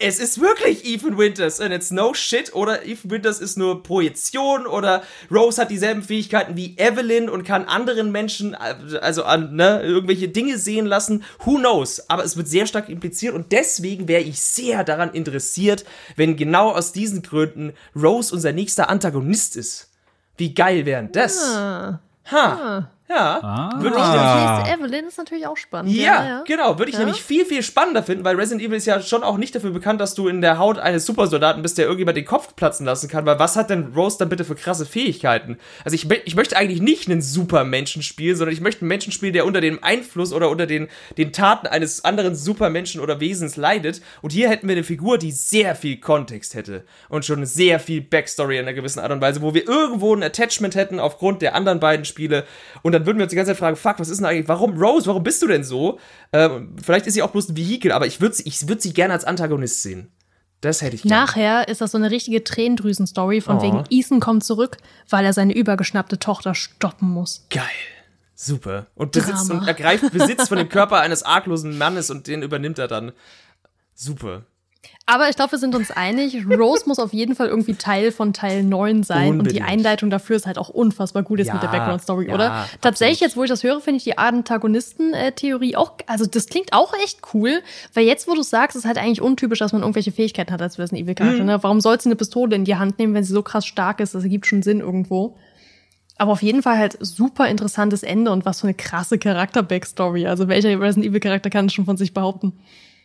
es 0.00 0.20
ist 0.20 0.40
wirklich 0.40 0.84
Ethan 0.84 1.18
Winters 1.18 1.60
and 1.60 1.74
it's 1.74 1.90
no 1.90 2.14
shit 2.14 2.54
oder 2.54 2.86
Ethan 2.86 3.10
Winters 3.10 3.40
ist 3.40 3.58
nur 3.58 3.82
Projektion 3.82 4.66
oder 4.66 5.02
Rose 5.28 5.60
hat 5.60 5.72
dieselben 5.72 6.02
Fähigkeiten 6.02 6.56
wie 6.56 6.76
Evelyn 6.78 7.28
und 7.28 7.42
kann 7.42 7.64
anderen 7.64 8.12
Menschen 8.12 8.54
also 8.54 9.24
an 9.24 9.56
ne, 9.56 9.82
irgendwelche 9.82 10.28
Dinge 10.28 10.56
sehen 10.56 10.86
lassen. 10.86 11.24
Who 11.44 11.56
knows? 11.56 12.08
Aber 12.08 12.24
es 12.24 12.36
wird 12.36 12.46
sehr 12.46 12.66
stark 12.66 12.88
impliziert 12.88 13.34
und 13.34 13.50
deswegen 13.50 14.06
wäre 14.06 14.22
ich 14.22 14.40
sehr 14.40 14.84
daran 14.84 15.12
interessiert, 15.12 15.84
wenn 16.14 16.36
genau 16.36 16.70
aus 16.70 16.92
diesen 16.92 17.22
Gründen 17.22 17.72
Rose 17.96 18.32
unser 18.32 18.52
nächster 18.52 18.88
Antagonist 18.88 19.56
ist. 19.56 19.90
Wie 20.36 20.54
geil 20.54 20.86
wären 20.86 21.10
das? 21.10 21.40
Ah. 21.42 22.00
Ha. 22.30 22.36
Ah. 22.36 22.90
Ja, 23.08 23.40
Ah. 23.42 23.70
würde 23.80 23.96
ich 23.96 24.02
nächste 24.02 24.74
Evelyn 24.84 25.06
ist 25.06 25.16
natürlich 25.18 25.46
auch 25.46 25.56
spannend. 25.56 25.92
ja, 25.94 26.42
genau. 26.46 26.78
Würde 26.78 26.90
ich 26.90 26.94
Ja. 26.98 27.04
nämlich 27.04 27.22
viel, 27.22 27.44
viel 27.46 27.62
spannender 27.62 28.02
finden, 28.02 28.24
weil 28.24 28.36
Resident 28.36 28.62
Evil 28.62 28.76
ist 28.76 28.86
ja 28.86 29.00
schon 29.00 29.22
auch 29.22 29.38
nicht 29.38 29.54
dafür 29.54 29.70
bekannt, 29.70 30.00
dass 30.00 30.14
du 30.14 30.28
in 30.28 30.40
der 30.42 30.58
Haut 30.58 30.78
eines 30.78 31.06
Supersoldaten 31.06 31.62
bist, 31.62 31.78
der 31.78 31.84
irgendjemand 31.86 32.16
den 32.18 32.26
Kopf 32.26 32.54
platzen 32.54 32.84
lassen 32.84 33.08
kann, 33.08 33.24
weil 33.24 33.38
was 33.38 33.56
hat 33.56 33.70
denn 33.70 33.92
Rose 33.96 34.18
dann 34.18 34.28
bitte 34.28 34.44
für 34.44 34.54
krasse 34.54 34.84
Fähigkeiten? 34.84 35.58
Also 35.84 35.94
ich, 35.94 36.10
ich 36.26 36.34
möchte 36.36 36.56
eigentlich 36.56 36.82
nicht 36.82 37.08
einen 37.08 37.22
Supermenschen 37.22 38.02
spielen, 38.02 38.36
sondern 38.36 38.52
ich 38.52 38.60
möchte 38.60 38.82
einen 38.82 38.88
Menschen 38.88 39.12
spielen, 39.12 39.32
der 39.32 39.46
unter 39.46 39.60
dem 39.62 39.82
Einfluss 39.82 40.32
oder 40.32 40.50
unter 40.50 40.66
den, 40.66 40.88
den 41.16 41.32
Taten 41.32 41.66
eines 41.66 42.04
anderen 42.04 42.34
Supermenschen 42.34 43.00
oder 43.00 43.20
Wesens 43.20 43.56
leidet. 43.56 44.02
Und 44.20 44.32
hier 44.32 44.50
hätten 44.50 44.68
wir 44.68 44.74
eine 44.74 44.84
Figur, 44.84 45.16
die 45.18 45.32
sehr 45.32 45.74
viel 45.74 45.96
Kontext 45.98 46.54
hätte 46.54 46.84
und 47.08 47.24
schon 47.24 47.46
sehr 47.46 47.80
viel 47.80 48.02
Backstory 48.02 48.56
in 48.58 48.62
einer 48.64 48.74
gewissen 48.74 49.00
Art 49.00 49.12
und 49.12 49.20
Weise, 49.22 49.40
wo 49.40 49.54
wir 49.54 49.66
irgendwo 49.66 50.14
ein 50.14 50.22
Attachment 50.22 50.74
hätten 50.74 51.00
aufgrund 51.00 51.40
der 51.42 51.54
anderen 51.54 51.80
beiden 51.80 52.04
Spiele. 52.04 52.44
Und 52.82 52.97
dann 52.98 53.06
würden 53.06 53.18
wir 53.18 53.24
uns 53.24 53.30
die 53.30 53.36
ganze 53.36 53.50
Zeit 53.52 53.58
fragen, 53.58 53.76
fuck, 53.76 53.98
was 53.98 54.08
ist 54.08 54.18
denn 54.18 54.26
eigentlich, 54.26 54.48
warum, 54.48 54.76
Rose, 54.80 55.06
warum 55.06 55.22
bist 55.22 55.40
du 55.42 55.46
denn 55.46 55.64
so? 55.64 55.98
Ähm, 56.32 56.76
vielleicht 56.82 57.06
ist 57.06 57.14
sie 57.14 57.22
auch 57.22 57.30
bloß 57.30 57.50
ein 57.50 57.56
Vehikel, 57.56 57.92
aber 57.92 58.06
ich 58.06 58.20
würde 58.20 58.34
sie, 58.34 58.42
ich 58.46 58.68
würd 58.68 58.82
sie 58.82 58.92
gerne 58.92 59.14
als 59.14 59.24
Antagonist 59.24 59.82
sehen. 59.82 60.10
Das 60.60 60.82
hätte 60.82 60.96
ich 60.96 61.02
gerne. 61.02 61.14
Nachher 61.14 61.68
ist 61.68 61.80
das 61.80 61.92
so 61.92 61.98
eine 61.98 62.10
richtige 62.10 62.42
Tränendrüsen-Story 62.42 63.40
von 63.40 63.58
Oh. 63.58 63.62
wegen 63.62 63.84
Ethan 63.90 64.18
kommt 64.20 64.42
zurück, 64.44 64.76
weil 65.08 65.24
er 65.24 65.32
seine 65.32 65.54
übergeschnappte 65.54 66.18
Tochter 66.18 66.54
stoppen 66.54 67.08
muss. 67.08 67.46
Geil. 67.50 67.62
Super. 68.34 68.86
Und 68.94 69.12
besitzt 69.12 69.48
Drama. 69.48 69.60
und 69.62 69.68
ergreift 69.68 70.12
Besitz 70.12 70.48
von 70.48 70.58
dem 70.58 70.68
Körper 70.68 71.00
eines 71.00 71.22
arglosen 71.22 71.76
Mannes 71.78 72.10
und 72.10 72.26
den 72.26 72.42
übernimmt 72.42 72.78
er 72.78 72.88
dann. 72.88 73.12
Super. 73.94 74.46
Aber 75.06 75.28
ich 75.28 75.36
glaube, 75.36 75.52
wir 75.52 75.58
sind 75.58 75.74
uns 75.74 75.90
einig, 75.90 76.36
Rose 76.46 76.84
muss 76.86 76.98
auf 76.98 77.12
jeden 77.14 77.34
Fall 77.34 77.48
irgendwie 77.48 77.74
Teil 77.74 78.12
von 78.12 78.32
Teil 78.34 78.62
9 78.62 79.02
sein. 79.02 79.28
Und 79.28 79.38
Unbedingt. 79.40 79.56
die 79.56 79.62
Einleitung 79.62 80.10
dafür 80.10 80.36
ist 80.36 80.46
halt 80.46 80.58
auch 80.58 80.68
unfassbar 80.68 81.22
gut 81.22 81.38
jetzt 81.38 81.48
Ja, 81.48 81.54
mit 81.54 81.62
der 81.62 81.68
Background-Story, 81.68 82.28
ja, 82.28 82.34
oder? 82.34 82.52
absolut. 82.52 82.82
Tatsächlich, 82.82 83.20
jetzt 83.20 83.36
wo 83.36 83.42
ich 83.42 83.48
das 83.48 83.62
höre, 83.62 83.80
finde 83.80 83.96
ich 83.98 84.04
die 84.04 84.18
Antagonisten-Theorie 84.18 85.76
auch, 85.76 85.92
also 86.06 86.26
das 86.26 86.46
klingt 86.46 86.72
auch 86.72 86.92
echt 87.02 87.20
cool, 87.32 87.62
weil 87.94 88.04
jetzt, 88.04 88.28
wo 88.28 88.34
du 88.34 88.42
sagst, 88.42 88.76
ist 88.76 88.84
halt 88.84 88.98
eigentlich 88.98 89.22
untypisch, 89.22 89.58
dass 89.58 89.72
man 89.72 89.82
irgendwelche 89.82 90.12
Fähigkeiten 90.12 90.52
hat 90.52 90.62
als 90.62 90.78
Resident 90.78 91.04
Evil-Charakter. 91.04 91.40
Mhm. 91.40 91.46
Ne? 91.46 91.62
Warum 91.62 91.80
soll 91.80 91.98
sie 92.00 92.08
eine 92.08 92.16
Pistole 92.16 92.54
in 92.54 92.64
die 92.64 92.76
Hand 92.76 92.98
nehmen, 92.98 93.14
wenn 93.14 93.24
sie 93.24 93.32
so 93.32 93.42
krass 93.42 93.66
stark 93.66 94.00
ist? 94.00 94.14
Das 94.14 94.22
ergibt 94.22 94.46
schon 94.46 94.62
Sinn 94.62 94.80
irgendwo. 94.80 95.36
Aber 96.18 96.32
auf 96.32 96.42
jeden 96.42 96.62
Fall 96.62 96.76
halt 96.76 96.98
super 97.00 97.48
interessantes 97.48 98.02
Ende 98.02 98.30
und 98.30 98.44
was 98.44 98.60
für 98.60 98.66
eine 98.66 98.74
krasse 98.74 99.18
Charakter-Backstory. 99.18 100.26
Also 100.26 100.48
welcher 100.48 100.78
Resident 100.80 101.06
Evil-Charakter 101.06 101.48
kann 101.48 101.66
es 101.66 101.72
schon 101.72 101.84
von 101.84 101.96
sich 101.96 102.12
behaupten? 102.12 102.52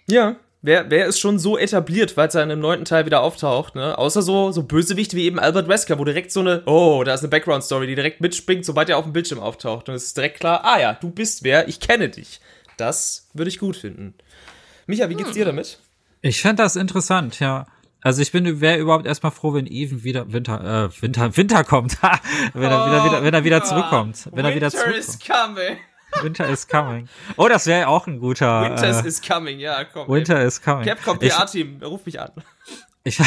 Ja, 0.09 0.35
Wer, 0.65 0.89
wer 0.89 1.07
ist 1.07 1.19
schon 1.19 1.39
so 1.39 1.57
etabliert, 1.57 2.15
weil 2.15 2.29
es 2.29 2.35
ja 2.35 2.41
in 2.41 2.47
dem 2.47 2.61
neunten 2.61 2.85
Teil 2.85 3.05
wieder 3.05 3.21
auftaucht, 3.21 3.75
ne? 3.75 3.97
Außer 3.97 4.21
so, 4.21 4.53
so 4.53 4.63
Bösewichte 4.63 5.17
wie 5.17 5.25
eben 5.25 5.37
Albert 5.37 5.67
Wesker, 5.67 5.99
wo 5.99 6.05
direkt 6.05 6.31
so 6.31 6.39
eine, 6.39 6.63
oh, 6.65 7.03
da 7.03 7.13
ist 7.13 7.19
eine 7.19 7.27
Background-Story, 7.27 7.85
die 7.85 7.95
direkt 7.95 8.21
mitspringt, 8.21 8.63
sobald 8.63 8.87
er 8.87 8.97
auf 8.97 9.03
dem 9.03 9.11
Bildschirm 9.11 9.39
auftaucht. 9.39 9.89
Und 9.89 9.95
es 9.95 10.05
ist 10.05 10.15
direkt 10.15 10.39
klar, 10.39 10.63
ah 10.63 10.79
ja, 10.79 10.93
du 10.93 11.09
bist 11.09 11.43
wer, 11.43 11.67
ich 11.67 11.81
kenne 11.81 12.07
dich. 12.07 12.39
Das 12.77 13.27
würde 13.33 13.49
ich 13.49 13.59
gut 13.59 13.75
finden. 13.75 14.13
Micha, 14.87 15.09
wie 15.09 15.15
geht's 15.15 15.33
dir 15.33 15.43
damit? 15.43 15.79
Ich 16.21 16.41
fände 16.41 16.63
das 16.63 16.77
interessant, 16.77 17.41
ja. 17.41 17.67
Also 17.99 18.21
ich 18.21 18.31
bin 18.31 18.61
wäre 18.61 18.77
überhaupt 18.77 19.05
erstmal 19.05 19.33
froh, 19.33 19.53
wenn 19.53 19.67
Even 19.67 20.05
wieder 20.05 20.31
Winter 20.31 20.85
äh, 20.85 21.01
Winter 21.01 21.35
Winter 21.35 21.65
kommt. 21.65 22.01
wenn 22.53 22.63
er 22.63 22.85
wieder, 22.85 23.05
wieder 23.05 23.23
wenn 23.23 23.33
er 23.33 23.43
wieder 23.43 23.63
zurückkommt, 23.65 24.29
wenn 24.31 24.45
er 24.45 24.55
wieder 24.55 24.71
Winter 24.71 24.95
is 24.95 25.19
coming. 25.19 25.77
Winter 26.21 26.47
is 26.49 26.67
coming. 26.67 27.07
Oh, 27.37 27.47
das 27.47 27.65
wäre 27.65 27.87
auch 27.87 28.07
ein 28.07 28.19
guter 28.19 28.63
Winter 28.69 29.03
äh, 29.03 29.07
is 29.07 29.21
coming, 29.21 29.59
ja, 29.59 29.83
komm. 29.85 30.07
Winter 30.07 30.39
ey. 30.39 30.47
is 30.47 30.61
coming. 30.61 30.85
Capcom 30.85 31.19
PR-Team, 31.19 31.81
ruf 31.83 32.05
mich 32.05 32.19
an. 32.19 32.31
Ich, 33.03 33.19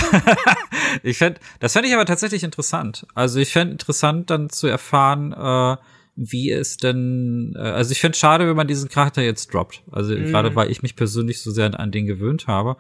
ich 1.03 1.19
fänd, 1.19 1.39
das 1.61 1.73
fände 1.75 1.89
ich 1.89 1.95
aber 1.95 2.07
tatsächlich 2.07 2.45
interessant. 2.45 3.07
Also 3.15 3.41
ich 3.41 3.53
fände 3.53 3.73
interessant 3.73 4.31
dann 4.31 4.49
zu 4.51 4.67
erfahren, 4.67 5.33
äh, 5.33 5.77
wie 6.17 6.51
es 6.51 6.79
denn, 6.79 7.55
äh, 7.57 7.61
also 7.61 7.93
ich 7.93 8.01
fände 8.01 8.17
schade, 8.17 8.49
wenn 8.49 8.57
man 8.57 8.69
diesen 8.69 8.89
Charakter 8.89 9.23
jetzt 9.23 9.53
droppt. 9.53 9.83
Also 9.93 10.15
Mhm. 10.15 10.27
gerade 10.27 10.55
weil 10.57 10.71
ich 10.71 10.83
mich 10.83 10.97
persönlich 10.97 11.43
so 11.43 11.51
sehr 11.51 11.79
an 11.79 11.93
den 11.93 12.07
gewöhnt 12.07 12.47
habe. 12.47 12.77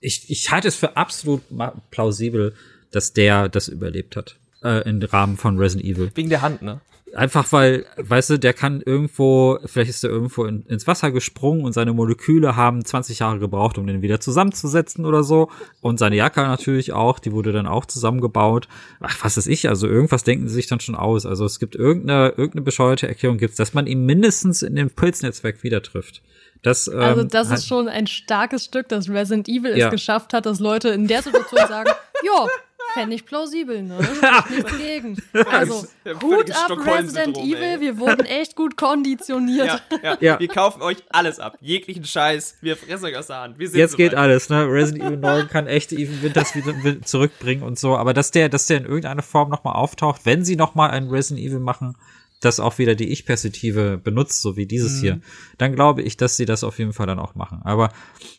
Ich, 0.00 0.30
ich 0.30 0.50
halte 0.50 0.68
es 0.68 0.76
für 0.76 0.96
absolut 0.96 1.42
plausibel, 1.90 2.54
dass 2.92 3.12
der 3.12 3.48
das 3.48 3.68
überlebt 3.68 4.16
hat. 4.16 4.36
Äh, 4.62 4.88
im 4.88 5.00
Rahmen 5.02 5.36
von 5.36 5.58
Resident 5.58 5.86
Evil. 5.88 6.10
Wegen 6.14 6.30
der 6.30 6.42
Hand, 6.42 6.62
ne? 6.62 6.80
Einfach 7.14 7.50
weil, 7.52 7.86
weißt 7.96 8.30
du, 8.30 8.38
der 8.38 8.52
kann 8.52 8.80
irgendwo, 8.80 9.58
vielleicht 9.64 9.90
ist 9.90 10.04
er 10.04 10.10
irgendwo 10.10 10.44
in, 10.44 10.64
ins 10.66 10.86
Wasser 10.86 11.10
gesprungen 11.10 11.64
und 11.64 11.72
seine 11.72 11.92
Moleküle 11.92 12.54
haben 12.56 12.84
20 12.84 13.20
Jahre 13.20 13.38
gebraucht, 13.38 13.78
um 13.78 13.86
den 13.86 14.02
wieder 14.02 14.20
zusammenzusetzen 14.20 15.04
oder 15.06 15.22
so. 15.24 15.48
Und 15.80 15.98
seine 15.98 16.16
Jacke 16.16 16.40
natürlich 16.40 16.92
auch, 16.92 17.18
die 17.18 17.32
wurde 17.32 17.52
dann 17.52 17.66
auch 17.66 17.86
zusammengebaut. 17.86 18.68
Ach, 19.00 19.16
was 19.22 19.36
weiß 19.36 19.46
ich, 19.46 19.68
also 19.68 19.86
irgendwas 19.86 20.24
denken 20.24 20.48
sie 20.48 20.54
sich 20.54 20.66
dann 20.66 20.80
schon 20.80 20.94
aus. 20.94 21.26
Also 21.26 21.44
es 21.44 21.58
gibt 21.58 21.74
irgendeine, 21.76 22.30
irgendeine 22.30 22.62
bescheuerte 22.62 23.08
Erklärung 23.08 23.38
gibt's, 23.38 23.56
dass 23.56 23.74
man 23.74 23.86
ihn 23.86 24.04
mindestens 24.04 24.62
in 24.62 24.76
dem 24.76 24.90
Pilznetzwerk 24.90 25.62
wieder 25.62 25.82
trifft. 25.82 26.22
Das, 26.62 26.88
ähm, 26.88 26.98
Also 27.00 27.24
das 27.24 27.50
ist 27.50 27.66
schon 27.68 27.88
ein 27.88 28.06
starkes 28.06 28.64
Stück, 28.64 28.88
dass 28.88 29.08
Resident 29.08 29.48
Evil 29.48 29.76
Ja. 29.76 29.86
es 29.86 29.92
geschafft 29.92 30.32
hat, 30.32 30.44
dass 30.46 30.58
Leute 30.58 30.88
in 30.88 31.06
der 31.06 31.22
Situation 31.22 31.60
sagen, 31.68 31.90
ja, 32.24 32.46
fände 32.94 33.14
ich 33.14 33.24
plausibel, 33.26 33.82
ne? 33.82 33.98
Nichts 34.50 34.70
dagegen. 34.70 35.16
Also, 35.50 35.86
Ja, 36.04 36.20
Hut 36.22 36.50
ab, 36.50 36.78
Resident 36.86 37.36
Evil, 37.38 37.56
ey. 37.62 37.80
wir 37.80 37.98
wurden 37.98 38.26
echt 38.26 38.56
gut 38.56 38.76
konditioniert. 38.76 39.66
Ja, 39.90 39.98
ja. 40.02 40.16
Ja. 40.20 40.40
Wir 40.40 40.48
kaufen 40.48 40.82
euch 40.82 40.98
alles 41.10 41.38
ab. 41.38 41.56
Jeglichen 41.60 42.04
Scheiß. 42.04 42.56
Wir 42.60 42.76
fressen 42.76 43.04
euch 43.06 43.16
aus 43.16 43.26
der 43.28 43.40
Hand. 43.40 43.58
Wir 43.58 43.68
sind 43.68 43.78
Jetzt 43.78 43.92
soweit. 43.92 44.10
geht 44.10 44.14
alles, 44.14 44.48
ne? 44.48 44.64
Resident 44.66 45.04
Evil 45.04 45.16
9 45.18 45.48
kann 45.48 45.66
echt 45.66 45.92
Even 45.92 46.22
Winters 46.22 46.54
wieder 46.54 46.72
wi- 46.84 47.00
zurückbringen 47.02 47.62
und 47.62 47.78
so. 47.78 47.96
Aber 47.96 48.14
dass 48.14 48.30
der, 48.30 48.48
dass 48.48 48.66
der 48.66 48.78
in 48.78 48.84
irgendeiner 48.84 49.22
Form 49.22 49.48
nochmal 49.50 49.74
auftaucht, 49.76 50.22
wenn 50.24 50.44
sie 50.44 50.56
nochmal 50.56 50.90
ein 50.90 51.08
Resident 51.08 51.46
Evil 51.46 51.60
machen, 51.60 51.96
das 52.40 52.60
auch 52.60 52.78
wieder 52.78 52.94
die 52.94 53.08
Ich-Perspektive 53.08 53.98
benutzt, 54.02 54.42
so 54.42 54.56
wie 54.56 54.66
dieses 54.66 54.96
Mhm. 54.98 55.00
hier, 55.00 55.20
dann 55.58 55.74
glaube 55.74 56.02
ich, 56.02 56.16
dass 56.16 56.36
sie 56.36 56.44
das 56.44 56.64
auf 56.64 56.78
jeden 56.78 56.92
Fall 56.92 57.06
dann 57.06 57.18
auch 57.18 57.34
machen. 57.34 57.60
Aber 57.64 57.90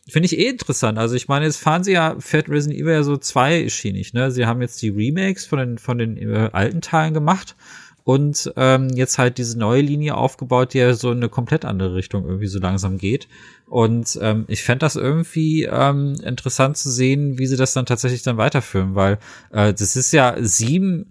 finde 0.08 0.26
ich 0.26 0.38
eh 0.38 0.48
interessant. 0.48 0.98
Also 0.98 1.14
ich 1.14 1.28
meine, 1.28 1.44
jetzt 1.44 1.58
fahren 1.58 1.84
sie 1.84 1.92
ja, 1.92 2.16
fährt 2.18 2.48
Resident 2.48 2.80
Evil 2.80 2.92
ja 2.92 3.02
so 3.02 3.16
zweischienig, 3.16 4.14
ne? 4.14 4.30
Sie 4.30 4.46
haben 4.46 4.62
jetzt 4.62 4.80
die 4.82 4.88
Remakes 4.88 5.44
von 5.44 5.58
den, 5.58 5.78
von 5.78 5.98
den 5.98 6.16
äh, 6.16 6.50
alten 6.52 6.80
Teilen 6.80 7.14
gemacht 7.14 7.56
und 8.04 8.52
ähm, 8.56 8.88
jetzt 8.94 9.18
halt 9.18 9.38
diese 9.38 9.58
neue 9.58 9.82
Linie 9.82 10.16
aufgebaut, 10.16 10.72
die 10.72 10.78
ja 10.78 10.94
so 10.94 11.10
in 11.12 11.18
eine 11.18 11.28
komplett 11.28 11.64
andere 11.64 11.94
Richtung 11.94 12.24
irgendwie 12.24 12.46
so 12.46 12.58
langsam 12.58 12.96
geht. 12.96 13.28
Und 13.66 14.18
ähm, 14.22 14.46
ich 14.48 14.62
fänd 14.62 14.82
das 14.82 14.96
irgendwie 14.96 15.64
ähm, 15.70 16.16
interessant 16.24 16.76
zu 16.76 16.90
sehen, 16.90 17.38
wie 17.38 17.46
sie 17.46 17.56
das 17.56 17.74
dann 17.74 17.86
tatsächlich 17.86 18.22
dann 18.22 18.38
weiterführen, 18.38 18.94
weil 18.94 19.18
äh, 19.52 19.72
das 19.72 19.94
ist 19.94 20.12
ja 20.12 20.34
sieben 20.40 21.06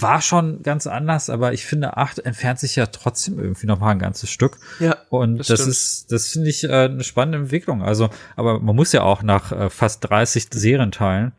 war 0.00 0.20
schon 0.20 0.62
ganz 0.62 0.86
anders, 0.86 1.30
aber 1.30 1.52
ich 1.52 1.64
finde, 1.64 1.96
acht 1.96 2.18
entfernt 2.18 2.58
sich 2.58 2.76
ja 2.76 2.86
trotzdem 2.86 3.38
irgendwie 3.38 3.66
noch 3.66 3.78
mal 3.78 3.90
ein 3.90 3.98
ganzes 3.98 4.30
Stück. 4.30 4.58
Ja, 4.80 4.96
Und 5.08 5.38
das 5.38 5.46
das, 5.48 5.66
ist, 5.66 6.12
das 6.12 6.28
finde 6.28 6.50
ich 6.50 6.64
äh, 6.64 6.86
eine 6.86 7.04
spannende 7.04 7.38
Entwicklung. 7.38 7.82
Also, 7.82 8.10
aber 8.36 8.60
man 8.60 8.74
muss 8.74 8.92
ja 8.92 9.02
auch 9.02 9.22
nach 9.22 9.52
äh, 9.52 9.70
fast 9.70 10.08
30 10.08 10.48
Serienteilen, 10.52 11.32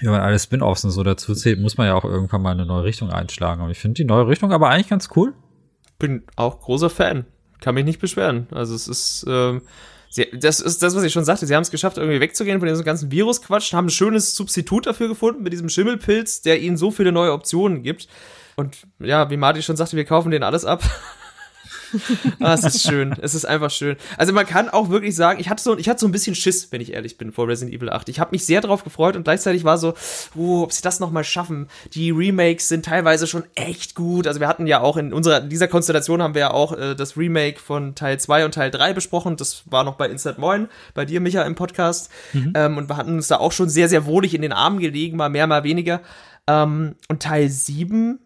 wenn 0.00 0.10
man 0.10 0.20
alle 0.20 0.38
Spin-offs 0.38 0.84
und 0.84 0.90
so 0.90 1.02
dazu 1.02 1.34
zählt, 1.34 1.60
muss 1.60 1.76
man 1.76 1.86
ja 1.86 1.94
auch 1.94 2.04
irgendwann 2.04 2.42
mal 2.42 2.52
eine 2.52 2.66
neue 2.66 2.84
Richtung 2.84 3.10
einschlagen. 3.10 3.62
Und 3.62 3.70
ich 3.70 3.78
finde 3.78 3.94
die 3.94 4.04
neue 4.04 4.26
Richtung 4.26 4.52
aber 4.52 4.70
eigentlich 4.70 4.88
ganz 4.88 5.08
cool. 5.16 5.34
Bin 5.98 6.22
auch 6.36 6.60
großer 6.60 6.90
Fan. 6.90 7.26
Kann 7.60 7.74
mich 7.74 7.84
nicht 7.84 8.00
beschweren. 8.00 8.46
Also 8.52 8.74
es 8.74 8.88
ist, 8.88 9.26
ähm, 9.28 9.62
sie, 10.10 10.26
das 10.32 10.60
ist 10.60 10.82
das, 10.82 10.94
was 10.94 11.04
ich 11.04 11.12
schon 11.12 11.24
sagte. 11.24 11.46
Sie 11.46 11.54
haben 11.54 11.62
es 11.62 11.70
geschafft, 11.70 11.96
irgendwie 11.96 12.20
wegzugehen 12.20 12.58
von 12.58 12.68
diesem 12.68 12.84
ganzen 12.84 13.10
Virusquatsch, 13.10 13.72
haben 13.72 13.86
ein 13.86 13.90
schönes 13.90 14.34
Substitut 14.34 14.86
dafür 14.86 15.08
gefunden 15.08 15.42
mit 15.42 15.52
diesem 15.52 15.68
Schimmelpilz, 15.70 16.42
der 16.42 16.60
ihnen 16.60 16.76
so 16.76 16.90
viele 16.90 17.12
neue 17.12 17.32
Optionen 17.32 17.82
gibt. 17.82 18.08
Und 18.56 18.86
ja, 18.98 19.30
wie 19.30 19.38
Marty 19.38 19.62
schon 19.62 19.76
sagte, 19.76 19.96
wir 19.96 20.04
kaufen 20.04 20.30
den 20.30 20.42
alles 20.42 20.66
ab. 20.66 20.82
ah, 22.40 22.54
es 22.54 22.64
ist 22.64 22.82
schön. 22.82 23.14
Es 23.20 23.34
ist 23.34 23.44
einfach 23.44 23.70
schön. 23.70 23.96
Also 24.16 24.32
man 24.32 24.46
kann 24.46 24.68
auch 24.68 24.90
wirklich 24.90 25.14
sagen, 25.14 25.40
ich 25.40 25.48
hatte 25.48 25.62
so, 25.62 25.76
ich 25.76 25.88
hatte 25.88 26.00
so 26.00 26.06
ein 26.06 26.12
bisschen 26.12 26.34
Schiss, 26.34 26.70
wenn 26.70 26.80
ich 26.80 26.92
ehrlich 26.92 27.18
bin, 27.18 27.32
vor 27.32 27.48
Resident 27.48 27.76
Evil 27.76 27.90
8. 27.90 28.08
Ich 28.08 28.20
habe 28.20 28.30
mich 28.32 28.44
sehr 28.44 28.60
drauf 28.60 28.84
gefreut 28.84 29.16
und 29.16 29.24
gleichzeitig 29.24 29.64
war 29.64 29.78
so, 29.78 29.94
oh, 30.36 30.62
ob 30.62 30.72
sie 30.72 30.82
das 30.82 31.00
noch 31.00 31.10
mal 31.10 31.24
schaffen. 31.24 31.68
Die 31.92 32.10
Remakes 32.10 32.68
sind 32.68 32.84
teilweise 32.84 33.26
schon 33.26 33.44
echt 33.54 33.94
gut. 33.94 34.26
Also 34.26 34.40
wir 34.40 34.48
hatten 34.48 34.66
ja 34.66 34.80
auch 34.80 34.96
in 34.96 35.12
unserer, 35.12 35.42
in 35.42 35.48
dieser 35.48 35.68
Konstellation 35.68 36.22
haben 36.22 36.34
wir 36.34 36.40
ja 36.40 36.50
auch 36.52 36.72
äh, 36.72 36.94
das 36.94 37.16
Remake 37.16 37.60
von 37.60 37.94
Teil 37.94 38.18
2 38.18 38.44
und 38.44 38.54
Teil 38.54 38.70
3 38.70 38.92
besprochen. 38.92 39.36
Das 39.36 39.62
war 39.66 39.84
noch 39.84 39.96
bei 39.96 40.08
Instant 40.08 40.38
Moin, 40.38 40.68
bei 40.94 41.04
dir, 41.04 41.20
Micha, 41.20 41.42
im 41.42 41.54
Podcast. 41.54 42.10
Ähm, 42.54 42.76
und 42.78 42.88
wir 42.88 42.96
hatten 42.96 43.14
uns 43.14 43.28
da 43.28 43.38
auch 43.38 43.52
schon 43.52 43.68
sehr, 43.68 43.88
sehr 43.88 44.06
wohlig 44.06 44.34
in 44.34 44.42
den 44.42 44.52
Armen 44.52 44.78
gelegen, 44.78 45.16
mal 45.16 45.28
mehr, 45.28 45.46
mal 45.46 45.64
weniger. 45.64 46.00
Ähm, 46.46 46.96
und 47.08 47.22
Teil 47.22 47.48
7 47.48 48.18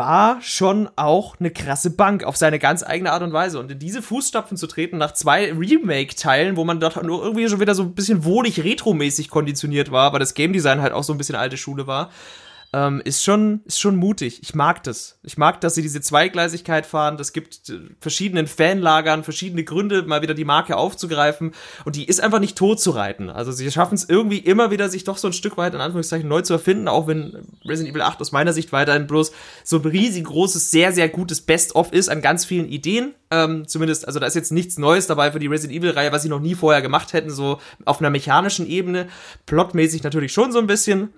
war 0.00 0.40
schon 0.40 0.88
auch 0.96 1.38
eine 1.38 1.50
krasse 1.50 1.90
Bank 1.90 2.24
auf 2.24 2.34
seine 2.34 2.58
ganz 2.58 2.82
eigene 2.82 3.12
Art 3.12 3.22
und 3.22 3.34
Weise. 3.34 3.60
Und 3.60 3.70
in 3.70 3.78
diese 3.78 4.00
Fußstapfen 4.00 4.56
zu 4.56 4.66
treten 4.66 4.96
nach 4.96 5.12
zwei 5.12 5.52
Remake-Teilen, 5.52 6.56
wo 6.56 6.64
man 6.64 6.78
nur 6.78 7.22
irgendwie 7.22 7.46
schon 7.50 7.60
wieder 7.60 7.74
so 7.74 7.82
ein 7.82 7.94
bisschen 7.94 8.24
wohlig 8.24 8.64
retromäßig 8.64 9.28
konditioniert 9.28 9.92
war, 9.92 10.14
weil 10.14 10.18
das 10.18 10.32
Game 10.32 10.54
Design 10.54 10.80
halt 10.80 10.94
auch 10.94 11.04
so 11.04 11.12
ein 11.12 11.18
bisschen 11.18 11.36
alte 11.36 11.58
Schule 11.58 11.86
war, 11.86 12.08
ähm, 12.72 13.02
ist 13.04 13.24
schon, 13.24 13.62
ist 13.64 13.80
schon 13.80 13.96
mutig. 13.96 14.40
Ich 14.42 14.54
mag 14.54 14.84
das. 14.84 15.18
Ich 15.24 15.36
mag, 15.36 15.60
dass 15.60 15.74
sie 15.74 15.82
diese 15.82 16.00
Zweigleisigkeit 16.00 16.86
fahren. 16.86 17.16
Das 17.16 17.32
gibt 17.32 17.68
äh, 17.68 17.80
verschiedenen 18.00 18.46
Fanlagern 18.46 19.24
verschiedene 19.24 19.64
Gründe, 19.64 20.02
mal 20.02 20.22
wieder 20.22 20.34
die 20.34 20.44
Marke 20.44 20.76
aufzugreifen. 20.76 21.52
Und 21.84 21.96
die 21.96 22.06
ist 22.06 22.20
einfach 22.20 22.38
nicht 22.38 22.56
tot 22.56 22.80
zu 22.80 22.92
reiten. 22.92 23.28
Also 23.28 23.50
sie 23.50 23.70
schaffen 23.72 23.96
es 23.96 24.08
irgendwie 24.08 24.38
immer 24.38 24.70
wieder, 24.70 24.88
sich 24.88 25.02
doch 25.02 25.16
so 25.16 25.26
ein 25.26 25.32
Stück 25.32 25.56
weit 25.56 25.74
in 25.74 25.80
Anführungszeichen 25.80 26.28
neu 26.28 26.42
zu 26.42 26.52
erfinden, 26.52 26.86
auch 26.86 27.08
wenn 27.08 27.44
Resident 27.64 27.92
Evil 27.92 28.02
8 28.02 28.20
aus 28.20 28.30
meiner 28.30 28.52
Sicht 28.52 28.70
weiterhin 28.72 29.08
bloß 29.08 29.32
so 29.64 29.78
ein 29.78 29.84
riesig 29.84 30.24
großes, 30.24 30.70
sehr, 30.70 30.92
sehr 30.92 31.08
gutes 31.08 31.40
Best-of 31.40 31.92
ist 31.92 32.08
an 32.08 32.22
ganz 32.22 32.44
vielen 32.44 32.68
Ideen. 32.68 33.14
Ähm, 33.32 33.66
zumindest, 33.66 34.06
also 34.06 34.20
da 34.20 34.26
ist 34.26 34.34
jetzt 34.34 34.52
nichts 34.52 34.78
Neues 34.78 35.08
dabei 35.08 35.32
für 35.32 35.40
die 35.40 35.48
Resident 35.48 35.76
Evil-Reihe, 35.76 36.12
was 36.12 36.22
sie 36.22 36.28
noch 36.28 36.40
nie 36.40 36.54
vorher 36.54 36.82
gemacht 36.82 37.12
hätten, 37.12 37.30
so 37.30 37.58
auf 37.84 38.00
einer 38.00 38.10
mechanischen 38.10 38.66
Ebene. 38.68 39.08
Plotmäßig 39.46 40.04
natürlich 40.04 40.32
schon 40.32 40.52
so 40.52 40.58
ein 40.60 40.68
bisschen 40.68 41.10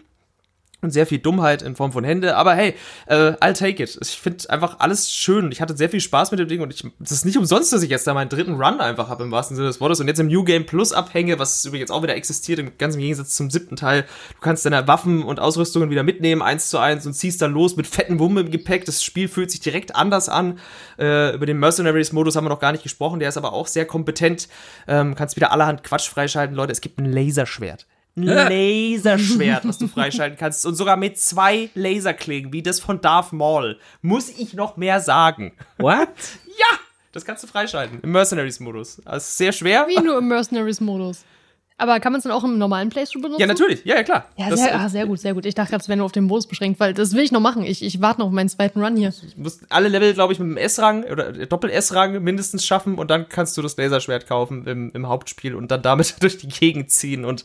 und 0.83 0.91
sehr 0.91 1.07
viel 1.07 1.19
Dummheit 1.19 1.63
in 1.63 1.77
Form 1.77 1.93
von 1.93 2.03
Hände. 2.03 2.37
Aber 2.37 2.55
hey, 2.55 2.75
äh, 3.07 3.33
I'll 3.41 3.57
take 3.57 3.81
it. 3.83 3.97
Ich 4.03 4.19
finde 4.19 4.51
einfach 4.51 4.81
alles 4.81 5.11
schön. 5.11 5.53
Ich 5.53 5.61
hatte 5.61 5.77
sehr 5.77 5.89
viel 5.89 6.01
Spaß 6.01 6.33
mit 6.33 6.41
dem 6.41 6.49
Ding 6.49 6.61
und 6.61 6.75
ich, 6.75 6.85
es 7.03 7.13
ist 7.13 7.25
nicht 7.25 7.39
umsonst, 7.39 7.73
dass 7.73 7.85
ich 7.85 7.91
jetzt 7.91 8.07
da 8.07 8.15
meinen 8.15 8.29
dritten 8.29 8.55
Run 8.55 8.81
einfach 8.81 9.09
habe 9.09 9.23
im 9.23 9.31
wahrsten 9.31 9.57
Sinne 9.57 9.69
des 9.69 9.81
Wortes 9.81 10.01
und 10.01 10.09
jetzt 10.09 10.19
im 10.19 10.27
New 10.27 10.43
Game 10.43 10.67
Plus 10.67 10.93
abhänge, 10.93 11.39
was 11.39 11.65
übrigens 11.65 11.93
auch 11.93 12.03
wieder 12.03 12.17
existiert, 12.17 12.59
im 12.59 12.77
ganzen 12.79 12.99
Gegensatz 12.99 13.37
zum 13.37 13.49
siebten 13.49 13.77
Teil. 13.77 14.03
Du 14.35 14.41
kannst 14.41 14.67
deine 14.67 14.89
Waffen 14.89 15.23
und 15.23 15.39
Ausrüstungen 15.39 15.89
wieder 15.89 16.03
mitnehmen, 16.03 16.43
eins 16.43 16.69
zu 16.69 16.79
eins 16.79 17.07
und 17.07 17.15
ziehst 17.15 17.41
dann 17.41 17.53
los 17.53 17.77
mit 17.77 17.87
fetten 17.87 18.19
Wummen 18.19 18.47
im 18.47 18.51
Gepäck. 18.51 18.85
Das 18.85 19.05
Spiel 19.05 19.29
fühlt 19.29 19.53
sich 19.53 19.61
direkt 19.61 19.95
anders 19.95 20.29
an. 20.29 20.59
Äh, 20.99 21.35
über 21.35 21.47
den 21.47 21.59
Mercenaries-Modus 21.61 22.35
haben 22.35 22.45
wir 22.45 22.51
noch 22.51 22.61
gar 22.61 22.73
nicht 22.73 22.83
gesprochen, 22.83 23.21
der 23.21 23.29
ist 23.29 23.37
aber 23.37 23.53
auch 23.53 23.69
sehr 23.69 23.87
kompetent. 23.87 24.49
Ähm, 24.89 25.15
kannst 25.15 25.37
wieder 25.37 25.53
allerhand 25.53 25.85
Quatsch 25.85 26.09
freischalten, 26.09 26.57
Leute. 26.57 26.73
Es 26.73 26.81
gibt 26.81 26.99
ein 26.99 27.07
Laserschwert 27.07 27.87
Laserschwert, 28.15 29.67
was 29.67 29.79
du 29.79 29.89
freischalten 29.89 30.39
kannst. 30.39 30.65
Und 30.67 30.75
sogar 30.75 30.97
mit 30.97 31.19
zwei 31.19 31.71
Laserklingen, 31.75 32.53
wie 32.53 32.63
das 32.63 32.81
von 32.81 33.01
Darth 33.01 33.33
Maul. 33.33 33.79
Muss 34.03 34.29
ich 34.29 34.55
noch 34.55 34.77
mehr 34.77 35.01
sagen? 35.01 35.53
What? 35.79 36.09
ja! 36.47 36.79
Das 37.13 37.25
kannst 37.25 37.43
du 37.43 37.47
freischalten 37.47 38.01
im 38.03 38.13
Mercenaries-Modus. 38.13 39.03
Das 39.05 39.29
ist 39.29 39.37
sehr 39.39 39.53
schwer. 39.53 39.87
Wie 39.89 40.01
nur 40.01 40.19
im 40.19 40.29
Mercenaries-Modus. 40.29 41.25
Aber 41.79 41.99
kann 42.01 42.13
man 42.13 42.21
es 42.21 42.23
dann 42.23 42.33
auch 42.33 42.45
im 42.45 42.59
normalen 42.59 42.91
Playthrough 42.91 43.23
benutzen? 43.23 43.41
Ja, 43.41 43.47
natürlich. 43.47 43.85
Ja, 43.85 43.97
ja, 43.97 44.03
klar. 44.05 44.27
Ja, 44.37 44.49
Das- 44.51 44.61
sehr, 44.61 44.79
ah, 44.79 44.89
sehr 44.89 45.05
gut, 45.07 45.19
sehr 45.19 45.35
gut. 45.35 45.45
Ich 45.47 45.55
dachte 45.55 45.71
gerade, 45.71 45.83
es 45.83 45.89
wäre 45.89 45.97
nur 45.97 46.07
auf 46.07 46.13
den 46.13 46.25
Modus 46.25 46.47
beschränkt, 46.47 46.79
weil 46.79 46.95
das 46.95 47.13
will 47.15 47.25
ich 47.25 47.33
noch 47.33 47.41
machen. 47.41 47.65
Ich, 47.65 47.83
ich 47.83 48.01
warte 48.01 48.21
noch 48.21 48.29
auf 48.29 48.33
meinen 48.33 48.49
zweiten 48.49 48.81
Run 48.81 48.97
hier. 48.97 49.11
Du 49.11 49.43
musst 49.43 49.65
alle 49.69 49.89
Level, 49.89 50.15
glaube 50.15 50.33
ich, 50.33 50.39
mit 50.39 50.49
dem 50.49 50.57
S-Rang 50.59 51.03
oder 51.05 51.33
Doppel-S-Rang 51.33 52.23
mindestens 52.23 52.65
schaffen 52.65 52.99
und 52.99 53.11
dann 53.11 53.29
kannst 53.29 53.57
du 53.59 53.63
das 53.63 53.77
Laserschwert 53.77 54.29
kaufen 54.29 54.65
im, 54.67 54.93
im 54.95 55.09
Hauptspiel 55.09 55.55
und 55.57 55.71
dann 55.73 55.83
damit 55.83 56.17
durch 56.23 56.39
die 56.39 56.49
Gegend 56.49 56.91
ziehen 56.93 57.25
und 57.25 57.45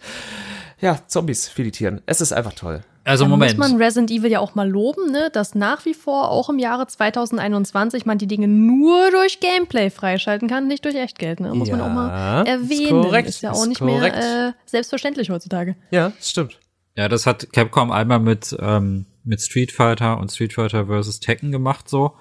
ja, 0.79 0.99
Zombies 1.07 1.47
filetieren. 1.49 2.01
Es 2.05 2.21
ist 2.21 2.31
einfach 2.33 2.53
toll. 2.53 2.81
Also 3.03 3.23
da 3.23 3.29
Moment. 3.29 3.57
muss 3.57 3.69
man 3.69 3.81
Resident 3.81 4.11
Evil 4.11 4.29
ja 4.29 4.39
auch 4.41 4.53
mal 4.55 4.69
loben, 4.69 5.11
ne, 5.11 5.29
dass 5.31 5.55
nach 5.55 5.85
wie 5.85 5.93
vor 5.93 6.29
auch 6.29 6.49
im 6.49 6.59
Jahre 6.59 6.87
2021 6.87 8.05
man 8.05 8.17
die 8.17 8.27
Dinge 8.27 8.49
nur 8.49 9.11
durch 9.11 9.39
Gameplay 9.39 9.89
freischalten 9.89 10.49
kann, 10.49 10.67
nicht 10.67 10.83
durch 10.83 10.95
Echtgeld. 10.95 11.39
Ne? 11.39 11.53
Muss 11.55 11.71
man 11.71 11.79
auch 11.79 11.87
Ja, 11.87 11.93
mal 11.93 12.41
ist 12.41 12.47
erwähnen. 12.49 13.01
korrekt, 13.03 13.29
ist 13.29 13.41
ja 13.41 13.51
auch 13.51 13.61
ist 13.61 13.67
nicht 13.69 13.79
korrekt. 13.79 14.17
mehr 14.17 14.49
äh, 14.49 14.53
selbstverständlich 14.69 15.29
heutzutage. 15.29 15.75
Ja, 15.89 16.09
das 16.17 16.29
stimmt. 16.31 16.59
Ja, 16.95 17.07
das 17.07 17.25
hat 17.25 17.53
Capcom 17.53 17.91
einmal 17.91 18.19
mit, 18.19 18.55
ähm, 18.59 19.05
mit 19.23 19.39
Street 19.41 19.71
Fighter 19.71 20.17
und 20.19 20.29
Street 20.31 20.51
Fighter 20.53 20.87
vs. 20.87 21.19
Tekken 21.21 21.51
gemacht, 21.53 21.87
so, 21.87 22.11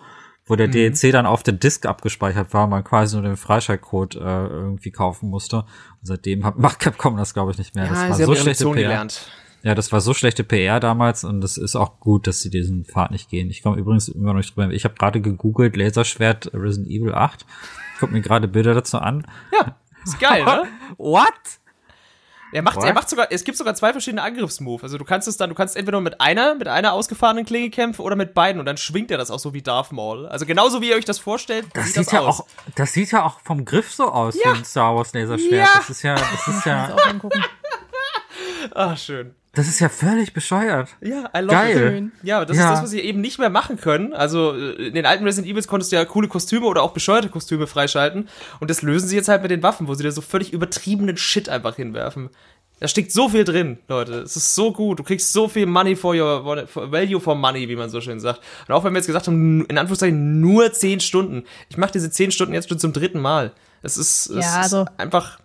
wo 0.47 0.56
der 0.56 0.68
Mhm. 0.68 0.73
DLC 0.73 1.10
dann 1.12 1.27
auf 1.27 1.43
den 1.43 1.59
Disk 1.59 1.86
abgespeichert 1.86 2.55
war 2.55 2.66
man 2.66 2.85
quasi 2.85 3.16
nur 3.16 3.24
den 3.24 3.36
Freischaltcode 3.36 4.16
äh, 4.16 4.18
irgendwie 4.47 4.90
kaufen 4.93 5.28
musste. 5.28 5.59
Und 5.59 5.66
seitdem 6.02 6.44
hat, 6.44 6.59
macht 6.59 6.78
Capcom 6.81 7.16
das, 7.16 7.35
glaube 7.35 7.51
ich, 7.52 7.59
nicht 7.59 7.74
mehr. 7.74 7.85
Ja, 7.86 7.90
das 8.09 8.18
war 8.20 8.27
so 8.27 8.35
schlechte 8.35 8.64
PR. 8.64 8.74
gelernt. 8.74 9.28
Ja, 9.62 9.74
das 9.74 9.90
war 9.90 10.01
so 10.01 10.14
schlechte 10.14 10.44
PR 10.44 10.78
damals 10.78 11.24
und 11.24 11.43
es 11.43 11.56
ist 11.56 11.74
auch 11.74 11.98
gut, 11.98 12.28
dass 12.28 12.40
sie 12.40 12.51
diesen 12.51 12.85
Pfad 12.85 13.10
nicht 13.10 13.28
gehen. 13.28 13.51
Ich 13.51 13.62
komme 13.64 13.77
übrigens 13.77 14.06
immer 14.06 14.28
noch 14.28 14.36
nicht 14.36 14.55
drüber. 14.56 14.70
Ich 14.70 14.85
habe 14.85 14.94
gerade 14.94 15.20
gegoogelt 15.20 15.77
Laserschwert 15.77 16.52
Resident 16.55 16.89
Evil 16.89 17.12
8. 17.14 17.44
Ich 17.94 18.01
gucke 18.01 18.12
mir 18.12 18.20
gerade 18.20 18.47
Bilder 18.47 18.74
dazu 18.74 18.98
an. 18.98 19.27
Ja, 19.52 19.74
ist 20.05 20.20
geil, 20.20 20.44
ne? 20.44 20.64
What? 20.98 21.32
Er 22.52 22.62
macht, 22.62 22.77
What? 22.77 22.85
er 22.85 22.94
macht 22.94 23.10
sogar, 23.10 23.27
es 23.31 23.43
gibt 23.44 23.59
sogar 23.59 23.74
zwei 23.74 23.93
verschiedene 23.93 24.23
Angriffsmoves. 24.23 24.82
Also 24.85 24.98
du 24.98 25.05
kannst 25.05 25.27
es 25.28 25.36
dann, 25.36 25.51
du 25.51 25.55
kannst 25.56 25.77
entweder 25.77 25.97
nur 25.98 26.02
mit 26.02 26.20
einer, 26.20 26.55
mit 26.55 26.68
einer 26.68 26.93
ausgefahrenen 26.93 27.44
Klinge 27.44 27.70
kämpfen 27.70 28.02
oder 28.02 28.14
mit 28.16 28.35
beiden 28.35 28.60
und 28.60 28.66
dann 28.66 28.77
schwingt 28.77 29.10
er 29.10 29.18
das 29.18 29.31
auch 29.31 29.39
so 29.40 29.52
wie 29.52 29.62
Darth 29.62 29.90
Maul. 29.93 30.27
Also 30.27 30.47
genauso 30.47 30.81
wie 30.81 30.90
ihr 30.90 30.97
euch 30.97 31.05
das 31.05 31.18
vorstellt, 31.18 31.66
Das 31.74 31.86
sieht 31.86 31.94
sieht 31.94 32.06
das 32.06 32.12
ja 32.12 32.20
aus. 32.20 32.40
auch, 32.40 32.47
das 32.77 32.93
sieht 32.93 33.10
ja 33.12 33.24
auch 33.24 33.40
vom 33.40 33.64
Griff 33.64 33.93
so 33.93 34.06
aus 34.10 34.36
Ja. 34.36 34.52
wie 34.55 34.59
ein 34.59 34.64
Star 34.64 34.94
Wars 34.94 35.12
Laserschwert. 35.12 35.52
Ja. 35.52 35.68
Das 35.77 35.90
ist 35.90 36.02
ja, 36.02 36.14
das 36.14 36.48
ist 36.56 36.64
ja, 36.66 36.97
Ah, 38.74 38.97
schön. 38.97 39.35
Das 39.57 39.66
ist 39.69 39.81
ja 39.81 39.89
völlig 39.89 40.33
bescheuert. 40.33 40.91
Ja, 41.01 41.31
I 41.37 41.41
love 41.41 41.49
Geil. 41.49 42.11
it. 42.15 42.24
Ja, 42.27 42.45
das 42.45 42.57
Ja. 42.57 42.65
ist 42.65 42.70
das, 42.77 42.83
was 42.85 42.91
sie 42.91 43.01
eben 43.01 43.20
nicht 43.20 43.39
mehr 43.39 43.51
machen 43.51 43.77
können. 43.78 44.12
Also 44.12 44.53
äh, 44.55 44.89
in 44.89 44.95
den 44.95 45.07
alten 45.07 45.24
Resident 45.24 45.51
Evils 45.53 45.66
konntest 45.66 45.91
du 45.91 45.97
ja 45.97 46.05
coole 46.05 46.28
Kostüme 46.28 46.66
oder 46.66 46.83
auch 46.83 46.93
bescheuerte 46.93 47.28
Kostüme 47.28 47.66
freischalten. 47.66 48.28
Und 48.61 48.70
das 48.70 48.83
lösen 48.83 49.09
sie 49.09 49.16
jetzt 49.16 49.28
halt 49.28 49.43
mit 49.43 49.51
den 49.51 49.62
Waffen, 49.62 49.89
wo 49.89 49.95
sie 49.95 50.05
da 50.05 50.11
so 50.12 50.20
völlig 50.20 50.53
übertriebenen 50.53 51.16
Shit 51.16 51.49
einfach 51.49 51.77
hinwerfen. 51.77 52.31
Da 52.78 52.89
steckt 52.89 53.11
so 53.11 53.31
viel 53.31 53.45
drin, 53.45 53.78
Leute. 53.89 54.20
Es 54.20 54.37
ist 54.37 54.55
so 54.55 54.70
gut. 54.70 54.99
Du 54.99 55.03
kriegst 55.03 55.33
so 55.33 55.49
viel 55.49 55.65
Money 55.65 55.97
for 55.97 56.15
your 56.15 56.66
for 56.66 56.93
Value 56.93 57.19
for 57.20 57.35
Money, 57.35 57.69
wie 57.70 57.77
man 57.77 57.89
so 57.89 58.03
schön 58.03 58.20
sagt. 58.20 58.41
Und 58.69 58.74
auch 58.74 58.85
wenn 58.85 58.93
wir 58.93 58.99
jetzt 58.99 59.07
gesagt 59.07 59.27
haben, 59.28 59.65
in 59.65 59.78
Anführungszeichen 59.78 60.43
nur 60.43 60.70
10 60.70 61.01
Stunden. 61.01 61.45
Ich 61.70 61.78
mache 61.78 61.93
diese 61.93 62.11
10 62.11 62.33
Stunden 62.33 62.53
jetzt 62.53 62.69
schon 62.69 62.78
zum 62.78 62.93
dritten 62.93 63.20
Mal. 63.20 63.53
Es 63.83 63.97
ist, 63.97 64.27
es 64.27 64.45
Ja, 64.45 64.61
also- 64.61 64.83
ist 64.83 64.89
einfach. 64.99 65.39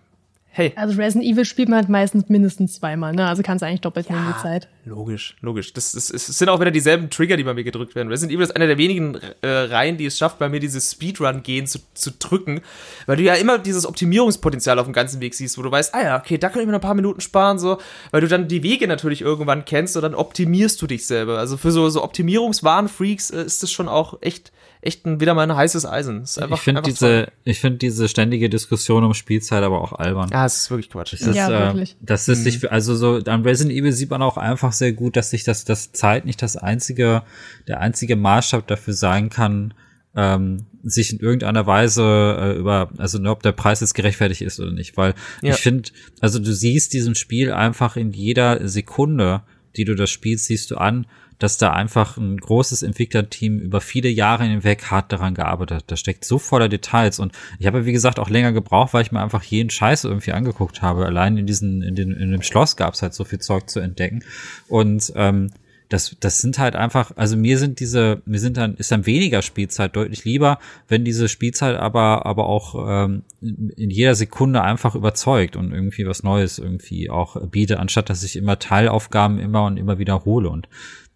Hey. 0.54 0.74
Also 0.76 1.00
Resident 1.00 1.24
Evil 1.24 1.46
spielt 1.46 1.70
man 1.70 1.78
halt 1.78 1.88
meistens 1.88 2.28
mindestens 2.28 2.74
zweimal, 2.74 3.14
ne? 3.14 3.26
Also 3.26 3.42
kannst 3.42 3.62
du 3.62 3.66
eigentlich 3.66 3.80
doppelt 3.80 4.10
nehmen 4.10 4.34
die 4.36 4.42
Zeit. 4.42 4.68
Logisch, 4.84 5.34
logisch. 5.40 5.72
Das, 5.72 5.92
das, 5.92 6.10
es 6.10 6.26
sind 6.26 6.50
auch 6.50 6.60
wieder 6.60 6.70
dieselben 6.70 7.08
Trigger, 7.08 7.38
die 7.38 7.44
bei 7.44 7.54
mir 7.54 7.64
gedrückt 7.64 7.94
werden. 7.94 8.08
Resident 8.08 8.34
Evil 8.34 8.44
ist 8.44 8.54
einer 8.54 8.66
der 8.66 8.76
wenigen 8.76 9.18
äh, 9.40 9.48
Reihen, 9.48 9.96
die 9.96 10.04
es 10.04 10.18
schafft, 10.18 10.38
bei 10.38 10.50
mir 10.50 10.60
dieses 10.60 10.92
Speedrun-Gehen 10.92 11.66
zu, 11.66 11.78
zu 11.94 12.10
drücken, 12.10 12.60
weil 13.06 13.16
du 13.16 13.22
ja 13.22 13.34
immer 13.34 13.58
dieses 13.58 13.86
Optimierungspotenzial 13.86 14.78
auf 14.78 14.84
dem 14.84 14.92
ganzen 14.92 15.22
Weg 15.22 15.34
siehst, 15.34 15.56
wo 15.56 15.62
du 15.62 15.70
weißt, 15.70 15.94
ah 15.94 16.02
ja, 16.02 16.18
okay, 16.20 16.36
da 16.36 16.50
kann 16.50 16.60
ich 16.60 16.66
mir 16.66 16.72
noch 16.72 16.80
ein 16.80 16.82
paar 16.82 16.94
Minuten 16.94 17.22
sparen, 17.22 17.58
so, 17.58 17.78
weil 18.10 18.20
du 18.20 18.28
dann 18.28 18.46
die 18.46 18.62
Wege 18.62 18.86
natürlich 18.86 19.22
irgendwann 19.22 19.64
kennst 19.64 19.96
und 19.96 20.02
dann 20.02 20.14
optimierst 20.14 20.82
du 20.82 20.86
dich 20.86 21.06
selber. 21.06 21.38
Also 21.38 21.56
für 21.56 21.70
so, 21.70 21.88
so 21.88 22.04
Optimierungswahn-Freaks 22.04 23.30
äh, 23.30 23.42
ist 23.42 23.62
das 23.62 23.72
schon 23.72 23.88
auch 23.88 24.18
echt, 24.20 24.52
echt 24.82 25.06
ein, 25.06 25.20
wieder 25.20 25.32
mal 25.34 25.48
ein 25.48 25.56
heißes 25.56 25.86
Eisen. 25.86 26.22
Ist 26.22 26.42
einfach, 26.42 26.56
ich 26.56 26.62
finde 26.62 26.82
diese, 26.82 27.28
ich 27.44 27.60
finde 27.60 27.78
diese 27.78 28.08
ständige 28.08 28.50
Diskussion 28.50 29.04
um 29.04 29.14
Spielzeit 29.14 29.62
aber 29.62 29.80
auch 29.80 29.92
albern. 29.92 30.28
Ja, 30.30 30.44
es 30.44 30.56
ist 30.56 30.70
wirklich 30.70 30.90
Quatsch. 30.90 31.12
Das 31.14 31.22
ist, 31.22 31.34
Ja, 31.36 31.48
äh, 31.48 31.66
wirklich. 31.68 31.96
Das 32.00 32.28
ist 32.28 32.44
sich, 32.44 32.70
also 32.70 32.94
so, 32.94 33.20
an 33.24 33.42
Resident 33.42 33.76
Evil 33.76 33.92
sieht 33.92 34.10
man 34.10 34.22
auch 34.22 34.36
einfach 34.36 34.72
sehr 34.72 34.92
gut, 34.92 35.16
dass 35.16 35.30
sich 35.30 35.44
das, 35.44 35.64
das 35.64 35.92
Zeit 35.92 36.24
nicht 36.26 36.42
das 36.42 36.56
einzige, 36.56 37.22
der 37.68 37.80
einzige 37.80 38.16
Maßstab 38.16 38.66
dafür 38.66 38.94
sein 38.94 39.30
kann, 39.30 39.72
ähm, 40.14 40.66
sich 40.82 41.12
in 41.12 41.20
irgendeiner 41.20 41.66
Weise 41.66 42.02
äh, 42.38 42.58
über, 42.58 42.90
also 42.98 43.18
nur 43.18 43.32
ob 43.32 43.42
der 43.42 43.52
Preis 43.52 43.80
jetzt 43.80 43.94
gerechtfertigt 43.94 44.42
ist 44.42 44.58
oder 44.60 44.72
nicht, 44.72 44.96
weil 44.96 45.14
Ja. 45.42 45.54
ich 45.54 45.60
finde, 45.60 45.90
also 46.20 46.38
du 46.38 46.52
siehst 46.52 46.92
diesem 46.92 47.14
Spiel 47.14 47.52
einfach 47.52 47.96
in 47.96 48.12
jeder 48.12 48.68
Sekunde, 48.68 49.42
die 49.76 49.84
du 49.84 49.94
das 49.94 50.10
spielst, 50.10 50.46
siehst 50.46 50.70
du 50.70 50.76
an, 50.76 51.06
dass 51.42 51.58
da 51.58 51.72
einfach 51.72 52.16
ein 52.18 52.36
großes 52.36 52.84
Entwicklerteam 52.84 53.58
über 53.58 53.80
viele 53.80 54.08
Jahre 54.08 54.44
hinweg 54.44 54.90
hart 54.92 55.10
daran 55.10 55.34
gearbeitet 55.34 55.78
hat. 55.78 55.90
Da 55.90 55.96
steckt 55.96 56.24
so 56.24 56.38
voller 56.38 56.68
Details 56.68 57.18
und 57.18 57.32
ich 57.58 57.66
habe, 57.66 57.84
wie 57.84 57.92
gesagt, 57.92 58.20
auch 58.20 58.30
länger 58.30 58.52
gebraucht, 58.52 58.94
weil 58.94 59.02
ich 59.02 59.10
mir 59.10 59.20
einfach 59.20 59.42
jeden 59.42 59.68
Scheiß 59.68 60.04
irgendwie 60.04 60.32
angeguckt 60.32 60.82
habe. 60.82 61.04
Allein 61.04 61.36
in 61.36 61.46
diesen, 61.46 61.82
in, 61.82 61.96
den, 61.96 62.12
in 62.12 62.30
dem 62.30 62.42
Schloss 62.42 62.76
gab 62.76 62.94
es 62.94 63.02
halt 63.02 63.14
so 63.14 63.24
viel 63.24 63.40
Zeug 63.40 63.68
zu 63.68 63.80
entdecken. 63.80 64.22
Und 64.68 65.12
ähm, 65.16 65.50
das, 65.92 66.16
das 66.20 66.40
sind 66.40 66.58
halt 66.58 66.74
einfach, 66.74 67.12
also 67.16 67.36
mir 67.36 67.58
sind 67.58 67.78
diese, 67.78 68.22
mir 68.24 68.40
sind 68.40 68.56
dann, 68.56 68.76
ist 68.76 68.90
dann 68.90 69.04
weniger 69.04 69.42
Spielzeit 69.42 69.94
deutlich 69.94 70.24
lieber, 70.24 70.58
wenn 70.88 71.04
diese 71.04 71.28
Spielzeit 71.28 71.76
aber, 71.76 72.24
aber 72.24 72.46
auch 72.46 72.86
ähm, 72.88 73.24
in 73.40 73.90
jeder 73.90 74.14
Sekunde 74.14 74.62
einfach 74.62 74.94
überzeugt 74.94 75.54
und 75.54 75.72
irgendwie 75.72 76.06
was 76.06 76.22
Neues 76.22 76.58
irgendwie 76.58 77.10
auch 77.10 77.36
bietet, 77.48 77.78
anstatt 77.78 78.08
dass 78.08 78.22
ich 78.22 78.36
immer 78.36 78.58
Teilaufgaben 78.58 79.38
immer 79.38 79.66
und 79.66 79.76
immer 79.76 79.98
wiederhole. 79.98 80.48
Und 80.48 80.68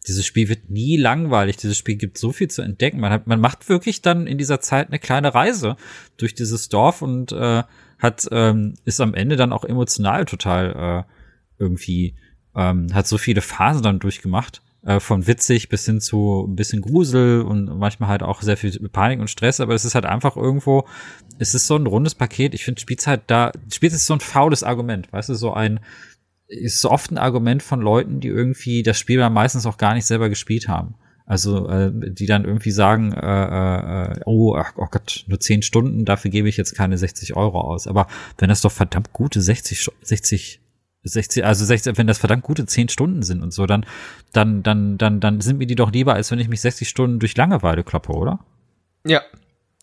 dieses 0.07 0.27
Spiel 0.27 0.51
wird 0.51 0.69
nie 0.69 0.98
langweilig. 0.98 1.57
Dieses 1.57 1.78
Spiel 1.78 1.97
gibt 1.97 2.19
so 2.19 2.32
viel 2.32 2.48
zu 2.48 2.61
entdecken. 2.61 3.01
Man 3.01 3.12
hat, 3.12 3.27
man 3.27 3.40
macht 3.40 3.69
wirklich 3.70 4.03
dann 4.03 4.27
in 4.27 4.36
dieser 4.36 4.61
Zeit 4.61 4.89
eine 4.89 4.98
kleine 4.98 5.35
Reise 5.35 5.77
durch 6.19 6.35
dieses 6.35 6.69
Dorf 6.69 7.01
und 7.01 7.32
äh, 7.32 7.62
hat, 7.98 8.28
ähm, 8.31 8.74
ist 8.85 9.01
am 9.01 9.15
Ende 9.15 9.36
dann 9.36 9.55
auch 9.55 9.65
emotional 9.65 10.27
total 10.27 11.07
äh, 11.09 11.12
irgendwie, 11.62 12.15
ähm, 12.55 12.89
hat 12.93 13.07
so 13.07 13.16
viele 13.16 13.40
Phasen 13.40 13.82
dann 13.82 14.01
durchgemacht 14.01 14.61
äh, 14.86 15.00
von 15.00 15.26
witzig 15.26 15.68
bis 15.68 15.84
hin 15.84 16.00
zu 16.00 16.46
ein 16.48 16.56
bisschen 16.56 16.80
Grusel 16.80 17.42
und 17.42 17.78
manchmal 17.78 18.08
halt 18.08 18.22
auch 18.22 18.40
sehr 18.40 18.56
viel 18.56 18.70
Panik 18.88 19.20
und 19.20 19.28
Stress, 19.28 19.60
aber 19.60 19.74
es 19.74 19.84
ist 19.84 19.94
halt 19.94 20.06
einfach 20.06 20.36
irgendwo, 20.36 20.86
es 21.38 21.54
ist 21.54 21.66
so 21.66 21.76
ein 21.76 21.86
rundes 21.86 22.14
Paket. 22.14 22.54
Ich 22.54 22.64
finde 22.64 22.80
Spielzeit 22.80 23.22
da, 23.26 23.52
Spielzeit 23.70 23.98
ist 23.98 24.06
so 24.06 24.14
ein 24.14 24.20
faules 24.20 24.62
Argument, 24.62 25.12
weißt 25.12 25.28
du, 25.28 25.34
so 25.34 25.52
ein, 25.52 25.80
ist 26.48 26.80
so 26.80 26.90
oft 26.90 27.10
ein 27.10 27.18
Argument 27.18 27.62
von 27.62 27.80
Leuten, 27.80 28.20
die 28.20 28.28
irgendwie 28.28 28.82
das 28.82 28.98
Spiel 28.98 29.18
dann 29.18 29.32
meistens 29.32 29.66
auch 29.66 29.76
gar 29.78 29.94
nicht 29.94 30.06
selber 30.06 30.28
gespielt 30.28 30.68
haben. 30.68 30.94
Also 31.28 31.68
äh, 31.68 31.90
die 31.92 32.26
dann 32.26 32.44
irgendwie 32.44 32.70
sagen, 32.70 33.12
äh, 33.12 34.12
äh, 34.12 34.20
oh, 34.26 34.54
ach, 34.56 34.74
oh 34.76 34.86
Gott, 34.88 35.24
nur 35.26 35.40
10 35.40 35.62
Stunden, 35.62 36.04
dafür 36.04 36.30
gebe 36.30 36.48
ich 36.48 36.56
jetzt 36.56 36.76
keine 36.76 36.96
60 36.96 37.34
Euro 37.34 37.60
aus. 37.60 37.88
Aber 37.88 38.06
wenn 38.38 38.48
das 38.48 38.60
doch 38.60 38.70
verdammt 38.70 39.12
gute 39.12 39.40
60, 39.42 39.80
Stu- 39.80 39.90
60 40.02 40.60
60, 41.07 41.45
also 41.45 41.65
60, 41.65 41.97
wenn 41.99 42.07
das 42.07 42.19
verdammt 42.19 42.43
gute 42.43 42.66
10 42.66 42.89
Stunden 42.89 43.23
sind 43.23 43.43
und 43.43 43.53
so, 43.53 43.66
dann, 43.66 43.87
dann, 44.33 44.62
dann, 44.62 44.99
dann, 44.99 45.20
dann 45.20 45.41
sind 45.41 45.59
mir 45.59 45.66
die 45.66 45.74
doch 45.74 45.93
lieber, 45.93 46.15
als 46.15 46.31
wenn 46.31 46.39
ich 46.39 46.49
mich 46.49 46.61
60 46.61 46.89
Stunden 46.89 47.19
durch 47.19 47.37
Langeweile 47.37 47.85
kloppe, 47.85 48.12
oder? 48.12 48.41
Ja, 49.07 49.23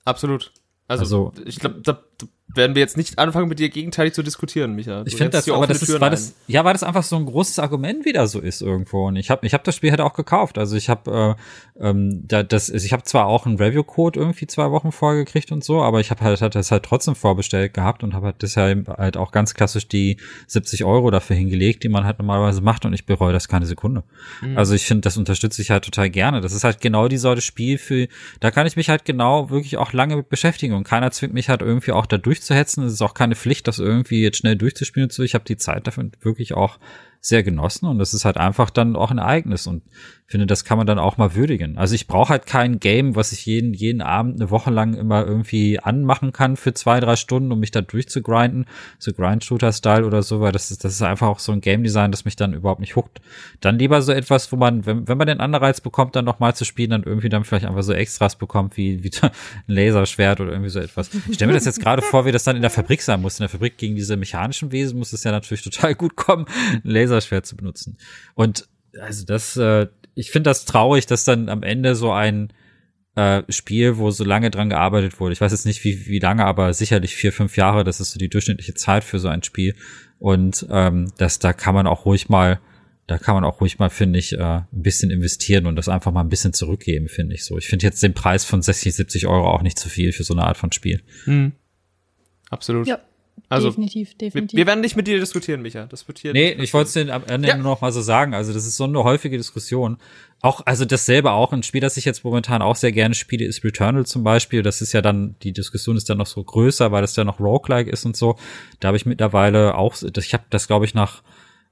absolut. 0.06 0.52
Also, 0.88 1.02
Also- 1.04 1.34
ich 1.45 1.60
glaube, 1.60 1.82
da 1.82 1.94
da 2.18 2.28
werden 2.55 2.75
wir 2.75 2.81
jetzt 2.81 2.97
nicht 2.97 3.17
anfangen, 3.19 3.47
mit 3.47 3.59
dir 3.59 3.69
gegenteilig 3.69 4.13
zu 4.13 4.23
diskutieren, 4.23 4.75
Micha. 4.75 5.03
Du 5.03 5.07
Ich 5.07 5.15
finde 5.15 5.31
das, 5.31 5.49
aber 5.49 5.67
das 5.67 5.81
ist, 5.81 5.93
ein. 5.93 6.11
das, 6.11 6.35
ja, 6.47 6.63
weil 6.63 6.73
das 6.73 6.84
einfach 6.84 7.03
so 7.03 7.15
ein 7.15 7.25
großes 7.25 7.59
Argument 7.59 8.05
wieder 8.05 8.27
so 8.27 8.39
ist 8.39 8.61
irgendwo. 8.61 9.07
Und 9.07 9.15
ich 9.15 9.30
habe, 9.30 9.45
ich 9.45 9.53
habe 9.53 9.63
das 9.63 9.75
Spiel 9.75 9.91
halt 9.91 10.01
auch 10.01 10.13
gekauft. 10.13 10.57
Also 10.57 10.75
ich 10.75 10.89
habe, 10.89 11.38
äh, 11.80 11.89
ähm, 11.89 12.27
da, 12.27 12.43
das, 12.43 12.69
also 12.69 12.85
ich 12.85 12.93
habe 12.93 13.03
zwar 13.03 13.25
auch 13.27 13.45
einen 13.45 13.57
Review-Code 13.57 14.19
irgendwie 14.19 14.47
zwei 14.47 14.71
Wochen 14.71 14.91
vorher 14.91 15.23
gekriegt 15.23 15.51
und 15.51 15.63
so, 15.63 15.81
aber 15.81 15.99
ich 15.99 16.11
habe 16.11 16.21
halt, 16.21 16.41
halt 16.41 16.55
das 16.55 16.71
halt 16.71 16.84
trotzdem 16.84 17.15
vorbestellt 17.15 17.73
gehabt 17.73 18.03
und 18.03 18.13
habe 18.13 18.27
halt 18.27 18.41
deshalb 18.41 18.88
halt 18.88 19.17
auch 19.17 19.31
ganz 19.31 19.53
klassisch 19.53 19.88
die 19.88 20.17
70 20.47 20.84
Euro 20.84 21.09
dafür 21.11 21.35
hingelegt, 21.35 21.84
die 21.84 21.89
man 21.89 22.05
halt 22.05 22.19
normalerweise 22.19 22.61
macht 22.61 22.85
und 22.85 22.93
ich 22.93 23.05
bereue 23.05 23.34
das 23.34 23.47
keine 23.47 23.65
Sekunde. 23.65 24.03
Mhm. 24.41 24.57
Also 24.57 24.75
ich 24.75 24.85
finde, 24.85 25.01
das 25.01 25.17
unterstütze 25.17 25.61
ich 25.61 25.71
halt 25.71 25.85
total 25.85 26.09
gerne. 26.09 26.41
Das 26.41 26.53
ist 26.53 26.63
halt 26.63 26.81
genau 26.81 27.07
die 27.07 27.17
Sorte 27.17 27.41
Spiel 27.41 27.77
für, 27.77 28.07
da 28.39 28.51
kann 28.51 28.67
ich 28.67 28.75
mich 28.75 28.89
halt 28.89 29.05
genau 29.05 29.49
wirklich 29.49 29.77
auch 29.77 29.93
lange 29.93 30.17
mit 30.17 30.30
beschäftigen 30.30 30.73
und 30.75 30.84
keiner 30.84 31.11
zwingt 31.11 31.34
mich 31.34 31.49
halt 31.49 31.61
irgendwie 31.61 31.91
auch 31.91 32.05
da 32.05 32.17
durchzuhetzen. 32.44 32.84
Es 32.84 32.94
ist 32.94 33.02
auch 33.02 33.14
keine 33.14 33.36
Pflicht, 33.36 33.68
das 33.68 33.80
irgendwie 33.80 34.22
jetzt 34.22 34.38
schnell 34.38 34.56
durchzuspielen 34.56 35.07
und 35.07 35.14
so. 35.14 35.24
Ich 35.24 35.34
habe 35.34 35.45
die 35.45 35.57
Zeit 35.57 35.88
dafür 35.88 36.10
wirklich 36.22 36.53
auch 36.53 36.80
sehr 37.22 37.44
genossen 37.44 37.86
und 37.88 37.99
das 37.99 38.14
ist 38.14 38.26
halt 38.26 38.38
einfach 38.38 38.70
dann 38.70 38.95
auch 38.98 39.10
ein 39.10 39.18
Ereignis 39.18 39.65
und 39.65 39.84
finde, 40.32 40.45
das 40.48 40.64
kann 40.64 40.78
man 40.78 40.88
dann 40.88 41.00
auch 41.00 41.18
mal 41.18 41.36
würdigen. 41.36 41.78
Also 41.78 41.95
ich 41.95 42.08
brauche 42.08 42.30
halt 42.30 42.45
kein 42.45 42.80
Game, 42.80 43.16
was 43.16 43.32
ich 43.32 43.45
jeden, 43.45 43.74
jeden 43.74 44.02
Abend 44.02 44.40
eine 44.40 44.50
Woche 44.50 44.72
lang 44.72 44.94
immer 44.94 45.26
irgendwie 45.26 45.80
anmachen 45.80 46.32
kann 46.32 46.58
für 46.58 46.74
zwei, 46.74 47.00
drei 47.00 47.16
Stunden, 47.16 47.52
um 47.52 47.60
mich 47.60 47.72
da 47.72 47.82
durchzugrinden, 47.82 48.66
so 49.00 49.14
Grind-Shooter-Style 49.14 50.06
oder 50.06 50.24
so, 50.24 50.41
weil 50.41 50.52
das 50.52 50.72
ist, 50.72 50.84
das 50.84 50.94
ist 50.94 51.02
einfach 51.02 51.28
auch 51.28 51.40
so 51.40 51.52
ein 51.52 51.62
Game-Design, 51.62 52.12
das 52.12 52.26
mich 52.26 52.36
dann 52.36 52.54
überhaupt 52.54 52.80
nicht 52.80 52.95
huckt. 52.95 53.22
Dann 53.60 53.78
lieber 53.78 54.02
so 54.02 54.12
etwas, 54.12 54.52
wo 54.52 54.56
man, 54.56 54.86
wenn, 54.86 55.08
wenn 55.08 55.18
man 55.18 55.28
den 55.28 55.40
Anreiz 55.40 55.82
bekommt, 55.82 56.16
dann 56.16 56.26
nochmal 56.26 56.56
zu 56.56 56.66
spielen, 56.66 56.91
dann 56.91 57.04
irgendwie 57.04 57.30
dann 57.30 57.44
vielleicht 57.44 57.66
einfach 57.66 57.84
so 57.84 57.94
Extras 57.94 58.36
bekommt, 58.36 58.78
wie, 58.78 59.04
wie 59.04 59.12
ein 59.22 59.32
Laserschwert 59.68 60.40
oder 60.40 60.52
irgendwie 60.52 60.70
so 60.70 60.80
etwas. 60.80 61.10
Ich 61.28 61.36
stelle 61.36 61.52
mir 61.52 61.58
das 61.58 61.66
jetzt 61.66 61.82
gerade 61.82 62.02
vor, 62.02 62.26
wie 62.26 62.32
das 62.32 62.44
dann 62.44 62.56
in 62.56 62.62
der 62.62 62.72
Fabrik 62.72 63.02
sein 63.02 63.22
muss. 63.22 63.40
In 63.40 63.44
der 63.44 63.50
Fabrik 63.50 63.78
gegen 63.78 63.95
diese 63.95 64.18
mechanischen 64.18 64.72
Wesen 64.72 64.98
muss 64.98 65.14
es 65.14 65.24
ja 65.24 65.32
natürlich 65.32 65.64
total 65.64 65.95
gut 65.95 66.16
kommen, 66.16 66.45
ein 66.74 66.90
Laserschwert 66.90 67.45
zu 67.45 67.56
benutzen. 67.56 67.98
Und 68.36 68.68
also 69.00 69.26
das, 69.26 69.58
äh, 69.58 69.88
ich 70.15 70.31
finde 70.31 70.49
das 70.49 70.65
traurig, 70.65 71.06
dass 71.06 71.23
dann 71.23 71.49
am 71.49 71.64
Ende 71.64 71.95
so 71.95 72.11
ein 72.11 72.53
äh, 73.15 73.44
Spiel, 73.49 73.98
wo 73.98 74.11
so 74.11 74.23
lange 74.23 74.52
dran 74.52 74.69
gearbeitet 74.69 75.19
wurde. 75.19 75.34
Ich 75.34 75.41
weiß 75.41 75.52
jetzt 75.52 75.65
nicht, 75.65 75.84
wie, 75.84 76.07
wie 76.07 76.19
lange, 76.19 76.45
aber 76.45 76.73
sicherlich 76.73 77.15
vier, 77.15 77.31
fünf 77.31 77.57
Jahre, 77.57 77.84
das 77.84 77.99
ist 77.99 78.11
so 78.11 78.19
die 78.19 78.30
durchschnittliche 78.30 78.73
Zeit 78.73 79.03
für 79.03 79.19
so 79.19 79.27
ein 79.27 79.44
Spiel. 79.44 79.76
Und 80.19 80.65
ähm, 80.69 81.11
das, 81.18 81.40
da 81.40 81.53
kann 81.53 81.76
man 81.76 81.88
auch 81.88 82.06
ruhig 82.06 82.30
mal 82.30 82.60
da 83.07 83.18
kann 83.18 83.35
man 83.35 83.44
auch 83.44 83.60
ruhig 83.60 83.80
mal, 83.80 83.90
finde 83.90 84.19
ich, 84.19 84.34
äh, 84.34 84.41
ein 84.41 84.68
bisschen 84.72 85.11
investieren 85.11 85.65
und 85.65 85.76
das 85.76 85.90
einfach 85.90 86.11
mal 86.11 86.22
ein 86.22 86.30
bisschen 86.30 86.53
zurückgeben, 86.53 87.10
finde 87.10 87.35
ich 87.35 87.44
so. 87.44 87.57
Ich 87.57 87.68
finde 87.68 87.85
jetzt 87.85 88.02
den 88.02 88.14
Preis 88.14 88.45
von 88.45 88.61
60, 88.61 88.95
70 88.95 89.27
Euro 89.27 89.49
auch 89.49 89.61
nicht 89.61 89.77
zu 89.77 89.90
viel 89.90 90.14
für 90.14 90.23
so 90.23 90.34
eine 90.34 90.44
Art 90.44 90.57
von 90.57 90.72
Spiel. 90.72 91.02
Hm. 91.26 91.52
Absolut. 92.49 92.88
Ja, 92.88 92.99
Also, 93.53 93.69
definitiv, 93.69 94.17
definitiv. 94.17 94.57
Wir, 94.57 94.67
werden 94.67 94.81
nicht 94.81 94.95
mit 94.95 95.07
dir 95.07 95.19
diskutieren, 95.19 95.61
Micha. 95.61 95.85
Das 95.85 96.07
wird 96.07 96.19
hier 96.19 96.34
Nee, 96.34 96.51
ich 96.53 96.73
wollte 96.73 96.99
es 96.99 97.09
am 97.09 97.23
Ende 97.25 97.47
Ja. 97.47 97.55
nur 97.55 97.65
noch 97.65 97.81
mal 97.81 97.91
so 97.91 98.01
sagen. 98.01 98.34
Also, 98.34 98.53
das 98.53 98.65
ist 98.65 98.77
so 98.77 98.84
eine 98.85 99.03
häufige 99.03 99.38
Diskussion. 99.38 99.97
Auch, 100.41 100.61
also 100.65 100.84
dasselbe 100.85 101.31
auch, 101.31 101.53
ein 101.53 101.63
Spiel, 101.63 101.81
das 101.81 101.95
ich 101.95 102.05
jetzt 102.05 102.23
momentan 102.23 102.61
auch 102.61 102.75
sehr 102.75 102.91
gerne 102.91 103.15
spiele, 103.15 103.45
ist 103.45 103.63
Returnal 103.63 104.05
zum 104.05 104.23
Beispiel. 104.23 104.61
Das 104.61 104.81
ist 104.81 104.91
ja 104.91 105.01
dann, 105.01 105.35
die 105.41 105.53
Diskussion 105.53 105.95
ist 105.95 106.09
dann 106.09 106.17
noch 106.17 106.27
so 106.27 106.43
größer, 106.43 106.91
weil 106.91 107.01
das 107.01 107.15
ja 107.15 107.23
noch 107.23 107.39
Roguelike 107.39 107.89
ist 107.89 108.05
und 108.05 108.17
so. 108.17 108.35
Da 108.80 108.89
habe 108.89 108.97
ich 108.97 109.05
mittlerweile 109.05 109.75
auch, 109.75 109.95
ich 110.01 110.34
habe 110.34 110.43
das, 110.49 110.67
glaube 110.67 110.85
ich, 110.85 110.93
nach 110.93 111.23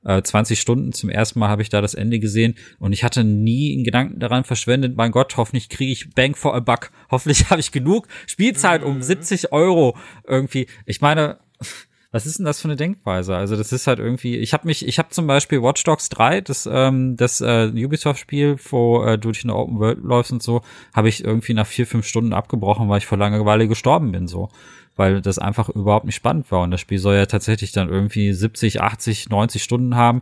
äh, 0.04 0.22
20 0.22 0.60
Stunden 0.60 0.94
zum 0.94 1.10
ersten 1.10 1.40
Mal 1.40 1.50
habe 1.50 1.62
ich 1.62 1.70
da 1.70 1.82
das 1.82 1.94
Ende 1.94 2.20
gesehen 2.20 2.56
und 2.80 2.94
ich 2.94 3.04
hatte 3.04 3.24
nie 3.24 3.74
einen 3.74 3.84
Gedanken 3.84 4.20
daran 4.20 4.44
verschwendet, 4.44 4.96
mein 4.96 5.12
Gott, 5.12 5.38
hoffentlich 5.38 5.70
kriege 5.70 5.92
ich 5.92 6.14
Bang 6.14 6.36
for 6.36 6.56
a 6.56 6.60
Buck. 6.60 6.92
Hoffentlich 7.10 7.46
habe 7.50 7.60
ich 7.60 7.72
genug 7.72 8.08
Spielzeit 8.28 8.84
um 8.84 9.02
70 9.02 9.52
Euro 9.52 9.98
irgendwie. 10.26 10.68
Ich 10.86 11.02
meine, 11.02 11.38
was 12.12 12.26
ist 12.26 12.40
denn 12.40 12.46
das 12.46 12.60
für 12.60 12.68
eine 12.68 12.76
Denkweise? 12.76 13.36
Also 13.36 13.56
das 13.56 13.72
ist 13.72 13.88
halt 13.88 14.00
irgendwie, 14.00 14.38
ich 14.38 14.54
habe 14.54 14.68
mich, 14.68 14.86
ich 14.86 15.00
habe 15.00 15.10
zum 15.10 15.28
Beispiel 15.28 15.64
Watch 15.64 15.84
Dogs 15.84 16.10
3, 16.10 16.42
das, 16.42 16.68
ähm, 16.72 17.16
das 17.16 17.40
äh, 17.40 17.72
Ubisoft-Spiel, 17.74 18.58
wo 18.70 19.04
äh, 19.04 19.18
du 19.18 19.30
durch 19.30 19.44
eine 19.44 19.56
Open 19.56 19.80
World 19.80 20.00
läufst 20.04 20.32
und 20.34 20.44
so, 20.44 20.62
habe 20.94 21.08
ich 21.08 21.24
irgendwie 21.24 21.54
nach 21.54 21.68
vier, 21.68 21.88
fünf 21.88 22.06
Stunden 22.06 22.34
abgebrochen, 22.34 22.90
weil 22.90 22.98
ich 22.98 23.06
vor 23.06 23.18
Langeweile 23.18 23.68
gestorben 23.68 24.12
bin, 24.12 24.28
so. 24.28 24.50
Weil 24.98 25.22
das 25.22 25.40
einfach 25.40 25.70
überhaupt 25.70 26.06
nicht 26.06 26.16
spannend 26.16 26.52
war. 26.52 26.64
Und 26.64 26.72
das 26.72 26.82
Spiel 26.82 27.00
soll 27.00 27.16
ja 27.16 27.26
tatsächlich 27.26 27.72
dann 27.72 27.88
irgendwie 27.88 28.34
70, 28.34 28.82
80, 28.82 29.30
90 29.30 29.64
Stunden 29.64 29.96
haben. 29.96 30.22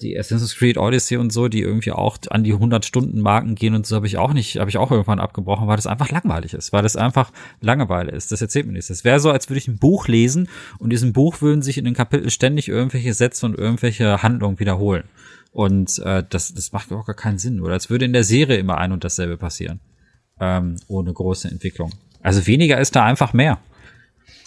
Die 0.00 0.18
Assassin's 0.18 0.56
Creed 0.56 0.76
Odyssey 0.76 1.16
und 1.16 1.32
so, 1.32 1.48
die 1.48 1.62
irgendwie 1.62 1.92
auch 1.92 2.18
an 2.30 2.42
die 2.42 2.52
100 2.52 2.84
Stunden 2.84 3.20
Marken 3.20 3.54
gehen 3.54 3.74
und 3.74 3.86
so 3.86 3.96
habe 3.96 4.06
ich 4.06 4.18
auch 4.18 4.32
nicht, 4.32 4.58
habe 4.58 4.68
ich 4.68 4.76
auch 4.76 4.90
irgendwann 4.90 5.20
abgebrochen, 5.20 5.68
weil 5.68 5.76
das 5.76 5.86
einfach 5.86 6.10
langweilig 6.10 6.52
ist, 6.52 6.72
weil 6.72 6.82
das 6.82 6.96
einfach 6.96 7.30
Langeweile 7.60 8.10
ist. 8.10 8.32
Das 8.32 8.42
erzählt 8.42 8.66
mir 8.66 8.72
nichts. 8.72 8.88
Das 8.88 9.04
wäre 9.04 9.20
so, 9.20 9.30
als 9.30 9.48
würde 9.48 9.58
ich 9.58 9.68
ein 9.68 9.78
Buch 9.78 10.08
lesen 10.08 10.48
und 10.78 10.90
diesem 10.90 11.12
Buch 11.12 11.40
würden 11.42 11.62
sich 11.62 11.78
in 11.78 11.84
den 11.84 11.94
Kapiteln 11.94 12.30
ständig 12.30 12.68
irgendwelche 12.68 13.14
Sätze 13.14 13.46
und 13.46 13.56
irgendwelche 13.56 14.22
Handlungen 14.22 14.58
wiederholen. 14.58 15.04
Und 15.54 16.00
äh, 16.00 16.24
das, 16.28 16.52
das 16.52 16.72
macht 16.72 16.92
auch 16.92 17.06
gar 17.06 17.14
keinen 17.14 17.38
Sinn. 17.38 17.60
Oder 17.60 17.74
als 17.74 17.88
würde 17.88 18.04
in 18.04 18.12
der 18.12 18.24
Serie 18.24 18.56
immer 18.56 18.76
ein 18.76 18.90
und 18.90 19.04
dasselbe 19.04 19.36
passieren. 19.36 19.78
Ähm, 20.40 20.76
ohne 20.88 21.12
große 21.12 21.48
Entwicklung. 21.48 21.92
Also 22.22 22.44
weniger 22.48 22.80
ist 22.80 22.96
da 22.96 23.04
einfach 23.04 23.32
mehr. 23.32 23.60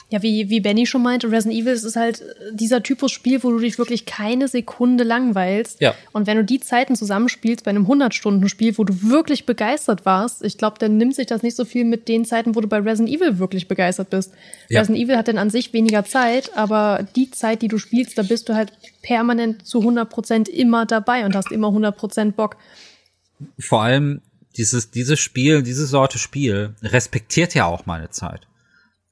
Ja, 0.10 0.24
wie, 0.24 0.50
wie 0.50 0.62
Benny 0.62 0.86
schon 0.86 1.04
meinte, 1.04 1.30
Resident 1.30 1.62
Evil 1.62 1.74
ist 1.74 1.96
halt 1.98 2.22
äh, 2.22 2.26
dieser 2.54 2.82
Typus 2.82 3.12
Spiel, 3.12 3.44
wo 3.44 3.52
du 3.52 3.60
dich 3.60 3.78
wirklich 3.78 4.06
keine 4.06 4.48
Sekunde 4.48 5.04
langweilst. 5.04 5.82
Ja. 5.82 5.96
Und 6.14 6.28
wenn 6.28 6.38
du 6.38 6.46
die 6.46 6.62
Zeiten 6.62 6.96
zusammenspielst 6.96 7.66
bei 7.66 7.72
einem 7.72 7.86
100-Stunden-Spiel, 7.88 8.78
wo 8.78 8.86
du 8.86 8.94
wirklich 9.10 9.46
begeistert 9.46 10.06
warst, 10.06 10.46
ich 10.46 10.58
glaube, 10.58 10.78
dann 10.80 10.96
nimmt 10.96 11.16
sich 11.16 11.28
das 11.28 11.44
nicht 11.44 11.58
so 11.58 11.66
viel 11.66 11.84
mit 11.84 12.08
den 12.08 12.24
Zeiten, 12.24 12.56
wo 12.56 12.62
du 12.62 12.68
bei 12.68 12.78
Resident 12.78 13.10
Evil 13.10 13.38
wirklich 13.38 13.68
begeistert 13.68 14.10
bist. 14.10 14.32
Ja. 14.70 14.80
Resident 14.80 15.04
Evil 15.04 15.18
hat 15.18 15.28
dann 15.28 15.38
an 15.38 15.50
sich 15.50 15.74
weniger 15.74 16.06
Zeit, 16.06 16.56
aber 16.56 17.06
die 17.18 17.30
Zeit, 17.32 17.62
die 17.62 17.68
du 17.68 17.78
spielst, 17.78 18.18
da 18.18 18.24
bist 18.24 18.48
du 18.48 18.56
halt 18.56 18.72
permanent 19.02 19.68
zu 19.68 19.80
100% 19.80 20.48
immer 20.48 20.86
dabei 20.86 21.26
und 21.26 21.36
hast 21.36 21.52
immer 21.52 21.68
100% 21.68 22.32
Bock. 22.32 22.56
vor 23.60 23.82
allem 23.82 24.22
dieses, 24.56 24.90
dieses 24.90 25.20
Spiel, 25.20 25.64
diese 25.64 25.86
Sorte 25.86 26.18
Spiel 26.18 26.76
respektiert 26.82 27.54
ja 27.54 27.66
auch 27.66 27.86
meine 27.86 28.10
Zeit. 28.10 28.47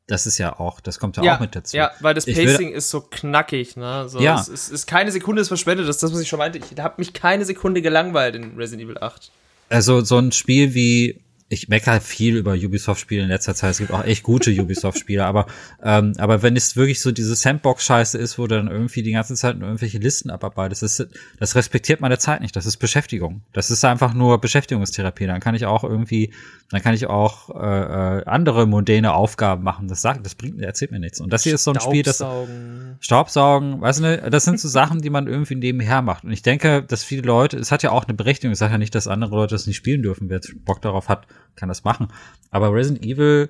Das 0.08 0.28
ist 0.28 0.38
ja 0.38 0.60
auch, 0.60 0.80
das 0.80 1.00
kommt 1.00 1.18
ja, 1.18 1.36
auch 1.36 1.40
mit 1.40 1.56
dazu. 1.56 1.76
Ja, 1.76 1.92
weil 2.00 2.14
das 2.14 2.26
Pacing 2.26 2.72
ist 2.72 2.92
so 2.92 3.02
knackig, 3.02 3.76
ne? 3.76 4.08
So, 4.08 4.20
Ja. 4.20 4.40
Es 4.40 4.48
ist, 4.48 4.70
ist 4.70 4.86
keine 4.86 5.12
Sekunde 5.12 5.42
ist 5.42 5.48
verschwendet, 5.48 5.88
das 5.88 5.96
ist 5.98 6.04
das, 6.04 6.14
was 6.14 6.20
ich 6.20 6.30
schon 6.30 6.38
meinte. 6.38 6.60
Ich 6.60 6.80
habe 6.80 6.96
mich 6.98 7.14
keine 7.14 7.44
Sekunde 7.44 7.82
gelangweilt 7.82 8.36
in 8.36 8.56
Resident 8.56 8.88
Evil 8.88 9.00
8. 9.00 9.32
Also 9.70 10.02
so 10.02 10.20
ein 10.20 10.32
Spiel 10.32 10.76
wie, 10.76 11.22
ich 11.48 11.68
meckere 11.68 12.02
viel 12.02 12.38
über 12.38 12.54
Ubisoft-Spiele 12.54 13.22
in 13.22 13.28
letzter 13.28 13.54
Zeit. 13.54 13.72
Es 13.72 13.78
gibt 13.78 13.92
auch 13.92 14.04
echt 14.04 14.24
gute 14.24 14.50
Ubisoft-Spiele, 14.62 15.24
aber 15.24 15.46
ähm, 15.84 16.14
aber 16.18 16.42
wenn 16.42 16.56
es 16.56 16.76
wirklich 16.76 17.02
so 17.02 17.12
diese 17.12 17.36
Sandbox-Scheiße 17.36 18.18
ist, 18.18 18.40
wo 18.40 18.48
du 18.48 18.56
dann 18.56 18.68
irgendwie 18.68 19.04
die 19.04 19.12
ganze 19.12 19.36
Zeit 19.36 19.58
nur 19.58 19.68
irgendwelche 19.68 20.00
Listen 20.00 20.32
abarbeitest, 20.32 20.82
das, 20.82 21.08
das 21.40 21.56
respektiert 21.56 22.02
meine 22.02 22.18
Zeit 22.18 22.42
nicht. 22.42 22.56
Das 22.56 22.66
ist 22.66 22.78
Beschäftigung. 22.78 23.42
Das 23.54 23.70
ist 23.70 23.86
einfach 23.86 24.16
nur 24.16 24.42
Beschäftigungstherapie. 24.42 25.28
Dann 25.28 25.40
kann 25.40 25.54
ich 25.54 25.68
auch 25.68 25.84
irgendwie, 25.84 26.34
dann 26.72 26.82
kann 26.82 26.96
ich 26.96 27.06
auch 27.06 27.50
äh, 27.52 28.20
äh, 28.20 28.26
andere 28.26 28.66
mundäne 28.66 29.14
Aufgaben 29.14 29.64
machen. 29.64 29.88
Das 29.88 30.02
sagt, 30.02 30.26
das 30.26 30.34
bringt, 30.34 30.60
erzählt 30.60 30.90
mir 30.90 31.00
nichts. 31.00 31.22
Und 31.22 31.32
das 31.32 31.44
hier 31.44 31.54
ist 31.54 31.64
so 31.64 31.74
ein 31.74 31.80
Spiel, 31.80 32.02
das 32.02 32.18
Staubsaugen. 32.18 32.98
Staubsaugen, 33.00 33.82
weißt 33.82 34.00
du, 34.00 34.30
das 34.32 34.46
sind 34.46 34.60
so 34.60 34.68
Sachen, 34.76 35.02
die 35.02 35.12
man 35.12 35.28
irgendwie 35.28 35.56
nebenher 35.56 36.02
macht. 36.02 36.24
Und 36.24 36.32
ich 36.32 36.42
denke, 36.42 36.82
dass 36.82 37.04
viele 37.04 37.22
Leute, 37.22 37.58
es 37.58 37.72
hat 37.72 37.84
ja 37.84 37.92
auch 37.92 38.06
eine 38.06 38.16
Berechtigung, 38.16 38.54
ich 38.54 38.58
sage 38.58 38.72
ja 38.72 38.78
nicht, 38.80 38.96
dass 38.96 39.08
andere 39.08 39.36
Leute 39.36 39.54
das 39.54 39.68
nicht 39.68 39.78
spielen 39.78 40.02
dürfen. 40.02 40.28
Wer 40.30 40.42
Bock 40.66 40.82
darauf 40.82 41.08
hat, 41.08 41.28
kann 41.56 41.70
das 41.70 41.84
machen. 41.84 42.08
Aber 42.52 42.74
Resident 42.74 43.06
Evil, 43.06 43.50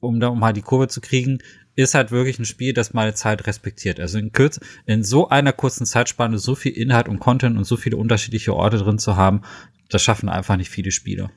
um 0.00 0.20
da 0.20 0.28
um 0.28 0.38
mal 0.38 0.52
die 0.52 0.62
Kurve 0.62 0.88
zu 0.88 1.00
kriegen, 1.00 1.38
ist 1.76 1.94
halt 1.94 2.10
wirklich 2.10 2.38
ein 2.38 2.46
Spiel, 2.46 2.72
das 2.72 2.94
meine 2.94 3.14
Zeit 3.14 3.46
respektiert. 3.46 4.00
Also 4.00 4.18
in, 4.18 4.32
kürz, 4.32 4.58
in 4.86 5.04
so 5.04 5.28
einer 5.28 5.52
kurzen 5.52 5.86
Zeitspanne 5.86 6.38
so 6.38 6.54
viel 6.54 6.72
Inhalt 6.72 7.08
und 7.08 7.18
Content 7.18 7.56
und 7.56 7.64
so 7.64 7.76
viele 7.76 7.98
unterschiedliche 7.98 8.54
Orte 8.54 8.78
drin 8.78 8.98
zu 8.98 9.16
haben, 9.16 9.42
das 9.90 10.02
schaffen 10.02 10.28
einfach 10.28 10.56
nicht 10.56 10.70
viele 10.70 10.90
Spiele. 10.90 11.30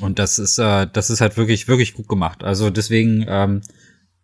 Und 0.00 0.18
das 0.18 0.38
ist, 0.38 0.58
äh, 0.58 0.88
das 0.92 1.10
ist 1.10 1.20
halt 1.20 1.36
wirklich, 1.36 1.68
wirklich 1.68 1.94
gut 1.94 2.08
gemacht. 2.08 2.42
Also 2.42 2.70
deswegen, 2.70 3.24
ähm, 3.28 3.62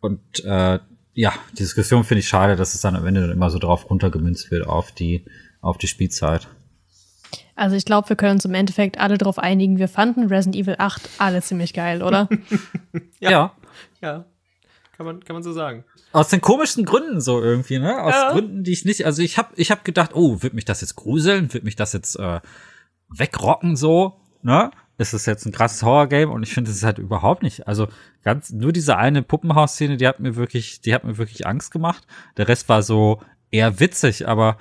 und 0.00 0.44
äh, 0.44 0.80
ja, 1.14 1.32
die 1.52 1.62
Diskussion 1.62 2.04
finde 2.04 2.20
ich 2.20 2.28
schade, 2.28 2.56
dass 2.56 2.74
es 2.74 2.80
dann 2.80 2.96
am 2.96 3.06
Ende 3.06 3.22
dann 3.22 3.30
immer 3.30 3.50
so 3.50 3.58
drauf 3.58 3.88
runtergemünzt 3.88 4.50
wird 4.50 4.66
auf 4.66 4.92
die, 4.92 5.24
auf 5.60 5.78
die 5.78 5.86
Spielzeit. 5.86 6.48
Also 7.56 7.74
ich 7.74 7.84
glaube, 7.84 8.08
wir 8.10 8.16
können 8.16 8.32
uns 8.32 8.44
im 8.44 8.54
Endeffekt 8.54 9.00
alle 9.00 9.18
darauf 9.18 9.38
einigen, 9.38 9.78
wir 9.78 9.88
fanden 9.88 10.26
Resident 10.26 10.56
Evil 10.56 10.76
8 10.78 11.08
alle 11.18 11.42
ziemlich 11.42 11.72
geil, 11.72 12.02
oder? 12.02 12.28
Ja. 13.18 13.52
Ja. 14.02 14.26
Kann 14.96 15.06
man, 15.06 15.24
kann 15.24 15.34
man 15.34 15.42
so 15.42 15.52
sagen. 15.52 15.84
Aus 16.12 16.28
den 16.28 16.40
komischsten 16.40 16.84
Gründen 16.84 17.20
so 17.20 17.42
irgendwie, 17.42 17.78
ne? 17.78 18.02
Aus 18.02 18.14
Ja. 18.14 18.32
Gründen, 18.32 18.62
die 18.62 18.72
ich 18.72 18.84
nicht, 18.84 19.04
also 19.04 19.22
ich 19.22 19.36
habe 19.38 19.48
ich 19.56 19.70
hab 19.70 19.84
gedacht, 19.84 20.12
oh, 20.14 20.42
wird 20.42 20.54
mich 20.54 20.64
das 20.64 20.80
jetzt 20.82 20.96
gruseln? 20.96 21.52
Wird 21.52 21.64
mich 21.64 21.76
das 21.76 21.92
jetzt 21.92 22.18
äh, 22.18 22.40
wegrocken 23.08 23.76
so, 23.76 24.20
ne? 24.42 24.70
Ist 24.98 25.12
es 25.12 25.26
jetzt 25.26 25.44
ein 25.44 25.52
krasses 25.52 25.82
Horrorgame? 25.82 26.32
Und 26.32 26.42
ich 26.42 26.54
finde, 26.54 26.70
es 26.70 26.78
ist 26.78 26.84
halt 26.84 26.98
überhaupt 26.98 27.42
nicht. 27.42 27.68
Also 27.68 27.88
ganz, 28.22 28.50
nur 28.50 28.72
diese 28.72 28.96
eine 28.96 29.22
Puppenhaus-Szene, 29.22 29.98
die 29.98 30.06
hat 30.08 30.20
mir 30.20 30.36
wirklich, 30.36 30.80
die 30.80 30.94
hat 30.94 31.04
mir 31.04 31.18
wirklich 31.18 31.46
Angst 31.46 31.70
gemacht. 31.70 32.06
Der 32.38 32.48
Rest 32.48 32.68
war 32.70 32.82
so 32.82 33.20
eher 33.50 33.78
witzig, 33.78 34.26
aber 34.26 34.56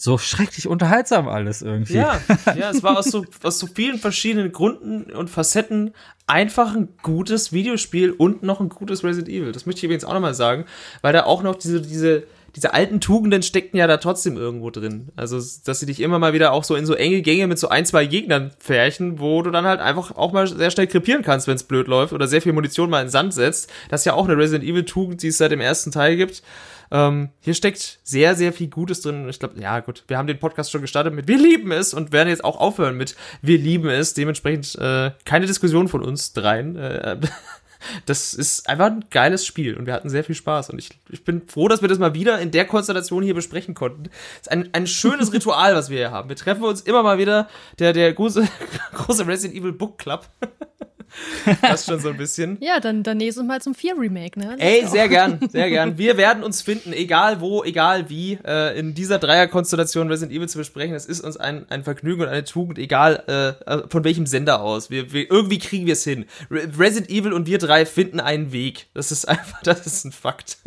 so 0.00 0.16
schrecklich 0.16 0.66
unterhaltsam 0.66 1.28
alles 1.28 1.60
irgendwie. 1.60 1.94
Ja, 1.94 2.20
ja, 2.56 2.70
es 2.70 2.82
war 2.82 2.98
aus 2.98 3.06
so, 3.06 3.24
aus 3.42 3.58
so 3.58 3.66
vielen 3.66 3.98
verschiedenen 3.98 4.50
Gründen 4.50 5.12
und 5.12 5.28
Facetten 5.28 5.92
einfach 6.26 6.74
ein 6.74 6.88
gutes 7.02 7.52
Videospiel 7.52 8.12
und 8.12 8.42
noch 8.42 8.60
ein 8.60 8.70
gutes 8.70 9.04
Resident 9.04 9.28
Evil. 9.28 9.52
Das 9.52 9.66
möchte 9.66 9.80
ich 9.80 9.84
übrigens 9.84 10.04
auch 10.04 10.14
nochmal 10.14 10.34
sagen, 10.34 10.64
weil 11.02 11.12
da 11.12 11.24
auch 11.24 11.42
noch 11.42 11.56
diese, 11.56 11.82
diese, 11.82 12.24
diese 12.56 12.72
alten 12.72 13.00
Tugenden 13.00 13.42
steckten 13.42 13.78
ja 13.78 13.86
da 13.86 13.98
trotzdem 13.98 14.38
irgendwo 14.38 14.70
drin. 14.70 15.08
Also, 15.16 15.36
dass 15.36 15.80
sie 15.80 15.86
dich 15.86 16.00
immer 16.00 16.18
mal 16.18 16.32
wieder 16.32 16.52
auch 16.52 16.64
so 16.64 16.76
in 16.76 16.86
so 16.86 16.94
enge 16.94 17.20
Gänge 17.20 17.46
mit 17.46 17.58
so 17.58 17.68
ein, 17.68 17.84
zwei 17.84 18.06
Gegnern 18.06 18.52
färchen, 18.58 19.20
wo 19.20 19.42
du 19.42 19.50
dann 19.50 19.66
halt 19.66 19.80
einfach 19.80 20.16
auch 20.16 20.32
mal 20.32 20.46
sehr 20.46 20.70
schnell 20.70 20.86
krepieren 20.86 21.22
kannst, 21.22 21.46
wenn 21.46 21.56
es 21.56 21.64
blöd 21.64 21.88
läuft 21.88 22.14
oder 22.14 22.26
sehr 22.26 22.40
viel 22.40 22.54
Munition 22.54 22.88
mal 22.88 23.00
in 23.00 23.06
den 23.06 23.12
Sand 23.12 23.34
setzt. 23.34 23.70
Das 23.90 24.00
ist 24.00 24.04
ja 24.06 24.14
auch 24.14 24.24
eine 24.24 24.38
Resident 24.38 24.64
Evil 24.64 24.84
Tugend, 24.84 25.22
die 25.22 25.28
es 25.28 25.38
seit 25.38 25.52
dem 25.52 25.60
ersten 25.60 25.92
Teil 25.92 26.16
gibt. 26.16 26.42
Ähm, 26.90 27.30
hier 27.40 27.54
steckt 27.54 28.00
sehr, 28.02 28.34
sehr 28.34 28.52
viel 28.52 28.68
Gutes 28.68 29.00
drin. 29.00 29.28
Ich 29.28 29.38
glaube, 29.38 29.60
ja 29.60 29.80
gut, 29.80 30.04
wir 30.08 30.18
haben 30.18 30.26
den 30.26 30.38
Podcast 30.38 30.70
schon 30.70 30.80
gestartet 30.80 31.14
mit 31.14 31.28
Wir 31.28 31.38
lieben 31.38 31.70
es 31.72 31.94
und 31.94 32.12
werden 32.12 32.28
jetzt 32.28 32.44
auch 32.44 32.58
aufhören 32.58 32.96
mit 32.96 33.16
Wir 33.42 33.58
lieben 33.58 33.88
es. 33.88 34.14
Dementsprechend 34.14 34.74
äh, 34.76 35.12
keine 35.24 35.46
Diskussion 35.46 35.88
von 35.88 36.02
uns 36.02 36.32
dreien. 36.32 36.76
Äh, 36.76 37.18
das 38.06 38.34
ist 38.34 38.68
einfach 38.68 38.86
ein 38.86 39.04
geiles 39.10 39.46
Spiel 39.46 39.76
und 39.76 39.86
wir 39.86 39.94
hatten 39.94 40.08
sehr 40.08 40.24
viel 40.24 40.34
Spaß. 40.34 40.70
Und 40.70 40.78
ich, 40.78 40.90
ich 41.08 41.24
bin 41.24 41.42
froh, 41.46 41.68
dass 41.68 41.80
wir 41.80 41.88
das 41.88 41.98
mal 41.98 42.14
wieder 42.14 42.38
in 42.40 42.50
der 42.50 42.64
Konstellation 42.64 43.22
hier 43.22 43.34
besprechen 43.34 43.74
konnten. 43.74 44.10
Es 44.34 44.42
ist 44.42 44.50
ein, 44.50 44.70
ein 44.72 44.86
schönes 44.86 45.32
Ritual, 45.32 45.74
was 45.74 45.90
wir 45.90 45.98
hier 45.98 46.10
haben. 46.10 46.28
Wir 46.28 46.36
treffen 46.36 46.64
uns 46.64 46.80
immer 46.80 47.02
mal 47.02 47.18
wieder, 47.18 47.48
der, 47.78 47.92
der 47.92 48.12
große, 48.12 48.46
große 48.94 49.26
Resident 49.26 49.58
Evil 49.58 49.72
Book 49.72 49.98
Club. 49.98 50.28
das 51.62 51.86
schon 51.86 52.00
so 52.00 52.10
ein 52.10 52.16
bisschen. 52.16 52.58
Ja, 52.60 52.80
dann, 52.80 53.02
dann 53.02 53.18
nächstes 53.18 53.44
Mal 53.44 53.60
zum 53.60 53.74
4 53.74 53.98
Remake, 53.98 54.38
ne? 54.38 54.56
Ey, 54.58 54.86
sehr 54.86 55.08
gern, 55.08 55.38
sehr 55.50 55.68
gern. 55.70 55.98
Wir 55.98 56.16
werden 56.16 56.42
uns 56.42 56.62
finden, 56.62 56.92
egal 56.92 57.40
wo, 57.40 57.64
egal 57.64 58.08
wie, 58.08 58.38
äh, 58.44 58.78
in 58.78 58.94
dieser 58.94 59.18
Dreierkonstellation 59.18 60.08
Resident 60.08 60.36
Evil 60.36 60.48
zu 60.48 60.58
besprechen. 60.58 60.94
Das 60.94 61.06
ist 61.06 61.20
uns 61.20 61.36
ein, 61.36 61.66
ein 61.70 61.84
Vergnügen 61.84 62.22
und 62.22 62.28
eine 62.28 62.44
Tugend, 62.44 62.78
egal 62.78 63.56
äh, 63.66 63.88
von 63.88 64.04
welchem 64.04 64.26
Sender 64.26 64.62
aus. 64.62 64.90
Wir, 64.90 65.12
wir, 65.12 65.30
irgendwie 65.30 65.58
kriegen 65.58 65.86
wir 65.86 65.94
es 65.94 66.04
hin. 66.04 66.26
Re 66.50 66.68
Resident 66.78 67.10
Evil 67.10 67.32
und 67.32 67.46
wir 67.46 67.58
drei 67.58 67.86
finden 67.86 68.20
einen 68.20 68.52
Weg. 68.52 68.86
Das 68.94 69.12
ist 69.12 69.26
einfach, 69.26 69.60
das 69.62 69.86
ist 69.86 70.04
ein 70.04 70.12
Fakt. 70.12 70.58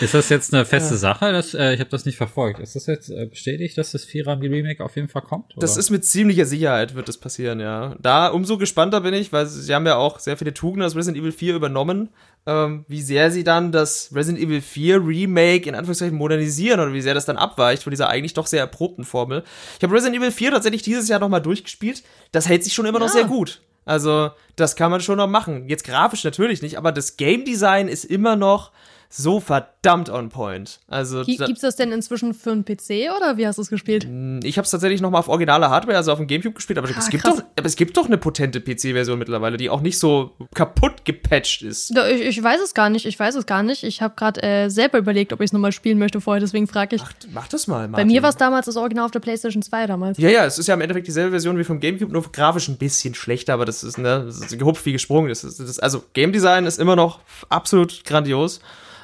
Ist 0.00 0.14
das 0.14 0.28
jetzt 0.28 0.54
eine 0.54 0.64
feste 0.64 0.94
Ja. 0.94 0.98
Sache? 0.98 1.32
Das, 1.32 1.54
äh, 1.54 1.74
ich 1.74 1.80
habe 1.80 1.90
das 1.90 2.04
nicht 2.04 2.16
verfolgt. 2.16 2.60
Ist 2.60 2.76
das 2.76 2.86
jetzt 2.86 3.10
äh, 3.10 3.26
bestätigt, 3.26 3.76
dass 3.78 3.92
das 3.92 4.04
Vierer 4.04 4.40
Remake 4.40 4.82
auf 4.82 4.96
jeden 4.96 5.08
Fall 5.08 5.22
kommt? 5.22 5.52
Das 5.56 5.72
oder? 5.72 5.80
ist 5.80 5.90
mit 5.90 6.04
ziemlicher 6.04 6.46
Sicherheit 6.46 6.94
wird 6.94 7.08
das 7.08 7.18
passieren, 7.18 7.60
ja. 7.60 7.96
Da 8.00 8.28
umso 8.28 8.58
gespannter 8.58 9.00
bin 9.00 9.14
ich, 9.14 9.32
weil 9.32 9.46
sie 9.46 9.74
haben 9.74 9.79
haben 9.80 9.86
ja 9.86 9.96
auch 9.96 10.18
sehr 10.18 10.36
viele 10.36 10.54
Tugenden 10.54 10.86
aus 10.86 10.94
Resident 10.94 11.18
Evil 11.20 11.32
4 11.32 11.54
übernommen. 11.56 12.10
Ähm, 12.46 12.84
wie 12.88 13.02
sehr 13.02 13.30
sie 13.30 13.44
dann 13.44 13.70
das 13.72 14.10
Resident 14.14 14.42
Evil 14.42 14.62
4 14.62 15.04
Remake 15.06 15.68
in 15.68 15.74
Anführungszeichen 15.74 16.16
modernisieren 16.16 16.80
oder 16.80 16.92
wie 16.92 17.02
sehr 17.02 17.12
das 17.14 17.26
dann 17.26 17.36
abweicht 17.36 17.82
von 17.82 17.90
dieser 17.90 18.08
eigentlich 18.08 18.32
doch 18.34 18.46
sehr 18.46 18.60
erprobten 18.60 19.04
Formel. 19.04 19.44
Ich 19.76 19.82
habe 19.82 19.94
Resident 19.94 20.16
Evil 20.16 20.30
4 20.32 20.52
tatsächlich 20.52 20.82
dieses 20.82 21.08
Jahr 21.08 21.20
nochmal 21.20 21.42
durchgespielt. 21.42 22.02
Das 22.32 22.48
hält 22.48 22.64
sich 22.64 22.72
schon 22.72 22.86
immer 22.86 22.98
noch 22.98 23.08
Ja. 23.08 23.12
sehr 23.12 23.24
gut. 23.24 23.60
Also, 23.84 24.30
das 24.56 24.76
kann 24.76 24.90
man 24.90 25.00
schon 25.00 25.16
noch 25.18 25.26
machen. 25.26 25.68
Jetzt 25.68 25.84
grafisch 25.84 26.22
natürlich 26.24 26.62
nicht, 26.62 26.78
aber 26.78 26.92
das 26.92 27.16
Game 27.16 27.44
Design 27.44 27.88
ist 27.88 28.04
immer 28.04 28.36
noch 28.36 28.70
so 29.12 29.40
verdammt 29.40 30.08
on 30.08 30.28
point. 30.28 30.78
Also, 30.86 31.24
da- 31.24 31.46
Gibt's 31.46 31.62
das 31.62 31.74
denn 31.74 31.90
inzwischen 31.90 32.32
für 32.32 32.52
einen 32.52 32.64
PC 32.64 33.10
oder 33.16 33.36
wie 33.36 33.44
hast 33.46 33.56
du 33.58 33.62
es 33.62 33.68
gespielt? 33.68 34.04
ich 34.44 34.56
habe 34.56 34.64
es 34.64 34.70
tatsächlich 34.70 35.00
noch 35.00 35.10
mal 35.10 35.18
auf 35.18 35.28
originaler 35.28 35.68
Hardware, 35.68 35.96
also 35.96 36.12
auf 36.12 36.18
dem 36.18 36.28
Gamecube 36.28 36.54
gespielt, 36.54 36.78
aber, 36.78 36.88
es, 36.88 36.96
Ah, 36.96 37.08
gibt 37.10 37.24
krass. 37.24 37.36
doch, 37.38 37.42
aber 37.56 37.66
es 37.66 37.74
gibt 37.74 37.96
doch 37.96 38.06
eine 38.06 38.18
potente 38.18 38.60
PC-Version 38.60 39.18
mittlerweile, 39.18 39.56
die 39.56 39.68
auch 39.68 39.80
nicht 39.80 39.98
so 39.98 40.36
kaputt 40.54 41.04
gepatcht 41.04 41.62
ist. 41.62 41.90
Ich, 41.90 42.20
ich 42.20 42.42
weiß 42.42 42.60
es 42.62 42.72
gar 42.72 42.88
nicht, 42.88 43.04
ich 43.04 43.18
weiß 43.18 43.34
es 43.34 43.46
gar 43.46 43.64
nicht. 43.64 43.82
Ich 43.82 44.00
habe 44.00 44.14
gerade 44.16 44.40
äh, 44.44 44.68
selber 44.70 44.98
überlegt, 44.98 45.32
ob 45.32 45.40
ich 45.40 45.46
es 45.46 45.52
nochmal 45.52 45.72
spielen 45.72 45.98
möchte 45.98 46.20
vorher, 46.20 46.40
deswegen 46.40 46.68
frage 46.68 46.94
ich. 46.96 47.02
Mach 47.34 47.48
das 47.48 47.66
mal, 47.66 47.88
Bei 47.88 48.04
mir 48.04 48.22
war 48.22 48.30
es 48.30 48.36
damals 48.36 48.66
das 48.66 48.76
Original 48.76 49.06
auf 49.06 49.10
der 49.10 49.20
PlayStation 49.20 49.60
2 49.62 49.88
damals. 49.88 50.18
Ja, 50.18 50.28
ja, 50.28 50.44
es 50.44 50.56
ist 50.58 50.68
ja 50.68 50.74
im 50.74 50.80
Endeffekt 50.82 51.08
dieselbe 51.08 51.30
Version 51.32 51.58
wie 51.58 51.64
vom 51.64 51.80
Gamecube, 51.80 52.12
nur 52.12 52.22
grafisch 52.30 52.68
ein 52.68 52.78
bisschen 52.78 53.14
schlechter, 53.16 53.54
aber 53.54 53.64
das 53.64 53.82
ist, 53.82 53.98
ne, 53.98 54.22
das 54.26 54.38
ist 54.38 54.56
gehupft 54.56 54.86
wie 54.86 54.92
gesprungen. 54.92 55.28
Das 55.30 55.42
ist, 55.42 55.58
das 55.58 55.68
ist, 55.68 55.82
also, 55.82 56.04
Game 56.12 56.30
Design 56.32 56.64
ist 56.66 56.78
immer 56.78 56.94
noch 56.94 57.18
absolut 57.48 58.04
grandios. 58.04 58.60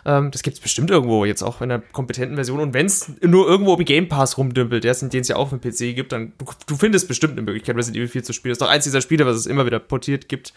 Ähm, 0.07 0.31
das 0.31 0.43
gibt's 0.43 0.61
bestimmt 0.61 0.89
irgendwo, 0.89 1.25
jetzt 1.25 1.43
auch 1.43 1.61
in 1.61 1.71
einer 1.71 1.83
kompetenten 1.93 2.37
Version. 2.37 2.61
Und 2.61 2.75
wenn's 2.75 3.11
nur 3.23 3.49
irgendwo 3.49 3.75
im 3.75 3.85
Game 3.85 4.09
Pass 4.09 4.39
rumdümpelt, 4.39 4.85
ja, 4.85 4.95
den 4.95 5.21
es 5.21 5.27
ja 5.27 5.35
auch 5.35 5.51
für 5.51 5.59
den 5.59 5.73
PC 5.73 5.97
gibt, 5.97 6.13
dann 6.13 6.33
du, 6.39 6.47
du 6.67 6.77
findest 6.77 7.09
bestimmt 7.09 7.33
eine 7.33 7.43
Möglichkeit, 7.43 7.75
Resident 7.75 7.97
Evil 7.97 8.09
4 8.09 8.23
zu 8.23 8.33
spielen. 8.33 8.53
Das 8.53 8.57
ist 8.57 8.63
doch 8.63 8.71
eins 8.71 8.85
dieser 8.85 9.01
Spiele, 9.01 9.27
was 9.27 9.37
es 9.37 9.47
immer 9.47 9.67
wieder 9.67 9.81
portiert 9.81 10.29
gibt. 10.29 10.55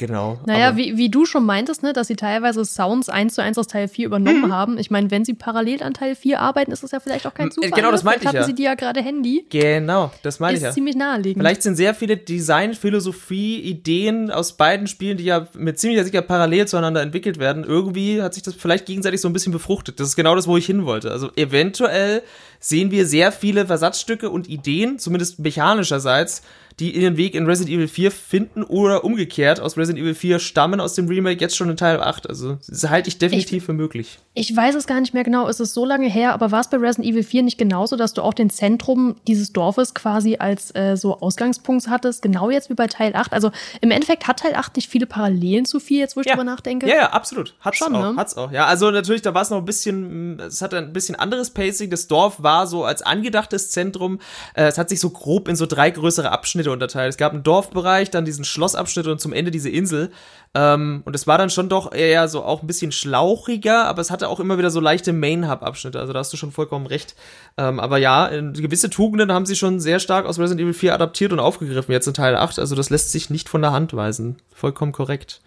Genau. 0.00 0.40
Naja, 0.46 0.78
wie, 0.78 0.96
wie 0.96 1.10
du 1.10 1.26
schon 1.26 1.44
meintest, 1.44 1.82
ne, 1.82 1.92
dass 1.92 2.06
sie 2.08 2.16
teilweise 2.16 2.64
Sounds 2.64 3.10
eins 3.10 3.34
zu 3.34 3.42
eins 3.42 3.58
aus 3.58 3.66
Teil 3.66 3.86
4 3.86 4.06
übernommen 4.06 4.46
Mhm. 4.46 4.52
haben. 4.52 4.78
Ich 4.78 4.90
meine, 4.90 5.10
wenn 5.10 5.26
sie 5.26 5.34
parallel 5.34 5.82
an 5.82 5.92
Teil 5.92 6.14
4 6.16 6.40
arbeiten, 6.40 6.72
ist 6.72 6.82
das 6.82 6.92
ja 6.92 7.00
vielleicht 7.00 7.26
auch 7.26 7.34
kein 7.34 7.50
Zufall. 7.50 7.70
genau, 7.70 7.90
das 7.90 8.02
ne? 8.02 8.06
meinte 8.06 8.20
Vielleicht 8.20 8.32
ich 8.34 8.34
ja. 8.34 8.40
hatten 8.40 8.50
sie 8.50 8.54
die 8.54 8.62
ja 8.62 8.74
gerade 8.76 9.02
Handy. 9.02 9.44
Genau, 9.50 10.10
das 10.22 10.40
meine 10.40 10.54
ich 10.54 10.60
Ist 10.62 10.64
ja. 10.68 10.72
ziemlich 10.72 10.96
naheliegend. 10.96 11.42
Vielleicht 11.42 11.62
sind 11.62 11.76
sehr 11.76 11.94
viele 11.94 12.16
Design-Philosophie, 12.16 13.60
Ideen 13.60 14.30
aus 14.30 14.56
beiden 14.56 14.86
Spielen, 14.86 15.18
die 15.18 15.24
ja 15.24 15.46
mit 15.54 15.78
ziemlicher 15.78 16.04
Sicherheit 16.04 16.28
parallel 16.28 16.66
zueinander 16.66 17.02
entwickelt 17.02 17.38
werden. 17.38 17.64
Irgendwie 17.64 18.22
hat 18.22 18.34
sich 18.34 18.42
das 18.42 18.54
vielleicht 18.54 18.86
gegenseitig 18.86 19.20
so 19.20 19.28
ein 19.28 19.32
bisschen 19.32 19.52
befruchtet. 19.52 20.00
Das 20.00 20.08
ist 20.08 20.16
genau 20.16 20.34
das, 20.34 20.46
wo 20.46 20.56
ich 20.56 20.66
hin 20.66 20.86
wollte. 20.86 21.10
Also 21.10 21.30
eventuell 21.36 22.22
sehen 22.60 22.90
wir 22.90 23.06
sehr 23.06 23.32
viele 23.32 23.66
Versatzstücke 23.66 24.30
und 24.30 24.48
Ideen, 24.48 24.98
zumindest 24.98 25.38
mechanischerseits, 25.38 26.42
die 26.78 26.96
ihren 26.96 27.16
Weg 27.18 27.34
in 27.34 27.44
Resident 27.44 27.76
Evil 27.76 27.88
4 27.88 28.10
finden 28.10 28.62
oder 28.62 29.04
umgekehrt 29.04 29.60
aus 29.60 29.76
Resident 29.76 30.02
Evil 30.02 30.14
4 30.14 30.38
stammen 30.38 30.80
aus 30.80 30.94
dem 30.94 31.08
Remake 31.08 31.40
jetzt 31.40 31.56
schon 31.56 31.68
in 31.68 31.76
Teil 31.76 32.00
8. 32.00 32.28
Also 32.28 32.58
das 32.66 32.88
halte 32.88 33.08
ich 33.08 33.18
definitiv 33.18 33.66
für 33.66 33.74
möglich. 33.74 34.18
Ich 34.32 34.56
weiß 34.56 34.74
es 34.76 34.86
gar 34.86 35.00
nicht 35.00 35.12
mehr 35.12 35.24
genau, 35.24 35.46
es 35.48 35.60
ist 35.60 35.74
so 35.74 35.84
lange 35.84 36.08
her, 36.08 36.32
aber 36.32 36.52
war 36.52 36.60
es 36.60 36.70
bei 36.70 36.78
Resident 36.78 37.06
Evil 37.06 37.22
4 37.22 37.42
nicht 37.42 37.58
genauso, 37.58 37.96
dass 37.96 38.14
du 38.14 38.22
auch 38.22 38.32
den 38.32 38.48
Zentrum 38.48 39.16
dieses 39.26 39.52
Dorfes 39.52 39.92
quasi 39.92 40.36
als 40.38 40.74
äh, 40.74 40.96
so 40.96 41.20
Ausgangspunkt 41.20 41.88
hattest, 41.88 42.22
genau 42.22 42.48
jetzt 42.48 42.70
wie 42.70 42.74
bei 42.74 42.86
Teil 42.86 43.14
8? 43.14 43.32
Also 43.32 43.50
im 43.82 43.90
Endeffekt 43.90 44.26
hat 44.26 44.38
Teil 44.40 44.54
8 44.54 44.76
nicht 44.76 44.88
viele 44.88 45.06
Parallelen 45.06 45.66
zu 45.66 45.80
4, 45.80 45.98
jetzt 45.98 46.16
wo 46.16 46.20
ich 46.20 46.28
drüber 46.28 46.44
nachdenke. 46.44 46.88
Ja, 46.88 46.94
ja, 46.94 47.10
absolut. 47.10 47.54
Hat's 47.60 47.76
Schon, 47.76 47.94
auch. 47.94 48.12
ne? 48.12 48.16
Hat's 48.16 48.36
auch. 48.36 48.52
Ja, 48.52 48.64
also 48.66 48.90
natürlich, 48.90 49.22
da 49.22 49.34
war 49.34 49.42
es 49.42 49.50
noch 49.50 49.58
ein 49.58 49.64
bisschen, 49.66 50.40
es 50.40 50.62
hatte 50.62 50.78
ein 50.78 50.92
bisschen 50.94 51.16
anderes 51.16 51.50
Pacing. 51.50 51.90
Das 51.90 52.06
Dorf 52.06 52.42
war 52.42 52.49
so 52.66 52.84
als 52.84 53.02
angedachtes 53.02 53.70
Zentrum. 53.70 54.20
Äh, 54.54 54.64
es 54.64 54.78
hat 54.78 54.88
sich 54.88 55.00
so 55.00 55.10
grob 55.10 55.48
in 55.48 55.56
so 55.56 55.66
drei 55.66 55.90
größere 55.90 56.30
Abschnitte 56.30 56.70
unterteilt. 56.70 57.10
Es 57.10 57.16
gab 57.16 57.32
einen 57.32 57.42
Dorfbereich, 57.42 58.10
dann 58.10 58.24
diesen 58.24 58.44
Schlossabschnitt 58.44 59.06
und 59.06 59.20
zum 59.20 59.32
Ende 59.32 59.50
diese 59.50 59.70
Insel. 59.70 60.10
Ähm, 60.54 61.02
und 61.04 61.14
es 61.14 61.26
war 61.26 61.38
dann 61.38 61.50
schon 61.50 61.68
doch 61.68 61.92
eher 61.92 62.28
so 62.28 62.42
auch 62.42 62.62
ein 62.62 62.66
bisschen 62.66 62.92
schlauchiger, 62.92 63.86
aber 63.86 64.00
es 64.00 64.10
hatte 64.10 64.28
auch 64.28 64.40
immer 64.40 64.58
wieder 64.58 64.70
so 64.70 64.80
leichte 64.80 65.12
Main-Hub-Abschnitte. 65.12 65.98
Also 65.98 66.12
da 66.12 66.18
hast 66.18 66.32
du 66.32 66.36
schon 66.36 66.52
vollkommen 66.52 66.86
recht. 66.86 67.14
Ähm, 67.56 67.78
aber 67.78 67.98
ja, 67.98 68.28
gewisse 68.28 68.90
Tugenden 68.90 69.32
haben 69.32 69.46
sie 69.46 69.56
schon 69.56 69.80
sehr 69.80 70.00
stark 70.00 70.26
aus 70.26 70.38
Resident 70.38 70.60
Evil 70.60 70.74
4 70.74 70.94
adaptiert 70.94 71.32
und 71.32 71.38
aufgegriffen, 71.38 71.92
jetzt 71.92 72.08
in 72.08 72.14
Teil 72.14 72.36
8. 72.36 72.58
Also 72.58 72.74
das 72.74 72.90
lässt 72.90 73.12
sich 73.12 73.30
nicht 73.30 73.48
von 73.48 73.62
der 73.62 73.72
Hand 73.72 73.94
weisen. 73.94 74.36
Vollkommen 74.52 74.92
korrekt. 74.92 75.40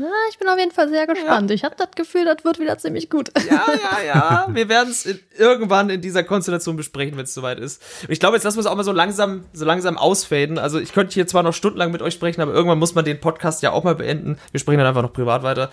Na, 0.00 0.08
ich 0.30 0.38
bin 0.38 0.48
auf 0.48 0.58
jeden 0.58 0.70
Fall 0.70 0.88
sehr 0.88 1.06
gespannt. 1.06 1.50
Ich 1.50 1.62
habe 1.62 1.74
das 1.76 1.90
Gefühl, 1.94 2.24
das 2.24 2.42
wird 2.42 2.58
wieder 2.58 2.78
ziemlich 2.78 3.10
gut. 3.10 3.30
Ja, 3.50 3.66
ja, 3.68 4.06
ja. 4.06 4.48
Wir 4.50 4.68
werden 4.70 4.90
es 4.90 5.06
irgendwann 5.36 5.90
in 5.90 6.00
dieser 6.00 6.24
Konstellation 6.24 6.76
besprechen, 6.76 7.18
wenn 7.18 7.24
es 7.24 7.34
soweit 7.34 7.58
ist. 7.58 7.82
Und 8.02 8.10
ich 8.10 8.18
glaube, 8.18 8.36
jetzt 8.36 8.44
lassen 8.44 8.56
wir 8.56 8.60
es 8.60 8.66
auch 8.66 8.76
mal 8.76 8.84
so 8.84 8.92
langsam, 8.92 9.44
so 9.52 9.66
langsam 9.66 9.98
ausfaden. 9.98 10.58
Also 10.58 10.78
ich 10.78 10.94
könnte 10.94 11.12
hier 11.12 11.26
zwar 11.26 11.42
noch 11.42 11.52
stundenlang 11.52 11.90
mit 11.90 12.00
euch 12.00 12.14
sprechen, 12.14 12.40
aber 12.40 12.54
irgendwann 12.54 12.78
muss 12.78 12.94
man 12.94 13.04
den 13.04 13.20
Podcast 13.20 13.62
ja 13.62 13.72
auch 13.72 13.84
mal 13.84 13.94
beenden. 13.94 14.38
Wir 14.52 14.60
sprechen 14.60 14.78
dann 14.78 14.86
einfach 14.86 15.02
noch 15.02 15.12
privat 15.12 15.42
weiter. 15.42 15.70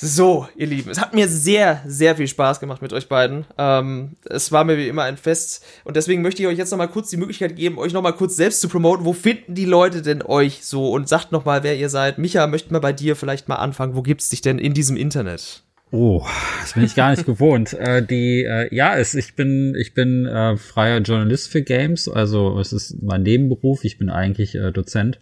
So, 0.00 0.46
ihr 0.54 0.68
Lieben, 0.68 0.90
es 0.90 1.00
hat 1.00 1.12
mir 1.12 1.26
sehr, 1.26 1.82
sehr 1.84 2.14
viel 2.14 2.28
Spaß 2.28 2.60
gemacht 2.60 2.82
mit 2.82 2.92
euch 2.92 3.08
beiden. 3.08 3.46
Ähm, 3.58 4.12
es 4.26 4.52
war 4.52 4.62
mir 4.62 4.78
wie 4.78 4.86
immer 4.86 5.02
ein 5.02 5.16
Fest 5.16 5.66
und 5.82 5.96
deswegen 5.96 6.22
möchte 6.22 6.40
ich 6.40 6.46
euch 6.46 6.56
jetzt 6.56 6.70
noch 6.70 6.78
mal 6.78 6.86
kurz 6.86 7.10
die 7.10 7.16
Möglichkeit 7.16 7.56
geben, 7.56 7.78
euch 7.78 7.92
noch 7.92 8.02
mal 8.02 8.12
kurz 8.12 8.36
selbst 8.36 8.60
zu 8.60 8.68
promoten. 8.68 9.04
Wo 9.04 9.12
finden 9.12 9.56
die 9.56 9.64
Leute 9.64 10.00
denn 10.00 10.22
euch 10.22 10.64
so? 10.64 10.92
Und 10.92 11.08
sagt 11.08 11.32
noch 11.32 11.44
mal, 11.44 11.64
wer 11.64 11.76
ihr 11.76 11.88
seid. 11.88 12.16
Micha, 12.18 12.46
möchten 12.46 12.72
wir 12.72 12.78
bei 12.78 12.92
dir 12.92 13.16
vielleicht 13.16 13.48
mal 13.48 13.56
anfangen. 13.56 13.96
Wo 13.96 14.02
gibt's 14.02 14.28
dich 14.28 14.40
denn 14.40 14.60
in 14.60 14.72
diesem 14.72 14.96
Internet? 14.96 15.64
Oh, 15.90 16.24
das 16.60 16.74
bin 16.74 16.84
ich 16.84 16.94
gar 16.94 17.10
nicht 17.10 17.26
gewohnt. 17.26 17.72
Äh, 17.72 18.06
die, 18.06 18.44
äh, 18.44 18.72
ja, 18.72 18.96
es, 18.96 19.16
ich 19.16 19.34
bin, 19.34 19.74
ich 19.76 19.94
bin 19.94 20.26
äh, 20.26 20.56
freier 20.56 21.00
Journalist 21.00 21.50
für 21.50 21.62
Games, 21.62 22.08
also 22.08 22.60
es 22.60 22.72
ist 22.72 23.02
mein 23.02 23.24
Nebenberuf. 23.24 23.82
Ich 23.82 23.98
bin 23.98 24.10
eigentlich 24.10 24.54
äh, 24.54 24.70
Dozent 24.70 25.18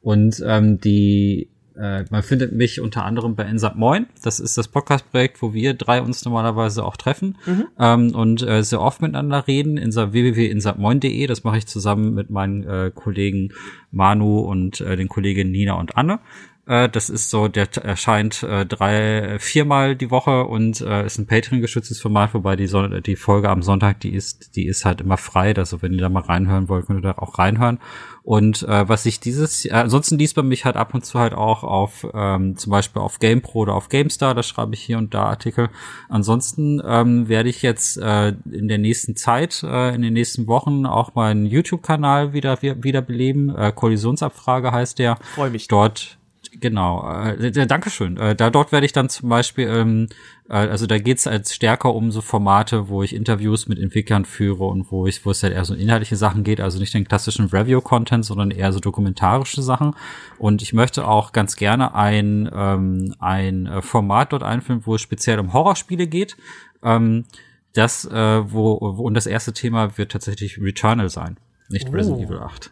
und 0.00 0.42
ähm, 0.46 0.80
die, 0.80 1.50
äh, 1.76 2.04
man 2.10 2.22
findet 2.22 2.52
mich 2.52 2.80
unter 2.80 3.04
anderem 3.04 3.34
bei 3.34 3.44
Insat 3.44 3.76
Moin. 3.76 4.06
Das 4.22 4.40
ist 4.40 4.56
das 4.56 4.68
Podcast-Projekt, 4.68 5.42
wo 5.42 5.52
wir 5.52 5.74
drei 5.74 6.00
uns 6.00 6.24
normalerweise 6.24 6.84
auch 6.84 6.96
treffen 6.96 7.36
Mhm. 7.46 7.66
ähm, 7.78 8.14
und 8.14 8.42
äh, 8.42 8.62
sehr 8.62 8.80
oft 8.80 9.02
miteinander 9.02 9.46
reden. 9.46 9.76
Insa 9.76 10.12
www.insatmoin.de. 10.12 11.26
Das 11.26 11.44
mache 11.44 11.58
ich 11.58 11.66
zusammen 11.66 12.14
mit 12.14 12.30
meinen 12.30 12.64
äh, 12.64 12.90
Kollegen 12.94 13.52
Manu 13.90 14.40
und 14.40 14.80
äh, 14.80 14.96
den 14.96 15.08
Kolleginnen 15.08 15.50
Nina 15.50 15.74
und 15.74 15.96
Anne. 15.96 16.20
Äh, 16.66 16.88
das 16.88 17.10
ist 17.10 17.30
so, 17.30 17.48
der 17.48 17.68
erscheint 17.82 18.42
äh, 18.42 18.64
drei, 18.64 19.38
viermal 19.38 19.96
die 19.96 20.10
Woche 20.10 20.44
und 20.44 20.80
äh, 20.80 21.04
ist 21.04 21.18
ein 21.18 21.26
Patreon-geschütztes 21.26 22.00
Format, 22.00 22.32
wobei 22.34 22.56
die, 22.56 22.66
Son 22.66 23.02
die 23.02 23.16
Folge 23.16 23.50
am 23.50 23.62
Sonntag, 23.62 24.00
die 24.00 24.14
ist, 24.14 24.56
die 24.56 24.66
ist 24.66 24.84
halt 24.84 25.00
immer 25.00 25.18
frei. 25.18 25.54
Also 25.54 25.82
wenn 25.82 25.92
ihr 25.92 26.00
da 26.00 26.08
mal 26.08 26.22
reinhören 26.22 26.68
wollt, 26.68 26.86
könnt 26.86 27.04
ihr 27.04 27.12
da 27.12 27.18
auch 27.18 27.38
reinhören. 27.38 27.80
Und 28.22 28.62
äh, 28.62 28.88
was 28.88 29.04
ich 29.04 29.20
dieses, 29.20 29.66
äh, 29.66 29.72
ansonsten 29.72 30.18
liest 30.18 30.36
man 30.38 30.48
mich 30.48 30.64
halt 30.64 30.76
ab 30.76 30.94
und 30.94 31.04
zu 31.04 31.18
halt 31.18 31.34
auch 31.34 31.62
auf, 31.62 32.06
ähm, 32.14 32.56
zum 32.56 32.70
Beispiel 32.70 33.02
auf 33.02 33.18
GamePro 33.18 33.60
oder 33.60 33.74
auf 33.74 33.90
GameStar, 33.90 34.34
da 34.34 34.42
schreibe 34.42 34.72
ich 34.74 34.80
hier 34.80 34.96
und 34.96 35.12
da 35.12 35.24
Artikel. 35.24 35.68
Ansonsten 36.08 36.80
ähm, 36.86 37.28
werde 37.28 37.50
ich 37.50 37.60
jetzt 37.60 37.98
äh, 37.98 38.28
in 38.50 38.68
der 38.68 38.78
nächsten 38.78 39.16
Zeit, 39.16 39.62
äh, 39.62 39.94
in 39.94 40.00
den 40.00 40.14
nächsten 40.14 40.46
Wochen 40.46 40.86
auch 40.86 41.14
meinen 41.14 41.44
YouTube-Kanal 41.44 42.32
wieder 42.32 42.62
wieder 42.62 43.02
beleben. 43.02 43.54
Äh, 43.54 43.72
Kollisionsabfrage 43.74 44.72
heißt 44.72 44.98
der. 44.98 45.18
Freue 45.34 45.50
mich. 45.50 45.68
Dort 45.68 46.18
Genau, 46.60 47.10
äh, 47.10 47.66
Dankeschön. 47.66 48.16
Äh, 48.16 48.36
da 48.36 48.50
dort 48.50 48.70
werde 48.70 48.86
ich 48.86 48.92
dann 48.92 49.08
zum 49.08 49.28
Beispiel, 49.28 49.66
ähm, 49.68 50.08
äh, 50.48 50.54
also 50.54 50.86
da 50.86 50.98
geht's 50.98 51.26
als 51.26 51.54
stärker 51.54 51.94
um 51.94 52.10
so 52.10 52.20
Formate, 52.20 52.88
wo 52.88 53.02
ich 53.02 53.14
Interviews 53.14 53.66
mit 53.66 53.78
Entwicklern 53.78 54.24
führe 54.24 54.64
und 54.64 54.90
wo 54.90 55.06
ich, 55.06 55.24
wo 55.26 55.30
es 55.30 55.42
halt 55.42 55.52
eher 55.52 55.64
so 55.64 55.74
inhaltliche 55.74 56.16
Sachen 56.16 56.44
geht, 56.44 56.60
also 56.60 56.78
nicht 56.78 56.94
den 56.94 57.08
klassischen 57.08 57.46
Review-Content, 57.46 58.24
sondern 58.24 58.50
eher 58.50 58.72
so 58.72 58.80
dokumentarische 58.80 59.62
Sachen. 59.62 59.94
Und 60.38 60.62
ich 60.62 60.72
möchte 60.72 61.06
auch 61.08 61.32
ganz 61.32 61.56
gerne 61.56 61.94
ein 61.94 62.48
ein, 62.48 63.14
ein 63.18 63.66
äh, 63.66 63.82
Format 63.82 64.32
dort 64.32 64.42
einführen, 64.42 64.82
wo 64.84 64.94
es 64.94 65.00
speziell 65.00 65.40
um 65.40 65.52
Horrorspiele 65.52 66.06
geht. 66.06 66.36
Ähm, 66.82 67.24
das, 67.72 68.04
äh, 68.04 68.52
wo, 68.52 68.78
wo, 68.80 69.02
und 69.02 69.14
das 69.14 69.26
erste 69.26 69.52
Thema 69.52 69.98
wird 69.98 70.12
tatsächlich 70.12 70.60
Returnal 70.60 71.08
sein. 71.08 71.36
Nicht 71.74 71.92
Resident 71.92 72.20
Oh. 72.20 72.24
Evil 72.24 72.38
8. 72.38 72.70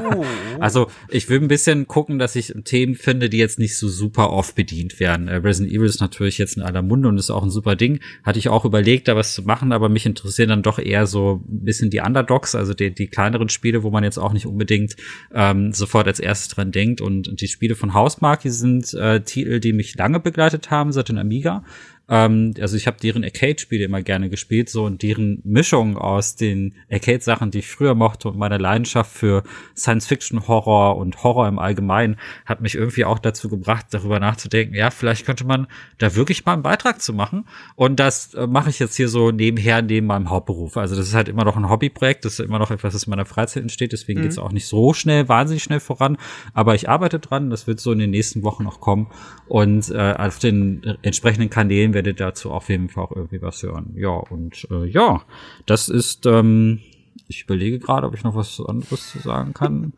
also 0.60 0.88
ich 1.08 1.28
will 1.28 1.40
ein 1.40 1.48
bisschen 1.48 1.86
gucken, 1.86 2.18
dass 2.18 2.36
ich 2.36 2.52
Themen 2.64 2.96
finde, 2.96 3.30
die 3.30 3.38
jetzt 3.38 3.58
nicht 3.58 3.78
so 3.78 3.88
super 3.88 4.30
oft 4.30 4.54
bedient 4.54 5.00
werden. 5.00 5.28
Äh, 5.28 5.36
Resident 5.36 5.72
Evil 5.72 5.86
ist 5.86 6.00
natürlich 6.00 6.36
jetzt 6.38 6.56
in 6.56 6.62
aller 6.62 6.82
Munde 6.82 7.08
und 7.08 7.16
ist 7.18 7.30
auch 7.30 7.42
ein 7.42 7.50
super 7.50 7.76
Ding. 7.76 8.00
Hatte 8.24 8.38
ich 8.38 8.48
auch 8.48 8.64
überlegt, 8.64 9.08
da 9.08 9.16
was 9.16 9.34
zu 9.34 9.42
machen, 9.42 9.72
aber 9.72 9.88
mich 9.88 10.04
interessieren 10.04 10.48
dann 10.48 10.62
doch 10.62 10.78
eher 10.78 11.06
so 11.06 11.42
ein 11.48 11.64
bisschen 11.64 11.90
die 11.90 12.00
Underdogs, 12.00 12.54
also 12.54 12.74
die, 12.74 12.92
die 12.92 13.06
kleineren 13.06 13.48
Spiele, 13.48 13.82
wo 13.82 13.90
man 13.90 14.04
jetzt 14.04 14.18
auch 14.18 14.32
nicht 14.32 14.46
unbedingt 14.46 14.96
ähm, 15.32 15.72
sofort 15.72 16.06
als 16.08 16.18
erstes 16.20 16.48
dran 16.48 16.72
denkt. 16.72 17.00
Und 17.00 17.40
die 17.40 17.48
Spiele 17.48 17.76
von 17.76 17.94
Hausmark, 17.94 18.40
die 18.40 18.50
sind 18.50 18.92
äh, 18.94 19.20
Titel, 19.22 19.60
die 19.60 19.72
mich 19.72 19.96
lange 19.96 20.20
begleitet 20.20 20.70
haben, 20.70 20.92
seit 20.92 21.08
den 21.08 21.18
Amiga. 21.18 21.64
Ähm, 22.10 22.54
also 22.60 22.76
ich 22.76 22.86
habe 22.86 22.98
deren 23.02 23.24
Arcade-Spiele 23.24 23.84
immer 23.84 24.02
gerne 24.02 24.28
gespielt, 24.28 24.68
so 24.68 24.84
und 24.84 25.02
deren 25.02 25.40
Mischung 25.44 25.96
aus 25.96 26.36
den 26.36 26.74
Arcade-Sachen, 26.90 27.50
die 27.50 27.60
ich 27.60 27.68
früher 27.68 27.94
mochte 27.94 28.28
und 28.28 28.36
meiner 28.36 28.58
Leidenschaft 28.58 29.12
für 29.12 29.42
Science-Fiction-Horror 29.76 30.96
und 30.96 31.22
Horror 31.22 31.48
im 31.48 31.58
Allgemeinen 31.58 32.16
hat 32.46 32.60
mich 32.60 32.74
irgendwie 32.74 33.04
auch 33.04 33.18
dazu 33.18 33.48
gebracht, 33.48 33.86
darüber 33.90 34.20
nachzudenken, 34.20 34.74
ja, 34.74 34.90
vielleicht 34.90 35.24
könnte 35.26 35.44
man 35.44 35.66
da 35.98 36.14
wirklich 36.14 36.44
mal 36.44 36.54
einen 36.54 36.62
Beitrag 36.62 37.00
zu 37.00 37.12
machen. 37.12 37.46
Und 37.76 37.98
das 38.00 38.34
äh, 38.34 38.46
mache 38.46 38.70
ich 38.70 38.78
jetzt 38.78 38.96
hier 38.96 39.08
so 39.08 39.30
nebenher, 39.30 39.82
neben 39.82 40.06
meinem 40.06 40.30
Hauptberuf. 40.30 40.76
Also 40.76 40.96
das 40.96 41.08
ist 41.08 41.14
halt 41.14 41.28
immer 41.28 41.44
noch 41.44 41.56
ein 41.56 41.68
Hobbyprojekt, 41.68 42.24
das 42.24 42.34
ist 42.34 42.40
immer 42.40 42.58
noch 42.58 42.70
etwas, 42.70 42.92
das 42.92 43.04
in 43.04 43.10
meiner 43.10 43.24
Freizeit 43.26 43.62
entsteht, 43.62 43.92
deswegen 43.92 44.20
Mhm. 44.20 44.24
geht's 44.24 44.38
auch 44.38 44.52
nicht 44.52 44.66
so 44.66 44.92
schnell, 44.92 45.28
wahnsinnig 45.28 45.62
schnell 45.62 45.80
voran. 45.80 46.16
Aber 46.54 46.74
ich 46.74 46.88
arbeite 46.88 47.18
dran, 47.18 47.50
das 47.50 47.66
wird 47.66 47.80
so 47.80 47.92
in 47.92 47.98
den 47.98 48.10
nächsten 48.10 48.42
Wochen 48.42 48.64
noch 48.64 48.80
kommen. 48.80 49.08
Und 49.48 49.90
äh, 49.90 50.14
auf 50.18 50.38
den 50.38 50.82
äh, 50.84 50.96
entsprechenden 51.02 51.50
Kanälen 51.50 51.94
werdet 52.00 52.20
dazu 52.20 52.50
auf 52.50 52.70
jeden 52.70 52.88
Fall 52.88 53.04
auch 53.04 53.12
irgendwie 53.14 53.42
was 53.42 53.62
hören. 53.62 53.92
Ja, 53.94 54.08
und 54.08 54.66
äh, 54.70 54.86
ja, 54.86 55.22
das 55.66 55.90
ist, 55.90 56.24
ähm, 56.24 56.80
ich 57.28 57.42
überlege 57.42 57.78
gerade, 57.78 58.06
ob 58.06 58.14
ich 58.14 58.24
noch 58.24 58.34
was 58.34 58.58
anderes 58.66 59.10
zu 59.10 59.18
sagen 59.18 59.52
kann. 59.52 59.92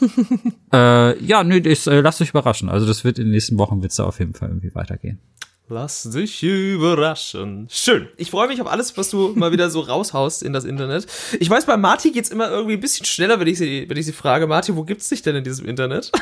äh, 0.72 1.24
ja, 1.24 1.42
nö, 1.42 1.56
ich, 1.56 1.86
äh, 1.88 2.00
lasst 2.00 2.22
euch 2.22 2.30
überraschen. 2.30 2.68
Also 2.68 2.86
das 2.86 3.02
wird 3.02 3.18
in 3.18 3.24
den 3.24 3.32
nächsten 3.32 3.58
Wochen 3.58 3.82
wird's 3.82 3.96
da 3.96 4.04
auf 4.04 4.20
jeden 4.20 4.34
Fall 4.34 4.48
irgendwie 4.48 4.72
weitergehen. 4.76 5.18
Lass 5.68 6.04
dich 6.04 6.42
überraschen. 6.42 7.66
Schön. 7.68 8.08
Ich 8.16 8.30
freue 8.30 8.46
mich 8.46 8.60
auf 8.60 8.68
alles, 8.68 8.96
was 8.96 9.10
du 9.10 9.32
mal 9.34 9.50
wieder 9.50 9.70
so 9.70 9.80
raushaust 9.80 10.44
in 10.44 10.52
das 10.52 10.64
Internet. 10.64 11.06
Ich 11.40 11.50
weiß, 11.50 11.66
bei 11.66 11.76
Marty 11.76 12.12
geht's 12.12 12.28
immer 12.28 12.48
irgendwie 12.48 12.74
ein 12.74 12.80
bisschen 12.80 13.06
schneller, 13.06 13.40
wenn 13.40 13.48
ich 13.48 13.58
sie, 13.58 13.88
wenn 13.88 13.96
ich 13.96 14.06
sie 14.06 14.12
frage, 14.12 14.46
Marty, 14.46 14.76
wo 14.76 14.84
gibt's 14.84 15.08
dich 15.08 15.22
denn 15.22 15.34
in 15.34 15.44
diesem 15.44 15.66
Internet? 15.66 16.12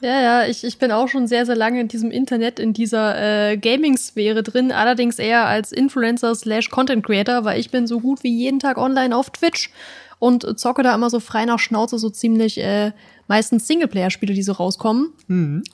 Ja, 0.00 0.20
ja, 0.20 0.46
ich, 0.46 0.62
ich 0.62 0.78
bin 0.78 0.92
auch 0.92 1.08
schon 1.08 1.26
sehr, 1.26 1.46
sehr 1.46 1.56
lange 1.56 1.80
in 1.80 1.88
diesem 1.88 2.10
Internet, 2.10 2.58
in 2.58 2.74
dieser 2.74 3.50
äh, 3.50 3.56
Gaming-Sphäre 3.56 4.42
drin, 4.42 4.70
allerdings 4.70 5.18
eher 5.18 5.46
als 5.46 5.72
Influencer 5.72 6.34
slash 6.34 6.68
Content 6.68 7.04
Creator, 7.04 7.44
weil 7.44 7.58
ich 7.58 7.70
bin 7.70 7.86
so 7.86 8.00
gut 8.00 8.22
wie 8.22 8.34
jeden 8.34 8.58
Tag 8.58 8.76
online 8.76 9.16
auf 9.16 9.30
Twitch 9.30 9.70
und 10.18 10.58
zocke 10.58 10.82
da 10.82 10.94
immer 10.94 11.10
so 11.10 11.20
frei 11.20 11.44
nach 11.44 11.58
Schnauze 11.58 11.98
so 11.98 12.10
ziemlich 12.10 12.58
äh, 12.58 12.92
meistens 13.28 13.66
Singleplayer-Spiele, 13.66 14.34
die 14.34 14.42
so 14.42 14.52
rauskommen. 14.52 15.12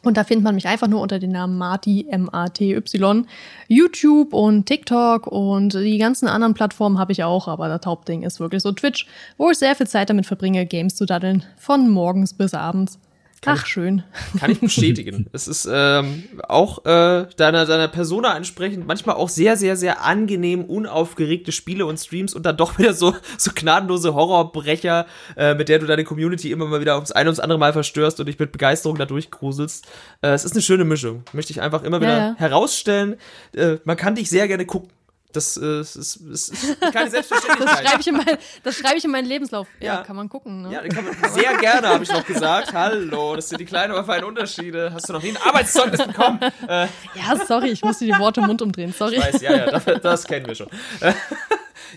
Und 0.02 0.16
da 0.16 0.24
findet 0.24 0.44
man 0.44 0.54
mich 0.54 0.66
einfach 0.66 0.88
nur 0.88 1.00
unter 1.00 1.18
dem 1.18 1.30
Namen 1.30 1.58
Marty, 1.58 2.06
M-A-T-Y. 2.08 3.26
YouTube 3.68 4.32
und 4.32 4.66
TikTok 4.66 5.26
und 5.26 5.74
die 5.74 5.98
ganzen 5.98 6.28
anderen 6.28 6.54
Plattformen 6.54 6.98
habe 6.98 7.12
ich 7.12 7.24
auch, 7.24 7.48
aber 7.48 7.68
das 7.68 7.86
Hauptding 7.86 8.22
ist 8.22 8.40
wirklich 8.40 8.62
so 8.62 8.72
Twitch, 8.72 9.06
wo 9.36 9.50
ich 9.50 9.58
sehr 9.58 9.76
viel 9.76 9.86
Zeit 9.86 10.10
damit 10.10 10.26
verbringe, 10.26 10.66
Games 10.66 10.96
zu 10.96 11.06
daddeln, 11.06 11.44
von 11.56 11.88
morgens 11.88 12.34
bis 12.34 12.54
abends. 12.54 12.98
Ach, 13.44 13.66
schön. 13.66 14.04
Kann 14.38 14.52
ich 14.52 14.60
bestätigen. 14.60 15.26
es 15.32 15.48
ist 15.48 15.68
ähm, 15.70 16.24
auch 16.48 16.84
äh, 16.84 17.26
deiner, 17.36 17.66
deiner 17.66 17.88
Persona 17.88 18.36
entsprechend 18.36 18.86
manchmal 18.86 19.16
auch 19.16 19.28
sehr, 19.28 19.56
sehr, 19.56 19.76
sehr 19.76 20.02
angenehm, 20.02 20.64
unaufgeregte 20.64 21.50
Spiele 21.50 21.86
und 21.86 21.98
Streams 21.98 22.34
und 22.34 22.46
dann 22.46 22.56
doch 22.56 22.78
wieder 22.78 22.94
so, 22.94 23.14
so 23.38 23.50
gnadenlose 23.54 24.14
Horrorbrecher, 24.14 25.06
äh, 25.36 25.54
mit 25.54 25.68
der 25.68 25.80
du 25.80 25.86
deine 25.86 26.04
Community 26.04 26.52
immer 26.52 26.66
mal 26.66 26.80
wieder 26.80 26.96
aufs 26.96 27.10
ein 27.10 27.26
ums 27.26 27.40
andere 27.40 27.58
Mal 27.58 27.72
verstörst 27.72 28.20
und 28.20 28.26
dich 28.26 28.38
mit 28.38 28.52
Begeisterung 28.52 28.96
da 28.96 29.06
durchgruselst. 29.06 29.86
Äh, 30.20 30.28
es 30.28 30.44
ist 30.44 30.52
eine 30.52 30.62
schöne 30.62 30.84
Mischung. 30.84 31.24
Möchte 31.32 31.52
ich 31.52 31.60
einfach 31.60 31.82
immer 31.82 32.00
wieder 32.00 32.16
Ja, 32.16 32.26
ja. 32.28 32.34
herausstellen. 32.36 33.16
Äh, 33.56 33.78
man 33.84 33.96
kann 33.96 34.14
dich 34.14 34.30
sehr 34.30 34.46
gerne 34.46 34.66
gucken. 34.66 34.90
Das 35.32 35.56
äh, 35.56 35.80
ist, 35.80 35.96
ist, 35.96 36.16
ist, 36.16 36.80
keine 36.92 37.10
Selbstverständlichkeit. 37.10 37.82
Das 37.82 37.88
schreibe 37.88 38.00
ich, 38.00 38.06
in 38.08 38.16
mein, 38.16 38.38
das 38.62 38.74
schreibe 38.76 38.96
ich 38.98 39.04
in 39.04 39.10
meinen 39.10 39.26
Lebenslauf. 39.26 39.66
Ja, 39.80 39.94
Ja. 39.94 40.02
kann 40.02 40.16
man 40.16 40.28
gucken. 40.28 40.62
Ne? 40.62 40.72
Ja, 40.72 40.86
kann 40.88 41.04
man 41.04 41.30
sehr 41.32 41.56
gerne, 41.58 41.88
habe 41.88 42.04
ich 42.04 42.10
noch 42.10 42.24
gesagt. 42.26 42.72
Hallo, 42.72 43.34
das 43.36 43.48
sind 43.48 43.58
die 43.60 43.64
kleinen, 43.64 43.92
aber 43.92 44.04
feinen 44.04 44.24
Unterschiede. 44.24 44.92
Hast 44.92 45.08
du 45.08 45.12
noch 45.14 45.22
nie 45.22 45.30
ein 45.30 45.38
Arbeitszeugnis 45.38 46.06
bekommen? 46.06 46.38
Äh, 46.68 46.86
Ja, 47.14 47.36
sorry, 47.46 47.70
ich 47.70 47.82
musste 47.82 48.04
die 48.04 48.12
Worte 48.18 48.40
im 48.40 48.46
Mund 48.46 48.60
umdrehen. 48.62 48.92
Sorry. 48.96 49.16
ich 49.16 49.22
weiß, 49.24 49.40
ja, 49.42 49.56
ja, 49.56 49.70
das, 49.70 49.84
das 50.02 50.24
kennen 50.24 50.46
wir 50.46 50.54
schon. 50.54 50.68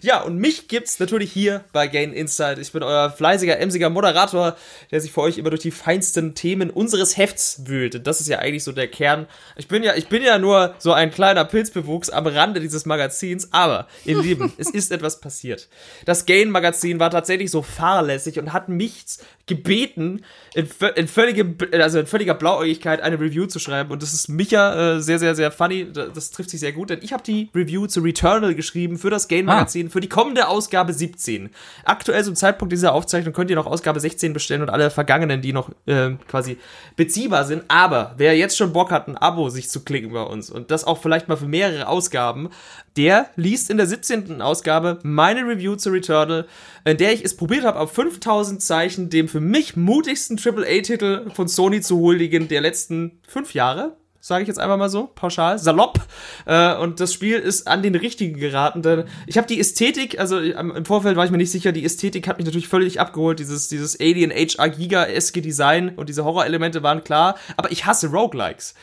Ja, 0.02 0.22
und 0.22 0.38
mich 0.38 0.68
gibt's 0.68 1.00
natürlich 1.00 1.32
hier 1.32 1.64
bei 1.72 1.88
Gain 1.88 2.14
Insight. 2.14 2.60
Ich 2.60 2.72
bin 2.72 2.84
euer 2.84 3.10
fleißiger, 3.10 3.60
emsiger 3.60 3.90
Moderator, 3.90 4.56
der 4.92 5.02
sich 5.02 5.12
für 5.12 5.22
euch 5.22 5.38
immer 5.38 5.50
durch 5.50 5.62
die 5.62 5.72
feinsten 5.72 6.36
Themen 6.36 6.70
unseres 6.70 7.18
Hefts 7.18 7.62
wühlt. 7.66 7.96
Und 7.96 8.08
das 8.08 8.22
ist 8.22 8.28
ja 8.28 8.40
eigentlich 8.40 8.64
so 8.64 8.72
der 8.72 8.88
Kern. 8.88 9.28
Ich 9.56 9.68
bin 9.68 9.84
ja, 9.84 9.96
ich 9.96 10.08
bin 10.08 10.24
ja 10.24 10.38
nur 10.38 10.76
so 10.80 10.94
ein 10.94 11.12
kleiner 11.12 11.46
Pilzbewuchs 11.46 12.10
am 12.10 12.28
Rande 12.28 12.60
dieses 12.60 12.86
Magazins, 12.86 13.52
aber 13.52 13.88
ihr 14.06 14.22
Lieben, 14.22 14.54
es 14.58 14.70
ist 14.70 14.92
etwas 14.92 15.20
passiert. 15.20 15.68
Das 16.06 16.26
Gain 16.26 16.50
Magazin 16.50 17.00
war 17.00 17.10
tatsächlich 17.10 17.52
so 17.52 17.62
fahrlässig 17.62 18.40
und 18.40 18.54
hat 18.54 18.70
mich 18.70 19.06
gebeten, 19.48 20.24
in, 20.56 20.69
in, 20.95 21.07
völlige, 21.10 21.53
also 21.73 21.99
in 21.99 22.07
völliger 22.07 22.34
Blauäugigkeit 22.34 23.02
eine 23.02 23.19
Review 23.19 23.45
zu 23.45 23.60
schreiben. 23.60 23.91
Und 23.91 24.02
das 24.02 24.14
ist 24.14 24.30
Micha 24.30 24.95
äh, 24.95 25.02
sehr, 25.02 25.19
sehr, 25.19 25.36
sehr 25.36 25.52
funny. 25.52 25.91
Das, 25.91 26.32
trifft 26.32 26.49
sich 26.49 26.61
sehr 26.61 26.72
gut, 26.72 26.90
denn 26.90 26.99
ich 27.02 27.11
habe 27.11 27.23
die 27.23 27.49
Review 27.53 27.88
zu 27.88 27.99
Returnal 27.99 28.56
geschrieben 28.56 28.98
für 28.98 29.10
das 29.10 29.27
Gain 29.27 29.45
Magazin 29.45 29.90
für 29.90 29.99
die 29.99 30.07
kommende 30.07 30.48
Ausgabe 30.48 30.94
17. 30.94 31.49
Aktuell 31.84 32.23
zum 32.23 32.36
Zeitpunkt 32.36 32.72
dieser 32.72 32.94
Aufzeichnung 32.94 33.34
könnt 33.34 33.49
ihr 33.49 33.57
noch 33.57 33.65
Ausgabe 33.65 33.99
16 33.99 34.32
bestellen 34.32 34.61
und 34.61 34.69
alle 34.69 34.90
vergangenen, 34.91 35.41
die 35.41 35.52
noch 35.52 35.69
äh, 35.88 36.11
quasi 36.30 36.57
beziehbar 36.95 37.44
sind. 37.44 37.64
Aber 37.68 38.14
wer 38.15 38.38
jetzt 38.38 38.56
schon 38.56 38.72
Bock 38.72 38.91
hat, 38.91 39.10
ein 39.10 39.18
Abo 39.18 39.49
sich 39.49 39.69
zu 39.69 39.84
klicken 39.84 40.14
bei 40.14 40.23
uns 40.23 40.49
und 40.49 40.72
das 40.72 40.86
auch 40.86 41.02
vielleicht 41.02 41.27
mal 41.27 41.36
für 41.36 41.48
mehrere 41.48 41.88
Ausgaben, 41.88 42.49
der 42.95 43.30
liest 43.36 43.69
in 43.69 43.76
der 43.76 43.88
17. 43.88 44.41
Ausgabe 44.41 44.99
meine 45.03 45.41
Review 45.41 45.76
zu 45.76 45.90
Returnal, 45.90 46.48
in 46.86 46.95
der 46.95 47.11
ich 47.11 47.26
es 47.26 47.36
probiert 47.36 47.65
habe, 47.65 47.80
auf 47.80 47.91
5000 47.91 48.61
Zeichen 48.61 49.10
dem 49.10 49.27
für 49.27 49.41
mich 49.41 49.76
mutigsten 49.76 50.38
AAA-Titel 50.46 51.32
von 51.32 51.48
Sony 51.48 51.82
zu 51.82 52.00
huldigen 52.00 52.48
der 52.48 52.62
letzten 52.62 53.20
fünf 53.28 53.54
Jahre 53.54 53.98
sage 54.26 54.42
ich 54.42 54.48
jetzt 54.48 54.58
einfach 54.58 54.78
mal 54.78 54.90
so, 54.90 55.12
pauschal, 55.14 55.60
salopp. 55.60 56.00
Äh, 56.48 56.76
und 56.78 57.00
das 57.00 57.14
Spiel 57.14 57.38
ist 57.38 57.68
an 57.68 57.84
den 57.84 57.94
richtigen 57.94 58.40
geraten. 58.40 58.82
Denn 58.82 59.04
ich 59.28 59.38
habe 59.38 59.46
die 59.46 59.60
Ästhetik, 59.60 60.20
also 60.20 60.42
ähm, 60.42 60.74
im 60.76 60.84
Vorfeld 60.84 61.16
war 61.16 61.26
ich 61.26 61.32
mir 61.32 61.38
nicht 61.38 61.52
sicher, 61.52 61.72
die 61.72 61.86
Ästhetik 61.86 62.28
hat 62.28 62.40
mich 62.40 62.46
natürlich 62.48 62.68
völlig 62.68 63.00
abgeholt. 63.00 63.38
Dieses, 63.38 63.68
dieses 63.68 64.00
Alien 64.00 64.32
HR 64.32 64.70
Giga-eske 64.70 65.44
Design 65.44 65.90
und 65.90 66.10
diese 66.10 66.26
Horrorelemente 66.26 66.82
waren 66.82 67.04
klar. 67.04 67.38
Aber 67.56 67.72
ich 67.72 67.86
hasse 67.86 68.08
Roguelikes. 68.08 68.74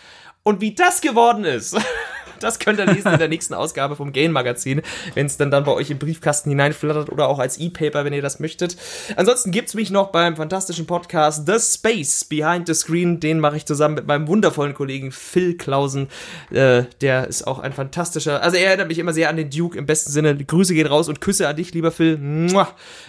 Und 0.44 0.60
wie 0.60 0.76
das 0.76 1.01
geworden 1.01 1.44
ist, 1.44 1.76
das 2.43 2.59
könnt 2.59 2.78
ihr 2.78 2.86
lesen 2.86 3.12
in 3.12 3.19
der 3.19 3.28
nächsten 3.28 3.55
Ausgabe 3.55 3.97
vom 3.97 4.12
Gain 4.12 4.32
Magazin, 4.32 4.82
wenn 5.14 5.27
es 5.27 5.36
dann 5.36 5.51
dann 5.51 5.64
bei 5.64 5.73
euch 5.73 5.90
im 5.90 5.98
Briefkasten 5.98 6.51
hineinflattert 6.51 7.10
oder 7.10 7.28
auch 7.28 7.39
als 7.39 7.59
E-Paper, 7.59 8.05
wenn 8.05 8.12
ihr 8.12 8.23
das 8.23 8.40
möchtet. 8.40 8.77
Ansonsten 9.16 9.51
gibt's 9.51 9.74
mich 9.74 9.90
noch 9.90 10.09
beim 10.09 10.36
fantastischen 10.36 10.86
Podcast 10.86 11.47
The 11.47 11.59
Space 11.59 12.24
Behind 12.24 12.66
the 12.66 12.74
Screen. 12.74 13.20
Den 13.20 13.40
mache 13.40 13.56
ich 13.56 13.66
zusammen 13.66 13.94
mit 13.94 14.06
meinem 14.06 14.27
wundervollen 14.28 14.74
Kollegen 14.74 15.12
Phil 15.12 15.56
Klausen. 15.56 16.09
Äh, 16.51 16.85
der 17.01 17.28
ist 17.28 17.47
auch 17.47 17.59
ein 17.59 17.73
fantastischer, 17.73 18.43
also 18.43 18.56
er 18.56 18.69
erinnert 18.69 18.89
mich 18.89 18.98
immer 18.98 19.12
sehr 19.12 19.28
an 19.28 19.36
den 19.36 19.51
Duke 19.51 19.78
im 19.78 19.86
besten 19.86 20.10
Sinne. 20.10 20.36
Grüße 20.36 20.74
gehen 20.74 20.86
raus 20.86 21.09
und 21.09 21.20
Küsse 21.20 21.48
an 21.48 21.56
dich, 21.56 21.73
lieber 21.74 21.93
Phil. 21.93 22.19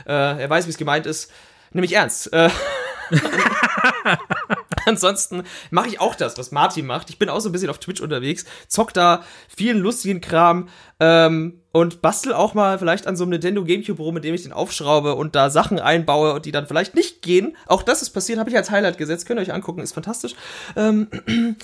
Äh, 0.06 0.12
er 0.42 0.50
weiß, 0.50 0.66
wie 0.68 0.72
es 0.72 0.78
gemeint 0.78 1.06
ist. 1.06 1.32
Nämlich 1.72 1.94
ernst. 1.94 2.32
Äh, 2.34 2.50
Ansonsten 4.86 5.44
mache 5.72 5.88
ich 5.88 6.02
auch 6.02 6.16
das, 6.16 6.38
was 6.38 6.52
Martin 6.52 6.86
macht. 6.86 7.10
Ich 7.10 7.18
bin 7.18 7.30
auch 7.30 7.40
so 7.40 7.50
ein 7.50 7.52
bisschen 7.52 7.70
auf 7.70 7.80
Twitch 7.80 8.02
unterwegs, 8.02 8.46
zock 8.68 8.94
da 8.94 9.24
vielen 9.48 9.80
lustigen 9.80 10.22
Kram 10.22 10.68
ähm, 11.00 11.62
und 11.72 12.02
bastel 12.02 12.34
auch 12.34 12.54
mal 12.54 12.80
vielleicht 12.80 13.08
an 13.08 13.16
so 13.16 13.24
einem 13.24 13.32
Nintendo 13.32 13.64
Gamecube 13.64 14.02
rum, 14.02 14.14
mit 14.14 14.24
dem 14.24 14.36
ich 14.36 14.44
den 14.44 14.54
aufschraube 14.54 15.16
und 15.16 15.36
da 15.36 15.50
Sachen 15.50 15.80
einbaue 15.80 16.34
und 16.34 16.46
die 16.46 16.52
dann 16.52 16.68
vielleicht 16.68 16.96
nicht 16.96 17.22
gehen. 17.22 17.56
Auch 17.66 17.84
das 17.84 18.02
ist 18.02 18.12
passiert, 18.12 18.40
habe 18.40 18.50
ich 18.50 18.58
als 18.58 18.72
Highlight 18.72 18.98
gesetzt. 18.98 19.26
Könnt 19.26 19.40
ihr 19.40 19.44
euch 19.44 19.54
angucken, 19.54 19.82
ist 19.82 19.94
fantastisch. 19.94 20.36
Ähm, 20.76 21.08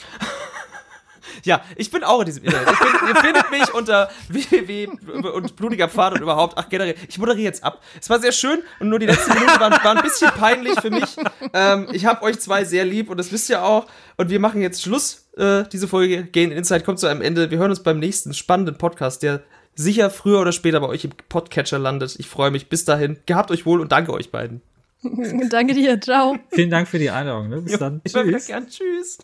Ja, 1.44 1.61
ich 1.76 1.91
bin 1.91 2.03
auch 2.03 2.20
in 2.20 2.26
diesem 2.26 2.44
Internet. 2.44 2.70
Ich 2.72 2.80
bin, 2.80 3.07
ihr 3.10 3.16
findet 3.16 3.52
mich 3.52 3.74
unter 3.74 4.10
www 4.30 4.88
und 5.34 5.56
blutiger 5.56 5.88
Pfad 5.88 6.14
und 6.14 6.22
überhaupt. 6.22 6.56
Ach, 6.57 6.70
generell. 6.70 6.95
Ich 7.07 7.18
moderiere 7.18 7.44
jetzt 7.44 7.64
ab. 7.64 7.82
Es 7.99 8.10
war 8.10 8.20
sehr 8.20 8.32
schön 8.32 8.60
und 8.80 8.90
nur 8.90 8.99
die 8.99 9.06
letzten 9.06 9.34
Minuten 9.34 9.60
waren, 9.60 9.74
waren 9.84 9.98
ein 9.98 10.03
bisschen 10.03 10.32
peinlich 10.32 10.80
für 10.80 10.90
mich. 10.90 11.16
Ähm, 11.53 11.88
ich 11.91 12.06
habe 12.06 12.22
euch 12.24 12.40
zwei 12.40 12.64
sehr 12.66 12.86
lieb 12.86 13.10
und 13.10 13.18
das 13.18 13.32
wisst 13.32 13.49
ihr 13.49 13.64
auch. 13.64 13.88
Und 14.18 14.30
wir 14.30 14.40
machen 14.40 14.61
jetzt 14.61 14.82
Schluss. 14.82 15.30
Äh, 15.38 15.64
diese 15.72 15.88
Folge 15.88 16.26
Gain 16.26 16.52
Insight 16.52 16.86
kommt 16.86 16.99
zu 16.99 17.07
einem 17.07 17.22
Ende. 17.22 17.52
Wir 17.52 17.57
hören 17.57 17.72
uns 17.72 17.82
beim 17.84 17.99
nächsten 17.99 18.34
spannenden 18.34 18.78
Podcast, 18.78 19.24
der 19.24 19.41
sicher 19.76 20.10
früher 20.10 20.41
oder 20.41 20.52
später 20.52 20.80
bei 20.80 20.88
euch 20.88 21.06
im 21.06 21.11
Podcatcher 21.30 21.80
landet. 21.80 22.16
Ich 22.20 22.28
freue 22.28 22.52
mich. 22.52 22.68
Bis 22.68 22.86
dahin. 22.86 23.18
Gehabt 23.26 23.52
euch 23.52 23.66
wohl 23.66 23.80
und 23.80 23.91
danke 23.91 24.14
euch 24.14 24.32
beiden. 24.32 24.61
Danke 25.49 25.74
dir, 25.74 26.02
ciao. 26.02 26.38
Vielen 26.52 26.70
Dank 26.70 26.90
für 26.90 26.99
die 26.99 27.10
Einladung. 27.10 27.48
Ne? 27.48 27.61
Bis 27.61 27.80
dann. 27.80 28.02
Immer 28.03 28.26
wieder 28.26 28.38
Tschüss. 28.38 28.48
gern. 28.48 28.68
Tschüss. 28.68 29.20